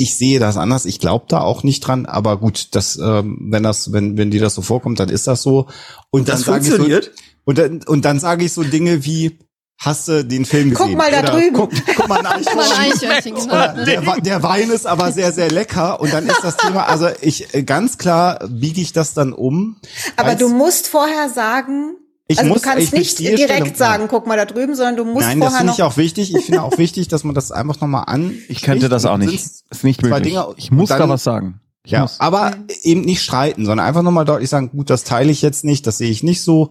ich 0.00 0.16
sehe 0.16 0.40
das 0.40 0.56
anders. 0.56 0.86
Ich 0.86 0.98
glaube 0.98 1.26
da 1.28 1.42
auch 1.42 1.62
nicht 1.62 1.80
dran, 1.80 2.06
aber 2.06 2.38
gut, 2.38 2.68
das, 2.74 2.96
ähm, 2.96 3.38
wenn 3.50 3.62
das, 3.62 3.92
wenn 3.92 4.16
wenn 4.16 4.30
dir 4.30 4.40
das 4.40 4.54
so 4.54 4.62
vorkommt, 4.62 4.98
dann 4.98 5.10
ist 5.10 5.26
das 5.26 5.42
so. 5.42 5.66
Und, 6.10 6.28
das 6.28 6.44
dann 6.44 6.62
funktioniert. 6.62 7.04
So, 7.04 7.10
und 7.44 7.58
dann 7.58 7.82
und 7.86 8.04
dann 8.06 8.18
sage 8.18 8.44
ich 8.46 8.52
so 8.52 8.62
Dinge 8.62 9.04
wie 9.04 9.38
Hast 9.82 10.08
du 10.08 10.22
den 10.22 10.44
Film 10.44 10.70
gesehen? 10.70 10.88
Guck 10.88 10.98
mal 10.98 11.10
da 11.10 11.20
Oder, 11.20 11.30
drüben. 11.30 11.56
Guck, 11.56 11.70
guck 11.96 12.06
mal 12.06 12.18
ein 12.18 12.26
Eichhörnchen. 12.46 13.34
genau. 13.34 13.84
der, 13.86 14.20
der 14.20 14.42
Wein 14.42 14.68
ist 14.68 14.86
aber 14.86 15.10
sehr, 15.10 15.32
sehr 15.32 15.50
lecker. 15.50 16.02
Und 16.02 16.12
dann 16.12 16.26
ist 16.26 16.40
das 16.42 16.58
Thema, 16.58 16.84
also 16.84 17.08
ich 17.22 17.54
äh, 17.54 17.62
ganz 17.62 17.96
klar 17.96 18.46
biege 18.46 18.82
ich 18.82 18.92
das 18.92 19.14
dann 19.14 19.32
um. 19.32 19.76
Aber 20.16 20.34
du 20.34 20.50
musst 20.50 20.86
vorher 20.86 21.30
sagen, 21.30 21.96
ich 22.30 22.38
also 22.38 22.48
muss, 22.48 22.62
du 22.62 22.68
kannst 22.68 22.92
nicht 22.92 23.18
direkt 23.18 23.76
sagen, 23.76 24.06
guck 24.08 24.28
mal 24.28 24.36
da 24.36 24.44
drüben, 24.44 24.76
sondern 24.76 24.96
du 24.96 25.04
musst 25.04 25.26
Nein, 25.26 25.38
vorher 25.38 25.50
das 25.50 25.58
finde 25.58 25.72
ich 25.72 25.82
auch 25.82 25.96
wichtig. 25.96 26.32
Ich 26.32 26.44
finde 26.44 26.62
auch 26.62 26.78
wichtig, 26.78 27.08
dass 27.08 27.24
man 27.24 27.34
das 27.34 27.50
einfach 27.50 27.80
nochmal 27.80 28.04
an. 28.06 28.36
Ich 28.48 28.62
könnte 28.62 28.88
das 28.88 29.04
auch 29.04 29.16
nicht. 29.16 29.34
Ist 29.34 29.82
nicht 29.82 30.00
möglich. 30.00 30.22
Dinge, 30.22 30.46
ich 30.56 30.70
muss 30.70 30.90
dann, 30.90 31.00
da 31.00 31.08
was 31.08 31.24
sagen. 31.24 31.60
Ich 31.82 31.90
ja, 31.90 32.02
muss. 32.02 32.20
aber 32.20 32.52
eben 32.84 33.00
nicht 33.00 33.20
streiten, 33.20 33.66
sondern 33.66 33.84
einfach 33.84 34.02
nochmal 34.02 34.24
deutlich 34.24 34.48
sagen, 34.48 34.70
gut, 34.70 34.90
das 34.90 35.02
teile 35.02 35.32
ich 35.32 35.42
jetzt 35.42 35.64
nicht, 35.64 35.88
das 35.88 35.98
sehe 35.98 36.10
ich 36.10 36.22
nicht 36.22 36.42
so. 36.42 36.70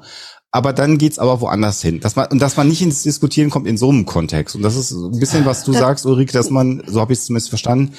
Aber 0.51 0.71
dann 0.71 0.97
geht's 0.97 1.19
aber 1.19 1.41
woanders 1.41 1.81
hin. 1.81 1.99
Dass 1.99 2.15
man, 2.15 2.27
und 2.27 2.41
dass 2.41 2.55
man 2.55 2.69
nicht 2.69 2.81
ins 2.81 3.03
Diskutieren 3.03 3.49
kommt 3.49 3.67
in 3.67 3.77
so 3.77 3.89
einem 3.89 4.05
Kontext. 4.05 4.55
Und 4.55 4.61
das 4.61 4.77
ist 4.77 4.91
ein 4.91 5.19
bisschen, 5.19 5.45
was 5.45 5.65
du 5.65 5.73
sagst, 5.73 6.05
Ulrike, 6.05 6.31
dass 6.31 6.49
man, 6.49 6.83
so 6.87 7.01
habe 7.01 7.11
ich 7.11 7.19
es 7.19 7.25
zumindest 7.25 7.49
verstanden, 7.49 7.93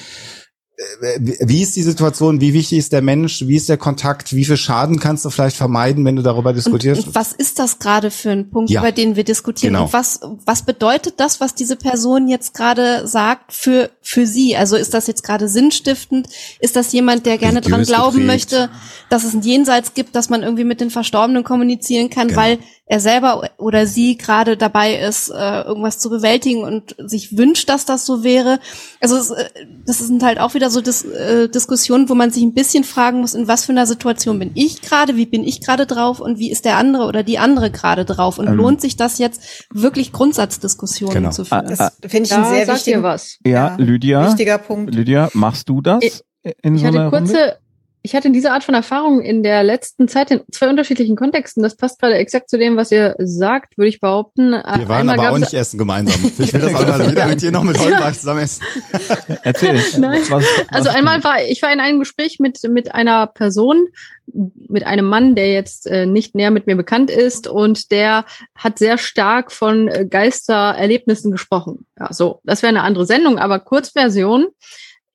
wie 1.19 1.61
ist 1.61 1.75
die 1.75 1.83
Situation? 1.83 2.41
Wie 2.41 2.53
wichtig 2.53 2.79
ist 2.79 2.91
der 2.91 3.01
Mensch? 3.01 3.45
Wie 3.45 3.55
ist 3.55 3.69
der 3.69 3.77
Kontakt? 3.77 4.33
Wie 4.33 4.45
viel 4.45 4.57
Schaden 4.57 4.99
kannst 4.99 5.25
du 5.25 5.29
vielleicht 5.29 5.55
vermeiden, 5.55 6.05
wenn 6.05 6.15
du 6.15 6.23
darüber 6.23 6.53
diskutierst? 6.53 7.07
Und 7.07 7.15
was 7.15 7.33
ist 7.33 7.59
das 7.59 7.77
gerade 7.77 8.09
für 8.09 8.31
ein 8.31 8.49
Punkt, 8.49 8.71
ja. 8.71 8.81
über 8.81 8.91
den 8.91 9.15
wir 9.15 9.23
diskutieren? 9.23 9.73
Genau. 9.73 9.85
Und 9.85 9.93
was, 9.93 10.21
was 10.45 10.63
bedeutet 10.63 11.19
das, 11.19 11.39
was 11.39 11.53
diese 11.53 11.75
Person 11.75 12.27
jetzt 12.27 12.53
gerade 12.53 13.07
sagt 13.07 13.53
für, 13.53 13.91
für 14.01 14.25
sie? 14.25 14.55
Also 14.55 14.75
ist 14.75 14.93
das 14.93 15.07
jetzt 15.07 15.23
gerade 15.23 15.47
sinnstiftend? 15.47 16.27
Ist 16.59 16.75
das 16.75 16.91
jemand, 16.93 17.25
der 17.25 17.37
gerne 17.37 17.61
dran 17.61 17.83
glauben 17.83 18.21
geprägt. 18.21 18.51
möchte, 18.51 18.69
dass 19.09 19.23
es 19.23 19.33
ein 19.33 19.41
Jenseits 19.41 19.93
gibt, 19.93 20.15
dass 20.15 20.29
man 20.29 20.41
irgendwie 20.41 20.63
mit 20.63 20.81
den 20.81 20.89
Verstorbenen 20.89 21.43
kommunizieren 21.43 22.09
kann, 22.09 22.29
genau. 22.29 22.41
weil 22.41 22.59
er 22.91 22.99
selber 22.99 23.49
oder 23.57 23.87
sie 23.87 24.17
gerade 24.17 24.57
dabei 24.57 24.95
ist, 24.95 25.29
äh, 25.29 25.61
irgendwas 25.61 25.97
zu 25.97 26.09
bewältigen 26.09 26.65
und 26.65 26.93
sich 26.97 27.37
wünscht, 27.37 27.69
dass 27.69 27.85
das 27.85 28.05
so 28.05 28.21
wäre. 28.21 28.59
Also 28.99 29.15
es, 29.15 29.31
äh, 29.31 29.45
das 29.85 29.99
sind 29.99 30.21
halt 30.23 30.41
auch 30.41 30.55
wieder 30.55 30.69
so 30.69 30.81
Dis 30.81 31.05
äh, 31.05 31.47
Diskussionen, 31.47 32.09
wo 32.09 32.15
man 32.15 32.31
sich 32.31 32.43
ein 32.43 32.53
bisschen 32.53 32.83
fragen 32.83 33.21
muss, 33.21 33.33
in 33.33 33.47
was 33.47 33.63
für 33.63 33.71
einer 33.71 33.87
Situation 33.87 34.39
bin 34.39 34.51
ich 34.55 34.81
gerade, 34.81 35.15
wie 35.15 35.25
bin 35.25 35.45
ich 35.45 35.61
gerade 35.61 35.85
drauf 35.85 36.19
und 36.19 36.37
wie 36.37 36.51
ist 36.51 36.65
der 36.65 36.75
andere 36.75 37.05
oder 37.05 37.23
die 37.23 37.39
andere 37.39 37.71
gerade 37.71 38.03
drauf 38.03 38.39
und 38.39 38.47
ähm. 38.47 38.55
lohnt 38.55 38.81
sich 38.81 38.97
das 38.97 39.19
jetzt 39.19 39.65
wirklich 39.73 40.11
Grundsatzdiskussionen 40.11 41.13
genau. 41.13 41.31
zu 41.31 41.45
führen? 41.45 41.67
Das 41.69 41.93
finde 42.05 42.27
ich 42.27 42.33
ein 42.33 42.43
sehr 42.43 42.67
wichtiger 42.67 43.03
was. 43.03 43.37
Ja, 43.45 43.51
ja, 43.51 43.75
Lydia. 43.77 44.27
Wichtiger 44.27 44.57
Punkt. 44.57 44.93
Lydia, 44.93 45.29
machst 45.33 45.69
du 45.69 45.79
das? 45.79 46.03
Ich, 46.03 46.21
in 46.61 46.77
so 46.77 46.81
ich 46.81 46.85
hatte 46.85 47.09
kurze 47.09 47.37
Runde? 47.37 47.57
Ich 48.03 48.15
hatte 48.15 48.31
diese 48.31 48.51
Art 48.51 48.63
von 48.63 48.73
Erfahrung 48.73 49.21
in 49.21 49.43
der 49.43 49.63
letzten 49.63 50.07
Zeit 50.07 50.31
in 50.31 50.41
zwei 50.51 50.69
unterschiedlichen 50.69 51.15
Kontexten. 51.15 51.61
Das 51.61 51.75
passt 51.75 51.99
gerade 51.99 52.15
exakt 52.15 52.49
zu 52.49 52.57
dem, 52.57 52.75
was 52.75 52.91
ihr 52.91 53.15
sagt, 53.19 53.77
würde 53.77 53.89
ich 53.89 53.99
behaupten. 53.99 54.51
Wir 54.51 54.63
waren 54.63 54.91
Einmal 55.09 55.19
aber 55.19 55.31
auch 55.31 55.37
nicht 55.37 55.53
essen 55.53 55.77
gemeinsam. 55.77 56.31
Ich 56.39 56.51
will 56.51 56.61
das 56.61 56.73
auch 56.75 56.87
mal 56.87 57.11
wieder 57.11 57.27
mit 57.27 57.41
dir 57.43 57.51
noch 57.51 57.63
mit 57.63 57.77
Holmberg 57.77 58.15
zusammen 58.15 58.41
essen. 58.41 58.63
Erzähl. 59.43 59.79
Nein. 59.99 60.21
Was, 60.29 60.43
was 60.43 60.45
also 60.69 60.89
einmal 60.89 61.23
war, 61.23 61.43
ich 61.43 61.61
war 61.61 61.71
in 61.71 61.79
einem 61.79 61.99
Gespräch 61.99 62.39
mit, 62.39 62.59
mit 62.69 62.95
einer 62.95 63.27
Person, 63.27 63.87
mit 64.33 64.83
einem 64.83 65.05
Mann, 65.05 65.35
der 65.35 65.51
jetzt 65.51 65.85
äh, 65.85 66.07
nicht 66.07 66.33
näher 66.33 66.51
mit 66.51 66.65
mir 66.65 66.75
bekannt 66.75 67.11
ist 67.11 67.47
und 67.47 67.91
der 67.91 68.25
hat 68.55 68.79
sehr 68.79 68.97
stark 68.97 69.51
von 69.51 69.87
äh, 69.89 70.07
Geistererlebnissen 70.09 71.31
gesprochen. 71.31 71.85
Ja, 71.99 72.11
so. 72.11 72.39
Das 72.45 72.63
wäre 72.63 72.69
eine 72.69 72.81
andere 72.81 73.05
Sendung, 73.05 73.37
aber 73.37 73.59
Kurzversion. 73.59 74.47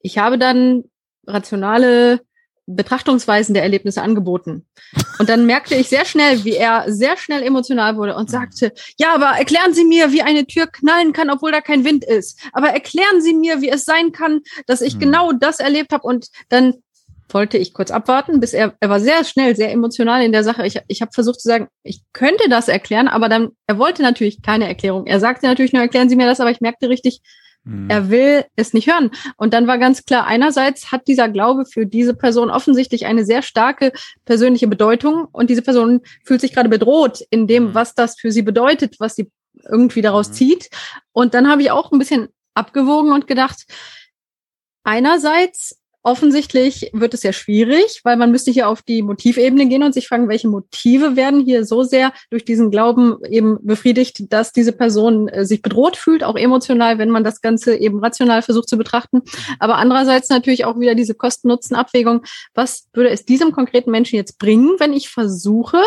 Ich 0.01 0.19
habe 0.19 0.39
dann 0.39 0.85
rationale 1.27 2.21
Betrachtungsweisen 2.67 3.55
der 3.55 3.63
Erlebnisse 3.63 4.03
angeboten. 4.03 4.67
Und 5.19 5.29
dann 5.29 5.47
merkte 5.47 5.77
ich 5.77 5.89
sehr 5.89 6.05
schnell, 6.05 6.45
wie 6.45 6.55
er 6.55 6.85
sehr 6.89 7.17
schnell 7.17 7.43
emotional 7.43 7.97
wurde 7.97 8.17
und 8.17 8.29
sagte, 8.29 8.73
ja, 8.99 9.15
aber 9.15 9.39
erklären 9.39 9.73
Sie 9.73 9.85
mir, 9.85 10.13
wie 10.13 10.23
eine 10.23 10.47
Tür 10.47 10.67
knallen 10.67 11.13
kann, 11.13 11.31
obwohl 11.31 11.53
da 11.53 11.61
kein 11.61 11.85
Wind 11.85 12.05
ist. 12.05 12.41
Aber 12.53 12.69
erklären 12.69 13.23
Sie 13.23 13.35
mir, 13.35 13.61
wie 13.61 13.71
es 13.71 13.85
sein 13.85 14.13
kann, 14.13 14.41
dass 14.67 14.81
ich 14.81 14.97
mhm. 14.97 15.01
genau 15.01 15.33
das 15.33 15.61
erlebt 15.61 15.93
habe. 15.93 16.07
Und 16.07 16.29
dann 16.49 16.75
wollte 17.29 17.59
ich 17.59 17.73
kurz 17.73 17.91
abwarten, 17.91 18.41
bis 18.41 18.53
er, 18.53 18.75
er 18.81 18.89
war 18.89 19.01
sehr 19.01 19.25
schnell, 19.25 19.57
sehr 19.57 19.73
emotional 19.73 20.23
in 20.23 20.33
der 20.33 20.45
Sache. 20.45 20.67
Ich, 20.67 20.81
ich 20.89 21.03
habe 21.03 21.13
versucht 21.13 21.41
zu 21.41 21.49
sagen, 21.49 21.69
ich 21.83 22.03
könnte 22.13 22.49
das 22.49 22.69
erklären, 22.69 23.09
aber 23.09 23.29
dann, 23.29 23.51
er 23.67 23.79
wollte 23.79 24.03
natürlich 24.03 24.43
keine 24.43 24.67
Erklärung. 24.67 25.07
Er 25.07 25.21
sagte 25.21 25.47
natürlich 25.47 25.73
nur, 25.73 25.83
erklären 25.83 26.09
Sie 26.09 26.17
mir 26.17 26.27
das, 26.27 26.41
aber 26.41 26.51
ich 26.51 26.61
merkte 26.61 26.89
richtig, 26.89 27.21
Mhm. 27.67 27.91
Er 27.91 28.11
will 28.11 28.45
es 28.55 28.73
nicht 28.73 28.89
hören. 28.89 29.11
Und 29.37 29.53
dann 29.53 29.67
war 29.67 29.79
ganz 29.79 30.05
klar, 30.05 30.27
einerseits 30.27 30.93
hat 30.93 31.09
dieser 31.09 31.29
Glaube 31.29 31.67
für 31.67 31.85
diese 31.85 32.15
Person 32.15 32.51
offensichtlich 32.51 33.07
eine 33.07 33.25
sehr 33.25 33.43
starke 33.43 33.93
persönliche 34.25 34.69
Bedeutung 34.69 35.27
und 35.33 35.51
diese 35.51 35.63
Person 35.63 36.01
fühlt 36.25 36.41
sich 36.41 36.55
gerade 36.55 36.69
bedroht 36.69 37.21
in 37.31 37.47
dem, 37.47 37.65
mhm. 37.65 37.75
was 37.75 37.95
das 37.95 38.19
für 38.19 38.31
sie 38.31 38.43
bedeutet, 38.43 38.97
was 39.01 39.17
sie 39.17 39.31
irgendwie 39.69 40.03
daraus 40.03 40.29
mhm. 40.31 40.33
zieht. 40.35 40.71
Und 41.13 41.35
dann 41.35 41.49
habe 41.49 41.63
ich 41.63 41.71
auch 41.71 41.91
ein 41.91 41.99
bisschen 41.99 42.29
abgewogen 42.55 43.13
und 43.13 43.27
gedacht, 43.27 43.67
einerseits 44.85 45.81
Offensichtlich 46.07 46.89
wird 46.93 47.15
es 47.15 47.25
ja 47.25 47.33
schwierig, 47.33 48.03
weil 48.05 48.17
man 48.17 48.31
müsste 48.31 48.53
hier 48.53 48.69
auf 48.69 48.81
die 48.81 49.03
Motivebene 49.03 49.67
gehen 49.67 49.83
und 49.83 49.93
sich 49.93 50.07
fragen, 50.07 50.29
welche 50.29 50.47
Motive 50.47 51.17
werden 51.17 51.41
hier 51.41 51.65
so 51.65 51.83
sehr 51.83 52.13
durch 52.31 52.45
diesen 52.45 52.71
Glauben 52.71 53.17
eben 53.29 53.59
befriedigt, 53.63 54.33
dass 54.33 54.53
diese 54.53 54.71
Person 54.71 55.27
äh, 55.27 55.45
sich 55.45 55.63
bedroht 55.63 55.97
fühlt, 55.97 56.23
auch 56.23 56.37
emotional, 56.37 56.99
wenn 56.99 57.11
man 57.11 57.25
das 57.25 57.41
Ganze 57.41 57.75
eben 57.75 57.99
rational 57.99 58.43
versucht 58.43 58.69
zu 58.69 58.77
betrachten. 58.77 59.23
Aber 59.59 59.79
andererseits 59.79 60.29
natürlich 60.29 60.65
auch 60.65 60.79
wieder 60.79 60.95
diese 60.95 61.17
Kosten-Nutzen-Abwägung. 61.17 62.23
Was 62.55 62.87
würde 62.93 63.11
es 63.11 63.25
diesem 63.25 63.51
konkreten 63.51 63.91
Menschen 63.91 64.15
jetzt 64.15 64.39
bringen, 64.39 64.77
wenn 64.79 64.93
ich 64.93 65.09
versuche, 65.09 65.83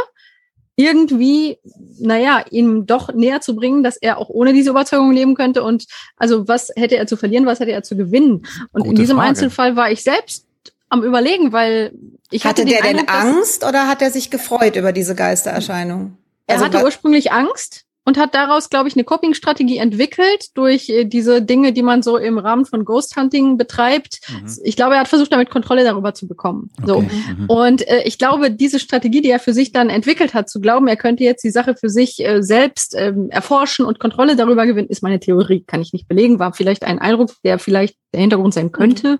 irgendwie, 0.79 1.57
naja, 1.99 2.45
ihm 2.51 2.85
doch 2.85 3.13
näher 3.13 3.41
zu 3.41 3.53
bringen, 3.53 3.83
dass 3.83 3.97
er 3.97 4.17
auch 4.17 4.29
ohne 4.29 4.53
diese 4.53 4.69
Überzeugung 4.69 5.11
leben 5.11 5.35
könnte. 5.35 5.61
Und 5.61 5.87
also 6.15 6.47
was 6.47 6.71
hätte 6.77 6.95
er 6.95 7.05
zu 7.05 7.17
verlieren, 7.17 7.45
was 7.45 7.59
hätte 7.59 7.71
er 7.71 7.83
zu 7.83 7.97
gewinnen? 7.97 8.45
Und 8.71 8.83
Gute 8.83 8.89
in 8.89 8.95
diesem 8.95 9.17
Frage. 9.17 9.29
Einzelfall 9.29 9.75
war 9.75 9.91
ich 9.91 10.03
selbst 10.03 10.45
am 10.87 11.03
überlegen, 11.03 11.51
weil 11.51 11.91
ich 12.31 12.45
hatte, 12.45 12.61
hatte 12.61 12.71
der 12.71 12.85
Eindruck, 12.85 13.07
denn 13.07 13.15
Angst 13.15 13.65
oder 13.65 13.87
hat 13.87 14.01
er 14.01 14.09
sich 14.09 14.31
gefreut 14.31 14.77
über 14.77 14.93
diese 14.93 15.15
Geistererscheinung? 15.15 16.17
Er 16.47 16.55
also, 16.55 16.65
hatte 16.65 16.85
ursprünglich 16.85 17.33
Angst 17.33 17.85
und 18.09 18.17
hat 18.17 18.33
daraus, 18.33 18.71
glaube 18.71 18.89
ich, 18.89 18.95
eine 18.95 19.03
Coping-Strategie 19.03 19.77
entwickelt 19.77 20.47
durch 20.55 20.89
äh, 20.89 21.05
diese 21.05 21.43
Dinge, 21.43 21.73
die 21.73 21.83
man 21.83 22.01
so 22.01 22.17
im 22.17 22.39
Rahmen 22.39 22.65
von 22.65 22.83
Ghost 22.83 23.15
Hunting 23.15 23.55
betreibt. 23.55 24.19
Mhm. 24.29 24.49
Ich 24.63 24.75
glaube, 24.75 24.95
er 24.95 25.01
hat 25.01 25.07
versucht, 25.07 25.31
damit 25.31 25.51
Kontrolle 25.51 25.83
darüber 25.83 26.15
zu 26.15 26.27
bekommen. 26.27 26.71
Okay. 26.81 26.87
So. 26.87 27.01
Mhm. 27.01 27.45
Und 27.47 27.87
äh, 27.87 28.01
ich 28.05 28.17
glaube, 28.17 28.49
diese 28.49 28.79
Strategie, 28.79 29.21
die 29.21 29.29
er 29.29 29.37
für 29.39 29.53
sich 29.53 29.71
dann 29.71 29.91
entwickelt 29.91 30.33
hat, 30.33 30.49
zu 30.49 30.59
glauben, 30.59 30.87
er 30.87 30.95
könnte 30.95 31.23
jetzt 31.23 31.43
die 31.43 31.51
Sache 31.51 31.75
für 31.75 31.89
sich 31.89 32.25
äh, 32.25 32.41
selbst 32.41 32.95
ähm, 32.97 33.29
erforschen 33.29 33.85
und 33.85 33.99
Kontrolle 33.99 34.35
darüber 34.35 34.65
gewinnen, 34.65 34.87
ist 34.87 35.03
meine 35.03 35.19
Theorie, 35.19 35.63
kann 35.67 35.81
ich 35.81 35.93
nicht 35.93 36.07
belegen, 36.07 36.39
war 36.39 36.53
vielleicht 36.53 36.85
ein 36.85 36.97
Eindruck, 36.97 37.29
der 37.43 37.59
vielleicht 37.59 37.95
der 38.11 38.21
Hintergrund 38.21 38.55
sein 38.55 38.71
könnte. 38.71 39.11
Mhm. 39.11 39.17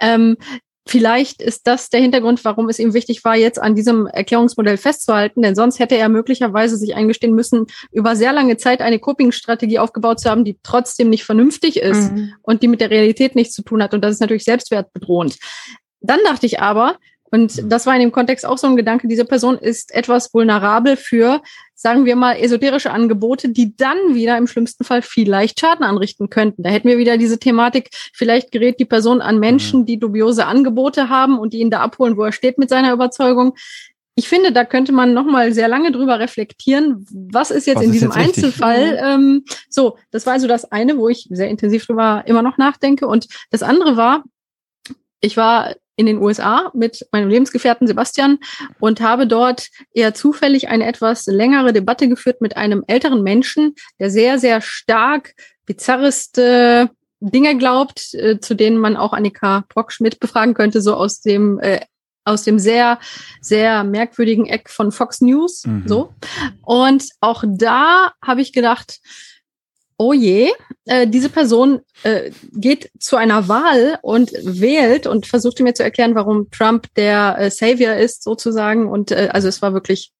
Ähm, 0.00 0.36
Vielleicht 0.86 1.40
ist 1.40 1.66
das 1.66 1.88
der 1.88 2.00
Hintergrund, 2.00 2.44
warum 2.44 2.68
es 2.68 2.78
ihm 2.78 2.92
wichtig 2.92 3.24
war, 3.24 3.36
jetzt 3.36 3.60
an 3.60 3.74
diesem 3.74 4.06
Erklärungsmodell 4.06 4.76
festzuhalten, 4.76 5.40
denn 5.40 5.54
sonst 5.54 5.78
hätte 5.78 5.96
er 5.96 6.10
möglicherweise 6.10 6.76
sich 6.76 6.94
eingestehen 6.94 7.34
müssen, 7.34 7.66
über 7.90 8.16
sehr 8.16 8.34
lange 8.34 8.58
Zeit 8.58 8.82
eine 8.82 8.98
Coping-Strategie 8.98 9.78
aufgebaut 9.78 10.20
zu 10.20 10.28
haben, 10.28 10.44
die 10.44 10.58
trotzdem 10.62 11.08
nicht 11.08 11.24
vernünftig 11.24 11.78
ist 11.78 12.12
mhm. 12.12 12.34
und 12.42 12.62
die 12.62 12.68
mit 12.68 12.82
der 12.82 12.90
Realität 12.90 13.34
nichts 13.34 13.54
zu 13.54 13.62
tun 13.62 13.82
hat. 13.82 13.94
Und 13.94 14.02
das 14.02 14.12
ist 14.12 14.20
natürlich 14.20 14.44
selbstwertbedrohend. 14.44 15.38
Dann 16.00 16.20
dachte 16.24 16.44
ich 16.44 16.60
aber, 16.60 16.98
und 17.34 17.60
mhm. 17.60 17.68
das 17.68 17.84
war 17.84 17.94
in 17.94 18.00
dem 18.00 18.12
Kontext 18.12 18.46
auch 18.46 18.58
so 18.58 18.68
ein 18.68 18.76
Gedanke, 18.76 19.08
diese 19.08 19.24
Person 19.24 19.58
ist 19.58 19.92
etwas 19.92 20.32
vulnerabel 20.32 20.96
für, 20.96 21.42
sagen 21.74 22.04
wir 22.04 22.14
mal, 22.14 22.34
esoterische 22.34 22.92
Angebote, 22.92 23.48
die 23.48 23.76
dann 23.76 24.14
wieder 24.14 24.38
im 24.38 24.46
schlimmsten 24.46 24.84
Fall 24.84 25.02
vielleicht 25.02 25.58
Schaden 25.58 25.84
anrichten 25.84 26.30
könnten. 26.30 26.62
Da 26.62 26.70
hätten 26.70 26.88
wir 26.88 26.96
wieder 26.96 27.18
diese 27.18 27.40
Thematik, 27.40 27.90
vielleicht 28.12 28.52
gerät 28.52 28.78
die 28.78 28.84
Person 28.84 29.20
an 29.20 29.40
Menschen, 29.40 29.80
mhm. 29.80 29.86
die 29.86 29.98
dubiose 29.98 30.46
Angebote 30.46 31.08
haben 31.08 31.40
und 31.40 31.52
die 31.52 31.58
ihn 31.58 31.70
da 31.70 31.80
abholen, 31.80 32.16
wo 32.16 32.22
er 32.22 32.30
steht 32.30 32.56
mit 32.56 32.68
seiner 32.68 32.92
Überzeugung. 32.92 33.54
ich 34.14 34.28
finde, 34.28 34.52
da 34.52 34.64
könnte 34.64 34.92
man 34.92 35.12
noch 35.12 35.26
mal 35.26 35.52
sehr 35.52 35.66
lange 35.66 35.90
drüber 35.90 36.20
reflektieren. 36.20 37.04
Was 37.32 37.50
ist 37.50 37.66
jetzt 37.66 37.78
was 37.78 37.84
in 37.84 37.90
diesem 37.90 38.12
jetzt 38.12 38.16
Einzelfall? 38.16 38.96
Ähm, 39.04 39.44
so, 39.68 39.98
das 40.12 40.24
war 40.24 40.34
also 40.34 40.46
das 40.46 40.70
eine, 40.70 40.98
wo 40.98 41.08
ich 41.08 41.26
sehr 41.30 41.48
intensiv 41.48 41.84
drüber 41.84 42.22
immer 42.26 42.42
noch 42.42 42.58
nachdenke. 42.58 43.08
Und 43.08 43.26
das 43.50 43.64
andere 43.64 43.96
war, 43.96 44.22
ich 45.20 45.36
war 45.36 45.74
in 45.96 46.06
den 46.06 46.18
USA 46.18 46.70
mit 46.74 47.06
meinem 47.12 47.28
Lebensgefährten 47.28 47.86
Sebastian 47.86 48.38
und 48.80 49.00
habe 49.00 49.26
dort 49.26 49.68
eher 49.92 50.14
zufällig 50.14 50.68
eine 50.68 50.86
etwas 50.86 51.26
längere 51.26 51.72
Debatte 51.72 52.08
geführt 52.08 52.40
mit 52.40 52.56
einem 52.56 52.84
älteren 52.86 53.22
Menschen, 53.22 53.74
der 54.00 54.10
sehr, 54.10 54.38
sehr 54.38 54.60
stark 54.60 55.34
bizarreste 55.66 56.90
Dinge 57.20 57.56
glaubt, 57.56 58.12
äh, 58.14 58.38
zu 58.40 58.54
denen 58.54 58.78
man 58.78 58.96
auch 58.96 59.12
Annika 59.12 59.64
Brockschmidt 59.68 60.20
befragen 60.20 60.54
könnte, 60.54 60.80
so 60.82 60.94
aus 60.94 61.20
dem 61.20 61.58
äh, 61.60 61.80
aus 62.26 62.42
dem 62.42 62.58
sehr, 62.58 62.98
sehr 63.40 63.84
merkwürdigen 63.84 64.46
Eck 64.46 64.70
von 64.70 64.92
Fox 64.92 65.20
News. 65.20 65.66
Mhm. 65.66 65.82
So. 65.86 66.14
Und 66.62 67.04
auch 67.20 67.44
da 67.46 68.12
habe 68.22 68.40
ich 68.40 68.54
gedacht, 68.54 69.00
oh 69.96 70.12
je, 70.12 70.52
äh, 70.86 71.06
diese 71.06 71.28
Person 71.28 71.80
äh, 72.02 72.30
geht 72.52 72.90
zu 72.98 73.16
einer 73.16 73.48
Wahl 73.48 73.98
und 74.02 74.32
wählt 74.42 75.06
und 75.06 75.26
versuchte 75.26 75.62
mir 75.62 75.74
zu 75.74 75.82
erklären, 75.82 76.14
warum 76.14 76.50
Trump 76.50 76.86
der 76.96 77.36
äh, 77.38 77.50
Savior 77.50 77.94
ist, 77.94 78.22
sozusagen. 78.22 78.88
Und 78.88 79.10
äh, 79.10 79.28
also 79.32 79.48
es 79.48 79.62
war 79.62 79.72
wirklich 79.72 80.12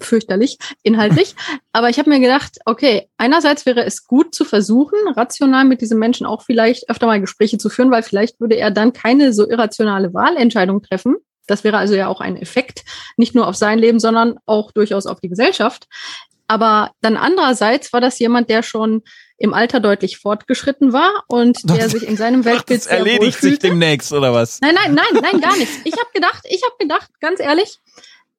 fürchterlich, 0.00 0.58
inhaltlich. 0.82 1.34
Aber 1.72 1.88
ich 1.90 1.98
habe 1.98 2.10
mir 2.10 2.20
gedacht, 2.20 2.58
okay, 2.64 3.08
einerseits 3.16 3.66
wäre 3.66 3.84
es 3.84 4.06
gut 4.06 4.34
zu 4.34 4.44
versuchen, 4.44 4.98
rational 5.14 5.64
mit 5.64 5.80
diesem 5.80 5.98
Menschen 5.98 6.26
auch 6.26 6.42
vielleicht 6.42 6.88
öfter 6.88 7.06
mal 7.06 7.20
Gespräche 7.20 7.58
zu 7.58 7.68
führen, 7.68 7.90
weil 7.90 8.02
vielleicht 8.02 8.40
würde 8.40 8.56
er 8.56 8.70
dann 8.70 8.92
keine 8.92 9.32
so 9.32 9.48
irrationale 9.48 10.12
Wahlentscheidung 10.14 10.82
treffen. 10.82 11.16
Das 11.46 11.64
wäre 11.64 11.78
also 11.78 11.94
ja 11.94 12.06
auch 12.06 12.20
ein 12.20 12.36
Effekt, 12.36 12.84
nicht 13.16 13.34
nur 13.34 13.46
auf 13.46 13.56
sein 13.56 13.78
Leben, 13.78 13.98
sondern 13.98 14.38
auch 14.46 14.70
durchaus 14.72 15.06
auf 15.06 15.20
die 15.20 15.28
Gesellschaft. 15.28 15.88
Aber 16.50 16.90
dann 17.00 17.16
andererseits 17.16 17.92
war 17.92 18.00
das 18.00 18.18
jemand, 18.18 18.50
der 18.50 18.64
schon 18.64 19.04
im 19.38 19.54
Alter 19.54 19.78
deutlich 19.78 20.18
fortgeschritten 20.18 20.92
war 20.92 21.22
und 21.28 21.58
der 21.62 21.88
sich 21.88 22.02
in 22.02 22.16
seinem 22.16 22.44
Weltbild 22.44 22.80
das 22.80 22.86
erledigt 22.88 23.40
sich 23.40 23.60
demnächst 23.60 24.12
oder 24.12 24.32
was? 24.32 24.60
Nein, 24.60 24.74
nein, 24.74 24.94
nein, 24.94 25.22
nein, 25.22 25.40
gar 25.40 25.56
nicht. 25.56 25.70
Ich 25.84 25.92
habe 25.92 26.10
gedacht, 26.12 26.42
ich 26.48 26.60
habe 26.64 26.74
gedacht, 26.80 27.08
ganz 27.20 27.38
ehrlich, 27.38 27.78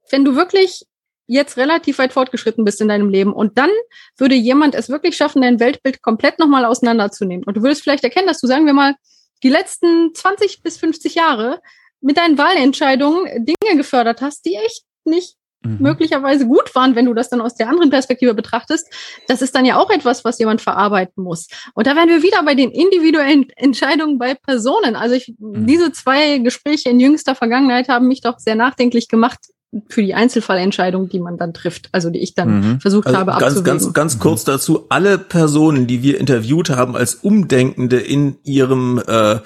wenn 0.10 0.26
du 0.26 0.36
wirklich 0.36 0.86
jetzt 1.26 1.56
relativ 1.56 2.00
weit 2.00 2.12
fortgeschritten 2.12 2.66
bist 2.66 2.82
in 2.82 2.90
deinem 2.90 3.08
Leben. 3.08 3.32
Und 3.32 3.58
dann 3.58 3.70
würde 4.18 4.36
jemand 4.36 4.76
es 4.76 4.90
wirklich 4.90 5.16
schaffen, 5.16 5.42
dein 5.42 5.62
Weltbild 5.62 6.02
komplett 6.02 6.38
nochmal 6.38 6.66
auseinanderzunehmen. 6.66 7.46
Und 7.46 7.56
du 7.56 7.62
würdest 7.62 7.82
vielleicht 7.82 8.04
erkennen, 8.04 8.28
dass 8.28 8.42
du, 8.42 8.48
sagen 8.48 8.66
wir 8.66 8.74
mal, 8.74 8.96
die 9.42 9.50
letzten 9.50 10.14
20 10.14 10.64
bis 10.64 10.76
50 10.76 11.16
Jahre 11.16 11.62
mit 12.02 12.18
deinen 12.18 12.38
Wahlentscheidungen 12.38 13.46
Dinge 13.46 13.78
gefördert 13.78 14.20
hast, 14.20 14.44
die 14.44 14.56
echt 14.56 14.84
nicht 15.06 15.38
mhm. 15.64 15.78
möglicherweise 15.80 16.46
gut 16.46 16.74
waren, 16.76 16.96
wenn 16.96 17.06
du 17.06 17.14
das 17.14 17.30
dann 17.30 17.42
aus 17.42 17.56
der 17.56 17.70
anderen 17.70 17.90
Perspektive 17.90 18.34
betrachtest. 18.34 18.88
Das 19.28 19.42
ist 19.42 19.56
dann 19.56 19.66
ja 19.66 19.78
auch 19.78 19.90
etwas, 19.90 20.24
was 20.24 20.40
jemand 20.40 20.62
verarbeiten 20.62 21.24
muss. 21.24 21.48
Und 21.74 21.88
da 21.88 21.96
wären 21.96 22.10
wir 22.10 22.24
wieder 22.24 22.44
bei 22.44 22.56
den 22.56 22.72
individuellen 22.72 23.50
Entscheidungen 23.56 24.18
bei 24.18 24.36
Personen. 24.36 24.96
Also 24.96 25.16
ich, 25.16 25.34
mhm. 25.40 25.68
diese 25.68 25.92
zwei 25.92 26.40
Gespräche 26.40 26.90
in 26.90 27.00
jüngster 27.00 27.36
Vergangenheit 27.36 27.90
haben 27.90 28.08
mich 28.08 28.22
doch 28.22 28.40
sehr 28.40 28.56
nachdenklich 28.56 29.08
gemacht, 29.08 29.40
für 29.88 30.04
die 30.04 30.14
Einzelfallentscheidung, 30.14 31.08
die 31.08 31.20
man 31.20 31.38
dann 31.38 31.54
trifft, 31.54 31.90
also 31.94 32.10
die 32.10 32.20
ich 32.20 32.36
dann 32.36 32.74
mhm. 32.74 32.82
versucht 32.82 33.08
also 33.08 33.20
habe 33.20 33.32
ganz, 33.32 33.44
abzuwägen. 33.44 33.64
Ganz, 33.66 33.94
ganz 33.94 34.20
kurz 34.20 34.44
dazu, 34.44 34.86
alle 34.90 35.18
Personen, 35.18 35.88
die 35.88 36.04
wir 36.04 36.20
interviewt 36.20 36.70
haben 36.70 36.96
als 36.96 37.16
Umdenkende 37.16 37.98
in 37.98 38.38
ihrem, 38.44 39.02
äh, 39.08 39.40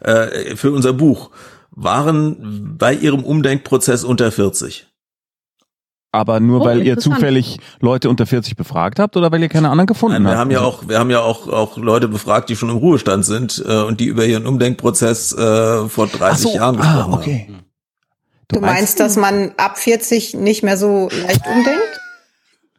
äh, 0.00 0.56
für 0.56 0.72
unser 0.72 0.92
Buch, 0.92 1.30
waren 1.70 2.76
bei 2.78 2.94
ihrem 2.94 3.22
Umdenkprozess 3.22 4.02
unter 4.02 4.32
40. 4.32 4.89
Aber 6.12 6.40
nur 6.40 6.62
oh, 6.62 6.64
weil 6.64 6.84
ihr 6.84 6.98
zufällig 6.98 7.58
Leute 7.80 8.10
unter 8.10 8.26
40 8.26 8.56
befragt 8.56 8.98
habt 8.98 9.16
oder 9.16 9.30
weil 9.30 9.42
ihr 9.42 9.48
keine 9.48 9.70
anderen 9.70 9.86
gefunden 9.86 10.22
Nein, 10.22 10.24
wir 10.24 10.30
habt? 10.30 10.40
Haben 10.40 10.50
ja 10.50 10.60
auch, 10.60 10.88
wir 10.88 10.98
haben 10.98 11.10
ja 11.10 11.20
auch, 11.20 11.48
auch 11.48 11.76
Leute 11.76 12.08
befragt, 12.08 12.48
die 12.48 12.56
schon 12.56 12.68
im 12.68 12.76
Ruhestand 12.78 13.24
sind 13.24 13.62
äh, 13.64 13.82
und 13.82 14.00
die 14.00 14.06
über 14.06 14.24
ihren 14.24 14.46
Umdenkprozess 14.46 15.32
äh, 15.32 15.88
vor 15.88 16.08
30 16.08 16.42
so, 16.42 16.54
Jahren 16.54 16.76
gesprochen 16.76 17.12
ah, 17.12 17.16
okay. 17.16 17.46
haben. 17.48 17.64
Du, 18.48 18.56
du 18.56 18.60
meinst, 18.62 18.98
dass 18.98 19.16
man 19.16 19.52
ab 19.56 19.78
40 19.78 20.34
nicht 20.34 20.64
mehr 20.64 20.76
so 20.76 21.08
leicht 21.26 21.46
umdenkt? 21.46 22.00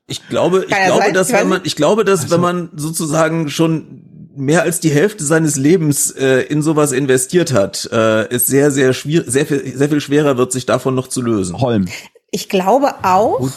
Ich 0.07 0.27
glaube, 0.27 0.65
ich 0.67 0.75
glaube, 0.75 1.03
sein, 1.03 1.13
dass 1.13 1.31
wenn 1.31 1.47
man, 1.47 1.61
ich 1.63 1.77
glaube, 1.77 2.03
dass 2.03 2.23
also. 2.23 2.35
wenn 2.35 2.41
man 2.41 2.69
sozusagen 2.75 3.49
schon 3.49 4.03
mehr 4.35 4.63
als 4.63 4.81
die 4.81 4.89
Hälfte 4.89 5.23
seines 5.23 5.55
Lebens 5.55 6.11
äh, 6.11 6.41
in 6.41 6.61
sowas 6.61 6.91
investiert 6.91 7.53
hat, 7.53 7.87
äh, 7.93 8.27
es 8.29 8.45
sehr, 8.45 8.71
sehr 8.71 8.91
schwierig, 8.91 9.29
sehr 9.29 9.45
viel, 9.45 9.77
sehr 9.77 9.87
viel 9.87 10.01
schwerer 10.01 10.37
wird, 10.37 10.51
sich 10.51 10.65
davon 10.65 10.95
noch 10.95 11.07
zu 11.07 11.21
lösen. 11.21 11.61
Holm. 11.61 11.87
Ich 12.31 12.49
glaube 12.49 12.95
auch. 13.03 13.39
Gut 13.39 13.53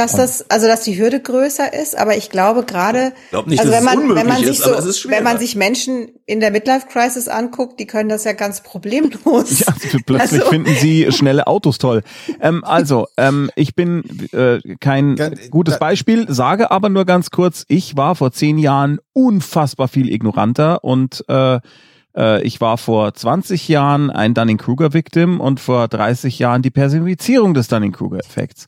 dass 0.00 0.12
das, 0.12 0.50
also 0.50 0.66
dass 0.66 0.82
die 0.82 0.98
Hürde 0.98 1.20
größer 1.20 1.74
ist, 1.74 1.96
aber 1.96 2.16
ich 2.16 2.30
glaube 2.30 2.64
gerade, 2.64 3.12
also 3.32 3.70
wenn 3.70 3.84
man, 3.84 4.14
wenn 4.14 4.26
man 4.26 4.38
sich 4.38 4.58
ist, 4.58 4.62
so, 4.62 5.10
wenn 5.10 5.24
man 5.24 5.38
sich 5.38 5.56
Menschen 5.56 6.08
in 6.26 6.40
der 6.40 6.50
Midlife 6.50 6.86
Crisis 6.86 7.28
anguckt, 7.28 7.78
die 7.78 7.86
können 7.86 8.08
das 8.08 8.24
ja 8.24 8.32
ganz 8.32 8.62
problemlos. 8.62 9.60
Ja, 9.60 9.74
plötzlich 10.06 10.40
also. 10.40 10.50
finden 10.50 10.74
sie 10.74 11.12
schnelle 11.12 11.46
Autos 11.46 11.78
toll. 11.78 12.02
Ähm, 12.40 12.64
also, 12.64 13.08
ähm, 13.16 13.50
ich 13.56 13.74
bin 13.74 14.02
äh, 14.32 14.60
kein 14.78 15.16
gutes 15.50 15.78
Beispiel, 15.78 16.26
sage 16.32 16.70
aber 16.70 16.88
nur 16.88 17.04
ganz 17.04 17.30
kurz, 17.30 17.64
ich 17.68 17.96
war 17.96 18.14
vor 18.14 18.32
zehn 18.32 18.58
Jahren 18.58 19.00
unfassbar 19.12 19.88
viel 19.88 20.10
ignoranter 20.10 20.82
und 20.82 21.24
äh, 21.28 21.60
äh 22.16 22.42
ich 22.42 22.60
war 22.60 22.78
vor 22.78 23.14
20 23.14 23.68
Jahren 23.68 24.10
ein 24.10 24.34
Dunning-Kruger-Victim 24.34 25.40
und 25.40 25.60
vor 25.60 25.88
30 25.88 26.38
Jahren 26.38 26.62
die 26.62 26.70
Personifizierung 26.70 27.54
des 27.54 27.68
Dunning-Kruger-Effekts. 27.68 28.66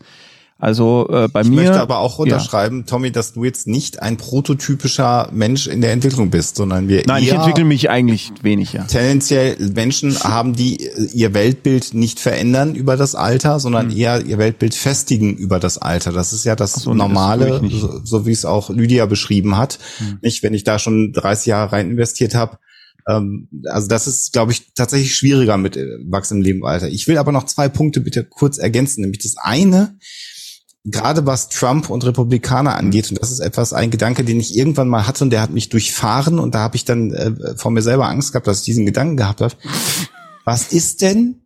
Also 0.63 1.09
äh, 1.11 1.27
bei 1.27 1.41
ich 1.41 1.49
mir. 1.49 1.63
Ich 1.63 1.67
möchte 1.67 1.81
aber 1.81 1.99
auch 1.99 2.21
unterschreiben, 2.21 2.79
ja. 2.79 2.87
Tommy, 2.87 3.11
dass 3.11 3.33
du 3.33 3.43
jetzt 3.43 3.67
nicht 3.67 4.01
ein 4.01 4.17
prototypischer 4.17 5.29
Mensch 5.33 5.67
in 5.67 5.81
der 5.81 5.91
Entwicklung 5.91 6.31
bist, 6.31 6.55
sondern 6.55 6.87
wir 6.87 7.03
Nein, 7.05 7.25
ich 7.25 7.33
entwickle 7.33 7.65
mich 7.65 7.91
eigentlich 7.91 8.31
wenig, 8.43 8.73
ja. 8.73 8.85
Tendenziell 8.85 9.57
Menschen 9.75 10.17
haben, 10.21 10.55
die 10.55 10.89
ihr 11.15 11.35
Weltbild 11.35 11.95
nicht 11.95 12.21
verändern 12.21 12.77
über 12.77 12.97
das 12.97 13.17
Alter, 13.17 13.59
sondern 13.59 13.91
hm. 13.91 13.99
eher 13.99 14.25
ihr 14.25 14.39
Weltbild 14.39 14.77
festigen 14.77 15.35
über 15.35 15.59
das 15.59 15.79
Alter. 15.79 16.13
Das 16.13 16.33
ist 16.33 16.45
ja 16.45 16.55
das 16.55 16.75
so, 16.75 16.95
Normale, 16.95 17.61
das 17.61 17.81
so, 17.81 18.01
so, 18.05 18.27
wie 18.27 18.31
es 18.31 18.45
auch 18.45 18.71
Lydia 18.71 19.07
beschrieben 19.07 19.57
hat. 19.57 19.81
Hm. 19.99 20.19
Nicht, 20.23 20.45
wenn 20.45 20.55
ich 20.55 20.63
da 20.63 20.79
schon 20.79 21.13
30 21.13 21.47
Jahre 21.47 21.73
rein 21.73 21.91
investiert 21.91 22.37
habe, 22.37 22.59
ähm, 23.09 23.49
also 23.67 23.89
das 23.89 24.07
ist, 24.07 24.33
glaube 24.33 24.53
ich, 24.53 24.73
tatsächlich 24.75 25.15
schwieriger 25.15 25.57
mit 25.57 25.77
äh, 25.77 25.99
wachsendem 26.05 26.45
Lebenalter. 26.45 26.89
Ich 26.89 27.09
will 27.09 27.19
aber 27.19 27.33
noch 27.33 27.47
zwei 27.47 27.69
Punkte 27.69 28.01
bitte 28.01 28.25
kurz 28.25 28.59
ergänzen. 28.59 29.03
Nämlich 29.03 29.23
das 29.23 29.37
eine, 29.37 29.97
gerade 30.85 31.27
was 31.27 31.49
Trump 31.49 31.91
und 31.91 32.05
Republikaner 32.05 32.77
angeht, 32.77 33.11
und 33.11 33.21
das 33.21 33.31
ist 33.31 33.41
etwas, 33.41 33.73
ein 33.73 33.91
Gedanke, 33.91 34.25
den 34.25 34.41
ich 34.41 34.57
irgendwann 34.57 34.89
mal 34.89 35.07
hatte 35.07 35.25
und 35.25 35.31
der 35.31 35.43
hat 35.43 35.51
mich 35.51 35.69
durchfahren 35.69 36.39
und 36.39 36.55
da 36.55 36.61
habe 36.61 36.77
ich 36.77 36.85
dann 36.85 37.13
äh, 37.13 37.57
vor 37.57 37.71
mir 37.71 37.83
selber 37.83 38.09
Angst 38.09 38.33
gehabt, 38.33 38.47
dass 38.47 38.61
ich 38.61 38.65
diesen 38.65 38.87
Gedanken 38.87 39.17
gehabt 39.17 39.41
habe. 39.41 39.55
Was 40.45 40.73
ist 40.73 41.03
denn, 41.03 41.42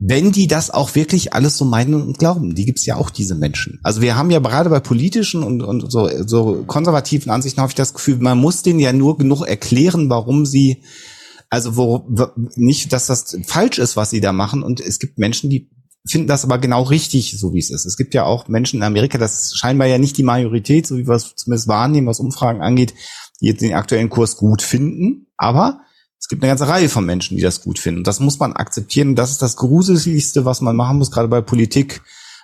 wenn 0.00 0.32
die 0.32 0.46
das 0.46 0.70
auch 0.70 0.94
wirklich 0.94 1.34
alles 1.34 1.58
so 1.58 1.66
meinen 1.66 1.94
und 1.94 2.18
glauben? 2.18 2.54
Die 2.54 2.64
gibt's 2.64 2.86
ja 2.86 2.96
auch, 2.96 3.10
diese 3.10 3.34
Menschen. 3.34 3.78
Also 3.82 4.00
wir 4.00 4.16
haben 4.16 4.30
ja 4.30 4.38
gerade 4.38 4.70
bei 4.70 4.80
politischen 4.80 5.42
und, 5.42 5.62
und 5.62 5.92
so, 5.92 6.08
so 6.26 6.64
konservativen 6.66 7.30
Ansichten 7.30 7.60
habe 7.60 7.70
ich 7.70 7.74
das 7.74 7.92
Gefühl, 7.92 8.16
man 8.18 8.38
muss 8.38 8.62
denen 8.62 8.80
ja 8.80 8.94
nur 8.94 9.18
genug 9.18 9.46
erklären, 9.46 10.08
warum 10.08 10.46
sie 10.46 10.82
also 11.50 11.76
wo 11.76 12.08
nicht, 12.54 12.92
dass 12.92 13.06
das 13.06 13.36
falsch 13.44 13.78
ist, 13.78 13.96
was 13.96 14.10
sie 14.10 14.20
da 14.20 14.32
machen. 14.32 14.62
Und 14.62 14.80
es 14.80 15.00
gibt 15.00 15.18
Menschen, 15.18 15.50
die 15.50 15.68
finden 16.08 16.28
das 16.28 16.44
aber 16.44 16.58
genau 16.58 16.84
richtig, 16.84 17.38
so 17.38 17.52
wie 17.52 17.58
es 17.58 17.70
ist. 17.70 17.84
Es 17.84 17.96
gibt 17.96 18.14
ja 18.14 18.24
auch 18.24 18.48
Menschen 18.48 18.78
in 18.78 18.84
Amerika, 18.84 19.18
das 19.18 19.42
ist 19.42 19.58
scheinbar 19.58 19.88
ja 19.88 19.98
nicht 19.98 20.16
die 20.16 20.22
Majorität, 20.22 20.86
so 20.86 20.96
wie 20.96 21.06
wir 21.06 21.14
es 21.14 21.34
zumindest 21.34 21.68
wahrnehmen, 21.68 22.06
was 22.06 22.20
Umfragen 22.20 22.62
angeht, 22.62 22.94
die 23.40 23.46
jetzt 23.46 23.60
den 23.60 23.74
aktuellen 23.74 24.08
Kurs 24.08 24.36
gut 24.36 24.62
finden. 24.62 25.26
Aber 25.36 25.80
es 26.20 26.28
gibt 26.28 26.42
eine 26.42 26.50
ganze 26.50 26.68
Reihe 26.68 26.88
von 26.88 27.06
Menschen, 27.06 27.36
die 27.36 27.42
das 27.42 27.62
gut 27.62 27.78
finden. 27.78 28.00
Und 28.00 28.06
das 28.06 28.20
muss 28.20 28.38
man 28.38 28.52
akzeptieren. 28.52 29.08
Und 29.08 29.16
das 29.16 29.30
ist 29.30 29.42
das 29.42 29.56
Gruseligste, 29.56 30.44
was 30.44 30.60
man 30.60 30.76
machen 30.76 30.98
muss, 30.98 31.10
gerade 31.10 31.28
bei 31.28 31.40
Politik. 31.40 32.02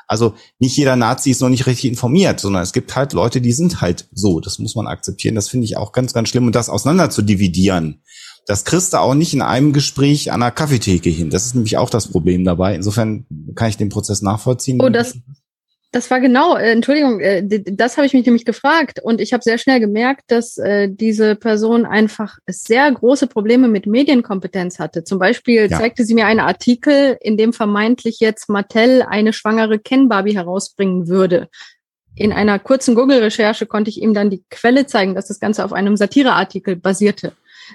Also 0.08 0.34
nicht 0.58 0.76
jeder 0.76 0.96
Nazi 0.96 1.30
ist 1.30 1.40
noch 1.40 1.48
nicht 1.48 1.66
richtig 1.66 1.90
informiert, 1.90 2.40
sondern 2.40 2.62
es 2.62 2.72
gibt 2.72 2.96
halt 2.96 3.12
Leute, 3.12 3.40
die 3.40 3.52
sind 3.52 3.80
halt 3.80 4.08
so. 4.12 4.40
Das 4.40 4.58
muss 4.58 4.74
man 4.74 4.86
akzeptieren. 4.86 5.34
Das 5.34 5.48
finde 5.48 5.66
ich 5.66 5.76
auch 5.76 5.92
ganz, 5.92 6.14
ganz 6.14 6.30
schlimm. 6.30 6.46
Und 6.46 6.54
das 6.54 6.68
auseinander 6.68 7.10
zu 7.10 7.22
dividieren 7.22 8.00
das 8.46 8.64
kriegst 8.64 8.92
du 8.92 8.98
auch 8.98 9.14
nicht 9.14 9.34
in 9.34 9.42
einem 9.42 9.72
Gespräch 9.72 10.30
an 10.32 10.40
der 10.40 10.52
Kaffeetheke 10.52 11.10
hin. 11.10 11.30
Das 11.30 11.46
ist 11.46 11.54
nämlich 11.54 11.76
auch 11.76 11.90
das 11.90 12.08
Problem 12.08 12.44
dabei. 12.44 12.76
Insofern 12.76 13.26
kann 13.56 13.68
ich 13.68 13.76
den 13.76 13.88
Prozess 13.88 14.22
nachvollziehen. 14.22 14.80
Oh, 14.80 14.88
das, 14.88 15.18
das 15.92 16.10
war 16.10 16.20
genau, 16.20 16.56
äh, 16.56 16.72
Entschuldigung, 16.72 17.20
äh, 17.20 17.42
das 17.46 17.96
habe 17.96 18.06
ich 18.06 18.12
mich 18.12 18.26
nämlich 18.26 18.44
gefragt 18.44 19.00
und 19.02 19.20
ich 19.20 19.32
habe 19.32 19.42
sehr 19.42 19.58
schnell 19.58 19.80
gemerkt, 19.80 20.24
dass 20.28 20.58
äh, 20.58 20.88
diese 20.90 21.36
Person 21.36 21.86
einfach 21.86 22.38
sehr 22.46 22.90
große 22.90 23.26
Probleme 23.26 23.68
mit 23.68 23.86
Medienkompetenz 23.86 24.78
hatte. 24.78 25.04
Zum 25.04 25.18
Beispiel 25.18 25.70
ja. 25.70 25.78
zeigte 25.78 26.04
sie 26.04 26.14
mir 26.14 26.26
einen 26.26 26.40
Artikel, 26.40 27.16
in 27.20 27.36
dem 27.36 27.52
vermeintlich 27.52 28.20
jetzt 28.20 28.48
Mattel 28.48 29.02
eine 29.02 29.32
schwangere 29.32 29.78
Ken 29.78 30.08
Barbie 30.08 30.36
herausbringen 30.36 31.08
würde. 31.08 31.48
In 32.14 32.32
einer 32.32 32.58
kurzen 32.58 32.94
Google-Recherche 32.94 33.66
konnte 33.66 33.90
ich 33.90 34.00
ihm 34.00 34.14
dann 34.14 34.30
die 34.30 34.42
Quelle 34.50 34.86
zeigen, 34.86 35.14
dass 35.14 35.28
das 35.28 35.38
Ganze 35.38 35.64
auf 35.64 35.72
einem 35.72 35.96
Satireartikel 35.96 36.76
basierte. 36.76 37.32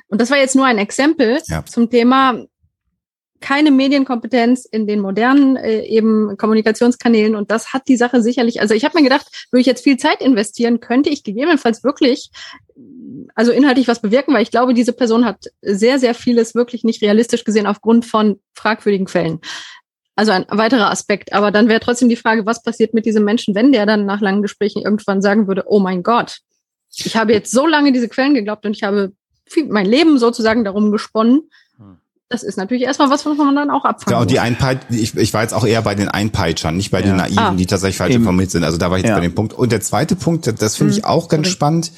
Und 0.07 0.19
das 0.19 0.31
war 0.31 0.37
jetzt 0.37 0.55
nur 0.55 0.65
ein 0.65 0.79
Exempel 0.79 1.39
ja. 1.47 1.63
zum 1.65 1.89
Thema 1.89 2.45
keine 3.41 3.71
Medienkompetenz 3.71 4.65
in 4.65 4.87
den 4.87 4.99
modernen 4.99 5.55
äh, 5.57 5.83
eben 5.83 6.37
Kommunikationskanälen 6.37 7.35
und 7.35 7.51
das 7.51 7.73
hat 7.73 7.87
die 7.87 7.97
Sache 7.97 8.21
sicherlich. 8.21 8.61
Also 8.61 8.73
ich 8.73 8.85
habe 8.85 8.97
mir 8.97 9.03
gedacht, 9.03 9.47
würde 9.51 9.61
ich 9.61 9.67
jetzt 9.67 9.83
viel 9.83 9.97
Zeit 9.97 10.21
investieren, 10.21 10.79
könnte 10.79 11.09
ich 11.09 11.23
gegebenenfalls 11.23 11.83
wirklich 11.83 12.31
also 13.35 13.51
inhaltlich 13.51 13.87
was 13.87 14.01
bewirken, 14.01 14.33
weil 14.33 14.43
ich 14.43 14.51
glaube, 14.51 14.73
diese 14.73 14.93
Person 14.93 15.25
hat 15.25 15.45
sehr 15.61 15.99
sehr 15.99 16.13
vieles 16.13 16.55
wirklich 16.55 16.83
nicht 16.83 17.01
realistisch 17.01 17.43
gesehen 17.43 17.67
aufgrund 17.67 18.05
von 18.05 18.39
fragwürdigen 18.53 19.07
Quellen. 19.07 19.39
Also 20.15 20.33
ein 20.33 20.45
weiterer 20.49 20.91
Aspekt. 20.91 21.33
Aber 21.33 21.51
dann 21.51 21.67
wäre 21.67 21.79
trotzdem 21.79 22.09
die 22.09 22.15
Frage, 22.15 22.45
was 22.45 22.61
passiert 22.61 22.93
mit 22.93 23.05
diesem 23.05 23.23
Menschen, 23.23 23.55
wenn 23.55 23.71
der 23.71 23.85
dann 23.85 24.05
nach 24.05 24.21
langen 24.21 24.41
Gesprächen 24.41 24.81
irgendwann 24.81 25.21
sagen 25.21 25.47
würde, 25.47 25.63
oh 25.67 25.79
mein 25.79 26.03
Gott, 26.03 26.39
ich 26.95 27.15
habe 27.15 27.33
jetzt 27.33 27.51
so 27.51 27.65
lange 27.65 27.91
diese 27.91 28.09
Quellen 28.09 28.33
geglaubt 28.33 28.65
und 28.65 28.75
ich 28.75 28.83
habe 28.83 29.13
viel, 29.45 29.65
mein 29.67 29.85
Leben 29.85 30.17
sozusagen 30.17 30.63
darum 30.63 30.91
gesponnen. 30.91 31.49
Das 32.31 32.43
ist 32.43 32.57
natürlich 32.57 32.83
erstmal 32.83 33.09
was, 33.09 33.25
was 33.25 33.37
man 33.37 33.53
dann 33.55 33.69
auch 33.69 33.83
abfangen 33.83 34.17
Genau, 34.17 34.25
die 34.25 34.39
Einpeitsch, 34.39 34.83
ich, 34.89 35.17
ich 35.17 35.33
war 35.33 35.41
jetzt 35.41 35.53
auch 35.53 35.65
eher 35.65 35.81
bei 35.81 35.95
den 35.95 36.07
Einpeitschern, 36.07 36.77
nicht 36.77 36.89
bei 36.89 37.01
ja. 37.01 37.07
den 37.07 37.17
Naiven, 37.17 37.37
ah. 37.37 37.53
die 37.53 37.65
tatsächlich 37.65 37.97
falsch 37.97 38.15
informiert 38.15 38.51
sind. 38.51 38.63
Also 38.63 38.77
da 38.77 38.89
war 38.89 38.97
ich 38.97 39.03
jetzt 39.03 39.09
ja. 39.09 39.15
bei 39.15 39.21
dem 39.21 39.35
Punkt. 39.35 39.51
Und 39.51 39.73
der 39.73 39.81
zweite 39.81 40.15
Punkt, 40.15 40.51
das 40.61 40.77
finde 40.77 40.93
ich 40.93 40.99
hm. 40.99 41.05
auch 41.05 41.27
ganz 41.27 41.47
okay. 41.47 41.51
spannend. 41.51 41.91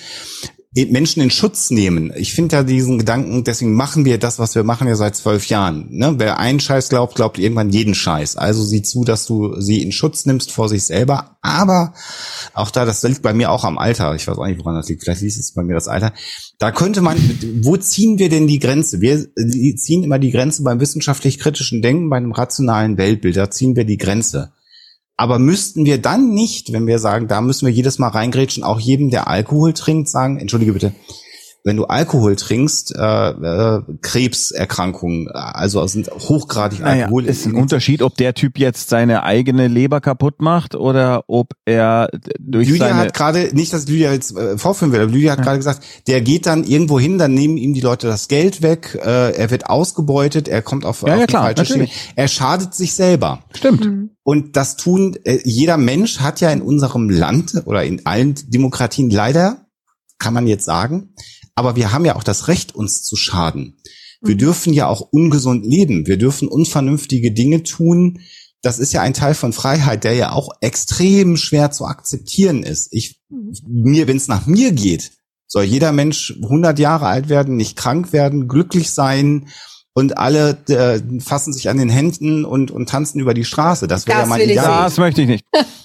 Menschen 0.76 1.22
in 1.22 1.30
Schutz 1.30 1.70
nehmen. 1.70 2.12
Ich 2.16 2.34
finde 2.34 2.56
ja 2.56 2.64
diesen 2.64 2.98
Gedanken, 2.98 3.44
deswegen 3.44 3.76
machen 3.76 4.06
wir 4.06 4.18
das, 4.18 4.40
was 4.40 4.56
wir 4.56 4.64
machen 4.64 4.88
ja 4.88 4.96
seit 4.96 5.16
zwölf 5.16 5.46
Jahren. 5.46 5.88
Ne? 5.92 6.16
Wer 6.18 6.40
einen 6.40 6.60
Scheiß 6.60 6.90
glaubt, 6.90 7.16
glaubt 7.16 7.38
irgendwann 7.38 7.70
jeden 7.70 7.94
Scheiß. 7.94 8.38
Also 8.38 8.64
sieh 8.64 8.82
zu, 8.82 9.04
dass 9.04 9.28
du 9.28 9.60
sie 9.62 9.84
in 9.84 9.92
Schutz 9.92 10.26
nimmst 10.26 10.52
vor 10.52 10.70
sich 10.70 10.84
selber. 10.84 11.38
Aber 11.44 11.94
auch 12.56 12.72
da, 12.72 12.86
das 12.86 13.04
liegt 13.04 13.22
bei 13.22 13.34
mir 13.34 13.52
auch 13.52 13.64
am 13.64 13.78
Alter. 13.78 14.16
Ich 14.16 14.28
weiß 14.28 14.38
auch 14.38 14.48
nicht, 14.48 14.60
woran 14.60 14.76
das 14.76 14.90
liegt. 14.90 15.04
Vielleicht 15.04 15.22
liegt 15.22 15.38
es 15.38 15.54
bei 15.54 15.64
mir 15.64 15.76
das 15.76 15.88
Alter. 15.88 16.12
Da 16.58 16.72
könnte 16.72 17.02
man, 17.02 17.18
wo 17.62 17.78
ziehen 17.78 18.18
wir 18.18 18.30
denn 18.30 18.48
die 18.48 18.60
Grenze? 18.60 19.00
Wir 19.00 19.28
ziehen 19.78 20.04
immer 20.04 20.18
die 20.18 20.32
Grenze 20.32 20.64
beim 20.64 20.80
wissenschaftlich 20.80 21.38
kritischen 21.38 21.84
Denken, 21.84 22.10
bei 22.10 22.18
einem 22.18 22.32
rationalen 22.32 22.98
Weltbild. 22.98 23.38
Da 23.38 23.52
ziehen 23.52 23.76
wir 23.76 23.86
die 23.86 23.98
Grenze. 23.98 24.52
Aber 25.16 25.38
müssten 25.40 25.86
wir 25.86 26.02
dann 26.02 26.34
nicht, 26.34 26.74
wenn 26.74 26.88
wir 26.88 27.00
sagen, 27.00 27.28
da 27.28 27.42
müssen 27.42 27.66
wir 27.66 27.74
jedes 27.74 28.00
Mal 28.00 28.10
reingrätschen, 28.10 28.64
auch 28.64 28.80
jedem, 28.80 29.10
der 29.10 29.28
Alkohol 29.28 29.74
trinkt, 29.74 30.10
sagen, 30.10 30.40
entschuldige 30.40 30.74
bitte, 30.74 30.94
wenn 31.64 31.78
du 31.78 31.86
Alkohol 31.86 32.36
trinkst, 32.36 32.94
äh, 32.96 33.30
äh, 33.30 33.82
Krebserkrankungen, 34.02 35.30
also 35.30 35.86
sind 35.88 36.10
hochgradig 36.12 36.82
naja, 36.82 37.06
Alkohol. 37.06 37.26
Ist 37.26 37.46
ein 37.46 37.56
Unterschied, 37.56 38.02
ob 38.02 38.16
der 38.18 38.34
Typ 38.34 38.60
jetzt 38.60 38.90
seine 38.90 39.24
eigene 39.24 39.68
Leber 39.70 40.02
kaputt 40.02 40.42
macht 40.42 40.76
oder 40.76 41.24
ob 41.28 41.54
er 41.66 42.10
durch 42.40 42.68
Lydia 42.68 42.90
seine 42.90 43.00
hat 43.00 43.14
gerade, 43.14 43.50
nicht, 43.54 43.72
dass 43.72 43.88
Lydia 43.88 44.12
jetzt 44.12 44.36
äh, 44.36 44.58
vorführen 44.58 44.92
will, 44.92 45.02
aber 45.02 45.12
Lydia 45.12 45.32
hat 45.32 45.40
ja. 45.40 45.46
gerade 45.46 45.58
gesagt, 45.58 45.84
der 46.08 46.20
geht 46.22 46.46
dann 46.46 46.66
irgendwo 46.66 47.00
hin, 47.00 47.18
dann 47.18 47.34
nehmen 47.34 47.56
ihm 47.56 47.74
die 47.74 47.82
Leute 47.82 48.08
das 48.08 48.28
Geld 48.28 48.62
weg, 48.62 49.00
äh, 49.02 49.34
er 49.34 49.50
wird 49.50 49.68
ausgebeutet, 49.68 50.50
er 50.50 50.62
kommt 50.62 50.86
auf, 50.86 51.04
ja, 51.04 51.14
auf 51.14 51.20
ja, 51.22 51.28
klar, 51.28 51.44
falsche 51.44 51.66
Schiene. 51.66 51.88
Er 52.16 52.28
schadet 52.28 52.74
sich 52.76 52.94
selber. 52.94 53.40
Stimmt. 53.54 53.86
Mhm. 53.86 54.10
Und 54.24 54.58
das 54.58 54.76
tun, 54.76 55.18
äh, 55.24 55.40
jeder 55.44 55.78
Mensch 55.78 56.20
hat 56.20 56.42
ja 56.42 56.50
in 56.50 56.62
unserem 56.62 57.10
Land 57.10 57.62
oder 57.66 57.84
in 57.84 58.06
allen 58.06 58.36
Demokratien 58.48 59.10
leider, 59.10 59.66
kann 60.18 60.34
man 60.34 60.48
jetzt 60.48 60.66
sagen, 60.66 61.14
aber 61.56 61.76
wir 61.76 61.92
haben 61.92 62.06
ja 62.06 62.16
auch 62.16 62.24
das 62.24 62.48
Recht, 62.48 62.76
uns 62.76 63.04
zu 63.04 63.16
schaden. 63.16 63.78
Wir 64.22 64.36
mhm. 64.36 64.40
dürfen 64.40 64.74
ja 64.74 64.88
auch 64.88 65.02
ungesund 65.02 65.66
leben. 65.66 66.08
Wir 66.08 66.18
dürfen 66.18 66.48
unvernünftige 66.48 67.32
Dinge 67.32 67.64
tun. 67.64 68.20
Das 68.62 68.80
ist 68.80 68.94
ja 68.94 69.02
ein 69.02 69.14
Teil 69.14 69.34
von 69.34 69.52
Freiheit, 69.52 70.04
der 70.04 70.14
ja 70.14 70.32
auch 70.32 70.50
extrem 70.62 71.36
schwer 71.36 71.72
zu 71.72 71.86
akzeptieren 71.86 72.64
ist. 72.64 72.88
Ich, 72.92 73.22
mhm. 73.30 73.54
mir, 73.68 74.08
wenn 74.08 74.18
es 74.18 74.28
nach 74.28 74.46
mir 74.46 74.72
geht, 74.72 75.12
soll 75.48 75.66
jeder 75.66 75.92
Mensch 75.92 76.34
100 76.42 76.80
Jahre 76.80 77.08
alt 77.08 77.30
werden, 77.30 77.58
nicht 77.58 77.76
krank 77.76 78.14
werden, 78.14 78.48
glücklich 78.48 78.92
sein 78.92 79.48
und 79.94 80.18
alle 80.18 80.58
äh, 80.70 81.00
fassen 81.20 81.54
sich 81.54 81.70
an 81.70 81.78
den 81.78 81.90
Händen 81.90 82.46
und, 82.46 82.72
und 82.72 82.90
tanzen 82.90 83.20
über 83.20 83.36
die 83.36 83.46
Straße. 83.46 83.88
Das 83.88 84.08
wäre 84.08 84.22
ja 84.22 84.26
mein 84.26 84.42
Ideal. 84.42 84.86
Das 84.86 84.98
möchte 84.98 85.22
ich 85.22 85.28
nicht. 85.28 85.46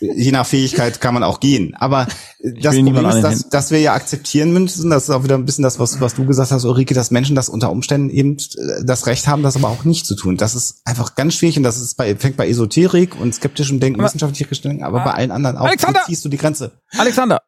Je 0.00 0.32
nach 0.32 0.46
Fähigkeit 0.46 1.00
kann 1.00 1.14
man 1.14 1.22
auch 1.22 1.40
gehen. 1.40 1.74
Aber 1.74 2.06
das 2.42 2.76
Problem 2.76 3.06
ist, 3.06 3.20
dass, 3.22 3.48
dass 3.48 3.70
wir 3.70 3.80
ja 3.80 3.94
akzeptieren 3.94 4.52
müssen, 4.52 4.90
das 4.90 5.04
ist 5.04 5.10
auch 5.10 5.24
wieder 5.24 5.34
ein 5.34 5.44
bisschen 5.44 5.62
das, 5.62 5.78
was, 5.78 6.00
was 6.00 6.14
du 6.14 6.24
gesagt 6.24 6.50
hast, 6.50 6.64
Ulrike, 6.64 6.94
dass 6.94 7.10
Menschen 7.10 7.36
das 7.36 7.48
unter 7.48 7.70
Umständen 7.70 8.10
eben 8.10 8.36
äh, 8.36 8.84
das 8.84 9.06
Recht 9.06 9.26
haben, 9.26 9.42
das 9.42 9.56
aber 9.56 9.68
auch 9.68 9.84
nicht 9.84 10.06
zu 10.06 10.14
tun. 10.14 10.36
Das 10.36 10.54
ist 10.54 10.82
einfach 10.84 11.14
ganz 11.14 11.34
schwierig 11.34 11.56
und 11.56 11.64
das 11.64 11.80
ist 11.80 11.96
bei, 11.96 12.14
fängt 12.16 12.36
bei 12.36 12.48
Esoterik 12.48 13.20
und 13.20 13.34
skeptischem 13.34 13.80
Denken, 13.80 14.02
wissenschaftlichem 14.02 14.62
Denken, 14.62 14.84
aber 14.84 15.04
bei 15.04 15.12
allen 15.12 15.30
anderen 15.30 15.56
auch. 15.56 15.66
Alexander! 15.66 16.02
Ziehst 16.06 16.24
du 16.24 16.28
die 16.28 16.38
Grenze? 16.38 16.72
Alexander! 16.96 17.40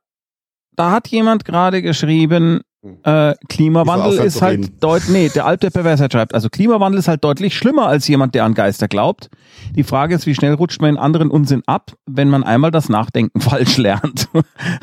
Da 0.75 0.91
hat 0.91 1.09
jemand 1.09 1.45
gerade 1.45 1.83
geschrieben, 1.83 2.63
äh, 3.05 3.35
Klimawandel 3.49 4.19
ist 4.25 4.43
halt 4.43 4.83
deutlich, 4.83 5.11
nee, 5.11 5.29
der 5.29 5.47
Alp 5.47 5.61
der 5.61 5.71
Perversheit 5.71 6.13
schreibt, 6.13 6.35
also 6.35 6.49
Klimawandel 6.49 6.99
ist 6.99 7.07
halt 7.07 7.23
deutlich 7.23 7.57
schlimmer 7.57 7.87
als 7.87 8.09
jemand, 8.09 8.35
der 8.35 8.45
an 8.45 8.55
Geister 8.55 8.89
glaubt. 8.89 9.31
Die 9.77 9.85
Frage 9.85 10.17
ist, 10.17 10.27
wie 10.27 10.35
schnell 10.35 10.55
rutscht 10.55 10.81
man 10.81 10.91
in 10.91 10.97
anderen 10.97 11.31
Unsinn 11.31 11.63
ab, 11.67 11.93
wenn 12.07 12.29
man 12.29 12.43
einmal 12.43 12.73
das 12.73 12.89
Nachdenken 12.89 13.41
falsch 13.41 13.77
lernt. 13.77 14.29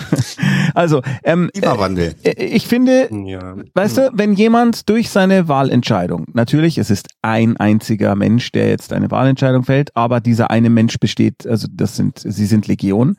also, 0.73 1.01
ähm, 1.23 1.49
Klimawandel. 1.53 2.15
Äh, 2.23 2.45
ich 2.45 2.67
finde, 2.67 3.09
ja. 3.11 3.55
weißt 3.73 3.97
du, 3.97 4.11
wenn 4.13 4.33
jemand 4.33 4.87
durch 4.87 5.09
seine 5.09 5.49
Wahlentscheidung, 5.49 6.27
natürlich, 6.33 6.77
es 6.77 6.89
ist 6.89 7.09
ein 7.21 7.57
einziger 7.57 8.15
Mensch, 8.15 8.53
der 8.53 8.69
jetzt 8.69 8.93
eine 8.93 9.11
Wahlentscheidung 9.11 9.63
fällt, 9.63 9.95
aber 9.97 10.21
dieser 10.21 10.49
eine 10.51 10.69
Mensch 10.69 10.99
besteht, 10.99 11.45
also 11.45 11.67
das 11.69 11.97
sind, 11.97 12.19
sie 12.19 12.45
sind 12.45 12.67
Legion 12.67 13.17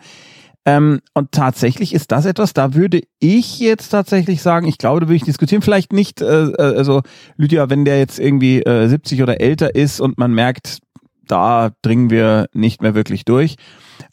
ähm, 0.70 1.00
und 1.14 1.32
tatsächlich 1.32 1.92
ist 1.92 2.12
das 2.12 2.26
etwas, 2.26 2.52
da 2.52 2.74
würde 2.74 3.00
ich 3.18 3.58
jetzt 3.58 3.88
tatsächlich 3.88 4.40
sagen, 4.40 4.68
ich 4.68 4.78
glaube, 4.78 5.00
da 5.00 5.06
würde 5.08 5.16
ich 5.16 5.24
diskutieren, 5.24 5.62
vielleicht 5.62 5.92
nicht, 5.92 6.20
äh, 6.20 6.44
äh 6.44 6.76
also 6.76 7.02
Lydia, 7.36 7.68
wenn 7.70 7.84
der 7.84 7.98
jetzt 7.98 8.20
irgendwie 8.20 8.62
äh, 8.62 8.86
70 8.86 9.20
oder 9.20 9.40
älter 9.40 9.74
ist 9.74 10.00
und 10.00 10.16
man 10.16 10.32
merkt, 10.32 10.78
da 11.26 11.70
dringen 11.82 12.10
wir 12.10 12.46
nicht 12.52 12.82
mehr 12.82 12.94
wirklich 12.94 13.24
durch. 13.24 13.56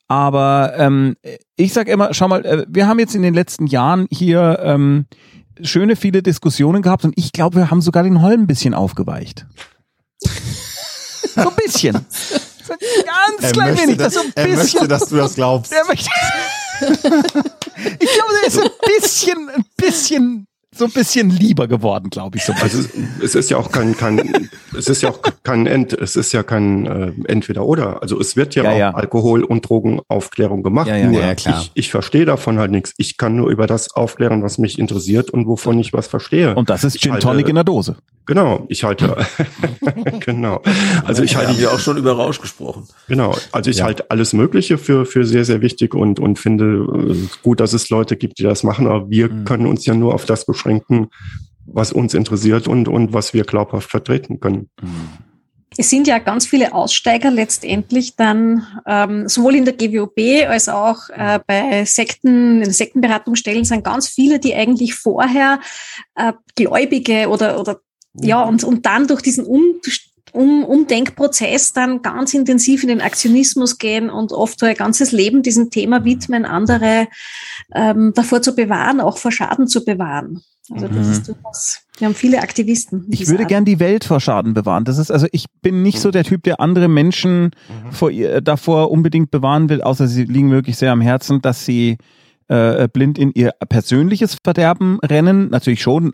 Aber 0.08 0.74
ähm, 0.78 1.16
ich 1.58 1.74
sage 1.74 1.92
immer, 1.92 2.16
schau 2.16 2.28
mal, 2.28 2.44
äh, 2.44 2.66
wir 2.68 2.88
haben 2.88 2.98
jetzt 2.98 3.14
in 3.14 3.22
den 3.22 3.36
letzten 3.36 3.68
Jahren 3.68 4.08
hier 4.10 4.58
ähm, 4.64 5.06
schöne 5.62 5.96
viele 5.96 6.24
Diskussionen 6.24 6.82
gehabt 6.82 7.06
und 7.06 7.14
ich 7.18 7.34
glaube, 7.34 7.58
wir 7.58 7.70
haben 7.70 7.82
sogar 7.82 8.02
den 8.02 8.24
Holm 8.24 8.42
ein 8.42 8.48
bisschen 8.48 8.74
aufgeweicht. 8.74 9.46
so 10.24 11.42
ein 11.42 11.56
bisschen. 11.64 12.04
Ganz 13.06 13.44
er 13.44 13.52
klein 13.52 13.78
wenig, 13.78 13.98
das, 13.98 14.14
so 14.14 14.22
ein 14.22 14.32
bisschen. 14.34 14.52
Er 14.52 14.58
möchte, 14.58 14.88
dass 14.88 15.10
du 15.10 15.16
das 15.18 15.36
glaubst. 15.36 15.72
Er 15.72 15.86
möchte, 15.86 16.10
ich 18.00 18.14
glaube, 18.14 18.32
der 18.42 18.48
ist 18.48 18.60
ein 18.60 18.70
bisschen, 18.86 19.50
ein 19.50 19.66
bisschen 19.76 20.48
so 20.78 20.86
ein 20.86 20.92
bisschen 20.92 21.30
lieber 21.30 21.68
geworden, 21.68 22.10
glaube 22.10 22.38
ich. 22.38 22.46
So 22.46 22.54
also 22.54 22.84
es 23.24 23.36
ist 23.36 23.50
ja 23.50 23.58
auch 23.58 23.72
kein, 23.72 23.98
kein 23.98 24.50
es 24.78 24.88
ist 24.88 25.02
ja 25.02 25.10
auch 25.10 25.22
kein 25.44 25.66
End, 25.66 25.94
es 25.94 26.16
ist 26.16 26.32
ja 26.34 26.44
kein 26.44 26.86
äh, 26.86 27.12
entweder 27.28 27.66
oder. 27.66 28.02
Also 28.02 28.20
es 28.20 28.36
wird 28.36 28.56
ja, 28.56 28.64
ja 28.64 28.70
auch 28.72 28.78
ja. 28.78 28.94
Alkohol- 28.94 29.44
und 29.44 29.68
Drogenaufklärung 29.68 30.64
gemacht. 30.64 30.88
Ja, 30.88 30.98
ja, 30.98 31.08
nur 31.08 31.22
ja, 31.22 31.36
klar. 31.36 31.62
Ich, 31.62 31.72
ich 31.74 31.92
verstehe 31.92 32.26
davon 32.26 32.60
halt 32.60 32.72
nichts. 32.72 32.94
Ich 32.98 33.18
kann 33.18 33.36
nur 33.36 33.50
über 33.50 33.68
das 33.68 33.92
aufklären, 33.92 34.44
was 34.44 34.58
mich 34.58 34.80
interessiert 34.80 35.30
und 35.32 35.48
wovon 35.48 35.80
ich 35.80 35.94
was 35.94 36.08
verstehe. 36.08 36.56
Und 36.56 36.70
das 36.70 36.84
ist 36.84 37.00
Gin 37.00 37.14
halte, 37.14 37.26
Tonic 37.26 37.50
in 37.50 37.56
der 37.56 37.64
Dose. 37.64 37.96
Genau, 38.28 38.66
ich 38.70 38.84
halte, 38.84 39.16
genau. 40.20 40.62
Also 41.06 41.24
ich 41.24 41.36
halte 41.36 41.60
ja 41.60 41.70
auch 41.70 41.80
schon 41.80 41.98
über 41.98 42.12
Rausch 42.12 42.40
gesprochen. 42.40 42.88
Genau, 43.08 43.36
also 43.52 43.70
ich 43.70 43.82
halte 43.82 44.12
alles 44.12 44.34
Mögliche 44.34 44.78
für 44.78 45.06
für 45.06 45.26
sehr 45.26 45.46
sehr 45.46 45.62
wichtig 45.62 45.96
und 45.96 46.20
und 46.20 46.38
finde 46.38 46.66
äh, 46.66 47.28
gut, 47.42 47.60
dass 47.60 47.74
es 47.74 47.90
Leute 47.90 48.18
gibt, 48.18 48.40
die 48.40 48.44
das 48.44 48.64
machen. 48.64 48.88
Aber 48.88 49.10
wir 49.10 49.30
mhm. 49.30 49.46
können 49.46 49.66
uns 49.66 49.86
ja 49.86 49.96
nur 49.96 50.14
auf 50.14 50.26
das 50.26 50.46
beschränken 50.46 51.10
was 51.68 51.92
uns 51.92 52.14
interessiert 52.14 52.68
und, 52.68 52.88
und 52.88 53.14
was 53.14 53.34
wir 53.34 53.44
glaubhaft 53.44 53.92
vertreten 53.92 54.40
können. 54.40 54.70
Es 55.78 55.90
sind 55.90 56.08
ja 56.08 56.18
ganz 56.18 56.48
viele 56.48 56.74
Aussteiger 56.74 57.30
letztendlich 57.30 58.16
dann 58.16 58.66
ähm, 58.88 59.28
sowohl 59.28 59.56
in 59.56 59.66
der 59.66 59.76
GWOB 59.76 60.48
als 60.48 60.70
auch 60.70 61.10
äh, 61.10 61.40
bei 61.46 61.86
Sekten, 61.86 62.64
in 62.64 62.72
Sektenberatungsstellen 62.72 63.66
sind 63.66 63.84
ganz 63.84 64.08
viele, 64.08 64.40
die 64.40 64.56
eigentlich 64.56 64.96
vorher 64.96 65.60
äh, 66.16 66.34
Gläubige 66.56 67.30
oder, 67.30 67.60
oder 67.60 67.80
ja, 68.14 68.44
und, 68.44 68.64
und 68.64 68.86
dann 68.86 69.08
durch 69.08 69.22
diesen 69.22 69.46
um, 69.46 69.64
um, 70.32 70.64
Umdenkprozess 70.64 71.74
dann 71.74 72.02
ganz 72.02 72.34
intensiv 72.34 72.84
in 72.84 72.90
den 72.90 73.02
Aktionismus 73.02 73.78
gehen 73.78 74.10
und 74.10 74.32
oft 74.32 74.62
ihr 74.62 74.74
ganzes 74.76 75.12
Leben 75.12 75.44
diesem 75.44 75.70
Thema 75.70 76.04
widmen, 76.04 76.46
andere 76.46 77.08
ähm, 77.74 78.14
davor 78.16 78.42
zu 78.42 78.56
bewahren, 78.56 79.02
auch 79.02 79.18
vor 79.18 79.32
Schaden 79.32 79.68
zu 79.68 79.86
bewahren. 79.86 80.42
Also 80.70 80.88
das 80.88 81.06
mhm. 81.06 81.12
ist 81.14 81.28
durchaus, 81.28 81.82
wir 81.98 82.08
haben 82.08 82.16
viele 82.16 82.40
Aktivisten. 82.42 83.06
Ich 83.10 83.28
würde 83.28 83.46
gern 83.46 83.64
die 83.64 83.80
Welt 83.80 84.04
vor 84.04 84.20
Schaden 84.20 84.54
bewahren. 84.54 84.84
Das 84.84 84.98
ist, 84.98 85.12
also 85.12 85.28
ich 85.32 85.46
bin 85.62 85.82
nicht 85.82 86.00
so 86.00 86.12
der 86.12 86.26
Typ, 86.26 86.44
der 86.44 86.60
andere 86.60 86.90
Menschen 86.90 87.52
mhm. 87.70 87.92
vor 87.92 88.12
ihr, 88.12 88.42
davor 88.42 88.92
unbedingt 88.92 89.32
bewahren 89.32 89.70
will, 89.70 89.82
außer 89.82 90.08
sie 90.08 90.26
liegen 90.26 90.52
wirklich 90.52 90.78
sehr 90.78 90.92
am 90.92 91.02
Herzen, 91.02 91.42
dass 91.42 91.64
sie 91.64 91.98
äh, 92.50 92.88
blind 92.90 93.18
in 93.18 93.32
ihr 93.34 93.52
persönliches 93.70 94.38
Verderben 94.44 95.00
rennen. 95.02 95.50
Natürlich 95.50 95.82
schon, 95.82 96.14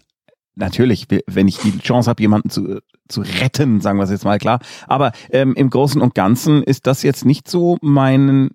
natürlich, 0.56 1.08
wenn 1.28 1.48
ich 1.48 1.58
die 1.58 1.78
Chance 1.80 2.10
habe, 2.10 2.22
jemanden 2.22 2.50
zu, 2.50 2.80
zu 3.08 3.22
retten, 3.22 3.82
sagen 3.82 3.98
wir 3.98 4.04
es 4.04 4.12
jetzt 4.12 4.26
mal 4.26 4.40
klar. 4.40 4.60
Aber 4.88 5.12
ähm, 5.32 5.54
im 5.56 5.70
Großen 5.70 6.02
und 6.02 6.16
Ganzen 6.16 6.64
ist 6.64 6.88
das 6.88 7.04
jetzt 7.04 7.26
nicht 7.26 7.50
so 7.50 7.78
mein 7.82 8.52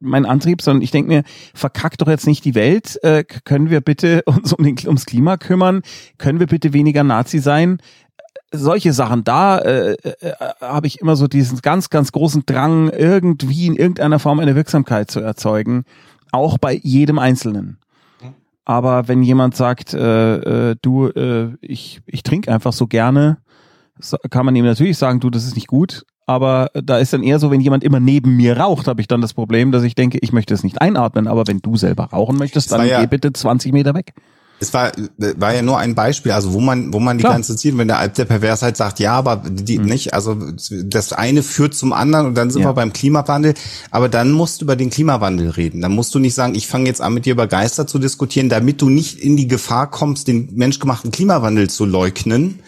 mein 0.00 0.26
Antrieb, 0.26 0.60
sondern 0.60 0.82
ich 0.82 0.90
denke 0.90 1.08
mir, 1.08 1.22
verkackt 1.54 2.02
doch 2.02 2.08
jetzt 2.08 2.26
nicht 2.26 2.44
die 2.44 2.54
Welt. 2.54 3.02
Äh, 3.02 3.24
können 3.24 3.70
wir 3.70 3.80
bitte 3.80 4.22
uns 4.26 4.52
um 4.52 4.62
den, 4.62 4.76
ums 4.84 5.06
Klima 5.06 5.38
kümmern? 5.38 5.80
Können 6.18 6.40
wir 6.40 6.46
bitte 6.46 6.72
weniger 6.72 7.04
Nazi 7.04 7.38
sein? 7.38 7.78
solche 8.56 8.92
Sachen, 8.92 9.24
da 9.24 9.58
äh, 9.58 9.92
äh, 9.94 10.32
habe 10.60 10.86
ich 10.86 11.00
immer 11.00 11.16
so 11.16 11.26
diesen 11.26 11.60
ganz, 11.60 11.90
ganz 11.90 12.12
großen 12.12 12.44
Drang, 12.46 12.88
irgendwie 12.88 13.66
in 13.66 13.76
irgendeiner 13.76 14.18
Form 14.18 14.38
eine 14.38 14.54
Wirksamkeit 14.54 15.10
zu 15.10 15.20
erzeugen, 15.20 15.84
auch 16.32 16.58
bei 16.58 16.74
jedem 16.74 17.18
Einzelnen. 17.18 17.78
Aber 18.64 19.08
wenn 19.08 19.22
jemand 19.22 19.54
sagt, 19.54 19.92
äh, 19.94 20.70
äh, 20.70 20.76
du, 20.80 21.08
äh, 21.08 21.50
ich, 21.60 22.00
ich 22.06 22.22
trinke 22.22 22.52
einfach 22.52 22.72
so 22.72 22.86
gerne, 22.86 23.38
kann 24.30 24.46
man 24.46 24.56
ihm 24.56 24.64
natürlich 24.64 24.98
sagen, 24.98 25.20
du, 25.20 25.30
das 25.30 25.44
ist 25.44 25.54
nicht 25.54 25.68
gut. 25.68 26.04
Aber 26.26 26.70
da 26.72 26.96
ist 26.96 27.12
dann 27.12 27.22
eher 27.22 27.38
so, 27.38 27.50
wenn 27.50 27.60
jemand 27.60 27.84
immer 27.84 28.00
neben 28.00 28.34
mir 28.36 28.56
raucht, 28.58 28.88
habe 28.88 29.00
ich 29.02 29.08
dann 29.08 29.20
das 29.20 29.34
Problem, 29.34 29.72
dass 29.72 29.82
ich 29.82 29.94
denke, 29.94 30.18
ich 30.22 30.32
möchte 30.32 30.54
es 30.54 30.64
nicht 30.64 30.80
einatmen. 30.80 31.26
Aber 31.26 31.46
wenn 31.46 31.60
du 31.60 31.76
selber 31.76 32.04
rauchen 32.04 32.38
möchtest, 32.38 32.72
dann 32.72 32.86
ja, 32.86 33.00
geh 33.02 33.06
bitte 33.06 33.32
20 33.32 33.72
Meter 33.74 33.94
weg. 33.94 34.14
Es 34.64 34.74
war, 34.74 34.92
war 35.18 35.54
ja 35.54 35.62
nur 35.62 35.78
ein 35.78 35.94
Beispiel, 35.94 36.32
also 36.32 36.54
wo 36.54 36.60
man, 36.60 36.92
wo 36.92 37.00
man 37.00 37.18
die 37.18 37.22
Klar. 37.22 37.34
ganze 37.34 37.54
Zeit, 37.54 37.76
wenn 37.76 37.88
der 37.88 37.98
Alp 37.98 38.14
der 38.14 38.24
Perversheit 38.24 38.76
sagt, 38.76 38.98
ja, 38.98 39.12
aber 39.12 39.36
die 39.36 39.78
mhm. 39.78 39.84
nicht, 39.84 40.14
also 40.14 40.36
das 40.84 41.12
eine 41.12 41.42
führt 41.42 41.74
zum 41.74 41.92
anderen 41.92 42.26
und 42.26 42.34
dann 42.34 42.50
sind 42.50 42.62
ja. 42.62 42.68
wir 42.68 42.72
beim 42.72 42.92
Klimawandel, 42.92 43.54
aber 43.90 44.08
dann 44.08 44.32
musst 44.32 44.60
du 44.60 44.64
über 44.64 44.76
den 44.76 44.88
Klimawandel 44.88 45.50
reden. 45.50 45.82
Dann 45.82 45.92
musst 45.92 46.14
du 46.14 46.18
nicht 46.18 46.34
sagen, 46.34 46.54
ich 46.54 46.66
fange 46.66 46.86
jetzt 46.86 47.02
an 47.02 47.12
mit 47.12 47.26
dir 47.26 47.32
über 47.32 47.46
Geister 47.46 47.86
zu 47.86 47.98
diskutieren, 47.98 48.48
damit 48.48 48.80
du 48.80 48.88
nicht 48.88 49.18
in 49.18 49.36
die 49.36 49.48
Gefahr 49.48 49.90
kommst, 49.90 50.28
den 50.28 50.48
menschgemachten 50.54 51.10
Klimawandel 51.10 51.68
zu 51.68 51.84
leugnen, 51.84 52.60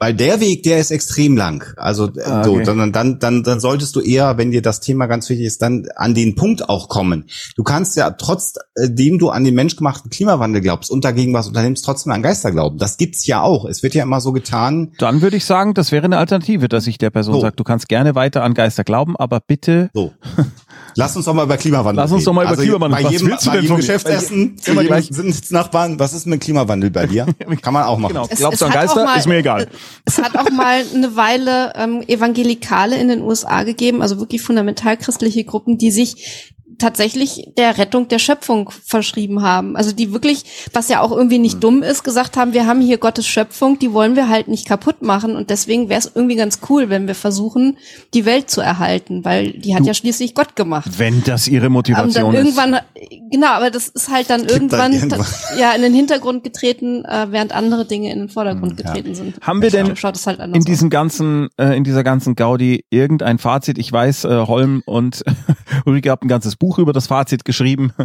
weil 0.00 0.14
der 0.14 0.40
Weg, 0.40 0.62
der 0.62 0.78
ist 0.78 0.90
extrem 0.90 1.36
lang. 1.36 1.74
Also 1.76 2.06
äh, 2.06 2.22
ah, 2.24 2.40
okay. 2.40 2.44
so, 2.46 2.64
sondern 2.64 2.90
dann, 2.90 3.18
dann, 3.18 3.42
dann 3.42 3.60
solltest 3.60 3.94
du 3.94 4.00
eher, 4.00 4.38
wenn 4.38 4.50
dir 4.50 4.62
das 4.62 4.80
Thema 4.80 5.06
ganz 5.06 5.28
wichtig 5.28 5.46
ist, 5.46 5.60
dann 5.60 5.88
an 5.94 6.14
den 6.14 6.34
Punkt 6.34 6.70
auch 6.70 6.88
kommen. 6.88 7.26
Du 7.54 7.62
kannst 7.62 7.96
ja 7.96 8.10
trotzdem 8.10 9.18
du 9.18 9.28
an 9.28 9.44
den 9.44 9.54
menschgemachten 9.54 10.10
Klimawandel 10.10 10.62
glaubst 10.62 10.90
und 10.90 11.04
dagegen 11.04 11.34
was 11.34 11.48
unternimmst, 11.48 11.84
trotzdem 11.84 12.12
an 12.12 12.22
Geister 12.22 12.50
glauben. 12.50 12.78
Das 12.78 12.96
gibt's 12.96 13.26
ja 13.26 13.42
auch. 13.42 13.66
Es 13.66 13.82
wird 13.82 13.94
ja 13.94 14.02
immer 14.02 14.22
so 14.22 14.32
getan. 14.32 14.92
Dann 14.98 15.20
würde 15.20 15.36
ich 15.36 15.44
sagen, 15.44 15.74
das 15.74 15.92
wäre 15.92 16.06
eine 16.06 16.16
Alternative, 16.16 16.68
dass 16.68 16.86
ich 16.86 16.96
der 16.96 17.10
Person 17.10 17.34
so. 17.34 17.40
sagt, 17.42 17.60
du 17.60 17.64
kannst 17.64 17.88
gerne 17.90 18.14
weiter 18.14 18.42
an 18.42 18.54
Geister 18.54 18.84
glauben, 18.84 19.16
aber 19.18 19.40
bitte. 19.40 19.90
So. 19.92 20.14
Lass 20.96 21.16
uns 21.16 21.24
doch 21.24 21.34
mal 21.34 21.44
über 21.44 21.56
Klimawandel 21.56 22.02
Lass 22.02 22.12
uns 22.12 22.24
doch 22.24 22.32
mal 22.32 22.42
über 22.42 22.50
also 22.50 22.62
Klimawandel 22.62 23.06
reden. 23.06 23.28
Bei 23.28 23.36
jedem, 23.36 23.52
bei 23.52 23.58
jedem 23.60 23.76
Geschäftsessen, 23.76 24.56
immer 24.66 24.84
gleich 24.84 25.08
sind 25.10 25.50
Nachbarn, 25.50 25.98
was 25.98 26.12
ist 26.12 26.26
mit 26.26 26.40
Klimawandel 26.40 26.90
bei 26.90 27.06
dir? 27.06 27.26
Kann 27.62 27.74
man 27.74 27.84
auch 27.84 27.98
machen. 27.98 28.14
Genau. 28.14 28.26
Glaubst 28.28 28.60
du 28.60 28.66
an 28.66 28.72
Geister? 28.72 29.16
Ist 29.16 29.26
mir 29.26 29.38
egal. 29.38 29.68
Es 30.04 30.18
hat 30.18 30.36
auch 30.36 30.50
mal 30.50 30.82
eine 30.94 31.16
Weile 31.16 31.72
ähm, 31.76 32.02
Evangelikale 32.06 32.96
in 32.96 33.08
den 33.08 33.22
USA 33.22 33.62
gegeben, 33.62 34.02
also 34.02 34.18
wirklich 34.18 34.42
fundamental 34.42 34.96
christliche 34.96 35.44
Gruppen, 35.44 35.78
die 35.78 35.90
sich 35.90 36.54
tatsächlich 36.80 37.48
der 37.56 37.78
Rettung 37.78 38.08
der 38.08 38.18
Schöpfung 38.18 38.70
verschrieben 38.84 39.42
haben. 39.42 39.76
Also 39.76 39.92
die 39.92 40.12
wirklich, 40.12 40.44
was 40.72 40.88
ja 40.88 41.00
auch 41.00 41.12
irgendwie 41.12 41.38
nicht 41.38 41.56
mhm. 41.56 41.60
dumm 41.60 41.82
ist, 41.82 42.02
gesagt 42.02 42.36
haben, 42.36 42.52
wir 42.52 42.66
haben 42.66 42.80
hier 42.80 42.98
Gottes 42.98 43.26
Schöpfung, 43.26 43.78
die 43.78 43.92
wollen 43.92 44.16
wir 44.16 44.28
halt 44.28 44.48
nicht 44.48 44.66
kaputt 44.66 45.02
machen 45.02 45.36
und 45.36 45.50
deswegen 45.50 45.88
wäre 45.88 46.00
es 46.00 46.10
irgendwie 46.14 46.36
ganz 46.36 46.60
cool, 46.68 46.88
wenn 46.88 47.06
wir 47.06 47.14
versuchen, 47.14 47.76
die 48.14 48.24
Welt 48.24 48.50
zu 48.50 48.60
erhalten, 48.60 49.24
weil 49.24 49.52
die 49.52 49.74
hat 49.74 49.82
du, 49.82 49.86
ja 49.86 49.94
schließlich 49.94 50.34
Gott 50.34 50.56
gemacht. 50.56 50.90
Wenn 50.98 51.22
das 51.24 51.46
ihre 51.46 51.68
Motivation 51.68 52.32
dann 52.32 52.34
irgendwann, 52.34 52.74
ist. 52.74 52.82
Genau, 53.30 53.48
aber 53.48 53.70
das 53.70 53.88
ist 53.88 54.10
halt 54.10 54.30
dann 54.30 54.44
irgendwann, 54.44 54.92
dann 54.92 54.92
irgendwann, 54.92 55.26
ja 55.58 55.72
in 55.72 55.82
den 55.82 55.94
Hintergrund 55.94 56.42
getreten, 56.42 57.04
äh, 57.04 57.26
während 57.30 57.54
andere 57.54 57.86
Dinge 57.86 58.10
in 58.12 58.18
den 58.18 58.28
Vordergrund 58.28 58.72
mhm, 58.72 58.76
getreten 58.76 59.10
ja. 59.10 59.14
sind. 59.14 59.40
Haben 59.40 59.62
wir 59.62 59.70
denn 59.70 59.94
halt 59.94 60.40
in 60.54 60.64
diesem 60.64 60.90
ganzen, 60.90 61.48
äh, 61.56 61.76
in 61.76 61.84
dieser 61.84 62.02
ganzen 62.02 62.34
Gaudi 62.34 62.84
irgendein 62.90 63.38
Fazit? 63.38 63.78
Ich 63.78 63.92
weiß, 63.92 64.24
äh, 64.24 64.46
Holm 64.46 64.82
und 64.86 65.22
Ulrike 65.84 66.10
haben 66.10 66.22
ein 66.22 66.28
ganzes 66.28 66.56
Buch 66.56 66.69
Buch 66.70 66.78
über 66.78 66.92
das 66.92 67.08
Fazit 67.08 67.44
geschrieben. 67.44 67.92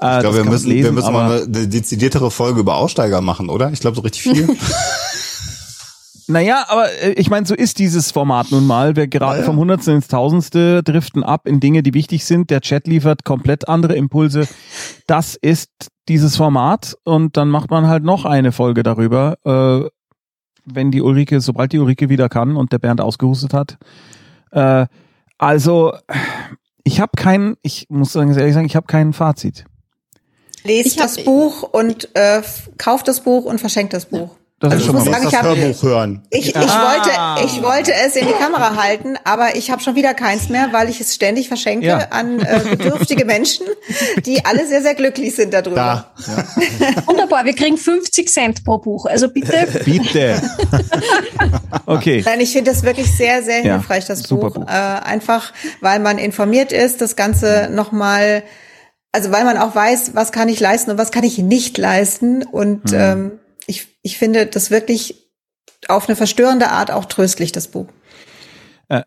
Äh, 0.00 0.16
ich 0.16 0.20
glaube, 0.20 0.36
wir 0.36 0.44
müssen, 0.44 0.68
lesen, 0.68 0.84
wir 0.84 0.92
müssen 0.92 1.12
mal 1.12 1.42
eine 1.42 1.68
dezidiertere 1.68 2.30
Folge 2.30 2.60
über 2.60 2.76
Aussteiger 2.76 3.22
machen, 3.22 3.48
oder? 3.48 3.70
Ich 3.72 3.80
glaube, 3.80 3.96
so 3.96 4.02
richtig 4.02 4.22
viel. 4.22 4.48
Naja, 6.28 6.64
aber 6.68 6.90
äh, 7.02 7.12
ich 7.12 7.30
meine, 7.30 7.46
so 7.46 7.54
ist 7.54 7.78
dieses 7.78 8.10
Format 8.10 8.50
nun 8.50 8.66
mal. 8.66 8.96
Wir 8.96 9.06
gerade 9.06 9.36
ja, 9.36 9.40
ja. 9.40 9.44
vom 9.44 9.56
Hundertsten 9.56 9.94
ins 9.94 10.08
Tausendste 10.08 10.82
driften 10.82 11.22
ab 11.22 11.46
in 11.46 11.60
Dinge, 11.60 11.82
die 11.82 11.94
wichtig 11.94 12.24
sind. 12.24 12.50
Der 12.50 12.60
Chat 12.60 12.88
liefert 12.88 13.24
komplett 13.24 13.68
andere 13.68 13.94
Impulse. 13.94 14.48
Das 15.06 15.36
ist 15.36 15.70
dieses 16.08 16.36
Format 16.36 16.96
und 17.04 17.36
dann 17.36 17.48
macht 17.48 17.70
man 17.70 17.86
halt 17.86 18.02
noch 18.02 18.24
eine 18.24 18.50
Folge 18.50 18.82
darüber, 18.82 19.38
äh, 19.44 19.88
wenn 20.64 20.90
die 20.90 21.00
Ulrike, 21.00 21.40
sobald 21.40 21.72
die 21.72 21.78
Ulrike 21.78 22.08
wieder 22.08 22.28
kann 22.28 22.56
und 22.56 22.72
der 22.72 22.78
Bernd 22.80 23.00
ausgehustet 23.00 23.54
hat. 23.54 23.78
Äh, 24.50 24.86
also 25.38 25.92
ich 26.86 27.00
habe 27.00 27.12
keinen, 27.16 27.56
ich 27.62 27.86
muss 27.88 28.12
ganz 28.12 28.36
ehrlich 28.36 28.54
sagen, 28.54 28.66
ich 28.66 28.76
habe 28.76 28.86
kein 28.86 29.12
Fazit. 29.12 29.64
Lest 30.62 31.00
das 31.00 31.22
Buch 31.24 31.64
und 31.64 32.08
äh, 32.14 32.42
kauft 32.78 33.08
das 33.08 33.20
Buch 33.20 33.44
und 33.44 33.58
verschenkt 33.58 33.92
das 33.92 34.06
Buch. 34.06 34.36
Das 34.58 34.72
also 34.72 34.80
ist 34.80 34.86
schon 34.86 34.94
mal 34.94 35.04
sagen, 35.04 35.28
ich 35.28 35.34
hab, 35.34 35.44
Hörbuch 35.44 35.82
hören. 35.82 36.22
Ich, 36.30 36.48
ich, 36.48 36.56
ah. 36.56 36.94
wollte, 36.94 37.46
ich 37.46 37.62
wollte 37.62 37.92
es 37.92 38.16
in 38.16 38.26
die 38.26 38.32
Kamera 38.32 38.82
halten, 38.82 39.18
aber 39.22 39.54
ich 39.54 39.70
habe 39.70 39.82
schon 39.82 39.96
wieder 39.96 40.14
keins 40.14 40.48
mehr, 40.48 40.68
weil 40.72 40.88
ich 40.88 40.98
es 40.98 41.14
ständig 41.14 41.48
verschenke 41.48 41.86
ja. 41.86 41.98
an 42.08 42.40
äh, 42.40 42.60
bedürftige 42.70 43.26
Menschen, 43.26 43.66
die 44.24 44.46
alle 44.46 44.66
sehr, 44.66 44.80
sehr 44.80 44.94
glücklich 44.94 45.34
sind 45.34 45.52
darüber. 45.52 45.74
Da. 45.74 46.12
Ja. 46.26 47.06
Wunderbar, 47.06 47.44
wir 47.44 47.54
kriegen 47.54 47.76
50 47.76 48.32
Cent 48.32 48.64
pro 48.64 48.78
Buch, 48.78 49.04
also 49.04 49.28
bitte. 49.28 49.66
Bitte. 49.84 50.40
okay. 51.84 52.22
Nein, 52.24 52.40
ich 52.40 52.52
finde 52.52 52.70
das 52.70 52.82
wirklich 52.82 53.14
sehr, 53.14 53.42
sehr 53.42 53.60
hilfreich, 53.60 54.06
das 54.06 54.22
Buch. 54.22 54.54
Buch. 54.54 54.66
Äh, 54.66 54.70
einfach, 54.70 55.52
weil 55.82 56.00
man 56.00 56.16
informiert 56.16 56.72
ist, 56.72 57.02
das 57.02 57.14
Ganze 57.14 57.68
nochmal, 57.70 58.42
also 59.12 59.32
weil 59.32 59.44
man 59.44 59.58
auch 59.58 59.74
weiß, 59.74 60.12
was 60.14 60.32
kann 60.32 60.48
ich 60.48 60.60
leisten 60.60 60.92
und 60.92 60.98
was 60.98 61.10
kann 61.10 61.24
ich 61.24 61.36
nicht 61.36 61.76
leisten 61.76 62.42
und 62.42 62.90
hm. 62.90 62.98
ähm, 62.98 63.32
ich, 63.66 63.88
ich 64.02 64.18
finde 64.18 64.46
das 64.46 64.70
wirklich 64.70 65.26
auf 65.88 66.08
eine 66.08 66.16
verstörende 66.16 66.68
Art 66.70 66.90
auch 66.90 67.04
tröstlich, 67.04 67.52
das 67.52 67.68
Buch. 67.68 67.86
Äh, 68.88 69.02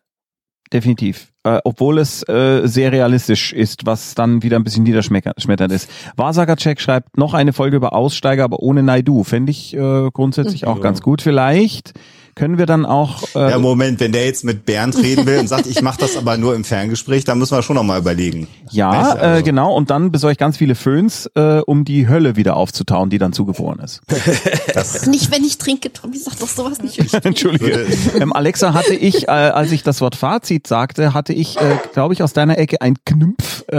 definitiv. 0.71 1.31
Äh, 1.43 1.59
obwohl 1.63 1.99
es 1.99 2.27
äh, 2.27 2.61
sehr 2.65 2.91
realistisch 2.91 3.53
ist, 3.53 3.85
was 3.85 4.13
dann 4.13 4.43
wieder 4.43 4.57
ein 4.57 4.63
bisschen 4.63 4.83
niederschmetternd 4.83 5.71
ist. 5.71 5.89
Wahrsager-Check 6.17 6.81
schreibt 6.81 7.17
noch 7.17 7.33
eine 7.33 7.53
Folge 7.53 7.77
über 7.77 7.93
Aussteiger, 7.93 8.43
aber 8.43 8.59
ohne 8.59 8.83
Naidu. 8.83 9.23
Fände 9.23 9.51
ich 9.51 9.73
äh, 9.73 10.09
grundsätzlich 10.11 10.67
auch 10.67 10.77
ja. 10.77 10.81
ganz 10.83 11.01
gut. 11.01 11.21
Vielleicht 11.21 11.93
können 12.39 12.57
wir 12.57 12.65
dann 12.65 12.85
auch. 12.85 13.23
Äh, 13.35 13.51
ja, 13.51 13.59
Moment, 13.59 13.99
wenn 13.99 14.13
der 14.13 14.25
jetzt 14.25 14.45
mit 14.45 14.65
Bernd 14.65 14.97
reden 14.97 15.25
will 15.25 15.39
und 15.39 15.49
sagt, 15.49 15.67
ich 15.67 15.81
mache 15.81 15.99
das 15.99 16.15
aber 16.15 16.37
nur 16.37 16.55
im 16.55 16.63
Ferngespräch, 16.63 17.25
dann 17.25 17.37
müssen 17.37 17.53
wir 17.53 17.61
schon 17.63 17.75
nochmal 17.75 17.99
überlegen. 17.99 18.47
Ja, 18.71 18.91
also. 18.91 19.39
äh, 19.39 19.43
genau. 19.43 19.75
Und 19.75 19.89
dann 19.89 20.09
besorge 20.09 20.31
ich 20.31 20.37
ganz 20.37 20.55
viele 20.55 20.75
Föhns, 20.75 21.29
äh, 21.35 21.59
um 21.59 21.83
die 21.83 22.07
Hölle 22.07 22.37
wieder 22.37 22.55
aufzutauen, 22.55 23.09
die 23.09 23.17
dann 23.17 23.33
zugefroren 23.33 23.79
ist. 23.79 23.99
das 24.73 25.05
nicht, 25.07 25.31
wenn 25.33 25.43
ich 25.43 25.57
trinke, 25.57 25.91
Tommy 25.91 26.17
sagt 26.17 26.41
doch 26.41 26.47
sowas 26.47 26.81
nicht. 26.81 27.13
Entschuldige. 27.25 27.85
ähm, 28.17 28.31
Alexa, 28.31 28.73
hatte 28.73 28.93
ich, 28.93 29.27
äh, 29.27 29.31
als 29.31 29.73
ich 29.73 29.83
das 29.83 29.99
Wort 29.99 30.15
Fazit 30.15 30.65
sagte, 30.65 31.13
hatte 31.13 31.33
ich, 31.33 31.57
äh, 31.57 31.75
glaube 31.91 32.13
ich, 32.13 32.23
aus 32.23 32.31
deiner 32.31 32.57
Ecke 32.57 32.79
ein 32.79 32.95
Knümpf 33.05 33.65
äh, 33.69 33.75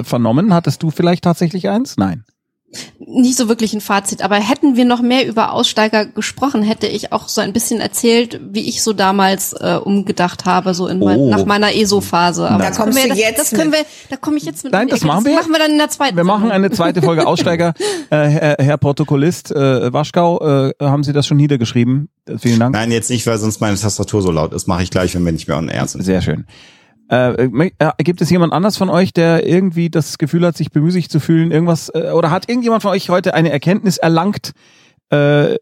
äh, 0.00 0.04
vernommen. 0.04 0.52
Hattest 0.52 0.82
du 0.82 0.90
vielleicht 0.90 1.22
tatsächlich 1.22 1.68
eins? 1.68 1.96
Nein 1.96 2.24
nicht 2.98 3.36
so 3.36 3.48
wirklich 3.48 3.72
ein 3.74 3.80
Fazit, 3.80 4.22
aber 4.22 4.36
hätten 4.36 4.76
wir 4.76 4.84
noch 4.84 5.02
mehr 5.02 5.26
über 5.26 5.52
Aussteiger 5.52 6.06
gesprochen, 6.06 6.62
hätte 6.62 6.86
ich 6.86 7.12
auch 7.12 7.28
so 7.28 7.40
ein 7.40 7.52
bisschen 7.52 7.80
erzählt, 7.80 8.40
wie 8.52 8.68
ich 8.68 8.82
so 8.82 8.92
damals 8.92 9.52
äh, 9.54 9.78
umgedacht 9.82 10.44
habe, 10.44 10.72
so 10.74 10.86
in 10.86 11.02
oh. 11.02 11.06
mein, 11.06 11.28
nach 11.28 11.44
meiner 11.44 11.74
ESO-Phase. 11.74 12.48
Aber 12.48 12.64
da 12.64 12.70
kommst 12.70 12.96
wir, 12.96 13.12
du 13.12 13.18
jetzt 13.18 13.38
das, 13.38 13.50
das 13.50 13.58
können 13.58 13.72
wir, 13.72 13.80
da 14.08 14.16
komme 14.16 14.36
ich 14.36 14.44
jetzt 14.44 14.62
mit. 14.62 14.72
Nein, 14.72 14.88
das 14.88 15.02
machen 15.02 15.24
wir. 15.24 15.32
Das 15.32 15.42
machen 15.42 15.52
wir 15.52 15.58
dann 15.58 15.72
in 15.72 15.78
der 15.78 15.88
zweiten. 15.88 16.16
Wir 16.16 16.24
machen 16.24 16.52
eine 16.52 16.70
zweite 16.70 17.02
Folge 17.02 17.26
Aussteiger. 17.26 17.74
äh, 18.10 18.16
Herr, 18.16 18.56
Herr 18.58 18.78
Protokollist 18.78 19.50
äh, 19.50 19.92
Waschkau, 19.92 20.68
äh, 20.68 20.72
haben 20.80 21.02
Sie 21.02 21.12
das 21.12 21.26
schon 21.26 21.38
niedergeschrieben? 21.38 22.08
Vielen 22.38 22.60
Dank. 22.60 22.74
Nein, 22.74 22.92
jetzt 22.92 23.10
nicht, 23.10 23.26
weil 23.26 23.38
sonst 23.38 23.60
meine 23.60 23.76
Tastatur 23.76 24.22
so 24.22 24.30
laut 24.30 24.52
ist. 24.52 24.68
Mache 24.68 24.84
ich 24.84 24.90
gleich, 24.90 25.14
wenn 25.14 25.24
wir 25.24 25.32
nicht 25.32 25.48
mehr 25.48 25.58
on 25.58 25.68
air 25.68 25.86
sind. 25.88 26.04
Sehr 26.04 26.22
schön. 26.22 26.46
Äh, 27.10 27.46
äh, 27.78 27.90
gibt 27.98 28.20
es 28.20 28.30
jemand 28.30 28.52
anders 28.52 28.76
von 28.76 28.88
euch, 28.88 29.12
der 29.12 29.44
irgendwie 29.44 29.90
das 29.90 30.16
Gefühl 30.16 30.46
hat, 30.46 30.56
sich 30.56 30.70
bemüßigt 30.70 31.10
zu 31.10 31.18
fühlen, 31.18 31.50
irgendwas, 31.50 31.88
äh, 31.88 32.12
oder 32.12 32.30
hat 32.30 32.48
irgendjemand 32.48 32.82
von 32.82 32.92
euch 32.92 33.10
heute 33.10 33.34
eine 33.34 33.50
Erkenntnis 33.50 33.98
erlangt, 33.98 34.52
äh, 35.10 35.56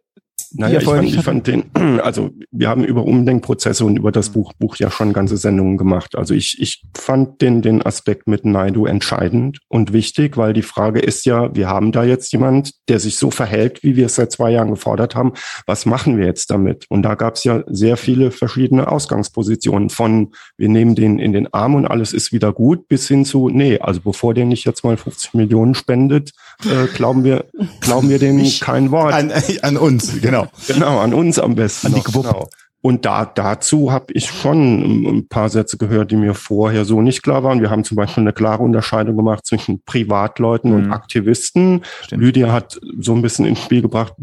naja, 0.52 0.78
ich 0.78 0.85
fand, 0.85 1.09
ich 1.09 1.20
fand 1.20 1.47
den, 1.47 1.65
also 2.02 2.31
wir 2.51 2.69
haben 2.69 2.85
über 2.85 3.05
Umdenkprozesse 3.05 3.85
und 3.85 3.97
über 3.97 4.12
das 4.12 4.31
Buch, 4.31 4.52
Buch 4.55 4.77
ja 4.77 4.90
schon 4.90 5.12
ganze 5.12 5.36
Sendungen 5.36 5.77
gemacht. 5.77 6.16
Also 6.16 6.35
ich, 6.35 6.60
ich 6.60 6.82
fand 6.97 7.43
den, 7.43 7.62
den 7.62 7.82
Aspekt 7.82 8.28
mit 8.28 8.44
Naidu 8.44 8.86
entscheidend 8.86 9.59
und 9.69 9.93
wichtig, 9.93 10.36
weil 10.36 10.52
die 10.52 10.62
Frage 10.62 11.01
ist 11.01 11.27
ja, 11.27 11.55
wir 11.55 11.69
haben 11.69 11.93
da 11.93 12.05
jetzt 12.05 12.32
jemand, 12.32 12.73
der 12.89 12.98
sich 12.98 13.16
so 13.16 13.31
verhält, 13.31 13.82
wie 13.82 13.97
wir 13.97 14.06
es 14.06 14.15
seit 14.15 14.32
zwei 14.32 14.51
Jahren 14.51 14.70
gefordert 14.70 15.15
haben. 15.15 15.32
Was 15.66 15.86
machen 15.86 16.16
wir 16.16 16.27
jetzt 16.27 16.51
damit? 16.51 16.86
Und 16.89 17.02
da 17.02 17.15
gab 17.15 17.35
es 17.35 17.44
ja 17.44 17.62
sehr 17.66 17.97
viele 17.97 18.31
verschiedene 18.31 18.89
Ausgangspositionen 18.89 19.90
von, 19.90 20.32
wir 20.56 20.69
nehmen 20.69 20.94
den 20.94 21.19
in 21.19 21.32
den 21.32 21.52
Arm 21.52 21.74
und 21.74 21.86
alles 21.86 22.12
ist 22.12 22.32
wieder 22.32 22.52
gut, 22.52 22.89
bis 22.89 23.06
hin 23.06 23.24
zu, 23.24 23.48
nee, 23.48 23.78
also 23.78 24.01
bevor 24.01 24.35
der 24.35 24.47
nicht 24.47 24.65
jetzt 24.65 24.85
mal 24.85 24.97
50 24.97 25.35
Millionen 25.35 25.74
spendet, 25.74 26.32
äh, 26.65 26.87
glauben 26.93 27.25
wir, 27.25 27.45
glauben 27.81 28.09
wir 28.09 28.19
dem 28.19 28.45
kein 28.61 28.91
Wort. 28.91 29.15
An, 29.15 29.33
an 29.63 29.77
uns, 29.77 30.21
genau. 30.21 30.49
Genau, 30.67 30.99
an 30.99 31.15
uns 31.15 31.39
am 31.39 31.55
besten. 31.55 31.89
An 31.89 31.95
die 31.95 32.01
noch, 32.01 32.23
genau. 32.23 32.49
und 32.81 33.05
da, 33.05 33.25
dazu 33.25 33.93
habe 33.93 34.07
ich 34.13 34.27
schon 34.27 35.19
ein 35.19 35.29
paar 35.29 35.51
Sätze 35.51 35.79
gehört, 35.79 36.11
die 36.11 36.17
mir 36.17 36.35
vorher 36.35 36.85
so 36.85 37.01
nicht 37.01 37.23
klar 37.23 37.45
waren. 37.45 37.61
Wir 37.61 37.71
haben 37.71 37.85
zum 37.85 37.97
Beispiel 37.97 38.23
eine 38.23 38.33
klare 38.33 38.65
Unterscheidung 38.65 39.17
gemacht 39.17 39.47
zwischen 39.47 39.83
Privatleuten 39.85 40.71
mhm. 40.71 40.77
und 40.77 40.93
Aktivisten. 40.93 41.83
Stimmt. 42.03 42.23
Lydia 42.23 42.53
hat 42.53 42.81
so 42.99 43.15
ein 43.15 43.23
bisschen 43.23 43.45
ins 43.45 43.63
Spiel 43.63 43.83
gebracht, 43.83 44.15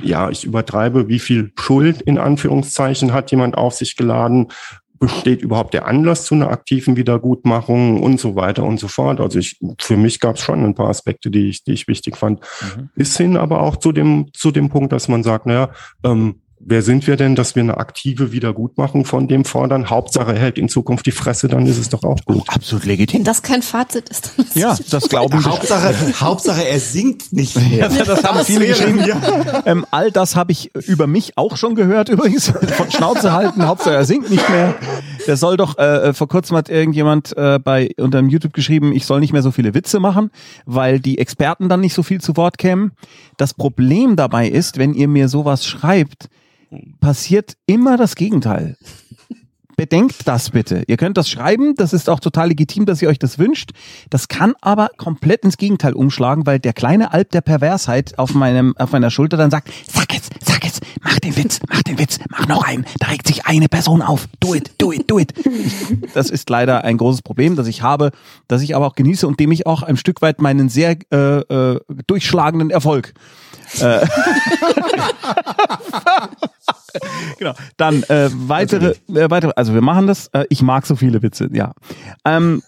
ja, 0.00 0.30
ich 0.30 0.44
übertreibe, 0.44 1.08
wie 1.08 1.18
viel 1.18 1.52
Schuld 1.58 2.00
in 2.00 2.16
Anführungszeichen 2.16 3.12
hat 3.12 3.30
jemand 3.30 3.56
auf 3.56 3.74
sich 3.74 3.96
geladen, 3.96 4.48
besteht 5.02 5.42
überhaupt 5.42 5.74
der 5.74 5.86
Anlass 5.86 6.26
zu 6.26 6.36
einer 6.36 6.50
aktiven 6.50 6.96
Wiedergutmachung 6.96 8.00
und 8.00 8.20
so 8.20 8.36
weiter 8.36 8.62
und 8.62 8.78
so 8.78 8.86
fort. 8.86 9.18
Also 9.18 9.40
ich, 9.40 9.58
für 9.80 9.96
mich 9.96 10.20
gab 10.20 10.36
es 10.36 10.42
schon 10.42 10.64
ein 10.64 10.76
paar 10.76 10.90
Aspekte, 10.90 11.28
die 11.28 11.48
ich, 11.48 11.64
die 11.64 11.72
ich 11.72 11.88
wichtig 11.88 12.16
fand. 12.16 12.38
Mhm. 12.38 12.90
Bis 12.94 13.16
hin 13.16 13.36
aber 13.36 13.62
auch 13.62 13.74
zu 13.74 13.90
dem, 13.90 14.28
zu 14.32 14.52
dem 14.52 14.68
Punkt, 14.68 14.92
dass 14.92 15.08
man 15.08 15.24
sagt, 15.24 15.46
naja, 15.46 15.70
ähm, 16.04 16.41
wer 16.64 16.82
sind 16.82 17.06
wir 17.06 17.16
denn, 17.16 17.34
dass 17.34 17.54
wir 17.54 17.62
eine 17.62 17.76
aktive 17.78 18.32
Wiedergutmachung 18.32 19.04
von 19.04 19.28
dem 19.28 19.44
fordern? 19.44 19.90
Hauptsache 19.90 20.32
er 20.34 20.38
hält 20.38 20.58
in 20.58 20.68
Zukunft 20.68 21.06
die 21.06 21.12
Fresse, 21.12 21.48
dann 21.48 21.66
ist 21.66 21.78
es 21.78 21.88
doch 21.88 22.02
auch 22.02 22.18
gut. 22.24 22.42
Absolut 22.48 22.84
legitim. 22.84 23.20
Wenn 23.20 23.24
das 23.24 23.42
kein 23.42 23.62
Fazit 23.62 24.08
ist, 24.08 24.32
dann 24.36 24.46
ist 24.46 24.56
Ja, 24.56 24.76
das 24.90 25.08
glauben 25.08 25.32
wir. 25.32 25.50
Hauptsache, 25.50 25.94
Hauptsache 26.20 26.66
er 26.66 26.80
singt 26.80 27.32
nicht 27.32 27.56
mehr. 27.56 27.90
Ja, 27.90 28.04
das 28.04 28.24
haben 28.24 28.44
viele 28.44 28.66
geschrieben. 28.66 29.04
Ja. 29.06 29.62
Ähm, 29.66 29.84
all 29.90 30.10
das 30.10 30.36
habe 30.36 30.52
ich 30.52 30.70
über 30.86 31.06
mich 31.06 31.36
auch 31.36 31.56
schon 31.56 31.74
gehört 31.74 32.08
übrigens. 32.08 32.48
Von 32.48 32.90
Schnauze 32.90 33.32
halten, 33.32 33.66
Hauptsache 33.66 33.94
er 33.94 34.04
singt 34.04 34.30
nicht 34.30 34.48
mehr. 34.48 34.74
Der 35.26 35.36
soll 35.36 35.56
doch, 35.56 35.78
äh, 35.78 36.08
äh, 36.08 36.12
vor 36.14 36.28
kurzem 36.28 36.56
hat 36.56 36.68
irgendjemand 36.68 37.36
äh, 37.36 37.58
bei 37.62 37.90
unter 37.98 38.18
dem 38.18 38.28
YouTube 38.28 38.52
geschrieben, 38.52 38.92
ich 38.92 39.06
soll 39.06 39.20
nicht 39.20 39.32
mehr 39.32 39.42
so 39.42 39.50
viele 39.50 39.74
Witze 39.74 40.00
machen, 40.00 40.30
weil 40.66 41.00
die 41.00 41.18
Experten 41.18 41.68
dann 41.68 41.80
nicht 41.80 41.94
so 41.94 42.02
viel 42.02 42.20
zu 42.20 42.36
Wort 42.36 42.58
kämen. 42.58 42.92
Das 43.36 43.54
Problem 43.54 44.16
dabei 44.16 44.48
ist, 44.48 44.78
wenn 44.78 44.94
ihr 44.94 45.08
mir 45.08 45.28
sowas 45.28 45.64
schreibt, 45.64 46.28
passiert 47.00 47.56
immer 47.66 47.96
das 47.96 48.14
Gegenteil. 48.14 48.76
Bedenkt 49.76 50.28
das 50.28 50.50
bitte. 50.50 50.84
Ihr 50.86 50.96
könnt 50.96 51.16
das 51.16 51.30
schreiben, 51.30 51.74
das 51.74 51.92
ist 51.92 52.10
auch 52.10 52.20
total 52.20 52.48
legitim, 52.48 52.84
dass 52.84 53.00
ihr 53.00 53.08
euch 53.08 53.18
das 53.18 53.38
wünscht. 53.38 53.70
Das 54.10 54.28
kann 54.28 54.54
aber 54.60 54.90
komplett 54.96 55.44
ins 55.44 55.56
Gegenteil 55.56 55.94
umschlagen, 55.94 56.46
weil 56.46 56.58
der 56.58 56.72
kleine 56.72 57.12
Alp 57.12 57.30
der 57.30 57.40
Perversheit 57.40 58.18
auf 58.18 58.34
meinem 58.34 58.76
auf 58.76 58.92
meiner 58.92 59.10
Schulter 59.10 59.36
dann 59.36 59.50
sagt: 59.50 59.72
"Sag 59.90 60.14
es, 60.14 60.28
sag 60.44 60.64
es, 60.64 60.78
mach 61.00 61.18
den 61.20 61.36
Witz, 61.36 61.58
mach 61.68 61.82
den 61.82 61.98
Witz, 61.98 62.18
mach 62.28 62.46
noch 62.46 62.64
einen. 62.64 62.84
Da 63.00 63.08
regt 63.08 63.26
sich 63.26 63.46
eine 63.46 63.68
Person 63.68 64.02
auf. 64.02 64.28
Do 64.40 64.54
it, 64.54 64.72
do 64.78 64.92
it, 64.92 65.10
do 65.10 65.18
it." 65.18 65.32
Das 66.14 66.28
ist 66.30 66.48
leider 66.50 66.84
ein 66.84 66.98
großes 66.98 67.22
Problem, 67.22 67.56
das 67.56 67.66
ich 67.66 67.82
habe, 67.82 68.10
das 68.48 68.62
ich 68.62 68.76
aber 68.76 68.86
auch 68.86 68.94
genieße 68.94 69.26
und 69.26 69.40
dem 69.40 69.50
ich 69.50 69.66
auch 69.66 69.82
ein 69.82 69.96
Stück 69.96 70.20
weit 70.20 70.42
meinen 70.42 70.68
sehr 70.68 70.96
äh, 71.10 71.16
äh, 71.16 71.80
durchschlagenden 72.06 72.70
Erfolg 72.70 73.08
äh, 73.08 73.41
genau. 77.38 77.54
Dann 77.76 78.02
äh, 78.04 78.30
weitere, 78.32 78.94
äh, 79.08 79.30
weitere, 79.30 79.52
also 79.56 79.74
wir 79.74 79.80
machen 79.80 80.06
das. 80.06 80.28
Äh, 80.28 80.44
ich 80.50 80.62
mag 80.62 80.86
so 80.86 80.96
viele 80.96 81.22
Witze, 81.22 81.48
ja. 81.52 81.72
Ähm, 82.24 82.62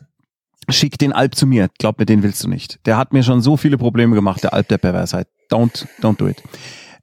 schick 0.68 0.98
den 0.98 1.12
Alp 1.12 1.34
zu 1.34 1.46
mir. 1.46 1.68
Glaub 1.78 1.98
mir, 1.98 2.06
den 2.06 2.22
willst 2.22 2.44
du 2.44 2.48
nicht. 2.48 2.78
Der 2.86 2.96
hat 2.96 3.12
mir 3.12 3.22
schon 3.22 3.42
so 3.42 3.56
viele 3.56 3.78
Probleme 3.78 4.14
gemacht, 4.14 4.42
der 4.42 4.54
Alp 4.54 4.68
der 4.68 4.78
Perversheit. 4.78 5.28
Don't, 5.50 5.86
don't 6.00 6.16
do 6.16 6.28
it. 6.28 6.42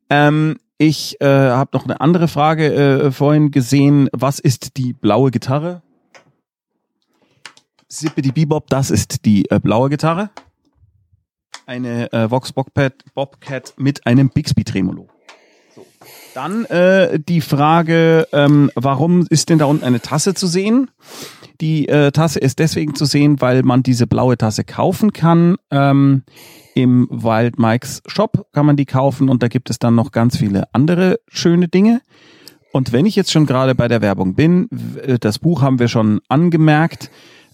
Ähm, 0.09 0.57
ich 0.77 1.21
äh, 1.21 1.25
habe 1.25 1.69
noch 1.73 1.85
eine 1.85 2.01
andere 2.01 2.27
Frage 2.27 2.73
äh, 2.73 3.11
vorhin 3.11 3.51
gesehen. 3.51 4.09
Was 4.13 4.39
ist 4.39 4.77
die 4.77 4.93
blaue 4.93 5.31
Gitarre? 5.31 5.83
Sippe 7.87 8.21
die 8.21 8.31
Bebop, 8.31 8.69
das 8.69 8.89
ist 8.89 9.25
die 9.25 9.49
äh, 9.51 9.59
blaue 9.59 9.89
Gitarre 9.89 10.29
eine 11.65 12.11
äh, 12.13 12.29
Vox 12.29 12.51
Bobcat, 12.51 12.93
Bobcat 13.13 13.73
mit 13.77 14.05
einem 14.05 14.29
Bixby 14.29 14.63
Tremolo. 14.63 15.07
So. 15.75 15.85
Dann 16.33 16.65
äh, 16.65 17.19
die 17.19 17.41
Frage, 17.41 18.27
ähm, 18.31 18.71
warum 18.75 19.25
ist 19.29 19.49
denn 19.49 19.59
da 19.59 19.65
unten 19.65 19.85
eine 19.85 20.01
Tasse 20.01 20.33
zu 20.33 20.47
sehen? 20.47 20.89
Die 21.61 21.87
äh, 21.87 22.11
Tasse 22.11 22.39
ist 22.39 22.59
deswegen 22.59 22.95
zu 22.95 23.05
sehen, 23.05 23.39
weil 23.39 23.63
man 23.63 23.83
diese 23.83 24.07
blaue 24.07 24.37
Tasse 24.37 24.63
kaufen 24.63 25.13
kann. 25.13 25.57
Ähm, 25.69 26.23
Im 26.73 27.07
Wild 27.11 27.59
Mikes 27.59 28.01
Shop 28.07 28.47
kann 28.51 28.65
man 28.65 28.77
die 28.77 28.85
kaufen 28.85 29.29
und 29.29 29.43
da 29.43 29.47
gibt 29.47 29.69
es 29.69 29.77
dann 29.77 29.95
noch 29.95 30.11
ganz 30.11 30.37
viele 30.37 30.73
andere 30.73 31.19
schöne 31.27 31.67
Dinge. 31.67 32.01
Und 32.71 32.93
wenn 32.93 33.05
ich 33.05 33.15
jetzt 33.15 33.31
schon 33.31 33.45
gerade 33.45 33.75
bei 33.75 33.87
der 33.87 34.01
Werbung 34.01 34.33
bin, 34.33 34.69
das 35.19 35.39
Buch 35.39 35.61
haben 35.61 35.79
wir 35.79 35.89
schon 35.89 36.21
angemerkt, 36.29 37.11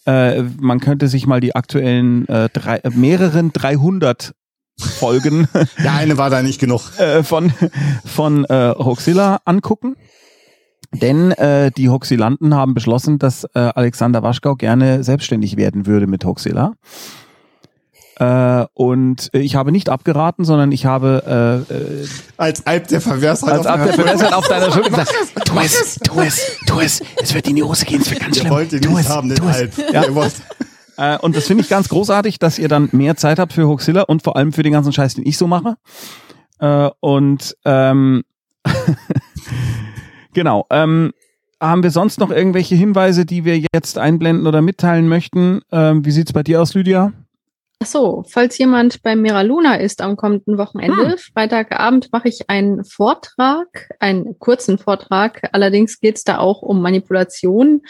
äh, 0.07 0.43
man 0.59 0.79
könnte 0.79 1.07
sich 1.07 1.27
mal 1.27 1.41
die 1.41 1.55
aktuellen 1.55 2.27
äh, 2.29 2.49
drei, 2.49 2.77
äh, 2.77 2.89
mehreren 2.89 3.51
300 3.51 4.34
Folgen. 4.79 5.47
Der 5.84 5.93
eine 5.93 6.17
war 6.17 6.29
da 6.29 6.41
nicht 6.41 6.59
genug. 6.59 6.81
Äh, 6.97 7.23
von 7.23 7.51
von 8.05 8.45
äh, 8.45 8.73
Hoxilla 8.77 9.41
angucken. 9.45 9.95
Denn 10.93 11.31
äh, 11.31 11.71
die 11.75 11.89
Hoxilanten 11.89 12.55
haben 12.55 12.73
beschlossen, 12.73 13.19
dass 13.19 13.43
äh, 13.43 13.59
Alexander 13.59 14.23
Waschkau 14.23 14.55
gerne 14.55 15.03
selbstständig 15.03 15.57
werden 15.57 15.85
würde 15.85 16.07
mit 16.07 16.23
Hoxilla. 16.23 16.73
Äh, 18.19 18.65
und 18.73 19.30
ich 19.34 19.56
habe 19.56 19.72
nicht 19.72 19.89
abgeraten, 19.89 20.44
sondern 20.44 20.72
ich 20.72 20.88
habe 20.88 21.65
äh, 21.69 21.73
äh 21.73 22.07
als 22.38 22.65
Alp 22.65 22.88
der 22.88 22.99
Verwersheit 22.99 23.52
als 23.52 23.68
Alp 23.68 23.84
der 23.84 23.94
Verwersheit 23.94 24.34
auf 24.34 24.48
deiner 24.48 24.72
Schulter 24.72 24.89
gesagt, 24.89 25.14
tu 25.45 25.60
es, 25.60 25.99
tu 26.03 26.19
es, 26.22 26.57
tu 26.65 26.80
es, 26.80 27.03
es 27.22 27.34
wird 27.35 27.48
in 27.48 27.57
die 27.57 27.64
Hose 27.64 27.85
gehen, 27.85 28.02
es 28.02 28.10
wird 28.10 28.22
ganz 28.22 28.38
schlimm. 28.38 28.48
Ihr 28.48 28.57
wollt 28.57 28.73
ihn 28.73 28.80
nicht 28.80 28.99
es, 29.02 29.10
haben, 29.10 29.30
den 29.30 29.41
Alp. 29.41 29.72
Ja. 29.94 30.03
Äh, 30.98 31.19
und 31.19 31.35
das 31.35 31.45
finde 31.45 31.64
ich 31.64 31.69
ganz 31.69 31.89
großartig, 31.89 32.39
dass 32.39 32.57
ihr 32.57 32.68
dann 32.68 32.89
mehr 32.91 33.15
Zeit 33.18 33.38
habt 33.38 33.53
für 33.53 33.68
Hoxilla 33.68 34.02
und 34.02 34.23
vor 34.23 34.35
allem 34.35 34.52
für 34.52 34.64
den 34.64 34.73
ganzen 34.73 34.91
Scheiß, 34.91 35.14
den 35.14 35.26
ich 35.27 35.38
so 35.38 35.45
mache. 35.45 35.76
Äh, 36.60 36.89
und 36.99 37.56
ähm, 37.65 38.23
genau. 40.34 40.65
Ähm, 40.72 41.11
haben 41.61 41.84
wir 41.84 41.91
sonst 41.91 42.19
noch 42.19 42.31
irgendwelche 42.31 42.76
Hinweise, 42.76 43.26
die 43.26 43.45
wir 43.45 43.60
jetzt 43.73 43.98
einblenden 43.99 44.48
oder 44.48 44.61
mitteilen 44.61 45.07
möchten? 45.07 45.61
Ähm, 45.72 46.03
wie 46.03 46.11
sieht's 46.11 46.34
bei 46.34 46.41
dir 46.41 46.61
aus, 46.61 46.73
Lydia? 46.73 47.14
Ach 47.79 47.85
so, 47.85 48.23
falls 48.27 48.57
jemand 48.57 49.03
bei 49.03 49.15
Mira 49.15 49.41
Luna 49.43 49.75
ist 49.75 50.01
am 50.01 50.15
kommenden 50.15 50.57
Wochenende, 50.57 51.11
hm. 51.11 51.17
Freitagabend 51.33 52.11
mache 52.11 52.27
ich 52.27 52.49
einen 52.49 52.83
Vortrag, 52.83 53.89
einen 53.99 54.39
kurzen 54.39 54.79
Vortrag. 54.79 55.47
Allerdings 55.51 55.99
geht 55.99 56.17
es 56.17 56.23
da 56.23 56.39
auch 56.39 56.63
um 56.63 56.81
Manipulation. 56.81 57.81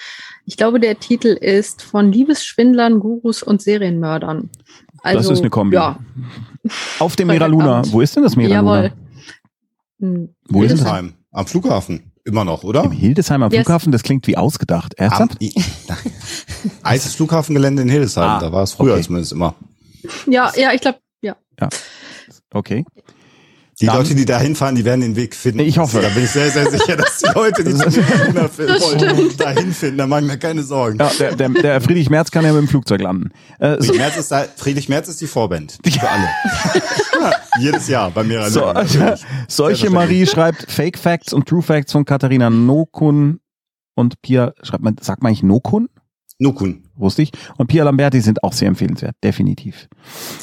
Ich 0.45 0.57
glaube, 0.57 0.81
der 0.81 0.99
Titel 0.99 1.29
ist 1.29 1.81
von 1.81 2.11
Liebesschwindlern, 2.11 2.99
Gurus 2.99 3.43
und 3.43 3.61
Serienmördern. 3.61 4.49
Also, 5.03 5.29
das 5.29 5.29
ist 5.29 5.39
eine 5.39 5.49
Kombi. 5.49 5.75
Ja. 5.75 5.97
Auf 6.99 7.15
dem 7.15 7.27
Mira 7.27 7.45
Luna. 7.45 7.81
Wo 7.87 8.01
ist 8.01 8.13
denn 8.15 8.23
das 8.23 8.35
Mira 8.35 8.59
Luna? 8.59 8.81
Jawohl. 8.81 8.93
Hm. 10.01 10.35
Wo 10.49 10.63
ist 10.63 10.73
es? 10.73 10.85
Am 10.85 11.45
Flughafen. 11.45 12.11
Immer 12.27 12.43
noch, 12.43 12.65
oder? 12.65 12.83
Im 12.83 12.91
Hildesheimer 12.91 13.49
yes. 13.49 13.63
Flughafen, 13.63 13.93
das 13.93 14.03
klingt 14.03 14.27
wie 14.27 14.35
ausgedacht. 14.35 14.95
Ernsthaft? 14.95 15.37
Altes 16.83 17.15
Flughafengelände 17.15 17.83
in 17.83 17.89
Hildesheim, 17.89 18.29
ah, 18.31 18.39
da 18.41 18.51
war 18.51 18.63
es 18.63 18.73
früher 18.73 18.95
okay. 18.95 19.03
zumindest 19.03 19.31
immer. 19.31 19.55
Ja, 20.25 20.51
ja, 20.55 20.73
ich 20.73 20.81
glaube, 20.81 20.99
ja. 21.21 21.35
Ja. 21.59 21.69
Okay. 22.51 22.85
Die 23.79 23.85
Dann, 23.85 23.97
Leute, 23.97 24.15
die 24.15 24.25
da 24.25 24.39
hinfahren, 24.39 24.73
die 24.73 24.83
werden 24.85 25.01
den 25.01 25.15
Weg 25.15 25.35
finden. 25.35 25.59
Ich 25.59 25.77
hoffe. 25.77 26.01
Da 26.01 26.09
bin 26.09 26.23
ich 26.23 26.31
sehr, 26.31 26.49
sehr 26.49 26.71
sicher, 26.71 26.95
dass 26.97 27.19
die 27.19 27.29
Leute, 27.35 27.63
die 27.63 27.73
zu 27.75 27.83
wollen, 27.85 29.37
da 29.37 29.51
hinfinden. 29.51 29.99
Da 29.99 30.07
mache 30.07 30.21
ich 30.21 30.27
mir 30.27 30.39
keine 30.39 30.63
Sorgen. 30.63 30.97
Ja, 30.97 31.11
der, 31.19 31.35
der, 31.35 31.49
der 31.49 31.81
Friedrich 31.81 32.09
Merz 32.09 32.31
kann 32.31 32.43
ja 32.43 32.53
mit 32.53 32.63
dem 32.63 32.67
Flugzeug 32.67 33.01
landen. 33.01 33.29
Äh, 33.59 33.75
Friedrich, 33.75 33.87
so. 33.87 33.93
Merz 33.93 34.17
ist 34.17 34.31
da, 34.31 34.45
Friedrich 34.55 34.89
Merz 34.89 35.09
ist 35.09 35.21
die 35.21 35.27
Vorband. 35.27 35.77
Für 35.85 36.09
alle. 36.09 36.23
ja, 37.21 37.31
jedes 37.59 37.87
Jahr 37.87 38.09
bei 38.09 38.23
mir. 38.23 38.49
So, 38.49 38.65
also, 38.65 39.13
solche 39.47 39.91
Marie 39.91 40.25
schreibt 40.25 40.71
Fake 40.71 40.97
Facts 40.97 41.31
und 41.31 41.47
True 41.47 41.61
Facts 41.61 41.91
von 41.91 42.03
Katharina 42.03 42.49
Nokun 42.49 43.41
und 43.93 44.19
Pia, 44.23 44.53
schreibt 44.63 44.83
man, 44.83 44.95
sagt 44.99 45.21
man 45.21 45.29
eigentlich 45.29 45.43
Nokun? 45.43 45.87
Nokun. 46.39 46.83
Wusste 46.95 47.21
ich. 47.23 47.31
Und 47.57 47.67
Pia 47.67 47.83
Lamberti 47.83 48.21
sind 48.21 48.43
auch 48.43 48.53
sehr 48.53 48.67
empfehlenswert, 48.67 49.15
definitiv. 49.23 49.87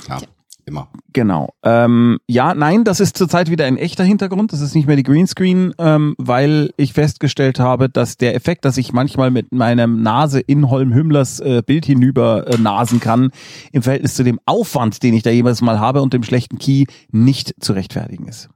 Ja. 0.09 0.19
Immer. 0.67 0.89
Genau. 1.13 1.51
Ähm, 1.63 2.19
ja, 2.27 2.55
nein, 2.55 2.85
das 2.85 2.99
ist 2.99 3.19
zurzeit 3.19 3.51
wieder 3.51 3.67
ein 3.67 3.77
echter 3.77 4.03
Hintergrund. 4.03 4.53
Das 4.53 4.63
ist 4.63 4.75
nicht 4.75 4.87
mehr 4.87 4.97
die 4.97 5.03
Greenscreen, 5.03 5.75
ähm, 5.79 6.15
weil 6.17 6.71
ich 6.79 6.95
festgestellt 6.95 7.61
habe, 7.61 7.91
dass 7.91 8.17
der 8.17 8.35
Effekt, 8.35 8.65
dass 8.65 8.79
ich 8.79 8.95
manchmal 8.95 9.31
mit 9.31 9.53
meiner 9.53 9.87
Nase 9.87 10.41
in 10.41 10.71
Holm 10.71 10.95
Hümmlers 10.95 11.41
äh, 11.41 11.63
Bild 11.65 11.85
hinüber 11.85 12.47
äh, 12.49 12.57
nasen 12.57 12.99
kann, 12.99 13.31
im 13.73 13.83
Verhältnis 13.83 14.15
zu 14.15 14.25
dem 14.25 14.41
Aufwand, 14.47 15.03
den 15.03 15.13
ich 15.13 15.23
da 15.23 15.29
jeweils 15.29 15.61
mal 15.61 15.81
habe 15.81 16.01
und 16.01 16.15
dem 16.15 16.23
schlechten 16.23 16.57
Key, 16.57 16.87
nicht 17.11 17.55
zu 17.63 17.75
rechtfertigen 17.75 18.27
ist. 18.27 18.49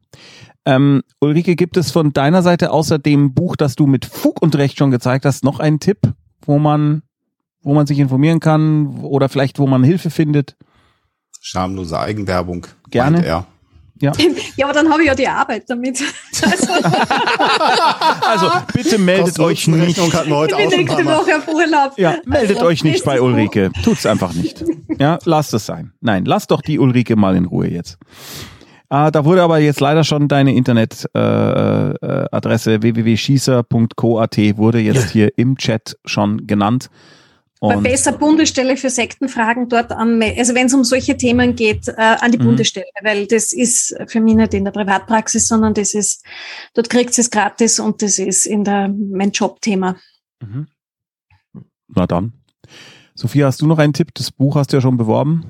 Ähm, 0.65 1.03
Ulrike, 1.21 1.57
gibt 1.57 1.77
es 1.77 1.91
von 1.91 2.15
deiner 2.15 2.43
Seite 2.43 2.71
außer 2.71 2.99
dem 2.99 3.35
Buch, 3.35 3.55
das 3.55 3.75
du 3.75 3.87
mit 3.87 4.07
Fug 4.07 4.41
und 4.41 4.57
Recht 4.57 4.79
schon 4.79 4.91
gezeigt 4.91 5.27
hast, 5.27 5.45
noch 5.45 5.61
einen 5.61 5.79
Tipp, 5.79 5.99
wo 6.45 6.59
man, 6.59 7.03
wo 7.69 7.75
man 7.75 7.87
sich 7.87 7.99
informieren 7.99 8.41
kann 8.41 9.01
oder 9.03 9.29
vielleicht 9.29 9.59
wo 9.59 9.67
man 9.67 9.85
Hilfe 9.85 10.09
findet? 10.09 10.57
Schamlose 11.43 12.01
Eigenwerbung. 12.01 12.67
Gerne. 12.91 13.23
Er. 13.25 13.47
Ja. 14.01 14.13
ja, 14.57 14.67
aber 14.67 14.73
dann 14.73 14.91
habe 14.91 15.03
ich 15.03 15.09
ja 15.09 15.15
die 15.15 15.29
Arbeit 15.29 15.69
damit. 15.69 16.03
Also, 16.41 16.73
also 18.25 18.49
bitte 18.73 18.97
meldet 18.97 19.41
euch 19.41 19.67
nicht. 19.67 19.99
Hatten 20.15 20.31
wir 20.31 20.37
heute 20.37 20.55
ich 20.55 20.69
bin 20.69 20.79
nächste 20.79 21.05
Woche 21.05 21.37
auf 21.37 21.49
Urlaub. 21.49 21.95
Ja, 21.97 22.15
meldet 22.25 22.59
also, 22.59 22.69
euch 22.69 22.85
nicht 22.85 23.05
bei 23.05 23.21
Ulrike. 23.21 23.73
Tut's 23.83 24.07
einfach 24.07 24.35
nicht. 24.35 24.65
Ja, 25.01 25.19
lasst 25.25 25.53
es 25.53 25.67
sein. 25.67 25.95
Nein, 26.01 26.27
lasst 26.27 26.53
doch 26.53 26.63
die 26.63 26.79
Ulrike 26.79 27.17
mal 27.17 27.35
in 27.35 27.47
Ruhe 27.47 27.69
jetzt. 27.69 27.99
Ah, 28.89 29.11
da 29.11 29.25
wurde 29.25 29.43
aber 29.43 29.59
jetzt 29.59 29.81
leider 29.81 30.05
schon 30.05 30.29
deine 30.29 30.55
Internetadresse 30.55 32.71
äh, 32.71 32.75
äh, 32.77 32.83
www.schießer.co.at 32.83 34.39
wurde 34.57 34.79
jetzt 34.79 35.11
hier 35.11 35.37
im 35.37 35.59
Chat 35.59 35.99
schon 36.05 36.47
genannt. 36.47 36.89
Und 37.61 37.83
Bei 37.83 37.91
besser 37.91 38.13
Bundesstelle 38.13 38.77
für 38.77 38.89
Sektenfragen 38.89 39.69
dort 39.69 39.91
an, 39.91 40.23
also 40.23 40.55
wenn 40.55 40.67
es 40.67 40.75
um 40.75 40.85
solche 40.85 41.17
Themen 41.17 41.57
geht, 41.57 41.89
äh, 41.89 41.95
an 41.97 42.31
die 42.31 42.39
mhm. 42.39 42.45
Bundesstelle, 42.45 42.87
weil 43.03 43.27
das 43.27 43.53
ist 43.53 43.97
für 44.07 44.21
mich 44.21 44.37
nicht 44.37 44.55
in 44.55 44.65
der 44.65 44.71
Privatpraxis, 44.71 45.49
sondern 45.49 45.75
das 45.75 45.93
ist, 45.93 46.25
dort 46.75 46.89
kriegt 46.89 47.19
es 47.19 47.31
gratis 47.31 47.81
und 47.81 48.01
das 48.03 48.19
ist 48.19 48.47
in 48.47 48.63
der 48.63 48.89
mein 48.89 49.33
Jobthema. 49.33 49.97
Mhm. 50.41 50.69
Na 51.89 52.07
dann. 52.07 52.33
Sophia, 53.15 53.47
hast 53.47 53.61
du 53.61 53.67
noch 53.67 53.79
einen 53.79 53.93
Tipp? 53.93 54.15
Das 54.15 54.31
Buch 54.31 54.55
hast 54.55 54.73
du 54.73 54.77
ja 54.77 54.81
schon 54.81 54.97
beworben. 54.97 55.45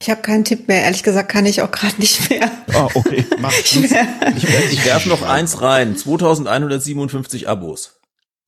Ich 0.00 0.08
habe 0.10 0.22
keinen 0.22 0.44
Tipp 0.44 0.68
mehr. 0.68 0.82
Ehrlich 0.82 1.02
gesagt 1.02 1.28
kann 1.28 1.44
ich 1.44 1.60
auch 1.60 1.72
gerade 1.72 1.96
nicht 1.98 2.30
mehr. 2.30 2.50
Ah, 2.72 2.88
okay. 2.94 3.24
ich, 3.64 3.74
ich, 3.74 4.72
ich 4.72 4.84
werf 4.84 5.06
noch 5.06 5.22
eins 5.22 5.60
rein. 5.60 5.96
2157 5.96 7.48
Abos. 7.48 7.97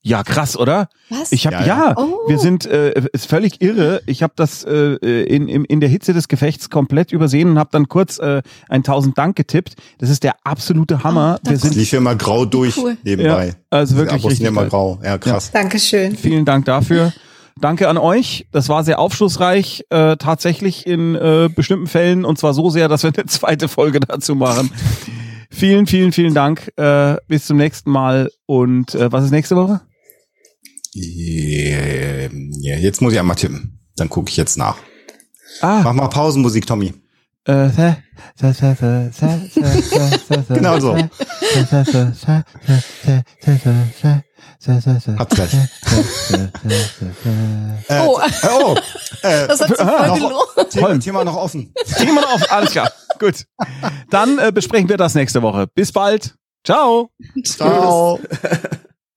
Ja, 0.03 0.23
krass, 0.23 0.57
oder? 0.57 0.89
Was? 1.11 1.31
Ich 1.31 1.47
habe 1.47 1.57
ja, 1.57 1.67
ja. 1.67 1.89
ja 1.91 1.95
oh. 1.97 2.27
wir 2.27 2.39
sind 2.39 2.65
äh, 2.65 2.95
ist 3.13 3.27
völlig 3.27 3.61
irre. 3.61 4.01
Ich 4.07 4.23
habe 4.23 4.33
das 4.35 4.65
äh, 4.65 4.95
in, 5.25 5.47
in, 5.47 5.65
in 5.67 5.81
der 5.81 5.91
Hitze 5.91 6.15
des 6.15 6.29
Gefechts 6.29 6.71
komplett 6.71 7.13
übersehen 7.13 7.51
und 7.51 7.59
habe 7.59 7.69
dann 7.71 7.89
kurz 7.89 8.19
äh, 8.19 8.43
ein 8.69 8.83
tausend 8.83 9.19
Dank 9.19 9.37
getippt. 9.37 9.75
Das 9.99 10.09
ist 10.09 10.25
der 10.25 10.37
absolute 10.45 11.05
Hammer. 11.05 11.39
Oh, 11.47 11.51
wir 11.51 11.59
sind 11.59 11.75
lief 11.75 11.93
immer 11.93 12.17
grau 12.17 12.47
durch 12.47 12.79
cool. 12.79 12.97
nebenbei. 13.05 13.49
Ja, 13.49 13.55
also 13.71 13.97
wirklich 13.97 14.25
richtig 14.25 14.47
immer 14.47 14.65
grau. 14.67 14.99
Ja, 15.05 15.19
krass. 15.19 15.51
Ja. 15.53 15.61
Dankeschön. 15.61 16.17
Vielen 16.17 16.47
Dank 16.47 16.65
dafür. 16.65 17.13
Danke 17.61 17.89
an 17.89 17.99
euch. 17.99 18.47
Das 18.53 18.71
war 18.71 18.85
sehr 18.85 18.99
aufschlussreich, 18.99 19.85
äh, 19.91 20.17
tatsächlich 20.17 20.87
in 20.87 21.15
äh, 21.15 21.51
bestimmten 21.55 21.89
Fällen 21.89 22.25
und 22.25 22.39
zwar 22.39 22.55
so 22.55 22.71
sehr, 22.71 22.89
dass 22.89 23.03
wir 23.03 23.13
eine 23.15 23.27
zweite 23.27 23.69
Folge 23.69 24.01
dazu 24.09 24.35
machen. 24.35 24.71
vielen, 25.51 25.87
vielen, 25.87 26.13
vielen 26.13 26.33
Dank. 26.33 26.73
Äh, 26.77 27.17
bis 27.29 27.47
zum 27.47 27.59
nächsten 27.59 27.91
Mal. 27.91 28.31
Und 28.47 28.95
äh, 28.95 29.13
was 29.13 29.25
ist 29.25 29.31
nächste 29.31 29.57
Woche? 29.57 29.83
Ja, 30.93 32.77
jetzt 32.77 33.01
muss 33.01 33.13
ich 33.13 33.19
einmal 33.19 33.37
tippen. 33.37 33.81
Dann 33.97 34.09
gucke 34.09 34.31
ich 34.31 34.37
jetzt 34.37 34.57
nach. 34.59 34.77
Ah. 35.61 35.83
Mach 35.85 35.93
mal 35.93 36.09
Pausenmusik, 36.09 36.67
Tommy. 36.67 36.95
genau 40.49 40.79
so. 40.79 40.97
Hab's 45.19 45.35
gleich. 45.35 45.51
oh. 47.89 48.21
Äh, 48.21 48.49
oh. 48.53 48.77
Äh, 49.23 49.49
das 49.49 49.61
hat 49.61 49.69
sich 49.69 49.79
voll 49.79 50.15
gelohnt. 50.15 50.71
Thema, 50.71 50.99
Thema 50.99 51.25
noch 51.25 51.37
offen. 51.37 51.73
Thema 51.97 52.21
noch 52.21 52.35
offen, 52.35 52.47
alles 52.51 52.71
klar. 52.71 52.93
Gut. 53.19 53.47
Dann 54.11 54.39
äh, 54.39 54.53
besprechen 54.53 54.89
wir 54.89 54.99
das 54.99 55.15
nächste 55.15 55.41
Woche. 55.43 55.67
Bis 55.67 55.93
bald. 55.93 56.37
Ciao. 56.65 57.11
Ciao. 57.45 58.21